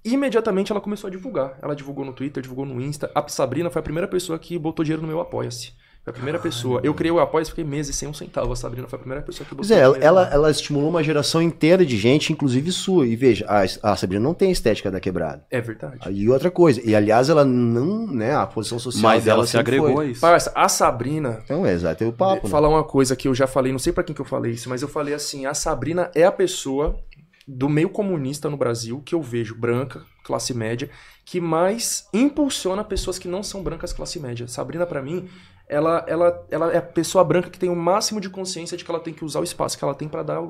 imediatamente 0.03 0.73
ela 0.73 0.81
começou 0.81 1.09
a 1.09 1.11
divulgar. 1.11 1.59
Ela 1.61 1.77
divulgou 1.77 2.05
no 2.05 2.13
Twitter, 2.13 2.43
divulgou 2.43 2.65
no 2.65 2.81
Insta. 2.81 3.11
A 3.15 3.29
Sabrina 3.29 3.69
foi 3.69 3.81
a 3.81 3.83
primeira 3.83 4.09
pessoa 4.09 4.39
que 4.39 4.59
botou 4.59 4.85
dinheiro 4.85 5.03
no 5.03 5.09
meu 5.09 5.21
Apoia-se. 5.21 5.75
Foi 6.05 6.11
a 6.11 6.15
primeira 6.15 6.39
pessoa. 6.41 6.81
Eu 6.83 6.93
criei 6.95 7.13
o 7.13 7.21
Apoia-se, 7.21 7.51
fiquei 7.51 7.63
meses 7.65 7.95
sem 7.95 8.09
um 8.09 8.13
centavo. 8.13 8.53
A 8.53 8.57
Sabrina 8.57 8.89
foi 8.89 8.97
a 8.97 9.01
primeira 9.01 9.23
pessoa 9.25 9.47
que 9.49 9.55
botou 9.55 9.69
Pois 9.69 9.71
é, 9.71 9.83
ela, 9.83 9.97
ela, 9.99 10.29
ela 10.33 10.51
estimulou 10.51 10.91
uma 10.91 11.01
geração 11.01 11.41
inteira 11.41 11.87
de 11.87 11.97
gente, 11.97 12.33
inclusive 12.33 12.73
sua. 12.73 13.07
E 13.07 13.15
veja, 13.15 13.47
a, 13.49 13.93
a 13.93 13.97
Sabrina 13.97 14.21
não 14.21 14.35
tem 14.35 14.49
a 14.49 14.53
estética 14.53 14.91
da 14.91 14.99
quebrada. 14.99 15.45
É 15.49 15.61
verdade. 15.61 15.99
E 16.11 16.29
outra 16.29 16.51
coisa, 16.51 16.81
e 16.85 16.93
aliás, 16.97 17.29
ela 17.29 17.45
não, 17.45 18.07
né, 18.09 18.35
a 18.35 18.45
posição 18.47 18.81
social 18.81 19.01
Mas 19.13 19.25
dela 19.25 19.39
ela 19.39 19.47
se 19.47 19.57
agregou 19.57 19.93
foi. 19.95 20.07
a 20.07 20.11
isso. 20.11 20.21
Parça, 20.21 20.51
a 20.57 20.69
Sabrina, 20.69 21.39
Então, 21.45 21.65
é, 21.65 21.73
exato, 21.73 22.03
é 22.03 22.07
o 22.09 22.13
papo, 22.13 22.35
Vou 22.43 22.43
né? 22.45 22.51
falar 22.51 22.69
uma 22.69 22.83
coisa 22.83 23.15
que 23.15 23.29
eu 23.29 23.35
já 23.35 23.47
falei, 23.47 23.71
não 23.71 23.79
sei 23.79 23.93
pra 23.93 24.03
quem 24.03 24.13
que 24.13 24.21
eu 24.21 24.25
falei 24.27 24.51
isso, 24.53 24.69
mas 24.69 24.83
eu 24.83 24.89
falei 24.89 25.15
assim, 25.15 25.47
a 25.47 25.55
Sabrina 25.55 26.11
é 26.17 26.25
a 26.25 26.33
pessoa 26.33 26.99
do 27.47 27.69
meio 27.69 27.89
comunista 27.89 28.51
no 28.51 28.57
Brasil 28.57 29.01
que 29.05 29.15
eu 29.15 29.23
vejo 29.23 29.55
branca, 29.55 30.03
classe 30.25 30.53
média, 30.55 30.91
que 31.25 31.41
mais 31.41 32.09
impulsiona 32.13 32.83
pessoas 32.83 33.19
que 33.19 33.29
não 33.29 33.43
são 33.43 33.63
brancas 33.63 33.93
classe 33.93 34.19
média. 34.19 34.47
Sabrina 34.49 34.87
pra 34.87 35.03
mim, 35.03 35.29
ela, 35.69 36.05
ela, 36.07 36.47
ela 36.51 36.73
é 36.73 36.79
a 36.79 36.83
pessoa 36.83 37.25
branca 37.25 37.49
que 37.49 37.59
tem 37.59 37.71
o 37.71 37.77
máximo 37.77 38.21
de 38.21 38.29
consciência 38.29 38.77
de 38.77 38.85
que 38.85 38.91
ela 38.91 39.01
tem 39.01 39.15
que 39.15 39.25
usar 39.25 39.41
o 39.41 39.45
espaço 39.45 39.79
que 39.79 39.85
ela 39.85 39.95
tem 39.95 40.09
pra 40.09 40.23
dar 40.23 40.41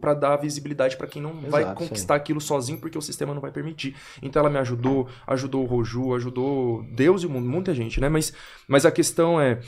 para 0.00 0.12
dar 0.14 0.36
visibilidade 0.36 0.96
pra 0.96 1.06
quem 1.06 1.22
não 1.22 1.32
vai 1.48 1.62
Exato, 1.62 1.74
conquistar 1.76 2.14
aquilo 2.14 2.40
sozinho 2.40 2.78
porque 2.78 2.98
o 2.98 3.02
sistema 3.02 3.32
não 3.34 3.40
vai 3.40 3.50
permitir. 3.50 3.96
Então 4.22 4.40
ela 4.40 4.50
me 4.50 4.58
ajudou, 4.58 5.08
ajudou 5.26 5.64
o 5.64 5.66
Roju, 5.66 6.14
ajudou 6.14 6.82
Deus 6.92 7.22
e 7.22 7.26
o 7.26 7.30
mundo, 7.30 7.48
muita 7.48 7.74
gente, 7.74 8.00
né? 8.00 8.08
Mas, 8.08 8.32
mas 8.68 8.84
a 8.84 8.90
questão 8.90 9.40
é, 9.40 9.58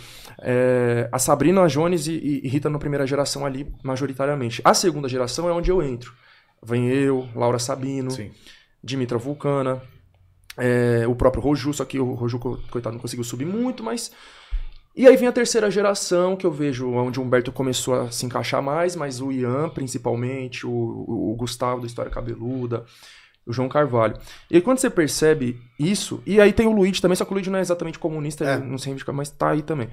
é, 0.40 1.08
a 1.10 1.18
Sabrina, 1.18 1.62
a 1.62 1.66
Jones 1.66 2.06
e, 2.06 2.12
e- 2.44 2.48
Rita 2.48 2.68
na 2.68 2.78
primeira 2.78 3.06
geração 3.06 3.46
ali, 3.46 3.66
majoritariamente. 3.82 4.60
A 4.64 4.74
segunda 4.74 5.08
geração 5.08 5.48
é 5.48 5.52
onde 5.52 5.70
eu 5.70 5.82
entro. 5.82 6.12
Vem 6.62 6.88
eu, 6.88 7.26
Laura 7.34 7.58
Sabino, 7.58 8.10
Sim. 8.10 8.30
Dimitra 8.84 9.16
Vulcana, 9.18 9.82
é, 10.56 11.06
o 11.08 11.14
próprio 11.16 11.42
Roju, 11.42 11.72
só 11.72 11.84
que 11.84 11.98
o 11.98 12.12
Roju, 12.12 12.38
co- 12.38 12.60
coitado, 12.70 12.94
não 12.94 13.00
conseguiu 13.00 13.24
subir 13.24 13.46
muito, 13.46 13.82
mas. 13.82 14.12
E 14.94 15.06
aí 15.06 15.16
vem 15.16 15.26
a 15.28 15.32
terceira 15.32 15.70
geração, 15.70 16.36
que 16.36 16.44
eu 16.46 16.50
vejo 16.52 16.90
onde 16.90 17.18
o 17.18 17.22
Humberto 17.22 17.50
começou 17.50 17.94
a 17.94 18.10
se 18.10 18.26
encaixar 18.26 18.62
mais, 18.62 18.94
mas 18.94 19.20
o 19.20 19.32
Ian, 19.32 19.70
principalmente, 19.70 20.66
o, 20.66 20.70
o- 20.70 21.32
o 21.32 21.36
Gustavo 21.36 21.80
da 21.80 21.86
História 21.86 22.10
Cabeluda, 22.10 22.84
o 23.46 23.52
João 23.52 23.68
Carvalho. 23.70 24.16
E 24.50 24.56
aí 24.56 24.60
quando 24.62 24.78
você 24.78 24.90
percebe 24.90 25.58
isso, 25.78 26.22
e 26.26 26.40
aí 26.40 26.52
tem 26.52 26.66
o 26.66 26.72
Luigi 26.72 27.00
também, 27.00 27.16
só 27.16 27.24
que 27.24 27.30
o 27.32 27.34
Luigi 27.34 27.48
não 27.50 27.58
é 27.58 27.62
exatamente 27.62 27.98
comunista, 27.98 28.44
É. 28.44 28.58
não 28.58 28.76
se 28.76 28.84
reivindica, 28.86 29.12
mas 29.12 29.30
tá 29.30 29.50
aí 29.50 29.62
também. 29.62 29.88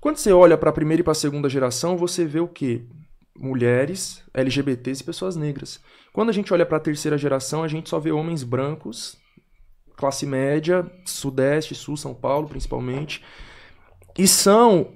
Quando 0.00 0.18
você 0.18 0.30
olha 0.32 0.58
pra 0.58 0.70
primeira 0.72 1.00
e 1.00 1.04
pra 1.04 1.14
segunda 1.14 1.48
geração, 1.48 1.96
você 1.96 2.26
vê 2.26 2.38
o 2.40 2.46
quê? 2.46 2.82
Mulheres, 3.36 4.22
LGBTs 4.34 5.02
e 5.02 5.06
pessoas 5.06 5.34
negras. 5.36 5.80
Quando 6.12 6.28
a 6.28 6.32
gente 6.32 6.52
olha 6.52 6.66
pra 6.66 6.78
terceira 6.78 7.16
geração, 7.18 7.64
a 7.64 7.68
gente 7.68 7.88
só 7.88 7.98
vê 7.98 8.12
homens 8.12 8.44
brancos, 8.44 9.16
classe 9.96 10.24
média, 10.26 10.86
sudeste, 11.04 11.74
sul, 11.74 11.96
São 11.96 12.14
Paulo, 12.14 12.46
principalmente. 12.46 13.24
E 14.18 14.26
são 14.28 14.88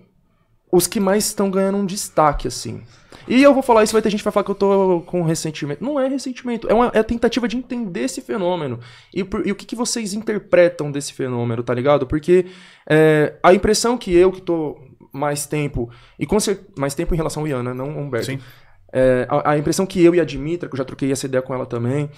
os 0.71 0.87
que 0.87 1.01
mais 1.01 1.27
estão 1.27 1.51
ganhando 1.51 1.79
um 1.79 1.87
destaque, 1.87 2.47
assim. 2.47 2.83
E 3.27 3.43
eu 3.43 3.53
vou 3.53 3.63
falar 3.63 3.85
isso, 3.85 3.93
vai 3.93 4.01
ter 4.01 4.11
gente 4.11 4.21
que 4.21 4.25
vai 4.25 4.33
falar 4.33 4.45
que 4.45 4.51
eu 4.51 4.55
tô 4.55 5.03
com 5.07 5.23
ressentimento. 5.23 5.85
Não 5.85 5.99
é 6.01 6.09
ressentimento, 6.09 6.67
é 6.69 6.75
uma 6.75 6.91
é 6.95 6.99
a 6.99 7.05
tentativa 7.05 7.47
de 7.47 7.57
entender 7.57 8.01
esse 8.01 8.21
fenômeno. 8.21 8.79
E, 9.13 9.23
por- 9.25 9.47
e 9.47 9.53
o 9.53 9.55
que, 9.55 9.67
que 9.67 9.77
vocês 9.77 10.15
interpretam 10.15 10.91
desse 10.91 11.13
fenômeno, 11.13 11.63
tá 11.63 11.75
ligado? 11.75 12.07
Porque 12.07 12.47
é, 12.89 13.35
a 13.43 13.53
impressão 13.53 13.99
que 13.99 14.15
eu, 14.15 14.33
que 14.33 14.41
tô 14.41 14.79
mais 15.13 15.47
tempo, 15.47 15.91
e 16.19 16.27
com 16.27 16.37
mais 16.79 16.95
tempo 16.95 17.15
em 17.15 17.17
relação 17.17 17.43
ao 17.43 17.49
Ian, 17.49 17.63
né, 17.63 17.75
não 17.75 17.91
ao 17.91 17.99
Humberto. 17.99 18.27
Sim. 18.27 18.39
É, 18.93 19.27
a, 19.29 19.53
a 19.53 19.59
impressão 19.59 19.85
que 19.87 20.03
eu 20.03 20.15
e 20.15 20.21
a 20.21 20.25
Dimitra, 20.25 20.69
que 20.69 20.75
eu 20.75 20.79
já 20.79 20.85
troquei 20.85 21.11
essa 21.11 21.27
ideia 21.27 21.43
com 21.43 21.53
ela 21.55 21.67
também, 21.67 22.11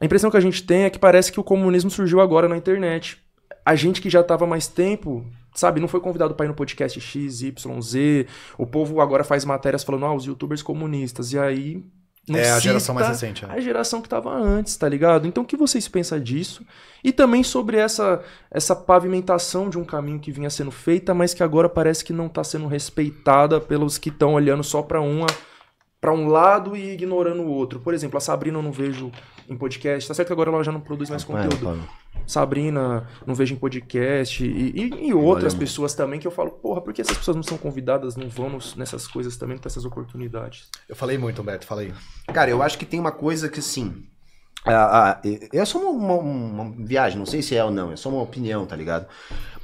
a 0.00 0.04
impressão 0.04 0.30
que 0.30 0.36
a 0.36 0.40
gente 0.40 0.62
tem 0.64 0.82
é 0.84 0.90
que 0.90 0.98
parece 0.98 1.30
que 1.30 1.38
o 1.40 1.44
comunismo 1.44 1.90
surgiu 1.90 2.20
agora 2.20 2.48
na 2.48 2.56
internet. 2.56 3.21
A 3.64 3.74
gente 3.74 4.00
que 4.00 4.10
já 4.10 4.22
tava 4.22 4.46
mais 4.46 4.66
tempo, 4.66 5.24
sabe, 5.54 5.80
não 5.80 5.88
foi 5.88 6.00
convidado 6.00 6.34
para 6.34 6.46
ir 6.46 6.48
no 6.48 6.54
podcast 6.54 7.00
X, 7.00 7.42
Y, 7.42 7.80
Z. 7.80 8.26
O 8.58 8.66
povo 8.66 9.00
agora 9.00 9.24
faz 9.24 9.44
matérias 9.44 9.84
falando, 9.84 10.06
ah, 10.06 10.14
os 10.14 10.24
youtubers 10.24 10.62
comunistas. 10.62 11.32
E 11.32 11.38
aí. 11.38 11.84
não 12.26 12.38
É 12.38 12.50
a 12.50 12.58
geração 12.58 12.94
mais 12.94 13.08
recente. 13.08 13.44
é. 13.44 13.48
A 13.48 13.60
geração 13.60 14.02
que 14.02 14.08
tava 14.08 14.30
antes, 14.30 14.76
tá 14.76 14.88
ligado? 14.88 15.26
Então 15.26 15.44
o 15.44 15.46
que 15.46 15.56
vocês 15.56 15.86
pensam 15.86 16.18
disso? 16.18 16.64
E 17.04 17.12
também 17.12 17.42
sobre 17.42 17.76
essa, 17.76 18.22
essa 18.50 18.74
pavimentação 18.74 19.70
de 19.70 19.78
um 19.78 19.84
caminho 19.84 20.18
que 20.18 20.32
vinha 20.32 20.50
sendo 20.50 20.70
feita, 20.70 21.14
mas 21.14 21.34
que 21.34 21.42
agora 21.42 21.68
parece 21.68 22.04
que 22.04 22.12
não 22.12 22.28
tá 22.28 22.42
sendo 22.42 22.66
respeitada 22.66 23.60
pelos 23.60 23.98
que 23.98 24.08
estão 24.08 24.34
olhando 24.34 24.64
só 24.64 24.82
para 24.82 25.00
uma 25.00 25.26
para 26.00 26.12
um 26.12 26.26
lado 26.26 26.76
e 26.76 26.90
ignorando 26.90 27.42
o 27.42 27.48
outro. 27.48 27.78
Por 27.78 27.94
exemplo, 27.94 28.18
a 28.18 28.20
Sabrina 28.20 28.58
eu 28.58 28.62
não 28.62 28.72
vejo 28.72 29.12
em 29.52 29.56
podcast. 29.56 30.08
Tá 30.08 30.14
certo 30.14 30.26
que 30.28 30.32
agora 30.32 30.50
ela 30.50 30.62
já 30.64 30.72
não 30.72 30.80
produz 30.80 31.08
mais 31.10 31.22
conteúdo. 31.24 31.78
Sabrina, 32.26 33.06
não 33.26 33.34
vejo 33.34 33.54
em 33.54 33.56
podcast. 33.56 34.44
E, 34.44 34.48
e- 34.48 35.08
e 35.08 35.14
outras 35.14 35.52
Olha, 35.54 35.60
pessoas 35.60 35.94
também 35.94 36.20
que 36.20 36.26
eu 36.26 36.30
falo, 36.30 36.50
porra, 36.50 36.80
por 36.80 36.92
que 36.92 37.00
essas 37.00 37.16
pessoas 37.16 37.36
não 37.36 37.42
são 37.42 37.58
convidadas, 37.58 38.16
não 38.16 38.28
vão 38.28 38.48
nos- 38.48 38.74
nessas 38.76 39.06
coisas 39.06 39.36
também, 39.36 39.56
não 39.56 39.62
tem 39.62 39.68
essas 39.70 39.84
oportunidades? 39.84 40.68
Eu 40.88 40.94
falei 40.96 41.18
muito, 41.18 41.42
Humberto, 41.42 41.66
falei. 41.66 41.92
Cara, 42.32 42.50
eu 42.50 42.62
acho 42.62 42.78
que 42.78 42.86
tem 42.86 43.00
uma 43.00 43.12
coisa 43.12 43.48
que 43.48 43.58
assim. 43.60 44.04
a- 44.64 45.10
a- 45.10 45.20
é 45.52 45.64
só 45.64 45.78
uma, 45.80 46.14
uma- 46.14 46.64
uma 46.64 46.86
viagem, 46.86 47.18
não 47.18 47.26
sei 47.26 47.42
se 47.42 47.56
é 47.56 47.64
ou 47.64 47.70
não, 47.72 47.90
é 47.90 47.96
só 47.96 48.08
uma 48.08 48.22
opinião, 48.22 48.64
tá 48.64 48.76
ligado? 48.76 49.06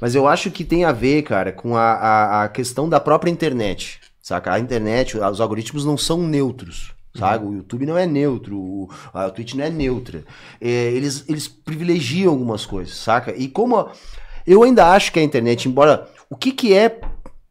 Mas 0.01 0.13
eu 0.13 0.27
acho 0.27 0.51
que 0.51 0.65
tem 0.65 0.83
a 0.83 0.91
ver, 0.91 1.21
cara, 1.23 1.53
com 1.53 1.77
a, 1.77 1.93
a, 1.93 2.43
a 2.43 2.49
questão 2.49 2.89
da 2.89 2.99
própria 2.99 3.31
internet. 3.31 4.01
Saca? 4.21 4.51
A 4.53 4.59
internet, 4.59 5.17
os 5.17 5.39
algoritmos 5.39 5.85
não 5.85 5.97
são 5.97 6.21
neutros. 6.21 6.91
Sabe? 7.15 7.45
O 7.45 7.53
YouTube 7.53 7.85
não 7.85 7.97
é 7.97 8.05
neutro, 8.05 8.57
o, 8.57 8.89
a 9.13 9.29
Twitch 9.31 9.55
não 9.55 9.63
é 9.65 9.69
neutra. 9.69 10.23
É, 10.61 10.67
eles, 10.69 11.25
eles 11.27 11.47
privilegiam 11.47 12.31
algumas 12.31 12.65
coisas, 12.65 12.95
saca? 12.97 13.35
E 13.35 13.47
como. 13.47 13.77
a- 13.77 13.91
eu 14.45 14.63
ainda 14.63 14.91
acho 14.93 15.11
que 15.11 15.19
a 15.19 15.23
internet, 15.23 15.67
embora. 15.67 16.07
O 16.29 16.35
que, 16.35 16.51
que 16.51 16.73
é 16.73 17.01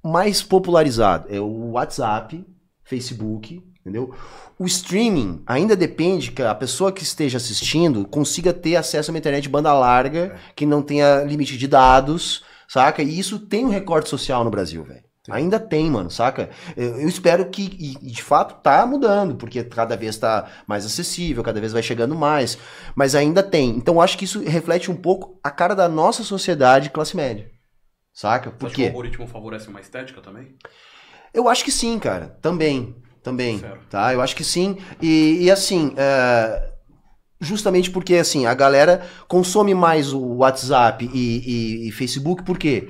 mais 0.05 0.41
popularizado? 0.43 1.27
É 1.29 1.41
o 1.41 1.73
WhatsApp, 1.73 2.45
Facebook, 2.85 3.61
entendeu? 3.81 4.15
O 4.57 4.65
streaming 4.67 5.43
ainda 5.47 5.75
depende 5.77 6.31
que 6.31 6.43
a 6.43 6.55
pessoa 6.55 6.93
que 6.93 7.03
esteja 7.03 7.37
assistindo 7.39 8.07
consiga 8.07 8.53
ter 8.53 8.77
acesso 8.77 9.11
a 9.11 9.13
uma 9.13 9.19
internet 9.19 9.43
de 9.43 9.49
banda 9.49 9.73
larga, 9.73 10.37
que 10.55 10.65
não 10.65 10.83
tenha 10.83 11.23
limite 11.25 11.59
de 11.59 11.67
dados, 11.67 12.45
saca? 12.69 13.03
E 13.03 13.19
isso 13.19 13.39
tem 13.41 13.65
um 13.67 13.71
recorte 13.71 14.09
social 14.09 14.45
no 14.45 14.51
Brasil, 14.51 14.85
velho. 14.85 15.08
Ainda 15.31 15.61
tem, 15.61 15.91
mano, 15.91 16.11
saca? 16.11 16.51
Eu, 16.77 17.01
eu 17.01 17.09
espero 17.09 17.49
que, 17.51 17.63
e, 17.79 18.11
de 18.11 18.23
fato 18.23 18.63
tá 18.63 18.87
mudando, 18.87 19.37
porque 19.37 19.63
cada 19.65 19.97
vez 19.97 20.17
tá 20.17 20.49
mais 20.67 20.87
acessível, 20.87 21.43
cada 21.43 21.61
vez 21.61 21.73
vai 21.73 21.83
chegando 21.83 22.15
mais, 22.15 22.59
mas 22.97 23.15
ainda 23.15 23.43
tem. 23.43 23.71
Então 23.71 23.95
eu 23.97 24.01
acho 24.01 24.17
que 24.17 24.25
isso 24.25 24.43
reflete 24.43 24.91
um 24.91 24.97
pouco 24.97 25.39
a 25.45 25.51
cara 25.51 25.75
da 25.75 25.89
nossa 25.89 26.23
sociedade 26.23 26.91
classe 26.91 27.17
média, 27.17 27.51
saca? 28.13 28.51
Você 28.51 28.57
Por 28.57 28.67
acha 28.67 28.75
que 28.75 28.81
o 28.83 28.85
quê? 28.85 28.89
algoritmo 28.91 29.27
favorece 29.27 29.69
uma 29.69 29.81
estética 29.81 30.21
também? 30.21 30.55
Eu 31.35 31.49
acho 31.49 31.65
que 31.65 31.71
sim, 31.71 31.99
cara. 31.99 32.39
Também. 32.41 32.97
Também. 33.23 33.59
Sério? 33.59 33.81
Tá? 33.91 34.15
Eu 34.15 34.23
acho 34.23 34.35
que 34.35 34.45
sim. 34.45 34.79
E, 35.03 35.45
e 35.45 35.51
assim, 35.51 35.93
é, 35.97 36.73
justamente 37.41 37.91
porque 37.91 38.15
assim, 38.15 38.47
a 38.47 38.55
galera 38.55 39.07
consome 39.29 39.75
mais 39.75 40.13
o 40.13 40.37
WhatsApp 40.39 41.09
e, 41.13 41.19
e- 41.19 41.89
e 41.89 41.93
Facebook, 41.93 42.43
por 42.45 42.59
quê? 42.59 42.89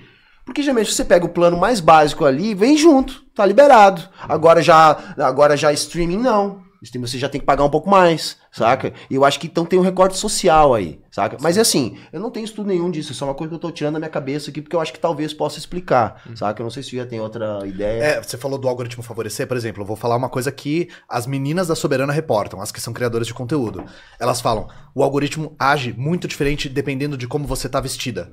Porque 0.48 0.62
geralmente 0.62 0.90
você 0.90 1.04
pega 1.04 1.26
o 1.26 1.28
plano 1.28 1.58
mais 1.58 1.78
básico 1.78 2.24
ali, 2.24 2.54
vem 2.54 2.74
junto, 2.74 3.22
tá 3.34 3.44
liberado. 3.44 4.08
Agora 4.26 4.62
já, 4.62 4.96
agora 5.18 5.58
já 5.58 5.70
streaming 5.74 6.16
não. 6.16 6.62
Você 6.82 7.18
já 7.18 7.28
tem 7.28 7.40
que 7.40 7.46
pagar 7.46 7.64
um 7.64 7.70
pouco 7.70 7.90
mais, 7.90 8.36
saca? 8.52 8.92
E 9.10 9.14
eu 9.14 9.24
acho 9.24 9.40
que 9.40 9.46
então 9.46 9.64
tem 9.64 9.78
um 9.78 9.82
recorte 9.82 10.16
social 10.16 10.74
aí, 10.74 11.00
saca? 11.10 11.36
Mas 11.40 11.58
assim, 11.58 11.98
eu 12.12 12.20
não 12.20 12.30
tenho 12.30 12.44
estudo 12.44 12.68
nenhum 12.68 12.90
disso, 12.90 13.12
isso 13.12 13.24
é 13.24 13.26
uma 13.26 13.34
coisa 13.34 13.50
que 13.50 13.54
eu 13.56 13.58
tô 13.58 13.70
tirando 13.70 13.94
da 13.94 13.98
minha 13.98 14.10
cabeça 14.10 14.50
aqui, 14.50 14.62
porque 14.62 14.76
eu 14.76 14.80
acho 14.80 14.92
que 14.92 15.00
talvez 15.00 15.34
possa 15.34 15.58
explicar, 15.58 16.22
saca? 16.36 16.60
Eu 16.60 16.64
não 16.64 16.70
sei 16.70 16.82
se 16.82 16.96
já 16.96 17.04
tem 17.04 17.20
outra 17.20 17.66
ideia. 17.66 18.02
É, 18.02 18.22
você 18.22 18.36
falou 18.36 18.58
do 18.58 18.68
algoritmo 18.68 19.02
favorecer, 19.02 19.46
por 19.46 19.56
exemplo, 19.56 19.82
eu 19.82 19.86
vou 19.86 19.96
falar 19.96 20.16
uma 20.16 20.28
coisa 20.28 20.52
que 20.52 20.88
as 21.08 21.26
meninas 21.26 21.68
da 21.68 21.74
Soberana 21.74 22.12
reportam, 22.12 22.60
as 22.60 22.70
que 22.70 22.80
são 22.80 22.92
criadoras 22.92 23.26
de 23.26 23.34
conteúdo. 23.34 23.84
Elas 24.20 24.40
falam, 24.40 24.68
o 24.94 25.02
algoritmo 25.02 25.54
age 25.58 25.92
muito 25.96 26.28
diferente 26.28 26.68
dependendo 26.68 27.16
de 27.16 27.26
como 27.26 27.46
você 27.46 27.68
tá 27.68 27.80
vestida. 27.80 28.32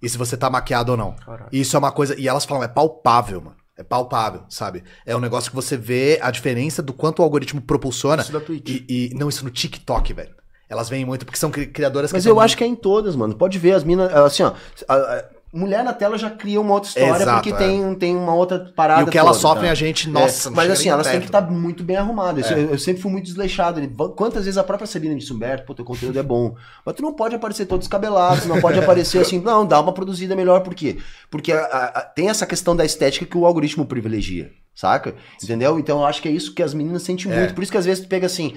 E 0.00 0.08
se 0.08 0.16
você 0.16 0.36
tá 0.36 0.48
maquiado 0.48 0.92
ou 0.92 0.98
não. 0.98 1.12
Caralho. 1.12 1.48
E 1.50 1.60
isso 1.60 1.74
é 1.74 1.78
uma 1.78 1.90
coisa, 1.90 2.18
e 2.18 2.28
elas 2.28 2.44
falam, 2.44 2.62
é 2.62 2.68
palpável, 2.68 3.40
mano. 3.40 3.56
É 3.78 3.82
palpável, 3.84 4.42
sabe? 4.48 4.82
É 5.06 5.14
um 5.16 5.20
negócio 5.20 5.50
que 5.50 5.54
você 5.54 5.76
vê 5.76 6.18
a 6.20 6.32
diferença 6.32 6.82
do 6.82 6.92
quanto 6.92 7.20
o 7.20 7.22
algoritmo 7.22 7.60
propulsiona. 7.62 8.22
Isso 8.22 8.32
da 8.32 8.40
Twitch. 8.40 8.68
E, 8.68 8.84
e- 9.12 9.14
não, 9.14 9.28
isso 9.28 9.44
no 9.44 9.50
TikTok, 9.52 10.12
velho. 10.12 10.34
Elas 10.68 10.88
vêm 10.88 11.04
muito 11.04 11.24
porque 11.24 11.38
são 11.38 11.48
cri- 11.50 11.68
criadoras 11.68 12.12
Mas 12.12 12.24
que 12.24 12.28
eu 12.28 12.34
são 12.34 12.40
acho 12.42 12.56
que 12.56 12.64
é 12.64 12.66
em 12.66 12.74
todas, 12.74 13.14
mano. 13.14 13.36
Pode 13.36 13.56
ver, 13.56 13.72
as 13.72 13.84
minas, 13.84 14.12
assim, 14.12 14.42
ó. 14.42 14.52
a- 14.88 14.94
a- 14.94 15.24
mulher 15.52 15.82
na 15.82 15.92
tela 15.92 16.18
já 16.18 16.30
cria 16.30 16.60
uma 16.60 16.74
outra 16.74 16.88
história 16.90 17.22
Exato, 17.22 17.42
porque 17.42 17.50
é. 17.50 17.66
tem, 17.66 17.94
tem 17.94 18.16
uma 18.16 18.34
outra 18.34 18.70
parada. 18.76 19.00
E 19.00 19.04
o 19.04 19.06
que 19.06 19.34
sofrem 19.34 19.66
tá? 19.66 19.72
a 19.72 19.74
gente, 19.74 20.08
nossa, 20.08 20.48
É, 20.48 20.52
mas 20.52 20.70
assim, 20.70 20.88
elas 20.88 21.06
têm 21.06 21.20
que 21.20 21.26
estar 21.26 21.40
muito 21.42 21.82
bem 21.82 21.96
arrumadas. 21.96 22.50
É. 22.50 22.54
Eu, 22.54 22.70
eu 22.72 22.78
sempre 22.78 23.00
fui 23.00 23.10
muito 23.10 23.24
desleixado. 23.24 23.80
Quantas 24.14 24.44
vezes 24.44 24.58
a 24.58 24.64
própria 24.64 24.86
Celina 24.86 25.14
disse, 25.14 25.32
Humberto, 25.32 25.64
pô, 25.66 25.74
teu 25.74 25.84
conteúdo 25.84 26.18
é 26.18 26.22
bom. 26.22 26.54
Mas 26.84 26.94
tu 26.94 27.02
não 27.02 27.12
pode 27.14 27.34
aparecer 27.34 27.66
todo 27.66 27.78
descabelado, 27.80 28.42
tu 28.42 28.48
não 28.48 28.60
pode 28.60 28.78
aparecer 28.78 29.18
assim, 29.20 29.40
não, 29.40 29.64
dá 29.66 29.80
uma 29.80 29.92
produzida 29.92 30.36
melhor. 30.36 30.60
Por 30.60 30.74
quê? 30.74 30.98
Porque 31.30 31.52
a- 31.52 31.64
a- 31.64 31.84
a- 31.98 32.02
tem 32.02 32.28
essa 32.28 32.46
questão 32.46 32.76
da 32.76 32.84
estética 32.84 33.24
que 33.24 33.36
o 33.38 33.46
algoritmo 33.46 33.86
privilegia, 33.86 34.50
saca? 34.74 35.14
Entendeu? 35.42 35.78
Então 35.78 36.00
eu 36.00 36.06
acho 36.06 36.20
que 36.20 36.28
é 36.28 36.32
isso 36.32 36.54
que 36.54 36.62
as 36.62 36.74
meninas 36.74 37.02
sentem 37.02 37.32
É. 37.32 37.38
muito. 37.38 37.54
Por 37.54 37.62
isso 37.62 37.72
que 37.72 37.78
às 37.78 37.84
vezes 37.86 38.02
tu 38.04 38.08
pega 38.08 38.26
assim. 38.26 38.54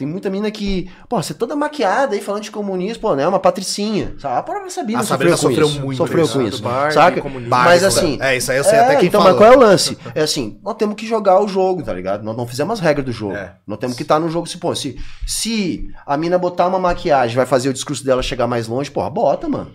Tem 0.00 0.08
muita 0.08 0.30
mina 0.30 0.50
que, 0.50 0.90
pô, 1.10 1.22
você 1.22 1.34
é 1.34 1.36
toda 1.36 1.54
maquiada 1.54 2.14
aí 2.14 2.22
falando 2.22 2.42
de 2.42 2.50
comunismo, 2.50 3.02
pô, 3.02 3.14
né? 3.14 3.28
Uma 3.28 3.38
patricinha. 3.38 4.14
Sabe? 4.18 4.38
A 4.38 4.42
própria 4.42 4.70
Sabina 4.70 5.00
A 5.00 5.02
sofreu 5.02 5.36
Sabrina 5.36 5.36
com 5.36 5.42
sofreu 5.42 5.66
isso. 5.66 5.80
muito 5.84 5.96
sofreu 5.98 6.24
isso, 6.24 6.38
com 6.38 6.46
isso. 6.46 6.62
Barbie, 6.62 6.94
saca? 6.94 7.22
Mas 7.46 7.84
assim. 7.84 8.16
É, 8.18 8.34
isso 8.34 8.50
aí 8.50 8.56
eu 8.56 8.64
sei 8.64 8.78
até 8.78 8.96
quem 8.96 9.08
então, 9.08 9.20
falou. 9.20 9.38
mas 9.38 9.46
qual 9.46 9.52
é 9.52 9.56
o 9.58 9.60
lance? 9.60 9.98
É 10.14 10.22
assim, 10.22 10.58
nós 10.64 10.74
temos 10.76 10.94
que 10.94 11.06
jogar 11.06 11.38
o 11.38 11.46
jogo, 11.46 11.82
tá 11.82 11.92
ligado? 11.92 12.24
Nós 12.24 12.34
não 12.34 12.46
fizemos 12.46 12.78
as 12.78 12.80
regras 12.80 13.04
do 13.04 13.12
jogo. 13.12 13.34
É. 13.34 13.56
Nós 13.66 13.78
temos 13.78 13.94
que 13.94 14.00
estar 14.00 14.18
no 14.18 14.30
jogo 14.30 14.46
se 14.46 14.56
pô, 14.56 14.74
se, 14.74 14.98
se 15.26 15.86
a 16.06 16.16
mina 16.16 16.38
botar 16.38 16.66
uma 16.66 16.78
maquiagem 16.78 17.36
vai 17.36 17.44
fazer 17.44 17.68
o 17.68 17.74
discurso 17.74 18.02
dela 18.02 18.22
chegar 18.22 18.46
mais 18.46 18.66
longe, 18.68 18.90
porra, 18.90 19.10
bota, 19.10 19.50
mano. 19.50 19.70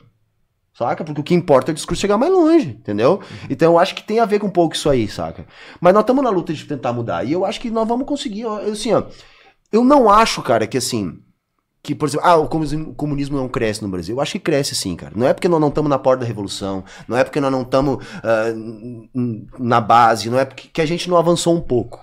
Saca? 0.74 1.04
Porque 1.04 1.22
o 1.22 1.24
que 1.24 1.36
importa 1.36 1.70
é 1.70 1.72
o 1.72 1.76
discurso 1.76 2.02
chegar 2.02 2.18
mais 2.18 2.34
longe, 2.34 2.70
entendeu? 2.70 3.12
Uhum. 3.12 3.48
Então 3.48 3.74
eu 3.74 3.80
acho 3.80 3.94
que 3.94 4.04
tem 4.04 4.20
a 4.20 4.26
ver 4.26 4.40
com 4.40 4.48
um 4.48 4.52
pouco 4.52 4.76
isso 4.76 4.90
aí, 4.90 5.08
saca? 5.08 5.46
Mas 5.80 5.94
nós 5.94 6.02
estamos 6.02 6.24
na 6.24 6.32
luta 6.32 6.52
de 6.52 6.66
tentar 6.66 6.92
mudar. 6.92 7.24
E 7.24 7.32
eu 7.32 7.46
acho 7.46 7.62
que 7.62 7.70
nós 7.70 7.88
vamos 7.88 8.08
conseguir. 8.08 8.46
Assim, 8.70 8.92
ó, 8.92 9.04
eu 9.76 9.84
não 9.84 10.10
acho, 10.10 10.42
cara, 10.42 10.66
que 10.68 10.78
assim. 10.78 11.20
Que, 11.84 11.94
por 11.94 12.08
exemplo, 12.10 12.26
ah, 12.26 12.36
o 12.36 12.48
comunismo, 12.48 12.90
o 12.90 12.96
comunismo 12.96 13.38
não 13.38 13.48
cresce 13.48 13.84
no 13.84 13.88
Brasil. 13.90 14.16
Eu 14.16 14.22
acho 14.22 14.32
que 14.32 14.40
cresce 14.40 14.74
sim, 14.74 14.96
cara. 14.96 15.14
Não 15.16 15.28
é 15.28 15.34
porque 15.34 15.48
nós 15.48 15.62
não 15.62 15.68
estamos 15.68 15.88
na 15.88 16.00
porta 16.00 16.22
da 16.22 16.26
revolução, 16.26 16.84
não 17.08 17.16
é 17.16 17.24
porque 17.24 17.40
nós 17.40 17.52
não 17.52 17.62
estamos 17.62 18.04
n- 18.56 19.48
na 19.60 19.80
base, 19.80 20.30
não 20.30 20.40
é 20.40 20.46
porque 20.46 20.68
que 20.74 20.82
a 20.82 20.86
gente 20.86 21.08
não 21.10 21.16
avançou 21.18 21.56
um 21.56 21.62
pouco. 21.62 22.00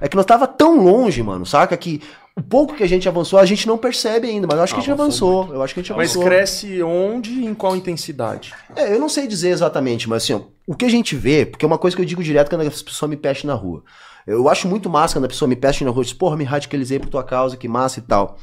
É 0.00 0.08
que 0.08 0.16
nós 0.16 0.24
tava 0.24 0.46
tão 0.46 0.82
longe, 0.82 1.22
mano, 1.22 1.44
saca? 1.44 1.76
Que 1.76 2.00
o 2.36 2.40
pouco 2.42 2.74
que 2.74 2.82
a 2.84 2.86
gente 2.88 3.08
avançou, 3.08 3.38
a 3.38 3.44
gente 3.44 3.66
não 3.66 3.76
percebe 3.76 4.28
ainda, 4.28 4.46
mas 4.46 4.56
eu 4.56 4.62
acho 4.62 4.72
que 4.74 4.80
a 4.80 4.82
gente 4.82 4.92
Avançou 4.92 5.40
avançou. 5.42 5.54
Eu 5.56 5.62
acho 5.62 5.74
que 5.74 5.80
a 5.80 5.82
gente 5.82 5.92
Mas 5.96 6.10
avançou. 6.12 6.24
cresce 6.24 6.82
onde 6.82 7.30
e 7.32 7.44
em 7.44 7.52
qual 7.52 7.74
intensidade? 7.76 8.54
É, 8.76 8.94
eu 8.94 8.98
não 9.00 9.08
sei 9.08 9.26
dizer 9.26 9.50
exatamente, 9.50 10.08
mas 10.08 10.22
assim, 10.22 10.34
ó, 10.34 10.40
o 10.66 10.74
que 10.74 10.84
a 10.84 10.88
gente 10.88 11.16
vê, 11.16 11.44
porque 11.44 11.64
é 11.64 11.68
uma 11.68 11.78
coisa 11.78 11.96
que 11.96 12.00
eu 12.00 12.06
digo 12.06 12.22
direto 12.22 12.48
quando 12.48 12.62
as 12.62 12.80
pessoas 12.82 13.10
me 13.10 13.16
pestem 13.16 13.48
na 13.48 13.54
rua. 13.54 13.82
Eu 14.28 14.46
acho 14.46 14.68
muito 14.68 14.90
massa 14.90 15.14
quando 15.14 15.24
a 15.24 15.28
pessoa 15.28 15.48
me 15.48 15.56
peste 15.56 15.82
na 15.82 15.90
rua 15.90 16.04
diz, 16.04 16.12
porra, 16.12 16.36
me 16.36 16.44
radicalizei 16.44 16.98
por 16.98 17.08
tua 17.08 17.24
causa, 17.24 17.56
que 17.56 17.66
massa 17.66 17.98
e 17.98 18.02
tal. 18.02 18.36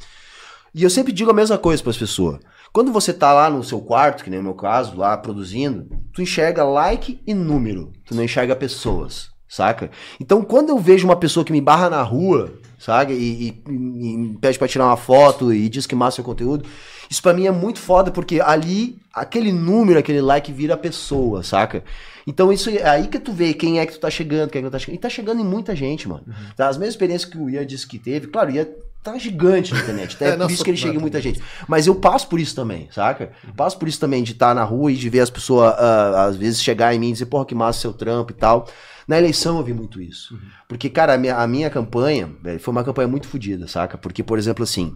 E 0.74 0.82
eu 0.82 0.90
sempre 0.90 1.14
digo 1.14 1.30
a 1.30 1.34
mesma 1.34 1.60
coisa 1.60 1.84
para 1.84 1.91
as 1.91 1.98
pessoas. 1.98 2.40
Quando 2.74 2.91
você 2.91 3.14
tá 3.14 3.32
lá 3.32 3.52
no 3.52 3.64
seu 3.64 3.80
quarto, 3.80 4.24
que 4.24 4.30
nem 4.32 4.40
no 4.40 4.45
meu 4.45 4.56
caso, 4.56 4.98
lá 4.98 5.16
produzindo, 5.16 5.88
tu 6.12 6.24
enxerga 6.24 6.64
like 6.64 7.22
e 7.26 7.36
número, 7.36 7.94
tu 8.03 8.16
não 8.16 8.24
enxerga 8.24 8.56
pessoas, 8.56 9.30
saca? 9.48 9.91
Então 10.20 10.44
quando 10.44 10.70
eu 10.70 10.80
vejo 10.80 11.06
uma 11.06 11.16
pessoa 11.16 11.45
que 11.45 11.52
me 11.52 11.62
barra 11.62 11.88
na 11.88 12.02
rua, 12.02 12.52
saca? 12.86 13.12
E, 13.12 13.18
e- 13.49 13.64
e 13.70 14.38
pede 14.40 14.57
pra 14.60 14.68
tirar 14.68 14.86
uma 14.86 14.98
foto 14.98 15.53
e 15.53 15.68
diz 15.68 15.86
que 15.88 15.95
massa 15.95 16.22
o 16.22 16.24
conteúdo, 16.24 16.66
isso 17.10 17.22
pra 17.22 17.34
mim 17.34 17.48
é 17.48 17.52
muito 17.52 17.80
foda, 17.80 18.12
porque 18.12 18.40
ali, 18.41 18.98
aquele 19.14 19.52
número, 19.52 19.99
aquele 19.99 20.22
like 20.22 20.52
vira 20.52 20.78
pessoa, 20.78 21.41
saca? 21.44 21.84
Então 22.28 22.52
isso 22.52 22.70
é 22.70 22.88
aí 22.88 23.07
que 23.07 23.20
tu 23.20 23.32
vê 23.32 23.53
quem 23.53 23.80
é 23.80 23.86
que 23.86 23.94
tu 23.94 23.99
tá 23.99 24.10
chegando, 24.10 24.49
quem 24.49 24.60
é 24.60 24.64
que 24.64 24.70
tu 24.70 24.72
tá 24.72 24.80
chegando. 24.80 24.95
E 24.95 24.99
tá 24.99 25.10
chegando 25.10 25.41
em 25.41 25.45
muita 25.45 25.76
gente, 25.76 26.07
mano. 26.07 26.24
Tá? 26.56 26.68
As 26.68 26.78
mesmas 26.78 26.94
experiências 26.95 27.30
que 27.30 27.38
o 27.38 27.49
Ian 27.49 27.66
disse 27.66 27.86
que 27.88 27.99
teve, 27.99 28.28
claro, 28.28 28.52
o 28.52 28.56
Ian 28.56 28.66
tá 29.03 29.16
gigante 29.20 29.72
na 29.72 29.80
internet. 29.82 30.16
Até 30.16 30.30
É, 30.30 30.34
é, 30.34 30.38
por 30.38 30.49
isso 30.52 30.64
que 30.64 30.72
ele 30.72 30.78
chega 30.78 30.95
em 30.95 30.99
muita 30.99 31.22
gente. 31.22 31.40
Mas 31.68 31.86
eu 31.86 31.94
passo 31.94 32.28
por 32.28 32.40
isso 32.40 32.56
também, 32.56 32.88
saca? 32.91 33.32
Passo 33.56 33.78
por 33.78 33.88
isso 33.88 33.99
também 33.99 34.24
de 34.24 34.32
estar 34.32 34.56
na 34.56 34.64
rua 34.64 34.91
e 34.91 34.95
de 34.95 35.07
ver 35.07 35.20
as 35.20 35.30
pessoas, 35.30 35.76
ah, 35.78 36.26
às 36.26 36.36
vezes, 36.36 36.64
chegar 36.64 36.95
em 36.95 36.98
mim 36.99 37.10
e 37.10 37.14
dizer, 37.14 37.28
porra, 37.28 37.45
que 37.45 37.53
massa 37.53 37.80
seu 37.82 37.94
trampo 37.94 38.32
e 38.32 38.36
tal. 38.36 38.68
Na 39.07 39.18
eleição 39.18 39.57
eu 39.57 39.64
vi 39.64 39.73
muito 39.73 40.02
isso. 40.02 40.38
Porque, 40.68 40.90
cara, 40.90 41.14
a 41.14 41.18
minha, 41.18 41.36
a 41.36 41.48
minha 41.48 41.69
campanha 41.69 42.32
velho, 42.41 42.60
foi 42.60 42.72
uma 42.72 42.84
campanha 42.84 43.07
muito 43.07 43.27
fodida, 43.27 43.68
saca? 43.68 43.98
Porque, 43.98 44.23
por 44.23 44.38
exemplo, 44.38 44.64
assim, 44.64 44.95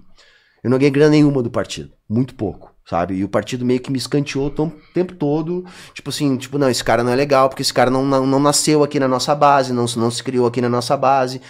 eu 0.64 0.70
não 0.70 0.78
ganhei 0.78 0.92
grana 0.92 1.12
nenhuma 1.12 1.44
do 1.44 1.52
partido. 1.52 1.92
Muito 2.10 2.34
pouco, 2.36 2.74
sabe? 2.86 3.16
E 3.16 3.24
o 3.24 3.30
partido 3.30 3.66
meio 3.66 3.80
que 3.80 3.92
me 3.92 3.98
escanteou 3.98 4.48
o 4.48 4.72
tempo 4.94 5.14
todo. 5.14 5.66
Tipo 5.94 6.10
assim, 6.10 6.36
tipo, 6.38 6.58
não, 6.58 6.70
esse 6.70 6.84
cara 6.84 7.04
não 7.04 7.12
é 7.12 7.16
legal, 7.16 7.50
porque 7.50 7.62
esse 7.62 7.74
cara 7.74 7.92
não, 7.92 8.06
não, 8.06 8.26
não 8.26 8.40
nasceu 8.40 8.84
aqui 8.84 9.00
na 9.00 9.08
nossa 9.08 9.36
base, 9.36 9.72
não, 9.72 9.86
não 9.96 10.12
se 10.12 10.24
criou 10.24 10.48
aqui 10.48 10.60
na 10.60 10.70
nossa 10.70 10.98
base. 10.98 11.42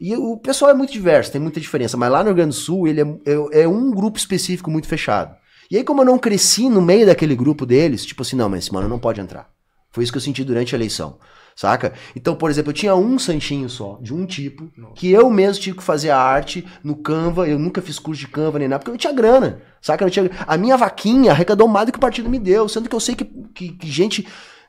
E 0.00 0.16
o 0.16 0.36
pessoal 0.36 0.70
é 0.70 0.74
muito 0.74 0.92
diverso, 0.92 1.30
tem 1.30 1.40
muita 1.40 1.60
diferença. 1.60 1.96
Mas 1.96 2.10
lá 2.10 2.20
no 2.20 2.26
Rio 2.26 2.36
Grande 2.36 2.56
do 2.56 2.60
Sul, 2.60 2.88
ele 2.88 3.02
é, 3.02 3.04
é, 3.26 3.62
é 3.62 3.68
um 3.68 3.90
grupo 3.90 4.18
específico 4.18 4.70
muito 4.70 4.88
fechado. 4.88 5.36
E 5.70 5.76
aí, 5.76 5.84
como 5.84 6.00
eu 6.00 6.06
não 6.06 6.18
cresci 6.18 6.68
no 6.68 6.82
meio 6.82 7.06
daquele 7.06 7.36
grupo 7.36 7.64
deles, 7.64 8.04
tipo 8.04 8.22
assim, 8.22 8.34
não, 8.34 8.48
mas 8.48 8.64
esse 8.64 8.72
mano 8.72 8.88
não 8.88 8.98
pode 8.98 9.20
entrar. 9.20 9.48
Foi 9.92 10.02
isso 10.02 10.12
que 10.12 10.18
eu 10.18 10.22
senti 10.22 10.42
durante 10.42 10.74
a 10.74 10.78
eleição. 10.78 11.18
Saca? 11.54 11.92
Então, 12.16 12.34
por 12.34 12.50
exemplo, 12.50 12.70
eu 12.70 12.74
tinha 12.74 12.94
um 12.94 13.18
sanchinho 13.18 13.68
só, 13.68 13.98
de 14.00 14.14
um 14.14 14.24
tipo, 14.24 14.70
que 14.94 15.10
eu 15.10 15.28
mesmo 15.30 15.62
tive 15.62 15.76
que 15.76 15.82
fazer 15.82 16.10
a 16.10 16.18
arte 16.18 16.66
no 16.82 16.96
Canva. 16.96 17.46
Eu 17.48 17.58
nunca 17.58 17.82
fiz 17.82 17.98
curso 17.98 18.20
de 18.20 18.28
Canva 18.28 18.58
nem 18.58 18.68
nada, 18.68 18.78
porque 18.78 18.90
eu 18.90 18.94
não 18.94 18.98
tinha 18.98 19.12
grana. 19.12 19.60
Saca? 19.82 20.04
Eu 20.04 20.10
tinha... 20.10 20.30
A 20.46 20.56
minha 20.56 20.76
vaquinha 20.76 21.32
arrecadou 21.32 21.68
mais 21.68 21.86
do 21.86 21.92
que 21.92 21.98
o 21.98 22.00
partido 22.00 22.28
me 22.30 22.38
deu, 22.38 22.68
sendo 22.68 22.88
que 22.88 22.94
eu 22.94 23.00
sei 23.00 23.14
que, 23.14 23.24
que, 23.54 23.72
que 23.72 23.86
gente 23.90 24.26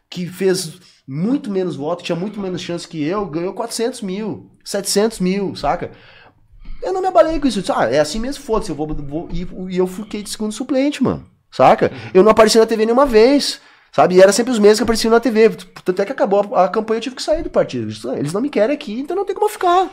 que 0.10 0.28
fez 0.28 0.74
muito 1.08 1.49
menos 1.49 1.76
voto, 1.78 2.03
tinha 2.03 2.16
muito 2.16 2.40
menos 2.40 2.62
chance 2.62 2.88
que 2.88 3.02
eu, 3.02 3.26
ganhou 3.26 3.53
400 3.53 4.02
mil, 4.02 4.52
700 4.64 5.20
mil, 5.20 5.56
saca? 5.56 5.91
Eu 6.84 6.91
não 6.94 7.02
me 7.02 7.08
abalei 7.08 7.40
com 7.40 7.48
isso. 7.48 7.60
Eu 7.60 7.62
disse, 7.62 7.74
ah, 7.74 7.86
é 7.90 7.99
assim 7.99 8.20
mesmo, 8.20 8.44
foda-se, 8.44 8.72
eu 8.72 8.76
vou, 8.76 8.88
vou- 8.88 9.30
E, 9.32 9.48
e 9.70 9.78
eu 9.78 9.88
fiquei 9.88 10.22
de 10.24 10.30
segundo 10.30 10.52
suplente, 10.52 11.02
mano. 11.02 11.26
Saca? 11.52 11.91
Eu 12.14 12.24
não 12.24 12.32
apareci 12.32 12.58
na 12.58 12.66
TV 12.66 12.86
nenhuma 12.86 13.06
vez. 13.06 13.60
Sabe? 13.91 14.15
E 14.15 14.22
era 14.22 14.31
sempre 14.31 14.53
os 14.53 14.59
mesmos 14.59 14.80
que 14.80 14.84
apareciam 14.84 15.11
na 15.11 15.19
TV. 15.19 15.49
Tanto 15.84 16.01
é 16.01 16.05
que 16.05 16.11
acabou 16.13 16.47
a, 16.53 16.65
a 16.65 16.69
campanha, 16.69 16.97
eu 16.99 17.01
tive 17.01 17.15
que 17.18 17.22
sair 17.22 17.43
do 17.43 17.49
partido. 17.49 17.91
"Ah, 18.09 18.18
Eles 18.18 18.31
não 18.31 18.39
me 18.39 18.49
querem 18.49 18.73
aqui, 18.73 18.99
então 18.99 19.15
não 19.15 19.26
tem 19.26 19.35
como 19.35 19.47
eu 19.47 19.51
ficar. 19.51 19.89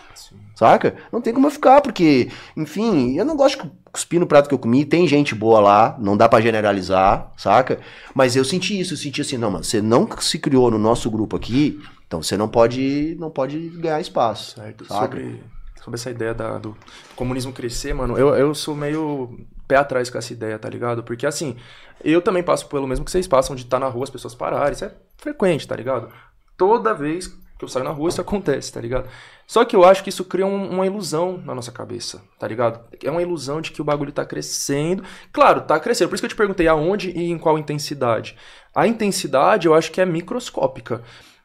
Saca? 0.55 0.95
Não 1.13 1.21
tem 1.21 1.33
como 1.35 1.47
eu 1.47 1.51
ficar, 1.51 1.81
porque, 1.81 2.31
enfim, 2.57 3.17
eu 3.19 3.25
não 3.25 3.37
gosto 3.37 3.63
de 3.65 3.71
cuspir 3.93 4.21
no 4.21 4.27
prato 4.27 4.49
que 4.49 4.55
eu 4.55 4.59
comi. 4.59 4.85
Tem 4.85 5.07
gente 5.09 5.35
boa 5.35 5.59
lá, 5.61 5.97
não 6.01 6.17
dá 6.17 6.29
pra 6.29 6.41
generalizar, 6.41 7.33
saca? 7.37 7.81
Mas 8.15 8.37
eu 8.37 8.45
senti 8.45 8.79
isso, 8.79 8.95
eu 8.95 8.99
senti 8.99 9.21
assim, 9.21 9.37
não, 9.37 9.51
mano, 9.51 9.65
você 9.65 9.81
não 9.83 10.09
se 10.21 10.39
criou 10.39 10.71
no 10.71 10.79
nosso 10.79 11.11
grupo 11.11 11.37
aqui, 11.37 11.81
então 12.07 12.23
você 12.23 12.37
não 12.37 12.49
pode, 12.49 13.17
não 13.19 13.31
pode 13.31 13.59
ganhar 13.71 14.01
espaço. 14.01 14.55
Certo. 14.61 14.85
Saca? 14.85 15.01
Sobre, 15.17 15.43
sobre 15.83 15.95
essa 15.99 16.11
ideia 16.11 16.35
da- 16.35 16.59
do 16.59 16.77
comunismo 17.17 17.53
crescer, 17.53 17.93
mano, 17.95 18.17
eu, 18.17 18.29
eu 18.35 18.55
sou 18.55 18.75
meio 18.77 19.39
pé 19.69 19.77
atrás 19.77 20.09
com 20.11 20.19
essa 20.19 20.33
ideia, 20.33 20.59
tá 20.59 20.69
ligado? 20.69 21.03
Porque 21.05 21.27
assim, 21.27 21.55
eu 22.03 22.23
também 22.23 22.43
passo 22.43 22.67
pelo 22.67 22.89
mesmo 22.89 23.05
que 23.05 23.11
vocês 23.11 23.29
passam 23.29 23.55
de 23.55 23.63
estar 23.63 23.79
na 23.79 23.87
rua, 23.89 24.05
as 24.05 24.11
pessoas 24.11 24.35
pararem. 24.35 24.73
Isso 24.73 24.87
é 24.87 24.93
frequente, 25.19 25.69
tá 25.69 25.77
ligado? 25.77 26.09
Toda 26.57 26.95
vez 26.95 27.29
que 27.29 27.65
eu 27.65 27.69
saio 27.69 27.85
na 27.85 27.91
rua, 27.91 28.09
isso 28.09 28.21
acontece, 28.21 28.73
tá 28.73 28.81
ligado? 28.81 29.09
Só 29.47 29.65
que 29.65 29.75
eu 29.75 29.85
acho 29.85 30.03
que 30.05 30.11
isso 30.11 30.25
cria 30.25 30.47
um- 30.47 30.71
uma 30.71 30.87
ilusão 30.87 31.43
na 31.45 31.55
nossa 31.55 31.73
cabeça, 31.73 32.23
tá 32.39 32.47
ligado? 32.47 32.81
É 33.03 33.11
uma 33.11 33.21
ilusão 33.23 33.61
de 33.61 33.73
que 33.73 33.81
o 33.83 33.85
bagulho 33.85 34.13
tá 34.13 34.25
crescendo. 34.25 35.03
Claro, 35.33 35.63
tá 35.63 35.79
crescendo. 35.81 36.09
Por 36.09 36.15
isso 36.15 36.23
que 36.23 36.27
eu 36.27 36.31
te 36.31 36.37
perguntei 36.37 36.69
aonde 36.69 37.11
e 37.11 37.31
em 37.31 37.39
qual 37.39 37.59
intensidade. 37.59 38.37
A 38.75 38.87
intensidade 38.87 39.67
eu 39.67 39.75
acho 39.75 39.91
que 39.91 40.01
é 40.01 40.07
microscópica. 40.07 41.03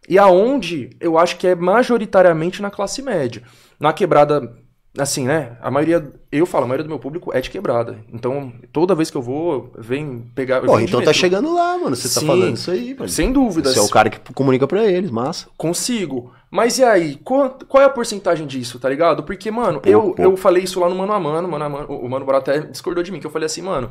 E 0.08 0.20
aonde 0.20 0.96
eu 1.00 1.18
acho 1.18 1.38
que 1.38 1.48
é 1.48 1.56
majoritariamente 1.56 2.62
na 2.62 2.70
classe 2.70 3.02
média. 3.02 3.42
Na 3.80 3.92
quebrada, 3.92 4.56
assim, 4.98 5.26
né? 5.26 5.58
A 5.62 5.72
maioria, 5.72 6.12
eu 6.32 6.46
falo, 6.46 6.66
a 6.66 6.68
maioria 6.68 6.84
do 6.84 6.90
meu 6.90 7.00
público 7.00 7.32
é 7.34 7.42
de 7.42 7.50
quebrada. 7.50 7.98
Então, 8.12 8.54
toda 8.72 8.94
vez 8.96 9.10
que 9.10 9.18
eu 9.18 9.22
vou, 9.22 9.72
vem 9.78 10.32
pegar. 10.36 10.62
Pô, 10.62 10.80
então 10.80 11.02
tá 11.02 11.14
chegando 11.14 11.54
lá, 11.54 11.78
mano. 11.78 11.96
Você 11.96 12.14
tá 12.14 12.22
Sim. 12.22 12.28
falando 12.28 12.56
isso 12.56 12.72
aí, 12.72 12.94
velho. 12.94 13.10
Sem 13.10 13.32
dúvidas. 13.32 13.74
Você 13.74 13.80
é 13.80 13.82
o 13.82 13.90
cara 13.90 14.10
que 14.10 14.34
comunica 14.34 14.68
pra 14.68 14.86
eles, 14.86 15.10
massa. 15.10 15.48
Consigo. 15.58 16.32
Mas 16.52 16.78
e 16.78 16.84
aí? 16.84 17.16
Qual, 17.24 17.58
qual 17.68 17.82
é 17.82 17.86
a 17.88 17.90
porcentagem 17.90 18.46
disso, 18.46 18.80
tá 18.80 18.88
ligado? 18.88 19.24
Porque, 19.24 19.50
mano, 19.50 19.82
Pouco, 19.82 19.90
eu, 19.90 20.02
pouco. 20.02 20.22
eu 20.22 20.38
falei 20.38 20.64
isso 20.64 20.80
lá 20.80 20.88
no 20.88 20.96
Mano 20.96 21.14
a 21.14 21.20
Mano, 21.20 21.48
mano, 21.48 21.66
a 21.66 21.70
mano 21.70 21.88
o 21.88 22.08
Mano 22.08 22.30
até 22.32 22.60
discordou 22.60 23.04
de 23.04 23.12
mim, 23.12 23.20
que 23.20 23.26
eu 23.26 23.32
falei 23.32 23.48
assim, 23.48 23.64
mano, 23.64 23.90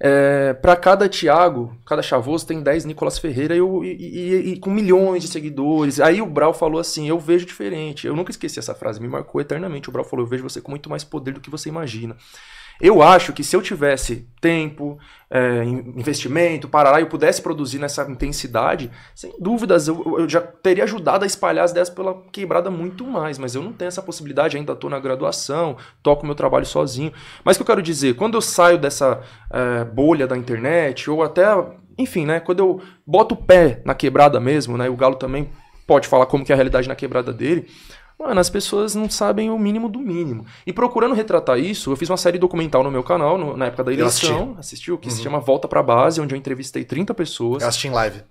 é, 0.00 0.52
pra 0.54 0.76
cada 0.76 1.08
Thiago, 1.08 1.76
cada 1.84 2.02
Chavoso 2.02 2.46
tem 2.46 2.62
10 2.62 2.84
Nicolas 2.84 3.18
Ferreira 3.18 3.54
e, 3.54 3.58
eu- 3.58 3.84
e- 3.84 3.88
e- 3.96 4.52
e 4.52 4.58
com 4.58 4.70
milhões 4.70 5.22
de 5.22 5.28
seguidores. 5.28 5.98
Aí 6.00 6.22
o 6.22 6.26
Brau 6.26 6.54
falou 6.54 6.80
assim, 6.80 7.08
eu 7.08 7.18
vejo 7.18 7.44
diferente. 7.46 8.06
Eu 8.06 8.14
nunca 8.14 8.30
esqueci 8.30 8.58
essa 8.58 8.74
frase, 8.74 9.00
me 9.00 9.08
marcou 9.08 9.40
eternamente. 9.40 9.88
O 9.88 9.92
Brau 9.92 10.04
falou, 10.04 10.24
eu 10.24 10.30
vejo 10.30 10.42
você 10.44 10.60
com 10.60 10.70
muito 10.70 10.88
mais 10.88 11.02
poder 11.04 11.32
do 11.32 11.40
que 11.40 11.50
você 11.50 11.68
imagina. 11.68 12.16
Eu 12.80 13.02
acho 13.02 13.32
que 13.32 13.42
se 13.42 13.56
eu 13.56 13.62
tivesse 13.62 14.28
tempo, 14.40 14.98
é, 15.30 15.64
in- 15.64 15.94
investimento, 15.96 16.68
parará, 16.68 17.00
eu 17.00 17.08
pudesse 17.08 17.42
produzir 17.42 17.78
nessa 17.78 18.02
intensidade, 18.08 18.90
sem 19.14 19.32
dúvidas 19.40 19.88
eu, 19.88 20.16
eu 20.18 20.28
já 20.28 20.40
teria 20.40 20.84
ajudado 20.84 21.24
a 21.24 21.26
espalhar 21.26 21.64
as 21.64 21.72
ideias 21.72 21.90
pela 21.90 22.22
quebrada 22.30 22.70
muito 22.70 23.04
mais. 23.04 23.38
Mas 23.38 23.54
eu 23.54 23.62
não 23.62 23.72
tenho 23.72 23.88
essa 23.88 24.02
possibilidade, 24.02 24.56
ainda 24.56 24.74
estou 24.74 24.88
na 24.88 25.00
graduação, 25.00 25.76
toco 26.02 26.24
meu 26.24 26.34
trabalho 26.34 26.66
sozinho. 26.66 27.12
Mas 27.44 27.56
o 27.56 27.58
que 27.58 27.62
eu 27.62 27.66
quero 27.66 27.82
dizer, 27.82 28.14
quando 28.14 28.34
eu 28.34 28.40
saio 28.40 28.78
dessa 28.78 29.20
é, 29.52 29.84
bolha 29.84 30.26
da 30.26 30.36
internet, 30.36 31.10
ou 31.10 31.22
até, 31.22 31.44
enfim, 31.98 32.24
né, 32.24 32.38
quando 32.38 32.60
eu 32.60 32.80
boto 33.06 33.34
o 33.34 33.38
pé 33.38 33.82
na 33.84 33.94
quebrada 33.94 34.38
mesmo, 34.38 34.78
né, 34.78 34.88
o 34.88 34.96
Galo 34.96 35.16
também 35.16 35.50
pode 35.86 36.06
falar 36.06 36.26
como 36.26 36.44
que 36.44 36.52
é 36.52 36.54
a 36.54 36.56
realidade 36.56 36.86
na 36.86 36.94
quebrada 36.94 37.32
dele, 37.32 37.66
Mano, 38.18 38.40
as 38.40 38.50
pessoas 38.50 38.94
não 38.96 39.08
sabem 39.08 39.48
o 39.48 39.58
mínimo 39.58 39.88
do 39.88 40.00
mínimo. 40.00 40.44
E 40.66 40.72
procurando 40.72 41.14
retratar 41.14 41.58
isso, 41.58 41.92
eu 41.92 41.96
fiz 41.96 42.10
uma 42.10 42.16
série 42.16 42.36
documental 42.38 42.82
no 42.82 42.90
meu 42.90 43.02
canal, 43.04 43.38
no- 43.38 43.56
na 43.56 43.66
época 43.66 43.84
da 43.84 43.92
eleição. 43.92 44.56
Assistiu, 44.58 44.98
que 44.98 45.10
se 45.10 45.22
chama 45.22 45.38
Volta 45.38 45.68
pra 45.68 45.82
Base, 45.82 46.20
onde 46.20 46.34
eu 46.34 46.38
entrevistei 46.38 46.84
30 46.84 47.14
pessoas. 47.14 47.62
Eu 47.62 47.68
assisti 47.68 47.86
em 47.88 47.92
live. 47.92 48.22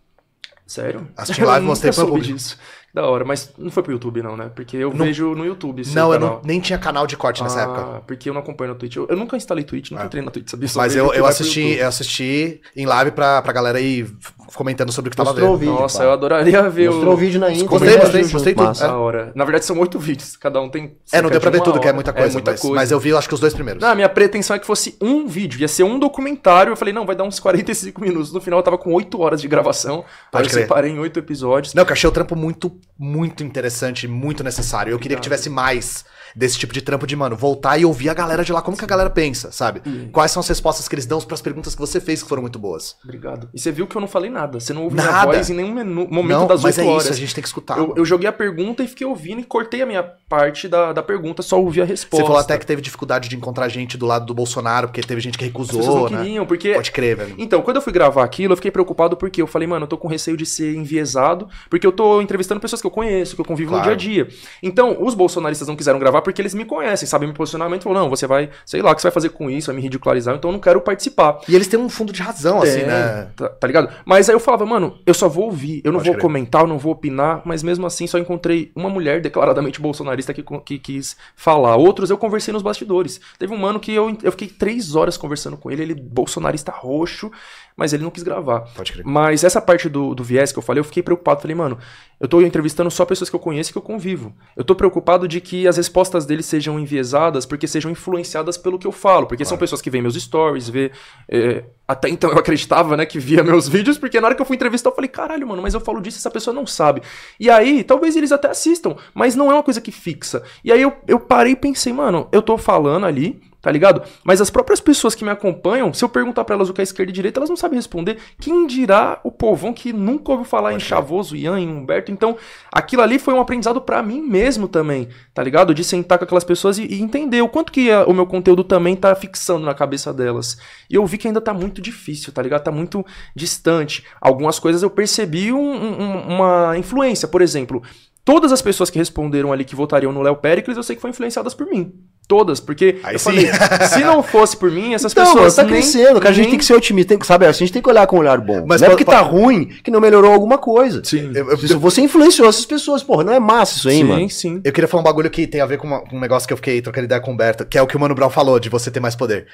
Sério? 0.65 1.07
Assisti 1.15 1.41
em 1.41 1.45
live, 1.45 1.65
mostrei 1.65 1.93
soube 1.93 2.11
público. 2.11 2.33
disso. 2.33 2.57
Da 2.93 3.05
hora, 3.05 3.23
mas 3.23 3.53
não 3.57 3.69
foi 3.69 3.83
pro 3.83 3.91
YouTube 3.91 4.23
não, 4.23 4.35
né? 4.35 4.49
Porque 4.55 4.75
eu 4.75 4.89
Não- 4.93 5.05
vejo 5.05 5.35
no 5.35 5.45
YouTube 5.45 5.83
Não, 5.93 6.11
eu 6.13 6.19
não, 6.19 6.41
nem 6.43 6.59
tinha 6.59 6.79
canal 6.79 7.05
de 7.05 7.15
corte 7.15 7.43
nessa 7.43 7.59
Ah, 7.59 7.63
época. 7.63 8.03
porque 8.07 8.29
eu 8.29 8.33
não 8.33 8.41
acompanho 8.41 8.71
no 8.73 8.77
Twitch. 8.79 8.95
Eu, 8.95 9.05
eu 9.07 9.15
nunca 9.15 9.37
instalei 9.37 9.63
Twitch, 9.63 9.91
nunca 9.91 10.03
Ah. 10.03 10.05
entrei 10.07 10.23
na 10.23 10.31
Twitch, 10.31 10.49
sabia? 10.49 10.67
Mas 10.75 10.95
eu, 10.95 11.13
eu 11.13 11.25
assisti, 11.25 11.61
eu 11.77 11.87
assisti 11.87 12.59
em 12.75 12.85
live 12.85 13.11
pra, 13.11 13.41
pra 13.41 13.53
galera 13.53 13.77
aí 13.77 14.01
f- 14.01 14.33
comentando 14.55 14.91
sobre 14.91 15.09
o 15.09 15.11
que 15.11 15.17
tava 15.17 15.31
Mostrou 15.31 15.53
o 15.53 15.57
vendo. 15.57 15.69
vídeo. 15.69 15.81
Nossa, 15.81 15.99
pá. 15.99 16.03
eu 16.05 16.11
adoraria 16.11 16.69
ver 16.69 16.89
Mostrou 16.89 17.11
o 17.11 17.13
o... 17.15 17.17
vídeo 17.17 17.39
na 17.39 17.51
intro. 17.51 17.67
Gostei, 17.67 17.97
gostei, 17.97 18.21
gostei 18.27 18.53
tudo. 18.53 18.65
massa. 18.65 18.87
Da 18.87 18.97
hora. 18.97 19.31
Na 19.35 19.43
verdade, 19.45 19.65
são 19.65 19.77
oito 19.79 19.99
vídeos, 19.99 20.35
cada 20.35 20.61
um 20.61 20.69
tem. 20.69 20.95
É, 21.11 21.21
não 21.21 21.29
deu 21.29 21.39
pra 21.39 21.49
ver 21.49 21.61
tudo, 21.61 21.79
que 21.79 21.85
é 21.85 21.89
hora. 21.89 21.95
muita 21.95 22.13
coisa. 22.13 22.33
muita 22.33 22.51
mas, 22.51 22.61
coisa. 22.61 22.75
mas 22.75 22.91
eu 22.91 22.99
vi, 22.99 23.13
acho 23.13 23.27
que 23.27 23.33
os 23.33 23.39
dois 23.39 23.53
primeiros. 23.53 23.81
Não, 23.81 23.89
a 23.89 23.95
minha 23.95 24.09
pretensão 24.09 24.55
é 24.55 24.59
que 24.59 24.65
fosse 24.65 24.95
um 25.01 25.27
vídeo, 25.27 25.59
ia 25.59 25.67
ser 25.67 25.83
um 25.83 25.99
documentário. 25.99 26.71
Eu 26.71 26.77
falei, 26.77 26.93
não, 26.93 27.05
vai 27.05 27.15
dar 27.15 27.23
uns 27.23 27.39
45 27.39 27.99
minutos. 28.01 28.31
No 28.31 28.41
final 28.41 28.59
eu 28.59 28.63
tava 28.63 28.77
com 28.77 28.93
8 28.93 29.19
horas 29.19 29.41
de 29.41 29.47
gravação. 29.47 30.03
Pode 30.31 30.43
aí 30.43 30.47
eu 30.47 30.51
crer. 30.51 30.61
separei 30.63 30.91
em 30.91 30.99
8 30.99 31.19
episódios. 31.19 31.73
Não, 31.73 31.83
que 31.85 31.91
eu 31.91 31.93
achei 31.93 32.09
o 32.09 32.13
trampo 32.13 32.35
muito, 32.35 32.71
muito 32.97 33.43
interessante, 33.43 34.07
muito 34.07 34.43
necessário. 34.43 34.91
Eu 34.91 34.99
queria 34.99 35.17
que 35.17 35.23
tivesse 35.23 35.49
mais 35.49 36.05
desse 36.37 36.57
tipo 36.57 36.73
de 36.73 36.81
trampo 36.81 37.07
de, 37.07 37.15
mano, 37.15 37.35
voltar 37.35 37.77
e 37.79 37.85
ouvir 37.85 38.09
a 38.09 38.13
galera 38.13 38.43
de 38.45 38.53
lá, 38.53 38.61
como 38.61 38.77
que 38.77 38.83
a 38.83 38.87
galera 38.87 39.09
pensa, 39.09 39.51
sabe? 39.51 39.81
Quais 40.11 40.31
são 40.31 40.39
as 40.39 40.47
respostas 40.47 40.87
que 40.87 40.93
eles 40.95 41.05
dão 41.05 41.19
pras 41.19 41.41
perguntas 41.41 41.73
que 41.73 41.81
você 41.81 41.99
fez 41.99 42.21
que 42.21 42.29
foram 42.29 42.41
muito 42.43 42.59
boas. 42.59 42.95
Obrigado. 43.03 43.49
E 43.53 43.59
você 43.59 43.71
viu 43.71 43.87
que 43.87 43.95
eu 43.97 43.99
não 44.01 44.07
falei 44.07 44.29
nada. 44.29 44.59
Você 44.59 44.71
não 44.73 44.83
ouviu 44.83 45.01
minha 45.01 45.11
Nada. 45.11 45.31
voz 45.33 45.49
em 45.49 45.53
nenhum 45.55 45.73
menu- 45.73 46.07
momento 46.09 46.39
Não, 46.39 46.47
das 46.47 46.61
mas 46.61 46.77
8 46.77 46.87
é 46.87 46.91
horas. 46.91 47.03
isso, 47.05 47.13
a 47.13 47.15
gente 47.15 47.33
tem 47.35 47.41
que 47.41 47.47
escutar. 47.47 47.77
Eu, 47.77 47.93
eu 47.97 48.05
joguei 48.05 48.29
a 48.29 48.31
pergunta 48.33 48.83
e 48.83 48.87
fiquei 48.87 49.05
ouvindo 49.07 49.41
e 49.41 49.43
cortei 49.43 49.81
a 49.81 49.85
minha 49.85 50.03
parte 50.03 50.67
da, 50.67 50.93
da 50.93 51.01
pergunta, 51.01 51.41
só 51.41 51.59
ouvi 51.59 51.81
a 51.81 51.85
resposta. 51.85 52.17
Você 52.17 52.23
falou 52.23 52.37
até 52.39 52.57
que 52.57 52.65
teve 52.65 52.81
dificuldade 52.81 53.27
de 53.29 53.35
encontrar 53.35 53.67
gente 53.69 53.97
do 53.97 54.05
lado 54.05 54.25
do 54.25 54.33
Bolsonaro, 54.33 54.87
porque 54.87 55.01
teve 55.01 55.19
gente 55.21 55.37
que 55.37 55.43
As 55.45 55.49
recusou, 55.49 55.83
não 55.83 56.09
né? 56.09 56.23
queriam, 56.23 56.45
porque 56.45 56.73
Pode 56.73 56.91
crer, 56.91 57.15
velho. 57.17 57.35
Então, 57.37 57.61
quando 57.61 57.77
eu 57.77 57.81
fui 57.81 57.91
gravar 57.93 58.23
aquilo, 58.23 58.53
eu 58.53 58.57
fiquei 58.57 58.69
preocupado 58.71 59.17
porque 59.17 59.41
eu 59.41 59.47
falei, 59.47 59.67
mano, 59.67 59.85
eu 59.85 59.87
tô 59.87 59.97
com 59.97 60.07
receio 60.07 60.37
de 60.37 60.45
ser 60.45 60.75
enviesado, 60.75 61.47
porque 61.69 61.85
eu 61.87 61.91
tô 61.91 62.21
entrevistando 62.21 62.59
pessoas 62.61 62.81
que 62.81 62.87
eu 62.87 62.91
conheço, 62.91 63.35
que 63.35 63.41
eu 63.41 63.45
convivo 63.45 63.71
Claro. 63.71 63.89
no 63.89 63.95
dia 63.97 64.11
a 64.21 64.25
dia. 64.25 64.27
Então, 64.61 64.97
os 65.03 65.13
bolsonaristas 65.13 65.67
não 65.67 65.75
quiseram 65.75 65.99
gravar 65.99 66.21
porque 66.27 66.41
eles 66.41 66.53
me 66.53 66.65
conhecem, 66.65 67.07
sabem 67.07 67.25
meu 67.25 67.33
posicionamento, 67.33 67.83
falaram, 67.83 68.03
não, 68.03 68.09
você 68.09 68.27
vai, 68.27 68.49
sei 68.65 68.81
lá, 68.81 68.91
o 68.91 68.95
que 68.95 69.01
você 69.01 69.07
vai 69.07 69.13
fazer 69.13 69.29
com 69.29 69.49
isso, 69.49 69.67
vai 69.67 69.77
me 69.77 69.81
ridicularizar, 69.81 70.35
então 70.35 70.49
eu 70.49 70.53
não 70.53 70.59
quero 70.59 70.81
participar. 70.81 71.39
E 71.47 71.55
eles 71.55 71.67
têm 71.67 71.79
um 71.79 71.87
fundo 71.87 72.11
de 72.11 72.21
razão, 72.21 72.61
assim, 72.61 72.81
É, 72.81 72.85
né? 72.85 73.29
Tá, 73.33 73.47
tá 73.47 73.65
ligado? 73.65 73.89
Mas 74.05 74.27
aí 74.27 74.35
eu 74.35 74.39
falava, 74.41 74.65
mano, 74.65 74.99
eu 75.05 75.13
só 75.13 75.29
vou 75.29 75.45
ouvir, 75.45 75.81
eu 75.85 75.91
não 75.93 75.99
Pode 75.99 76.09
vou 76.09 76.15
crer. 76.15 76.21
comentar, 76.21 76.63
eu 76.63 76.67
não 76.67 76.77
vou 76.77 76.91
opinar, 76.91 77.41
mas 77.45 77.63
mesmo 77.63 77.85
assim 77.85 78.05
só 78.07 78.17
encontrei 78.17 78.73
uma 78.75 78.89
mulher 78.89 79.21
declaradamente 79.21 79.79
bolsonarista 79.79 80.33
que, 80.33 80.43
que 80.65 80.77
quis 80.79 81.15
falar. 81.33 81.77
Outros 81.77 82.09
eu 82.09 82.17
conversei 82.17 82.53
nos 82.53 82.61
bastidores. 82.61 83.21
Teve 83.39 83.53
um 83.53 83.57
mano 83.57 83.79
que 83.79 83.93
eu, 83.93 84.17
eu 84.21 84.31
fiquei 84.31 84.49
três 84.49 84.95
horas 84.95 85.15
conversando 85.15 85.55
com 85.55 85.71
ele, 85.71 85.81
ele 85.81 85.95
bolsonarista 85.95 86.73
roxo, 86.73 87.31
mas 87.77 87.93
ele 87.93 88.03
não 88.03 88.11
quis 88.11 88.23
gravar. 88.23 88.61
Pode 88.75 88.91
crer. 88.91 89.05
Mas 89.05 89.43
essa 89.45 89.61
parte 89.61 89.87
do, 89.87 90.13
do 90.13 90.23
viés 90.25 90.51
que 90.51 90.59
eu 90.59 90.63
falei, 90.63 90.81
eu 90.81 90.83
fiquei 90.83 91.03
preocupado. 91.03 91.41
Falei, 91.41 91.55
mano, 91.55 91.77
eu 92.19 92.27
tô 92.27 92.41
entrevistando 92.41 92.89
só 92.89 93.05
pessoas 93.05 93.29
que 93.29 93.35
eu 93.35 93.39
conheço 93.39 93.69
e 93.69 93.73
que 93.73 93.77
eu 93.77 93.81
convivo. 93.83 94.33
Eu 94.55 94.63
tô 94.63 94.73
preocupado 94.73 95.27
de 95.27 95.39
que 95.39 95.67
as 95.67 95.77
respostas 95.77 96.06
deles 96.25 96.45
sejam 96.45 96.79
enviesadas 96.79 97.45
porque 97.45 97.67
sejam 97.67 97.91
influenciadas 97.91 98.57
pelo 98.57 98.77
que 98.79 98.87
eu 98.87 98.91
falo. 98.91 99.27
Porque 99.27 99.45
são 99.45 99.57
pessoas 99.57 99.81
que 99.81 99.89
veem 99.89 100.01
meus 100.01 100.15
stories, 100.15 100.69
vê. 100.69 100.91
é, 101.29 101.63
até 101.87 102.09
então 102.09 102.31
eu 102.31 102.37
acreditava, 102.39 102.97
né, 102.97 103.05
que 103.05 103.19
via 103.19 103.43
meus 103.43 103.67
vídeos, 103.67 103.97
porque 103.97 104.19
na 104.19 104.27
hora 104.27 104.35
que 104.35 104.41
eu 104.41 104.45
fui 104.45 104.55
entrevistar, 104.55 104.89
eu 104.89 104.95
falei, 104.95 105.09
caralho, 105.09 105.47
mano, 105.47 105.61
mas 105.61 105.73
eu 105.73 105.79
falo 105.79 106.01
disso 106.01 106.17
e 106.17 106.19
essa 106.19 106.31
pessoa 106.31 106.53
não 106.53 106.67
sabe. 106.67 107.01
E 107.39 107.49
aí, 107.49 107.83
talvez 107.83 108.15
eles 108.15 108.31
até 108.31 108.49
assistam, 108.49 108.95
mas 109.13 109.35
não 109.35 109.49
é 109.51 109.53
uma 109.53 109.63
coisa 109.63 109.79
que 109.79 109.91
fixa. 109.91 110.43
E 110.63 110.71
aí 110.71 110.81
eu, 110.81 110.93
eu 111.07 111.19
parei 111.19 111.53
e 111.53 111.55
pensei, 111.55 111.93
mano, 111.93 112.27
eu 112.31 112.41
tô 112.41 112.57
falando 112.57 113.05
ali. 113.05 113.39
Tá 113.59 113.71
ligado? 113.71 114.03
Mas 114.23 114.39
as 114.39 114.51
próprias 114.51 114.79
pessoas 114.79 115.15
que 115.15 115.25
me 115.25 115.31
acompanham, 115.31 115.91
se 115.91 116.05
eu 116.05 116.07
perguntar 116.07 116.45
pra 116.45 116.55
elas 116.55 116.69
o 116.69 116.73
que 116.73 116.79
é 116.79 116.83
esquerda 116.83 117.11
e 117.11 117.13
direita, 117.13 117.39
elas 117.39 117.49
não 117.49 117.57
sabem 117.57 117.75
responder. 117.77 118.17
Quem 118.39 118.67
dirá 118.67 119.19
o 119.23 119.31
povão 119.31 119.73
que 119.73 119.91
nunca 119.91 120.31
ouviu 120.31 120.45
falar 120.45 120.73
em 120.73 120.79
Chavoso, 120.79 121.35
Ian, 121.35 121.59
em 121.59 121.67
Humberto? 121.67 122.11
Então, 122.11 122.37
aquilo 122.71 123.01
ali 123.01 123.17
foi 123.17 123.33
um 123.33 123.41
aprendizado 123.41 123.81
pra 123.81 124.01
mim 124.03 124.21
mesmo 124.21 124.67
também, 124.67 125.09
tá 125.33 125.43
ligado? 125.43 125.73
De 125.73 125.83
sentar 125.83 126.17
com 126.19 126.23
aquelas 126.23 126.43
pessoas 126.43 126.77
e, 126.77 126.83
e 126.85 127.01
entender 127.01 127.41
o 127.41 127.49
quanto 127.49 127.71
que 127.71 127.89
a- 127.91 128.05
o 128.05 128.13
meu 128.13 128.27
conteúdo 128.27 128.63
também 128.63 128.95
tá 128.95 129.13
fixando 129.15 129.65
na 129.65 129.73
cabeça 129.73 130.13
delas. 130.13 130.57
E 130.89 130.93
eu 130.95 131.05
vi 131.05 131.17
que 131.17 131.27
ainda 131.27 131.41
tá 131.41 131.53
muito 131.53 131.81
difícil, 131.81 132.31
tá 132.31 132.41
ligado? 132.43 132.63
Tá 132.63 132.71
muito 132.71 133.03
distante. 133.35 134.03
Algumas 134.21 134.59
coisas 134.59 134.83
eu 134.83 134.89
percebi 134.89 135.51
um- 135.51 135.59
um- 135.59 136.35
uma 136.35 136.77
influência, 136.77 137.27
por 137.27 137.41
exemplo. 137.41 137.81
Todas 138.27 138.51
as 138.51 138.61
pessoas 138.61 138.89
que 138.89 138.99
responderam 138.99 139.53
ali 139.53 139.63
que 139.63 139.73
votariam 139.73 140.11
no 140.11 140.21
Léo 140.21 140.35
Pericles, 140.35 140.75
eu 140.75 140.83
sei 140.83 140.97
que 140.97 141.01
foram 141.01 141.11
influenciadas 141.13 141.53
por 141.53 141.65
mim. 141.65 141.93
Todas, 142.27 142.59
porque 142.59 142.99
Aí 143.01 143.15
eu 143.15 143.19
sim. 143.19 143.23
falei, 143.23 143.47
se 143.87 143.99
não 144.03 144.21
fosse 144.21 144.57
por 144.57 144.69
mim, 144.69 144.93
essas 144.93 145.13
Então, 145.13 145.23
pessoas 145.23 145.55
tá 145.55 145.63
nem- 145.63 145.71
crescendo, 145.71 146.15
cara. 146.19 146.31
A 146.31 146.33
gente 146.33 146.41
nem- 146.43 146.49
tem 146.49 146.59
que 146.59 146.65
ser 146.65 146.73
otimista, 146.73 147.07
tem 147.07 147.17
que, 147.19 147.25
sabe? 147.25 147.45
A 147.45 147.51
gente 147.53 147.71
tem 147.71 147.81
que 147.81 147.87
olhar 147.89 148.05
com 148.05 148.17
um 148.17 148.19
olhar 148.19 148.37
bom. 148.41 148.65
Mas 148.67 148.81
não 148.81 148.87
é 148.87 148.89
porque 148.89 149.05
tá 149.05 149.21
ruim 149.21 149.67
que 149.81 149.89
não 149.89 150.01
melhorou 150.01 150.33
alguma 150.33 150.57
coisa. 150.57 151.01
Sim. 151.05 151.31
Eu, 151.33 151.51
eu- 151.51 151.57
Se 151.57 151.73
você 151.75 152.01
influenciou 152.01 152.49
essas 152.49 152.65
pessoas, 152.65 153.01
porra, 153.01 153.23
não 153.23 153.31
é 153.31 153.39
massa 153.39 153.77
isso 153.77 153.87
aí, 153.87 153.95
sim, 153.99 154.03
mano. 154.03 154.29
sim. 154.29 154.61
eu 154.61 154.73
queria 154.73 154.89
falar 154.89 154.99
um 154.99 155.05
bagulho 155.05 155.29
que 155.29 155.47
tem 155.47 155.61
a 155.61 155.65
ver 155.65 155.77
com, 155.77 155.87
uma- 155.87 156.01
com 156.01 156.17
um 156.17 156.19
negócio 156.19 156.45
que 156.45 156.51
eu 156.51 156.57
fiquei 156.57 156.81
trocando 156.81 157.05
ideia 157.05 157.21
com 157.21 157.31
o 157.31 157.33
Humberto, 157.33 157.65
que 157.65 157.77
é 157.77 157.81
o 157.81 157.87
que 157.87 157.95
o 157.95 157.99
Mano 157.99 158.13
Brown 158.13 158.29
falou, 158.29 158.59
de 158.59 158.67
você 158.67 158.91
ter 158.91 158.99
mais 158.99 159.15
poder. 159.15 159.47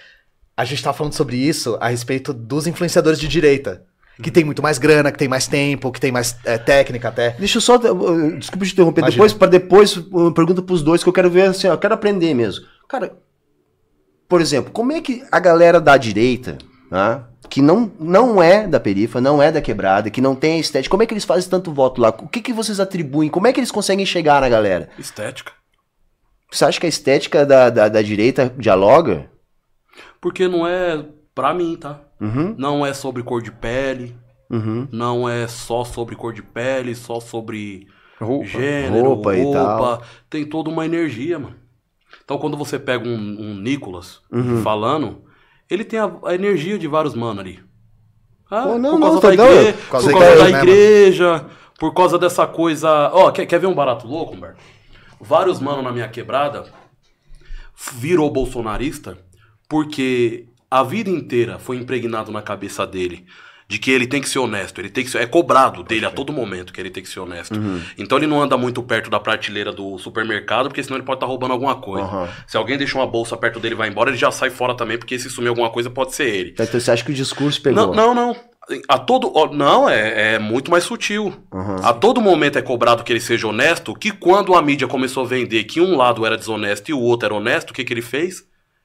A 0.58 0.66
gente 0.66 0.82
tá 0.84 0.92
falando 0.92 1.14
sobre 1.14 1.36
isso 1.36 1.78
a 1.80 1.90
respeito 1.90 2.34
dos 2.34 2.66
influenciadores 2.66 3.20
de 3.20 3.28
direita. 3.28 3.84
Que 4.24 4.32
tem 4.32 4.44
muito 4.44 4.64
mais 4.64 4.78
grana, 4.78 5.12
que 5.12 5.18
tem 5.18 5.28
mais 5.28 5.46
tempo, 5.46 5.92
que 5.92 6.00
tem 6.00 6.12
mais 6.12 6.38
é, 6.46 6.58
técnica 6.58 7.10
até. 7.10 7.32
Deixa 7.32 7.58
eu 7.58 7.62
só. 7.62 7.78
Desculpa 7.78 8.66
te 8.66 8.72
interromper. 8.72 9.02
Imagina. 9.02 9.18
Depois, 9.18 9.34
para 9.34 9.50
depois, 9.50 9.98
pergunta 10.34 10.62
pros 10.62 10.82
dois 10.82 11.04
que 11.04 11.10
eu 11.10 11.14
quero 11.14 11.30
ver 11.30 11.50
assim, 11.50 11.68
ó, 11.68 11.74
eu 11.74 11.78
quero 11.78 11.94
aprender 11.94 12.34
mesmo. 12.34 12.66
Cara, 12.88 13.18
por 14.28 14.42
exemplo, 14.42 14.72
como 14.72 14.92
é 14.92 15.02
que 15.02 15.24
a 15.32 15.40
galera 15.40 15.82
da 15.82 15.98
direita, 15.98 16.58
tá, 16.90 17.28
que 17.50 17.62
não, 17.62 17.92
não 18.00 18.42
é 18.42 18.66
da 18.66 18.80
perifa, 18.80 19.20
não 19.20 19.44
é 19.44 19.52
da 19.52 19.62
quebrada, 19.62 20.10
que 20.10 20.22
não 20.22 20.36
tem 20.36 20.54
a 20.54 20.60
estética, 20.60 20.90
como 20.90 21.04
é 21.04 21.06
que 21.06 21.14
eles 21.14 21.26
fazem 21.26 21.50
tanto 21.50 21.74
voto 21.74 22.02
lá? 22.02 22.10
O 22.10 22.28
que, 22.28 22.42
que 22.42 22.54
vocês 22.54 22.80
atribuem? 22.80 23.30
Como 23.30 23.46
é 23.46 23.54
que 23.54 23.60
eles 23.60 23.72
conseguem 23.72 24.06
chegar 24.06 24.42
na 24.42 24.50
galera? 24.50 24.90
Estética. 24.98 25.52
Você 26.50 26.66
acha 26.66 26.80
que 26.80 26.86
a 26.86 26.90
estética 26.90 27.46
da, 27.46 27.70
da, 27.70 27.90
da 27.90 28.02
direita 28.02 28.54
dialoga? 28.58 29.30
Porque 30.22 30.48
não 30.48 30.66
é 30.66 31.04
pra 31.36 31.54
mim, 31.54 31.76
tá? 31.76 32.00
Uhum, 32.24 32.56
Não 32.58 32.86
é 32.86 32.94
sobre 32.94 33.22
cor 33.24 33.42
de 33.42 33.52
pele, 33.52 34.16
uhum. 34.50 34.88
não 34.92 35.28
é 35.28 35.48
só 35.48 35.84
sobre 35.84 36.16
cor 36.16 36.32
de 36.34 36.42
pele, 36.42 36.96
só 36.96 37.20
sobre 37.20 37.88
Roupa. 38.20 38.46
gênero, 38.46 39.10
roupa 39.10 39.36
roupa, 39.36 40.02
tem 40.30 40.46
toda 40.46 40.70
uma 40.70 40.86
energia, 40.86 41.38
mano. 41.38 41.56
Então 42.24 42.38
quando 42.38 42.56
você 42.56 42.80
pega 42.80 43.08
um, 43.08 43.14
um 43.42 43.56
Nicolas 43.56 44.22
Uhum. 44.32 44.62
falando, 44.62 45.24
ele 45.70 45.84
tem 45.84 46.00
a, 46.00 46.12
a 46.26 46.34
energia 46.36 46.78
de 46.80 46.88
vários 46.88 47.14
mano 47.16 47.42
ali. 47.42 47.60
Ah, 48.50 48.66
não, 48.66 48.74
por 48.74 48.80
não, 48.80 49.00
causa 49.02 49.22
tá 49.22 49.28
da 49.30 49.34
igreja, 49.34 49.74
por 49.74 49.82
por 49.84 49.90
causa 49.90 50.12
causa, 50.12 50.26
da 50.26 50.50
igreja, 50.50 50.52
né, 50.52 50.60
igreja, 50.62 51.46
por 51.80 51.94
causa 51.94 52.20
dessa 52.20 52.46
coisa. 52.48 53.10
Ó, 53.14 53.32
quer, 53.32 53.46
quer 53.48 53.60
ver 53.60 53.68
um 53.68 53.74
barato 53.74 54.08
louco, 54.08 54.36
Humberto? 54.36 54.62
Vários 55.20 55.60
mano 55.60 55.82
na 55.82 55.92
minha 55.92 56.08
quebrada 56.08 56.66
virou 57.94 58.30
bolsonarista 58.32 59.18
porque 59.68 60.48
a 60.74 60.82
vida 60.82 61.10
inteira 61.10 61.60
foi 61.60 61.78
impregnado 61.78 62.32
na 62.32 62.42
cabeça 62.42 62.86
dele 62.88 63.28
de 63.68 63.78
que 63.78 63.92
ele 63.92 64.08
tem 64.08 64.22
que 64.22 64.28
ser 64.28 64.40
honesto, 64.40 64.82
ele 64.82 64.90
tem 64.90 65.04
que 65.04 65.10
ser, 65.10 65.20
é 65.20 65.26
cobrado 65.26 65.84
dele 65.84 66.06
a 66.06 66.10
todo 66.10 66.34
momento 66.34 66.74
que 66.74 66.82
ele 66.82 66.90
tem 66.90 67.02
que 67.02 67.10
ser 67.10 67.20
honesto. 67.20 67.60
Então 67.98 68.18
ele 68.18 68.26
não 68.28 68.42
anda 68.42 68.58
muito 68.58 68.82
perto 68.82 69.10
da 69.10 69.20
prateleira 69.20 69.72
do 69.72 69.98
supermercado, 70.00 70.68
porque 70.68 70.84
senão 70.84 70.98
ele 70.98 71.06
pode 71.06 71.18
estar 71.18 71.28
roubando 71.28 71.54
alguma 71.54 71.76
coisa. 71.76 72.06
Aham. 72.06 72.30
Se 72.48 72.58
alguém 72.58 72.78
deixa 72.78 72.98
uma 72.98 73.06
bolsa 73.06 73.38
perto 73.38 73.60
dele 73.60 73.76
e 73.76 73.78
vai 73.78 73.88
embora, 73.88 74.10
ele 74.10 74.18
já 74.18 74.32
sai 74.32 74.50
fora 74.50 74.76
também, 74.76 74.98
porque 74.98 75.18
se 75.18 75.30
sumir 75.30 75.50
alguma 75.50 75.70
coisa 75.70 75.90
pode 75.90 76.14
ser 76.16 76.28
ele. 76.28 76.52
Então 76.52 76.66
você 76.66 76.92
acha 76.92 77.04
que 77.04 77.12
o 77.12 77.16
discurso 77.16 77.62
pegou? 77.62 77.94
Não, 77.94 78.14
não, 78.14 78.16
não. 78.16 78.36
A 78.88 78.98
todo, 78.98 79.32
não, 79.54 79.90
é, 79.90 80.36
é 80.36 80.40
muito 80.40 80.72
mais 80.72 80.84
sutil. 80.84 81.34
Uhum. 81.52 81.76
A 81.84 81.94
todo 81.94 82.22
momento 82.22 82.58
é 82.58 82.62
cobrado 82.62 83.04
que 83.04 83.14
ele 83.14 83.20
seja 83.20 83.48
honesto, 83.48 83.94
que 83.94 84.12
quando 84.12 84.56
a 84.56 84.62
mídia 84.62 84.88
começou 84.88 85.24
a 85.24 85.28
vender 85.28 85.64
que 85.66 85.80
um 85.80 85.96
lado 85.96 86.26
era 86.26 86.38
desonesto 86.38 86.90
e 86.90 86.94
o 86.94 87.00
outro 87.00 87.28
era 87.28 87.36
honesto, 87.36 87.72
o 87.72 87.74
que, 87.74 87.84
que 87.84 87.94
ele 87.94 88.02
fez? 88.02 88.44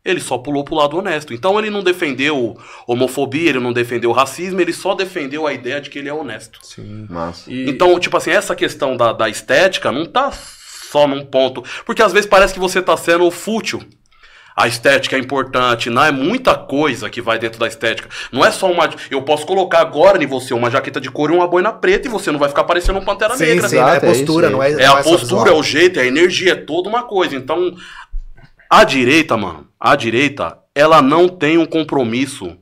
Ele 0.09 0.21
só 0.21 0.39
pulou 0.39 0.65
pro 0.65 0.75
lado 0.75 0.97
honesto. 0.97 1.35
Então 1.35 1.59
ele 1.59 1.71
não 1.71 1.83
defendeu 1.83 2.57
homofobia, 2.87 3.51
ele 3.51 3.61
não 3.61 3.73
defendeu 3.73 4.11
racismo, 4.13 4.61
ele 4.61 4.73
só 4.73 4.95
defendeu 4.95 5.47
a 5.47 5.53
ideia 5.53 5.81
de 5.81 5.91
que 5.91 5.99
ele 5.99 6.09
é 6.09 6.15
honesto. 6.15 6.59
Sim. 6.63 7.07
Massa. 7.11 7.51
E- 7.51 7.69
Então, 7.69 7.99
tipo 7.99 8.17
assim, 8.17 8.31
essa 8.31 8.55
questão 8.57 8.97
da, 8.97 9.13
da 9.13 9.29
estética 9.29 9.93
não 9.93 10.07
tá 10.07 10.31
só 10.33 11.07
num 11.07 11.25
ponto. 11.25 11.63
Porque 11.85 12.03
às 12.03 12.13
vezes 12.13 12.29
parece 12.29 12.55
que 12.55 12.61
você 12.61 12.81
tá 12.81 12.97
sendo 12.97 13.31
fútil. 13.31 13.83
A 14.57 14.67
estética 14.67 15.15
é 15.15 15.21
importante, 15.21 15.89
não 15.89 16.03
é 16.03 16.11
muita 16.11 16.53
coisa 16.57 17.09
que 17.09 17.23
vai 17.23 17.39
dentro 17.39 17.61
da 17.61 17.69
estética. 17.69 18.09
Não 18.33 18.45
é 18.45 18.51
só 18.51 18.69
uma. 18.69 18.91
Eu 19.09 19.23
posso 19.23 19.47
colocar 19.47 19.79
agora 19.79 20.21
em 20.21 20.27
você 20.27 20.53
uma 20.53 20.69
jaqueta 20.69 21.01
de 21.01 21.09
couro 21.13 21.33
e 21.33 21.37
uma 21.37 21.47
boina 21.47 21.73
preta 21.73 22.09
e 22.09 22.11
você 22.11 22.33
não 22.33 22.41
vai 22.41 22.49
ficar 22.49 22.65
parecendo 22.65 22.99
um 22.99 23.05
pantera 23.05 23.37
Sim, 23.37 23.45
negra. 23.45 23.69
sim, 23.69 23.77
é 23.77 23.79
Exato, 23.79 24.05
é 24.07 24.09
postura, 24.09 24.47
isso 24.49 24.57
não 24.57 24.63
é 24.65 24.73
É 24.73 24.87
não 24.89 24.97
a 24.97 25.03
só 25.05 25.11
postura, 25.11 25.51
é 25.51 25.55
o 25.55 25.63
jeito, 25.63 26.01
é 26.01 26.03
a 26.03 26.07
energia, 26.07 26.53
é 26.53 26.57
toda 26.57 26.89
uma 26.89 27.05
coisa. 27.05 27.37
Então, 27.37 27.73
a 28.70 28.85
direita, 28.85 29.36
mano, 29.36 29.66
a 29.78 29.97
direita, 29.97 30.59
ela 30.74 31.01
não 31.03 31.28
tem 31.28 31.59
um 31.59 31.66
compromisso 31.66 32.57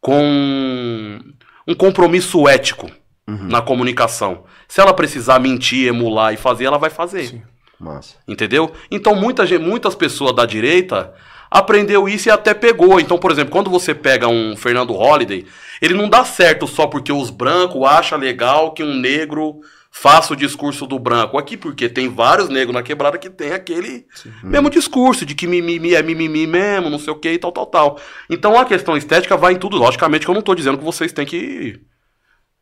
com 0.00 1.20
um 1.66 1.74
compromisso 1.74 2.48
ético 2.48 2.90
Uhum. 3.24 3.46
na 3.48 3.62
comunicação. 3.62 4.42
Se 4.66 4.80
ela 4.80 4.92
precisar 4.92 5.38
mentir, 5.38 5.86
emular 5.86 6.34
e 6.34 6.36
fazer, 6.36 6.64
ela 6.64 6.76
vai 6.76 6.90
fazer. 6.90 7.40
Massa. 7.78 8.16
Entendeu? 8.26 8.72
Então 8.90 9.14
muita 9.14 9.44
muitas 9.60 9.94
pessoas 9.94 10.34
da 10.34 10.44
direita 10.44 11.14
aprendeu 11.48 12.08
isso 12.08 12.28
e 12.28 12.32
até 12.32 12.52
pegou. 12.52 12.98
Então, 12.98 13.18
por 13.18 13.30
exemplo, 13.30 13.52
quando 13.52 13.70
você 13.70 13.94
pega 13.94 14.26
um 14.26 14.56
Fernando 14.56 14.92
Holliday, 14.92 15.46
ele 15.80 15.94
não 15.94 16.08
dá 16.08 16.24
certo 16.24 16.66
só 16.66 16.88
porque 16.88 17.12
os 17.12 17.30
brancos 17.30 17.84
acham 17.84 18.18
legal 18.18 18.72
que 18.72 18.82
um 18.82 18.94
negro 18.94 19.60
faça 19.94 20.32
o 20.32 20.36
discurso 20.36 20.86
do 20.86 20.98
branco. 20.98 21.36
Aqui 21.36 21.54
porque 21.54 21.86
tem 21.86 22.08
vários 22.08 22.48
negros 22.48 22.74
na 22.74 22.82
quebrada 22.82 23.18
que 23.18 23.28
tem 23.28 23.52
aquele 23.52 24.06
mesmo 24.42 24.70
discurso 24.70 25.26
de 25.26 25.34
que 25.34 25.46
mimimi 25.46 25.94
é 25.94 26.02
mimimi 26.02 26.46
mesmo, 26.46 26.88
não 26.88 26.98
sei 26.98 27.12
o 27.12 27.16
que 27.16 27.30
e 27.30 27.38
tal, 27.38 27.52
tal, 27.52 27.66
tal. 27.66 28.00
Então 28.30 28.58
a 28.58 28.64
questão 28.64 28.96
estética 28.96 29.36
vai 29.36 29.52
em 29.52 29.58
tudo. 29.58 29.76
Logicamente 29.76 30.24
que 30.24 30.30
eu 30.30 30.34
não 30.34 30.40
tô 30.40 30.54
dizendo 30.54 30.78
que 30.78 30.84
vocês 30.84 31.12
têm 31.12 31.26
que 31.26 31.78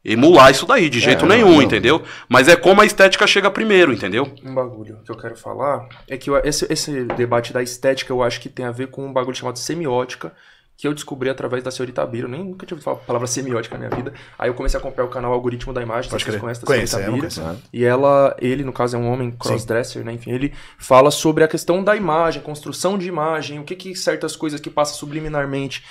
emular 0.05 0.51
isso 0.51 0.67
daí, 0.67 0.89
de 0.89 0.99
jeito 0.99 1.25
não, 1.25 1.37
nenhum, 1.37 1.53
não. 1.53 1.63
entendeu? 1.63 2.03
Mas 2.29 2.49
é 2.49 2.57
como 2.57 2.81
a 2.81 2.87
estética 2.87 3.27
chega 3.29 3.51
primeiro, 3.51 3.93
entendeu? 3.93 4.33
Um 4.43 4.55
bagulho 4.55 4.99
que 5.05 5.13
eu 5.13 5.17
quero 5.17 5.37
falar 5.37 5.87
é 6.09 6.17
que 6.17 6.31
esse, 6.43 6.67
esse 6.71 7.05
debate 7.05 7.53
da 7.53 7.63
estética 7.63 8.13
eu 8.13 8.23
acho 8.23 8.41
que 8.41 8.49
tem 8.49 8.65
a 8.65 8.73
ver 8.73 8.89
com 8.89 9.07
um 9.07 9.13
bagulho 9.13 9.37
chamado 9.37 9.59
semiótica, 9.59 10.35
que 10.81 10.89
eu 10.89 10.95
descobri 10.95 11.29
através 11.29 11.63
da 11.63 11.71
senhorita 11.71 12.05
Bira. 12.07 12.27
Eu 12.27 12.31
nem 12.31 12.43
nunca 12.43 12.67
falar 12.79 12.97
a 12.97 13.01
palavra 13.01 13.27
semiótica 13.27 13.77
na 13.77 13.87
minha 13.87 13.95
vida. 13.95 14.15
Aí 14.39 14.49
eu 14.49 14.55
comecei 14.55 14.79
a 14.79 14.81
acompanhar 14.81 15.07
o 15.07 15.11
canal 15.11 15.31
Algoritmo 15.31 15.75
da 15.75 15.83
Imagem, 15.83 16.11
Pode 16.11 16.25
vocês 16.25 16.35
crer. 16.37 16.41
conhecem 16.41 16.63
a 16.63 16.67
Conhecemos, 16.67 17.05
senhorita 17.05 17.27
Bira. 17.29 17.43
conhecemos. 17.43 17.69
E 17.71 17.85
ela, 17.85 18.35
ele, 18.41 18.65
no 18.65 18.73
caso, 18.73 18.97
é 18.97 18.99
um 18.99 19.13
homem 19.13 19.31
crossdresser, 19.31 20.03
né? 20.03 20.13
Enfim, 20.15 20.31
ele 20.31 20.55
fala 20.79 21.11
sobre 21.11 21.45
a 21.45 21.49
questão 21.49 21.85
da 21.85 21.95
imagem, 21.95 22.41
construção 22.41 22.97
de 22.97 23.07
imagem, 23.07 23.59
o 23.59 23.65
que, 23.65 23.77
que 23.77 23.95
certas 23.95 24.35
coisas 24.35 24.59
que 24.59 24.71
passam 24.71 24.97
subliminarmente 24.97 25.85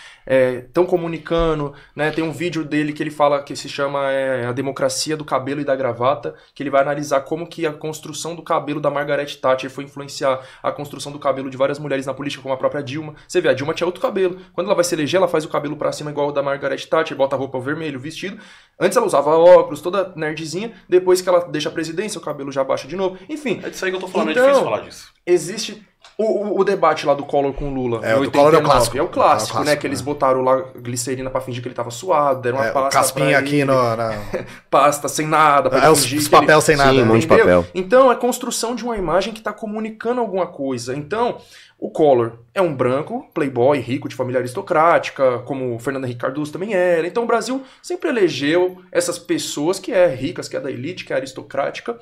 estão 0.66 0.86
comunicando, 0.86 1.74
né? 1.96 2.12
Tem 2.12 2.24
um 2.24 2.32
vídeo 2.32 2.64
dele 2.64 2.94
que 2.94 3.02
ele 3.02 3.10
fala 3.10 3.42
que 3.42 3.56
se 3.56 3.68
chama 3.68 4.12
é, 4.12 4.46
A 4.46 4.52
Democracia 4.52 5.18
do 5.18 5.26
Cabelo 5.26 5.62
e 5.62 5.64
da 5.64 5.76
Gravata, 5.76 6.36
que 6.54 6.62
ele 6.62 6.70
vai 6.70 6.82
analisar 6.82 7.22
como 7.22 7.48
que 7.48 7.66
a 7.66 7.74
construção 7.74 8.36
do 8.36 8.44
cabelo 8.44 8.80
da 8.80 8.92
Margaret 8.92 9.26
Thatcher 9.42 9.70
foi 9.72 9.86
influenciar 9.86 10.40
a 10.62 10.72
construção 10.72 11.12
do 11.12 11.18
cabelo 11.20 11.50
de 11.50 11.58
várias 11.58 11.80
mulheres 11.80 12.06
na 12.06 12.14
política, 12.14 12.44
como 12.44 12.54
a 12.54 12.58
própria 12.58 12.84
Dilma. 12.84 13.16
Você 13.28 13.42
vê, 13.42 13.50
a 13.50 13.54
Dilma 13.54 13.74
tinha 13.74 13.88
outro 13.88 14.02
cabelo. 14.02 14.38
Quando 14.54 14.68
ela 14.68 14.76
vai 14.80 14.84
se 14.84 14.96
eleger, 14.96 15.18
ela 15.18 15.28
faz 15.28 15.46
o 15.46 15.50
cabelo 15.50 15.76
pra 15.76 15.92
cima 15.92 16.10
igual 16.12 16.30
o 16.30 16.32
da 16.32 16.42
Margaret 16.42 16.78
Thatcher, 16.88 17.16
bota 17.18 17.36
a 17.36 17.40
roupa 17.40 17.60
vermelho, 17.60 18.00
o 18.00 18.02
vestido. 18.02 18.40
Antes 18.80 18.96
ela 18.98 19.06
usava 19.06 19.30
óculos, 19.38 19.82
toda 19.82 20.14
nerdzinha. 20.16 20.72
Depois 20.88 21.22
que 21.22 21.30
ela 21.30 21.42
deixa 21.46 21.70
a 21.70 21.72
presidência, 21.72 22.18
o 22.18 22.22
cabelo 22.22 22.52
já 22.52 22.64
baixa 22.64 22.88
de 22.88 22.96
novo. 22.96 23.18
Enfim, 23.28 23.60
É 23.64 23.70
disso 23.70 23.84
aí 23.86 23.92
que 23.92 23.98
eu 23.98 24.02
tô 24.02 24.08
falando, 24.08 24.32
Então, 24.32 24.44
é 24.44 24.48
difícil 24.48 24.66
falar 24.70 24.82
disso. 24.82 25.14
existe 25.26 25.86
o, 26.18 26.24
o- 26.24 26.60
o 26.60 26.64
debate 26.64 27.06
lá 27.06 27.14
do 27.14 27.24
Collor 27.26 27.54
com 27.54 27.70
o 27.70 27.74
Lula. 27.74 28.06
É, 28.06 28.16
o 28.16 28.30
Collor 28.32 28.54
é 28.54 28.58
o 28.58 28.60
89. 28.60 28.64
clássico. 28.66 28.98
É 28.98 29.02
o 29.02 29.08
clássico, 29.08 29.08
É 29.08 29.08
o 29.08 29.08
clássico, 29.54 29.64
né? 29.64 29.76
Que 29.76 29.88
eles 29.88 30.02
é. 30.02 30.04
botaram 30.04 30.42
lá 30.42 30.64
glicerina 30.76 31.30
pra 31.30 31.40
fingir 31.42 31.62
que 31.62 31.68
ele 31.68 31.76
tava 31.76 31.92
suado, 31.92 32.42
deram 32.42 32.58
uma 32.58 32.68
É, 32.68 32.72
pasta 32.72 32.90
caspinha 33.00 33.38
aqui 33.38 33.64
no, 33.64 33.74
na... 33.96 34.12
pasta 34.70 35.08
sem 35.08 35.26
nada, 35.28 35.70
pra 35.70 35.86
É, 35.86 35.90
os, 35.90 36.02
fingir 36.04 36.20
os 36.20 36.28
que 36.28 36.36
ele- 36.36 36.42
papéis 36.46 36.64
sem 36.64 36.76
nada. 36.76 36.92
Sim, 36.92 36.98
né? 36.98 37.04
um 37.04 37.08
monte 37.08 37.22
de 37.22 37.28
papel. 37.28 37.66
Então 37.74 38.12
é 38.12 38.16
construção 38.16 38.76
de 38.76 38.84
uma 38.84 38.98
imagem 38.98 39.32
que 39.34 39.40
está 39.40 39.54
comunicando 39.54 40.20
alguma 40.20 40.48
coisa. 40.48 40.96
Então, 40.96 41.38
o 41.80 41.90
Collor 41.90 42.34
é 42.54 42.62
um 42.62 42.76
branco, 42.76 43.30
playboy, 43.34 43.80
rico, 43.80 44.10
de 44.10 44.16
família 44.16 44.40
aristocrática, 44.40 45.40
como 45.40 45.76
o 45.76 45.80
Fernando 45.80 46.04
Henrique 46.04 46.20
Cardoso 46.22 46.52
também 46.52 46.74
era. 46.74 47.08
Então 47.08 47.24
o 47.24 47.28
Brasil 47.28 47.64
sempre 47.82 48.10
elegeu 48.10 48.82
essas 48.92 49.18
pessoas 49.18 49.80
que 49.80 49.94
é 49.94 50.08
ricas, 50.08 50.50
que 50.50 50.58
é 50.58 50.60
da 50.60 50.70
elite, 50.70 51.06
que 51.06 51.14
é 51.14 51.16
aristocrática, 51.16 51.98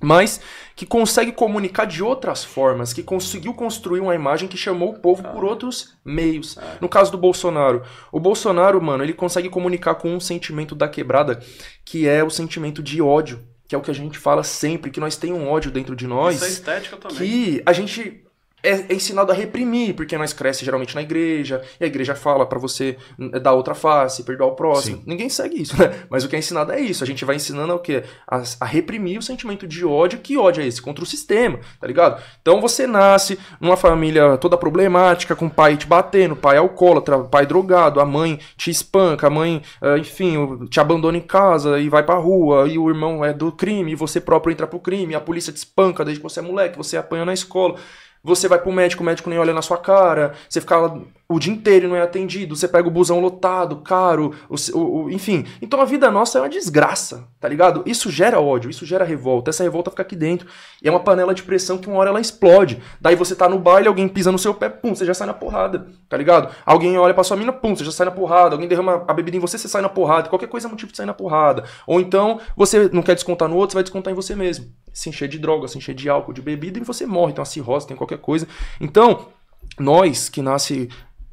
mas 0.00 0.40
que 0.74 0.86
consegue 0.86 1.30
comunicar 1.30 1.84
de 1.84 2.02
outras 2.02 2.42
formas, 2.42 2.92
que 2.92 3.02
conseguiu 3.02 3.52
construir 3.52 4.00
uma 4.00 4.14
imagem 4.14 4.48
que 4.48 4.56
chamou 4.56 4.90
o 4.90 4.98
povo 4.98 5.22
por 5.22 5.44
outros 5.44 5.94
meios. 6.04 6.56
No 6.80 6.88
caso 6.88 7.12
do 7.12 7.18
Bolsonaro, 7.18 7.82
o 8.10 8.18
Bolsonaro, 8.18 8.80
mano, 8.80 9.04
ele 9.04 9.12
consegue 9.12 9.50
comunicar 9.50 9.96
com 9.96 10.14
um 10.14 10.20
sentimento 10.20 10.74
da 10.74 10.88
quebrada, 10.88 11.40
que 11.84 12.08
é 12.08 12.24
o 12.24 12.30
sentimento 12.30 12.82
de 12.82 13.02
ódio, 13.02 13.44
que 13.68 13.74
é 13.74 13.78
o 13.78 13.82
que 13.82 13.90
a 13.90 13.94
gente 13.94 14.18
fala 14.18 14.42
sempre, 14.42 14.90
que 14.90 14.98
nós 14.98 15.16
tem 15.16 15.32
um 15.32 15.48
ódio 15.48 15.70
dentro 15.70 15.94
de 15.94 16.06
nós 16.06 16.36
Isso 16.36 16.44
é 16.44 16.48
estética 16.48 16.96
também. 16.96 17.18
que 17.18 17.62
a 17.66 17.72
gente 17.72 18.24
é, 18.62 18.70
é 18.70 18.94
ensinado 18.94 19.32
a 19.32 19.34
reprimir, 19.34 19.94
porque 19.94 20.16
nós 20.18 20.32
cresce 20.32 20.64
geralmente 20.64 20.94
na 20.94 21.02
igreja, 21.02 21.62
e 21.80 21.84
a 21.84 21.86
igreja 21.86 22.14
fala 22.14 22.44
pra 22.46 22.58
você 22.58 22.96
n- 23.18 23.30
dar 23.40 23.52
outra 23.52 23.74
face, 23.74 24.22
perdoar 24.22 24.48
o 24.48 24.54
próximo. 24.54 24.98
Sim. 24.98 25.02
Ninguém 25.06 25.28
segue 25.28 25.62
isso, 25.62 25.78
né? 25.80 25.92
Mas 26.10 26.24
o 26.24 26.28
que 26.28 26.36
é 26.36 26.38
ensinado 26.38 26.72
é 26.72 26.80
isso. 26.80 27.02
A 27.02 27.06
gente 27.06 27.24
vai 27.24 27.36
ensinando 27.36 27.74
o 27.74 27.78
quê? 27.78 28.02
A, 28.28 28.42
a 28.60 28.64
reprimir 28.64 29.18
o 29.18 29.22
sentimento 29.22 29.66
de 29.66 29.84
ódio. 29.84 30.18
Que 30.20 30.36
ódio 30.36 30.62
é 30.62 30.66
esse? 30.66 30.80
Contra 30.82 31.02
o 31.02 31.06
sistema, 31.06 31.58
tá 31.80 31.86
ligado? 31.86 32.22
Então 32.42 32.60
você 32.60 32.86
nasce 32.86 33.38
numa 33.60 33.76
família 33.76 34.36
toda 34.38 34.56
problemática, 34.56 35.34
com 35.36 35.46
o 35.46 35.50
pai 35.50 35.76
te 35.76 35.86
batendo, 35.86 36.36
pai 36.36 36.56
alcoólatra, 36.56 37.18
pai 37.20 37.46
drogado, 37.46 38.00
a 38.00 38.04
mãe 38.06 38.38
te 38.56 38.70
espanca, 38.70 39.26
a 39.26 39.30
mãe, 39.30 39.62
ah, 39.80 39.98
enfim, 39.98 40.66
te 40.66 40.80
abandona 40.80 41.18
em 41.18 41.20
casa 41.22 41.78
e 41.78 41.88
vai 41.88 42.02
pra 42.02 42.14
rua, 42.16 42.68
e 42.68 42.78
o 42.78 42.88
irmão 42.88 43.24
é 43.24 43.32
do 43.32 43.50
crime, 43.52 43.92
e 43.92 43.94
você 43.94 44.20
próprio 44.20 44.52
entra 44.52 44.66
pro 44.66 44.78
crime, 44.78 45.14
a 45.14 45.20
polícia 45.20 45.52
te 45.52 45.56
espanca 45.56 46.04
desde 46.04 46.20
que 46.20 46.28
você 46.28 46.40
é 46.40 46.42
moleque, 46.42 46.76
você 46.76 46.96
apanha 46.96 47.24
na 47.24 47.32
escola. 47.32 47.76
Você 48.22 48.48
vai 48.48 48.58
pro 48.60 48.72
médico, 48.72 49.02
o 49.02 49.06
médico 49.06 49.30
nem 49.30 49.38
olha 49.38 49.54
na 49.54 49.62
sua 49.62 49.78
cara, 49.78 50.34
você 50.48 50.60
fica 50.60 50.76
lá 50.76 51.00
o 51.30 51.38
dia 51.38 51.52
inteiro 51.52 51.88
não 51.88 51.96
é 51.96 52.02
atendido, 52.02 52.56
você 52.56 52.66
pega 52.66 52.88
o 52.88 52.90
busão 52.90 53.20
lotado, 53.20 53.76
caro, 53.76 54.34
o, 54.48 54.78
o- 54.78 55.10
enfim. 55.10 55.46
Então 55.62 55.80
a 55.80 55.84
vida 55.84 56.10
nossa 56.10 56.38
é 56.38 56.42
uma 56.42 56.48
desgraça, 56.48 57.28
tá 57.38 57.48
ligado? 57.48 57.82
Isso 57.86 58.10
gera 58.10 58.40
ódio, 58.40 58.68
isso 58.68 58.84
gera 58.84 59.04
revolta, 59.04 59.50
essa 59.50 59.62
revolta 59.62 59.90
fica 59.90 60.02
aqui 60.02 60.16
dentro. 60.16 60.48
E 60.82 60.88
é 60.88 60.90
uma 60.90 61.00
panela 61.00 61.32
de 61.32 61.42
pressão 61.42 61.78
que 61.78 61.88
uma 61.88 61.98
hora 61.98 62.10
ela 62.10 62.20
explode. 62.20 62.82
Daí 63.00 63.14
você 63.14 63.36
tá 63.36 63.48
no 63.48 63.58
baile, 63.58 63.86
alguém 63.88 64.08
pisa 64.08 64.32
no 64.32 64.38
seu 64.38 64.52
pé, 64.52 64.68
pum, 64.68 64.94
você 64.94 65.06
já 65.06 65.14
sai 65.14 65.26
na 65.26 65.34
porrada, 65.34 65.86
tá 66.08 66.16
ligado? 66.16 66.52
Alguém 66.66 66.98
olha 66.98 67.14
pra 67.14 67.22
sua 67.22 67.36
mina, 67.36 67.52
pum, 67.52 67.76
você 67.76 67.84
já 67.84 67.92
sai 67.92 68.06
na 68.06 68.12
porrada. 68.12 68.54
Alguém 68.56 68.68
derrama 68.68 69.04
a 69.06 69.14
bebida 69.14 69.36
em 69.36 69.40
você, 69.40 69.56
você 69.56 69.68
sai 69.68 69.82
na 69.82 69.88
porrada. 69.88 70.28
Qualquer 70.28 70.48
coisa 70.48 70.66
é 70.66 70.70
motivo 70.70 70.90
de 70.90 70.96
sair 70.96 71.06
na 71.06 71.14
porrada. 71.14 71.64
Ou 71.86 72.00
então, 72.00 72.40
você 72.56 72.88
não 72.92 73.02
quer 73.02 73.14
descontar 73.14 73.48
no 73.48 73.56
outro, 73.56 73.72
você 73.72 73.76
vai 73.76 73.82
descontar 73.84 74.12
em 74.12 74.16
você 74.16 74.34
mesmo. 74.34 74.66
Se 74.92 75.08
encher 75.08 75.28
de 75.28 75.38
droga, 75.38 75.68
se 75.68 75.78
encher 75.78 75.94
de 75.94 76.08
álcool, 76.08 76.32
de 76.32 76.42
bebida, 76.42 76.78
e 76.78 76.82
você 76.82 77.06
morre. 77.06 77.32
Tem 77.32 77.40
uma 77.40 77.44
cirrose, 77.46 77.86
tem 77.86 77.96
qualquer 77.96 78.18
coisa. 78.18 78.48
Então, 78.80 79.28
nós 79.78 80.28
que 80.28 80.42
nasce 80.42 80.88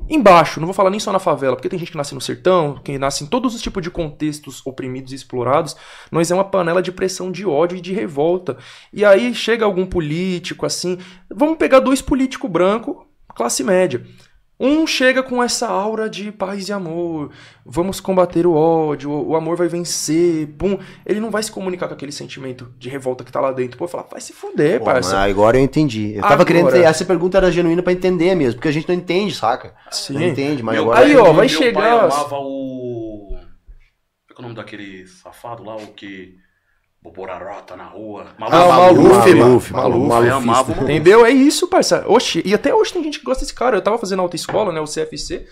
embaixo, 0.10 0.60
não 0.60 0.68
vou 0.68 0.74
falar 0.74 0.90
nem 0.90 0.99
só 0.99 1.11
na 1.11 1.19
favela, 1.19 1.56
porque 1.56 1.69
tem 1.69 1.80
gente 1.80 1.91
que 1.91 1.98
nasce 1.98 2.15
no 2.15 2.22
sertão, 2.22 2.80
que 2.84 2.98
nasce 2.98 3.24
em 3.24 3.28
todos 3.28 3.53
os 3.53 3.61
tipos 3.61 3.84
de 3.84 3.91
contextos 3.91 4.61
oprimidos 4.65 5.11
e 5.11 5.15
explorados, 5.15 5.76
nós 6.11 6.32
é 6.32 6.36
uma 6.36 6.44
panela 6.44 6.82
de 6.82 6.91
pressão 6.91 7.32
de 7.32 7.45
ódio 7.45 7.78
e 7.78 7.82
de 7.82 7.94
revolta. 7.94 8.57
E 8.94 9.03
aí 9.03 9.34
chega 9.34 9.65
algum 9.65 9.86
político 9.86 10.65
assim, 10.65 10.98
vamos 11.30 11.57
pegar 11.57 11.80
dois 11.80 12.02
políticos 12.02 12.49
brancos, 12.49 12.95
classe 13.36 13.64
média. 13.64 14.06
Um 14.59 14.88
chega 14.88 15.21
com 15.21 15.43
essa 15.43 15.67
aura 15.67 16.09
de 16.09 16.31
paz 16.31 16.67
e 16.67 16.73
amor, 16.73 17.29
vamos 17.63 17.99
combater 17.99 18.47
o 18.47 18.53
ódio, 18.53 19.11
o 19.11 19.35
amor 19.35 19.55
vai 19.55 19.67
vencer, 19.67 20.47
pum. 20.57 20.79
Ele 21.05 21.19
não 21.19 21.29
vai 21.29 21.43
se 21.43 21.51
comunicar 21.51 21.88
com 21.88 21.93
aquele 21.93 22.11
sentimento 22.11 22.73
de 22.79 22.89
revolta 22.89 23.23
que 23.23 23.31
tá 23.31 23.39
lá 23.39 23.51
dentro. 23.51 23.77
Pô, 23.77 23.85
vai 23.85 23.91
falar, 23.91 24.07
vai 24.09 24.19
se 24.19 24.34
fuder, 24.34 24.79
Pô, 24.79 24.85
parça. 24.85 25.19
agora 25.19 25.57
eu 25.57 25.63
entendi. 25.63 26.13
Eu 26.15 26.21
tava 26.21 26.34
Agora. 26.34 26.45
querendo 26.47 26.71
ter, 26.71 26.81
essa 26.84 27.05
pergunta 27.05 27.38
era 27.38 27.51
genuína 27.51 27.84
pra 27.84 27.93
entender 27.93 28.34
mesmo, 28.34 28.55
porque 28.55 28.67
a 28.67 28.71
gente 28.71 28.88
não 28.88 28.95
entende, 28.95 29.35
saca? 29.35 29.75
Sim. 29.91 30.13
Não 30.13 30.23
entende, 30.23 30.63
mas 30.63 30.73
Meu 30.73 30.85
agora 30.85 30.99
Aí, 31.05 31.15
ó, 31.15 31.25
vai 31.34 31.47
meu 31.47 31.49
chegar- 31.49 31.79
pai 31.79 31.91
amava 31.91 32.35
o. 32.39 33.38
Qual 34.34 34.38
é 34.38 34.39
o 34.39 34.41
nome 34.41 34.55
daquele 34.55 35.05
safado 35.05 35.63
lá, 35.63 35.75
o 35.75 35.88
que. 35.93 36.34
Boborarota 37.02 37.76
na 37.76 37.86
rua. 37.86 38.26
Ah, 38.40 38.65
o 38.65 38.69
Maluf, 38.69 39.34
Maluf. 39.34 39.36
Maluf, 39.36 39.74
Maluf. 39.74 40.10
Pai 40.10 40.30
amava 40.30 40.72
o 40.72 40.76
Maluf. 40.76 40.84
Entendeu? 40.84 41.26
É 41.26 41.32
isso, 41.32 41.68
parça. 41.68 42.03
Oxi, 42.07 42.41
e 42.45 42.53
até 42.53 42.74
hoje 42.74 42.91
tem 42.94 43.03
gente 43.03 43.19
que 43.19 43.26
gosta 43.26 43.44
desse 43.44 43.53
cara. 43.53 43.78
Eu 43.78 43.82
tava 43.82 43.98
fazendo 43.98 44.22
autoescola, 44.22 44.74
né, 44.74 44.82
o 44.82 44.86
CFC. 44.86 45.45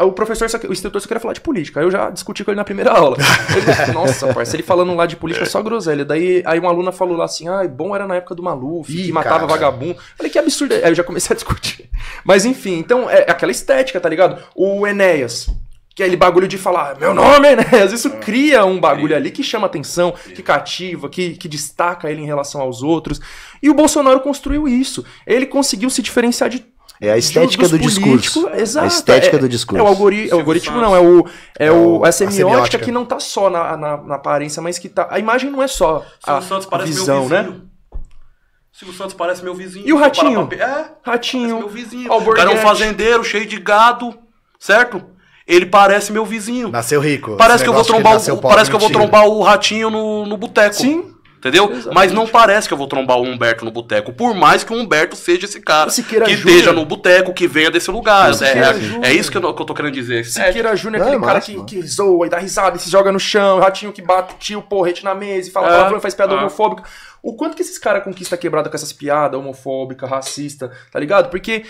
O 0.00 0.12
professor, 0.12 0.48
o 0.66 0.72
instrutor 0.72 1.00
só 1.00 1.06
queria 1.06 1.20
falar 1.20 1.34
de 1.34 1.42
política. 1.42 1.78
Aí 1.78 1.86
eu 1.86 1.90
já 1.90 2.08
discuti 2.08 2.42
com 2.42 2.50
ele 2.50 2.56
na 2.56 2.64
primeira 2.64 2.90
aula. 2.90 3.16
Ele, 3.54 3.92
Nossa, 3.92 4.32
parça, 4.32 4.56
ele 4.56 4.62
falando 4.62 4.94
lá 4.94 5.04
de 5.04 5.14
política 5.14 5.44
só 5.44 5.62
groselha. 5.62 6.04
Daí 6.06 6.42
aí 6.46 6.58
uma 6.58 6.70
aluna 6.70 6.90
falou 6.90 7.16
lá 7.16 7.26
assim: 7.26 7.48
ah, 7.48 7.68
bom 7.68 7.94
era 7.94 8.06
na 8.06 8.16
época 8.16 8.34
do 8.34 8.42
Maluf, 8.42 8.90
Ih, 8.90 9.04
que 9.04 9.12
matava 9.12 9.40
cara. 9.40 9.46
vagabundo. 9.46 9.96
Falei, 10.16 10.32
que 10.32 10.38
absurdo. 10.38 10.74
Aí 10.74 10.88
eu 10.88 10.94
já 10.94 11.04
comecei 11.04 11.34
a 11.34 11.36
discutir. 11.36 11.90
Mas 12.24 12.44
enfim, 12.46 12.78
então 12.78 13.08
é 13.10 13.30
aquela 13.30 13.52
estética, 13.52 14.00
tá 14.00 14.08
ligado? 14.08 14.42
O 14.56 14.86
Enéas. 14.86 15.48
Que 15.94 16.02
é 16.02 16.06
aquele 16.06 16.16
bagulho 16.16 16.48
de 16.48 16.58
falar, 16.58 16.98
meu 16.98 17.14
nome 17.14 17.46
é 17.46 17.52
Enéas. 17.52 17.92
Isso 17.92 18.10
cria 18.10 18.64
um 18.64 18.80
bagulho 18.80 19.14
ali 19.14 19.30
que 19.30 19.44
chama 19.44 19.66
atenção, 19.66 20.10
que 20.12 20.42
cativa, 20.42 21.08
que, 21.08 21.36
que 21.36 21.46
destaca 21.48 22.10
ele 22.10 22.20
em 22.20 22.26
relação 22.26 22.60
aos 22.60 22.82
outros. 22.82 23.20
E 23.62 23.70
o 23.70 23.74
Bolsonaro 23.74 24.18
construiu 24.20 24.66
isso. 24.66 25.04
Ele 25.24 25.46
conseguiu 25.46 25.88
se 25.88 26.02
diferenciar 26.02 26.50
de 26.50 26.66
É 27.00 27.12
a 27.12 27.16
estética 27.16 27.68
do 27.68 27.78
discurso. 27.78 28.48
Exato. 28.54 28.84
A 28.84 28.88
estética 28.88 29.36
é, 29.36 29.38
do 29.38 29.48
discurso. 29.48 29.80
É 29.80 29.84
o, 29.84 29.86
algori- 29.88 30.28
é 30.28 30.34
o 30.34 30.38
algoritmo, 30.38 30.80
não, 30.80 30.96
é 30.96 31.00
o. 31.00 31.24
É, 31.58 31.70
o, 31.70 31.98
o- 32.00 32.04
a 32.04 32.08
a 32.08 32.12
semiótica 32.12 32.32
semiótica. 32.50 32.84
que 32.84 32.90
não 32.90 33.04
tá 33.04 33.20
só 33.20 33.48
na, 33.48 33.76
na, 33.76 33.96
na 33.98 34.14
aparência, 34.16 34.60
mas 34.60 34.80
que 34.80 34.88
tá. 34.88 35.06
A 35.10 35.20
imagem 35.20 35.48
não 35.48 35.62
é 35.62 35.68
só 35.68 36.04
a, 36.26 36.32
Silvio 36.40 36.48
Santos 36.48 36.66
a 36.66 36.70
parece 36.70 36.88
visão, 36.92 37.20
meu 37.20 37.28
né? 37.28 37.42
vizinho. 37.44 37.70
Silvio 38.72 38.94
Santos 38.96 39.14
parece 39.14 39.44
meu 39.44 39.54
vizinho. 39.54 39.86
E 39.86 39.92
o 39.92 39.96
Ratinho? 39.96 40.46
pra 40.48 40.56
É, 40.58 40.66
parece 40.66 40.90
Ratinho. 41.04 41.58
meu 41.60 41.68
vizinho. 41.68 42.12
O 42.12 42.32
cara 42.34 42.50
é 42.50 42.54
um 42.54 42.58
fazendeiro 42.58 43.22
cheio 43.22 43.46
de 43.46 43.58
gado, 43.60 44.12
certo? 44.58 45.13
Ele 45.46 45.66
parece 45.66 46.10
meu 46.12 46.24
vizinho. 46.24 46.68
Nasceu 46.68 47.00
rico. 47.00 47.36
Parece 47.36 47.56
Esse 47.56 47.64
que 47.64 47.70
eu 47.70 47.74
vou 47.74 47.84
trombar, 47.84 48.16
o, 48.16 48.24
pobre, 48.24 48.48
parece 48.48 48.70
que 48.70 48.76
eu 48.76 48.80
vou 48.80 48.90
trombar 48.90 49.26
o 49.26 49.42
ratinho 49.42 49.90
no, 49.90 50.24
no 50.24 50.36
boteco. 50.36 50.74
Sim. 50.74 51.14
Entendeu? 51.36 51.64
Exatamente. 51.64 51.94
Mas 51.94 52.10
não 52.10 52.26
parece 52.26 52.66
que 52.66 52.72
eu 52.72 52.78
vou 52.78 52.86
trombar 52.86 53.18
o 53.18 53.22
Humberto 53.22 53.66
no 53.66 53.70
boteco. 53.70 54.14
Por 54.14 54.34
mais 54.34 54.64
que 54.64 54.72
o 54.72 54.76
Humberto 54.76 55.14
seja 55.14 55.44
esse 55.44 55.60
cara. 55.60 55.90
Siqueira 55.90 56.24
que 56.24 56.34
Júnior. 56.34 56.56
esteja 56.56 56.72
no 56.72 56.86
boteco, 56.86 57.34
que 57.34 57.46
venha 57.46 57.70
desse 57.70 57.90
lugar. 57.90 58.30
É, 58.40 59.06
é- 59.06 59.10
é 59.10 59.12
isso 59.12 59.30
que 59.30 59.36
eu, 59.36 59.52
que 59.52 59.60
eu 59.60 59.66
tô 59.66 59.74
querendo 59.74 59.92
dizer. 59.92 60.24
Siqueira 60.24 60.74
Júnior 60.74 61.02
é 61.02 61.04
aquele 61.04 61.22
é 61.22 61.26
cara 61.26 61.34
massa, 61.34 61.52
que, 61.52 61.62
que 61.64 61.82
zoa 61.86 62.26
e 62.26 62.30
dá 62.30 62.38
risada 62.38 62.78
e 62.78 62.80
se 62.80 62.88
joga 62.88 63.12
no 63.12 63.20
chão, 63.20 63.58
ratinho 63.60 63.92
que 63.92 64.00
bate 64.00 64.36
tio, 64.38 64.62
porrete 64.62 65.04
na 65.04 65.14
mesa 65.14 65.50
e 65.50 65.52
fala 65.52 65.66
É, 65.66 65.70
palavrão 65.72 66.00
faz 66.00 66.14
piada 66.14 66.32
é. 66.32 66.36
homofóbica. 66.38 66.82
O 67.22 67.34
quanto 67.36 67.54
que 67.56 67.60
esses 67.60 67.76
caras 67.76 68.02
conquistam 68.02 68.36
a 68.36 68.40
quebrada 68.40 68.70
com 68.70 68.76
essas 68.76 68.94
piadas 68.94 69.38
homofóbicas, 69.38 70.08
racista, 70.08 70.70
tá 70.90 70.98
ligado? 70.98 71.28
Porque 71.28 71.64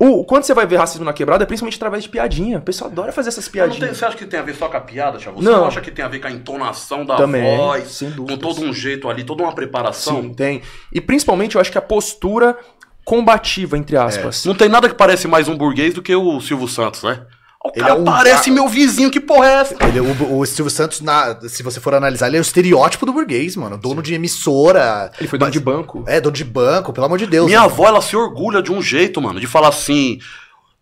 o, 0.00 0.24
quando 0.24 0.44
você 0.44 0.54
vai 0.54 0.66
ver 0.66 0.76
racismo 0.78 1.04
na 1.04 1.12
quebrada 1.12 1.44
é 1.44 1.46
principalmente 1.46 1.76
através 1.76 2.02
de 2.04 2.08
piadinha. 2.08 2.58
O 2.58 2.62
pessoal 2.62 2.90
adora 2.90 3.12
fazer 3.12 3.28
essas 3.28 3.44
não 3.44 3.52
tem- 3.52 3.60
piadinhas. 3.68 3.96
você 3.98 4.04
acha 4.06 4.16
que 4.16 4.24
tem 4.26 4.40
a 4.40 4.42
ver 4.42 4.54
só 4.54 4.66
com 4.68 4.76
a 4.76 4.80
piada, 4.80 5.18
Thiago? 5.18 5.42
Você 5.42 5.48
Não. 5.50 5.58
não 5.58 5.66
acha 5.66 5.80
que 5.80 5.90
tem 5.90 6.02
a 6.04 6.08
ver 6.08 6.18
com 6.20 6.26
a 6.26 6.30
entonação 6.30 7.04
da 7.04 7.16
Também, 7.16 7.56
voz? 7.56 7.88
sem 7.88 8.10
Com 8.12 8.36
todo 8.38 8.62
um 8.62 8.72
jeito 8.72 9.08
ali, 9.10 9.22
toda 9.24 9.42
uma 9.42 9.54
preparação? 9.54 10.22
Sim, 10.22 10.32
tem. 10.34 10.62
E 10.92 11.00
principalmente 11.00 11.54
eu 11.56 11.60
acho 11.60 11.70
que 11.70 11.78
a 11.78 11.82
postura 11.82 12.56
combativa, 13.04 13.76
entre 13.76 13.96
aspas. 13.96 14.44
Não 14.44 14.54
tem 14.54 14.68
nada 14.68 14.88
que 14.88 14.94
parece 14.94 15.26
mais 15.28 15.48
um 15.48 15.56
burguês 15.56 15.94
do 15.94 16.02
que 16.02 16.14
o 16.14 16.40
Silvio 16.40 16.68
Santos, 16.68 17.02
né? 17.02 17.20
O 17.62 17.68
Ele 17.74 17.80
cara 17.80 17.90
é 17.90 17.94
um- 17.98 18.04
parece 18.04 18.50
meu 18.50 18.66
vizinho, 18.68 19.10
que 19.10 19.20
porra 19.20 19.46
é 19.46 19.52
essa? 19.60 19.76
Ele, 19.84 20.00
o, 20.00 20.38
o 20.38 20.46
Silvio 20.46 20.70
Santos, 20.70 21.02
na- 21.02 21.38
se 21.46 21.62
você 21.62 21.78
for 21.78 21.94
analisar, 21.94 22.28
ele 22.28 22.38
é 22.38 22.40
o 22.40 22.42
estereótipo 22.42 23.04
do 23.04 23.12
burguês, 23.12 23.54
mano. 23.54 23.76
Dono 23.76 24.02
de 24.02 24.14
emissora. 24.14 25.12
Ele 25.20 25.28
foi 25.28 25.38
dono 25.38 25.50
de 25.50 25.60
banco. 25.60 26.02
É, 26.06 26.20
dono 26.20 26.34
de 26.34 26.44
banco, 26.44 26.90
pelo 26.92 27.04
amor 27.04 27.18
de 27.18 27.26
Deus. 27.26 27.46
Minha 27.46 27.60
né? 27.60 27.64
avó, 27.66 27.86
ela 27.86 28.00
se 28.00 28.16
orgulha 28.16 28.62
de 28.62 28.72
um 28.72 28.80
jeito, 28.80 29.20
mano, 29.20 29.38
de 29.38 29.46
falar 29.46 29.68
assim. 29.68 30.18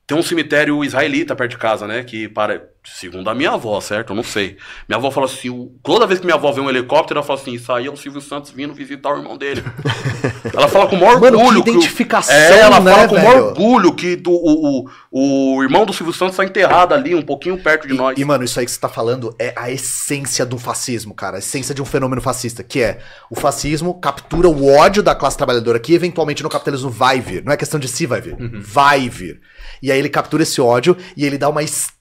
Tem 0.06 0.16
um 0.16 0.22
cemitério 0.22 0.82
israelita 0.84 1.34
perto 1.34 1.50
de 1.50 1.58
casa, 1.58 1.86
né? 1.86 2.04
Que 2.04 2.28
para. 2.28 2.62
Segundo 2.84 3.28
a 3.28 3.34
minha 3.34 3.50
avó, 3.50 3.78
certo? 3.82 4.10
Eu 4.10 4.16
não 4.16 4.22
sei. 4.22 4.56
Minha 4.88 4.96
avó 4.98 5.10
fala 5.10 5.26
assim: 5.26 5.50
o- 5.50 5.70
toda 5.82 6.06
vez 6.06 6.18
que 6.20 6.24
minha 6.26 6.36
avó 6.36 6.50
vê 6.52 6.60
um 6.60 6.70
helicóptero, 6.70 7.18
ela 7.18 7.26
fala 7.26 7.38
assim: 7.38 7.52
Isso 7.52 7.70
aí 7.72 7.86
é 7.86 7.90
o 7.90 7.96
Silvio 7.96 8.20
Santos 8.20 8.50
vindo 8.50 8.72
visitar 8.72 9.12
o 9.12 9.18
irmão 9.18 9.36
dele. 9.36 9.62
ela 10.54 10.68
fala 10.68 10.86
com 10.86 10.96
o 10.96 11.00
maior 11.00 11.20
Mano, 11.20 11.36
que 11.38 11.44
orgulho. 11.44 11.58
o- 11.58 11.68
identificação, 11.68 12.34
É, 12.34 12.60
ela 12.60 12.80
né, 12.80 12.90
fala 12.92 13.08
com 13.08 13.14
o 13.14 13.18
maior 13.18 13.42
orgulho 13.48 13.94
que 13.94 14.16
do, 14.16 14.30
o, 14.30 14.88
o, 15.10 15.56
o 15.56 15.62
irmão 15.62 15.84
do 15.84 15.92
Silvio 15.92 16.14
Santos 16.14 16.36
tá 16.36 16.44
enterrado 16.44 16.94
ali, 16.94 17.14
um 17.14 17.22
pouquinho 17.22 17.58
perto 17.62 17.86
de 17.86 17.92
nós. 17.94 18.18
E, 18.18 18.24
mano, 18.24 18.42
isso 18.44 18.58
aí 18.58 18.64
que 18.64 18.72
você 18.72 18.80
tá 18.80 18.88
falando 18.88 19.34
é 19.38 19.52
a 19.56 19.70
essência 19.70 20.46
do 20.46 20.56
fascismo, 20.58 21.14
cara. 21.14 21.36
A 21.36 21.40
essência 21.40 21.74
de 21.74 21.82
um 21.82 21.84
fenômeno 21.84 22.22
fascista, 22.22 22.62
que 22.62 22.80
é 22.80 23.00
o 23.30 23.34
fascismo 23.38 24.00
captura 24.00 24.48
o 24.48 24.66
ódio 24.76 25.02
da 25.02 25.14
classe 25.14 25.36
trabalhadora, 25.36 25.78
que 25.78 25.92
eventualmente 25.92 26.42
no 26.42 26.48
capitalismo 26.48 26.88
vai 26.90 27.20
vir. 27.20 27.44
Não 27.44 27.52
é 27.52 27.56
questão 27.56 27.78
de 27.78 27.86
se 27.88 28.06
vai 28.06 28.20
vir, 28.20 28.36
vai 28.60 29.08
vir. 29.10 29.40
E 29.82 29.92
aí 29.92 29.98
ele 29.98 30.08
captura 30.08 30.42
esse 30.42 30.60
ódio 30.60 30.96
e 31.16 31.26
ele 31.26 31.36
dá 31.36 31.48
uma 31.50 31.62
estética 31.62 31.97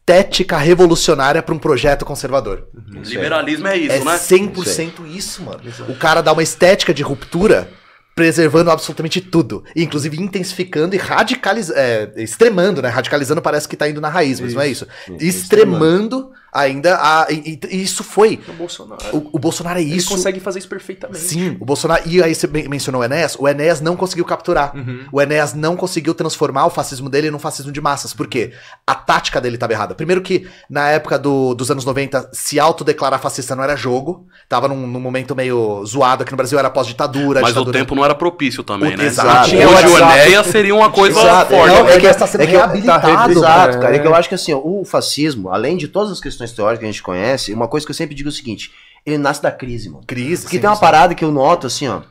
revolucionária 0.58 1.44
pra 1.44 1.54
um 1.54 1.60
projeto 1.60 2.06
conservador. 2.06 2.68
Liberalismo 3.04 3.68
é 3.68 3.78
isso, 3.78 3.96
é 3.96 4.00
né? 4.00 4.18
100% 4.18 4.92
isso, 5.14 5.44
mano. 5.44 5.60
O 5.90 5.96
cara 5.96 6.22
dá 6.22 6.32
uma 6.32 6.44
estética 6.44 6.94
de 6.94 7.04
ruptura 7.04 7.70
preservando 8.16 8.72
absolutamente 8.72 9.22
tudo, 9.22 9.64
inclusive 9.76 10.20
intensificando 10.20 10.96
e 10.96 10.98
radicalizando, 10.98 11.80
extremando, 12.16 12.82
né? 12.82 12.90
Radicalizando 12.90 13.42
parece 13.42 13.68
que 13.68 13.76
tá 13.76 13.88
indo 13.88 14.02
na 14.02 14.10
raiz, 14.10 14.40
mas 14.40 14.54
não 14.56 14.62
é 14.62 14.68
isso. 14.68 14.88
Extremando 15.20 16.32
ainda 16.52 16.96
a 17.02 17.28
e, 17.30 17.60
e- 17.70 17.82
isso 17.84 18.04
foi 18.04 18.40
O 18.48 18.54
Bolsonaro. 18.54 19.02
o, 19.14 19.30
o 19.34 19.40
Bolsonaro 19.40 19.80
é 19.80 19.82
Ele 19.82 19.96
isso. 19.96 20.10
consegue 20.10 20.40
fazer 20.40 20.60
isso 20.60 20.68
perfeitamente. 20.70 21.20
Sim, 21.20 21.58
o 21.60 21.66
Bolsonaro. 21.66 22.04
E 22.06 22.22
aí 22.24 22.34
você 22.34 22.48
men- 22.48 22.68
mencionou 22.68 23.02
o 23.02 23.04
Enéas, 23.04 23.36
o 23.40 23.48
Enéas 23.48 23.82
não 23.82 23.96
conseguiu 23.96 24.26
capturar. 24.26 24.76
Uhum. 24.76 25.06
O 25.12 25.22
Enéas 25.22 25.54
não 25.54 25.76
conseguiu 25.76 26.14
transformar 26.14 26.66
o 26.66 26.70
fascismo 26.70 27.10
dele 27.10 27.30
num 27.32 27.40
fascismo 27.40 27.72
de 27.72 27.80
massas. 27.82 28.14
Por 28.14 28.28
quê? 28.28 28.52
A 28.86 28.96
tática 28.96 29.40
dele 29.42 29.56
estava 29.56 29.74
errada. 29.74 29.96
Primeiro 29.96 30.22
que, 30.22 30.48
na 30.70 30.90
época 30.90 31.18
do- 31.20 31.54
dos 31.54 31.70
anos 31.72 31.86
90, 31.86 32.30
se 32.34 32.60
autodeclarar 32.60 33.20
fascista 33.20 33.56
não 33.56 33.64
era 33.64 33.76
jogo. 33.76 34.26
Tava 34.50 34.68
num, 34.68 34.88
num 34.88 35.00
momento 35.00 35.36
meio 35.36 35.86
zoado 35.86 36.24
aqui 36.24 36.32
no 36.32 36.38
Brasil, 36.38 36.58
era 36.58 36.70
pós-ditadura. 36.70 37.42
Mas 37.42 37.52
o 37.52 37.54
ditadura- 37.54 37.78
tempo 37.80 37.96
não 37.96 38.04
era 38.06 38.16
propício 38.16 38.64
também, 38.64 38.94
O- 38.94 38.98
né? 38.98 39.06
exato. 39.06 39.48
Hoje 39.50 39.56
o 39.58 39.72
WhatsApp. 39.72 40.20
Enéas 40.28 40.48
seria 40.48 40.76
uma 40.76 40.90
coisa 40.90 41.20
Exato, 41.20 41.52
forte. 41.54 41.76
não, 41.76 41.84
né? 41.84 41.96
é 41.96 42.00
que 42.00 42.14
Tá 42.18 42.26
sendo 42.26 42.42
é 42.42 42.48
que- 42.48 42.52
reabilitado, 42.54 43.02
tá, 43.02 43.30
Exato, 43.30 43.42
cara. 43.44 43.78
cara. 43.80 43.96
É 43.96 44.00
que 44.00 44.08
eu 44.08 44.16
acho 44.16 44.28
que 44.30 44.36
assim, 44.36 44.54
ó, 44.54 44.58
o 44.64 44.84
fascismo, 44.86 45.50
além 45.50 45.78
de 45.78 45.88
todas 45.88 46.12
as 46.12 46.20
questões 46.20 46.37
teóricas 46.52 46.80
que 46.80 46.86
a 46.86 46.92
gente 46.92 47.04
conhece, 47.04 47.54
uma 47.54 47.68
coisa 47.68 47.86
que 47.86 47.92
eu 47.92 47.96
sempre 47.96 48.16
digo 48.16 48.30
é 48.30 48.32
o 48.32 48.34
seguinte: 48.34 48.72
ele 49.06 49.18
nasce 49.18 49.42
da 49.42 49.52
crise, 49.52 49.90
mano. 49.90 50.04
Crise. 50.06 50.44
Porque 50.44 50.60
tem 50.60 50.70
uma 50.70 50.80
parada 50.80 51.16
que 51.16 51.24
eu 51.24 51.32
noto 51.32 51.68
assim, 51.68 51.88
ó. 51.88 52.02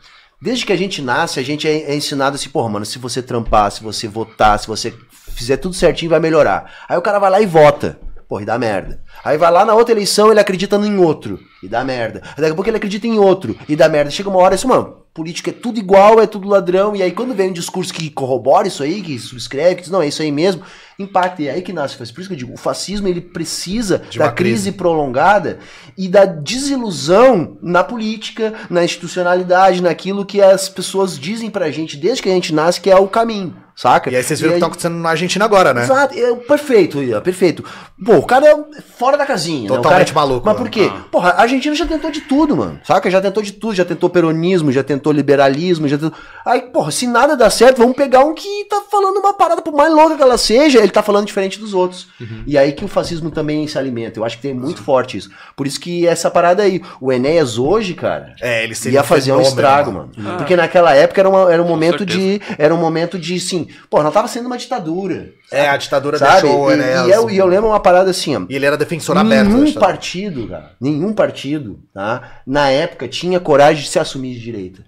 Desde 0.41 0.67
que 0.67 0.73
a 0.73 0.77
gente 0.77 1.01
nasce, 1.01 1.41
a 1.41 1.43
gente 1.43 1.67
é, 1.67 1.91
é 1.91 1.95
ensinado 1.95 2.37
assim, 2.37 2.51
porra, 2.51 2.69
mano, 2.69 2.85
se 2.85 2.99
você 2.99 3.23
trampar, 3.23 3.71
se 3.71 3.83
você 3.83 4.07
votar, 4.07 4.59
se 4.59 4.67
você 4.67 4.95
fizer 5.11 5.57
tudo 5.57 5.75
certinho, 5.75 6.11
vai 6.11 6.21
melhorar. 6.21 6.85
Aí 6.89 6.97
o 6.97 7.03
cara 7.03 7.19
vai 7.19 7.31
lá 7.31 7.41
e 7.41 7.47
vota. 7.47 7.99
Porra, 8.29 8.43
e 8.43 8.45
dá 8.45 8.59
merda. 8.59 9.03
Aí 9.25 9.37
vai 9.37 9.51
lá 9.51 9.65
na 9.65 9.75
outra 9.75 9.93
eleição, 9.95 10.31
ele 10.31 10.41
acredita 10.41 10.77
em 10.77 10.99
outro. 10.99 11.41
E 11.63 11.69
dá 11.69 11.85
merda. 11.85 12.23
Daqui 12.37 12.53
a 12.53 12.55
pouco 12.55 12.69
ele 12.71 12.77
acredita 12.77 13.07
em 13.07 13.19
outro. 13.19 13.57
E 13.69 13.75
dá 13.75 13.89
merda. 13.89 14.11
Chega 14.11 14.29
uma 14.29 14.39
hora 14.39 14.55
assim, 14.55 14.69
mano, 14.69 14.99
político 15.13 15.49
é 15.49 15.53
tudo 15.53 15.79
igual, 15.79 16.21
é 16.21 16.27
tudo 16.27 16.47
ladrão. 16.49 16.95
E 16.95 17.03
aí 17.03 17.11
quando 17.11 17.35
vem 17.35 17.51
um 17.51 17.53
discurso 17.53 17.93
que 17.93 18.11
corrobora 18.11 18.69
isso 18.69 18.83
aí, 18.83 19.03
que 19.03 19.19
subscreve, 19.19 19.77
que 19.77 19.83
diz, 19.83 19.91
não, 19.91 20.03
é 20.03 20.09
isso 20.09 20.23
aí 20.23 20.31
mesmo, 20.31 20.63
impacta. 20.99 21.43
E 21.43 21.49
é 21.49 21.53
aí 21.53 21.63
que 21.63 21.73
nasce. 21.73 21.97
Por 21.97 22.05
isso 22.05 22.29
que 22.29 22.35
eu 22.35 22.39
digo, 22.39 22.53
o 22.53 22.59
fascismo, 22.59 23.09
ele 23.09 23.21
precisa 23.21 24.03
De 24.11 24.19
da 24.19 24.31
crise 24.31 24.65
crise. 24.65 24.73
prolongada 24.73 25.59
e 25.97 26.07
da 26.09 26.25
desilusão 26.25 27.57
na 27.63 27.83
política, 27.83 28.53
na 28.69 28.85
institucionalidade, 28.85 29.83
naquilo 29.83 30.25
que 30.25 30.41
as 30.43 30.69
pessoas 30.69 31.19
dizem 31.19 31.51
pra 31.51 31.71
gente 31.71 31.97
desde 31.97 32.23
que 32.23 32.29
a 32.29 32.33
gente 32.33 32.55
nasce 32.55 32.81
que 32.81 32.91
é 32.91 32.97
o 32.97 33.09
caminho, 33.09 33.57
saca? 33.75 34.11
E 34.11 34.17
aí 34.17 34.23
vocês 34.23 34.39
viram 34.39 34.53
o 34.53 34.55
que 34.57 34.61
tá 34.61 34.67
acontecendo 34.67 34.97
na 34.97 35.11
Argentina 35.11 35.45
agora, 35.45 35.73
né? 35.73 35.85
Exato, 35.85 36.19
é, 36.19 36.35
perfeito, 36.37 37.03
Ian, 37.03 37.21
perfeito. 37.21 37.65
Pô, 38.05 38.17
o 38.17 38.27
cara 38.27 38.47
é 38.47 38.83
fora 39.07 39.17
da 39.17 39.25
casinha. 39.25 39.63
né? 39.71 39.77
Totalmente 39.77 40.13
cara- 40.13 40.27
maluco, 40.27 40.45
Mas 40.45 40.55
mano. 40.57 40.67
por 40.67 40.71
quê? 40.71 40.91
Porra, 41.13 41.31
a 41.31 41.43
Argentina 41.43 41.75
já 41.77 41.87
tentou 41.87 42.11
de 42.11 42.23
tudo, 42.23 42.57
mano. 42.57 42.81
Saca? 42.83 43.09
Já 43.09 43.21
tentou 43.21 43.41
de 43.41 43.53
tudo, 43.53 43.73
já 43.73 43.85
tentou 43.85 44.11
peronismo, 44.11 44.73
já 44.73 44.83
tentou 44.83 45.13
liberalismo, 45.13 45.87
já 45.87 45.97
tentou. 45.97 46.19
Aí, 46.45 46.63
porra, 46.63 46.91
se 46.91 47.07
nada 47.07 47.37
dá 47.37 47.49
certo, 47.49 47.79
vamos 47.79 47.95
pegar 47.97 48.25
um 48.25 48.35
que 48.35 48.65
tá 48.69 48.83
falando 48.91 49.19
uma 49.19 49.33
parada, 49.33 49.63
por 49.63 49.73
mais 49.73 49.93
louca 49.93 50.17
que 50.17 50.23
ela 50.23 50.37
seja, 50.37 50.81
ele 50.81 50.91
tá 50.91 51.03
falando 51.05 51.25
diferente 51.27 51.59
dos 51.61 51.73
outros. 51.73 52.09
E 52.49 52.59
aí 52.59 52.73
que 52.73 52.85
o 52.85 52.89
fascismo 52.89 53.31
também 53.31 53.67
se 53.69 53.79
alimenta. 53.79 54.19
Eu 54.19 54.25
acho 54.25 54.37
que 54.37 54.43
tem 54.43 54.53
muito 54.55 54.83
forte 54.83 55.17
isso. 55.17 55.31
Por 55.55 55.69
isso 55.69 55.79
que 55.79 56.05
essa 56.05 56.29
parada 56.29 56.65
aí, 56.65 56.83
o 57.01 57.13
Enéas 57.13 57.59
hoje, 57.59 57.95
cara, 57.95 58.35
É, 58.41 58.65
ele 58.65 58.75
ia 58.91 59.05
fazer 59.05 59.31
um 59.33 59.41
estrago, 59.41 59.93
mano. 59.93 60.11
Porque 60.37 60.57
naquela 60.57 60.93
época 60.95 61.21
era, 61.21 61.29
uma- 61.29 61.53
era 61.53 61.63
um 61.63 61.69
momento 61.69 62.05
de. 62.05 62.41
Era 62.59 62.75
um 62.75 62.79
momento 62.79 63.19
de, 63.21 63.39
sim, 63.39 63.69
pô, 63.89 64.03
não 64.03 64.11
tava 64.11 64.27
sendo 64.27 64.47
uma 64.47 64.59
ditadura. 64.59 65.31
É, 65.53 65.69
a 65.69 65.77
ditadura 65.77 66.19
Sabe? 66.19 66.43
deixou 66.43 66.71
E, 66.71 66.75
Enéas. 66.75 67.07
e 67.07 67.11
eu, 67.11 67.31
e 67.31 67.37
eu 67.39 67.47
lembro 67.47 67.69
uma 67.69 67.79
parada 67.81 68.11
assim, 68.11 68.37
ó. 68.37 68.43
E 68.49 68.57
ele 68.57 68.67
era 68.67 68.77
defensor 68.77 69.17
aberto. 69.17 69.47
Nenhum 69.49 69.65
ditadura. 69.65 69.93
partido, 69.93 70.49
cara, 70.49 70.73
nenhum 70.81 71.13
partido, 71.13 71.81
tá? 71.95 72.41
Na 72.47 72.69
época 72.71 73.07
tinha 73.07 73.39
coragem 73.39 73.83
de 73.85 73.89
se 73.89 73.99
assumir 73.99 74.35
de 74.35 74.41
direita. 74.41 74.85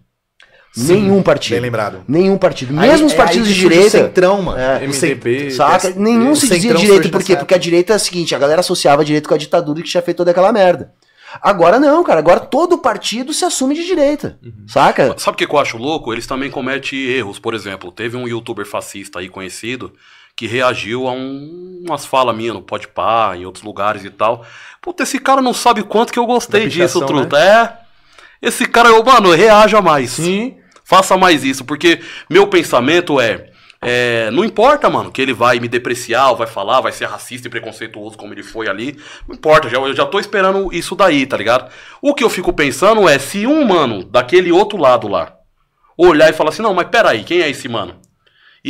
nenhum 0.76 1.22
partido. 1.22 1.55
Bem 1.55 1.62
lembrado. 1.62 2.05
Nenhum 2.06 2.36
partido. 2.39 2.78
Aí- 2.78 2.89
Mesmo 2.90 3.06
os 3.06 3.12
é 3.12 3.16
partidos 3.16 3.48
de 3.48 3.55
direita. 3.55 3.90
Centrão, 3.90 4.43
mano. 4.43 4.59
É, 4.60 4.85
MDB, 4.86 5.51
Saca? 5.51 5.90
Nenhum 5.90 6.35
se 6.35 6.48
dizia 6.48 6.76
surge 6.76 7.09
Por 7.09 7.22
quê? 7.24 7.36
Porque 7.36 7.55
a 7.55 7.59
direita 7.59 7.93
é 7.94 7.97
o 7.97 7.98
seguinte, 7.98 8.35
a 8.35 8.39
galera 8.39 8.60
associava 8.60 9.02
a 9.02 9.05
direita 9.05 9.28
com 9.28 9.35
a 9.35 9.39
ditadura 9.39 9.82
que 9.82 9.89
tinha 9.89 10.02
feito 10.02 10.18
toda 10.18 10.30
aquela 10.30 10.52
merda. 10.52 10.93
Agora 11.43 11.78
não, 11.78 12.02
cara. 12.05 12.20
Agora 12.20 12.40
todo 12.40 12.78
partido 12.78 13.32
se 13.32 13.44
assume 13.44 13.74
de 13.74 13.85
direita. 13.85 14.39
Saca? 14.66 15.14
Sabe 15.18 15.35
o 15.35 15.39
que 15.47 15.52
eu 15.55 15.59
acho 15.59 15.76
louco? 15.76 16.12
Eles 16.12 16.26
também 16.26 16.51
cometem 16.51 16.98
erros. 17.06 17.39
Por 17.39 17.55
exemplo, 17.55 17.93
teve 17.93 18.16
um 18.16 18.26
youtuber 18.26 18.66
fascista 18.66 19.18
aí 19.18 19.28
conhecido 19.28 19.93
que 20.39 20.47
reagiu 20.47 21.09
a 21.09 21.10
um- 21.10 21.82
umas 21.85 22.06
falas 22.06 22.35
minhas 22.36 22.55
no 22.55 22.62
Podpah, 22.62 23.36
em 23.36 23.44
outros 23.44 23.65
lugares 23.65 24.05
e 24.05 24.10
tal. 24.10 24.47
Puta, 24.81 25.02
esse 25.02 25.19
cara 25.19 25.43
não 25.43 25.52
sabe 25.52 25.82
quanto 25.82 26.12
que 26.12 26.19
eu 26.19 26.24
gostei 26.27 26.60
Da 26.60 26.66
disso, 26.69 27.01
pichação, 27.01 27.06
truta. 27.09 27.36
É. 27.36 27.77
Esse 28.40 28.65
cara, 28.65 28.89
eu, 28.89 29.02
mano, 29.05 29.32
reaja 29.32 29.82
mais. 29.82 30.10
Sim. 30.10 30.56
Faça 30.85 31.16
mais 31.16 31.43
isso, 31.43 31.65
porque 31.65 32.01
meu 32.31 32.47
pensamento 32.47 33.20
é, 33.20 33.51
é, 33.82 34.31
Não 34.31 34.44
importa, 34.44 34.89
mano, 34.89 35.10
que 35.10 35.20
ele 35.20 35.32
vai 35.32 35.59
me 35.59 35.66
depreciar, 35.66 36.31
ou 36.31 36.36
vai 36.36 36.47
falar, 36.47 36.81
vai 36.81 36.93
ser 36.93 37.06
racista 37.06 37.48
e 37.48 37.51
preconceituoso 37.51 38.16
como 38.16 38.32
ele 38.32 38.44
foi 38.44 38.69
ali. 38.69 38.97
Não 39.27 39.35
importa, 39.35 39.69
já, 39.69 39.77
eu 39.78 39.93
já 39.94 40.06
tô 40.06 40.20
esperando 40.20 40.73
isso 40.73 40.94
daí, 40.94 41.27
tá 41.27 41.36
ligado? 41.36 41.69
O 42.01 42.15
que 42.15 42.23
eu 42.23 42.31
fico 42.31 42.52
pensando 42.52 43.09
é 43.09 43.19
se 43.19 43.44
um 43.44 43.65
mano 43.66 44.05
daquele 44.05 44.52
outro 44.52 44.78
lado 44.78 45.09
lá 45.09 45.32
olhar 45.97 46.31
e 46.31 46.32
falar 46.32 46.51
assim: 46.51 46.62
não, 46.62 46.74
mas 46.74 46.86
peraí, 46.89 47.24
quem 47.24 47.40
é 47.40 47.51
esse 47.51 47.69
mano? 47.69 47.97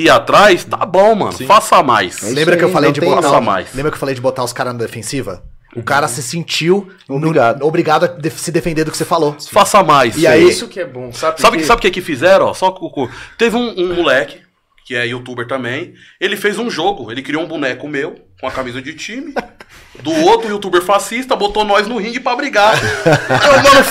Ir 0.03 0.11
atrás, 0.11 0.65
tá 0.65 0.85
bom, 0.87 1.15
mano, 1.15 1.33
faça 1.47 1.83
mais. 1.83 2.23
É 2.23 2.31
Lembra 2.31 2.57
que 2.57 2.63
eu 2.65 2.69
aí, 2.69 2.73
falei 2.75 2.93
de 2.93 3.01
tem 3.01 3.09
botar 3.13 3.41
mais. 3.41 3.75
Lembra 3.75 3.91
que 3.91 3.97
eu 3.97 4.01
falei 4.01 4.15
de 4.15 4.21
botar 4.21 4.45
os 4.45 4.53
caras 4.53 4.73
na 4.73 4.79
defensiva? 4.79 5.43
O 5.77 5.83
cara 5.83 6.09
se 6.09 6.23
sentiu 6.23 6.89
no- 7.09 7.17
Obrigado. 7.17 7.63
obrigado 7.65 8.05
a 8.05 8.07
def- 8.07 8.39
se 8.39 8.51
defender 8.51 8.85
do 8.85 8.91
que 8.91 8.97
você 8.97 9.05
falou. 9.05 9.37
Faça 9.51 9.83
mais. 9.83 10.17
E 10.17 10.27
aí- 10.27 10.49
Isso 10.49 10.67
que 10.69 10.81
é 10.81 10.87
bom, 10.87 11.13
sabe? 11.13 11.41
Sabe, 11.41 11.57
Porque- 11.57 11.67
sabe 11.67 11.79
o 11.79 11.83
que 11.83 11.91
que 11.91 12.01
fizeram? 12.01 12.47
Ó, 12.47 12.55
só 12.55 12.71
cucu. 12.71 13.11
Teve 13.37 13.57
um, 13.57 13.75
um 13.79 13.95
moleque, 13.95 14.41
que 14.87 14.95
é 14.95 15.07
youtuber 15.07 15.47
também, 15.47 15.93
ele 16.21 16.37
fez 16.37 16.59
um 16.59 16.71
jogo, 16.71 17.11
ele 17.13 17.21
criou 17.23 17.43
um 17.43 17.49
boneco 17.49 17.87
meu, 17.87 18.15
com 18.41 18.47
a 18.47 18.51
camisa 18.51 18.81
de 18.81 18.95
time, 18.95 19.35
do 20.03 20.11
outro 20.13 20.49
youtuber 20.49 20.81
fascista, 20.83 21.37
botou 21.37 21.65
nós 21.65 21.87
no 21.87 21.99
ringue 21.99 22.21
pra 22.21 22.35
brigar. 22.35 22.75
Eu, 23.05 23.63
mano, 23.63 23.85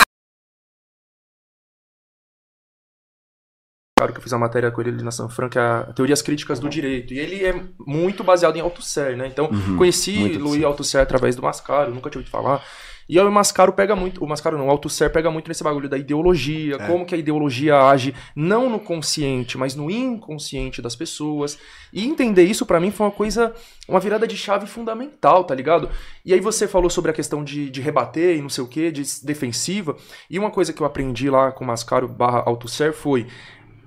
Claro 3.97 4.13
que 4.13 4.19
eu 4.19 4.23
fiz 4.23 4.31
a 4.31 4.37
matéria 4.37 4.69
com 4.69 4.79
ele 4.79 4.91
ali 4.91 5.03
na 5.03 5.09
Sanfran, 5.09 5.49
que 5.49 5.57
é 5.57 5.61
a 5.61 5.83
Teorias 5.95 6.21
Críticas 6.21 6.59
do 6.59 6.69
Direito. 6.69 7.15
E 7.15 7.19
ele 7.19 7.43
é 7.43 7.59
muito 7.79 8.23
baseado 8.23 8.55
em 8.55 8.59
Althusser, 8.61 9.17
né? 9.17 9.25
Então, 9.25 9.49
conheci 9.75 10.11
muito 10.19 10.37
Louis 10.39 10.63
Althusser 10.63 11.01
através 11.01 11.35
do 11.35 11.41
Mascaro, 11.41 11.91
nunca 11.93 12.07
tinha 12.07 12.19
ouvido 12.19 12.31
falar. 12.31 12.63
E 13.09 13.17
o 13.19 13.31
Mascaro 13.31 13.71
pega 13.71 13.95
muito, 13.95 14.21
o 14.21 14.27
Mascaro 14.27 14.57
não, 14.57 14.67
o 14.67 14.69
Althusser 14.69 15.09
pega 15.09 15.31
muito 15.31 15.47
nesse 15.47 15.63
bagulho 15.63 15.87
da 15.87 15.97
ideologia, 15.97 16.75
É. 16.75 16.87
como 16.87 17.05
que 17.05 17.15
a 17.15 17.17
ideologia 17.17 17.79
age 17.87 18.13
não 18.35 18.69
no 18.69 18.81
consciente, 18.81 19.57
mas 19.57 19.73
no 19.75 19.89
inconsciente 19.89 20.81
das 20.81 20.93
pessoas. 20.93 21.57
E 21.93 22.05
entender 22.05 22.43
isso 22.43 22.65
pra 22.65 22.81
mim 22.81 22.91
foi 22.91 23.05
uma 23.07 23.11
coisa, 23.13 23.53
uma 23.87 23.99
virada 24.01 24.27
de 24.27 24.35
chave 24.35 24.67
fundamental, 24.67 25.45
tá 25.45 25.55
ligado? 25.55 25.89
E 26.25 26.33
aí 26.33 26.41
você 26.41 26.67
falou 26.67 26.89
sobre 26.89 27.09
a 27.09 27.13
questão 27.13 27.45
de, 27.45 27.69
de 27.69 27.79
rebater 27.79 28.35
e 28.37 28.41
não 28.41 28.49
sei 28.49 28.63
o 28.63 28.67
que, 28.67 28.91
de 28.91 29.01
defensiva. 29.23 29.95
E 30.29 30.37
uma 30.37 30.51
coisa 30.51 30.73
que 30.73 30.81
eu 30.81 30.85
aprendi 30.85 31.29
lá 31.29 31.51
com 31.53 31.63
o 31.63 31.67
Mascaro 31.67 32.09
barra 32.09 32.43
Althusser 32.45 32.91
foi 32.91 33.25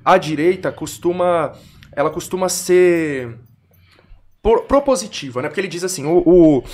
a 0.05 0.17
direita 0.19 0.71
costuma. 0.73 1.53
Ela 1.95 2.11
costuma 2.11 2.49
ser 2.49 3.37
propositiva, 4.43 5.43
né? 5.43 5.49
Porque 5.49 5.61
ele 5.61 5.69
diz 5.69 5.85
assim, 5.85 6.07
o, 6.07 6.23
o- 6.25 6.65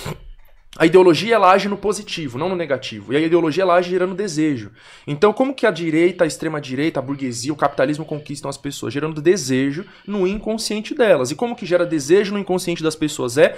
a 0.77 0.85
ideologia 0.85 1.35
ela 1.35 1.51
age 1.51 1.67
no 1.67 1.75
positivo, 1.77 2.37
não 2.37 2.49
no 2.49 2.55
negativo. 2.55 3.11
E 3.11 3.17
a 3.17 3.19
ideologia 3.19 3.63
ela 3.63 3.75
age 3.75 3.89
gerando 3.89 4.13
desejo. 4.13 4.71
Então, 5.07 5.33
como 5.33 5.53
que 5.55 5.65
a 5.65 5.71
direita, 5.71 6.23
a 6.23 6.27
extrema 6.27 6.61
direita, 6.61 6.99
a 6.99 7.03
burguesia, 7.03 7.51
o 7.51 7.57
capitalismo 7.57 8.05
conquistam 8.05 8.47
as 8.49 8.57
pessoas? 8.57 8.93
Gerando 8.93 9.21
desejo 9.21 9.85
no 10.05 10.27
inconsciente 10.27 10.93
delas. 10.93 11.31
E 11.31 11.35
como 11.35 11.55
que 11.55 11.65
gera 11.65 11.85
desejo 11.85 12.31
no 12.33 12.39
inconsciente 12.39 12.83
das 12.83 12.95
pessoas? 12.95 13.37
É 13.37 13.57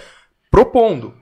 propondo. 0.49 1.13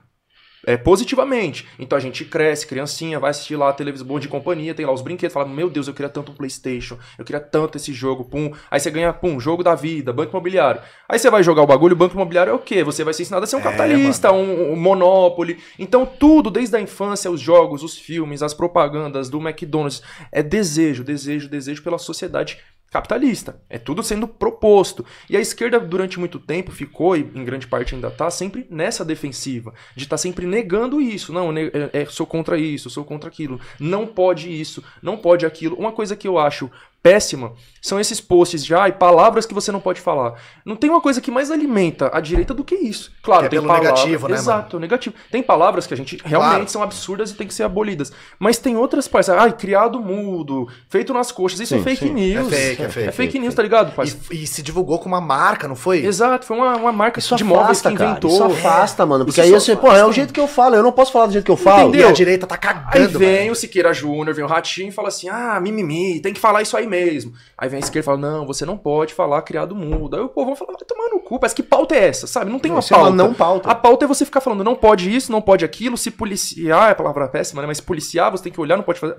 É, 0.68 0.76
positivamente. 0.76 1.66
Então 1.78 1.96
a 1.96 2.00
gente 2.00 2.26
cresce, 2.26 2.66
criancinha, 2.66 3.18
vai 3.18 3.30
assistir 3.30 3.56
lá 3.56 3.70
a 3.70 3.72
televisão 3.72 4.06
bom 4.06 4.18
de 4.18 4.28
companhia, 4.28 4.74
tem 4.74 4.84
lá 4.84 4.92
os 4.92 5.00
brinquedos, 5.00 5.32
fala, 5.32 5.48
meu 5.48 5.70
Deus, 5.70 5.88
eu 5.88 5.94
queria 5.94 6.10
tanto 6.10 6.30
um 6.30 6.34
Playstation, 6.34 6.98
eu 7.16 7.24
queria 7.24 7.40
tanto 7.40 7.78
esse 7.78 7.90
jogo, 7.90 8.22
pum. 8.22 8.52
Aí 8.70 8.78
você 8.78 8.90
ganha, 8.90 9.10
pum, 9.10 9.40
jogo 9.40 9.64
da 9.64 9.74
vida, 9.74 10.12
banco 10.12 10.30
imobiliário. 10.30 10.82
Aí 11.08 11.18
você 11.18 11.30
vai 11.30 11.42
jogar 11.42 11.62
o 11.62 11.66
bagulho, 11.66 11.94
o 11.94 11.96
banco 11.96 12.14
imobiliário 12.14 12.50
é 12.50 12.54
o 12.54 12.58
quê? 12.58 12.84
Você 12.84 13.02
vai 13.02 13.14
ser 13.14 13.22
ensinado 13.22 13.44
a 13.44 13.46
ser 13.46 13.56
um 13.56 13.60
É, 13.60 13.62
capitalista, 13.62 14.30
um, 14.30 14.72
um 14.72 14.76
Monopoly. 14.76 15.56
Então 15.78 16.04
tudo, 16.04 16.50
desde 16.50 16.76
a 16.76 16.80
infância, 16.82 17.30
os 17.30 17.40
jogos, 17.40 17.82
os 17.82 17.96
filmes, 17.96 18.42
as 18.42 18.52
propagandas 18.52 19.30
do 19.30 19.40
McDonald's, 19.40 20.02
é 20.30 20.42
desejo, 20.42 21.02
desejo, 21.02 21.48
desejo 21.48 21.82
pela 21.82 21.96
sociedade 21.96 22.58
capitalista. 22.90 23.60
É 23.68 23.78
tudo 23.78 24.02
sendo 24.02 24.26
proposto. 24.26 25.04
E 25.28 25.36
a 25.36 25.40
esquerda, 25.40 25.78
durante 25.78 26.18
muito 26.18 26.38
tempo, 26.38 26.70
ficou, 26.70 27.16
e 27.16 27.20
em 27.20 27.44
grande 27.44 27.66
parte 27.66 27.94
ainda 27.94 28.10
tá, 28.10 28.30
sempre 28.30 28.66
nessa 28.70 29.04
defensiva. 29.04 29.74
De 29.94 30.04
estar 30.04 30.16
sempre 30.16 30.46
negando 30.46 31.00
isso. 31.00 31.32
Não, 31.32 31.56
é, 31.56 31.70
é, 31.92 32.06
sou 32.06 32.26
contra 32.26 32.58
isso, 32.58 32.90
sou 32.90 33.04
contra 33.04 33.28
aquilo. 33.28 33.60
Não 33.78 34.06
pode 34.06 34.48
isso, 34.48 34.82
não 35.02 35.16
pode 35.16 35.44
aquilo. 35.44 35.76
Uma 35.76 35.92
coisa 35.92 36.16
que 36.16 36.26
eu 36.26 36.38
acho 36.38 36.70
péssima 37.02 37.52
são 37.80 37.98
esses 38.00 38.20
posts 38.20 38.64
de 38.64 38.74
ai, 38.74 38.90
palavras 38.92 39.46
que 39.46 39.54
você 39.54 39.70
não 39.70 39.78
pode 39.80 40.00
falar. 40.00 40.34
Não 40.64 40.74
tem 40.74 40.90
uma 40.90 41.00
coisa 41.00 41.20
que 41.20 41.30
mais 41.30 41.50
alimenta 41.50 42.10
a 42.12 42.20
direita 42.20 42.52
do 42.52 42.64
que 42.64 42.74
isso. 42.74 43.12
Claro, 43.22 43.42
Que 43.42 43.46
é 43.46 43.50
tem 43.50 43.58
pelo 43.60 43.68
palavras, 43.68 43.92
negativo, 43.92 44.26
né, 44.28 44.34
mano? 44.34 44.42
Exato, 44.42 44.80
negativo. 44.80 45.14
Tem 45.30 45.42
palavras 45.42 45.86
que 45.86 45.94
a 45.94 45.96
gente 45.96 46.18
realmente 46.24 46.50
Claro. 46.54 46.68
são 46.70 46.82
absurdas 46.82 47.30
e 47.30 47.34
tem 47.34 47.46
que 47.46 47.54
ser 47.54 47.62
abolidas. 47.62 48.12
Mas 48.38 48.58
tem 48.58 48.76
outras 48.76 49.06
partes. 49.06 49.30
Ai, 49.30 49.52
criado 49.52 50.00
mudo, 50.00 50.68
feito 50.88 51.14
nas 51.14 51.30
coxas. 51.30 51.60
Isso 51.60 51.74
é 51.76 51.78
Sim, 51.78 51.84
fake 51.84 52.06
sim. 52.08 52.12
news. 52.12 52.52
É 52.52 52.56
fake, 52.56 52.82
é 52.82 52.88
fake, 52.88 53.08
É 53.08 53.12
fake 53.12 53.38
news, 53.38 53.54
tá 53.54 53.62
ligado, 53.62 53.90
E, 53.92 53.94
parceiro? 53.94 54.20
e 54.32 54.46
se 54.46 54.60
divulgou 54.60 54.98
com 54.98 55.06
uma 55.06 55.20
marca, 55.20 55.68
não 55.68 55.76
foi? 55.76 56.04
Exato, 56.04 56.44
foi 56.46 56.56
uma, 56.56 56.76
uma 56.76 56.92
marca 56.92 57.20
Isso 57.20 57.36
de 57.36 57.44
móveis 57.44 57.80
que 57.80 57.92
cara. 57.94 58.10
inventou. 58.10 58.30
Isso 58.30 58.42
afasta, 58.44 59.06
mano. 59.06 59.24
Porque 59.24 59.40
Isso 59.40 59.48
aí 59.50 59.54
assim, 59.54 59.76
pô, 59.76 59.92
é 59.92 60.04
o 60.04 60.12
jeito 60.12 60.32
que 60.32 60.40
eu 60.40 60.48
falo. 60.48 60.74
Eu 60.74 60.82
não 60.82 60.92
posso 60.92 61.12
falar 61.12 61.26
do 61.26 61.32
jeito 61.32 61.44
que 61.44 61.50
eu 61.50 61.56
falo. 61.56 61.84
E 61.86 61.88
Entendeu? 61.90 62.08
a 62.08 62.12
direita 62.12 62.44
tá 62.46 62.56
Aí 62.56 62.60
cagando, 62.60 63.18
vem 63.20 63.28
velho. 63.38 63.52
o 63.52 63.54
Siqueira 63.54 63.92
Júnior, 63.94 64.34
vem 64.34 64.44
o 64.44 64.48
Ratinho 64.48 64.88
e 64.88 64.92
fala 64.92 65.08
assim: 65.08 65.28
ah, 65.28 65.58
mimimi, 65.60 66.20
tem 66.20 66.34
que 66.34 66.40
falar 66.40 66.60
isso 66.62 66.76
aí 66.76 66.87
mesmo. 66.88 67.32
Aí 67.56 67.68
vem 67.68 67.76
a 67.76 67.80
esquerda 67.80 68.00
e 68.00 68.02
fala: 68.02 68.18
não, 68.18 68.46
você 68.46 68.64
não 68.64 68.76
pode 68.76 69.14
falar 69.14 69.42
criado 69.42 69.74
mudo. 69.74 70.16
Aí 70.16 70.22
o 70.22 70.28
povo 70.28 70.48
vai 70.48 70.56
falar: 70.56 70.72
vai 70.72 70.82
tomar 70.86 71.08
no 71.10 71.20
cu, 71.20 71.38
parece 71.38 71.54
que 71.54 71.62
pauta 71.62 71.94
é 71.94 72.08
essa, 72.08 72.26
sabe? 72.26 72.50
Não 72.50 72.58
tem 72.58 72.70
uma 72.70 72.80
é 72.80 72.94
uma 72.94 72.98
pauta. 72.98 73.16
não 73.16 73.34
pauta. 73.34 73.70
A 73.70 73.74
pauta 73.74 74.04
é 74.04 74.08
você 74.08 74.24
ficar 74.24 74.40
falando: 74.40 74.64
não 74.64 74.74
pode 74.74 75.14
isso, 75.14 75.30
não 75.30 75.40
pode 75.40 75.64
aquilo, 75.64 75.96
se 75.96 76.10
policiar, 76.10 76.88
é 76.88 76.92
a 76.92 76.96
palavra 76.96 77.28
péssima, 77.28 77.62
né? 77.62 77.68
Mas 77.68 77.80
policiar, 77.80 78.30
você 78.30 78.44
tem 78.44 78.52
que 78.52 78.60
olhar, 78.60 78.76
não 78.76 78.84
pode 78.84 78.98
fazer. 78.98 79.16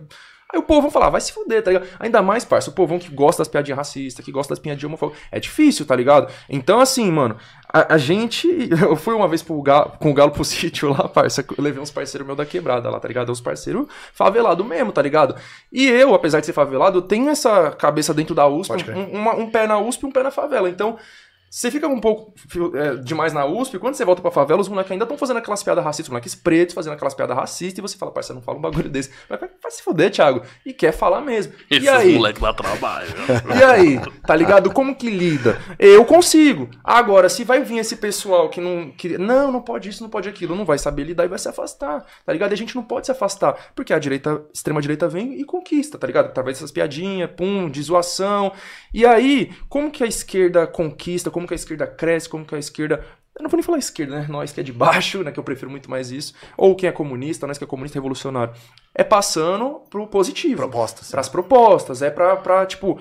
Aí 0.52 0.60
o 0.60 0.64
povo 0.64 0.82
vai 0.82 0.92
falar, 0.92 1.10
vai 1.12 1.22
se 1.22 1.32
fuder, 1.32 1.62
tá 1.64 1.70
ligado? 1.72 1.88
Ainda 2.00 2.24
mais, 2.24 2.44
parça, 2.44 2.72
o 2.72 2.74
povão 2.74 2.98
que 2.98 3.10
gosta 3.14 3.42
das 3.42 3.48
piadinhas 3.48 3.78
racistas, 3.78 4.26
que 4.26 4.32
gosta 4.32 4.52
das 4.52 4.60
piadinhas 4.60 4.84
homofóbicas. 4.86 5.22
É 5.32 5.40
difícil, 5.40 5.86
tá 5.86 5.96
ligado? 5.96 6.32
Então, 6.50 6.80
assim, 6.80 7.12
mano, 7.12 7.38
a, 7.72 7.94
a 7.94 7.98
gente. 8.00 8.48
Eu 8.82 8.96
fui 8.96 9.14
uma 9.14 9.28
vez 9.28 9.44
pro 9.44 9.62
galo, 9.62 9.92
com 10.00 10.10
o 10.10 10.14
Galo 10.14 10.32
pro 10.32 10.44
sítio 10.46 10.90
lá, 10.90 11.08
parça. 11.08 11.46
Eu 11.56 11.64
levei 11.64 11.80
uns 11.82 11.92
parceiros 11.92 12.26
meus 12.26 12.36
da 12.38 12.46
quebrada 12.48 12.90
lá, 12.90 13.00
tá 13.00 13.08
ligado? 13.08 13.32
Uns 13.32 13.40
parceiros 13.42 13.86
favelados 14.12 14.66
mesmo, 14.66 14.92
tá 14.92 15.04
ligado? 15.04 15.36
E 15.72 15.86
eu, 15.88 16.16
apesar 16.16 16.40
de 16.40 16.48
ser 16.48 16.54
favelado, 16.54 16.98
eu 16.98 17.02
tenho 17.04 17.30
essa 17.30 17.70
cabeça 17.72 18.12
dentro 18.12 18.34
da 18.34 18.48
USP, 18.48 18.72
um, 18.98 19.20
uma- 19.20 19.36
um 19.36 19.52
pé 19.52 19.68
na 19.68 19.78
USP 19.78 20.04
e 20.04 20.06
um 20.08 20.12
pé 20.12 20.24
na 20.24 20.32
favela. 20.32 20.68
Então. 20.68 20.98
Você 21.50 21.72
fica 21.72 21.88
um 21.88 22.00
pouco 22.00 22.34
é, 22.76 22.96
demais 22.98 23.34
na 23.34 23.46
USP, 23.46 23.80
quando 23.80 23.96
você 23.96 24.06
volta 24.06 24.22
pra 24.22 24.30
favela, 24.30 24.62
os 24.62 24.68
moleques 24.68 24.92
ainda 24.92 25.06
estão 25.06 25.18
fazendo 25.18 25.38
aquelas 25.38 25.64
piadas 25.64 25.84
racistas, 25.84 26.06
os 26.06 26.10
moleques 26.10 26.36
pretos 26.36 26.76
fazendo 26.76 26.94
aquelas 26.94 27.16
piadas 27.16 27.36
racistas, 27.36 27.80
e 27.80 27.82
você 27.82 27.98
fala, 27.98 28.12
parceiro, 28.12 28.40
não 28.40 28.44
fala 28.44 28.60
um 28.60 28.62
bagulho 28.62 28.90
desse. 28.90 29.10
Vai, 29.28 29.40
vai, 29.40 29.50
se 29.72 29.82
fuder, 29.82 30.12
Thiago. 30.12 30.44
E 30.66 30.74
quer 30.74 30.92
falar 30.92 31.22
mesmo. 31.22 31.54
Esses 31.70 31.86
e 31.86 31.90
aí? 31.90 32.14
moleques 32.14 32.42
lá 32.42 32.54
trabalham. 32.54 33.10
E 33.58 33.64
aí, 33.64 34.00
tá 34.26 34.36
ligado? 34.36 34.72
Como 34.72 34.96
que 34.96 35.10
lida? 35.10 35.60
Eu 35.80 36.06
consigo. 36.06 36.70
Agora, 36.84 37.30
se 37.30 37.44
vai 37.44 37.64
vir 37.64 37.80
esse 37.80 37.96
pessoal 37.96 38.50
que 38.50 38.62
não. 38.62 38.92
Que, 38.92 39.18
não, 39.18 39.52
não 39.52 39.62
pode 39.62 39.90
isso, 39.90 40.04
não 40.04 40.10
pode 40.10 40.30
aquilo, 40.30 40.56
não 40.56 40.66
vai 40.66 40.78
saber 40.78 41.04
lidar 41.04 41.26
e 41.26 41.28
vai 41.28 41.40
se 41.40 41.50
afastar, 41.50 42.06
tá 42.26 42.34
ligado? 42.34 42.52
E 42.52 42.54
a 42.54 42.58
gente 42.58 42.76
não 42.76 42.84
pode 42.84 43.08
se 43.08 43.12
afastar, 43.12 43.72
porque 43.76 43.94
a 43.94 44.00
direita, 44.00 44.44
extrema 44.54 44.82
direita 44.82 45.08
vem 45.08 45.40
e 45.40 45.44
conquista, 45.44 45.98
tá 45.98 46.06
ligado? 46.06 46.28
Através 46.28 46.58
dessas 46.58 46.72
piadinhas, 46.72 47.30
pum, 47.36 47.70
de 47.70 47.82
zoação. 47.82 48.52
E 48.94 49.06
aí, 49.06 49.52
como 49.68 49.92
que 49.92 50.04
a 50.04 50.08
esquerda 50.08 50.68
conquista, 50.68 51.32
como 51.40 51.48
que 51.48 51.54
a 51.54 51.56
esquerda 51.56 51.88
cresce, 51.88 52.28
como 52.28 52.46
que 52.46 52.54
a 52.54 52.60
esquerda. 52.60 53.04
Eu 53.36 53.44
não 53.44 53.50
vou 53.50 53.58
nem 53.58 53.64
falar 53.64 53.78
esquerda, 53.78 54.20
né? 54.20 54.26
Nós 54.28 54.52
que 54.52 54.60
é 54.60 54.64
de 54.64 54.74
baixo, 54.74 55.24
né? 55.24 55.32
Que 55.32 55.40
eu 55.40 55.44
prefiro 55.44 55.72
muito 55.72 55.90
mais 55.90 56.12
isso. 56.12 56.34
Ou 56.58 56.76
quem 56.76 56.90
é 56.90 56.92
comunista, 56.92 57.48
nós 57.48 57.58
que 57.58 57.64
é 57.64 57.68
comunista 57.68 57.98
revolucionário. 57.98 58.54
É 58.94 59.04
passando 59.04 59.82
pro 59.90 60.06
positivo. 60.08 60.58
Propostas. 60.58 61.10
Pras 61.10 61.30
propostas, 61.30 62.02
é 62.02 62.10
pra, 62.10 62.36
pra 62.36 62.66
tipo. 62.66 63.00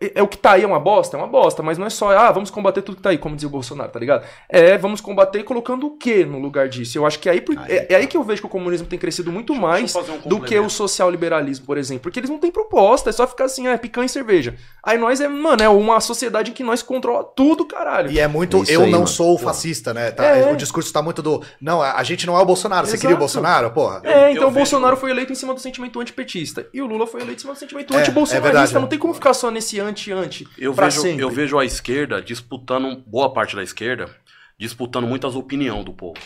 É, 0.00 0.12
é 0.16 0.22
o 0.22 0.28
que 0.28 0.38
tá 0.38 0.52
aí 0.52 0.62
é 0.62 0.66
uma 0.66 0.80
bosta? 0.80 1.16
É 1.16 1.20
uma 1.20 1.26
bosta, 1.26 1.62
mas 1.62 1.76
não 1.78 1.86
é 1.86 1.90
só, 1.90 2.10
ah, 2.16 2.30
vamos 2.32 2.50
combater 2.50 2.82
tudo 2.82 2.96
que 2.96 3.02
tá 3.02 3.10
aí, 3.10 3.18
como 3.18 3.34
dizia 3.34 3.48
o 3.48 3.52
Bolsonaro, 3.52 3.90
tá 3.90 3.98
ligado? 3.98 4.24
É, 4.48 4.78
vamos 4.78 5.00
combater 5.00 5.42
colocando 5.42 5.86
o 5.86 5.96
que 5.96 6.24
no 6.24 6.38
lugar 6.38 6.68
disso? 6.68 6.96
Eu 6.98 7.06
acho 7.06 7.18
que 7.18 7.28
é 7.28 7.32
aí, 7.32 7.44
é, 7.68 7.92
é 7.92 7.96
aí 7.96 8.06
que 8.06 8.16
eu 8.16 8.22
vejo 8.22 8.40
que 8.42 8.46
o 8.46 8.50
comunismo 8.50 8.86
tem 8.86 8.98
crescido 8.98 9.30
muito 9.32 9.54
mais 9.54 9.92
deixa 9.92 9.98
eu 9.98 10.04
fazer 10.04 10.18
um 10.26 10.28
do 10.28 10.40
que 10.40 10.58
o 10.58 10.68
social-liberalismo, 10.70 11.66
por 11.66 11.76
exemplo. 11.76 12.02
Porque 12.02 12.20
eles 12.20 12.30
não 12.30 12.38
têm 12.38 12.50
proposta, 12.50 13.10
é 13.10 13.12
só 13.12 13.26
ficar 13.26 13.44
assim, 13.44 13.66
ah, 13.66 13.72
é 13.72 13.76
picanha 13.76 14.06
e 14.06 14.08
cerveja. 14.08 14.54
Aí 14.82 14.96
nós 14.98 15.20
é, 15.20 15.28
mano, 15.28 15.62
é 15.62 15.68
uma 15.68 16.00
sociedade 16.00 16.50
em 16.50 16.54
que 16.54 16.62
nós 16.62 16.82
controla 16.82 17.24
tudo, 17.24 17.64
caralho. 17.64 18.10
E 18.10 18.18
é 18.18 18.26
muito, 18.28 18.58
É 18.58 18.60
isso 18.62 18.72
eu 18.72 18.82
aí, 18.82 18.90
não 18.90 19.00
mano. 19.00 19.08
sou 19.08 19.38
fascista, 19.38 19.92
né? 19.92 20.10
Tá? 20.10 20.24
É. 20.24 20.52
O 20.52 20.56
discurso 20.56 20.92
tá 20.92 21.02
muito 21.02 21.22
do, 21.22 21.42
não, 21.60 21.82
a 21.82 22.02
gente 22.02 22.26
não 22.26 22.36
é 22.38 22.40
o 22.40 22.44
Bolsonaro, 22.44 22.86
você 22.86 22.96
queria 22.96 23.08
o 23.16 23.18
Exato. 23.18 23.20
Bolsonaro? 23.20 23.70
Porra. 23.70 24.00
É, 24.04 24.30
então 24.30 24.44
eu 24.44 24.48
o 24.48 24.52
Bolsonaro 24.52 24.94
vejo- 24.94 25.00
foi 25.00 25.10
eleito 25.10 25.32
em 25.32 25.36
cima 25.36 25.52
do 25.54 25.60
sentimento 25.60 26.00
antipetista. 26.00 26.66
E 26.72 26.80
o 26.80 26.86
Lula 26.86 27.06
foi 27.06 27.20
eleito 27.20 27.38
em 27.38 27.42
cima 27.42 27.52
do 27.54 27.58
sentimento 27.58 27.92
É, 27.92 27.96
é 27.96 28.00
anti-bolsonarista. 28.00 28.52
verdade, 28.52 28.74
não 28.74 28.84
é. 28.84 28.86
tem 28.86 28.98
como 28.98 29.14
ficar 29.14 29.34
só 29.34 29.50
nesse 29.50 29.73
anti-anti. 29.80 30.48
Eu 30.58 30.72
vejo, 30.72 31.00
sempre. 31.00 31.22
eu 31.22 31.30
vejo 31.30 31.58
a 31.58 31.64
esquerda 31.64 32.22
disputando, 32.22 33.02
boa 33.06 33.32
parte 33.32 33.56
da 33.56 33.62
esquerda, 33.62 34.14
disputando 34.58 35.06
muitas 35.06 35.34
opiniões 35.34 35.84
do 35.84 35.92
povo. 35.92 36.20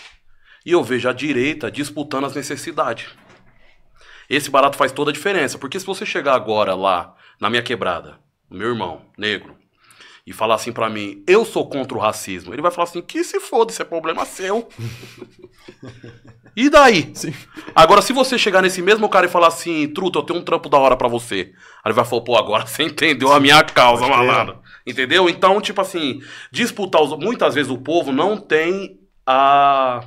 E 0.65 0.73
eu 0.73 0.83
vejo 0.83 1.09
a 1.09 1.13
direita 1.13 1.71
disputando 1.71 2.27
as 2.27 2.35
necessidades. 2.35 3.09
Esse 4.29 4.51
barato 4.51 4.77
faz 4.77 4.93
toda 4.93 5.11
a 5.11 5.15
diferença. 5.15 5.59
Porque 5.59 5.81
se 5.81 5.87
você 5.87 6.05
chegar 6.05 6.35
agora 6.35 6.75
lá, 6.75 7.17
na 7.41 7.49
minha 7.49 7.63
quebrada, 7.63 8.19
meu 8.51 8.69
irmão, 8.69 9.03
negro, 9.17 9.57
e 10.29 10.33
falar 10.33 10.57
assim 10.57 10.73
pra 10.73 10.91
mim, 10.91 11.23
eu 11.27 11.45
sou 11.45 11.69
contra 11.69 11.97
o 11.97 12.01
racismo, 12.01 12.53
ele 12.53 12.61
vai 12.63 12.71
falar 12.71 12.85
assim, 12.85 13.01
que 13.01 13.25
se 13.25 13.41
foda, 13.41 13.73
isso 13.73 13.81
é 13.81 13.85
problema 13.85 14.25
seu. 14.27 14.69
e 16.55 16.69
daí? 16.69 17.13
Agora, 17.75 18.03
se 18.03 18.13
você 18.13 18.37
chegar 18.37 18.61
nesse 18.63 18.83
mesmo 18.83 19.09
cara 19.09 19.27
e 19.27 19.29
falar 19.31 19.47
assim, 19.49 19.89
truta, 19.89 20.19
eu 20.19 20.23
tenho 20.23 20.39
um 20.41 20.45
trampo 20.45 20.69
da 20.69 20.77
hora 20.79 20.97
pra 20.97 21.09
você. 21.09 21.53
Aí 21.85 21.91
ele 21.91 21.95
vai 21.95 22.05
falar, 22.05 22.23
pô, 22.23 22.37
agora 22.37 22.65
você 22.69 22.83
entendeu 22.83 23.33
a 23.33 23.41
minha 23.41 23.63
causa, 23.65 24.07
malandro. 24.07 24.59
Entendeu? 24.87 25.29
Então, 25.29 25.61
tipo 25.61 25.81
assim, 25.81 26.21
disputar 26.51 27.03
os. 27.03 27.17
Muitas 27.19 27.55
vezes 27.55 27.71
o 27.71 27.79
povo 27.79 28.11
não 28.13 28.37
tem 28.39 28.99
a. 29.27 30.01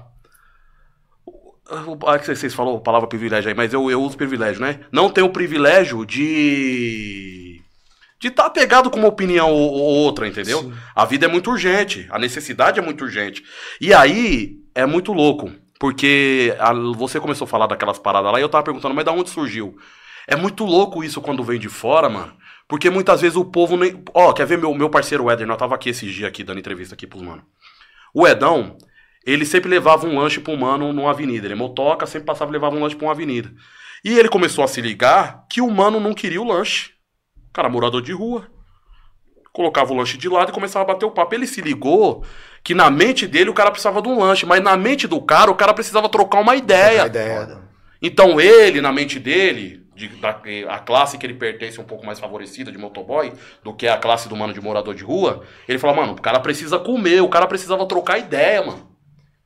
o- 1.28 2.00
Ah, 2.08 2.18
que 2.20 2.26
vocês 2.36 2.54
falaram 2.54 2.78
a 2.78 2.82
palavra 2.82 3.08
privilégio 3.08 3.50
aí, 3.50 3.56
mas 3.56 3.74
eu, 3.74 3.90
eu 3.90 4.02
uso 4.02 4.18
privilégio, 4.18 4.62
né? 4.62 4.82
Não 4.92 5.10
tem 5.10 5.24
o 5.24 5.30
privilégio 5.30 6.06
de. 6.06 7.41
De 8.22 8.28
estar 8.28 8.50
pegado 8.52 8.90
com 8.92 9.00
uma 9.00 9.08
opinião 9.08 9.52
ou, 9.52 9.72
ou 9.74 9.82
outra, 9.82 10.28
entendeu? 10.28 10.72
A 10.96 11.04
vida 11.06 11.26
é 11.26 11.30
muito 11.30 11.50
urgente, 11.50 12.08
a 12.12 12.20
necessidade 12.20 12.80
é 12.80 12.82
muito 12.82 13.04
urgente. 13.04 13.44
E 13.82 13.94
aí 13.94 14.58
é 14.76 14.86
muito 14.86 15.12
louco, 15.12 15.52
porque 15.80 16.56
a- 16.60 16.72
você 16.96 17.20
começou 17.20 17.46
a 17.46 17.48
falar 17.50 17.66
daquelas 17.68 17.98
paradas 17.98 18.32
lá 18.32 18.40
e 18.40 18.44
eu 18.44 18.50
tava 18.50 18.64
perguntando, 18.64 18.94
mas 18.94 19.04
da 19.04 19.12
onde 19.12 19.30
surgiu? 19.32 19.76
É 20.28 20.36
muito 20.36 20.64
louco 20.64 21.04
isso 21.04 21.20
quando 21.20 21.44
vem 21.44 21.60
de 21.60 21.68
fora, 21.68 22.08
mano. 22.08 22.32
Porque 22.68 22.90
muitas 22.92 23.20
vezes 23.22 23.36
o 23.36 23.44
povo 23.44 23.76
nem. 23.76 24.02
Ó, 24.14 24.32
quer 24.32 24.46
ver 24.46 24.58
meu, 24.60 24.74
meu 24.76 24.90
parceiro 24.90 25.30
Éder? 25.30 25.48
Nós 25.48 25.58
tava 25.58 25.74
aqui 25.76 25.90
esses 25.90 26.14
dias 26.14 26.30
aqui 26.30 26.44
dando 26.44 26.60
entrevista 26.60 26.94
aqui 26.94 27.08
pros 27.08 27.22
mano. 27.24 27.44
O 28.14 28.26
Edão, 28.28 28.78
ele 29.26 29.46
sempre 29.46 29.68
levava 29.70 30.06
um 30.08 30.18
lanche 30.20 30.40
pro 30.40 30.56
mano 30.56 30.94
numa 30.94 31.10
avenida. 31.10 31.48
Ele 31.48 31.54
é 31.54 31.58
motoca, 31.58 32.06
sempre 32.06 32.28
passava 32.28 32.52
e 32.52 32.54
levava 32.54 32.76
um 32.76 32.82
lanche 32.82 32.96
pra 32.96 33.08
uma 33.08 33.12
avenida. 33.14 33.52
E 34.06 34.18
ele 34.18 34.30
começou 34.30 34.64
a 34.64 34.68
se 34.68 34.80
ligar 34.80 35.44
que 35.50 35.60
o 35.60 35.70
mano 35.72 36.00
não 36.00 36.14
queria 36.14 36.42
o 36.42 36.48
lanche. 36.48 36.92
Cara, 37.54 37.70
morador 37.70 38.02
de 38.02 38.12
rua. 38.12 38.48
Colocava 39.54 39.92
o 39.92 39.96
lanche 39.98 40.18
de 40.18 40.30
lado 40.30 40.50
e 40.50 40.54
começava 40.54 40.84
a 40.84 40.94
bater 40.94 41.06
o 41.06 41.12
papo. 41.12 41.36
Ele 41.36 41.46
se 41.46 41.60
ligou 41.62 42.24
que 42.64 42.74
na 42.74 42.90
mente 42.90 43.28
dele 43.28 43.50
o 43.50 43.54
cara 43.54 43.70
precisava 43.70 44.02
de 44.02 44.08
um 44.08 44.18
lanche, 44.18 44.46
mas 44.46 44.64
na 44.64 44.78
mente 44.78 45.08
do 45.08 45.22
cara 45.22 45.52
o 45.52 45.56
cara 45.56 45.74
precisava 45.74 46.08
trocar 46.08 46.40
uma 46.40 46.56
ideia. 46.56 47.06
Ideia. 47.06 47.60
Então 48.02 48.40
ele, 48.40 48.80
na 48.80 48.94
mente 48.94 49.20
dele, 49.20 49.86
de- 49.94 50.08
da, 50.08 50.40
a 50.70 50.80
classe 50.80 51.18
que 51.18 51.26
ele 51.26 51.34
pertence 51.34 51.82
um 51.82 51.84
pouco 51.84 52.06
mais 52.06 52.20
favorecida 52.20 52.72
de 52.72 52.78
motoboy 52.78 53.34
do 53.62 53.74
que 53.74 53.88
a 53.88 53.98
classe 53.98 54.30
do 54.30 54.36
mano 54.38 54.54
de 54.54 54.62
morador 54.62 54.96
de 54.96 55.04
rua, 55.04 55.44
ele 55.68 55.78
fala, 55.78 55.94
mano, 55.94 56.14
o 56.14 56.22
cara 56.22 56.40
precisa 56.40 56.80
comer, 56.80 57.22
o 57.22 57.30
cara 57.30 57.46
precisava 57.46 57.86
trocar 57.86 58.18
ideia, 58.20 58.64
mano. 58.64 58.90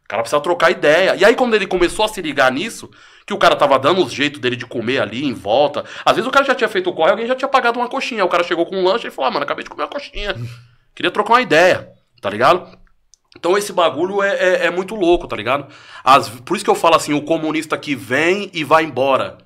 O 0.04 0.08
cara 0.08 0.22
precisa 0.22 0.40
trocar 0.40 0.70
ideia. 0.70 1.16
E 1.16 1.26
aí, 1.26 1.36
quando 1.36 1.56
ele 1.56 1.66
começou 1.66 2.06
a 2.06 2.08
se 2.08 2.22
ligar 2.22 2.52
nisso, 2.52 2.92
que 3.26 3.34
o 3.34 3.38
cara 3.38 3.56
tava 3.56 3.80
dando 3.80 4.04
os 4.06 4.14
jeitos 4.14 4.40
dele 4.40 4.56
de 4.56 4.66
comer 4.66 5.00
ali 5.02 5.26
em 5.26 5.34
volta. 5.34 5.84
Às 6.06 6.16
vezes 6.16 6.28
o 6.28 6.32
cara 6.32 6.46
já 6.46 6.54
tinha 6.54 6.70
feito 6.70 6.90
o 6.90 6.94
corre, 6.94 7.12
alguém 7.12 7.26
já 7.28 7.36
tinha 7.36 7.48
pagado 7.48 7.80
uma 7.80 7.90
coxinha. 7.90 8.24
O 8.24 8.30
cara 8.30 8.44
chegou 8.44 8.66
com 8.66 8.76
um 8.78 8.84
lanche 8.84 9.08
e 9.08 9.12
falou: 9.12 9.30
ah, 9.30 9.32
mano, 9.32 9.44
acabei 9.44 9.64
de 9.64 9.70
comer 9.70 9.84
uma 9.84 9.90
coxinha. 9.90 10.36
Queria 10.94 11.12
trocar 11.12 11.34
uma 11.34 11.42
ideia, 11.42 11.90
tá 12.22 12.30
ligado? 12.30 12.78
Então 13.38 13.58
esse 13.58 13.74
bagulho 13.74 14.22
é, 14.24 14.36
é, 14.36 14.66
é 14.68 14.70
muito 14.72 14.96
louco, 14.96 15.28
tá 15.28 15.36
ligado? 15.36 15.68
As- 16.04 16.30
por 16.30 16.56
isso 16.56 16.64
que 16.64 16.72
eu 16.72 16.76
falo 16.76 16.96
assim: 16.96 17.14
o 17.14 17.22
comunista 17.24 17.78
que 17.78 17.96
vem 17.96 18.50
e 18.54 18.64
vai 18.64 18.84
embora. 18.84 19.38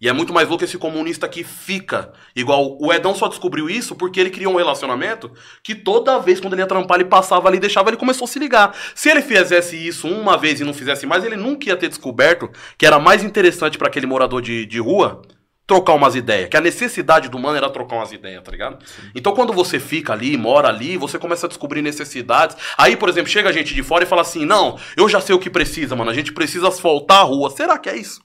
E 0.00 0.08
é 0.08 0.12
muito 0.12 0.32
mais 0.32 0.48
louco 0.48 0.64
esse 0.64 0.76
comunista 0.76 1.28
que 1.28 1.44
fica. 1.44 2.12
Igual 2.34 2.76
o 2.80 2.92
Edão 2.92 3.14
só 3.14 3.28
descobriu 3.28 3.70
isso 3.70 3.94
porque 3.94 4.20
ele 4.20 4.30
criou 4.30 4.54
um 4.54 4.56
relacionamento 4.56 5.32
que 5.62 5.74
toda 5.74 6.18
vez 6.18 6.40
quando 6.40 6.54
ele 6.54 6.62
ia 6.62 6.66
trampar, 6.66 6.98
ele 7.00 7.08
passava 7.08 7.48
ali 7.48 7.56
e 7.56 7.60
deixava, 7.60 7.90
ele 7.90 7.96
começou 7.96 8.24
a 8.24 8.28
se 8.28 8.38
ligar. 8.38 8.76
Se 8.94 9.08
ele 9.08 9.22
fizesse 9.22 9.76
isso 9.76 10.08
uma 10.08 10.36
vez 10.36 10.60
e 10.60 10.64
não 10.64 10.74
fizesse 10.74 11.06
mais, 11.06 11.24
ele 11.24 11.36
nunca 11.36 11.68
ia 11.68 11.76
ter 11.76 11.88
descoberto 11.88 12.50
que 12.76 12.86
era 12.86 12.98
mais 12.98 13.22
interessante 13.22 13.78
pra 13.78 13.88
aquele 13.88 14.06
morador 14.06 14.42
de, 14.42 14.66
de 14.66 14.78
rua 14.78 15.22
trocar 15.66 15.94
umas 15.94 16.14
ideias. 16.14 16.48
Que 16.48 16.56
a 16.56 16.60
necessidade 16.60 17.28
do 17.28 17.38
mano 17.38 17.56
era 17.56 17.70
trocar 17.70 17.96
umas 17.96 18.12
ideias, 18.12 18.42
tá 18.42 18.50
ligado? 18.50 18.84
Então 19.14 19.34
quando 19.34 19.52
você 19.52 19.80
fica 19.80 20.12
ali, 20.12 20.36
mora 20.36 20.68
ali, 20.68 20.96
você 20.96 21.18
começa 21.18 21.46
a 21.46 21.48
descobrir 21.48 21.82
necessidades. 21.82 22.56
Aí, 22.76 22.96
por 22.96 23.08
exemplo, 23.08 23.30
chega 23.30 23.52
gente 23.52 23.74
de 23.74 23.82
fora 23.82 24.04
e 24.04 24.06
fala 24.06 24.22
assim: 24.22 24.44
não, 24.44 24.78
eu 24.96 25.08
já 25.08 25.20
sei 25.20 25.34
o 25.34 25.38
que 25.38 25.50
precisa, 25.50 25.96
mano. 25.96 26.10
A 26.10 26.14
gente 26.14 26.32
precisa 26.32 26.68
asfaltar 26.68 27.20
a 27.20 27.22
rua. 27.22 27.50
Será 27.50 27.78
que 27.78 27.88
é 27.88 27.96
isso? 27.96 28.20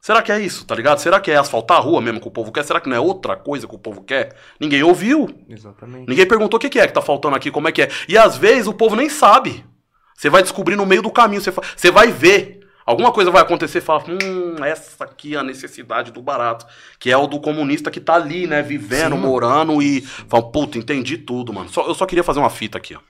Será 0.00 0.22
que 0.22 0.32
é 0.32 0.40
isso, 0.40 0.64
tá 0.64 0.74
ligado? 0.74 0.98
Será 0.98 1.20
que 1.20 1.30
é 1.30 1.36
asfaltar 1.36 1.76
a 1.76 1.80
rua 1.80 2.00
mesmo 2.00 2.20
que 2.20 2.28
o 2.28 2.30
povo 2.30 2.50
quer? 2.50 2.64
Será 2.64 2.80
que 2.80 2.88
não 2.88 2.96
é 2.96 3.00
outra 3.00 3.36
coisa 3.36 3.68
que 3.68 3.74
o 3.74 3.78
povo 3.78 4.02
quer? 4.02 4.34
Ninguém 4.58 4.82
ouviu. 4.82 5.28
Exatamente. 5.48 6.08
Ninguém 6.08 6.26
perguntou 6.26 6.56
o 6.56 6.60
que 6.60 6.78
é 6.78 6.86
que 6.86 6.92
tá 6.92 7.02
faltando 7.02 7.36
aqui, 7.36 7.50
como 7.50 7.68
é 7.68 7.72
que 7.72 7.82
é. 7.82 7.88
E 8.08 8.16
às 8.16 8.36
vezes 8.36 8.66
o 8.66 8.72
povo 8.72 8.96
nem 8.96 9.10
sabe. 9.10 9.62
Você 10.16 10.30
vai 10.30 10.42
descobrir 10.42 10.74
no 10.76 10.86
meio 10.86 11.02
do 11.02 11.10
caminho, 11.10 11.42
você, 11.76 11.90
vai 11.90 12.08
ver. 12.12 12.60
Alguma 12.86 13.12
coisa 13.12 13.30
vai 13.30 13.42
acontecer 13.42 13.78
e 13.78 13.82
fala, 13.82 14.02
hum, 14.08 14.64
essa 14.64 15.04
aqui 15.04 15.34
é 15.34 15.38
a 15.38 15.42
necessidade 15.42 16.10
do 16.10 16.22
barato. 16.22 16.66
Que 16.98 17.10
é 17.10 17.16
o 17.16 17.26
do 17.26 17.38
comunista 17.38 17.90
que 17.90 18.00
tá 18.00 18.14
ali, 18.14 18.46
né, 18.46 18.62
vivendo, 18.62 19.16
morando 19.18 19.82
e 19.82 20.00
fala, 20.00 20.50
puta, 20.50 20.78
entendi 20.78 21.18
tudo, 21.18 21.52
mano. 21.52 21.68
Só- 21.68 21.86
eu 21.86 21.94
só 21.94 22.06
queria 22.06 22.24
fazer 22.24 22.40
uma 22.40 22.50
fita 22.50 22.78
aqui, 22.78 22.94
ó. 22.94 23.00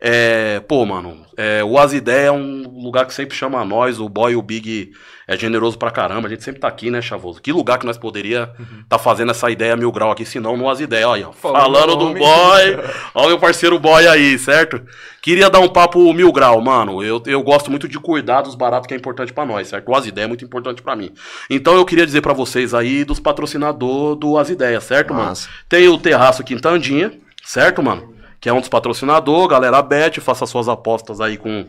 É, 0.00 0.60
pô, 0.60 0.84
mano, 0.84 1.24
é, 1.36 1.62
o 1.64 1.78
As 1.78 1.92
Ideia 1.92 2.26
é 2.26 2.32
um 2.32 2.68
lugar 2.68 3.06
que 3.06 3.14
sempre 3.14 3.36
chama 3.36 3.64
nós, 3.64 3.98
o 3.98 4.08
Boy 4.08 4.32
e 4.32 4.36
o 4.36 4.42
Big 4.42 4.92
é 5.26 5.36
generoso 5.36 5.78
pra 5.78 5.90
caramba, 5.90 6.28
a 6.28 6.30
gente 6.30 6.44
sempre 6.44 6.60
tá 6.60 6.68
aqui, 6.68 6.90
né, 6.90 7.00
Chavoso? 7.00 7.40
Que 7.40 7.52
lugar 7.52 7.78
que 7.78 7.86
nós 7.86 7.96
poderia 7.96 8.52
tá 8.88 8.98
fazendo 8.98 9.30
essa 9.30 9.50
ideia 9.50 9.76
mil 9.76 9.90
grau 9.90 10.10
aqui, 10.10 10.24
se 10.24 10.38
não 10.38 10.56
no 10.56 10.68
As 10.68 10.80
Ideia, 10.80 11.08
olha, 11.08 11.28
ó, 11.28 11.32
Falando 11.32 11.96
do. 11.96 12.14
Boy, 12.14 12.78
ó 13.14 13.26
meu 13.26 13.38
parceiro 13.38 13.78
Boy 13.78 14.06
aí, 14.06 14.38
certo? 14.38 14.82
Queria 15.22 15.48
dar 15.48 15.60
um 15.60 15.68
papo 15.68 16.12
mil 16.12 16.30
grau, 16.30 16.60
mano, 16.60 17.02
eu, 17.02 17.22
eu 17.26 17.42
gosto 17.42 17.70
muito 17.70 17.88
de 17.88 17.98
cuidar 17.98 18.42
dos 18.42 18.54
baratos 18.54 18.86
que 18.86 18.92
é 18.92 18.96
importante 18.96 19.32
pra 19.32 19.46
nós, 19.46 19.68
certo? 19.68 19.88
O 19.88 19.94
As 19.94 20.06
Ideia 20.06 20.26
é 20.26 20.28
muito 20.28 20.44
importante 20.44 20.82
pra 20.82 20.94
mim. 20.94 21.12
Então 21.48 21.74
eu 21.74 21.84
queria 21.84 22.04
dizer 22.04 22.20
pra 22.20 22.34
vocês 22.34 22.74
aí 22.74 23.04
dos 23.04 23.18
patrocinadores 23.18 24.18
do 24.20 24.36
As 24.36 24.50
Ideias, 24.50 24.84
certo, 24.84 25.14
mano? 25.14 25.28
Massa. 25.28 25.48
Tem 25.68 25.88
o 25.88 25.96
Terraço 25.98 26.44
Quintandinha, 26.44 27.12
certo, 27.42 27.82
mano? 27.82 28.14
Que 28.38 28.50
é 28.50 28.52
um 28.52 28.60
dos 28.60 28.68
patrocinadores, 28.68 29.48
galera 29.48 29.80
bet, 29.80 30.20
faça 30.20 30.44
suas 30.44 30.68
apostas 30.68 31.18
aí 31.18 31.38
com 31.38 31.64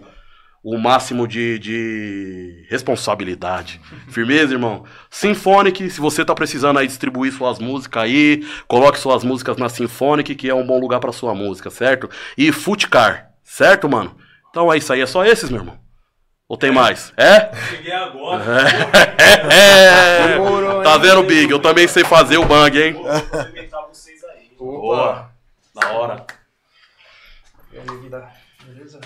o 0.66 0.80
máximo 0.80 1.28
de, 1.28 1.60
de 1.60 2.66
responsabilidade. 2.68 3.80
Firmeza, 4.10 4.54
irmão? 4.54 4.84
Symphonic, 5.12 5.92
se 5.92 6.02
você 6.02 6.26
tá 6.26 6.34
precisando 6.34 6.80
aí 6.80 6.88
distribuir 6.88 7.32
suas 7.32 7.60
músicas 7.60 8.02
aí, 8.02 8.44
coloque 8.68 8.98
suas 8.98 9.24
músicas 9.24 9.58
na 9.58 9.70
Symphonic, 9.70 10.34
que 10.34 10.50
é 10.50 10.56
um 10.56 10.66
bom 10.66 10.80
lugar 10.80 11.00
pra 11.00 11.12
sua 11.12 11.36
música, 11.36 11.70
certo? 11.70 12.10
E 12.36 12.52
Footcar, 12.52 13.30
certo, 13.44 13.88
mano? 13.88 14.18
Então 14.50 14.74
é 14.74 14.78
isso 14.78 14.92
aí, 14.92 15.02
é 15.02 15.06
só 15.06 15.24
esses, 15.24 15.52
meu 15.52 15.60
irmão? 15.62 15.80
Ou 16.50 16.58
tem 16.58 16.72
mais? 16.72 17.14
É? 17.16 17.56
Cheguei 17.70 17.94
agora. 17.94 18.44
É. 19.48 20.28
Demorou, 20.30 20.82
Tá 20.82 20.98
vendo, 20.98 21.22
Big? 21.24 21.52
Eu 21.52 21.60
também 21.60 21.88
sei 21.88 22.04
fazer 22.04 22.38
o 22.38 22.46
bang, 22.46 22.82
hein? 22.82 22.94
Vou 22.94 23.04
vocês 23.90 24.24
aí. 24.24 24.50
Boa. 24.58 25.30
Da 25.76 25.92
hora. 25.92 26.26
E 27.72 27.78
aí, 27.78 27.98
vida? 28.02 28.28
Beleza? 28.66 29.00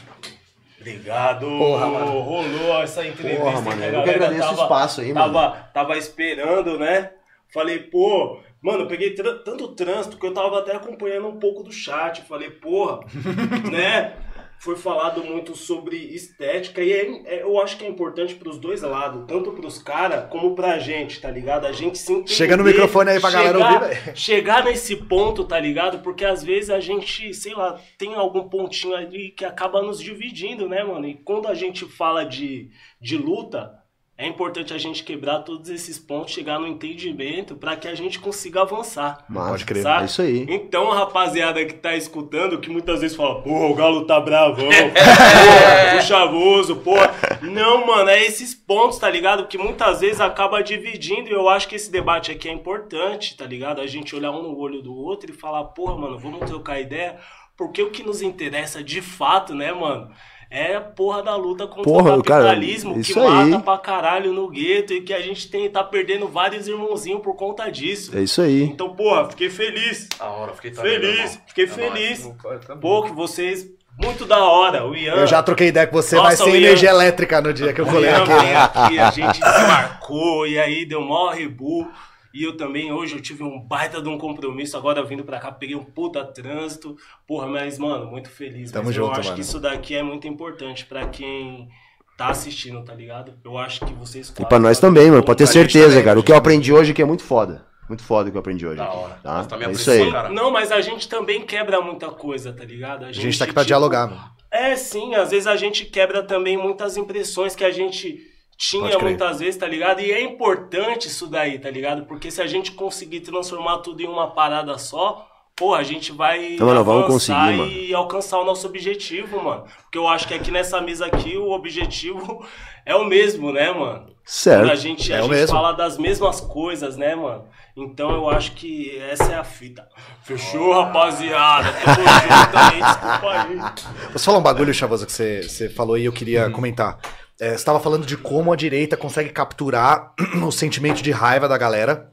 Obrigado. 0.79 1.45
Porra, 1.45 1.87
mano. 1.87 2.19
Rolou 2.21 2.81
essa 2.81 3.05
entrevista. 3.05 3.43
Porra, 3.43 3.61
mano, 3.61 3.81
que 3.81 3.87
eu 3.87 4.03
que 4.03 4.09
agradeço 4.09 4.41
o 4.47 4.49
tava- 4.51 4.61
espaço 4.63 5.01
aí, 5.01 5.13
mano. 5.13 5.33
Tava, 5.33 5.57
tava 5.73 5.97
esperando, 5.97 6.79
né? 6.79 7.11
Falei, 7.53 7.79
pô, 7.79 8.39
mano, 8.61 8.83
eu 8.83 8.87
peguei 8.87 9.13
tanto 9.13 9.69
trânsito 9.69 10.17
que 10.17 10.25
eu 10.25 10.33
tava 10.33 10.59
até 10.59 10.75
acompanhando 10.75 11.27
um 11.27 11.39
pouco 11.39 11.63
do 11.63 11.71
chat. 11.71 12.21
Falei, 12.21 12.49
porra, 12.49 12.99
né? 13.71 14.13
Foi 14.61 14.75
falado 14.75 15.23
muito 15.23 15.55
sobre 15.55 15.95
estética 15.95 16.83
e 16.83 16.91
é- 16.91 17.21
é- 17.37 17.41
eu 17.43 17.61
acho 17.61 17.77
que 17.77 17.85
é 17.85 17.87
importante 17.87 18.35
pros 18.35 18.59
dois 18.59 18.81
lados, 18.81 19.23
tanto 19.25 19.53
pros 19.53 19.81
caras 19.81 20.29
como 20.29 20.53
pra 20.53 20.77
gente, 20.79 21.21
tá 21.21 21.31
ligado? 21.31 21.65
A 21.65 21.71
gente 21.71 21.97
se 21.97 22.11
entender, 22.11 22.33
Chega 22.33 22.57
no 22.57 22.63
microfone 22.65 23.11
aí 23.11 23.19
pra 23.21 23.31
galera 23.31 23.57
ouvir, 23.57 23.79
velho. 23.79 24.17
chegar 24.17 24.65
nesse 24.65 24.97
ponto, 24.97 25.45
tá 25.45 25.57
ligado? 25.57 25.99
Porque 25.99 26.25
às 26.25 26.43
vezes 26.43 26.69
a 26.69 26.79
gente, 26.81 27.33
sei 27.33 27.53
lá, 27.53 27.79
tem 27.97 28.15
algum 28.15 28.49
pontinho 28.49 28.93
ali 28.95 29.29
que 29.31 29.45
acaba 29.45 29.81
nos 29.81 29.99
dividindo, 30.01 30.67
né, 30.67 30.83
mano? 30.83 31.07
E 31.07 31.13
quando 31.15 31.47
a 31.47 31.53
gente 31.53 31.85
fala 31.85 32.25
de, 32.25 32.69
de 32.99 33.17
luta, 33.17 33.78
é 34.19 34.27
importante 34.27 34.73
a 34.73 34.77
gente 34.77 35.01
quebrar 35.01 35.39
todos 35.39 35.69
esses 35.69 35.97
pontos, 35.97 36.33
chegar 36.33 36.59
no 36.59 36.67
entendimento 36.67 37.55
pra 37.55 37.77
que 37.77 37.87
a 37.87 37.95
gente 37.95 38.19
consiga 38.19 38.63
avançar. 38.63 39.23
Massa. 39.29 39.51
Pode 39.51 39.65
crer. 39.65 39.81
Sabe? 39.81 40.01
É 40.01 40.05
isso 40.07 40.21
aí. 40.21 40.45
Então, 40.49 40.89
rapaziada 40.89 41.63
que 41.63 41.75
tá 41.75 41.95
escutando, 41.95 42.59
que 42.59 42.69
muitas 42.69 42.99
vezes 42.99 43.15
fala, 43.15 43.41
porra, 43.41 43.67
o 43.67 43.73
Galo 43.73 44.05
tá 44.05 44.19
bravão, 44.19 44.67
porra, 44.67 45.97
o 45.97 46.01
chavoso, 46.01 46.75
porra. 46.75 47.15
Não, 47.41 47.87
mano, 47.87 48.09
é 48.09 48.21
esses 48.25 48.53
pontos, 48.53 48.99
tá 48.99 49.09
ligado? 49.09 49.47
Que 49.47 49.57
muitas 49.57 50.01
vezes 50.01 50.19
acaba 50.19 50.61
dividindo 50.61 51.29
e 51.29 51.31
eu 51.31 51.47
acho 51.47 51.69
que 51.69 51.77
esse 51.77 51.89
debate 51.89 52.29
aqui 52.29 52.49
é 52.49 52.51
importante, 52.51 53.37
tá 53.37 53.45
ligado? 53.45 53.79
A 53.79 53.87
gente 53.87 54.13
olhar 54.13 54.31
um 54.31 54.43
no 54.43 54.57
olho 54.57 54.81
do 54.81 54.93
outro 54.93 55.31
e 55.31 55.33
falar, 55.33 55.63
porra, 55.63 55.95
mano, 55.95 56.19
vamos 56.19 56.45
trocar 56.45 56.81
ideia, 56.81 57.15
porque 57.55 57.81
o 57.81 57.89
que 57.89 58.03
nos 58.03 58.21
interessa 58.21 58.83
de 58.83 59.01
fato, 59.01 59.55
né, 59.55 59.71
mano? 59.71 60.11
É 60.51 60.75
a 60.75 60.81
porra 60.81 61.21
da 61.21 61.35
luta 61.35 61.67
contra 61.67 61.83
Porra, 61.83 62.17
o 62.17 62.23
cara, 62.23 62.45
capitalismo 62.45 62.95
que 62.95 63.01
isso 63.01 63.19
mata 63.19 63.57
aí. 63.57 63.61
pra 63.61 63.77
caralho 63.77 64.33
no 64.33 64.49
gueto 64.49 64.93
e 64.93 65.01
que 65.01 65.13
a 65.13 65.21
gente 65.21 65.47
tem, 65.47 65.69
tá 65.69 65.83
perdendo 65.83 66.27
vários 66.27 66.67
irmãozinhos 66.67 67.21
por 67.21 67.35
conta 67.35 67.69
disso. 67.71 68.17
É 68.17 68.21
isso 68.23 68.41
aí. 68.41 68.63
Então, 68.63 68.95
porra, 68.95 69.29
fiquei 69.29 69.47
feliz. 69.49 70.07
Da 70.17 70.25
hora, 70.25 70.53
fiquei 70.53 70.71
também, 70.71 70.91
Feliz, 70.99 71.39
fiquei 71.45 71.65
É 71.65 71.67
feliz. 71.67 72.25
Opa, 72.25 72.57
tá. 72.65 72.75
Pô, 72.75 73.03
que 73.03 73.11
vocês. 73.11 73.67
Muito 74.01 74.25
da 74.25 74.43
hora. 74.43 74.87
O 74.87 74.95
Ian. 74.95 75.13
Eu 75.15 75.27
já 75.27 75.43
troquei 75.43 75.67
ideia 75.67 75.85
com 75.85 75.93
você, 76.01 76.15
Nossa, 76.15 76.29
mas 76.29 76.39
sem 76.39 76.47
o 76.47 76.55
Ian- 76.55 76.67
energia 76.67 76.89
elétrica 76.89 77.41
no 77.41 77.53
dia 77.53 77.71
que 77.73 77.81
eu 77.81 77.85
colei 77.85 78.09
Ian 78.09 78.23
aqui. 78.23 78.33
vem 78.33 78.55
aqui, 78.55 78.99
a 78.99 79.11
gente 79.11 79.35
se 79.37 79.67
marcou 79.67 80.47
e 80.47 80.57
aí 80.57 80.85
deu 80.85 81.01
maior 81.01 81.33
rebu. 81.35 81.87
E 82.33 82.43
eu 82.43 82.55
também, 82.55 82.91
hoje 82.91 83.15
eu 83.15 83.21
tive 83.21 83.43
um 83.43 83.59
baita 83.59 84.01
de 84.01 84.07
um 84.07 84.17
compromisso, 84.17 84.77
agora 84.77 85.03
vindo 85.03 85.23
pra 85.23 85.39
cá, 85.39 85.51
peguei 85.51 85.75
um 85.75 85.83
puta 85.83 86.23
trânsito. 86.23 86.95
Porra, 87.27 87.47
mas, 87.47 87.79
mano, 87.79 88.05
muito 88.05 88.29
feliz. 88.29 88.71
Tamo 88.71 88.85
mas 88.85 88.95
junto, 88.95 89.07
eu 89.07 89.11
acho 89.11 89.23
mano. 89.23 89.35
que 89.35 89.41
isso 89.41 89.59
daqui 89.59 89.95
é 89.95 90.03
muito 90.03 90.27
importante 90.27 90.85
pra 90.85 91.07
quem 91.07 91.69
tá 92.15 92.27
assistindo, 92.27 92.83
tá 92.83 92.93
ligado? 92.93 93.33
Eu 93.43 93.57
acho 93.57 93.85
que 93.85 93.93
vocês 93.93 94.31
E 94.37 94.45
pra 94.45 94.59
nós 94.59 94.79
também, 94.79 95.09
mano. 95.09 95.23
Pode 95.23 95.37
ter 95.37 95.45
gente 95.45 95.53
certeza, 95.53 95.89
também, 95.89 96.03
cara. 96.03 96.19
O 96.19 96.23
que 96.23 96.31
eu 96.31 96.35
gente 96.35 96.41
aprendi 96.41 96.73
hoje 96.73 96.91
aqui 96.91 97.01
é 97.01 97.05
muito 97.05 97.23
foda. 97.23 97.65
Muito 97.87 98.03
foda 98.03 98.29
o 98.29 98.31
que 98.31 98.37
eu 98.37 98.41
aprendi 98.41 98.67
hoje. 98.67 98.77
Da 98.77 98.91
hora. 98.91 99.19
Tá? 99.23 99.45
Também 99.45 99.69
É 99.69 99.71
isso 99.71 99.89
aí. 99.89 100.11
Não, 100.31 100.51
mas 100.51 100.71
a 100.71 100.79
gente 100.79 101.09
também 101.09 101.41
quebra 101.43 101.81
muita 101.81 102.09
coisa, 102.09 102.53
tá 102.53 102.63
ligado? 102.63 103.05
A 103.05 103.11
gente 103.11 103.39
tá 103.39 103.45
aqui 103.45 103.53
pra 103.53 103.63
tipo, 103.63 103.67
dialogar, 103.69 104.07
mano. 104.07 104.21
É, 104.51 104.75
sim, 104.75 105.15
às 105.15 105.31
vezes 105.31 105.47
a 105.47 105.55
gente 105.55 105.85
quebra 105.85 106.21
também 106.21 106.55
muitas 106.55 106.97
impressões 106.97 107.55
que 107.55 107.63
a 107.63 107.71
gente 107.71 108.28
tinha 108.59 108.99
muitas 108.99 109.39
vezes, 109.39 109.55
tá 109.57 109.65
ligado? 109.67 110.01
E 110.01 110.11
é 110.11 110.21
importante 110.21 111.07
isso 111.07 111.25
daí, 111.27 111.57
tá 111.57 111.69
ligado? 111.69 112.05
Porque 112.05 112.29
se 112.29 112.41
a 112.41 112.45
gente 112.47 112.73
conseguir 112.73 113.21
transformar 113.21 113.77
tudo 113.79 114.01
em 114.01 114.07
uma 114.07 114.31
parada 114.31 114.77
só, 114.77 115.25
pô, 115.55 115.73
a 115.73 115.81
gente 115.81 116.11
vai 116.11 116.57
Não, 116.59 116.67
mano, 116.67 116.83
vamos 116.83 117.07
conseguir, 117.07 117.37
mano. 117.57 117.71
e 117.71 117.93
alcançar 117.93 118.37
o 118.37 118.43
nosso 118.43 118.67
objetivo, 118.67 119.41
mano. 119.41 119.63
Porque 119.83 119.97
eu 119.97 120.07
acho 120.07 120.27
que 120.27 120.33
aqui 120.33 120.51
nessa 120.51 120.81
mesa 120.81 121.05
aqui 121.05 121.37
o 121.37 121.51
objetivo 121.51 122.45
é 122.85 122.93
o 122.95 123.05
mesmo, 123.05 123.51
né, 123.53 123.71
mano? 123.71 124.01
Quando 124.01 124.11
a 124.11 124.15
Certo. 124.25 124.75
gente, 124.75 125.11
É 125.11 125.15
a 125.17 125.19
o 125.19 125.23
gente 125.23 125.31
mesmo. 125.31 125.55
fala 125.55 125.71
das 125.71 125.97
mesmas 125.97 126.39
coisas, 126.41 126.95
né, 126.97 127.15
mano? 127.15 127.45
Então 127.75 128.11
eu 128.11 128.29
acho 128.29 128.51
que 128.51 128.95
essa 129.09 129.31
é 129.31 129.35
a 129.35 129.43
fita. 129.43 129.87
Fechou, 130.23 130.73
rapaziada? 130.73 131.71
Tamo 131.73 131.95
junto 131.95 132.57
aí, 132.57 132.81
desculpa 132.81 133.31
aí. 133.31 134.11
Posso 134.13 134.25
falar 134.25 134.37
um 134.37 134.43
bagulho, 134.43 134.73
Chavoso, 134.73 135.05
que 135.05 135.11
você, 135.11 135.41
você 135.43 135.69
falou 135.69 135.97
e 135.97 136.05
eu 136.05 136.11
queria 136.11 136.45
Uhum. 136.45 136.51
comentar. 136.51 136.99
É, 137.39 137.49
você 137.49 137.55
estava 137.55 137.79
falando 137.79 138.05
de 138.05 138.17
como 138.17 138.51
a 138.51 138.55
direita 138.55 138.97
consegue 138.97 139.29
capturar 139.29 140.13
o 140.45 140.51
sentimento 140.51 141.01
de 141.01 141.11
raiva 141.11 141.47
da 141.47 141.57
galera. 141.57 142.11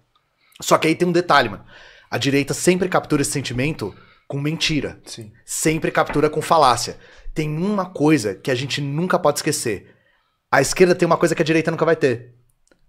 Só 0.60 0.78
que 0.78 0.86
aí 0.86 0.94
tem 0.94 1.06
um 1.06 1.12
detalhe, 1.12 1.48
mano. 1.48 1.64
A 2.10 2.16
direita 2.16 2.54
sempre 2.54 2.88
captura 2.88 3.22
esse 3.22 3.32
sentimento 3.32 3.94
com 4.28 4.40
mentira. 4.40 5.00
Sim. 5.04 5.32
Sempre 5.44 5.90
captura 5.90 6.30
com 6.30 6.40
falácia. 6.40 6.96
Tem 7.34 7.58
uma 7.58 7.86
coisa 7.86 8.34
que 8.34 8.50
a 8.50 8.54
gente 8.54 8.80
nunca 8.80 9.18
pode 9.18 9.38
esquecer. 9.38 9.94
A 10.50 10.60
esquerda 10.60 10.94
tem 10.94 11.06
uma 11.06 11.16
coisa 11.16 11.34
que 11.34 11.42
a 11.42 11.44
direita 11.44 11.70
nunca 11.70 11.84
vai 11.84 11.96
ter. 11.96 12.34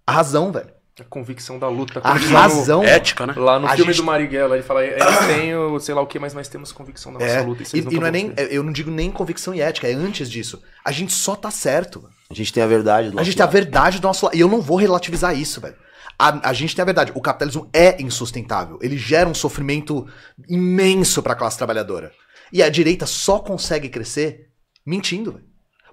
A 0.06 0.12
razão, 0.12 0.52
velho. 0.52 0.77
A 1.00 1.04
convicção 1.04 1.58
da 1.58 1.68
luta. 1.68 2.00
A 2.02 2.14
lá 2.14 2.18
no- 2.18 2.28
razão. 2.30 2.82
Ética, 2.82 3.26
né? 3.26 3.34
Lá 3.36 3.58
no 3.58 3.66
A 3.66 3.76
filme 3.76 3.92
gente- 3.92 4.02
do 4.02 4.06
Marighella, 4.06 4.56
ele 4.56 4.64
fala, 4.64 4.84
eles 4.84 5.18
têm 5.28 5.54
o 5.54 5.78
sei 5.78 5.94
lá 5.94 6.00
o 6.02 6.06
que, 6.06 6.18
mas 6.18 6.34
nós 6.34 6.48
temos 6.48 6.72
convicção 6.72 7.12
da 7.12 7.20
nossa 7.20 7.30
É, 7.32 7.40
luta. 7.42 7.62
e, 7.72 7.78
e 7.78 7.82
não 8.00 8.06
é 8.06 8.10
nem, 8.10 8.30
ter. 8.30 8.52
eu 8.52 8.62
não 8.64 8.72
digo 8.72 8.90
nem 8.90 9.10
convicção 9.10 9.54
e 9.54 9.60
ética, 9.60 9.86
é 9.86 9.92
antes 9.92 10.28
disso. 10.28 10.60
A 10.84 10.90
gente 10.90 11.12
só 11.12 11.36
tá 11.36 11.50
certo. 11.50 12.08
A 12.28 12.34
gente 12.34 12.52
tem 12.52 12.62
a 12.62 12.66
verdade 12.66 13.08
do 13.08 13.12
A 13.12 13.14
nosso 13.16 13.24
gente 13.26 13.36
tem 13.36 13.42
a 13.42 13.46
lado. 13.46 13.52
verdade 13.52 14.00
do 14.00 14.06
nosso 14.08 14.26
lado. 14.26 14.36
E 14.36 14.40
eu 14.40 14.48
não 14.48 14.60
vou 14.60 14.76
relativizar 14.76 15.38
isso, 15.38 15.60
velho. 15.60 15.76
A, 16.18 16.48
a 16.50 16.52
gente 16.52 16.74
tem 16.74 16.82
a 16.82 16.86
verdade. 16.86 17.12
O 17.14 17.20
capitalismo 17.20 17.70
é 17.72 18.02
insustentável. 18.02 18.78
Ele 18.82 18.98
gera 18.98 19.28
um 19.28 19.34
sofrimento 19.34 20.04
imenso 20.48 21.22
pra 21.22 21.34
classe 21.36 21.56
trabalhadora. 21.56 22.10
E 22.52 22.62
a 22.62 22.68
direita 22.68 23.06
só 23.06 23.38
consegue 23.38 23.88
crescer 23.88 24.46
mentindo, 24.84 25.32
velho. 25.32 25.44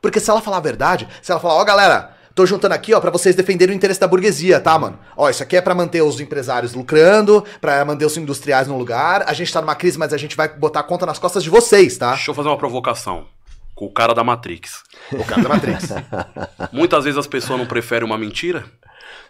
Porque 0.02 0.20
se 0.20 0.30
ela 0.30 0.42
falar 0.42 0.58
a 0.58 0.62
verdade, 0.62 1.08
se 1.22 1.32
ela 1.32 1.40
falar, 1.42 1.56
ó, 1.56 1.64
galera, 1.64 2.15
tô 2.36 2.46
juntando 2.46 2.74
aqui, 2.76 2.94
ó, 2.94 3.00
pra 3.00 3.10
vocês 3.10 3.34
defenderem 3.34 3.74
o 3.74 3.78
interesse 3.78 4.00
da 4.00 4.08
burguesia, 4.08 4.60
tá, 4.60 4.78
mano? 4.78 5.00
Ó, 5.16 5.30
isso 5.30 5.42
aqui 5.42 5.56
é 5.56 5.62
pra 5.62 5.74
manter 5.74 6.02
os 6.04 6.20
empresários 6.20 6.74
lucrando, 6.74 7.44
pra 7.62 7.84
manter 7.86 8.06
os 8.06 8.18
industriais 8.18 8.68
no 8.68 8.78
lugar. 8.78 9.24
A 9.26 9.34
gente 9.34 9.52
tá 9.52 9.62
numa 9.62 9.74
crise, 9.76 9.98
mas 9.98 10.14
a 10.14 10.18
gente 10.18 10.36
vai 10.36 10.50
botar 10.50 10.82
a 10.82 10.84
conta 10.84 11.06
nas 11.06 11.18
costas 11.18 11.42
de 11.44 11.50
vocês, 11.50 11.98
tá? 11.98 12.12
Deixa 12.12 12.30
eu 12.30 12.36
fazer 12.36 12.50
uma 12.50 12.58
provocação. 12.58 13.26
Com 13.74 13.86
o 13.86 13.92
cara 13.92 14.14
da 14.14 14.24
Matrix. 14.24 14.84
O 15.12 15.24
cara 15.26 15.42
da 15.42 15.50
Matrix. 15.50 15.90
Muitas 16.72 17.04
vezes 17.04 17.18
as 17.18 17.28
pessoas 17.28 17.60
não 17.60 17.66
preferem 17.66 18.06
uma 18.06 18.18
mentira. 18.18 18.64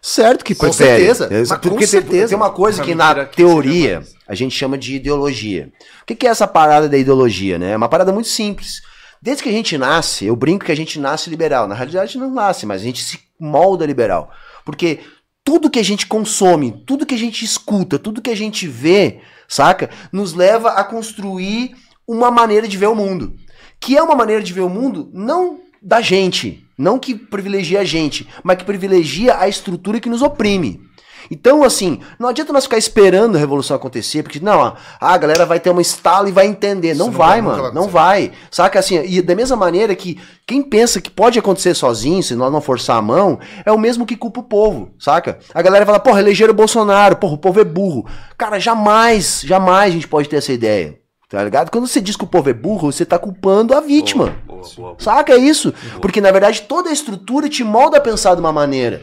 Certo 0.01 0.43
que 0.45 0.53
Com 0.53 0.67
prefere. 0.67 0.97
certeza, 1.03 1.25
É, 1.31 1.39
mas 1.39 1.49
porque 1.49 1.69
com 1.69 1.77
tem- 1.77 1.87
certeza. 1.87 2.27
Tem 2.29 2.37
uma 2.37 2.51
coisa 2.51 2.83
que 2.83 2.93
na 2.93 3.25
que 3.25 3.37
teoria 3.37 3.95
mais. 4.01 4.13
a 4.27 4.35
gente 4.35 4.55
chama 4.55 4.77
de 4.77 4.95
ideologia. 4.95 5.71
O 6.01 6.05
que 6.05 6.15
que 6.15 6.27
é 6.27 6.29
essa 6.29 6.45
parada 6.47 6.87
da 6.87 6.95
ideologia, 6.97 7.57
né? 7.57 7.71
É 7.71 7.75
uma 7.77 7.89
parada 7.89 8.11
muito 8.11 8.27
simples. 8.29 8.81
Desde 9.25 9.41
que 9.41 9.49
a 9.49 9.51
gente 9.51 9.75
nasce, 9.75 10.23
eu 10.27 10.35
brinco 10.35 10.65
que 10.65 10.71
a 10.71 10.75
gente 10.75 10.99
nasce 10.99 11.31
liberal. 11.31 11.67
Na 11.67 11.73
realidade, 11.73 12.15
não 12.15 12.29
nasce, 12.29 12.63
mas 12.63 12.79
a 12.83 12.85
gente 12.85 13.03
se 13.03 13.19
molda 13.39 13.83
liberal. 13.83 14.29
Porque 14.63 14.99
tudo 15.43 15.67
que 15.67 15.79
a 15.79 15.83
gente 15.83 16.05
consome, 16.05 16.83
tudo 16.85 17.07
que 17.07 17.15
a 17.15 17.17
gente 17.17 17.43
escuta, 17.43 17.97
tudo 17.97 18.21
que 18.21 18.29
a 18.29 18.37
gente 18.37 18.67
vê, 18.67 19.21
saca? 19.47 19.89
Nos 20.11 20.33
leva 20.33 20.73
a 20.73 20.83
construir 20.83 21.75
uma 22.07 22.29
maneira 22.29 22.67
de 22.67 22.77
ver 22.77 22.85
o 22.85 22.93
mundo. 22.93 23.33
Que 23.79 23.97
é 23.97 24.03
uma 24.03 24.13
maneira 24.13 24.43
de 24.43 24.53
ver 24.53 24.61
o 24.61 24.69
mundo 24.69 25.09
não 25.11 25.59
da 25.81 26.01
gente, 26.01 26.63
não 26.77 26.99
que 26.99 27.15
privilegia 27.15 27.79
a 27.79 27.83
gente, 27.83 28.27
mas 28.43 28.57
que 28.57 28.63
privilegia 28.63 29.39
a 29.39 29.47
estrutura 29.47 29.99
que 29.99 30.07
nos 30.07 30.21
oprime. 30.21 30.84
Então, 31.29 31.63
assim, 31.63 31.99
não 32.19 32.29
adianta 32.29 32.53
nós 32.53 32.63
ficar 32.63 32.77
esperando 32.77 33.35
a 33.35 33.39
revolução 33.39 33.75
acontecer, 33.75 34.23
porque, 34.23 34.39
não, 34.39 34.61
ah, 34.61 34.75
a 34.99 35.17
galera 35.17 35.45
vai 35.45 35.59
ter 35.59 35.69
uma 35.69 35.81
estala 35.81 36.29
e 36.29 36.31
vai 36.31 36.45
entender. 36.45 36.93
Não, 36.93 37.07
não 37.07 37.13
vai, 37.13 37.41
mano, 37.41 37.63
vai 37.63 37.71
não 37.73 37.87
vai. 37.87 38.31
Saca 38.51 38.79
assim, 38.79 39.01
e 39.03 39.21
da 39.21 39.35
mesma 39.35 39.55
maneira 39.55 39.95
que 39.95 40.19
quem 40.47 40.61
pensa 40.61 41.01
que 41.01 41.09
pode 41.09 41.39
acontecer 41.39 41.73
sozinho, 41.73 42.21
se 42.21 42.35
nós 42.35 42.51
não 42.51 42.61
forçar 42.61 42.97
a 42.97 43.01
mão, 43.01 43.39
é 43.65 43.71
o 43.71 43.79
mesmo 43.79 44.05
que 44.05 44.15
culpa 44.15 44.39
o 44.39 44.43
povo, 44.43 44.91
saca? 44.99 45.39
A 45.53 45.61
galera 45.61 45.85
fala, 45.85 45.99
porra, 45.99 46.19
elegeram 46.19 46.51
o 46.51 46.55
Bolsonaro, 46.55 47.15
porra, 47.15 47.33
o 47.33 47.37
povo 47.37 47.59
é 47.59 47.63
burro. 47.63 48.05
Cara, 48.37 48.59
jamais, 48.59 49.41
jamais 49.43 49.91
a 49.91 49.93
gente 49.93 50.07
pode 50.07 50.29
ter 50.29 50.37
essa 50.37 50.53
ideia. 50.53 50.99
Tá 51.27 51.43
ligado? 51.43 51.71
Quando 51.71 51.87
você 51.87 51.99
diz 51.99 52.15
que 52.15 52.23
o 52.23 52.27
povo 52.27 52.49
é 52.49 52.53
burro, 52.53 52.91
você 52.91 53.03
tá 53.03 53.17
culpando 53.17 53.73
a 53.73 53.81
vítima. 53.81 54.25
Boa, 54.25 54.37
boa, 54.75 54.89
boa. 54.89 54.95
Saca 54.99 55.33
é 55.33 55.37
isso? 55.37 55.73
Porque 56.01 56.21
na 56.21 56.31
verdade 56.31 56.61
toda 56.63 56.89
a 56.89 56.93
estrutura 56.93 57.49
te 57.49 57.63
molda 57.63 57.97
a 57.97 58.01
pensar 58.01 58.35
de 58.35 58.41
uma 58.41 58.51
maneira. 58.51 59.01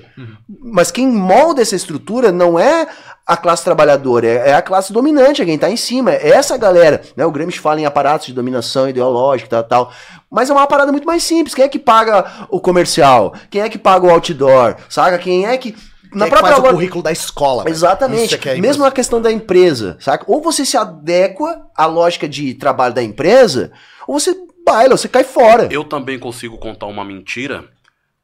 Mas 0.61 0.91
quem 0.91 1.07
molda 1.09 1.63
essa 1.63 1.75
estrutura 1.77 2.31
não 2.31 2.59
é 2.59 2.87
a 3.27 3.37
classe 3.37 3.65
trabalhadora, 3.65 4.27
é 4.27 4.53
é 4.53 4.55
a 4.55 4.63
classe 4.63 4.93
dominante, 4.93 5.43
é 5.43 5.45
quem 5.45 5.59
tá 5.59 5.71
em 5.71 5.77
cima. 5.77 6.13
É 6.13 6.31
essa 6.31 6.57
galera. 6.57 7.03
Né? 7.17 7.25
O 7.25 7.31
Gramsci 7.31 7.59
fala 7.59 7.81
em 7.81 7.87
aparatos 7.87 8.27
de 8.27 8.33
dominação 8.33 8.89
ideológica 8.89 9.47
e 9.47 9.51
tal, 9.51 9.65
tal. 9.65 9.93
Mas 10.31 10.51
é 10.51 10.53
uma 10.53 10.67
parada 10.67 10.93
muito 10.93 11.07
mais 11.07 11.23
simples. 11.23 11.55
Quem 11.55 11.65
é 11.65 11.69
que 11.69 11.79
paga 11.79 12.47
o 12.49 12.61
comercial? 12.61 13.35
Quem 13.51 13.63
é 13.63 13.69
que 13.69 13.79
paga 13.79 14.07
o 14.07 14.11
outdoor? 14.11 14.77
Saca? 14.89 15.19
Quem 15.19 15.47
é 15.47 15.57
que. 15.57 15.75
Na 16.15 16.27
própria 16.27 16.57
faz 16.57 16.65
o 16.65 16.71
currículo 16.71 17.03
da 17.03 17.11
escola. 17.11 17.65
Exatamente. 17.67 18.27
Isso 18.27 18.35
é 18.35 18.39
que 18.39 18.49
é 18.51 18.57
Mesmo 18.57 18.85
na 18.85 18.91
questão 18.91 19.21
da 19.21 19.33
empresa, 19.33 19.97
saca? 19.99 20.25
Ou 20.29 20.43
você 20.43 20.65
se 20.65 20.77
adequa 20.77 21.63
à 21.75 21.87
lógica 21.87 22.29
de 22.29 22.53
trabalho 22.53 22.93
da 22.93 23.03
empresa, 23.03 23.73
ou 24.07 24.21
você 24.21 24.37
baila, 24.65 24.97
você 24.97 25.09
cai 25.09 25.25
fora. 25.25 25.69
Eu 25.71 25.85
também 25.85 26.19
consigo 26.19 26.59
contar 26.59 26.87
uma 26.87 27.05
mentira 27.05 27.65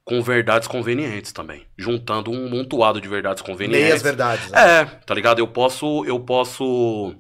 com 0.05 0.23
verdades 0.23 0.67
convenientes 0.67 1.33
também. 1.33 1.67
Juntando 1.77 2.31
um 2.31 2.49
montuado 2.49 3.01
de 3.01 3.09
verdades 3.09 3.43
convenientes. 3.43 3.85
Meias 3.87 4.03
verdades. 4.03 4.51
né? 4.51 4.81
É, 4.81 4.85
tá 4.85 5.15
ligado? 5.15 5.39
Eu 5.39 5.49
posso, 5.49 6.05
eu 6.07 6.19
posso 6.21 7.15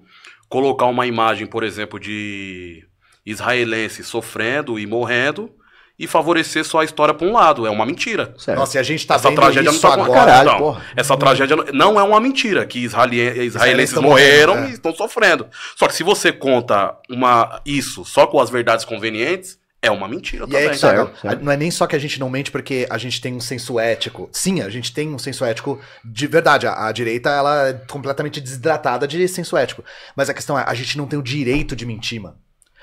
colocar 0.49 0.86
uma 0.86 1.07
imagem, 1.07 1.47
por 1.47 1.62
exemplo, 1.62 2.01
de 2.01 2.82
israelense 3.27 4.03
sofrendo 4.03 4.78
e 4.78 4.86
morrendo 4.86 5.55
e 5.99 6.07
favorecer 6.07 6.65
só 6.65 6.81
a 6.81 6.85
história 6.85 7.12
pra 7.12 7.27
um 7.27 7.33
lado. 7.33 7.66
É 7.66 7.70
uma 7.70 7.85
mentira. 7.85 8.33
Certo. 8.39 8.59
Nossa, 8.59 8.77
e 8.77 8.81
a 8.81 8.83
gente 8.83 9.07
tá 9.07 9.16
Essa 9.16 9.29
vendo 9.29 9.39
tragédia 9.41 9.70
isso 9.70 9.83
não 9.87 9.97
tá 9.97 10.03
agora. 10.03 10.20
Caralho, 10.20 10.51
não, 10.51 10.59
porra. 10.59 10.83
Essa 10.97 11.16
tragédia 11.16 11.57
não- 11.73 11.99
é 11.99 12.03
uma 12.03 12.20
mentira, 12.20 12.65
que 12.65 12.79
israele- 12.79 13.45
israelenses 13.45 13.91
estão 13.91 14.03
morreram 14.03 14.53
morrendo, 14.55 14.69
é. 14.69 14.70
e 14.70 14.75
estão 14.75 14.95
sofrendo. 14.95 15.47
Só 15.77 15.89
que 15.89 15.95
se 15.95 16.03
você 16.05 16.31
conta 16.33 16.95
uma, 17.11 17.61
isso 17.66 18.05
só 18.05 18.27
com 18.27 18.41
as 18.41 18.49
verdades 18.49 18.85
convenientes, 18.85 19.59
é 19.81 19.91
uma 19.93 20.09
mentira 20.09 20.45
E 20.45 20.49
também. 20.49 20.65
que 20.70 20.79
tá, 20.79 20.89
Certo, 20.89 20.99
não, 21.11 21.16
certo. 21.16 21.45
não 21.45 21.53
é 21.53 21.57
nem 21.57 21.70
só 21.70 21.87
que 21.87 21.95
a 21.95 21.99
gente 22.01 22.19
não 22.19 22.29
mente 22.29 22.51
porque 22.51 22.87
a 22.91 22.99
gente 22.99 23.20
tem 23.20 23.33
um 23.35 23.41
senso 23.41 23.79
ético. 23.79 24.29
Sim, 24.33 24.61
a 24.61 24.69
gente 24.69 24.93
tem 24.93 25.09
um 25.15 25.19
senso 25.19 25.45
ético 25.45 25.81
de 26.05 26.27
verdade. 26.27 26.66
A, 26.66 26.87
a 26.89 26.93
direita, 26.93 27.31
ela 27.31 27.69
é 27.69 27.73
completamente 27.89 28.41
desidratada 28.41 29.07
de 29.07 29.27
senso 29.29 29.57
ético. 29.57 29.85
Mas 30.16 30.29
a 30.29 30.35
questão 30.35 30.59
é, 30.59 30.65
a 30.66 30.75
gente 30.75 30.97
não 30.99 31.07
tem 31.07 31.16
o 31.19 31.23
direito 31.23 31.77
de 31.77 31.87
mentir, 31.87 32.20
mano. 32.20 32.37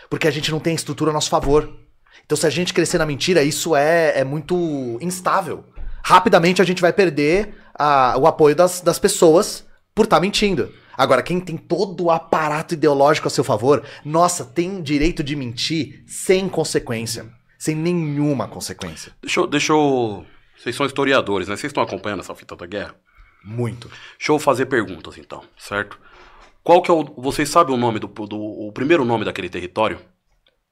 Porque 0.10 0.28
a 0.28 0.32
gente 0.32 0.52
não 0.52 0.60
tem 0.60 0.72
a 0.72 0.76
estrutura 0.76 1.12
a 1.12 1.14
nosso 1.14 1.30
favor. 1.30 1.70
Então 2.26 2.38
se 2.38 2.46
a 2.46 2.50
gente 2.50 2.74
crescer 2.74 2.98
na 2.98 3.06
mentira, 3.06 3.44
isso 3.44 3.76
é, 3.76 4.20
é 4.20 4.24
muito 4.24 4.98
instável. 5.02 5.64
Rapidamente 6.04 6.62
a 6.62 6.66
gente 6.66 6.82
vai 6.82 6.94
perder 6.94 7.56
a- 7.74 8.16
o 8.18 8.28
apoio 8.28 8.56
das, 8.56 8.82
das 8.82 9.00
pessoas 9.00 9.66
por 9.94 10.06
estar 10.06 10.20
mentindo. 10.20 10.72
Agora, 10.98 11.22
quem 11.22 11.40
tem 11.42 11.58
todo 11.58 12.06
o 12.06 12.12
aparato 12.12 12.74
ideológico 12.74 13.28
a 13.28 13.32
seu 13.32 13.44
favor, 13.44 13.84
nossa, 14.04 14.46
tem 14.46 14.82
direito 14.82 15.22
de 15.24 15.36
mentir 15.36 16.04
sem 16.08 16.48
consequência. 16.48 17.26
Sem 17.58 17.76
nenhuma 17.76 18.48
consequência. 18.48 19.12
Deixa 19.22 19.40
eu, 19.40 19.48
deixa 19.48 19.74
eu. 19.74 20.26
Vocês 20.58 20.76
são 20.76 20.86
historiadores, 20.86 21.48
né? 21.48 21.56
Vocês 21.58 21.70
estão 21.72 21.84
acompanhando 21.84 22.20
essa 22.22 22.36
fita 22.36 22.56
da 22.56 22.66
guerra? 22.66 22.96
Muito. 23.44 23.90
Deixa 24.18 24.32
eu 24.32 24.40
fazer 24.40 24.68
perguntas 24.68 25.18
então, 25.18 25.42
certo? 25.58 26.00
Qual 26.64 26.82
que 26.82 26.90
é 26.90 26.94
o. 26.94 27.04
Vocês 27.18 27.50
sabem 27.50 27.74
o 27.76 27.78
nome 27.78 28.00
do, 28.00 28.08
do. 28.08 28.38
O 28.40 28.72
primeiro 28.72 29.04
nome 29.04 29.26
daquele 29.26 29.50
território? 29.50 30.00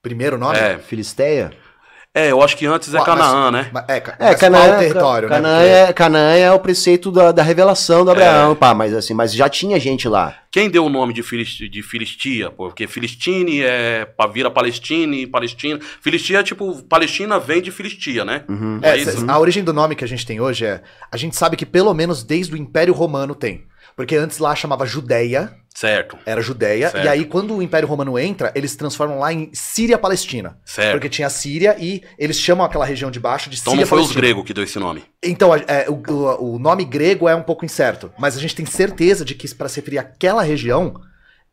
Primeiro 0.04 0.38
nome? 0.38 0.56
É. 0.58 0.78
Filisteia? 0.78 1.50
É, 2.16 2.30
eu 2.30 2.40
acho 2.40 2.56
que 2.56 2.64
antes 2.64 2.94
é 2.94 3.00
Canaã, 3.02 3.50
mas- 3.50 3.72
né? 3.72 3.84
É, 3.88 3.96
É, 3.96 4.02
mas 4.20 4.38
Canaã, 4.38 4.60
qual 4.66 4.76
o 4.76 4.78
território, 4.78 5.28
né? 5.28 5.34
Canaã, 5.34 5.56
Porque- 5.58 5.68
é, 5.72 5.92
Canaã 5.92 6.34
é 6.36 6.52
o 6.52 6.60
preceito 6.60 7.10
da, 7.10 7.32
da 7.32 7.42
revelação 7.42 8.04
do 8.04 8.12
Abraão, 8.12 8.54
pá, 8.54 8.72
mas 8.72 8.94
assim, 8.94 9.12
mas 9.12 9.34
já 9.34 9.48
tinha 9.48 9.80
gente 9.80 10.06
lá. 10.08 10.32
Quem 10.48 10.70
deu 10.70 10.84
o 10.84 10.88
nome 10.88 11.12
de, 11.12 11.24
Filis- 11.24 11.48
de 11.68 11.82
Filistia? 11.82 12.50
pô? 12.52 12.66
Porque 12.68 12.86
Filistine 12.86 13.62
é. 13.62 14.06
vira 14.32 14.48
Palestine, 14.48 15.26
Palestina. 15.26 15.80
Filistia 16.00 16.38
é 16.38 16.42
tipo. 16.44 16.80
Palestina 16.84 17.40
vem 17.40 17.60
de 17.60 17.72
Filistia, 17.72 18.24
né? 18.24 18.44
Uhum. 18.48 18.78
É 18.80 18.90
É, 18.90 18.96
isso? 18.98 19.28
a 19.28 19.36
origem 19.36 19.64
do 19.64 19.72
nome 19.72 19.96
que 19.96 20.04
a 20.04 20.08
gente 20.08 20.24
tem 20.24 20.40
hoje 20.40 20.66
é. 20.66 20.82
A 21.10 21.16
gente 21.16 21.34
sabe 21.34 21.56
que 21.56 21.66
pelo 21.66 21.92
menos 21.92 22.22
desde 22.22 22.54
o 22.54 22.56
Império 22.56 22.94
Romano 22.94 23.34
tem. 23.34 23.64
Porque 23.96 24.14
antes 24.16 24.38
lá 24.38 24.54
chamava 24.56 24.86
Judéia, 24.86 25.52
Certo, 25.76 26.16
era 26.24 26.40
Judéia, 26.40 26.88
Certo. 26.88 27.04
e 27.04 27.08
aí 27.08 27.24
quando 27.24 27.56
o 27.56 27.60
Império 27.60 27.88
Romano 27.88 28.16
entra, 28.16 28.52
eles 28.54 28.76
transformam 28.76 29.18
lá 29.18 29.32
em 29.32 29.50
Síria-Palestina. 29.52 30.56
certo. 30.64 30.92
Porque 30.92 31.08
tinha 31.08 31.28
Síria 31.28 31.76
e 31.78 32.00
eles 32.16 32.38
chamam 32.38 32.64
aquela 32.64 32.84
região 32.84 33.10
de 33.10 33.18
baixo 33.18 33.50
de 33.50 33.58
Então 33.58 33.74
não 33.74 33.84
foi 33.84 33.98
os 34.00 34.06
Síria-Palestina. 34.08 34.20
gregos 34.20 34.44
que 34.46 34.54
deu 34.54 34.62
esse 34.64 34.78
nome. 34.78 35.04
Então, 35.22 35.52
é, 35.54 35.86
o, 35.88 35.94
o- 36.12 36.54
o 36.54 36.58
nome 36.60 36.84
grego 36.84 37.28
é 37.28 37.34
um 37.34 37.42
pouco 37.42 37.64
incerto, 37.64 38.12
mas 38.16 38.36
a 38.36 38.40
gente 38.40 38.54
tem 38.54 38.64
certeza 38.64 39.24
de 39.24 39.34
que 39.34 39.52
para 39.54 39.68
se 39.68 39.76
referir 39.80 39.98
àquela 39.98 40.42
região, 40.42 40.94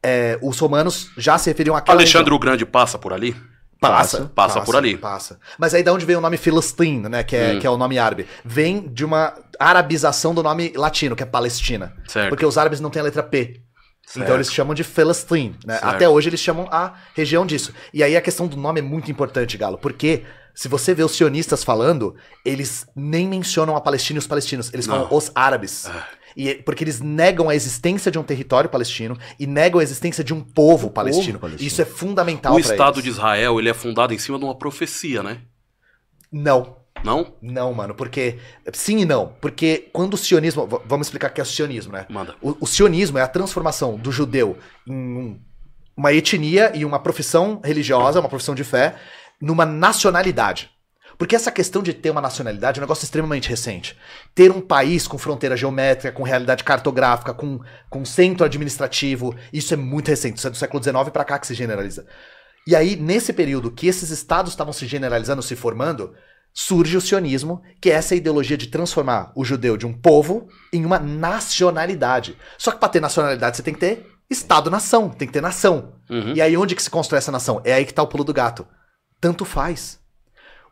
é, 0.03 0.38
os 0.41 0.60
romanos 0.60 1.10
já 1.18 1.38
se 1.38 1.49
referiam 1.49 1.76
àquela 1.76 1.98
Alexandre 1.98 2.26
região. 2.26 2.35
o 2.35 2.39
Grande 2.39 2.65
passa 2.65 2.99
por 2.99 3.14
ali? 3.14 3.35
Passa, 3.80 4.31
Passa 4.35 4.61
por 4.61 4.76
ali. 4.76 4.95
Passa. 4.95 5.39
Mas 5.57 5.73
aí 5.73 5.81
da 5.81 5.91
onde 5.91 6.06
vem 6.06 6.15
o 6.15 6.22
nome 6.22 6.38
Philistine, 6.38 7.10
né? 7.10 7.23
Que 7.23 7.35
é, 7.35 7.53
Hum. 7.56 7.60
que 7.60 7.65
é 7.65 7.69
o 7.72 7.77
nome 7.77 7.98
árabe? 7.98 8.27
Vem 8.45 8.88
de 8.88 9.03
uma 9.03 9.34
arabização 9.60 10.35
do 10.35 10.43
nome 10.43 10.72
latino, 10.76 11.15
que 11.15 11.23
é 11.23 11.26
Palestina. 11.26 11.91
Certo. 12.07 12.30
Porque 12.30 12.45
os 12.45 12.60
árabes 12.60 12.80
não 12.80 12.91
têm 12.91 12.99
a 12.99 13.06
letra 13.06 13.23
P. 13.23 13.60
Certo. 14.11 14.25
Então 14.25 14.35
eles 14.35 14.51
chamam 14.51 14.73
de 14.73 14.83
Philistine, 14.83 15.55
né? 15.65 15.79
Até 15.81 16.07
hoje 16.07 16.27
eles 16.27 16.39
chamam 16.41 16.67
a 16.69 16.95
região 17.15 17.45
disso. 17.45 17.73
E 17.93 18.03
aí 18.03 18.17
a 18.17 18.21
questão 18.21 18.45
do 18.45 18.57
nome 18.57 18.79
é 18.79 18.83
muito 18.83 19.09
importante, 19.09 19.57
Galo, 19.57 19.77
porque 19.77 20.23
se 20.53 20.67
você 20.67 20.93
vê 20.93 21.01
os 21.01 21.13
sionistas 21.13 21.63
falando, 21.63 22.13
eles 22.43 22.85
nem 22.93 23.25
mencionam 23.25 23.73
a 23.73 23.79
Palestina 23.79 24.17
e 24.17 24.19
os 24.19 24.27
palestinos, 24.27 24.73
eles 24.73 24.85
falam 24.85 25.07
Não. 25.09 25.17
os 25.17 25.31
árabes. 25.33 25.89
E, 26.35 26.55
porque 26.55 26.83
eles 26.83 26.99
negam 26.99 27.47
a 27.47 27.55
existência 27.55 28.11
de 28.11 28.19
um 28.19 28.23
território 28.23 28.69
palestino 28.69 29.17
e 29.39 29.47
negam 29.47 29.79
a 29.79 29.83
existência 29.83 30.23
de 30.23 30.33
um 30.33 30.41
povo 30.41 30.89
palestino. 30.89 31.39
palestino. 31.39 31.65
Isso 31.65 31.81
é 31.81 31.85
fundamental 31.85 32.53
O 32.53 32.59
Estado 32.59 32.95
eles. 32.95 33.03
de 33.05 33.09
Israel, 33.11 33.59
ele 33.59 33.69
é 33.69 33.73
fundado 33.73 34.13
em 34.13 34.17
cima 34.17 34.38
de 34.38 34.43
uma 34.43 34.55
profecia, 34.55 35.23
né? 35.23 35.39
Não, 36.29 36.77
Não? 37.03 37.33
Não, 37.41 37.73
mano, 37.73 37.93
porque. 37.95 38.37
Sim 38.73 38.99
e 38.99 39.05
não. 39.05 39.33
Porque 39.41 39.89
quando 39.91 40.13
o 40.13 40.17
sionismo. 40.17 40.67
Vamos 40.85 41.07
explicar 41.07 41.29
o 41.29 41.33
que 41.33 41.41
é 41.41 41.43
o 41.43 41.47
sionismo, 41.47 41.93
né? 41.93 42.05
Manda. 42.09 42.35
O, 42.41 42.55
o 42.61 42.67
sionismo 42.67 43.17
é 43.17 43.21
a 43.21 43.27
transformação 43.27 43.97
do 43.97 44.11
judeu 44.11 44.57
em 44.87 44.93
um- 44.93 45.39
uma 45.95 46.13
etnia 46.13 46.71
e 46.75 46.85
uma 46.85 46.99
profissão 46.99 47.61
religiosa, 47.63 48.19
uma 48.19 48.29
profissão 48.29 48.55
de 48.55 48.63
fé, 48.63 48.95
numa 49.41 49.65
nacionalidade. 49.65 50.69
Porque 51.17 51.35
essa 51.35 51.51
questão 51.51 51.83
de 51.83 51.93
ter 51.93 52.09
uma 52.09 52.21
nacionalidade 52.21 52.79
é 52.79 52.81
um 52.81 52.85
negócio 52.85 53.03
extremamente 53.03 53.47
recente. 53.49 53.95
Ter 54.33 54.49
um 54.51 54.61
país 54.61 55.07
com 55.07 55.17
fronteira 55.19 55.55
geométrica, 55.55 56.11
com 56.15 56.23
realidade 56.23 56.63
cartográfica, 56.63 57.33
com, 57.33 57.59
com 57.89 58.03
centro 58.05 58.43
administrativo, 58.45 59.35
isso 59.53 59.73
é 59.73 59.77
muito 59.77 60.07
recente. 60.07 60.37
Isso 60.37 60.47
é 60.47 60.49
do 60.49 60.57
século 60.57 60.81
XIX 60.81 61.09
para 61.11 61.23
cá 61.25 61.37
que 61.37 61.45
se 61.45 61.53
generaliza. 61.53 62.07
E 62.65 62.75
aí, 62.75 62.95
nesse 62.95 63.33
período 63.33 63.69
que 63.71 63.85
esses 63.87 64.09
estados 64.09 64.53
estavam 64.53 64.73
se 64.73 64.87
generalizando, 64.87 65.43
se 65.43 65.55
formando, 65.55 66.13
surge 66.53 66.97
o 66.97 67.01
sionismo, 67.01 67.61
que 67.79 67.89
é 67.89 67.93
essa 67.93 68.15
ideologia 68.15 68.57
de 68.57 68.67
transformar 68.67 69.31
o 69.35 69.45
judeu 69.45 69.77
de 69.77 69.85
um 69.85 69.93
povo 69.93 70.47
em 70.71 70.85
uma 70.85 70.99
nacionalidade. 70.99 72.37
Só 72.57 72.71
que 72.71 72.79
para 72.79 72.89
ter 72.89 72.99
nacionalidade 72.99 73.57
você 73.57 73.63
tem 73.63 73.73
que 73.73 73.79
ter 73.79 74.07
Estado-nação, 74.29 75.09
tem 75.09 75.27
que 75.27 75.33
ter 75.33 75.41
nação. 75.41 75.93
Uhum. 76.09 76.33
E 76.33 76.41
aí 76.41 76.55
onde 76.55 76.73
que 76.73 76.81
se 76.81 76.89
constrói 76.89 77.17
essa 77.17 77.31
nação? 77.31 77.61
É 77.65 77.73
aí 77.73 77.85
que 77.85 77.93
tá 77.93 78.01
o 78.01 78.07
pulo 78.07 78.23
do 78.23 78.33
gato. 78.33 78.65
Tanto 79.19 79.43
faz. 79.43 79.99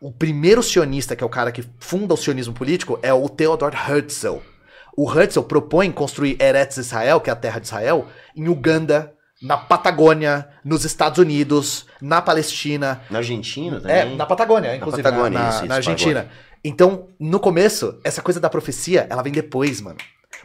O 0.00 0.10
primeiro 0.10 0.62
sionista, 0.62 1.14
que 1.14 1.22
é 1.22 1.26
o 1.26 1.30
cara 1.30 1.52
que 1.52 1.62
funda 1.78 2.14
o 2.14 2.16
sionismo 2.16 2.54
político, 2.54 2.98
é 3.02 3.12
o 3.12 3.28
Theodor 3.28 3.74
Herzl. 3.74 4.38
O 4.96 5.10
Herzl 5.12 5.42
propõe 5.42 5.92
construir 5.92 6.40
Eretz 6.40 6.78
Israel, 6.78 7.20
que 7.20 7.28
é 7.28 7.32
a 7.32 7.36
terra 7.36 7.60
de 7.60 7.66
Israel, 7.66 8.08
em 8.34 8.48
Uganda, 8.48 9.12
na 9.42 9.56
Patagônia, 9.56 10.48
nos 10.64 10.84
Estados 10.84 11.18
Unidos, 11.18 11.86
na 12.00 12.20
Palestina, 12.20 13.00
Na 13.10 13.18
Argentina 13.18 13.80
é, 13.86 14.02
também. 14.02 14.16
na 14.16 14.26
Patagônia, 14.26 14.76
inclusive, 14.76 15.02
na- 15.02 15.10
Patagônia, 15.10 15.38
na, 15.38 15.48
isso, 15.48 15.58
isso, 15.58 15.66
na 15.66 15.74
Argentina. 15.76 16.28
Então, 16.62 17.08
no 17.18 17.40
começo, 17.40 17.98
essa 18.04 18.20
coisa 18.20 18.38
da 18.38 18.50
profecia, 18.50 19.06
ela 19.08 19.22
vem 19.22 19.32
depois, 19.32 19.80
mano. 19.80 19.96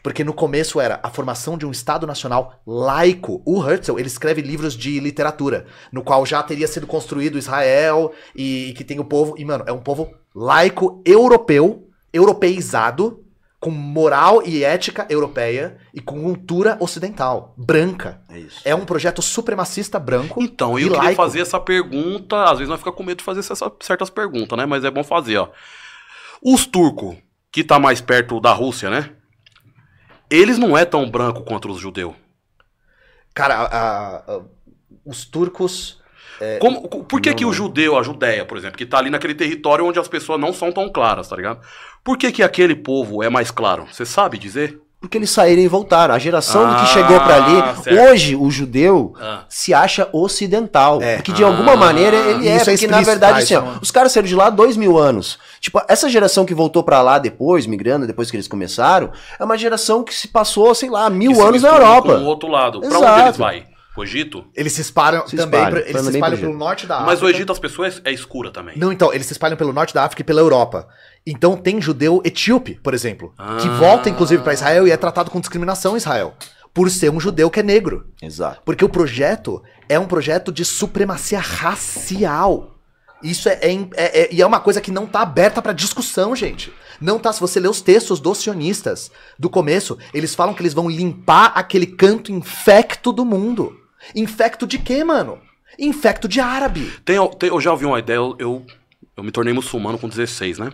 Porque 0.02 0.24
no 0.24 0.34
começo 0.34 0.80
era 0.80 1.00
a 1.04 1.10
formação 1.10 1.58
de 1.58 1.66
um 1.66 1.72
Estado 1.72 2.08
Nacional 2.08 2.62
laico. 2.66 3.42
O 3.46 3.62
Herzl, 3.68 3.98
ele 3.98 4.08
escreve 4.08 4.42
livros 4.42 4.76
de 4.76 5.00
literatura, 5.00 5.66
no 5.92 6.04
qual 6.04 6.26
já 6.26 6.42
teria 6.44 6.68
sido 6.68 6.86
construído 6.88 7.38
Israel 7.38 8.14
e 8.36 8.74
que 8.78 8.84
tem 8.84 9.00
o 9.00 9.04
povo... 9.06 9.36
E, 9.38 9.44
mano, 9.44 9.64
é 9.68 9.72
um 9.74 9.80
povo 9.80 10.14
laico 10.34 11.02
europeu, 11.06 11.90
europeizado, 12.14 13.25
com 13.66 13.72
moral 13.72 14.44
e 14.46 14.64
ética 14.64 15.08
europeia 15.10 15.78
e 15.92 16.00
com 16.00 16.22
cultura 16.22 16.78
ocidental, 16.80 17.56
branca. 17.58 18.22
É 18.30 18.38
isso. 18.38 18.62
É 18.64 18.76
um 18.76 18.86
projeto 18.86 19.24
supremacista 19.24 19.98
branco 19.98 20.40
Então, 20.40 20.78
e 20.78 20.84
eu 20.84 20.90
queria 20.90 21.04
laico. 21.04 21.16
fazer 21.20 21.40
essa 21.40 21.60
pergunta. 21.60 22.44
Às 22.44 22.60
vezes 22.60 22.70
nós 22.70 22.78
fica 22.78 22.92
com 22.92 23.02
medo 23.02 23.18
de 23.18 23.24
fazer 23.24 23.40
essas 23.40 23.60
certas 23.82 24.12
perguntas, 24.12 24.56
né? 24.56 24.68
Mas 24.68 24.84
é 24.84 24.92
bom 24.92 25.04
fazer, 25.04 25.38
ó. 25.38 25.50
Os 26.44 26.68
turcos, 26.68 27.16
que 27.52 27.64
tá 27.64 27.80
mais 27.80 28.02
perto 28.02 28.40
da 28.40 28.54
Rússia, 28.54 28.88
né? 28.92 29.10
Eles 30.30 30.60
não 30.60 30.78
é 30.78 30.86
tão 30.86 31.10
branco 31.10 31.42
quanto 31.42 31.68
os 31.72 31.80
judeus. 31.80 32.14
Cara, 33.34 33.56
a- 33.56 34.18
a- 34.36 34.42
os 35.04 35.26
turcos. 35.26 36.00
Como, 36.60 36.88
por 36.88 37.22
que, 37.22 37.34
que 37.34 37.46
o 37.46 37.54
judeu, 37.54 37.98
a 37.98 38.04
Judéia, 38.04 38.46
por 38.46 38.58
exemplo, 38.58 38.78
que 38.78 38.86
tá 38.86 38.98
ali 38.98 39.10
naquele 39.10 39.34
território 39.36 39.86
onde 39.86 40.00
as 40.00 40.08
pessoas 40.08 40.40
não 40.40 40.52
são 40.54 40.72
tão 40.72 40.90
claras, 40.90 41.28
tá 41.30 41.36
ligado? 41.36 41.60
Por 42.04 42.18
que, 42.18 42.32
que 42.32 42.44
aquele 42.44 42.76
povo 42.76 43.24
é 43.24 43.30
mais 43.30 43.50
claro? 43.52 43.86
Você 43.92 44.06
sabe 44.06 44.38
dizer? 44.38 44.80
Porque 45.00 45.18
eles 45.20 45.30
saíram 45.30 45.62
e 45.62 45.68
voltaram. 45.68 46.16
A 46.16 46.20
geração 46.20 46.66
Ah, 46.66 46.76
que 46.80 46.88
chegou 46.88 47.20
pra 47.20 47.36
ali, 47.36 47.78
certo. 47.84 48.00
hoje 48.12 48.36
o 48.36 48.50
judeu 48.50 49.14
Ah. 49.22 49.44
se 49.48 49.72
acha 49.72 50.10
ocidental. 50.12 51.00
É. 51.02 51.18
Porque 51.18 51.32
de 51.32 51.44
alguma 51.44 51.74
Ah. 51.74 51.78
maneira 51.78 52.16
ele 52.18 52.48
é. 52.48 52.56
Isso 52.58 52.70
é 52.70 52.74
porque 52.74 52.88
na 52.88 53.02
explícito, 53.02 53.06
verdade, 53.06 53.34
tá? 53.34 53.38
assim, 53.44 53.56
ó, 53.56 53.60
é 53.60 53.64
um- 53.64 53.80
os 53.82 53.92
caras 53.92 54.12
saíram 54.12 54.28
de 54.28 54.36
lá 54.36 54.48
há 54.48 54.50
dois 54.50 54.76
mil 54.76 54.98
anos. 54.98 55.38
Tipo, 55.60 55.80
essa 55.88 56.10
geração 56.10 56.44
que 56.44 56.56
voltou 56.56 56.84
pra 56.84 57.02
lá 57.04 57.20
depois, 57.20 57.68
migrando, 57.68 58.08
depois 58.08 58.32
que 58.32 58.38
eles 58.38 58.48
começaram, 58.48 59.12
é 59.40 59.44
uma 59.44 59.58
geração 59.58 60.04
que 60.04 60.14
se 60.14 60.28
passou, 60.28 60.74
sei 60.74 60.90
lá, 60.90 61.08
mil 61.10 61.34
Que 61.34 61.40
anos 61.42 61.62
na 61.62 61.70
Europa. 61.70 62.16
Com 62.16 62.24
o 62.24 62.26
outro 62.26 62.50
lado. 62.50 62.80
Pra 62.80 62.90
onde 62.90 62.98
Exato. 62.98 63.22
eles 63.28 63.38
vai? 63.38 63.64
O 63.98 64.04
Egito? 64.04 64.46
Eles 64.54 64.74
se 64.74 64.82
espalham 64.82 65.26
Se 65.28 65.36
também. 65.38 65.60
espalham, 65.60 65.82
pra- 65.82 65.90
eles 65.90 66.02
se 66.06 66.12
espalham 66.12 66.38
pelo 66.38 66.58
norte 66.58 66.86
da 66.86 67.00
Mas 67.00 67.08
África. 67.20 67.26
o 67.26 67.30
Egito, 67.30 67.52
as 67.52 67.60
pessoas 67.60 68.02
é 68.04 68.12
escura 68.12 68.52
também. 68.52 68.78
Não, 68.78 68.92
então, 68.92 69.14
eles 69.14 69.26
se 69.28 69.32
espalham 69.34 69.56
pelo 69.56 69.72
norte 69.72 69.94
da 69.94 70.04
África 70.04 70.22
e 70.22 70.26
pela 70.26 70.42
Europa. 70.42 70.88
Então 71.26 71.56
tem 71.56 71.82
judeu 71.82 72.22
etíope, 72.26 72.80
por 72.84 72.94
exemplo, 72.94 73.34
que 73.62 73.68
Ah. 73.68 73.78
volta 73.80 74.10
inclusive 74.10 74.44
pra 74.44 74.54
Israel 74.54 74.86
e 74.88 74.92
é 74.92 74.98
tratado 74.98 75.32
com 75.32 75.40
discriminação 75.40 75.94
em 75.94 75.98
Israel. 75.98 76.34
Por 76.74 76.90
ser 76.92 77.10
um 77.10 77.20
judeu 77.22 77.50
que 77.50 77.62
é 77.62 77.64
negro. 77.64 78.06
Exato. 78.22 78.62
Porque 78.66 78.84
o 78.84 78.90
projeto 78.90 79.64
é 79.88 79.98
um 79.98 80.06
projeto 80.06 80.52
de 80.52 80.66
supremacia 80.66 81.40
racial. 81.40 82.72
Isso 83.24 83.48
é, 83.48 83.54
é- 83.62 83.74
é- 83.96 84.22
é- 84.24 84.30
e 84.34 84.42
é 84.42 84.46
uma 84.46 84.60
coisa 84.60 84.82
que 84.82 84.92
não 84.92 85.06
tá 85.08 85.22
aberta 85.22 85.62
pra 85.62 85.72
discussão, 85.74 86.36
gente. 86.36 86.72
Não 87.00 87.18
tá. 87.18 87.32
Se 87.34 87.40
você 87.40 87.60
ler 87.60 87.70
os 87.70 87.82
textos 87.82 88.20
dos 88.20 88.38
sionistas 88.40 89.10
do 89.40 89.50
começo, 89.50 89.98
eles 90.14 90.36
falam 90.36 90.54
que 90.54 90.62
eles 90.62 90.74
vão 90.74 90.90
limpar 90.90 91.54
aquele 91.56 91.86
canto 91.88 92.32
infecto 92.32 93.12
do 93.12 93.26
mundo. 93.26 93.76
Infecto 94.14 94.68
de 94.68 94.78
quê, 94.78 95.04
mano? 95.04 95.40
Infecto 95.80 96.28
de 96.28 96.40
árabe. 96.40 96.92
Tem, 97.04 97.18
tem- 97.40 97.50
eu 97.50 97.60
já 97.60 97.72
ouvi 97.72 97.86
uma 97.86 98.00
ideia, 98.00 98.18
eu, 98.18 98.36
eu, 98.40 98.66
me 99.24 99.32
tornei 99.32 99.54
muçulmano 99.54 99.98
com 99.98 100.08
16, 100.08 100.60
né? 100.60 100.72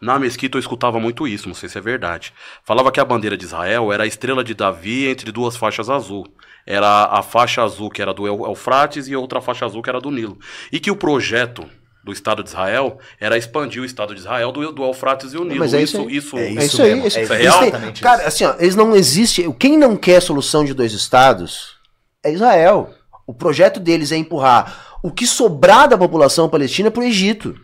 Na 0.00 0.18
mesquita 0.18 0.56
eu 0.56 0.60
escutava 0.60 0.98
muito 0.98 1.28
isso, 1.28 1.46
não 1.46 1.54
sei 1.54 1.68
se 1.68 1.76
é 1.76 1.80
verdade. 1.80 2.32
Falava 2.64 2.90
que 2.90 2.98
a 3.00 3.04
bandeira 3.04 3.36
de 3.36 3.44
Israel 3.44 3.92
era 3.92 4.04
a 4.04 4.06
estrela 4.06 4.42
de 4.42 4.54
Davi 4.54 5.06
entre 5.06 5.30
duas 5.30 5.56
faixas 5.56 5.90
azul. 5.90 6.26
Era 6.66 7.04
a 7.04 7.22
faixa 7.22 7.62
azul 7.62 7.90
que 7.90 8.00
era 8.00 8.12
do 8.14 8.26
Eu- 8.26 8.46
Eufrates 8.46 9.08
e 9.08 9.14
a 9.14 9.18
outra 9.18 9.40
faixa 9.42 9.66
azul 9.66 9.82
que 9.82 9.90
era 9.90 10.00
do 10.00 10.10
Nilo. 10.10 10.38
E 10.72 10.80
que 10.80 10.90
o 10.90 10.96
projeto 10.96 11.66
do 12.02 12.12
Estado 12.12 12.42
de 12.42 12.48
Israel 12.48 12.98
era 13.20 13.36
expandir 13.36 13.82
o 13.82 13.84
Estado 13.84 14.14
de 14.14 14.20
Israel 14.20 14.50
do, 14.52 14.72
do 14.72 14.82
Eufrates 14.84 15.34
e 15.34 15.36
o 15.36 15.44
Nilo. 15.44 15.58
Mas 15.58 15.74
é 15.74 15.82
isso, 15.82 16.08
isso 16.08 16.08
aí. 16.08 16.16
isso, 16.16 16.38
É 16.38 16.40
É 16.40 16.50
Isso 16.52 16.60
isso 16.66 16.82
aí. 16.82 16.88
mesmo, 16.94 17.06
isso- 17.06 17.18
é 17.18 17.22
Isso 17.22 17.32
é 17.32 17.36
eles 17.36 17.46
real? 17.46 17.58
têm- 17.58 17.68
Exatamente 17.68 18.02
cara, 18.02 18.18
isso. 18.20 18.28
assim, 18.28 18.44
ó, 18.44 18.54
eles 18.58 18.76
não 18.76 18.96
existe. 18.96 19.52
Quem 19.58 19.76
não 19.76 19.96
quer 19.96 20.20
solução 20.22 20.64
de 20.64 20.72
dois 20.72 20.92
estados 20.94 21.78
é 22.22 22.32
Israel. 22.32 22.90
O 23.26 23.34
projeto 23.34 23.78
deles 23.78 24.12
é 24.12 24.16
empurrar 24.16 24.98
o 25.02 25.10
que 25.10 25.26
sobrar 25.26 25.88
da 25.88 25.96
população 25.96 26.48
palestina 26.48 26.90
pro 26.90 27.02
Egito. 27.02 27.58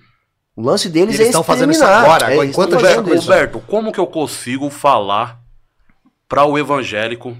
O 0.54 0.62
lance 0.62 0.88
deles 0.88 1.16
eles 1.16 1.26
é 1.26 1.28
estão 1.28 1.42
fazendo 1.42 1.70
isso 1.70 1.82
exterminar. 1.82 2.04
agora, 2.06 2.32
É, 2.32 2.44
enquanto 2.46 2.76
isso. 2.76 3.26
Roberto, 3.26 3.62
como 3.66 3.92
que 3.92 4.00
eu 4.00 4.06
consigo 4.06 4.70
falar 4.70 5.38
para 6.28 6.44
o 6.46 6.58
evangélico 6.58 7.36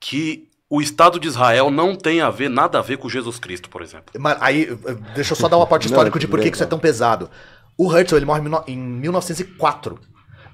que 0.00 0.48
o 0.68 0.80
Estado 0.80 1.18
de 1.20 1.28
Israel 1.28 1.70
não 1.70 1.94
tem 1.94 2.20
a 2.20 2.30
ver, 2.30 2.48
nada 2.48 2.78
a 2.78 2.82
ver 2.82 2.96
com 2.96 3.08
Jesus 3.08 3.38
Cristo, 3.38 3.68
por 3.68 3.82
exemplo? 3.82 4.06
Mano, 4.18 4.38
aí, 4.40 4.68
eh, 4.86 4.96
deixa 5.14 5.32
eu 5.32 5.36
só 5.36 5.48
dar 5.48 5.58
um 5.58 5.62
aporte 5.62 5.86
Não, 5.88 5.92
histórico 5.92 6.18
de 6.18 6.26
por 6.26 6.40
que 6.40 6.48
isso 6.48 6.62
é 6.62 6.66
tão 6.66 6.78
pesado. 6.78 7.30
O 7.78 7.96
Herzl, 7.96 8.16
ele 8.16 8.26
morre 8.26 8.42
em 8.66 8.76
1904. 8.76 9.98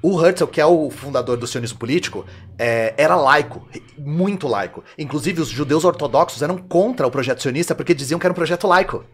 O 0.08 0.24
Herzl, 0.24 0.46
que 0.46 0.60
é 0.60 0.64
o 0.64 0.88
fundador 0.88 1.36
do 1.36 1.48
sionismo 1.48 1.80
político, 1.80 2.24
é, 2.56 2.94
era 2.96 3.16
laico, 3.16 3.66
muito 3.98 4.46
laico. 4.46 4.84
Inclusive, 4.96 5.40
os 5.40 5.48
judeus 5.48 5.84
ortodoxos 5.84 6.42
eram 6.42 6.58
contra 6.58 7.04
o 7.04 7.10
projeto 7.10 7.42
sionista 7.42 7.74
porque 7.74 7.92
diziam 7.92 8.16
que 8.16 8.24
era 8.24 8.32
um 8.32 8.36
projeto 8.36 8.68
laico 8.68 9.04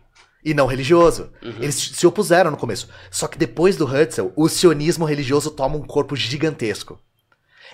e 0.45 0.53
não 0.53 0.67
religioso. 0.67 1.31
Eles 1.41 1.77
se 1.77 2.07
opuseram 2.07 2.51
no 2.51 2.59
começo. 2.59 2.91
Só 3.11 3.27
que 3.27 3.39
depois 3.39 3.75
do 3.75 3.89
Herzl, 3.91 4.33
o 4.37 4.51
sionismo 4.51 5.07
religioso 5.07 5.51
toma 5.53 5.77
um 5.77 5.83
corpo 5.83 6.15
gigantesco. 6.15 7.01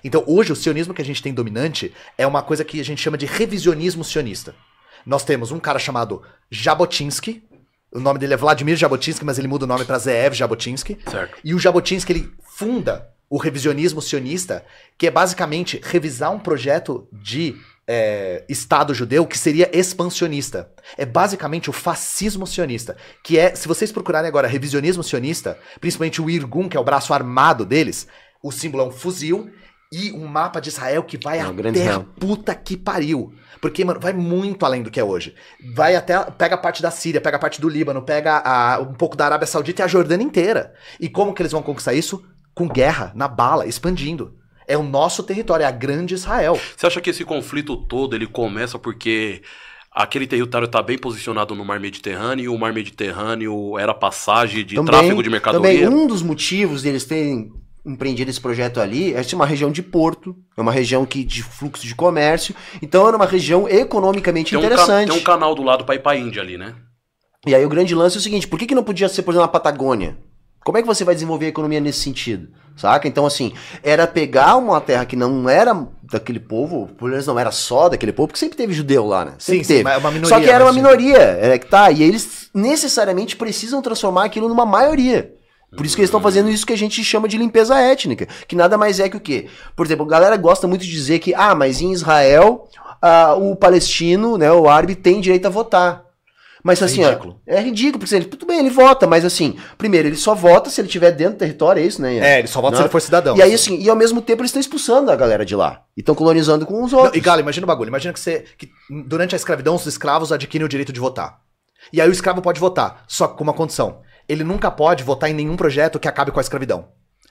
Então, 0.05 0.23
hoje, 0.25 0.53
o 0.53 0.57
sionismo 0.57 0.95
que 0.95 1.03
a 1.03 1.05
gente 1.05 1.21
tem 1.21 1.35
dominante 1.35 1.93
é 2.17 2.25
uma 2.25 2.41
coisa 2.41 2.65
que 2.65 2.79
a 2.81 2.85
gente 2.85 3.03
chama 3.03 3.19
de 3.19 3.27
revisionismo 3.27 4.05
sionista. 4.05 4.55
Nós 5.05 5.25
temos 5.25 5.51
um 5.51 5.59
cara 5.59 5.81
chamado 5.81 6.23
Jabotinsky, 6.53 7.43
o 7.91 8.01
nome 8.01 8.19
dele 8.19 8.35
é 8.35 8.37
Vladimir 8.37 8.77
Jabotinsky, 8.77 9.25
mas 9.25 9.39
ele 9.39 9.49
muda 9.49 9.65
o 9.65 9.69
nome 9.69 9.85
para 9.85 9.99
Zeev 9.99 10.35
Jabotinsky. 10.35 10.99
Certo. 11.11 11.39
E 11.43 11.55
o 11.55 11.59
Jabotinsky, 11.59 12.13
ele 12.13 12.33
funda 12.59 13.09
o 13.31 13.37
revisionismo 13.39 14.01
sionista, 14.03 14.65
que 14.97 15.07
é 15.07 15.11
basicamente 15.11 15.81
revisar 15.85 16.33
um 16.33 16.39
projeto 16.41 17.07
de 17.13 17.55
é, 17.87 18.45
Estado 18.49 18.93
judeu 18.93 19.27
que 19.27 19.39
seria 19.39 19.71
expansionista. 19.73 20.71
É 20.97 21.07
basicamente 21.07 21.71
o 21.71 21.73
fascismo 21.73 22.47
sionista, 22.47 22.97
que 23.23 23.39
é, 23.39 23.55
se 23.55 23.69
vocês 23.69 23.93
procurarem 23.93 24.29
agora 24.29 24.49
revisionismo 24.49 25.03
sionista, 25.05 25.57
principalmente 25.81 26.21
o 26.21 26.29
Irgun, 26.29 26.69
que 26.69 26.77
é 26.77 26.81
o 26.81 26.85
braço 26.85 27.15
armado 27.15 27.65
deles, 27.65 28.09
o 28.43 28.51
símbolo 28.51 28.83
é 28.85 28.87
um 28.87 28.91
fuzil 28.91 29.51
e 29.93 30.11
um 30.13 30.27
mapa 30.27 30.61
de 30.61 30.69
Israel 30.71 31.03
que 31.03 31.17
vai 31.23 31.39
É, 31.39 31.43
até 31.43 31.91
a 31.93 32.01
puta 32.01 32.55
que 32.55 32.77
pariu. 32.77 33.33
Porque, 33.61 33.85
mano, 33.85 34.01
vai 34.01 34.13
muito 34.13 34.65
além 34.67 34.83
do 34.83 34.91
que 34.91 35.01
é 35.01 35.05
hoje. 35.05 35.35
Vai 35.75 35.97
até. 35.97 36.19
Pega 36.33 36.55
a 36.55 36.59
parte 36.59 36.81
da 36.83 36.91
Síria, 36.91 37.21
pega 37.21 37.37
a 37.37 37.41
parte 37.41 37.61
do 37.61 37.69
Líbano, 37.69 38.03
pega 38.03 38.39
a- 38.45 38.79
um 38.81 38.95
pouco 38.95 39.17
da 39.17 39.25
Arábia 39.27 39.47
Saudita 39.47 39.83
e 39.83 39.85
a 39.85 39.89
Jordânia 39.89 40.25
inteira. 40.25 40.73
E 41.01 41.09
como 41.09 41.33
que 41.35 41.43
eles 41.43 41.53
vão 41.53 41.63
conquistar 41.63 41.95
isso? 41.95 42.23
Com 42.59 42.67
guerra, 42.67 43.13
na 43.15 43.29
bala, 43.29 43.69
expandindo. 43.69 44.35
É 44.67 44.77
o 44.77 44.83
nosso 44.83 45.23
território, 45.23 45.63
é 45.63 45.67
a 45.67 45.71
grande 45.71 46.15
Israel. 46.15 46.61
Você 46.77 46.89
acha 46.89 47.01
que 47.01 47.11
esse 47.11 47.25
conflito 47.25 47.77
todo 47.77 48.17
ele 48.17 48.27
começa 48.27 48.81
porque 48.81 49.43
aquele 49.93 50.27
território 50.27 50.67
está 50.67 50.83
bem 50.83 50.99
posicionado 50.99 51.55
no 51.55 51.65
Mar 51.65 51.79
Mediterrâneo 51.79 52.47
e 52.47 52.49
o 52.49 52.59
Mar 52.59 52.73
Mediterrâneo 52.73 53.79
era 53.79 53.95
passagem 53.95 54.65
de 54.65 54.75
tráfego 54.83 55.23
de 55.23 55.31
mercadoria? 55.31 55.85
Também 55.85 55.89
um 55.89 56.09
dos 56.09 56.21
motivos 56.21 56.83
deles 56.83 57.05
terem 57.05 57.53
empreendido 57.87 58.29
esse 58.29 58.41
projeto 58.41 58.81
ali 58.81 59.15
é 59.15 59.23
ser 59.23 59.37
uma 59.37 59.47
região 59.47 59.71
de 59.71 59.81
porto, 59.81 60.35
é 60.57 60.61
uma 60.61 60.73
região 60.73 61.07
que 61.07 61.23
de 61.23 61.45
fluxo 61.45 61.87
de 61.87 61.95
comércio, 61.95 62.57
então 62.83 63.07
era 63.07 63.17
uma 63.17 63.25
região 63.25 63.69
economicamente 63.69 64.51
tem, 64.51 64.59
um 64.59 64.63
interessante. 64.63 65.13
tem 65.13 65.21
um 65.21 65.23
canal 65.23 65.55
do 65.55 65.63
lado 65.63 65.85
para 65.85 65.95
ir 65.95 66.01
para 66.01 66.19
Índia 66.19 66.43
ali, 66.43 66.59
né? 66.59 66.75
E 67.47 67.55
aí 67.55 67.65
o 67.65 67.69
grande 67.69 67.95
lance 67.95 68.17
é 68.17 68.19
o 68.19 68.23
seguinte, 68.23 68.49
por 68.49 68.59
que, 68.59 68.67
que 68.67 68.75
não 68.75 68.83
podia 68.83 69.09
ser, 69.09 69.23
por 69.23 69.31
exemplo, 69.31 69.47
na 69.47 69.53
Patagônia? 69.53 70.19
Como 70.69 70.77
é 70.77 70.83
que 70.83 70.87
você 70.87 71.03
vai 71.03 71.15
desenvolver 71.15 71.47
a 71.47 71.49
economia 71.49 71.81
nesse 71.81 72.01
sentido? 72.01 72.49
Saca? 72.77 73.09
Então, 73.09 73.25
assim, 73.25 73.55
era 73.83 74.07
pegar 74.07 74.57
uma 74.57 74.79
terra 74.83 75.07
que 75.07 75.17
não 75.17 75.49
era 75.49 75.89
daquele 76.03 76.39
povo, 76.39 76.91
por 76.99 77.11
eles 77.11 77.27
não 77.27 77.39
era 77.39 77.51
só 77.51 77.89
daquele 77.89 78.13
povo, 78.13 78.29
porque 78.29 78.39
sempre 78.39 78.59
teve 78.59 78.75
judeu 78.75 79.07
lá, 79.07 79.25
né? 79.25 79.33
Sempre 79.39 79.65
Sim, 79.65 79.65
sim, 79.65 79.75
teve. 79.79 79.89
é 79.89 79.97
uma 79.97 80.11
minoria. 80.11 80.29
Só 80.29 80.39
que 80.39 80.51
era 80.51 80.63
uma 80.63 80.73
sim. 80.75 80.81
minoria, 80.81 81.39
é 81.41 81.59
que 81.59 81.67
tá. 81.69 81.91
E 81.91 82.03
eles 82.03 82.51
necessariamente 82.53 83.35
precisam 83.35 83.81
transformar 83.81 84.27
aquilo 84.27 84.47
numa 84.47 84.67
maioria. 84.67 85.33
Por 85.75 85.87
isso 85.87 85.97
que 85.97 86.03
eles 86.03 86.11
estão 86.11 86.21
fazendo 86.21 86.51
isso 86.51 86.67
que 86.67 86.75
a 86.75 86.79
gente 86.79 87.03
chama 87.03 87.27
de 87.27 87.39
limpeza 87.39 87.75
étnica, 87.79 88.29
que 88.47 88.55
nada 88.55 88.77
mais 88.77 89.01
é 89.01 89.09
que 89.09 89.17
o 89.17 89.21
quê? 89.21 89.47
Por 89.75 89.87
exemplo, 89.87 90.05
a 90.05 90.09
galera 90.11 90.37
gosta 90.37 90.69
muito 90.69 90.85
de 90.85 90.91
dizer 90.91 91.19
que, 91.19 91.35
ah, 91.35 91.55
mas 91.55 91.81
em 91.81 91.93
Israel, 91.93 92.69
ah, 93.01 93.35
o 93.37 93.57
palestino, 93.57 94.37
né, 94.37 94.53
o 94.53 94.69
árabe, 94.69 94.95
tem 94.95 95.19
direito 95.19 95.47
a 95.47 95.51
votar. 95.51 96.08
Mas 96.63 96.83
assim, 96.83 97.05
ó, 97.05 97.09
ridículo. 97.11 97.41
é 97.47 97.61
ridículo, 97.61 97.99
porque 98.01 98.15
ele, 98.15 98.25
tudo 98.25 98.45
bem, 98.47 98.59
ele 98.59 98.71
vota, 98.71 99.07
mas 99.07 99.25
assim, 99.25 99.57
primeiro, 99.77 100.09
ele 100.09 100.17
só 100.17 100.35
vota 100.35 100.69
se 100.71 100.81
ele 100.81 100.89
estiver 100.89 101.13
dentro 101.13 101.35
do 101.35 101.39
território, 101.39 101.81
é 101.81 101.87
isso, 101.87 102.03
né? 102.03 102.15
Ian? 102.17 102.25
É, 102.25 102.39
ele 102.41 102.49
só 102.49 102.61
vota 102.61 102.77
se 102.77 102.81
Não. 102.81 102.87
ele 102.87 102.93
for 102.93 103.01
cidadão. 103.01 103.37
E 103.37 103.43
aí, 103.43 103.55
assim, 103.55 103.79
e 103.81 103.89
ao 103.89 103.95
mesmo 103.97 104.21
tempo 104.21 104.43
eles 104.43 104.49
estão 104.51 104.61
expulsando 104.61 105.11
a 105.11 105.17
galera 105.17 105.45
de 105.45 105.55
lá. 105.55 105.83
E 105.97 106.01
estão 106.01 106.15
colonizando 106.15 106.67
com 106.67 106.83
os 106.83 106.93
Não, 106.93 106.99
outros. 107.01 107.17
e 107.17 107.21
Galo, 107.21 107.41
imagina 107.41 107.65
o 107.65 107.69
bagulho. 107.69 107.89
Imagina 107.89 108.13
que 108.13 108.21
você. 108.21 108.45
Que 108.59 108.69
durante 109.07 109.35
a 109.35 109.37
escravidão, 109.37 109.75
os 109.77 109.87
escravos 109.87 110.33
adquirem 110.33 110.65
o 110.65 110.69
direito 110.69 110.93
de 110.93 110.99
votar. 111.01 111.39
E 111.93 112.01
aí 112.01 112.09
o 112.09 112.13
escravo 112.13 112.43
pode 112.43 112.59
votar, 112.61 113.05
só 113.07 113.29
com 113.29 113.45
uma 113.45 113.53
condição. 113.55 114.01
Ele 114.29 114.45
nunca 114.45 114.71
pode 114.71 115.03
votar 115.05 115.31
em 115.31 115.35
nenhum 115.35 115.57
projeto 115.57 115.99
que 115.99 116.09
acabe 116.09 116.31
com 116.33 116.39
a 116.39 116.43
escravidão. 116.43 116.89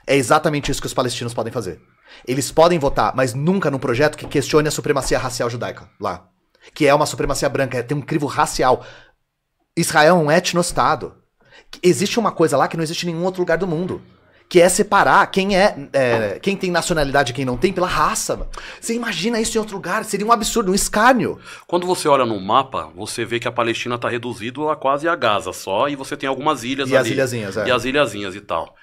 É 0.07 0.15
exatamente 0.15 0.71
isso 0.71 0.79
que 0.81 0.87
os 0.87 0.93
palestinos 0.93 1.33
podem 1.33 1.51
fazer. 1.51 1.79
Eles 2.25 2.49
podem 2.49 2.79
votar, 2.79 3.13
mas 3.13 3.33
nunca 3.33 3.69
num 3.69 3.77
projeto 3.77 4.17
que 4.17 4.25
questione 4.25 4.67
a 4.67 4.71
supremacia 4.71 5.19
racial 5.19 5.49
judaica 5.49 5.89
lá. 5.99 6.29
Que 6.73 6.87
é 6.87 6.93
uma 6.93 7.05
supremacia 7.05 7.47
branca, 7.49 7.77
é 7.77 7.83
ter 7.83 7.93
um 7.93 8.01
crivo 8.01 8.25
racial. 8.25 8.83
Israel 9.77 10.15
é 10.15 10.19
um 10.19 10.31
etnostado. 10.31 11.13
Existe 11.83 12.19
uma 12.19 12.31
coisa 12.31 12.57
lá 12.57 12.67
que 12.67 12.75
não 12.75 12.83
existe 12.83 13.03
em 13.07 13.13
nenhum 13.13 13.23
outro 13.23 13.41
lugar 13.41 13.57
do 13.57 13.67
mundo. 13.67 14.01
Que 14.49 14.61
é 14.61 14.69
separar 14.69 15.27
quem 15.27 15.57
é, 15.57 15.75
é, 15.91 16.39
quem 16.39 16.55
tem 16.55 16.71
nacionalidade 16.71 17.31
e 17.31 17.35
quem 17.35 17.43
não 17.43 17.57
tem 17.57 17.73
pela 17.73 17.85
raça. 17.87 18.37
mano. 18.37 18.49
Você 18.79 18.93
imagina 18.93 19.41
isso 19.41 19.57
em 19.57 19.59
outro 19.59 19.75
lugar? 19.75 20.05
Seria 20.05 20.25
um 20.25 20.31
absurdo, 20.31 20.71
um 20.71 20.75
escárnio. 20.75 21.37
Quando 21.67 21.85
você 21.85 22.07
olha 22.07 22.25
no 22.25 22.39
mapa, 22.39 22.89
você 22.95 23.25
vê 23.25 23.41
que 23.41 23.47
a 23.47 23.51
Palestina 23.51 23.95
está 23.95 24.07
reduzido 24.07 24.69
a 24.69 24.75
quase 24.77 25.05
a 25.05 25.15
Gaza 25.17 25.51
só, 25.51 25.89
e 25.89 25.97
você 25.97 26.15
tem 26.15 26.29
algumas 26.29 26.63
ilhas 26.63 26.89
E 26.89 26.95
as 26.95 27.05
ali. 27.05 27.11
ilhazinhas, 27.13 27.57
é. 27.57 27.67
E 27.67 27.71
as 27.71 27.83
ilhazinhas 27.83 28.35
e 28.35 28.39
tal. 28.41 28.73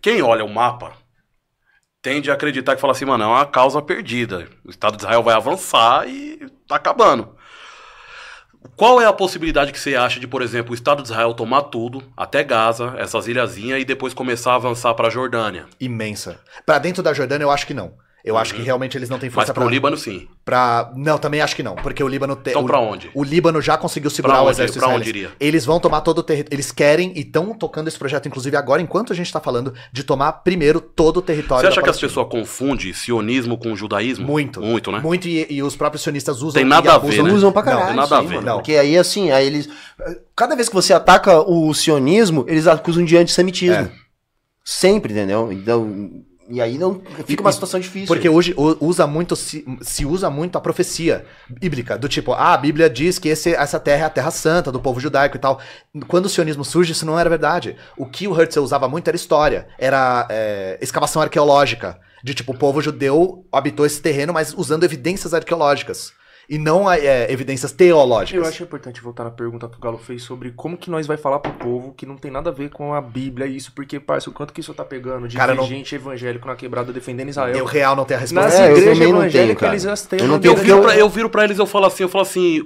Quem 0.00 0.22
olha 0.22 0.44
o 0.44 0.48
mapa 0.48 0.92
tende 2.00 2.30
a 2.30 2.34
acreditar 2.34 2.76
que 2.76 2.80
fala 2.80 2.92
assim, 2.92 3.06
mano, 3.06 3.24
é 3.24 3.26
uma 3.26 3.46
causa 3.46 3.82
perdida. 3.82 4.46
O 4.64 4.70
Estado 4.70 4.96
de 4.96 5.02
Israel 5.02 5.22
vai 5.24 5.34
avançar 5.34 6.06
e 6.08 6.48
tá 6.68 6.76
acabando. 6.76 7.34
Qual 8.76 9.00
é 9.00 9.06
a 9.06 9.12
possibilidade 9.12 9.70
que 9.70 9.78
você 9.78 9.94
acha 9.94 10.18
de, 10.18 10.26
por 10.26 10.42
exemplo, 10.42 10.72
o 10.72 10.74
Estado 10.74 11.00
de 11.00 11.08
Israel 11.08 11.32
tomar 11.32 11.62
tudo, 11.62 12.02
até 12.16 12.42
Gaza, 12.42 12.94
essas 12.98 13.28
ilhazinhas, 13.28 13.80
e 13.80 13.84
depois 13.84 14.12
começar 14.12 14.50
a 14.50 14.56
avançar 14.56 14.92
pra 14.94 15.08
Jordânia? 15.08 15.66
Imensa. 15.78 16.40
Pra 16.66 16.80
dentro 16.80 17.00
da 17.00 17.14
Jordânia, 17.14 17.44
eu 17.44 17.52
acho 17.52 17.68
que 17.68 17.74
não. 17.74 17.92
Eu 18.24 18.38
acho 18.38 18.54
que 18.54 18.62
realmente 18.62 18.96
eles 18.96 19.10
não 19.10 19.18
têm 19.18 19.28
Uhum. 19.28 19.34
Mas 19.36 19.44
força 19.44 19.52
pro 19.52 19.64
pra, 19.64 19.70
Líbano, 19.70 19.98
sim. 19.98 20.26
pra- 20.46 20.90
Não, 20.96 21.18
também 21.18 21.42
acho 21.42 21.54
que 21.54 21.62
não. 21.62 21.74
Porque 21.74 22.02
o 22.02 22.08
Líbano 22.08 22.34
tem. 22.34 22.52
Então 22.52 22.62
o, 22.62 22.66
pra 22.66 22.78
onde? 22.80 23.10
O 23.12 23.22
Líbano 23.22 23.60
já 23.60 23.76
conseguiu 23.76 24.08
segurar 24.08 24.36
Pra 24.36 24.44
o 24.44 24.50
exército 24.50 24.78
Pra 24.78 24.88
onde 24.88 25.06
iria? 25.10 25.30
Eles 25.38 25.66
vão 25.66 25.78
tomar 25.78 26.00
todo 26.00 26.18
o 26.18 26.22
território. 26.22 26.54
Eles 26.54 26.72
querem 26.72 27.12
e 27.14 27.20
estão 27.20 27.52
tocando 27.52 27.86
esse 27.86 27.98
projeto, 27.98 28.26
inclusive 28.26 28.56
agora, 28.56 28.80
enquanto 28.80 29.12
a 29.12 29.16
gente 29.16 29.30
tá 29.30 29.40
falando, 29.40 29.74
de 29.92 30.02
tomar 30.02 30.32
primeiro 30.32 30.80
todo 30.80 31.18
o 31.18 31.22
território 31.22 31.60
Você 31.64 31.66
acha 31.68 31.76
da 31.76 31.82
que 31.82 31.90
as 31.90 32.00
pessoas 32.00 32.26
confundem 32.30 32.94
sionismo 32.94 33.58
com 33.58 33.76
judaísmo? 33.76 34.26
Muito. 34.26 34.58
Muito, 34.58 34.90
né? 34.90 35.00
Muito, 35.00 35.28
e, 35.28 35.46
e 35.50 35.62
os 35.62 35.76
próprios 35.76 36.02
sionistas 36.02 36.38
usam 36.40 36.54
Tem 36.54 36.64
nada 36.64 36.88
e 36.88 36.90
a 36.90 36.96
ver, 36.96 37.22
né? 37.22 37.30
usam 37.30 37.52
pra 37.52 37.60
Não, 37.62 37.68
caralho. 37.72 37.86
tem 37.88 37.96
nada 37.96 38.18
a 38.18 38.22
isso 38.22 38.32
aí, 38.32 38.38
ver, 38.38 38.42
não. 38.44 38.54
Porque 38.56 38.74
aí, 38.76 38.96
assim, 38.96 39.30
aí 39.32 39.46
eles. 39.46 39.68
Cada 40.34 40.56
vez 40.56 40.70
que 40.70 40.74
você 40.74 40.94
ataca 40.94 41.40
o 41.42 41.74
sionismo, 41.74 42.46
eles 42.48 42.66
acusam 42.66 43.04
de 43.04 43.18
antissemitismo. 43.18 43.74
É. 43.84 43.92
Sempre, 44.64 45.12
entendeu? 45.12 45.52
Então. 45.52 46.24
E 46.48 46.60
aí 46.60 46.76
não 46.76 47.00
fica 47.26 47.40
uma 47.42 47.50
situação 47.52 47.80
difícil. 47.80 48.06
Porque 48.06 48.28
hoje 48.28 48.54
usa 48.80 49.06
muito, 49.06 49.34
se, 49.34 49.64
se 49.80 50.04
usa 50.04 50.28
muito 50.28 50.58
a 50.58 50.60
profecia 50.60 51.24
bíblica, 51.48 51.96
do 51.96 52.06
tipo, 52.08 52.32
ah, 52.32 52.52
a 52.52 52.56
Bíblia 52.58 52.90
diz 52.90 53.18
que 53.18 53.28
esse- 53.30 53.54
essa 53.54 53.80
terra 53.80 54.02
é 54.02 54.06
a 54.06 54.10
terra 54.10 54.30
santa 54.30 54.70
do 54.70 54.78
povo 54.78 55.00
judaico 55.00 55.36
e 55.36 55.40
tal. 55.40 55.58
Quando 56.06 56.26
o 56.26 56.28
sionismo 56.28 56.64
surge, 56.64 56.92
isso 56.92 57.06
não 57.06 57.18
era 57.18 57.30
verdade. 57.30 57.76
O 57.96 58.04
que 58.04 58.28
o 58.28 58.38
Herzl 58.38 58.60
usava 58.62 58.88
muito 58.88 59.08
era 59.08 59.16
história, 59.16 59.66
era 59.78 60.26
é, 60.30 60.78
escavação 60.82 61.22
arqueológica. 61.22 61.98
De 62.22 62.34
tipo, 62.34 62.52
o 62.52 62.58
povo 62.58 62.80
judeu 62.80 63.46
habitou 63.52 63.84
esse 63.84 64.00
terreno, 64.00 64.32
mas 64.32 64.54
usando 64.56 64.84
evidências 64.84 65.32
arqueológicas. 65.34 66.12
E 66.48 66.58
não 66.58 66.90
é, 66.90 67.30
evidências 67.32 67.72
teológicas. 67.72 68.42
Eu 68.42 68.48
acho 68.48 68.62
importante 68.62 69.00
voltar 69.00 69.24
na 69.24 69.30
pergunta 69.30 69.68
que 69.68 69.76
o 69.76 69.80
Galo 69.80 69.98
fez 69.98 70.22
sobre 70.22 70.50
como 70.50 70.76
que 70.76 70.90
nós 70.90 71.06
vai 71.06 71.16
falar 71.16 71.38
pro 71.38 71.52
povo 71.52 71.94
que 71.96 72.04
não 72.04 72.16
tem 72.16 72.30
nada 72.30 72.50
a 72.50 72.52
ver 72.52 72.70
com 72.70 72.92
a 72.92 73.00
Bíblia 73.00 73.46
e 73.46 73.56
isso, 73.56 73.72
porque, 73.72 73.98
parça, 73.98 74.28
o 74.28 74.32
quanto 74.32 74.52
que 74.52 74.60
isso 74.60 74.74
tá 74.74 74.84
pegando 74.84 75.26
de 75.26 75.36
Cara, 75.36 75.54
não- 75.54 75.66
gente 75.66 75.94
evangélico 75.94 76.46
na 76.46 76.54
quebrada 76.56 76.92
defendendo 76.92 77.28
Israel. 77.30 77.56
Eu 77.56 77.64
real 77.64 77.96
não 77.96 78.04
tenho 78.04 78.18
a 78.18 78.20
resposta. 78.20 78.48
Nas 78.50 78.58
É, 78.60 78.70
eu 78.70 78.76
igrejas 78.76 78.98
não 78.98 79.18
evangélicas, 79.20 79.68
eles 79.70 79.82
já 79.82 79.96
têm 80.08 80.20
Eu 80.20 80.28
não 80.28 80.38
tenho 80.38 80.52
Eu 80.52 80.56
viro, 80.62 80.82
pra, 80.82 80.96
eu 80.96 81.08
viro 81.08 81.30
pra 81.30 81.44
eles 81.44 81.58
eu 81.58 81.66
falo 81.66 81.86
assim, 81.86 82.02
eu 82.02 82.08
falo 82.08 82.22
assim. 82.22 82.62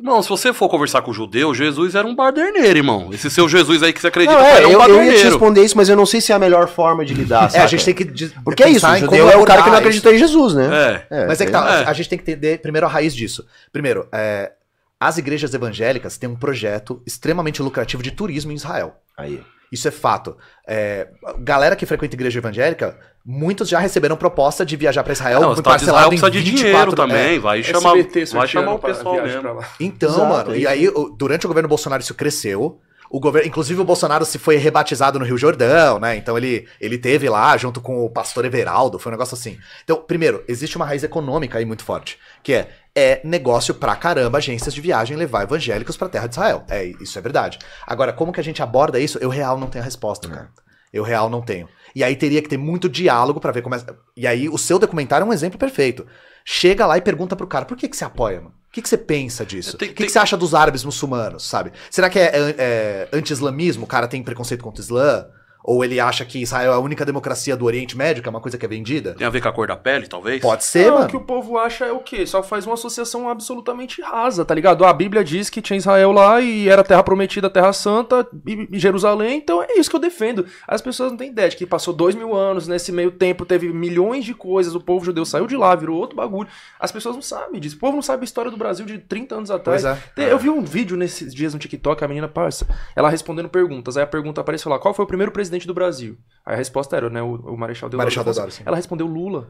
Irmão, 0.00 0.22
se 0.22 0.30
você 0.30 0.50
for 0.50 0.66
conversar 0.70 1.02
com 1.02 1.10
o 1.10 1.14
judeu, 1.14 1.52
Jesus 1.54 1.94
era 1.94 2.06
um 2.06 2.14
baderneiro, 2.14 2.78
irmão. 2.78 3.10
Esse 3.12 3.28
seu 3.30 3.46
Jesus 3.46 3.82
aí 3.82 3.92
que 3.92 4.00
você 4.00 4.06
acredita 4.06 4.34
Não, 4.34 4.42
é, 4.42 4.56
era 4.56 4.68
um 4.68 4.70
eu, 4.70 4.78
eu 4.78 4.80
ia 4.80 4.86
te 4.86 4.88
baderneiro. 4.96 5.28
responder 5.28 5.62
isso, 5.62 5.76
mas 5.76 5.90
eu 5.90 5.96
não 5.96 6.06
sei 6.06 6.22
se 6.22 6.32
é 6.32 6.34
a 6.34 6.38
melhor 6.38 6.68
forma 6.68 7.04
de 7.04 7.12
lidar. 7.12 7.54
É, 7.54 7.58
a 7.58 7.66
gente 7.66 7.84
tem 7.84 7.92
que 7.94 8.06
Porque 8.42 8.62
é 8.62 8.70
isso, 8.70 8.86
o 8.86 8.94
judeu 8.96 9.08
como 9.08 9.30
é 9.30 9.36
o 9.36 9.44
cara 9.44 9.62
que 9.62 9.68
não 9.68 9.76
acreditou 9.76 10.10
em 10.10 10.16
Jesus, 10.16 10.54
né? 10.54 11.04
É. 11.10 11.26
Mas 11.26 11.38
é 11.42 11.44
que 11.44 11.52
tá, 11.52 11.82
É. 11.82 11.84
a 11.84 11.92
gente 11.92 12.08
tem 12.08 12.18
que 12.18 12.22
entender 12.30 12.60
primeiro 12.62 12.86
a 12.86 12.88
raiz 12.88 13.14
disso. 13.14 13.46
Primeiro, 13.70 14.08
é, 14.10 14.52
as 14.98 15.18
igrejas 15.18 15.52
evangélicas 15.52 16.16
têm 16.16 16.30
um 16.30 16.36
projeto 16.36 17.02
extremamente 17.06 17.60
lucrativo 17.62 18.02
de 18.02 18.10
turismo 18.10 18.52
em 18.52 18.54
Israel. 18.54 18.96
Aí. 19.18 19.42
Isso 19.70 19.86
é 19.86 19.90
fato. 19.90 20.36
É, 20.66 21.08
galera 21.38 21.76
que 21.76 21.86
frequenta 21.86 22.16
igreja 22.16 22.38
evangélica, 22.38 22.98
muitos 23.24 23.68
já 23.68 23.78
receberam 23.78 24.16
proposta 24.16 24.66
de 24.66 24.76
viajar 24.76 25.04
para 25.04 25.12
Israel, 25.12 25.40
Não, 25.40 25.50
o 25.50 25.52
Estado 25.54 25.78
de 25.78 25.84
Israel 25.84 26.10
parcelado 26.10 26.14
em 26.14 26.18
precisa 26.18 26.30
de 26.30 26.50
24 26.50 26.70
dinheiro 26.70 26.92
também. 26.96 27.38
Vai 27.38 27.62
chamar, 27.62 27.96
SBT 27.96 28.24
vai 28.36 28.48
chamar 28.48 28.74
o 28.74 28.78
pessoal 28.78 29.22
mesmo. 29.22 29.42
pra 29.42 29.52
lá. 29.52 29.68
Então, 29.78 30.08
Exato, 30.08 30.26
mano, 30.26 30.54
é 30.54 30.58
e 30.58 30.66
aí, 30.66 30.90
durante 31.16 31.46
o 31.46 31.48
governo 31.48 31.68
Bolsonaro 31.68 32.02
isso 32.02 32.14
cresceu. 32.14 32.80
O 33.12 33.18
governo, 33.18 33.48
inclusive 33.48 33.80
o 33.80 33.84
Bolsonaro 33.84 34.24
se 34.24 34.38
foi 34.38 34.56
rebatizado 34.56 35.18
no 35.18 35.24
Rio 35.24 35.36
Jordão, 35.36 35.98
né? 35.98 36.14
Então 36.16 36.38
ele, 36.38 36.68
ele 36.80 36.96
teve 36.96 37.28
lá 37.28 37.56
junto 37.56 37.80
com 37.80 38.04
o 38.04 38.08
pastor 38.08 38.44
Everaldo, 38.44 39.00
foi 39.00 39.10
um 39.10 39.14
negócio 39.14 39.34
assim. 39.34 39.58
Então, 39.82 39.96
primeiro, 39.96 40.44
existe 40.46 40.76
uma 40.76 40.86
raiz 40.86 41.02
econômica 41.02 41.58
aí 41.58 41.64
muito 41.64 41.82
forte, 41.82 42.20
que 42.40 42.52
é 42.52 42.68
é 42.94 43.20
negócio 43.24 43.74
pra 43.74 43.94
caramba 43.96 44.38
agências 44.38 44.74
de 44.74 44.80
viagem 44.80 45.16
levar 45.16 45.42
evangélicos 45.44 45.96
pra 45.96 46.08
terra 46.08 46.26
de 46.26 46.34
Israel. 46.34 46.64
É, 46.68 46.84
isso 47.00 47.18
é 47.18 47.22
verdade. 47.22 47.58
Agora, 47.86 48.12
como 48.12 48.32
que 48.32 48.40
a 48.40 48.44
gente 48.44 48.62
aborda 48.62 48.98
isso? 48.98 49.18
Eu 49.18 49.28
real 49.28 49.58
não 49.58 49.68
tenho 49.68 49.82
a 49.82 49.84
resposta, 49.84 50.28
cara. 50.28 50.50
Eu 50.92 51.04
real 51.04 51.30
não 51.30 51.40
tenho. 51.40 51.68
E 51.94 52.02
aí 52.02 52.16
teria 52.16 52.42
que 52.42 52.48
ter 52.48 52.56
muito 52.56 52.88
diálogo 52.88 53.40
pra 53.40 53.52
ver 53.52 53.62
como 53.62 53.74
é. 53.76 53.84
E 54.16 54.26
aí 54.26 54.48
o 54.48 54.58
seu 54.58 54.78
documentário 54.78 55.24
é 55.24 55.28
um 55.28 55.32
exemplo 55.32 55.58
perfeito. 55.58 56.06
Chega 56.44 56.86
lá 56.86 56.98
e 56.98 57.00
pergunta 57.02 57.36
pro 57.36 57.46
cara, 57.46 57.64
por 57.64 57.76
que, 57.76 57.88
que 57.88 57.96
você 57.96 58.04
apoia, 58.04 58.40
mano? 58.40 58.54
O 58.68 58.72
que, 58.72 58.80
que 58.82 58.88
você 58.88 58.96
pensa 58.98 59.44
disso? 59.44 59.76
Tem- 59.76 59.88
o 59.88 59.90
que, 59.92 59.96
tem- 59.98 60.06
que 60.06 60.12
você 60.12 60.18
acha 60.18 60.36
dos 60.36 60.54
árabes 60.54 60.84
muçulmanos, 60.84 61.46
sabe? 61.46 61.72
Será 61.90 62.08
que 62.08 62.18
é, 62.18 62.24
é, 62.26 62.54
é 62.58 63.08
anti-islamismo? 63.12 63.84
O 63.84 63.88
cara 63.88 64.08
tem 64.08 64.22
preconceito 64.22 64.62
contra 64.64 64.80
o 64.80 64.84
Islã? 64.84 65.26
Ou 65.62 65.84
ele 65.84 66.00
acha 66.00 66.24
que 66.24 66.40
Israel 66.40 66.72
é 66.72 66.74
a 66.74 66.78
única 66.78 67.04
democracia 67.04 67.56
do 67.56 67.64
Oriente 67.64 67.96
Médio, 67.96 68.22
que 68.22 68.28
é 68.28 68.30
uma 68.30 68.40
coisa 68.40 68.56
que 68.56 68.64
é 68.64 68.68
vendida? 68.68 69.14
Tem 69.14 69.26
a 69.26 69.30
ver 69.30 69.40
com 69.42 69.48
a 69.48 69.52
cor 69.52 69.66
da 69.68 69.76
pele, 69.76 70.06
talvez? 70.06 70.40
Pode 70.40 70.64
ser, 70.64 70.86
Não, 70.86 70.94
mano. 70.94 71.06
o 71.06 71.08
que 71.08 71.16
o 71.16 71.20
povo 71.20 71.58
acha 71.58 71.84
é 71.84 71.92
o 71.92 71.98
quê? 71.98 72.26
Só 72.26 72.42
faz 72.42 72.64
uma 72.66 72.74
associação 72.74 73.28
absolutamente 73.28 74.00
rasa, 74.00 74.44
tá 74.44 74.54
ligado? 74.54 74.84
A 74.84 74.92
Bíblia 74.92 75.22
diz 75.22 75.50
que 75.50 75.60
tinha 75.60 75.76
Israel 75.76 76.12
lá 76.12 76.40
e 76.40 76.68
era 76.68 76.82
terra 76.82 77.02
prometida, 77.02 77.50
terra 77.50 77.72
santa 77.72 78.26
e 78.46 78.60
e 78.70 78.78
Jerusalém, 78.78 79.36
então 79.38 79.62
é 79.62 79.78
isso 79.78 79.90
que 79.90 79.96
eu 79.96 80.00
defendo. 80.00 80.46
As 80.66 80.80
pessoas 80.80 81.10
não 81.10 81.18
têm 81.18 81.30
ideia 81.30 81.48
de 81.48 81.56
que 81.56 81.66
passou 81.66 81.92
dois 81.92 82.14
mil 82.14 82.34
anos, 82.34 82.68
nesse 82.68 82.92
meio 82.92 83.10
tempo 83.10 83.44
teve 83.44 83.68
milhões 83.72 84.24
de 84.24 84.32
coisas, 84.34 84.74
o 84.74 84.80
povo 84.80 85.04
judeu 85.04 85.24
saiu 85.24 85.46
de 85.46 85.56
lá, 85.56 85.74
virou 85.74 85.98
outro 85.98 86.16
bagulho. 86.16 86.48
As 86.78 86.92
pessoas 86.92 87.14
não 87.14 87.22
sabem 87.22 87.60
disso. 87.60 87.76
O 87.76 87.78
povo 87.78 87.94
não 87.94 88.02
sabe 88.02 88.22
a 88.22 88.24
história 88.24 88.50
do 88.50 88.56
Brasil 88.56 88.86
de 88.86 88.98
30 88.98 89.34
anos 89.34 89.50
atrás. 89.50 89.82
Pois 89.82 89.98
é. 90.26 90.32
Eu 90.32 90.38
vi 90.38 90.48
um 90.48 90.62
vídeo 90.62 90.96
nesses 90.96 91.34
dias 91.34 91.52
no 91.52 91.58
TikTok, 91.58 92.02
a 92.04 92.08
menina 92.08 92.28
parça, 92.28 92.66
ela 92.94 93.10
respondendo 93.10 93.48
perguntas. 93.48 93.96
Aí 93.96 94.02
a 94.04 94.06
pergunta 94.06 94.40
apareceu 94.40 94.70
lá: 94.70 94.78
qual 94.78 94.94
foi 94.94 95.04
o 95.04 95.08
primeiro 95.08 95.32
presidente 95.32 95.49
do 95.66 95.74
Brasil? 95.74 96.16
Aí 96.44 96.54
a 96.54 96.56
resposta 96.56 96.96
era, 96.96 97.10
né, 97.10 97.22
o, 97.22 97.34
o 97.34 97.56
Marechal 97.56 97.88
Deodoro. 97.88 98.06
Marechal. 98.06 98.24
Deodoro, 98.24 98.50
sim. 98.50 98.62
Ela 98.64 98.76
respondeu 98.76 99.06
Lula. 99.06 99.48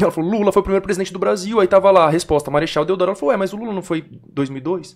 Ela 0.00 0.10
falou, 0.10 0.30
Lula 0.30 0.52
foi 0.52 0.60
o 0.60 0.62
primeiro 0.62 0.84
presidente 0.84 1.12
do 1.12 1.18
Brasil. 1.18 1.60
Aí 1.60 1.66
tava 1.66 1.90
lá 1.90 2.06
a 2.06 2.10
resposta, 2.10 2.50
Marechal 2.50 2.84
Deodoro. 2.84 3.10
Ela 3.10 3.16
falou, 3.16 3.30
ué, 3.30 3.36
mas 3.36 3.52
o 3.52 3.56
Lula 3.56 3.72
não 3.72 3.82
foi 3.82 4.04
2002? 4.32 4.94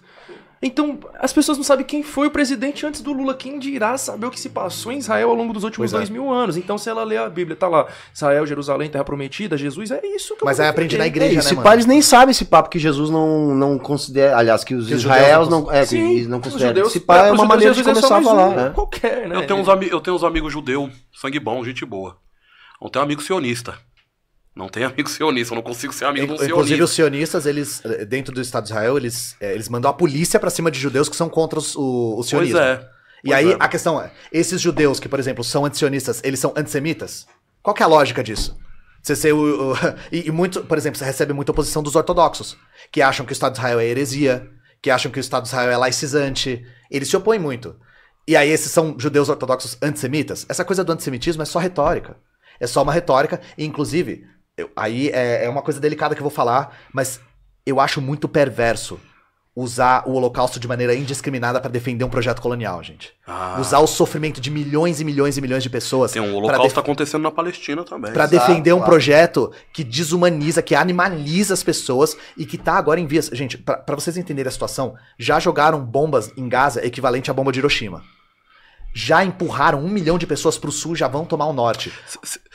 Então, 0.67 0.99
as 1.20 1.31
pessoas 1.31 1.59
não 1.59 1.62
sabem 1.65 1.84
quem 1.84 2.02
foi 2.02 2.26
o 2.28 2.31
presidente 2.31 2.86
antes 2.86 3.02
do 3.02 3.12
Lula. 3.12 3.34
Quem 3.34 3.59
dirá 3.59 3.99
saber 3.99 4.26
o 4.26 4.31
que 4.31 4.41
se 4.41 4.49
passou 4.49 4.91
em 4.91 4.97
Israel 4.97 5.28
ao 5.28 5.34
longo 5.36 5.52
dos 5.52 5.62
últimos 5.62 5.91
Pois 5.91 5.93
é. 5.93 5.97
dois 5.99 6.09
mil 6.09 6.33
anos? 6.33 6.57
Então, 6.57 6.78
se 6.78 6.89
ela 6.89 7.05
lê 7.05 7.18
a 7.18 7.28
Bíblia, 7.28 7.55
tá 7.55 7.68
lá, 7.68 7.86
Israel, 8.15 8.47
Jerusalém, 8.47 8.89
Terra 8.89 9.05
Prometida, 9.05 9.59
Jesus, 9.59 9.91
é 9.91 10.01
isso 10.07 10.34
que 10.34 10.43
eu 10.43 10.47
Mas 10.47 10.59
aí 10.59 10.67
aprende 10.68 10.97
na 10.97 11.07
igreja, 11.07 11.33
É, 11.33 11.34
né, 11.34 11.41
esse 11.41 11.55
mano? 11.55 11.65
pá, 11.65 11.75
eles 11.75 11.84
nem 11.84 12.01
sabem 12.01 12.31
esse 12.31 12.47
papo 12.47 12.70
que 12.70 12.78
Jesus 12.78 13.10
não, 13.10 13.55
não 13.55 13.78
considera. 13.78 14.39
Aliás, 14.39 14.65
que 14.65 14.75
os 14.75 14.86
Que 14.86 14.94
não, 15.51 15.70
é, 15.70 15.84
Sim, 15.84 16.26
não 16.26 16.39
os 16.39 16.44
consideram. 16.44 16.68
judeus- 16.70 16.89
esse 16.89 17.01
pá 17.01 17.17
é 17.18 17.28
pros 17.28 17.39
uma 17.41 17.47
maneira 17.47 17.75
de 17.75 17.81
é 17.81 17.84
começar 17.84 18.17
a 18.17 18.23
falar. 18.23 18.49
um, 18.49 18.55
né? 18.57 18.70
Qualquer, 18.75 19.28
né? 19.28 19.36
Eu 19.36 19.47
tenho, 19.47 19.60
uns 19.60 19.68
eu 19.68 20.01
tenho 20.01 20.17
uns 20.17 20.25
amigos 20.25 20.51
judeus, 20.52 20.91
sangue 21.15 21.39
bom, 21.39 21.62
gente 21.62 21.84
boa. 21.84 22.17
Não 22.81 22.89
tenho 22.89 23.05
amigo 23.05 23.23
sionista. 23.23 23.75
Não 24.55 24.68
tenho 24.68 24.86
amigo 24.89 25.08
sionista, 25.08 25.52
eu 25.52 25.57
não 25.57 25.62
consigo 25.62 25.92
ser 25.92 26.05
amigo 26.05 26.26
de 26.26 26.33
um 26.33 26.34
Inclusive, 26.34 26.57
sionista. 26.66 26.84
os 26.84 26.91
sionistas, 26.92 27.47
eles, 27.47 27.83
eh, 27.84 28.05
dentro 28.05 28.33
do 28.34 28.41
Estado 28.41 28.65
de 28.65 28.70
Israel, 28.70 28.97
eles, 28.97 29.36
eh, 29.41 29.52
eles 29.55 29.68
mandam 29.68 29.91
a 29.91 29.94
polícia 29.94 30.39
pra 30.39 30.50
cima 30.50 30.70
de 30.70 30.78
judeus 30.78 31.08
que 31.08 31.16
são 31.16 31.28
contra 31.28 31.58
os, 31.58 31.74
o, 31.74 31.81
o 32.12 32.15
Pois 32.16 32.26
sionismo. 32.28 32.58
é. 32.58 32.89
E 33.24 33.28
Pois 33.28 33.39
aí, 33.39 33.52
é. 33.52 33.57
a 33.58 33.68
questão 33.68 34.00
é, 34.00 34.12
esses 34.33 34.60
judeus 34.60 35.00
que, 35.00 35.08
por 35.08 35.18
exemplo, 35.18 35.42
são 35.42 35.65
antissionistas, 35.65 36.20
eles 36.23 36.39
são 36.39 36.52
antissemitas? 36.57 37.26
Qual 37.62 37.74
que 37.74 37.83
é 37.83 37.86
a 37.86 37.89
lógica 37.89 38.23
disso? 38.23 38.57
Você 39.02 39.16
ser 39.16 39.33
o, 39.33 39.73
o- 39.73 39.76
e, 40.12 40.28
e 40.28 40.31
muito, 40.31 40.62
por 40.65 40.78
exemplo, 40.78 40.99
você 40.99 41.05
recebe 41.05 41.33
muita 41.33 41.50
oposição 41.52 41.83
dos 41.83 41.97
ortodoxos, 41.97 42.57
que 42.92 43.02
acham 43.02 43.24
que 43.26 43.33
o 43.33 43.34
Estado 43.34 43.52
de 43.55 43.58
Israel 43.58 43.81
é 43.81 43.86
heresia, 43.86 44.49
que 44.83 44.91
acham 44.91 45.10
que 45.10 45.18
o 45.18 45.20
Estado 45.20 45.42
de 45.44 45.49
Israel 45.49 45.70
é 45.70 45.76
laicizante. 45.76 46.62
Eles 46.91 47.08
se 47.08 47.16
opõem 47.16 47.39
muito. 47.39 47.74
E 48.28 48.36
aí 48.36 48.50
esses 48.50 48.70
são 48.70 48.94
judeus 48.99 49.28
ortodoxos 49.31 49.76
antissemitas. 49.83 50.47
Essa 50.49 50.65
coisa 50.65 50.84
do 50.84 50.92
antissemitismo 50.92 51.42
é 51.42 51.47
só 51.47 51.58
retórica. 51.58 52.16
É 52.60 52.66
só 52.66 52.83
uma 52.83 52.92
retórica. 52.92 53.41
E, 53.57 53.65
inclusive, 53.65 54.26
eu- 54.57 54.70
aí 54.76 55.08
é, 55.10 55.44
é 55.44 55.49
uma 55.49 55.62
coisa 55.62 55.81
delicada 55.81 56.15
que 56.15 56.20
eu 56.20 56.24
vou 56.24 56.31
falar, 56.31 56.76
mas 56.92 57.20
eu 57.66 57.81
acho 57.81 58.00
muito 58.00 58.28
perverso 58.28 59.00
usar 59.57 60.02
o 60.08 60.15
holocausto 60.15 60.58
de 60.58 60.66
maneira 60.66 60.97
indiscriminada 60.97 61.60
para 61.60 61.70
defender 61.70 62.05
um 62.05 62.08
projeto 62.08 62.42
colonial, 62.42 62.83
gente. 62.83 63.12
Ah, 63.24 63.57
Usar 63.60 63.78
o 63.78 63.86
sofrimento 63.86 64.41
de 64.41 64.50
milhões 64.50 65.00
e 65.00 65.05
milhões 65.05 65.39
e 65.39 65.41
milhões 65.41 65.62
de 65.62 65.70
pessoas 65.70 66.10
tem 66.10 66.20
um 66.20 66.34
holocausto 66.34 66.81
acontecendo 66.81 67.23
na 67.23 67.31
Palestina 67.31 67.84
também. 67.84 68.12
Pra 68.12 68.24
Exato, 68.24 68.49
defender 68.49 68.73
um 68.73 68.78
claro. 68.78 68.91
projeto 68.91 69.52
que 69.73 69.84
desumaniza, 69.84 70.60
que 70.60 70.74
animaliza 70.74 71.55
as 71.55 71.62
pessoas 71.62 72.16
e 72.36 72.44
que 72.44 72.58
tá 72.58 72.73
agora 72.73 72.99
em 72.99 73.07
vias. 73.07 73.26
Gente, 73.33 73.57
pra 73.57 73.94
vocês 73.94 74.16
entenderem 74.16 74.49
a 74.49 74.52
situação, 74.52 74.97
já 75.16 75.39
jogaram 75.39 75.78
bombas 75.84 76.33
em 76.36 76.49
Gaza 76.49 76.84
equivalente 76.84 77.31
à 77.31 77.34
bomba 77.34 77.52
de 77.52 77.60
Hiroshima. 77.60 78.02
Já 78.92 79.24
empurraram 79.24 79.81
um 79.84 79.89
milhão 79.89 80.18
de 80.18 80.26
pessoas 80.26 80.57
pro 80.58 80.70
sul, 80.73 80.94
já 80.97 81.07
vão 81.08 81.24
tomar 81.24 81.47
o 81.47 81.52
norte. 81.52 81.92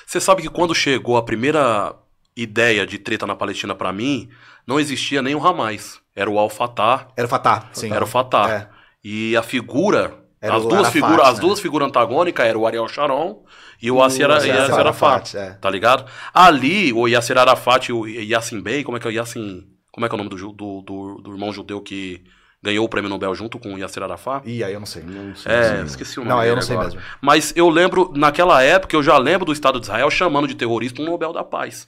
Você 0.09 0.19
sabe 0.19 0.41
que 0.41 0.49
quando 0.49 0.73
chegou 0.73 1.17
a 1.17 1.21
primeira 1.21 1.95
ideia 2.35 2.83
de 2.83 2.97
treta 2.97 3.27
na 3.27 3.35
Palestina 3.35 3.75
pra 3.75 3.93
mim, 3.93 4.27
não 4.65 4.79
existia 4.79 5.21
nem 5.21 5.35
o 5.35 5.47
Hamas. 5.47 6.01
Era 6.15 6.27
o 6.27 6.39
Al-Fatah, 6.39 7.09
Era 7.15 7.27
o 7.27 7.29
Fatah, 7.29 7.69
sim. 7.73 7.93
era 7.93 8.03
o 8.03 8.07
Fatah. 8.07 8.51
É. 8.51 8.67
E 9.03 9.37
a 9.37 9.43
figura, 9.43 10.17
Era 10.41 10.55
as 10.55 10.63
duas, 10.63 10.73
Arafat, 10.73 10.93
figuras, 10.93 11.27
as 11.27 11.35
né? 11.35 11.41
duas 11.41 11.59
figuras 11.59 11.87
antagônicas 11.87 12.43
eram 12.43 12.61
o 12.61 12.65
Ariel 12.65 12.87
Sharon 12.87 13.43
e 13.79 13.91
o 13.91 14.01
Yasser, 14.01 14.27
Yasser 14.31 14.55
Yasser 14.55 14.79
Arafat. 14.79 15.37
é. 15.37 15.51
Tá 15.61 15.69
ligado? 15.69 16.09
Ali, 16.33 16.91
o 16.91 17.07
Yasser 17.07 17.37
Arafat 17.37 17.89
e 17.89 17.93
o 17.93 18.07
Yassin 18.07 18.61
Bey, 18.61 18.83
como 18.83 18.97
é 18.97 18.99
que 18.99 19.05
é 19.05 19.11
o 19.11 19.13
Yassin... 19.13 19.67
Como 19.91 20.07
é 20.07 20.09
que 20.09 20.15
é 20.15 20.17
o 20.19 20.23
nome 20.23 20.31
do, 20.31 20.51
do, 20.53 20.81
do, 20.81 21.21
do 21.21 21.31
irmão 21.31 21.53
judeu 21.53 21.81
que 21.81 22.23
ganhou 22.61 22.85
o 22.85 22.89
prêmio 22.89 23.09
Nobel 23.09 23.33
junto 23.35 23.57
com 23.57 23.73
o 23.73 23.77
Yasser 23.77 24.03
Arafat? 24.03 24.47
Ih, 24.49 24.63
aí 24.63 24.73
eu 24.73 24.79
não 24.79 24.85
sei. 24.87 25.03
Não 25.03 25.35
sei 25.35 25.51
É, 25.51 25.61
dizer. 25.71 25.85
esqueci 25.85 26.19
o 26.19 26.23
nome 26.23 26.29
Não, 26.35 26.39
aí 26.39 26.49
eu 26.49 26.55
não 26.55 26.61
sei 26.61 26.75
agora. 26.75 26.89
mesmo. 26.89 27.01
Mas 27.21 27.53
eu 27.55 27.69
lembro, 27.69 28.11
naquela 28.15 28.61
época, 28.61 28.95
eu 28.95 29.03
já 29.03 29.17
lembro 29.17 29.45
do 29.45 29.53
Estado 29.53 29.79
de 29.79 29.85
Israel 29.85 30.09
chamando 30.09 30.47
de 30.47 30.55
terrorista 30.55 31.01
um 31.01 31.05
Nobel 31.05 31.31
da 31.33 31.43
Paz. 31.43 31.87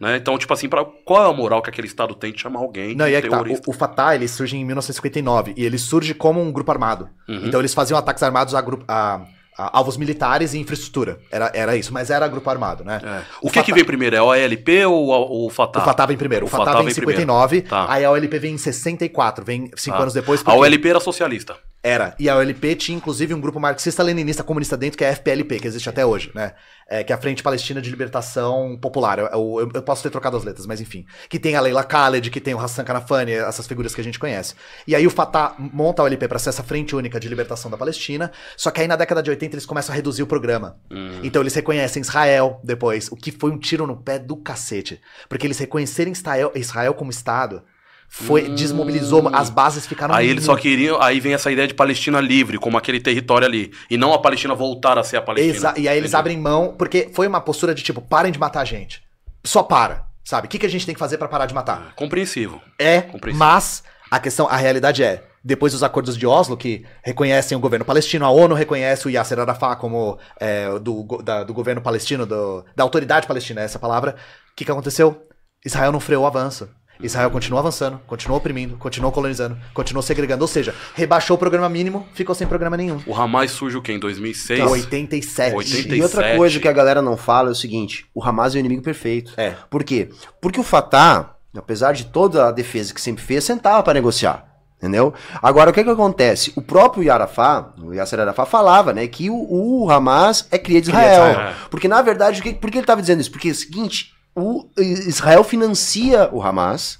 Né? 0.00 0.16
Então, 0.16 0.38
tipo 0.38 0.52
assim, 0.52 0.68
pra, 0.68 0.84
qual 0.84 1.24
é 1.24 1.28
a 1.28 1.32
moral 1.32 1.60
que 1.60 1.68
aquele 1.68 1.88
Estado 1.88 2.14
tem 2.14 2.32
de 2.32 2.40
chamar 2.40 2.60
alguém 2.60 2.94
Não, 2.94 3.06
de 3.06 3.10
e 3.10 3.14
é 3.16 3.20
que 3.20 3.28
tá. 3.28 3.36
terrorista? 3.36 3.68
O, 3.68 3.74
o 3.74 3.76
Fatah, 3.76 4.14
ele 4.14 4.28
surge 4.28 4.56
em 4.56 4.64
1959 4.64 5.54
e 5.56 5.64
ele 5.64 5.76
surge 5.76 6.14
como 6.14 6.40
um 6.40 6.52
grupo 6.52 6.70
armado. 6.70 7.08
Uhum. 7.28 7.46
Então 7.46 7.58
eles 7.60 7.74
faziam 7.74 7.98
ataques 7.98 8.22
armados 8.22 8.54
a, 8.54 8.60
grupo, 8.60 8.84
a 8.86 9.22
alvos 9.58 9.96
militares 9.96 10.54
e 10.54 10.58
infraestrutura. 10.58 11.18
Era, 11.30 11.50
era 11.52 11.76
isso, 11.76 11.92
mas 11.92 12.10
era 12.10 12.26
grupo 12.28 12.48
armado, 12.48 12.84
né? 12.84 13.00
É. 13.04 13.08
O, 13.42 13.48
O 13.48 13.50
que 13.50 13.54
que 13.54 13.58
Fatah- 13.60 13.74
vem 13.74 13.84
primeiro? 13.84 14.14
É 14.16 14.22
o 14.22 14.30
ALP 14.30 14.84
ou 14.86 15.08
o, 15.08 15.46
o 15.46 15.50
Fatah? 15.50 15.80
O 15.80 15.84
Fatah 15.84 16.06
vem 16.06 16.16
primeiro. 16.16 16.44
O, 16.44 16.48
O 16.48 16.50
Fatah, 16.50 16.64
Fatah 16.66 16.78
vem 16.78 16.84
em 16.84 16.94
vem 16.94 16.94
primeiro. 16.94 17.20
59, 17.22 17.62
Tá. 17.62 17.86
aí 17.92 18.04
a 18.04 18.10
OLP 18.10 18.38
vem 18.38 18.54
em 18.54 18.58
64, 18.58 19.44
vem 19.44 19.70
cinco 19.76 19.96
Tá. 19.96 20.02
anos 20.02 20.14
depois. 20.14 20.40
A 20.40 20.44
porque- 20.44 20.58
OLP 20.60 20.88
era 20.88 21.00
socialista. 21.00 21.56
Era. 21.82 22.14
E 22.18 22.28
a 22.28 22.36
OLP 22.36 22.74
tinha, 22.74 22.96
inclusive, 22.98 23.32
um 23.32 23.40
grupo 23.40 23.60
marxista-leninista 23.60 24.42
comunista 24.42 24.76
dentro, 24.76 24.98
que 24.98 25.04
é 25.04 25.10
a 25.10 25.12
FPLP, 25.14 25.60
que 25.60 25.66
existe 25.68 25.88
até 25.88 26.04
hoje, 26.04 26.30
né? 26.34 26.54
É, 26.90 27.04
que 27.04 27.12
é 27.12 27.14
a 27.14 27.18
Frente 27.18 27.42
Palestina 27.42 27.80
de 27.80 27.88
Libertação 27.88 28.76
Popular. 28.80 29.18
Eu, 29.18 29.26
eu- 29.26 29.70
eu 29.74 29.82
posso 29.82 30.02
ter 30.02 30.10
trocado 30.10 30.36
as 30.36 30.42
letras, 30.42 30.66
mas 30.66 30.80
enfim. 30.80 31.04
Que 31.28 31.38
tem 31.38 31.54
a 31.54 31.60
Leila 31.60 31.82
Khaled, 31.84 32.30
que 32.30 32.40
tem 32.40 32.52
o 32.54 32.58
Hassan 32.58 32.82
Kanafani, 32.82 33.32
essas 33.32 33.66
figuras 33.66 33.94
que 33.94 34.00
a 34.00 34.04
gente 34.04 34.18
conhece. 34.18 34.54
E 34.86 34.94
aí 34.96 35.06
o 35.06 35.10
Fatah 35.10 35.54
monta 35.58 36.02
a 36.02 36.04
OLP 36.06 36.26
para 36.26 36.38
ser 36.38 36.48
essa 36.48 36.62
Frente 36.64 36.96
Única 36.96 37.20
de 37.20 37.28
Libertação 37.28 37.70
da 37.70 37.76
Palestina, 37.76 38.32
só 38.56 38.70
que 38.72 38.80
aí 38.80 38.88
na 38.88 38.96
década 38.96 39.22
de 39.22 39.30
80 39.30 39.54
eles 39.54 39.66
começam 39.66 39.92
a 39.92 39.96
reduzir 39.96 40.22
o 40.22 40.26
programa. 40.26 40.80
Hum. 40.90 41.20
Então 41.22 41.42
eles 41.42 41.54
reconhecem 41.54 42.00
Israel 42.00 42.60
depois, 42.64 43.08
o 43.12 43.16
que 43.16 43.30
foi 43.30 43.50
um 43.52 43.58
tiro 43.58 43.86
no 43.86 43.96
pé 44.02 44.18
do 44.18 44.36
cacete. 44.36 45.00
Porque 45.28 45.46
eles 45.46 45.58
reconhecerem 45.58 46.12
Israel, 46.12 46.50
Israel 46.56 46.94
como 46.94 47.10
Estado 47.10 47.62
foi, 48.08 48.48
Hum. 48.48 48.54
desmobilizou, 48.54 49.28
as 49.32 49.50
bases 49.50 49.86
ficaram... 49.86 50.14
Aí 50.14 50.28
eles 50.28 50.44
só 50.44 50.56
queriam. 50.56 51.00
Aí 51.00 51.20
vem 51.20 51.34
essa 51.34 51.50
ideia 51.52 51.68
de 51.68 51.74
Palestina 51.74 52.20
livre, 52.20 52.58
como 52.58 52.76
aquele 52.78 52.98
território 53.00 53.46
ali. 53.46 53.72
E 53.90 53.96
não 53.96 54.12
a 54.12 54.18
Palestina 54.18 54.54
voltar 54.54 54.98
a 54.98 55.04
ser 55.04 55.18
a 55.18 55.22
Palestina. 55.22 55.54
Exa- 55.56 55.74
e 55.76 55.86
aí 55.88 55.96
eles 55.98 56.10
Entendi. 56.10 56.20
abrem 56.20 56.38
mão, 56.38 56.74
porque 56.76 57.10
foi 57.12 57.26
uma 57.26 57.40
postura 57.40 57.74
de 57.74 57.82
tipo, 57.82 58.00
parem 58.00 58.32
de 58.32 58.38
matar 58.38 58.60
a 58.62 58.64
gente. 58.64 59.02
Só 59.44 59.62
para, 59.62 60.06
sabe? 60.24 60.46
O 60.46 60.50
que, 60.50 60.58
que 60.58 60.66
a 60.66 60.70
gente 60.70 60.84
tem 60.86 60.94
que 60.94 60.98
fazer 60.98 61.18
pra 61.18 61.28
parar 61.28 61.46
de 61.46 61.54
matar? 61.54 61.92
Compreensivo. 61.94 62.60
É, 62.78 63.02
Compreensível. 63.02 63.46
mas 63.46 63.84
a 64.10 64.18
questão, 64.18 64.48
a 64.48 64.56
realidade 64.56 65.02
é, 65.04 65.22
depois 65.44 65.72
dos 65.72 65.82
acordos 65.82 66.16
de 66.16 66.26
Oslo, 66.26 66.56
que 66.56 66.84
reconhecem 67.04 67.56
o 67.56 67.60
governo 67.60 67.84
palestino, 67.84 68.24
a 68.24 68.30
ONU 68.30 68.54
reconhece 68.54 69.06
o 69.06 69.10
Yasser 69.10 69.38
Arafat 69.38 69.78
como 69.78 70.18
é, 70.40 70.76
do, 70.78 71.04
da- 71.22 71.44
do 71.44 71.54
governo 71.54 71.80
palestino, 71.80 72.26
do- 72.26 72.64
da 72.74 72.82
autoridade 72.82 73.26
palestina, 73.26 73.60
é 73.60 73.64
essa 73.64 73.78
palavra. 73.78 74.16
O 74.52 74.56
que, 74.56 74.64
que 74.64 74.70
aconteceu? 74.72 75.24
Israel 75.64 75.92
não 75.92 76.00
freou 76.00 76.24
o 76.24 76.26
avanço. 76.26 76.68
Israel 77.00 77.30
continuou 77.30 77.60
avançando, 77.60 78.00
continuou 78.06 78.38
oprimindo, 78.38 78.76
continuou 78.76 79.12
colonizando, 79.12 79.56
continuou 79.72 80.02
segregando. 80.02 80.42
Ou 80.42 80.48
seja, 80.48 80.74
rebaixou 80.94 81.36
o 81.36 81.38
programa 81.38 81.68
mínimo, 81.68 82.06
ficou 82.12 82.34
sem 82.34 82.46
programa 82.46 82.76
nenhum. 82.76 83.00
O 83.06 83.14
Hamas 83.14 83.50
surge 83.52 83.76
o 83.76 83.82
quê? 83.82 83.92
Em 83.92 83.98
2006? 83.98 84.60
87. 84.60 85.54
87. 85.54 85.96
E 85.96 86.02
outra 86.02 86.36
coisa 86.36 86.58
que 86.58 86.68
a 86.68 86.72
galera 86.72 87.00
não 87.00 87.16
fala 87.16 87.48
é 87.48 87.52
o 87.52 87.54
seguinte: 87.54 88.06
o 88.14 88.22
Hamas 88.22 88.54
é 88.54 88.58
o 88.58 88.60
inimigo 88.60 88.82
perfeito. 88.82 89.32
É. 89.36 89.54
Por 89.70 89.84
quê? 89.84 90.10
Porque 90.40 90.60
o 90.60 90.64
Fatah, 90.64 91.34
apesar 91.56 91.92
de 91.92 92.06
toda 92.06 92.48
a 92.48 92.52
defesa 92.52 92.92
que 92.92 93.00
sempre 93.00 93.22
fez, 93.22 93.44
sentava 93.44 93.82
para 93.82 93.94
negociar. 93.94 94.46
Entendeu? 94.78 95.12
Agora, 95.42 95.70
o 95.70 95.72
que 95.72 95.82
que 95.82 95.90
acontece? 95.90 96.52
O 96.54 96.62
próprio 96.62 97.12
Arafat, 97.12 97.80
o 97.82 97.92
Yasser 97.92 98.20
Arafat, 98.20 98.48
falava, 98.48 98.92
né, 98.92 99.08
que 99.08 99.28
o, 99.28 99.34
o 99.34 99.90
Hamas 99.90 100.46
é 100.52 100.58
cria 100.58 100.80
de 100.80 100.92
Cria 100.92 101.02
de 101.02 101.12
Israel. 101.12 101.30
Israel. 101.32 101.54
Porque, 101.68 101.88
na 101.88 102.00
verdade, 102.00 102.40
o 102.40 102.44
que, 102.44 102.54
por 102.54 102.70
que 102.70 102.78
ele 102.78 102.84
estava 102.84 103.00
dizendo 103.00 103.20
isso? 103.20 103.32
Porque 103.32 103.48
é 103.48 103.50
o 103.50 103.54
seguinte, 103.56 104.14
o 104.38 104.68
Israel 104.78 105.44
financia 105.44 106.28
o 106.32 106.42
Hamas 106.42 106.98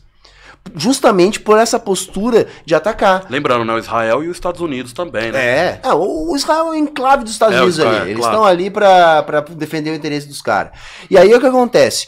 justamente 0.74 1.40
por 1.40 1.58
essa 1.58 1.78
postura 1.78 2.46
de 2.64 2.74
atacar. 2.74 3.26
Lembrando, 3.30 3.64
né? 3.64 3.74
O 3.74 3.78
Israel 3.78 4.22
e 4.22 4.28
os 4.28 4.36
Estados 4.36 4.60
Unidos 4.60 4.92
também, 4.92 5.32
né? 5.32 5.40
É. 5.40 5.80
É, 5.82 5.94
o 5.94 6.34
Israel 6.36 6.66
é 6.66 6.70
o 6.70 6.74
enclave 6.74 7.24
dos 7.24 7.32
Estados 7.32 7.54
É, 7.54 7.58
Unidos 7.58 7.78
Israel, 7.78 8.02
ali. 8.02 8.10
Eles 8.10 8.20
claro. 8.20 8.34
estão 8.34 8.46
ali 8.46 8.70
pra 8.70 9.22
pra 9.22 9.40
defender 9.40 9.90
o 9.90 9.94
interesse 9.94 10.26
dos 10.26 10.42
caras. 10.42 10.72
E 11.10 11.16
aí 11.16 11.32
o 11.34 11.40
que 11.40 11.46
acontece? 11.46 12.06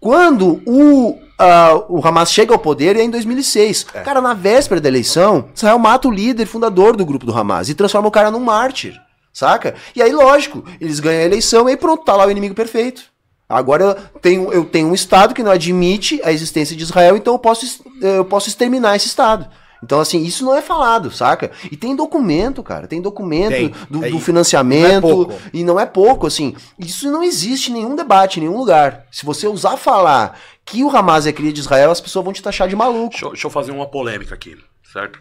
Quando 0.00 0.62
o, 0.64 1.18
ah, 1.38 1.82
o 1.88 2.06
Hamas 2.06 2.32
chega 2.32 2.52
ao 2.52 2.58
poder, 2.58 2.96
é 2.96 3.02
em 3.02 3.10
2006. 3.10 3.86
É. 3.94 4.00
Cara, 4.00 4.20
na 4.20 4.32
véspera 4.32 4.80
da 4.80 4.88
eleição, 4.88 5.48
Israel 5.54 5.78
mata 5.78 6.06
o 6.06 6.10
líder 6.10 6.46
fundador 6.46 6.96
do 6.96 7.04
grupo 7.04 7.26
do 7.26 7.36
Hamas 7.36 7.68
e 7.68 7.74
transforma 7.74 8.08
o 8.08 8.12
cara 8.12 8.30
num 8.30 8.40
mártir. 8.40 8.94
Saca? 9.32 9.74
E 9.94 10.02
aí, 10.02 10.12
lógico, 10.12 10.64
eles 10.80 10.98
ganham 10.98 11.20
a 11.22 11.24
eleição 11.24 11.68
e 11.68 11.72
aí 11.72 11.76
pronto, 11.76 12.04
tá 12.04 12.14
lá 12.16 12.26
o 12.26 12.30
inimigo 12.30 12.54
perfeito. 12.54 13.02
Agora 13.48 13.82
eu 13.84 13.94
tenho, 14.20 14.52
eu 14.52 14.64
tenho 14.64 14.88
um 14.88 14.94
Estado 14.94 15.34
que 15.34 15.42
não 15.42 15.50
admite 15.52 16.20
a 16.22 16.30
existência 16.32 16.76
de 16.76 16.82
Israel, 16.82 17.16
então 17.16 17.32
eu 17.34 17.38
posso, 17.38 17.64
es- 17.64 17.80
eu 18.02 18.24
posso 18.24 18.48
exterminar 18.48 18.94
esse 18.96 19.06
Estado. 19.06 19.48
Então, 19.82 20.00
assim, 20.00 20.24
isso 20.24 20.44
não 20.44 20.56
é 20.56 20.60
falado, 20.60 21.08
saca? 21.10 21.52
E 21.70 21.76
tem 21.76 21.94
documento, 21.94 22.64
cara. 22.64 22.88
Tem 22.88 23.00
documento 23.00 23.50
Tem. 23.50 23.72
do, 23.88 24.04
É, 24.04 24.10
do 24.10 24.18
financiamento. 24.18 25.06
não 25.28 25.32
é. 25.32 25.38
E 25.54 25.62
não 25.64 25.78
é 25.80 25.86
pouco, 25.86 26.26
assim. 26.26 26.54
Isso 26.76 27.08
não 27.10 27.22
existe 27.22 27.70
em 27.70 27.74
nenhum 27.74 27.94
debate, 27.94 28.38
em 28.38 28.42
nenhum 28.42 28.58
lugar. 28.58 29.04
Se 29.12 29.24
você 29.24 29.46
usar 29.46 29.76
falar 29.76 30.36
que 30.64 30.82
o 30.82 30.90
Hamas 30.94 31.26
é 31.28 31.32
cria 31.32 31.52
de 31.52 31.60
Israel, 31.60 31.92
as 31.92 32.00
pessoas 32.00 32.24
vão 32.24 32.32
te 32.34 32.42
taxar 32.42 32.66
de 32.68 32.74
maluco. 32.74 33.10
Deixa, 33.10 33.24
eu- 33.24 33.30
deixa 33.30 33.46
eu 33.46 33.50
fazer 33.52 33.70
uma 33.70 33.86
polêmica 33.86 34.34
aqui, 34.34 34.56
certo? 34.92 35.20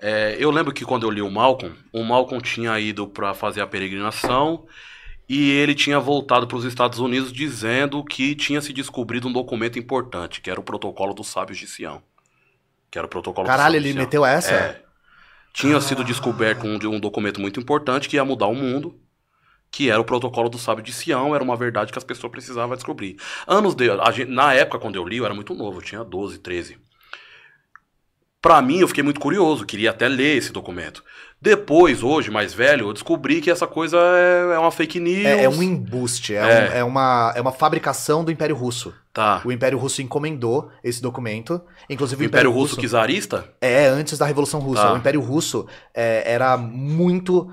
É, 0.00 0.36
eu 0.40 0.50
lembro 0.50 0.72
que 0.72 0.86
quando 0.86 1.02
eu 1.06 1.10
li 1.10 1.20
o 1.20 1.30
Malcolm, 1.30 1.74
o 1.92 2.02
Malcolm 2.02 2.40
tinha 2.42 2.80
ido 2.80 3.06
para 3.06 3.34
fazer 3.34 3.60
a 3.60 3.66
peregrinação 3.66 4.64
e 5.28 5.50
ele 5.50 5.74
tinha 5.74 6.00
voltado 6.00 6.46
para 6.46 6.56
os 6.56 6.64
Estados 6.64 6.98
Unidos 6.98 7.32
dizendo 7.32 8.02
que 8.04 8.34
tinha 8.34 8.60
se 8.60 8.72
descobrido 8.72 9.28
um 9.28 9.32
documento 9.32 9.78
importante, 9.78 10.40
que 10.40 10.50
era 10.50 10.58
o 10.58 10.62
protocolo 10.62 11.12
dos 11.14 11.28
sábios 11.28 11.58
de 11.58 11.66
Sião. 11.66 12.02
Que 12.90 12.98
era 12.98 13.06
o 13.06 13.10
protocolo 13.10 13.46
Caralho, 13.46 13.76
ele 13.76 13.92
meteu 13.92 14.24
essa? 14.24 14.54
É. 14.54 14.82
Tinha 15.52 15.80
sido 15.80 16.04
descoberto 16.04 16.64
um, 16.66 16.78
um 16.94 17.00
documento 17.00 17.40
muito 17.40 17.60
importante 17.60 18.08
que 18.08 18.16
ia 18.16 18.24
mudar 18.24 18.46
o 18.46 18.54
mundo, 18.54 18.98
que 19.70 19.90
era 19.90 20.00
o 20.00 20.04
protocolo 20.04 20.48
do 20.48 20.58
sábio 20.58 20.82
de 20.82 20.92
Sião, 20.92 21.34
era 21.34 21.44
uma 21.44 21.56
verdade 21.56 21.92
que 21.92 21.98
as 21.98 22.04
pessoas 22.04 22.30
precisavam 22.30 22.74
descobrir. 22.76 23.16
Anos 23.46 23.74
de, 23.74 23.86
gente- 24.14 24.30
na 24.30 24.54
época 24.54 24.78
quando 24.78 24.96
eu 24.96 25.06
li, 25.06 25.18
eu 25.18 25.24
era 25.26 25.34
muito 25.34 25.54
novo, 25.54 25.78
eu 25.78 25.82
tinha 25.82 26.04
12, 26.04 26.38
13. 26.38 26.78
Pra 28.40 28.62
mim, 28.62 28.78
eu 28.78 28.88
fiquei 28.88 29.02
muito 29.02 29.20
curioso, 29.20 29.66
queria 29.66 29.90
até 29.90 30.08
ler 30.08 30.36
esse 30.36 30.52
documento. 30.52 31.02
Depois, 31.40 32.02
hoje, 32.02 32.30
mais 32.32 32.52
velho, 32.52 32.88
eu 32.88 32.92
descobri 32.92 33.40
que 33.40 33.48
essa 33.50 33.66
coisa 33.66 33.96
é, 33.96 34.54
é 34.54 34.58
uma 34.58 34.72
fake 34.72 34.98
news. 34.98 35.24
É, 35.24 35.44
é 35.44 35.48
um 35.48 35.62
embuste, 35.62 36.34
é, 36.34 36.38
É. 36.38 36.42
um- 36.42 36.76
é 36.78 36.84
uma, 36.84 37.32
é 37.36 37.40
uma 37.40 37.52
fabricação 37.52 38.24
do 38.24 38.32
Império 38.32 38.56
Russo. 38.56 38.92
Tá. 39.12 39.40
O 39.44 39.52
Império 39.52 39.78
Russo 39.78 40.02
encomendou 40.02 40.68
esse 40.82 41.00
documento. 41.00 41.60
Inclusive 41.88 42.24
O 42.24 42.26
Império 42.26 42.50
Russo 42.50 42.76
czarista? 42.80 43.44
É, 43.60 43.86
antes 43.86 44.18
da 44.18 44.26
Revolução 44.26 44.58
Russa. 44.60 44.82
Tá. 44.82 44.92
O 44.94 44.96
Império 44.96 45.20
Russo 45.20 45.66
é, 45.94 46.24
era 46.26 46.56
muito. 46.56 47.50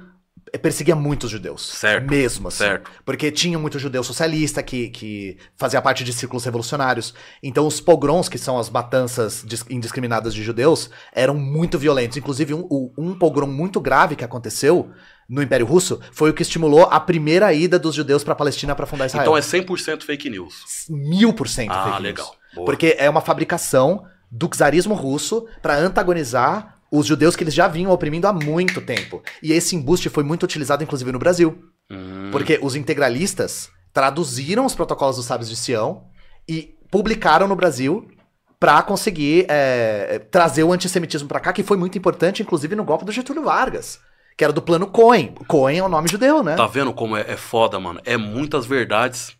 Perseguia 0.58 0.95
muitos 0.95 1.30
judeus. 1.32 1.72
Certo. 1.77 2.09
Mesmo 2.09 2.48
assim. 2.48 2.58
Certo. 2.59 2.90
Porque 3.06 3.32
tinha 3.32 3.58
muito 3.59 3.77
judeu 3.80 4.03
socialista 4.03 4.61
que, 4.64 4.90
que 4.90 5.38
fazia 5.58 5.82
parte 5.82 6.03
de 6.03 6.14
círculos 6.14 6.45
revolucionários. 6.45 7.14
Então 7.42 7.66
os 7.67 7.80
pogroms, 7.82 8.30
que 8.30 8.38
são 8.38 8.58
as 8.58 8.69
matanças 8.69 9.43
dis- 9.45 9.66
indiscriminadas 9.69 10.34
de 10.34 10.43
judeus, 10.43 10.90
eram 11.14 11.35
muito 11.35 11.77
violentos. 11.80 12.17
Inclusive, 12.17 12.53
um, 12.53 12.92
um 12.98 13.14
pogrom 13.17 13.48
muito 13.48 13.80
grave 13.80 14.16
que 14.16 14.24
aconteceu 14.24 14.92
no 15.27 15.42
Império 15.42 15.66
Russo 15.66 16.00
foi 16.11 16.30
o 16.30 16.34
que 16.34 16.43
estimulou 16.43 16.84
a 16.84 17.00
primeira 17.00 17.51
ida 17.51 17.80
dos 17.80 17.95
judeus 17.95 18.24
pra 18.24 18.35
Palestina 18.35 18.75
pra 18.75 18.85
fundar 18.85 19.08
Israel. 19.08 19.24
Então 19.24 19.35
é 19.38 19.42
100% 19.42 20.03
fake 20.03 20.30
news. 20.30 20.53
mil 20.90 21.34
por 21.34 21.48
cento 21.50 21.72
Ah, 21.72 21.84
fake 21.84 21.92
news. 21.93 22.03
legal. 22.03 22.35
Boa. 22.53 22.66
Porque 22.66 22.95
é 23.00 23.09
uma 23.09 23.22
fabricação 23.22 24.06
do 24.32 24.48
czarismo 24.48 24.93
russo 24.93 25.48
pra 25.61 25.75
antagonizar 25.77 26.75
os 26.92 27.06
judeus 27.06 27.36
que 27.36 27.44
eles 27.44 27.54
já 27.54 27.68
vinham 27.68 27.92
oprimindo 27.92 28.28
há 28.28 28.34
muito 28.34 28.80
tempo. 28.82 29.22
E 29.42 29.52
esse 29.52 29.76
embuste 29.76 30.10
foi 30.10 30.24
muito 30.24 30.44
utilizado, 30.44 30.84
inclusive, 30.84 31.12
no 31.12 31.20
Brasil. 31.20 31.58
Hum, 31.90 32.30
Porque 32.32 32.60
os 32.62 32.76
integralistas 32.76 33.70
traduziram 33.94 34.66
os 34.66 34.76
protocolos 34.76 35.16
dos 35.18 35.26
sábios 35.26 35.50
de 35.50 35.56
Sião 35.56 36.04
e 36.48 36.76
publicaram 36.92 37.48
no 37.48 37.56
Brasil 37.56 38.08
pra 38.60 38.82
conseguir 38.82 39.46
é, 39.50 40.20
trazer 40.32 40.64
o 40.64 40.72
antissemitismo 40.72 41.28
pra 41.28 41.40
cá, 41.40 41.52
que 41.54 41.64
foi 41.64 41.78
muito 41.78 41.98
importante, 41.98 42.42
inclusive, 42.42 42.76
no 42.76 42.84
golpe 42.84 43.06
do 43.06 43.12
Getúlio 43.12 43.44
Vargas, 43.44 44.00
que 44.38 44.44
era 44.44 44.54
do 44.54 44.62
plano 44.62 44.88
Cohen. 44.88 45.34
Cohen 45.48 45.80
é 45.80 45.84
o 45.84 45.90
nome 45.90 46.10
judeu, 46.10 46.42
né? 46.44 46.56
Tá 46.56 46.66
vendo 46.68 46.94
como 46.94 47.16
é, 47.18 47.22
é 47.28 47.38
foda, 47.38 47.80
mano? 47.80 48.00
É 48.06 48.16
muitas 48.18 48.66
verdades. 48.66 49.36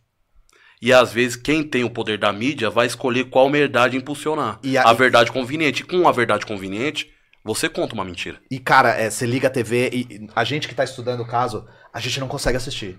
E 0.82 0.92
às 0.94 1.12
vezes 1.12 1.36
quem 1.38 1.64
tem 1.64 1.84
o 1.84 1.90
poder 1.90 2.20
da 2.20 2.32
mídia 2.32 2.70
vai 2.70 2.86
escolher 2.86 3.26
qual 3.30 3.50
verdade 3.50 3.98
impulsionar. 3.98 4.60
E 4.62 4.78
a... 4.78 4.84
a- 4.84 4.94
verdade 4.94 5.32
conveniente. 5.32 5.84
Com 5.84 6.08
a 6.08 6.12
verdade 6.12 6.46
conveniente, 6.46 7.10
você 7.46 7.70
conta 7.70 7.94
uma 7.94 8.04
mentira. 8.04 8.38
E, 8.52 8.60
cara, 8.60 8.90
é, 8.90 9.10
você 9.10 9.26
liga 9.26 9.48
a 9.48 9.52
TV 9.52 9.90
e 9.94 10.00
e 10.16 10.30
a 10.36 10.44
gente 10.44 10.68
que 10.68 10.76
tá 10.76 10.84
estudando 10.84 11.22
o 11.22 11.26
caso, 11.28 11.66
a 11.94 12.00
gente 12.02 12.20
não 12.20 12.28
consegue 12.28 12.58
assistir. 12.58 12.98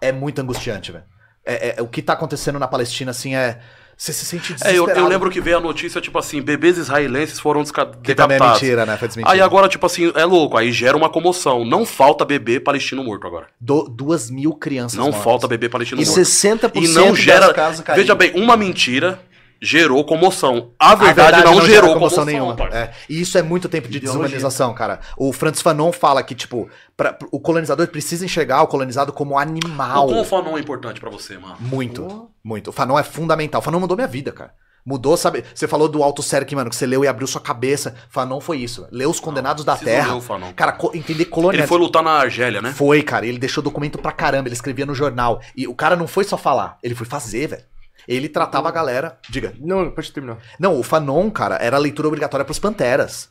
É 0.00 0.12
muito 0.12 0.40
angustiante, 0.40 0.92
velho. 0.92 1.04
É, 1.44 1.76
é- 1.78 1.82
o 1.82 1.86
que 1.88 2.00
tá 2.00 2.12
acontecendo 2.14 2.58
na 2.58 2.68
Palestina, 2.68 3.10
assim, 3.10 3.34
é. 3.34 3.58
Você 4.00 4.12
se 4.12 4.24
sente 4.24 4.52
É, 4.52 4.54
eu, 4.68 4.84
desesperado. 4.84 5.00
eu 5.00 5.08
lembro 5.08 5.28
que 5.28 5.40
veio 5.40 5.56
a 5.56 5.60
notícia, 5.60 6.00
tipo 6.00 6.16
assim, 6.20 6.40
bebês 6.40 6.78
israelenses 6.78 7.40
foram 7.40 7.62
desca- 7.62 7.84
Que 8.00 8.14
também 8.14 8.36
é 8.36 8.40
mentira, 8.40 8.86
né? 8.86 8.96
Foi 8.96 9.08
desmentido. 9.08 9.32
Aí 9.32 9.40
agora, 9.40 9.68
tipo 9.68 9.84
assim, 9.86 10.12
é 10.14 10.24
louco, 10.24 10.56
aí 10.56 10.70
gera 10.70 10.96
uma 10.96 11.08
comoção. 11.10 11.64
Não 11.64 11.84
falta 11.84 12.24
bebê 12.24 12.60
palestino 12.60 13.02
morto 13.02 13.26
agora. 13.26 13.48
Do- 13.60 13.88
duas 13.88 14.30
mil 14.30 14.54
crianças 14.54 14.96
Não 14.96 15.06
mortas. 15.06 15.24
falta 15.24 15.48
bebê 15.48 15.68
palestino 15.68 16.00
E 16.00 16.04
morto. 16.04 16.14
60% 16.16 16.84
E 16.84 16.94
não 16.94 17.12
gera. 17.16 17.52
Veja 17.96 18.14
bem, 18.14 18.30
uma 18.36 18.56
mentira 18.56 19.18
gerou 19.60 20.04
comoção. 20.04 20.70
A 20.78 20.92
A 20.92 20.94
verdade, 20.94 21.42
não, 21.44 21.54
gera 21.56 21.66
gerou 21.66 21.94
comoção, 21.94 22.24
nenhuma. 22.24 22.54
parça. 22.54 22.76
É, 22.76 22.92
E 23.08 23.20
isso 23.20 23.36
é 23.38 23.42
muito 23.42 23.68
tempo 23.68 23.88
de 23.88 23.98
Ideologia. 23.98 24.22
desumanização, 24.24 24.72
cara. 24.74 25.00
O 25.16 25.32
Francis 25.32 25.62
Fanon 25.62 25.90
fala 25.92 26.22
que, 26.22 26.34
tipo, 26.34 26.68
pra- 26.96 27.16
o 27.32 27.40
colonizador 27.40 27.86
precisa 27.88 28.24
enxergar 28.24 28.62
o 28.62 28.66
colonizado 28.66 29.12
como 29.12 29.38
animal. 29.38 30.06
Como 30.06 30.20
o 30.20 30.24
Fanon 30.24 30.56
é 30.56 30.60
importante 30.60 31.00
pra 31.00 31.10
você, 31.10 31.36
mano? 31.38 31.56
Muito, 31.60 32.30
muito. 32.42 32.70
O 32.70 32.72
Fanon 32.72 32.98
é 32.98 33.02
fundamental. 33.02 33.60
O 33.60 33.64
Fanon 33.64 33.80
mudou 33.80 33.96
minha 33.96 34.08
vida, 34.08 34.30
cara. 34.32 34.52
Mudou, 34.86 35.18
sabe? 35.18 35.44
Você 35.54 35.68
falou 35.68 35.86
do 35.86 36.02
Alto 36.02 36.22
Serk, 36.22 36.54
mano, 36.54 36.70
que 36.70 36.76
você 36.76 36.86
leu 36.86 37.04
e 37.04 37.08
abriu 37.08 37.26
sua 37.26 37.42
cabeça. 37.42 37.94
Fanon 38.08 38.40
foi 38.40 38.56
isso. 38.58 38.86
Leu 38.90 39.10
Os 39.10 39.20
Condenados 39.20 39.62
da 39.62 39.72
Preciso 39.76 39.90
Terra. 39.96 40.12
ler 40.14 40.18
o 40.18 40.20
Fanon. 40.22 40.52
Cara, 40.54 40.72
co- 40.72 40.92
entender 40.94 41.26
colonialismo. 41.26 41.62
Ele 41.64 41.68
foi 41.68 41.78
lutar 41.78 42.02
na 42.02 42.12
Argélia, 42.12 42.62
né? 42.62 42.72
Foi, 42.72 43.02
cara. 43.02 43.26
Ele 43.26 43.38
deixou 43.38 43.62
documento 43.62 43.98
pra 43.98 44.12
caramba. 44.12 44.48
Ele 44.48 44.54
escrevia 44.54 44.86
no 44.86 44.94
jornal. 44.94 45.42
E 45.54 45.66
o 45.68 45.74
cara 45.74 45.94
não 45.94 46.06
foi 46.06 46.24
só 46.24 46.38
falar, 46.38 46.78
ele 46.82 46.94
foi 46.94 47.06
fazer, 47.06 47.48
velho. 47.48 47.62
Ele 48.08 48.28
tratava 48.28 48.68
a 48.68 48.72
galera. 48.72 49.18
Diga. 49.28 49.52
Não, 49.60 49.90
pode 49.90 50.10
terminar. 50.10 50.38
Não, 50.58 50.80
o 50.80 50.82
Fanon, 50.82 51.30
cara, 51.30 51.56
era 51.56 51.76
a 51.76 51.80
leitura 51.80 52.08
obrigatória 52.08 52.44
pros 52.44 52.58
Panteras. 52.58 53.28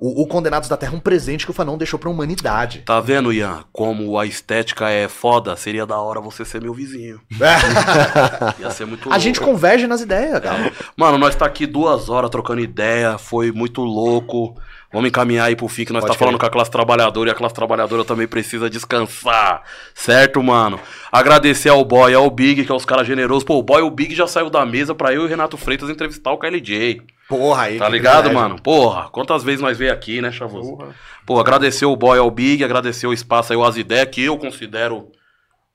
O, 0.00 0.22
o 0.22 0.26
Condenados 0.28 0.68
da 0.68 0.76
Terra 0.76 0.92
é 0.92 0.96
um 0.96 1.00
presente 1.00 1.44
que 1.44 1.50
o 1.50 1.54
Fanon 1.54 1.76
deixou 1.76 1.98
pra 1.98 2.08
humanidade. 2.08 2.82
Tá 2.86 3.00
vendo, 3.00 3.32
Ian? 3.32 3.64
Como 3.72 4.16
a 4.16 4.24
estética 4.26 4.88
é 4.90 5.08
foda, 5.08 5.56
seria 5.56 5.84
da 5.84 5.98
hora 5.98 6.20
você 6.20 6.44
ser 6.44 6.62
meu 6.62 6.72
vizinho. 6.72 7.20
Ia 8.60 8.70
ser 8.70 8.86
muito 8.86 9.12
a 9.12 9.18
gente 9.18 9.40
louco. 9.40 9.54
converge 9.54 9.86
nas 9.88 10.00
ideias, 10.00 10.38
cara. 10.40 10.72
Mano, 10.96 11.18
nós 11.18 11.34
tá 11.34 11.46
aqui 11.46 11.66
duas 11.66 12.08
horas 12.08 12.30
trocando 12.30 12.60
ideia, 12.60 13.18
foi 13.18 13.50
muito 13.50 13.80
louco. 13.82 14.54
Vamos 14.90 15.08
encaminhar 15.08 15.48
aí 15.48 15.54
pro 15.54 15.68
fim, 15.68 15.84
que 15.84 15.92
nós 15.92 16.02
Pode 16.02 16.14
tá 16.14 16.18
falando 16.18 16.38
com 16.38 16.46
a 16.46 16.50
classe 16.50 16.70
trabalhadora 16.70 17.28
e 17.28 17.32
a 17.32 17.34
classe 17.34 17.54
trabalhadora 17.54 18.04
também 18.04 18.26
precisa 18.26 18.70
descansar. 18.70 19.62
Certo, 19.94 20.42
mano? 20.42 20.80
Agradecer 21.12 21.68
ao 21.68 21.84
Boy 21.84 22.12
e 22.12 22.14
ao 22.14 22.30
Big, 22.30 22.64
que 22.64 22.72
é 22.72 22.74
os 22.74 22.86
caras 22.86 23.06
generosos. 23.06 23.44
Pô, 23.44 23.58
o 23.58 23.62
Boy 23.62 23.80
e 23.80 23.84
o 23.84 23.90
Big 23.90 24.14
já 24.14 24.26
saiu 24.26 24.48
da 24.48 24.64
mesa 24.64 24.94
pra 24.94 25.12
eu 25.12 25.22
e 25.22 25.24
o 25.26 25.28
Renato 25.28 25.58
Freitas 25.58 25.90
entrevistar 25.90 26.32
o 26.32 26.38
KLJ. 26.38 27.02
Porra, 27.28 27.64
aí. 27.64 27.78
Tá 27.78 27.86
ligado, 27.86 28.32
mano? 28.32 28.56
Porra, 28.62 29.10
quantas 29.10 29.44
vezes 29.44 29.60
nós 29.60 29.76
veio 29.76 29.92
aqui, 29.92 30.22
né, 30.22 30.32
Chavoso? 30.32 30.78
Porra. 30.78 30.94
Pô, 31.26 31.38
agradecer 31.38 31.84
o 31.84 31.94
Boy 31.94 32.18
ao 32.18 32.30
Big, 32.30 32.64
agradecer 32.64 33.06
o 33.06 33.12
espaço 33.12 33.52
aí, 33.52 33.58
o 33.58 33.64
Azidé, 33.64 34.06
que 34.06 34.24
eu 34.24 34.38
considero 34.38 35.12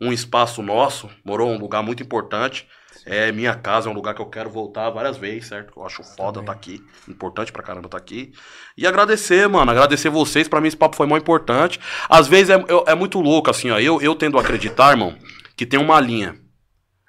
um 0.02 0.12
espaço 0.12 0.64
nosso, 0.64 1.08
morou 1.24 1.52
um 1.52 1.60
lugar 1.60 1.84
muito 1.84 2.02
importante. 2.02 2.68
É 3.06 3.32
minha 3.34 3.54
casa, 3.54 3.90
é 3.90 3.92
um 3.92 3.96
lugar 3.96 4.14
que 4.14 4.22
eu 4.22 4.26
quero 4.28 4.50
voltar 4.50 4.90
várias 4.90 5.18
vezes, 5.18 5.48
certo? 5.50 5.74
Eu 5.76 5.86
acho 5.86 6.02
foda 6.04 6.40
estar 6.40 6.54
aqui, 6.54 6.82
importante 7.08 7.52
pra 7.52 7.62
caramba 7.62 7.88
estar 7.88 7.98
aqui. 7.98 8.32
E 8.78 8.88
agradecer, 8.88 9.48
mano, 9.50 9.70
agradecer 9.72 10.10
vocês, 10.10 10.48
pra 10.48 10.62
mim 10.62 10.70
esse 10.70 10.78
papo 10.78 10.96
foi 10.96 11.06
muito 11.06 11.24
importante. 11.24 11.80
Às 12.08 12.28
vezes 12.28 12.50
é, 12.50 12.66
eu- 12.70 12.86
é 12.88 12.96
muito 12.96 13.20
louco, 13.20 13.50
assim, 13.50 13.70
ó, 13.72 13.80
eu, 13.80 14.02
eu 14.02 14.16
tendo 14.16 14.38
a 14.38 14.42
acreditar, 14.42 14.92
irmão, 14.92 15.18
que 15.58 15.66
tem 15.66 15.80
uma 15.80 16.00
linha, 16.00 16.36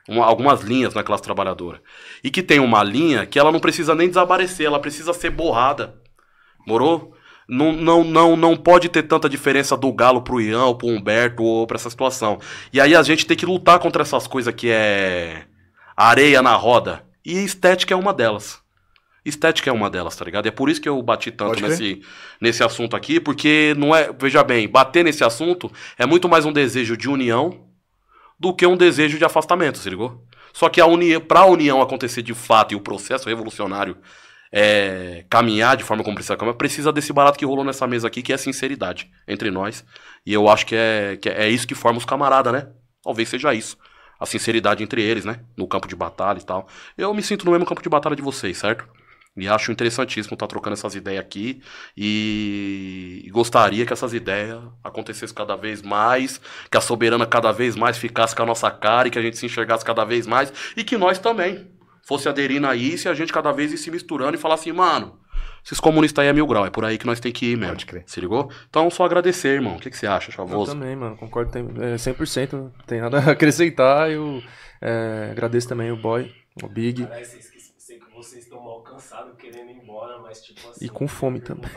uma- 0.08 0.24
algumas 0.26 0.62
linhas 0.62 0.94
na 0.94 1.04
classe 1.04 1.22
trabalhadora. 1.22 1.80
E 2.24 2.30
que 2.30 2.42
tem 2.42 2.58
uma 2.58 2.82
linha 2.82 3.24
que 3.24 3.38
ela 3.38 3.52
não 3.52 3.60
precisa 3.60 3.94
nem 3.94 4.08
desaparecer, 4.08 4.66
ela 4.66 4.80
precisa 4.80 5.12
ser 5.12 5.30
borrada. 5.30 5.94
Morou? 6.66 7.14
Não, 7.48 7.72
não, 7.72 8.02
não, 8.02 8.36
não 8.36 8.56
pode 8.56 8.88
ter 8.88 9.02
tanta 9.04 9.28
diferença 9.28 9.76
do 9.76 9.92
Galo 9.92 10.22
pro 10.22 10.40
Ian, 10.40 10.64
ou 10.64 10.74
pro 10.76 10.88
Humberto, 10.88 11.42
ou 11.42 11.66
pra 11.66 11.76
essa 11.76 11.90
situação. 11.90 12.40
E 12.72 12.80
aí 12.80 12.96
a 12.96 13.02
gente 13.02 13.26
tem 13.26 13.36
que 13.36 13.46
lutar 13.46 13.78
contra 13.78 14.02
essas 14.02 14.26
coisas 14.26 14.52
que 14.54 14.70
é 14.70 15.44
areia 15.96 16.42
na 16.42 16.54
roda. 16.54 17.04
E 17.24 17.44
estética 17.44 17.94
é 17.94 17.96
uma 17.96 18.12
delas. 18.12 18.62
Estética 19.24 19.70
é 19.70 19.72
uma 19.72 19.88
delas, 19.88 20.14
tá 20.14 20.24
ligado? 20.24 20.46
É 20.46 20.50
por 20.50 20.68
isso 20.68 20.80
que 20.80 20.88
eu 20.88 21.00
bati 21.00 21.30
tanto 21.30 21.60
nesse, 21.62 22.02
nesse 22.38 22.62
assunto 22.62 22.94
aqui, 22.94 23.18
porque 23.18 23.74
não 23.78 23.94
é. 23.94 24.12
Veja 24.12 24.44
bem, 24.44 24.68
bater 24.68 25.02
nesse 25.02 25.24
assunto 25.24 25.72
é 25.96 26.04
muito 26.04 26.28
mais 26.28 26.44
um 26.44 26.52
desejo 26.52 26.96
de 26.96 27.08
união 27.08 27.66
do 28.38 28.52
que 28.52 28.66
um 28.66 28.76
desejo 28.76 29.16
de 29.16 29.24
afastamento, 29.24 29.78
se 29.78 29.88
ligou? 29.88 30.22
Só 30.52 30.68
que 30.68 30.80
a 30.80 30.86
união, 30.86 31.20
pra 31.20 31.46
união 31.46 31.80
acontecer 31.80 32.20
de 32.20 32.34
fato 32.34 32.72
e 32.72 32.76
o 32.76 32.80
processo 32.80 33.28
revolucionário 33.28 33.96
é, 34.52 35.24
caminhar 35.28 35.76
de 35.76 35.82
forma 35.82 36.04
como 36.04 36.14
precisa 36.14 36.36
caminhar, 36.36 36.56
precisa 36.56 36.92
desse 36.92 37.12
barato 37.12 37.38
que 37.38 37.44
rolou 37.44 37.64
nessa 37.64 37.86
mesa 37.86 38.06
aqui, 38.06 38.22
que 38.22 38.32
é 38.32 38.36
sinceridade 38.36 39.10
entre 39.26 39.50
nós. 39.50 39.84
E 40.24 40.32
eu 40.32 40.48
acho 40.48 40.66
que 40.66 40.76
é, 40.76 41.16
que 41.16 41.28
é 41.28 41.48
isso 41.48 41.66
que 41.66 41.74
forma 41.74 41.98
os 41.98 42.04
camaradas, 42.04 42.52
né? 42.52 42.68
Talvez 43.02 43.28
seja 43.28 43.54
isso. 43.54 43.76
A 44.24 44.26
sinceridade 44.26 44.82
entre 44.82 45.02
eles, 45.02 45.22
né? 45.22 45.40
No 45.54 45.68
campo 45.68 45.86
de 45.86 45.94
batalha 45.94 46.38
e 46.38 46.42
tal. 46.42 46.66
Eu 46.96 47.12
me 47.12 47.22
sinto 47.22 47.44
no 47.44 47.52
mesmo 47.52 47.66
campo 47.66 47.82
de 47.82 47.88
batalha 47.90 48.16
de 48.16 48.22
vocês, 48.22 48.56
certo? 48.56 48.88
E 49.36 49.46
acho 49.46 49.70
interessantíssimo 49.70 50.34
estar 50.34 50.46
trocando 50.46 50.72
essas 50.72 50.94
ideias 50.94 51.20
aqui. 51.20 51.60
E, 51.94 53.22
e 53.26 53.30
gostaria 53.30 53.84
que 53.84 53.92
essas 53.92 54.14
ideias 54.14 54.62
acontecessem 54.82 55.36
cada 55.36 55.56
vez 55.56 55.82
mais, 55.82 56.40
que 56.70 56.78
a 56.78 56.80
soberana 56.80 57.26
cada 57.26 57.52
vez 57.52 57.76
mais 57.76 57.98
ficasse 57.98 58.34
com 58.34 58.44
a 58.44 58.46
nossa 58.46 58.70
cara 58.70 59.08
e 59.08 59.10
que 59.10 59.18
a 59.18 59.22
gente 59.22 59.36
se 59.36 59.44
enxergasse 59.44 59.84
cada 59.84 60.06
vez 60.06 60.26
mais. 60.26 60.50
E 60.74 60.82
que 60.82 60.96
nós 60.96 61.18
também 61.18 61.68
fosse 62.04 62.28
aderindo 62.28 62.66
a 62.66 62.76
isso 62.76 63.08
e 63.08 63.10
a 63.10 63.14
gente 63.14 63.32
cada 63.32 63.52
vez 63.52 63.72
ir 63.72 63.78
se 63.78 63.90
misturando 63.90 64.36
e 64.36 64.38
falar 64.38 64.54
assim, 64.54 64.72
mano, 64.72 65.18
esses 65.64 65.80
comunistas 65.80 66.22
aí 66.22 66.28
é 66.28 66.32
mil 66.32 66.46
grau, 66.46 66.66
é 66.66 66.70
por 66.70 66.84
aí 66.84 66.98
que 66.98 67.06
nós 67.06 67.18
tem 67.20 67.32
que 67.32 67.46
ir 67.46 67.56
mesmo. 67.56 67.74
Pode 67.74 67.86
crer. 67.86 68.04
Se 68.06 68.20
ligou? 68.20 68.50
Então 68.68 68.90
só 68.90 69.04
agradecer, 69.04 69.54
irmão. 69.54 69.76
O 69.76 69.80
que, 69.80 69.90
que 69.90 69.96
você 69.96 70.06
acha, 70.06 70.30
Eu 70.30 70.34
Chavoso? 70.34 70.72
também, 70.72 70.94
mano, 70.94 71.16
concordo 71.16 71.50
tem, 71.50 71.62
é, 71.80 71.96
100%, 71.96 72.52
não 72.52 72.70
tem 72.86 73.00
nada 73.00 73.18
a 73.18 73.30
acrescentar. 73.32 74.10
Eu 74.10 74.42
é, 74.80 75.28
agradeço 75.30 75.68
também 75.68 75.90
o 75.90 75.96
Boy, 75.96 76.30
o 76.62 76.68
Big. 76.68 77.06
Caralho, 77.06 77.24
sei 77.24 77.98
que 77.98 78.10
vocês 78.14 78.44
estão 78.44 78.62
mal 78.62 78.82
cansados, 78.82 79.34
querendo 79.38 79.70
ir 79.70 79.76
embora, 79.82 80.18
mas 80.18 80.42
tipo 80.42 80.68
assim. 80.68 80.84
E 80.84 80.88
com 80.88 81.08
fome 81.08 81.40
também. 81.40 81.70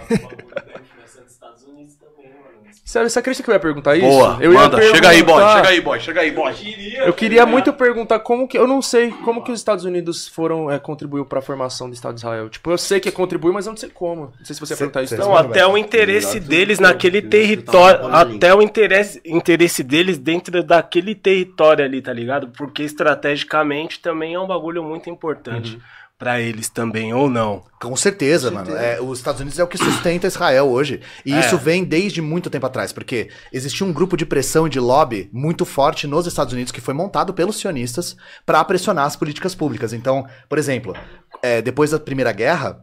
Perguntar 1.77 1.83
Unidos 1.83 1.95
também, 1.95 2.31
mano. 2.31 2.47
Sério, 2.83 3.09
você 3.09 3.19
acredita 3.19 3.43
que 3.43 3.49
eu 3.49 3.53
ia 3.53 3.59
perguntar 3.59 3.95
isso? 3.97 4.07
Boa, 4.07 4.37
eu 4.39 4.53
ia 4.53 4.59
manda. 4.59 4.81
Chega 4.81 5.09
aí, 5.09 5.23
boy. 5.23 5.35
perguntar- 5.35 5.55
Chega 5.57 5.69
aí, 5.69 5.81
boy. 5.81 5.99
Chega 5.99 6.21
aí, 6.21 6.31
boy. 6.31 6.53
queria, 6.53 6.99
Eu 7.03 7.13
queria 7.13 7.39
tá 7.41 7.45
muito 7.45 7.73
perguntar 7.73 8.19
como 8.19 8.47
que. 8.47 8.57
Eu 8.57 8.67
não 8.67 8.81
sei 8.81 9.11
como 9.11 9.43
que 9.43 9.51
os 9.51 9.59
Estados 9.59 9.83
Unidos 9.85 10.27
foram. 10.27 10.69
É, 10.71 10.79
contribuiu 10.79 11.25
pra 11.25 11.41
formação 11.41 11.89
do 11.89 11.93
Estado 11.93 12.13
de 12.15 12.21
Israel. 12.21 12.49
Tipo, 12.49 12.71
eu 12.71 12.77
sei 12.77 12.99
que 12.99 13.11
contribuiu, 13.11 13.53
mas 13.53 13.65
eu 13.65 13.71
não 13.71 13.77
sei 13.77 13.89
como. 13.89 14.33
Não 14.37 14.45
sei 14.45 14.53
se 14.53 14.59
você 14.59 14.73
ia 14.73 14.77
Cê- 14.77 14.83
perguntar 14.83 15.03
isso. 15.03 15.15
também. 15.15 15.27
Não, 15.29 15.33
Não, 15.43 15.49
até 15.49 15.65
o 15.67 15.77
interesse 15.77 16.39
deles 16.39 16.79
naquele 16.79 17.21
território, 17.21 18.07
até 18.07 18.53
o 18.55 18.61
interesse, 18.61 19.21
interesse 19.25 19.83
deles 19.83 20.17
dentro 20.17 20.63
daquele 20.63 21.13
território 21.15 21.83
ali, 21.83 22.01
tá 22.01 22.13
ligado? 22.13 22.49
Porque 22.57 22.83
estrategicamente 22.83 23.99
também 24.01 24.33
é 24.33 24.39
um 24.39 24.47
bagulho 24.47 24.83
muito 24.83 25.09
importante 25.09 25.77
pra 26.17 26.41
eles 26.41 26.67
também, 26.67 27.13
ou 27.13 27.29
não. 27.29 27.63
Com 27.79 27.95
certeza, 27.95 28.49
mano. 28.49 28.75
É, 28.75 28.99
os 28.99 29.19
Estados 29.19 29.39
Unidos 29.39 29.59
é 29.59 29.63
o 29.63 29.67
que 29.67 29.77
sustenta 29.77 30.25
Israel 30.25 30.67
hoje. 30.67 30.99
E 31.23 31.31
É. 31.31 31.39
isso 31.39 31.57
vem 31.57 31.83
desde 31.83 32.21
muito 32.21 32.49
tempo 32.49 32.65
atrás, 32.65 32.91
porque 32.91 33.29
existia 33.53 33.85
um 33.85 33.93
grupo 33.93 34.17
de 34.17 34.25
pressão 34.25 34.65
e 34.65 34.69
de 34.69 34.79
lobby 34.79 35.29
muito 35.31 35.63
forte 35.63 36.07
nos 36.07 36.25
Estados 36.25 36.53
Unidos 36.53 36.71
que 36.71 36.81
foi 36.81 36.93
montado 36.95 37.33
pelos 37.35 37.57
sionistas 37.57 38.15
para 38.45 38.63
pressionar 38.63 39.05
as 39.05 39.15
políticas 39.15 39.53
públicas. 39.53 39.93
Então, 39.93 40.25
por 40.49 40.57
exemplo, 40.57 40.95
é, 41.41 41.61
depois 41.61 41.91
da 41.91 41.99
Primeira 41.99 42.31
Guerra, 42.31 42.79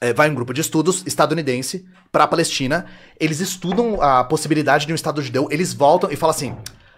é, 0.00 0.14
vai 0.14 0.30
um 0.30 0.34
grupo 0.34 0.54
de 0.54 0.62
estudos 0.62 1.02
estadunidense 1.06 1.84
para 2.10 2.24
a 2.24 2.28
Palestina. 2.28 2.86
Eles 3.20 3.40
estudam 3.40 4.00
a 4.00 4.24
possibilidade 4.24 4.86
de 4.86 4.92
um 4.92 4.96
Estado 4.96 5.20
judeu. 5.20 5.48
Eles 5.50 5.74
voltam 5.74 6.10
e 6.10 6.16
falam 6.16 6.34
assim: 6.34 6.56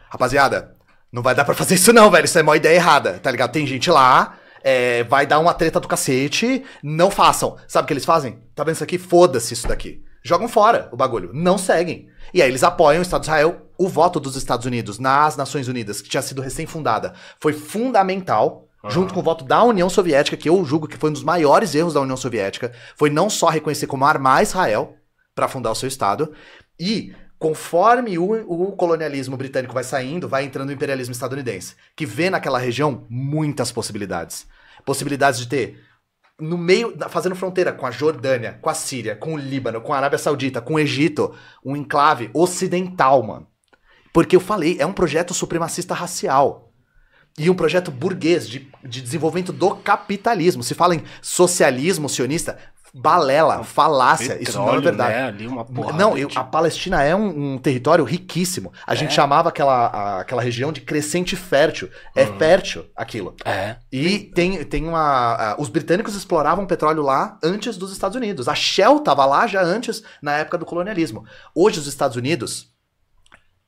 rapaziada, 0.09 0.77
não 1.13 1.23
vai 1.23 1.35
dar 1.35 1.45
pra 1.45 1.55
fazer 1.57 1.75
isso 1.75 1.93
não, 1.93 2.09
velho. 2.09 2.25
Isso 2.25 2.39
é 2.39 2.43
uma 2.43 2.57
ideia 2.57 2.77
errada, 2.77 3.19
tá 3.21 3.31
ligado? 3.33 3.51
Tem 3.53 3.67
gente 3.67 3.91
lá, 3.91 4.37
é, 4.69 5.05
vai 5.05 5.25
dar 5.25 5.39
uma 5.39 5.55
treta 5.55 5.79
do 5.79 5.87
cacete, 5.87 6.65
não 6.83 7.09
façam. 7.09 7.57
Sabe 7.69 7.85
o 7.85 7.87
que 7.87 7.93
eles 7.93 8.05
fazem? 8.05 8.41
Tá 8.53 8.65
vendo 8.65 8.75
isso 8.75 8.83
aqui? 8.83 8.99
Foda-se 8.99 9.55
isso 9.55 9.69
daqui. 9.69 10.03
Jogam 10.25 10.49
fora 10.49 10.89
o 10.91 10.97
bagulho. 10.97 11.31
Não 11.33 11.57
seguem. 11.57 12.09
E 12.35 12.43
aí 12.43 12.51
eles 12.51 12.65
apoiam 12.65 12.99
o 12.99 13.03
Estado 13.03 13.21
de 13.21 13.29
Israel. 13.29 13.69
O 13.79 13.89
voto 13.89 14.19
dos 14.19 14.35
Estados 14.35 14.67
Unidos 14.67 14.99
nas 14.99 15.37
Nações 15.37 15.69
Unidas, 15.69 16.01
que 16.01 16.09
tinha 16.09 16.21
sido 16.21 16.43
recém-fundada, 16.43 17.15
foi 17.39 17.53
fundamental. 17.53 18.65
Junto 18.89 19.13
com 19.15 19.19
o 19.19 19.23
voto 19.23 19.45
da 19.45 19.65
União 19.65 19.91
Soviética, 19.91 20.37
que 20.37 20.49
eu 20.49 20.65
julgo 20.65 20.87
que 20.87 20.97
foi 20.97 21.11
um 21.11 21.13
dos 21.13 21.25
maiores 21.25 21.75
erros 21.75 21.95
da 21.95 22.01
União 22.01 22.17
Soviética, 22.17 22.73
foi 22.97 23.11
não 23.11 23.29
só 23.29 23.49
reconhecer 23.49 23.89
como 23.89 24.05
armar 24.05 24.43
Israel 24.43 24.95
para 25.35 25.49
fundar 25.49 25.73
o 25.73 25.75
seu 25.75 25.89
Estado, 25.89 26.33
e 26.79 27.13
conforme 27.37 28.17
o, 28.17 28.33
o 28.33 28.73
colonialismo 28.77 29.37
britânico 29.37 29.75
vai 29.75 29.83
saindo, 29.83 30.29
vai 30.29 30.45
entrando 30.45 30.69
o 30.69 30.73
imperialismo 30.73 31.11
estadunidense, 31.11 31.75
que 31.97 32.07
vê 32.07 32.31
naquela 32.31 32.61
região 32.61 33.05
muitas 33.11 33.73
possibilidades. 33.73 34.47
Possibilidades 34.87 35.39
de 35.39 35.49
ter 35.49 35.87
no 36.41 36.57
meio, 36.59 36.97
fazendo 37.09 37.35
fronteira 37.35 37.73
com 37.73 37.87
a 37.87 37.91
Jordânia, 37.91 38.59
com 38.61 38.69
a 38.69 38.75
Síria, 38.75 39.17
com 39.17 39.35
o 39.35 39.39
Líbano, 39.39 39.81
com 39.81 39.93
a 39.93 39.97
Arábia 39.97 40.19
Saudita, 40.19 40.61
com 40.61 40.75
o 40.75 40.79
Egito, 40.79 41.35
um 41.65 41.77
enclave 41.77 42.31
ocidental, 42.35 43.23
mano. 43.23 43.47
Porque 44.13 44.37
eu 44.37 44.41
falei, 44.41 44.77
é 44.79 44.87
um 44.87 44.93
projeto 44.93 45.35
supremacista 45.35 45.95
racial. 45.95 46.73
E 47.39 47.51
um 47.51 47.55
projeto 47.55 47.91
burguês 47.91 48.49
de, 48.49 48.71
de 48.83 49.03
desenvolvimento 49.03 49.53
do 49.53 49.77
capitalismo. 49.77 50.63
Se 50.63 50.75
fala 50.75 50.95
em 50.95 51.05
socialismo 51.21 52.09
sionista, 52.09 52.59
balela, 52.99 53.63
falácia, 53.63 54.39
isso 54.41 54.57
não 54.57 54.65
é 54.65 54.67
Petróleo, 54.77 54.83
verdade. 54.83 55.13
Né? 55.15 55.25
Ali 55.27 55.47
uma 55.47 55.65
porrada 55.65 55.99
Não, 55.99 56.17
eu- 56.17 56.31
a 56.35 56.43
Palestina 56.43 57.03
é 57.03 57.15
um, 57.15 57.55
um 57.55 57.59
território 57.59 58.05
riquíssimo. 58.05 58.73
A 58.87 58.95
gente 58.95 59.13
chamava 59.13 59.49
aquela, 59.51 59.87
a- 59.87 60.21
aquela 60.21 60.41
região 60.41 60.73
de 60.73 60.81
crescente 60.81 61.37
fértil. 61.37 61.91
É 62.15 62.25
fértil 62.27 62.87
aquilo. 62.97 63.35
É. 63.45 63.77
E 63.93 64.19
tem, 64.19 64.65
tem 64.65 64.87
uma. 64.87 65.35
a- 65.53 65.57
os 65.59 65.69
britânicos 65.69 66.15
exploravam 66.15 66.67
petróleo 66.67 67.03
lá 67.03 67.39
antes 67.43 67.77
dos 67.77 67.93
Estados 67.93 68.17
Unidos. 68.17 68.49
A 68.49 68.55
Shell 68.55 68.97
estava 68.97 69.27
lá 69.27 69.47
já 69.47 69.63
antes, 69.63 70.03
na 70.23 70.33
época 70.39 70.57
do 70.57 70.65
colonialismo. 70.65 71.25
Hoje, 71.55 71.79
os 71.79 71.87
Estados 71.87 72.17
Unidos 72.17 72.75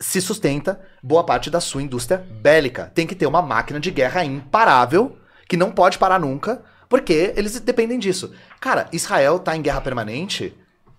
se 0.01 0.21
sustenta 0.21 0.81
boa 1.03 1.25
parte 1.25 1.51
da 1.51 1.61
sua 1.61 1.83
indústria 1.83 2.25
bélica. 2.41 2.91
Tem 2.95 3.07
que 3.07 3.15
ter 3.15 3.27
uma 3.27 3.43
máquina 3.43 3.81
de 3.81 3.91
guerra 3.91 4.25
imparável, 4.25 5.19
que 5.49 5.57
não 5.57 5.73
pode 5.73 5.99
parar 5.99 6.21
nunca, 6.21 6.63
porque 6.89 7.33
eles 7.37 7.59
dependem 7.61 7.99
disso. 7.99 8.33
Cara, 8.61 8.89
Israel 8.93 9.39
tá 9.39 9.57
em 9.57 9.63
guerra 9.63 9.81
permanente. 9.81 10.55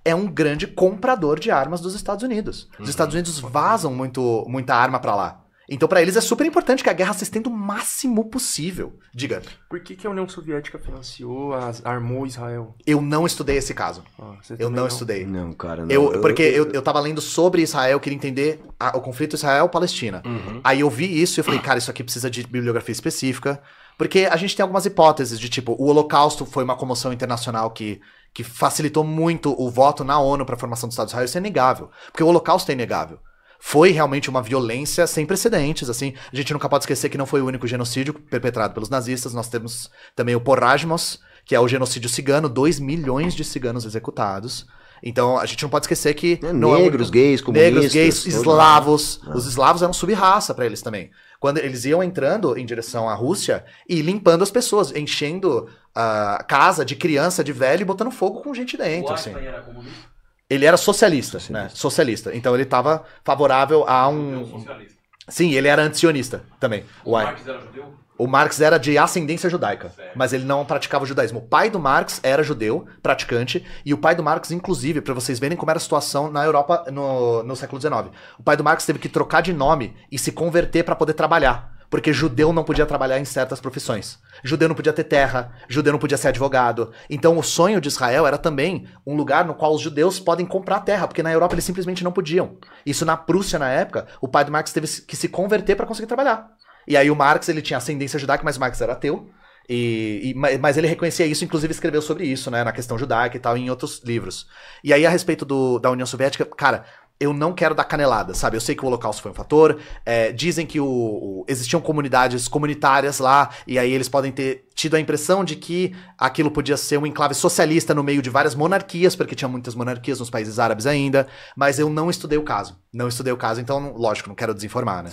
É 0.06 0.16
um 0.16 0.28
grande 0.28 0.66
comprador 0.66 1.40
de 1.40 1.52
armas 1.52 1.82
dos 1.82 1.94
Estados 1.94 2.24
Unidos. 2.24 2.70
Os 2.80 2.90
Estados 2.90 3.14
Unidos 3.14 3.38
vazam 3.40 3.94
muito, 3.94 4.46
muita 4.48 4.74
arma 4.74 5.00
pra 5.00 5.14
lá. 5.16 5.44
Então, 5.72 5.88
pra 5.88 6.02
eles 6.02 6.16
é 6.16 6.22
super 6.22 6.48
importante 6.48 6.84
que 6.84 6.90
a 6.90 6.94
guerra 6.94 7.14
se 7.14 7.24
estenda 7.24 7.48
o 7.48 7.52
máximo 7.54 8.26
possível. 8.26 8.98
Diga, 9.14 9.44
Por 9.70 9.80
que, 9.82 9.96
que 9.96 10.08
a 10.08 10.10
União 10.10 10.28
Soviética 10.28 10.80
financiou, 10.80 11.54
as, 11.54 11.86
armou 11.86 12.26
Israel? 12.26 12.74
eu 12.88 13.00
não 13.02 13.24
estudei 13.24 13.58
esse 13.58 13.72
caso. 13.74 14.04
Ah, 14.18 14.34
Eu 14.50 14.58
também 14.58 14.72
não 14.72 14.88
estudei. 14.88 15.26
Não, 15.28 15.54
cara, 15.54 15.86
não. 15.86 15.92
Eu, 15.92 16.22
porque 16.22 16.42
eu, 16.42 16.72
eu 16.72 16.82
tava 16.82 17.00
lendo 17.00 17.22
sobre 17.22 17.62
Israel, 17.62 18.00
queria 18.00 18.16
entender 18.16 18.64
a- 18.80 18.98
o 18.98 19.02
conflito 19.02 19.36
Israel-Palestina. 19.36 20.24
Uhum. 20.26 20.60
Aí 20.64 20.80
eu 20.80 20.90
vi 20.90 21.22
isso 21.22 21.38
e 21.38 21.42
eu 21.42 21.44
falei, 21.44 21.60
cara, 21.60 21.78
isso 21.78 21.92
aqui 21.92 22.04
precisa 22.04 22.32
de 22.32 22.42
bibliografia 22.48 22.94
específica. 22.94 23.62
Porque 24.00 24.30
a 24.32 24.38
gente 24.38 24.56
tem 24.56 24.64
algumas 24.64 24.86
hipóteses 24.86 25.38
de 25.38 25.50
tipo, 25.50 25.76
o 25.78 25.88
Holocausto 25.88 26.46
foi 26.46 26.64
uma 26.64 26.78
comoção 26.78 27.12
internacional 27.12 27.70
que, 27.70 28.00
que 28.34 28.46
facilitou 28.46 29.04
muito 29.04 29.54
o 29.62 29.70
voto 29.70 30.06
na 30.06 30.18
ONU 30.18 30.46
para 30.46 30.56
a 30.56 30.58
formação 30.58 30.88
do 30.88 30.94
Estado 30.94 31.08
de 31.08 31.12
Israel. 31.12 31.26
Isso 31.26 31.38
é 31.38 31.42
inegável. 31.42 31.90
Porque 32.10 32.24
o 32.24 32.28
Holocausto 32.28 32.72
é 32.72 32.74
inegável. 32.74 33.20
Foi 33.60 33.92
realmente 33.92 34.30
uma 34.30 34.42
violência 34.42 35.06
sem 35.06 35.26
precedentes, 35.26 35.90
assim. 35.90 36.14
A 36.32 36.36
gente 36.36 36.54
nunca 36.54 36.70
pode 36.70 36.84
esquecer 36.84 37.10
que 37.10 37.18
não 37.18 37.26
foi 37.26 37.42
o 37.42 37.46
único 37.46 37.68
genocídio 37.68 38.14
perpetrado 38.14 38.74
pelos 38.74 38.90
nazistas. 38.90 39.34
Nós 39.34 39.50
temos 39.50 39.90
também 40.16 40.34
o 40.34 40.40
Porrajmos, 40.40 41.20
que 41.44 41.54
é 41.54 41.60
o 41.60 41.68
genocídio 41.68 42.10
cigano, 42.10 42.48
2 42.48 42.80
milhões 42.80 43.36
de 43.36 43.44
ciganos 43.44 43.84
executados. 43.84 44.66
Então 45.04 45.38
a 45.38 45.46
gente 45.46 45.62
não 45.64 45.70
pode 45.70 45.84
esquecer 45.84 46.14
que. 46.14 46.40
É, 46.42 46.54
não 46.54 46.74
é 46.74 46.84
negros, 46.84 47.10
único- 47.10 47.12
gays, 47.12 47.42
comunistas. 47.42 47.74
Negros, 47.74 47.94
gays, 47.94 48.26
eslavos. 48.26 49.20
Os 49.36 49.46
eslavos 49.46 49.82
eram 49.82 49.92
subraça 49.92 50.54
pra 50.54 50.66
eles 50.66 50.82
também. 50.82 51.12
Quando 51.40 51.58
eles 51.60 51.86
iam 51.86 52.04
entrando 52.04 52.58
em 52.58 52.66
direção 52.66 53.08
à 53.08 53.14
Rússia 53.14 53.64
e 53.88 54.02
limpando 54.02 54.44
as 54.44 54.52
pessoas, 54.52 54.94
enchendo 54.94 55.70
a 55.96 56.44
casa 56.48 56.84
de 56.84 56.96
criança, 56.96 57.44
de 57.44 57.54
velho 57.54 57.82
e 57.82 57.86
botando 57.86 58.12
fogo 58.12 58.42
com 58.42 58.54
gente 58.54 58.76
dentro. 58.78 59.12
O 59.12 59.14
Assim. 59.14 59.34
Era 59.34 59.62
comunista? 59.62 60.10
Ele 60.50 60.66
era 60.66 60.78
socialista, 60.78 61.38
né? 61.50 61.70
Socialista. 61.70 62.36
Então 62.36 62.54
ele 62.56 62.64
estava 62.64 63.06
favorável 63.24 63.86
a 63.88 64.12
Não, 64.12 64.42
um. 64.42 64.46
socialista. 64.46 65.00
Sim, 65.28 65.54
ele 65.54 65.68
era 65.68 65.84
antisionista 65.84 66.44
também. 66.60 66.84
O 67.06 67.12
O, 67.12 67.14
Marx 67.14 67.48
era 67.48 67.60
judeu? 67.60 67.94
O 68.20 68.28
Marx 68.28 68.60
era 68.60 68.78
de 68.78 68.98
ascendência 68.98 69.50
judaica, 69.50 69.90
Certo. 69.90 70.12
mas 70.14 70.34
ele 70.34 70.44
não 70.44 70.66
praticava 70.66 71.06
o 71.06 71.08
judaísmo. 71.08 71.40
O 71.40 71.42
pai 71.42 71.70
do 71.70 71.80
Marx 71.80 72.20
era 72.22 72.44
judeu, 72.44 72.86
praticante, 73.02 73.66
e 73.86 73.94
o 73.94 73.98
pai 73.98 74.14
do 74.14 74.22
Marx, 74.22 74.52
inclusive, 74.52 75.00
para 75.00 75.14
vocês 75.14 75.40
verem 75.40 75.58
como 75.58 75.72
era 75.72 75.78
a 75.78 75.82
situação 75.82 76.30
na 76.30 76.44
Europa 76.44 76.84
no, 76.92 77.42
no 77.44 77.56
século 77.56 77.80
XIX. 77.80 78.14
O 78.38 78.44
pai 78.44 78.58
do 78.58 78.64
Marx 78.64 78.86
teve 78.86 79.00
que 79.00 79.08
trocar 79.08 79.42
de 79.42 79.54
nome 79.54 79.96
e 80.12 80.20
se 80.20 80.34
converter 80.34 80.84
para 80.84 80.96
poder 80.96 81.14
trabalhar. 81.14 81.80
Porque 81.90 82.14
judeu 82.14 82.54
não 82.54 82.64
podia 82.64 82.86
trabalhar 82.86 83.18
em 83.20 83.26
certas 83.26 83.60
profissões. 83.60 84.20
Judeu 84.44 84.68
não 84.68 84.76
podia 84.76 84.94
ter 84.94 85.06
terra, 85.06 85.54
judeu 85.68 85.92
não 85.92 86.00
podia 86.00 86.18
ser 86.18 86.28
advogado. 86.28 86.92
Então 87.10 87.36
o 87.36 87.42
sonho 87.42 87.82
de 87.82 87.88
Israel 87.88 88.28
era 88.28 88.38
também 88.38 88.86
um 89.08 89.16
lugar 89.16 89.44
no 89.44 89.56
qual 89.56 89.74
os 89.74 89.82
judeus 89.82 90.20
podem 90.20 90.46
comprar 90.46 90.82
terra, 90.82 91.08
porque 91.08 91.24
na 91.24 91.32
Europa 91.32 91.56
eles 91.56 91.66
simplesmente 91.66 92.04
não 92.04 92.12
podiam. 92.12 92.58
Isso 92.86 93.06
na 93.06 93.18
Prússia, 93.18 93.58
na 93.58 93.70
época, 93.70 94.06
o 94.22 94.28
pai 94.28 94.46
do 94.46 94.52
Marx 94.52 94.72
teve 94.72 94.88
que 95.02 95.16
se 95.16 95.30
converter 95.30 95.76
para 95.76 95.88
conseguir 95.88 96.06
trabalhar. 96.06 96.52
E 96.90 96.98
aí 96.98 97.10
o 97.12 97.16
Marx, 97.16 97.48
ele 97.48 97.62
tinha 97.62 97.78
ascendência 97.78 98.20
judaica, 98.20 98.44
mas 98.44 98.58
Marx 98.58 98.82
era 98.82 98.94
ateu. 98.94 99.30
E, 99.70 100.32
e- 100.32 100.34
ma- 100.34 100.48
mas 100.60 100.76
ele 100.78 100.88
reconhecia 100.88 101.28
isso, 101.28 101.46
inclusive 101.46 101.72
escreveu 101.72 102.02
sobre 102.02 102.26
isso, 102.26 102.50
né, 102.50 102.64
na 102.64 102.72
questão 102.72 102.98
judaica 102.98 103.38
e 103.38 103.40
tal, 103.40 103.56
em 103.56 103.70
outros 103.70 104.02
livros. 104.04 104.48
E 104.84 104.92
aí, 104.92 105.06
a 105.06 105.10
respeito 105.12 105.46
do- 105.46 105.78
da 105.78 105.92
União 105.92 106.08
Soviética, 106.08 106.44
cara, 106.44 106.86
eu 107.20 107.34
não 107.34 107.54
quero 107.54 107.76
dar 107.76 107.84
canelada, 107.84 108.34
sabe? 108.34 108.56
Eu 108.58 108.62
sei 108.62 108.74
que 108.74 108.84
o 108.84 108.88
Holocausto 108.88 109.22
foi 109.22 109.30
um 109.30 109.34
fator. 109.36 109.78
é, 110.06 110.32
dizem 110.32 110.66
que 110.66 110.80
o- 110.80 110.86
o- 110.88 111.46
existiam 111.48 111.80
comunidades 111.82 112.48
comunitárias 112.48 113.20
lá, 113.20 113.50
e 113.68 113.78
aí 113.78 113.92
eles 113.92 114.10
podem 114.10 114.32
ter 114.32 114.66
tido 114.74 114.96
a 114.96 115.00
impressão 115.00 115.44
de 115.44 115.56
que 115.56 115.94
aquilo 116.18 116.50
podia 116.50 116.78
ser 116.78 116.98
um 116.98 117.06
enclave 117.06 117.36
socialista 117.36 117.94
no 117.94 118.02
meio 118.04 118.22
de 118.24 118.30
várias 118.32 118.56
monarquias, 118.56 119.16
porque 119.16 119.36
tinha 119.36 119.50
muitas 119.50 119.76
monarquias 119.76 120.20
nos 120.20 120.30
países 120.32 120.58
árabes 120.58 120.88
ainda. 120.88 121.28
Mas 121.56 121.78
eu 121.78 121.90
não 121.92 122.10
estudei 122.10 122.40
o 122.40 122.44
caso. 122.44 122.80
Não 122.92 123.08
estudei 123.08 123.32
o 123.34 123.38
caso, 123.38 123.62
então, 123.62 123.94
lógico, 123.96 124.30
não 124.30 124.36
quero 124.36 124.54
desinformar, 124.56 125.04
né? 125.04 125.12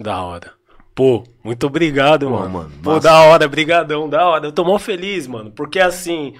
Da 0.00 0.20
hora. 0.20 0.52
Pô, 0.96 1.22
muito 1.44 1.66
obrigado, 1.66 2.26
Pô, 2.26 2.32
mano. 2.32 2.48
mano, 2.50 2.70
Pô, 2.82 2.90
massa. 2.94 3.02
da 3.08 3.20
hora, 3.20 3.46
brigadão, 3.46 4.08
da 4.08 4.26
hora. 4.26 4.46
Eu 4.46 4.52
tô 4.52 4.64
mó 4.64 4.78
feliz, 4.78 5.26
mano. 5.26 5.50
Porque 5.50 5.78
assim, 5.78 6.34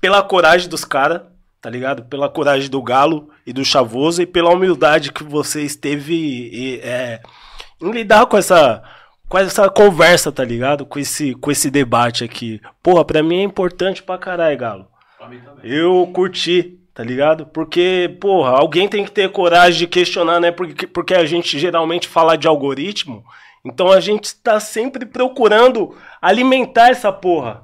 pela 0.00 0.20
coragem 0.20 0.68
dos 0.68 0.84
caras, 0.84 1.22
tá 1.62 1.70
ligado? 1.70 2.02
Pela 2.06 2.28
coragem 2.28 2.68
do 2.68 2.82
Galo 2.82 3.30
e 3.46 3.52
do 3.52 3.64
Chavoso 3.64 4.20
e 4.20 4.26
pela 4.26 4.50
humildade 4.50 5.12
que 5.12 5.22
vocês 5.22 5.76
teve 5.76 6.12
e, 6.14 6.80
é, 6.82 7.20
em 7.80 7.90
lidar 7.92 8.26
com 8.26 8.36
essa 8.36 8.82
com 9.28 9.38
essa 9.38 9.68
conversa, 9.70 10.32
tá 10.32 10.42
ligado? 10.44 10.84
Com 10.84 10.98
esse 10.98 11.34
com 11.34 11.50
esse 11.50 11.70
debate 11.70 12.24
aqui. 12.24 12.60
Porra, 12.82 13.04
pra 13.04 13.22
mim 13.22 13.38
é 13.40 13.42
importante 13.44 14.02
pra 14.02 14.18
caralho, 14.18 14.58
Galo. 14.58 14.86
Pra 15.16 15.28
mim 15.28 15.38
também. 15.38 15.70
Eu 15.70 16.10
curti, 16.12 16.78
tá 16.92 17.04
ligado? 17.04 17.46
Porque, 17.46 18.16
porra, 18.20 18.50
alguém 18.58 18.88
tem 18.88 19.04
que 19.04 19.10
ter 19.12 19.30
coragem 19.30 19.78
de 19.78 19.86
questionar, 19.86 20.40
né? 20.40 20.50
Porque, 20.50 20.84
porque 20.86 21.14
a 21.14 21.24
gente 21.26 21.58
geralmente 21.58 22.08
fala 22.08 22.36
de 22.36 22.48
algoritmo, 22.48 23.22
então 23.64 23.90
a 23.92 24.00
gente 24.00 24.34
tá 24.36 24.58
sempre 24.60 25.04
procurando 25.06 25.96
alimentar 26.22 26.90
essa 26.90 27.12
porra, 27.12 27.62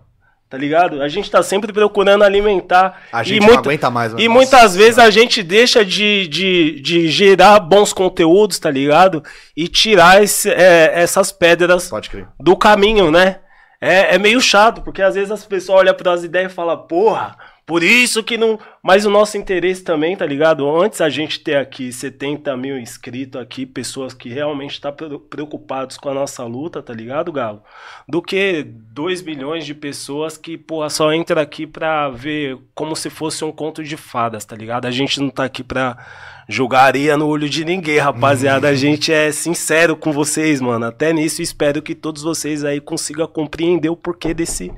tá 0.49 0.57
ligado? 0.59 1.03
A 1.03 1.09
gente 1.09 1.31
tá 1.31 1.43
sempre 1.43 1.73
procurando 1.73 2.23
alimentar. 2.25 3.01
A 3.13 3.23
e 3.23 3.25
gente 3.27 3.41
não 3.41 3.49
muito- 3.55 3.69
aguenta 3.69 3.91
mais, 3.91 4.13
e 4.13 4.15
Nossa. 4.17 4.29
muitas 4.31 4.77
vezes 4.77 4.99
a 4.99 5.11
gente 5.11 5.43
deixa 5.43 5.85
de, 5.85 6.29
de, 6.29 6.81
de 6.81 7.09
gerar 7.09 7.59
bons 7.61 7.93
conteúdos, 7.93 8.59
tá 8.59 8.71
ligado? 8.71 9.23
E 9.57 9.67
tirar 9.69 10.23
esse- 10.23 10.51
é, 10.51 10.93
essas 10.95 11.33
pedras 11.33 11.91
do 12.39 12.57
caminho, 12.57 13.11
né? 13.11 13.41
É, 13.81 14.15
é 14.15 14.19
meio 14.19 14.41
chato, 14.41 14.81
porque 14.83 15.03
às 15.03 15.15
vezes 15.15 15.31
as 15.31 15.45
pessoas 15.45 15.81
olham 15.81 15.95
para 15.95 16.13
as 16.13 16.25
ideias 16.25 16.51
e 16.51 16.55
falam, 16.55 16.77
porra, 16.87 17.37
por 17.67 17.83
isso 17.83 18.23
que 18.23 18.37
não. 18.37 18.59
Mas 18.83 19.07
o 19.07 19.11
nosso 19.11 19.39
interesse 19.39 19.83
também, 19.83 20.15
tá 20.15 20.27
ligado? 20.27 20.69
Antes 20.79 21.01
a 21.01 21.09
gente 21.09 21.41
ter 21.41 21.57
aqui 21.57 21.91
70 21.91 22.55
mil 22.59 22.79
inscritos 22.79 23.41
aqui, 23.41 23.65
pessoas 23.65 24.13
que 24.13 24.29
realmente 24.29 24.73
estão 24.73 24.93
preocupados 25.31 25.97
com 25.97 26.11
a 26.11 26.15
nossa 26.15 26.45
luta, 26.45 26.83
tá 26.83 26.93
ligado, 26.93 27.33
Galo? 27.33 27.63
Do 28.07 28.21
que 28.21 28.63
2 28.63 29.23
milhões 29.23 29.65
de 29.65 29.75
pessoas 29.75 30.37
que, 30.37 30.59
porra, 30.59 30.91
só 30.91 31.11
entra 31.13 31.41
aqui 31.41 31.67
pra 31.67 32.11
ver 32.11 32.59
como 32.75 32.95
se 32.95 33.09
fosse 33.09 33.43
um 33.45 33.53
conto 33.53 33.83
de 33.83 33.97
fadas, 33.97 34.45
tá 34.45 34.55
ligado? 34.55 34.85
A 34.85 34.91
gente 34.91 35.19
não 35.19 35.31
tá 35.31 35.45
aqui 35.45 35.65
pra 35.65 35.97
jogar 36.47 36.83
areia 36.83 37.17
no 37.17 37.27
olho 37.27 37.49
de 37.49 37.65
ninguém, 37.65 37.97
rapaziada. 37.99 38.69
A 38.69 38.75
gente 38.77 39.11
é 39.11 39.33
sincero 39.33 39.97
com 39.97 40.13
vocês, 40.13 40.61
mano. 40.61 40.85
Até 40.85 41.15
nisso 41.15 41.41
espero 41.41 41.81
que 41.81 41.95
todos 41.95 42.23
vocês 42.23 42.63
aí 42.63 42.79
consigam 42.79 43.27
compreender 43.27 43.89
o 43.89 43.97
porquê 43.97 44.35
desse 44.35 44.71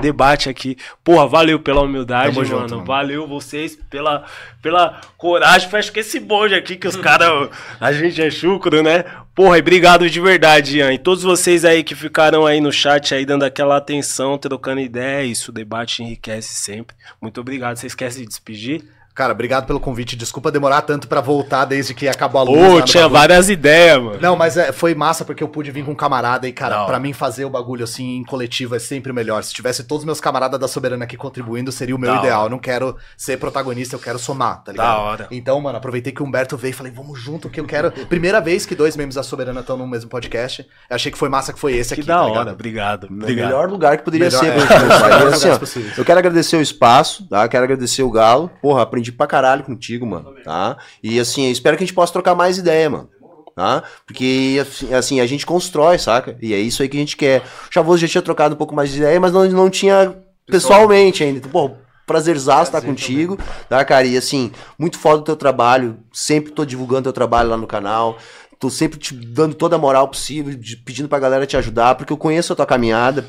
debate 0.00 0.48
aqui. 0.48 0.76
Porra, 1.04 1.26
valeu 1.26 1.58
pela 1.58 1.82
humildade, 1.82 2.34
mano. 2.34 2.48
junto, 2.48 2.74
mano. 2.74 2.84
Valeu 2.84 3.26
vocês 3.26 3.76
pela, 3.90 4.24
pela 4.60 5.00
coragem. 5.16 5.68
Fecha 5.68 5.92
com 5.92 6.00
esse 6.00 6.18
bonde 6.18 6.54
aqui 6.54 6.76
que 6.76 6.88
os 6.88 6.96
caras. 6.96 7.50
A 7.80 7.92
gente 7.92 8.20
é 8.20 8.30
chucro, 8.30 8.82
né? 8.82 9.04
Porra, 9.34 9.56
e 9.56 9.60
obrigado 9.60 10.08
de 10.08 10.20
verdade, 10.20 10.78
Ian. 10.78 10.92
E 10.92 10.98
todos 10.98 11.22
vocês 11.22 11.64
aí 11.64 11.82
que 11.82 11.94
ficaram 11.94 12.44
aí 12.44 12.60
no 12.60 12.70
chat 12.70 13.14
aí 13.14 13.24
dando 13.24 13.44
aquela 13.44 13.76
atenção, 13.76 14.36
trocando 14.36 14.80
ideia. 14.80 15.24
Isso, 15.24 15.50
o 15.50 15.54
debate 15.54 16.02
enriquece 16.02 16.54
sempre. 16.54 16.94
Muito 17.20 17.40
obrigado. 17.40 17.76
Vocês 17.76 17.94
querem 17.94 18.12
se 18.12 18.26
despedir? 18.26 18.84
Cara, 19.14 19.32
obrigado 19.32 19.66
pelo 19.66 19.78
convite. 19.78 20.16
Desculpa 20.16 20.50
demorar 20.50 20.82
tanto 20.82 21.06
pra 21.06 21.20
voltar 21.20 21.64
desde 21.66 21.92
que 21.94 22.08
acabou 22.08 22.40
a 22.40 22.44
luz. 22.44 22.58
Pô, 22.58 22.78
no 22.78 22.82
tinha 22.82 23.02
bagulho. 23.02 23.18
várias 23.20 23.48
ideias, 23.50 24.02
mano. 24.02 24.18
Não, 24.20 24.34
mas 24.36 24.56
é, 24.56 24.72
foi 24.72 24.94
massa 24.94 25.24
porque 25.24 25.42
eu 25.42 25.48
pude 25.48 25.70
vir 25.70 25.84
com 25.84 25.92
um 25.92 25.94
camarada 25.94 26.48
e, 26.48 26.52
cara, 26.52 26.84
pra 26.86 26.98
mim 26.98 27.12
fazer 27.12 27.44
o 27.44 27.50
bagulho 27.50 27.84
assim 27.84 28.16
em 28.16 28.24
coletivo 28.24 28.74
é 28.74 28.78
sempre 28.78 29.12
melhor. 29.12 29.42
Se 29.44 29.52
tivesse 29.52 29.84
todos 29.84 30.02
os 30.02 30.06
meus 30.06 30.20
camaradas 30.20 30.58
da 30.58 30.66
Soberana 30.66 31.04
aqui 31.04 31.16
contribuindo, 31.16 31.70
seria 31.70 31.94
o 31.94 31.98
meu 31.98 32.10
Da 32.10 32.18
ideal. 32.20 32.40
hora. 32.40 32.46
Eu 32.46 32.50
não 32.50 32.58
quero 32.58 32.96
ser 33.16 33.36
protagonista, 33.38 33.96
eu 33.96 34.00
quero 34.00 34.18
somar, 34.18 34.62
tá 34.64 34.72
ligado? 34.72 34.86
Da 34.86 34.98
hora. 34.98 35.26
Então, 35.30 35.60
mano, 35.60 35.76
aproveitei 35.76 36.12
que 36.12 36.22
o 36.22 36.26
Humberto 36.26 36.56
veio 36.56 36.70
e 36.70 36.74
falei, 36.74 36.90
vamos 36.92 37.20
junto 37.20 37.50
que 37.50 37.60
eu 37.60 37.64
quero. 37.66 37.90
Primeira 37.92 38.40
vez 38.40 38.64
que 38.64 38.74
dois 38.74 38.96
membros 38.96 39.16
da 39.16 39.22
Soberana 39.22 39.60
estão 39.60 39.76
no 39.76 39.86
mesmo 39.86 40.08
podcast. 40.08 40.66
Eu 40.88 40.94
achei 40.96 41.12
que 41.12 41.18
foi 41.18 41.28
massa 41.28 41.52
que 41.52 41.58
foi 41.60 41.74
esse 41.76 41.94
Que 41.94 42.00
aqui, 42.00 42.08
da 42.08 42.14
tá 42.16 42.22
hora. 42.22 42.30
ligado? 42.30 42.52
Obrigado. 42.54 43.08
Melhor 43.10 43.68
lugar 43.68 43.98
que 43.98 44.04
poderia 44.04 44.28
Melhor- 44.28 44.40
ser 44.40 44.52
é. 44.52 44.56
Melhor 45.18 45.32
assim, 45.34 45.48
ó, 45.50 45.98
eu 45.98 46.04
quero 46.04 46.18
agradecer 46.18 46.56
o 46.56 46.62
espaço, 46.62 47.26
tá? 47.28 47.46
Quero 47.46 47.64
agradecer 47.64 48.02
o 48.02 48.10
Galo. 48.10 48.50
Porra, 48.62 48.82
aprendi 48.82 49.01
pra 49.10 49.26
caralho 49.26 49.64
contigo, 49.64 50.06
mano, 50.06 50.34
tá? 50.44 50.76
E 51.02 51.18
assim, 51.18 51.50
espero 51.50 51.76
que 51.76 51.82
a 51.82 51.86
gente 51.86 51.94
possa 51.94 52.12
trocar 52.12 52.34
mais 52.34 52.58
ideia, 52.58 52.88
mano. 52.88 53.08
Tá? 53.54 53.82
Porque 54.06 54.58
assim, 54.62 54.94
assim, 54.94 55.20
a 55.20 55.26
gente 55.26 55.44
constrói, 55.44 55.98
saca? 55.98 56.38
E 56.40 56.54
é 56.54 56.58
isso 56.58 56.82
aí 56.82 56.88
que 56.88 56.96
a 56.96 57.00
gente 57.00 57.16
quer. 57.16 57.42
O 57.68 57.72
Chavoso 57.72 57.98
já 57.98 58.08
tinha 58.08 58.22
trocado 58.22 58.54
um 58.54 58.58
pouco 58.58 58.74
mais 58.74 58.90
de 58.90 58.98
ideia, 58.98 59.20
mas 59.20 59.32
não, 59.32 59.44
não 59.48 59.68
tinha 59.68 60.16
pessoalmente 60.46 61.22
ainda. 61.22 61.38
Então, 61.38 61.50
pô, 61.50 61.70
prazerzaço 62.06 62.70
estar 62.70 62.80
contigo, 62.80 63.38
tá, 63.68 63.84
cara? 63.84 64.06
E 64.06 64.16
assim, 64.16 64.50
muito 64.78 64.98
foda 64.98 65.20
o 65.20 65.24
teu 65.24 65.36
trabalho. 65.36 65.98
Sempre 66.12 66.52
tô 66.52 66.64
divulgando 66.64 67.04
teu 67.04 67.12
trabalho 67.12 67.50
lá 67.50 67.56
no 67.56 67.66
canal. 67.66 68.16
Tô 68.58 68.70
sempre 68.70 68.98
te 68.98 69.12
dando 69.14 69.54
toda 69.54 69.76
a 69.76 69.78
moral 69.78 70.08
possível, 70.08 70.56
pedindo 70.84 71.08
pra 71.08 71.18
galera 71.18 71.44
te 71.44 71.56
ajudar, 71.56 71.96
porque 71.96 72.12
eu 72.12 72.16
conheço 72.16 72.52
a 72.52 72.56
tua 72.56 72.64
caminhada 72.64 73.26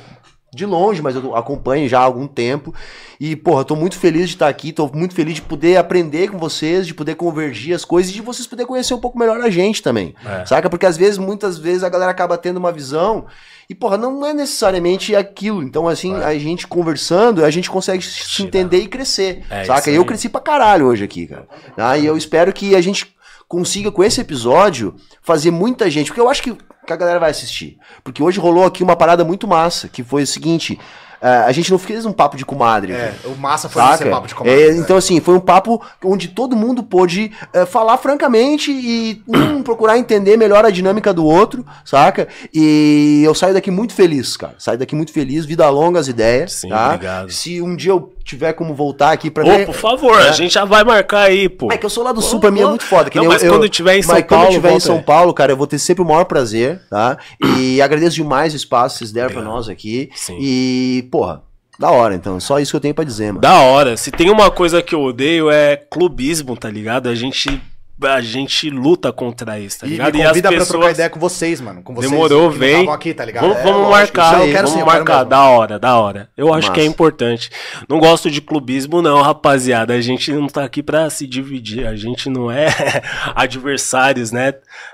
de 0.55 0.65
longe, 0.65 1.01
mas 1.01 1.15
eu 1.15 1.35
acompanho 1.35 1.87
já 1.89 1.99
há 1.99 2.03
algum 2.03 2.27
tempo. 2.27 2.73
E, 3.19 3.35
porra, 3.35 3.63
tô 3.63 3.75
muito 3.75 3.97
feliz 3.97 4.27
de 4.27 4.35
estar 4.35 4.47
aqui, 4.47 4.71
tô 4.71 4.89
muito 4.93 5.15
feliz 5.15 5.35
de 5.35 5.41
poder 5.41 5.77
aprender 5.77 6.29
com 6.29 6.37
vocês, 6.37 6.85
de 6.85 6.93
poder 6.93 7.15
convergir 7.15 7.75
as 7.75 7.85
coisas 7.85 8.11
e 8.11 8.15
de 8.15 8.21
vocês 8.21 8.45
poderem 8.45 8.67
conhecer 8.67 8.93
um 8.93 8.99
pouco 8.99 9.17
melhor 9.17 9.39
a 9.41 9.49
gente 9.49 9.81
também. 9.81 10.13
É. 10.25 10.45
Saca? 10.45 10.69
Porque 10.69 10.85
às 10.85 10.97
vezes, 10.97 11.17
muitas 11.17 11.57
vezes, 11.57 11.83
a 11.83 11.89
galera 11.89 12.11
acaba 12.11 12.37
tendo 12.37 12.57
uma 12.57 12.71
visão 12.71 13.25
e, 13.69 13.73
porra, 13.73 13.97
não 13.97 14.25
é 14.25 14.33
necessariamente 14.33 15.15
aquilo. 15.15 15.63
Então, 15.63 15.87
assim, 15.87 16.13
a 16.15 16.37
gente 16.37 16.67
conversando, 16.67 17.43
a 17.43 17.49
gente 17.49 17.69
consegue 17.69 18.03
se 18.03 18.43
entender 18.43 18.79
e 18.79 18.87
crescer. 18.87 19.43
É 19.49 19.63
saca? 19.63 19.89
Eu 19.89 20.05
cresci 20.05 20.29
pra 20.29 20.41
caralho 20.41 20.87
hoje 20.87 21.03
aqui, 21.03 21.27
cara. 21.27 21.47
Tá? 21.75 21.97
E 21.97 22.05
eu 22.05 22.17
espero 22.17 22.51
que 22.51 22.75
a 22.75 22.81
gente 22.81 23.15
consiga, 23.47 23.91
com 23.91 24.03
esse 24.03 24.19
episódio, 24.19 24.95
fazer 25.21 25.51
muita 25.51 25.89
gente. 25.89 26.07
Porque 26.07 26.21
eu 26.21 26.29
acho 26.29 26.43
que, 26.43 26.57
que 26.85 26.93
a 26.93 26.95
galera 26.95 27.19
vai 27.19 27.31
assistir. 27.31 27.77
Porque 28.03 28.21
hoje 28.21 28.39
rolou 28.39 28.65
aqui 28.65 28.83
uma 28.83 28.95
parada 28.95 29.23
muito 29.23 29.47
massa, 29.47 29.87
que 29.87 30.03
foi 30.03 30.23
o 30.23 30.27
seguinte. 30.27 30.79
eh, 31.21 31.43
a 31.47 31.51
gente 31.53 31.71
não 31.71 31.79
fez 31.79 32.05
um 32.05 32.11
papo 32.11 32.35
de 32.35 32.45
comadre. 32.45 32.91
É, 32.91 33.13
o 33.25 33.35
massa 33.37 33.69
foi 33.69 33.81
Saca? 33.81 33.95
esse 34.03 34.09
papo 34.11 34.27
de 34.27 34.35
comando. 34.35 34.53
É, 34.53 34.75
então, 34.75 34.97
assim, 34.97 35.21
foi 35.21 35.33
um 35.35 35.39
papo 35.39 35.81
onde 36.03 36.27
todo 36.27 36.53
mundo 36.55 36.83
pôde 36.83 37.31
é, 37.53 37.65
falar 37.65 37.97
francamente 37.97 38.71
e 38.71 39.23
um 39.27 39.63
procurar 39.63 39.97
entender 39.97 40.35
melhor 40.35 40.65
a 40.65 40.69
dinâmica 40.69 41.13
do 41.13 41.25
outro, 41.25 41.65
saca? 41.85 42.27
E 42.53 43.21
eu 43.25 43.33
saio 43.33 43.53
daqui 43.53 43.71
muito 43.71 43.93
feliz, 43.93 44.35
cara. 44.35 44.55
Saio 44.59 44.77
daqui 44.77 44.95
muito 44.95 45.13
feliz, 45.13 45.45
vida 45.45 45.69
longa 45.69 45.97
as 45.99 46.09
ideias. 46.09 46.51
Sim, 46.53 46.69
tá? 46.69 46.87
obrigado. 46.87 47.31
Se 47.31 47.61
um 47.61 47.73
dia 47.75 47.91
eu 47.91 48.12
tiver 48.23 48.53
como 48.53 48.73
voltar 48.73 49.11
aqui 49.11 49.29
pra 49.29 49.43
Ô, 49.43 49.47
ver. 49.47 49.65
por 49.65 49.75
favor, 49.75 50.17
a 50.17 50.31
gente 50.31 50.53
já 50.53 50.65
vai 50.65 50.83
marcar 50.83 51.23
aí, 51.23 51.49
pô. 51.49 51.71
É 51.71 51.77
que 51.77 51.85
eu 51.85 51.89
sou 51.89 52.03
lá 52.03 52.11
do 52.11 52.21
sul, 52.21 52.39
pra 52.39 52.51
mim 52.51 52.61
é 52.61 52.65
muito 52.65 52.85
foda. 52.85 53.09
Que 53.09 53.17
Não, 53.17 53.25
mas 53.25 53.43
eu, 53.43 53.51
quando 53.51 53.63
eu, 53.63 53.69
tiver 53.69 53.97
em 53.97 54.01
São 54.01 54.15
mas 54.15 54.23
quando 54.23 54.39
Paulo, 54.39 54.47
eu 54.47 54.53
tiver 54.53 54.73
em 54.73 54.79
São 54.79 54.97
aí. 54.97 55.03
Paulo, 55.03 55.33
cara, 55.33 55.51
eu 55.51 55.57
vou 55.57 55.67
ter 55.67 55.79
sempre 55.79 56.01
o 56.01 56.05
maior 56.05 56.25
prazer, 56.25 56.81
tá? 56.89 57.17
E 57.43 57.79
agradeço 57.83 58.15
demais 58.15 58.53
o 58.53 58.57
espaço 58.57 58.95
que 58.95 58.99
vocês 58.99 59.11
deram 59.11 59.29
pra 59.29 59.39
Obrigado. 59.39 59.55
nós 59.55 59.69
aqui. 59.69 60.09
Sim. 60.15 60.37
E, 60.39 61.07
porra, 61.11 61.43
da 61.79 61.91
hora, 61.91 62.15
então. 62.15 62.39
Só 62.39 62.59
isso 62.59 62.71
que 62.71 62.77
eu 62.77 62.81
tenho 62.81 62.93
pra 62.95 63.03
dizer, 63.03 63.27
mano. 63.27 63.41
Da 63.41 63.59
hora. 63.59 63.97
Se 63.97 64.11
tem 64.11 64.29
uma 64.29 64.49
coisa 64.49 64.81
que 64.81 64.95
eu 64.95 65.01
odeio 65.01 65.49
é 65.49 65.75
clubismo, 65.75 66.55
tá 66.55 66.69
ligado? 66.69 67.09
A 67.09 67.15
gente 67.15 67.61
a 68.01 68.19
gente 68.21 68.69
luta 68.69 69.11
contra 69.13 69.59
isso, 69.59 69.79
tá 69.81 69.85
E 69.87 69.91
ligado? 69.91 70.17
me 70.17 70.23
convida 70.25 70.49
pra 70.49 70.57
eu 70.57 70.65
trocar 70.65 70.91
ideia 70.91 71.09
com 71.09 71.19
vocês, 71.19 71.61
mano. 71.61 71.81
Com 71.83 71.93
vocês 71.93 72.11
Demorou, 72.11 72.49
vem. 72.51 72.89
aqui, 72.89 73.13
tá 73.13 73.23
ligado? 73.23 73.43
Vamos, 73.43 73.57
É, 73.57 73.63
vamos 73.63 73.81
lógico, 73.89 74.17
marcar, 74.17 74.35
aí. 74.41 74.51
Vamos 74.53 74.71
sim, 74.71 74.83
marcar. 74.83 75.23
Da 75.23 75.43
hora, 75.43 75.79
da 75.79 75.97
hora. 75.97 76.29
Eu 76.35 76.53
acho 76.53 76.71
que 76.71 76.79
é 76.79 76.83
Massa. 76.83 76.93
importante. 76.93 77.49
Não 77.87 77.99
gosto 77.99 78.29
de 78.29 78.41
clubismo, 78.41 79.01
não, 79.01 79.21
rapaziada. 79.21 79.93
A 79.93 80.01
gente 80.01 80.31
não 80.33 80.47
tá 80.47 80.63
aqui 80.65 80.81
pra 80.83 81.09
se 81.09 81.25
dividir. 81.27 81.85
A 81.87 81.95
gente 81.95 82.29
não 82.29 82.51
é 82.51 82.67
adversários, 83.35 84.31
né? 84.31 84.53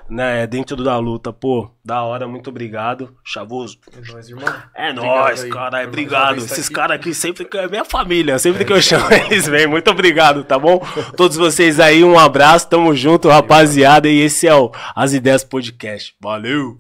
né? 0.09 0.43
É 0.43 0.47
dentro 0.47 0.75
da 0.83 0.97
luta. 0.97 1.31
Pô, 1.31 1.69
da 1.83 2.03
hora, 2.03 2.27
muito 2.27 2.49
obrigado. 2.49 3.15
Chavoso. 3.23 3.77
É 3.95 4.11
nóis, 4.11 4.29
irmão. 4.29 4.45
É 4.75 4.89
Obrigado 4.91 5.05
nóis, 5.05 5.43
caralho. 5.45 5.87
Obrigado. 5.87 6.35
tá 6.37 6.43
Esses 6.45 6.65
aqui. 6.65 6.73
caras 6.75 6.95
aqui 6.97 7.13
sempre 7.13 7.45
que 7.45 7.57
é 7.57 7.67
minha 7.67 7.85
família. 7.85 8.37
Sempre 8.39 8.65
que 8.65 8.73
eu 8.73 8.81
chamo 8.81 9.05
eles 9.29 9.47
vêm. 9.47 9.67
Muito 9.67 9.89
obrigado, 9.89 10.43
tá 10.43 10.57
bom? 10.59 10.79
Todos 11.15 11.37
vocês 11.37 11.79
aí, 11.79 12.03
um 12.03 12.17
abraço. 12.17 12.67
Tamo 12.69 12.88
Tamo 12.89 12.95
junto, 12.95 13.29
rapaziada. 13.29 14.09
E 14.09 14.19
esse 14.19 14.47
é 14.47 14.55
o 14.55 14.71
As 14.95 15.13
Ideias 15.13 15.43
Podcast. 15.43 16.15
Valeu! 16.19 16.79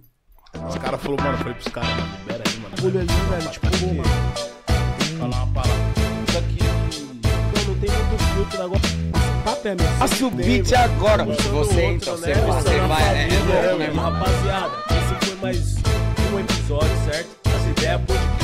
Os 0.67 0.75
caras 0.77 0.99
falaram, 1.01 1.23
mano, 1.23 1.37
falei 1.37 1.53
pros 1.53 1.67
caras, 1.67 1.89
mano, 1.91 2.09
libera 2.19 2.43
aí, 2.47 2.57
mano. 2.57 2.75
Olha 2.83 2.99
ali, 3.01 3.29
velho, 3.29 3.51
tipo, 3.51 3.67
mano. 3.85 4.03
Falar 5.19 5.43
uma. 5.43 5.63
Isso 6.27 6.37
aqui, 6.39 6.57
é 6.63 7.67
não 7.67 7.75
tem 7.75 7.89
muito 7.91 8.23
filtro 8.33 8.63
agora. 8.63 8.81
Tá 9.45 10.25
o 10.25 10.31
beat 10.31 10.73
agora. 10.73 11.25
Você, 11.25 11.85
então, 11.85 12.17
você 12.17 12.33
vai, 12.33 13.13
né? 13.13 13.27
Rapaziada, 13.93 14.69
né, 14.69 14.83
esse 14.89 15.27
foi 15.27 15.35
mais 15.41 15.75
um 16.33 16.39
episódio, 16.39 16.97
certo? 17.05 17.29
As 17.55 17.67
Ideias 17.67 18.01
Podcast. 18.01 18.38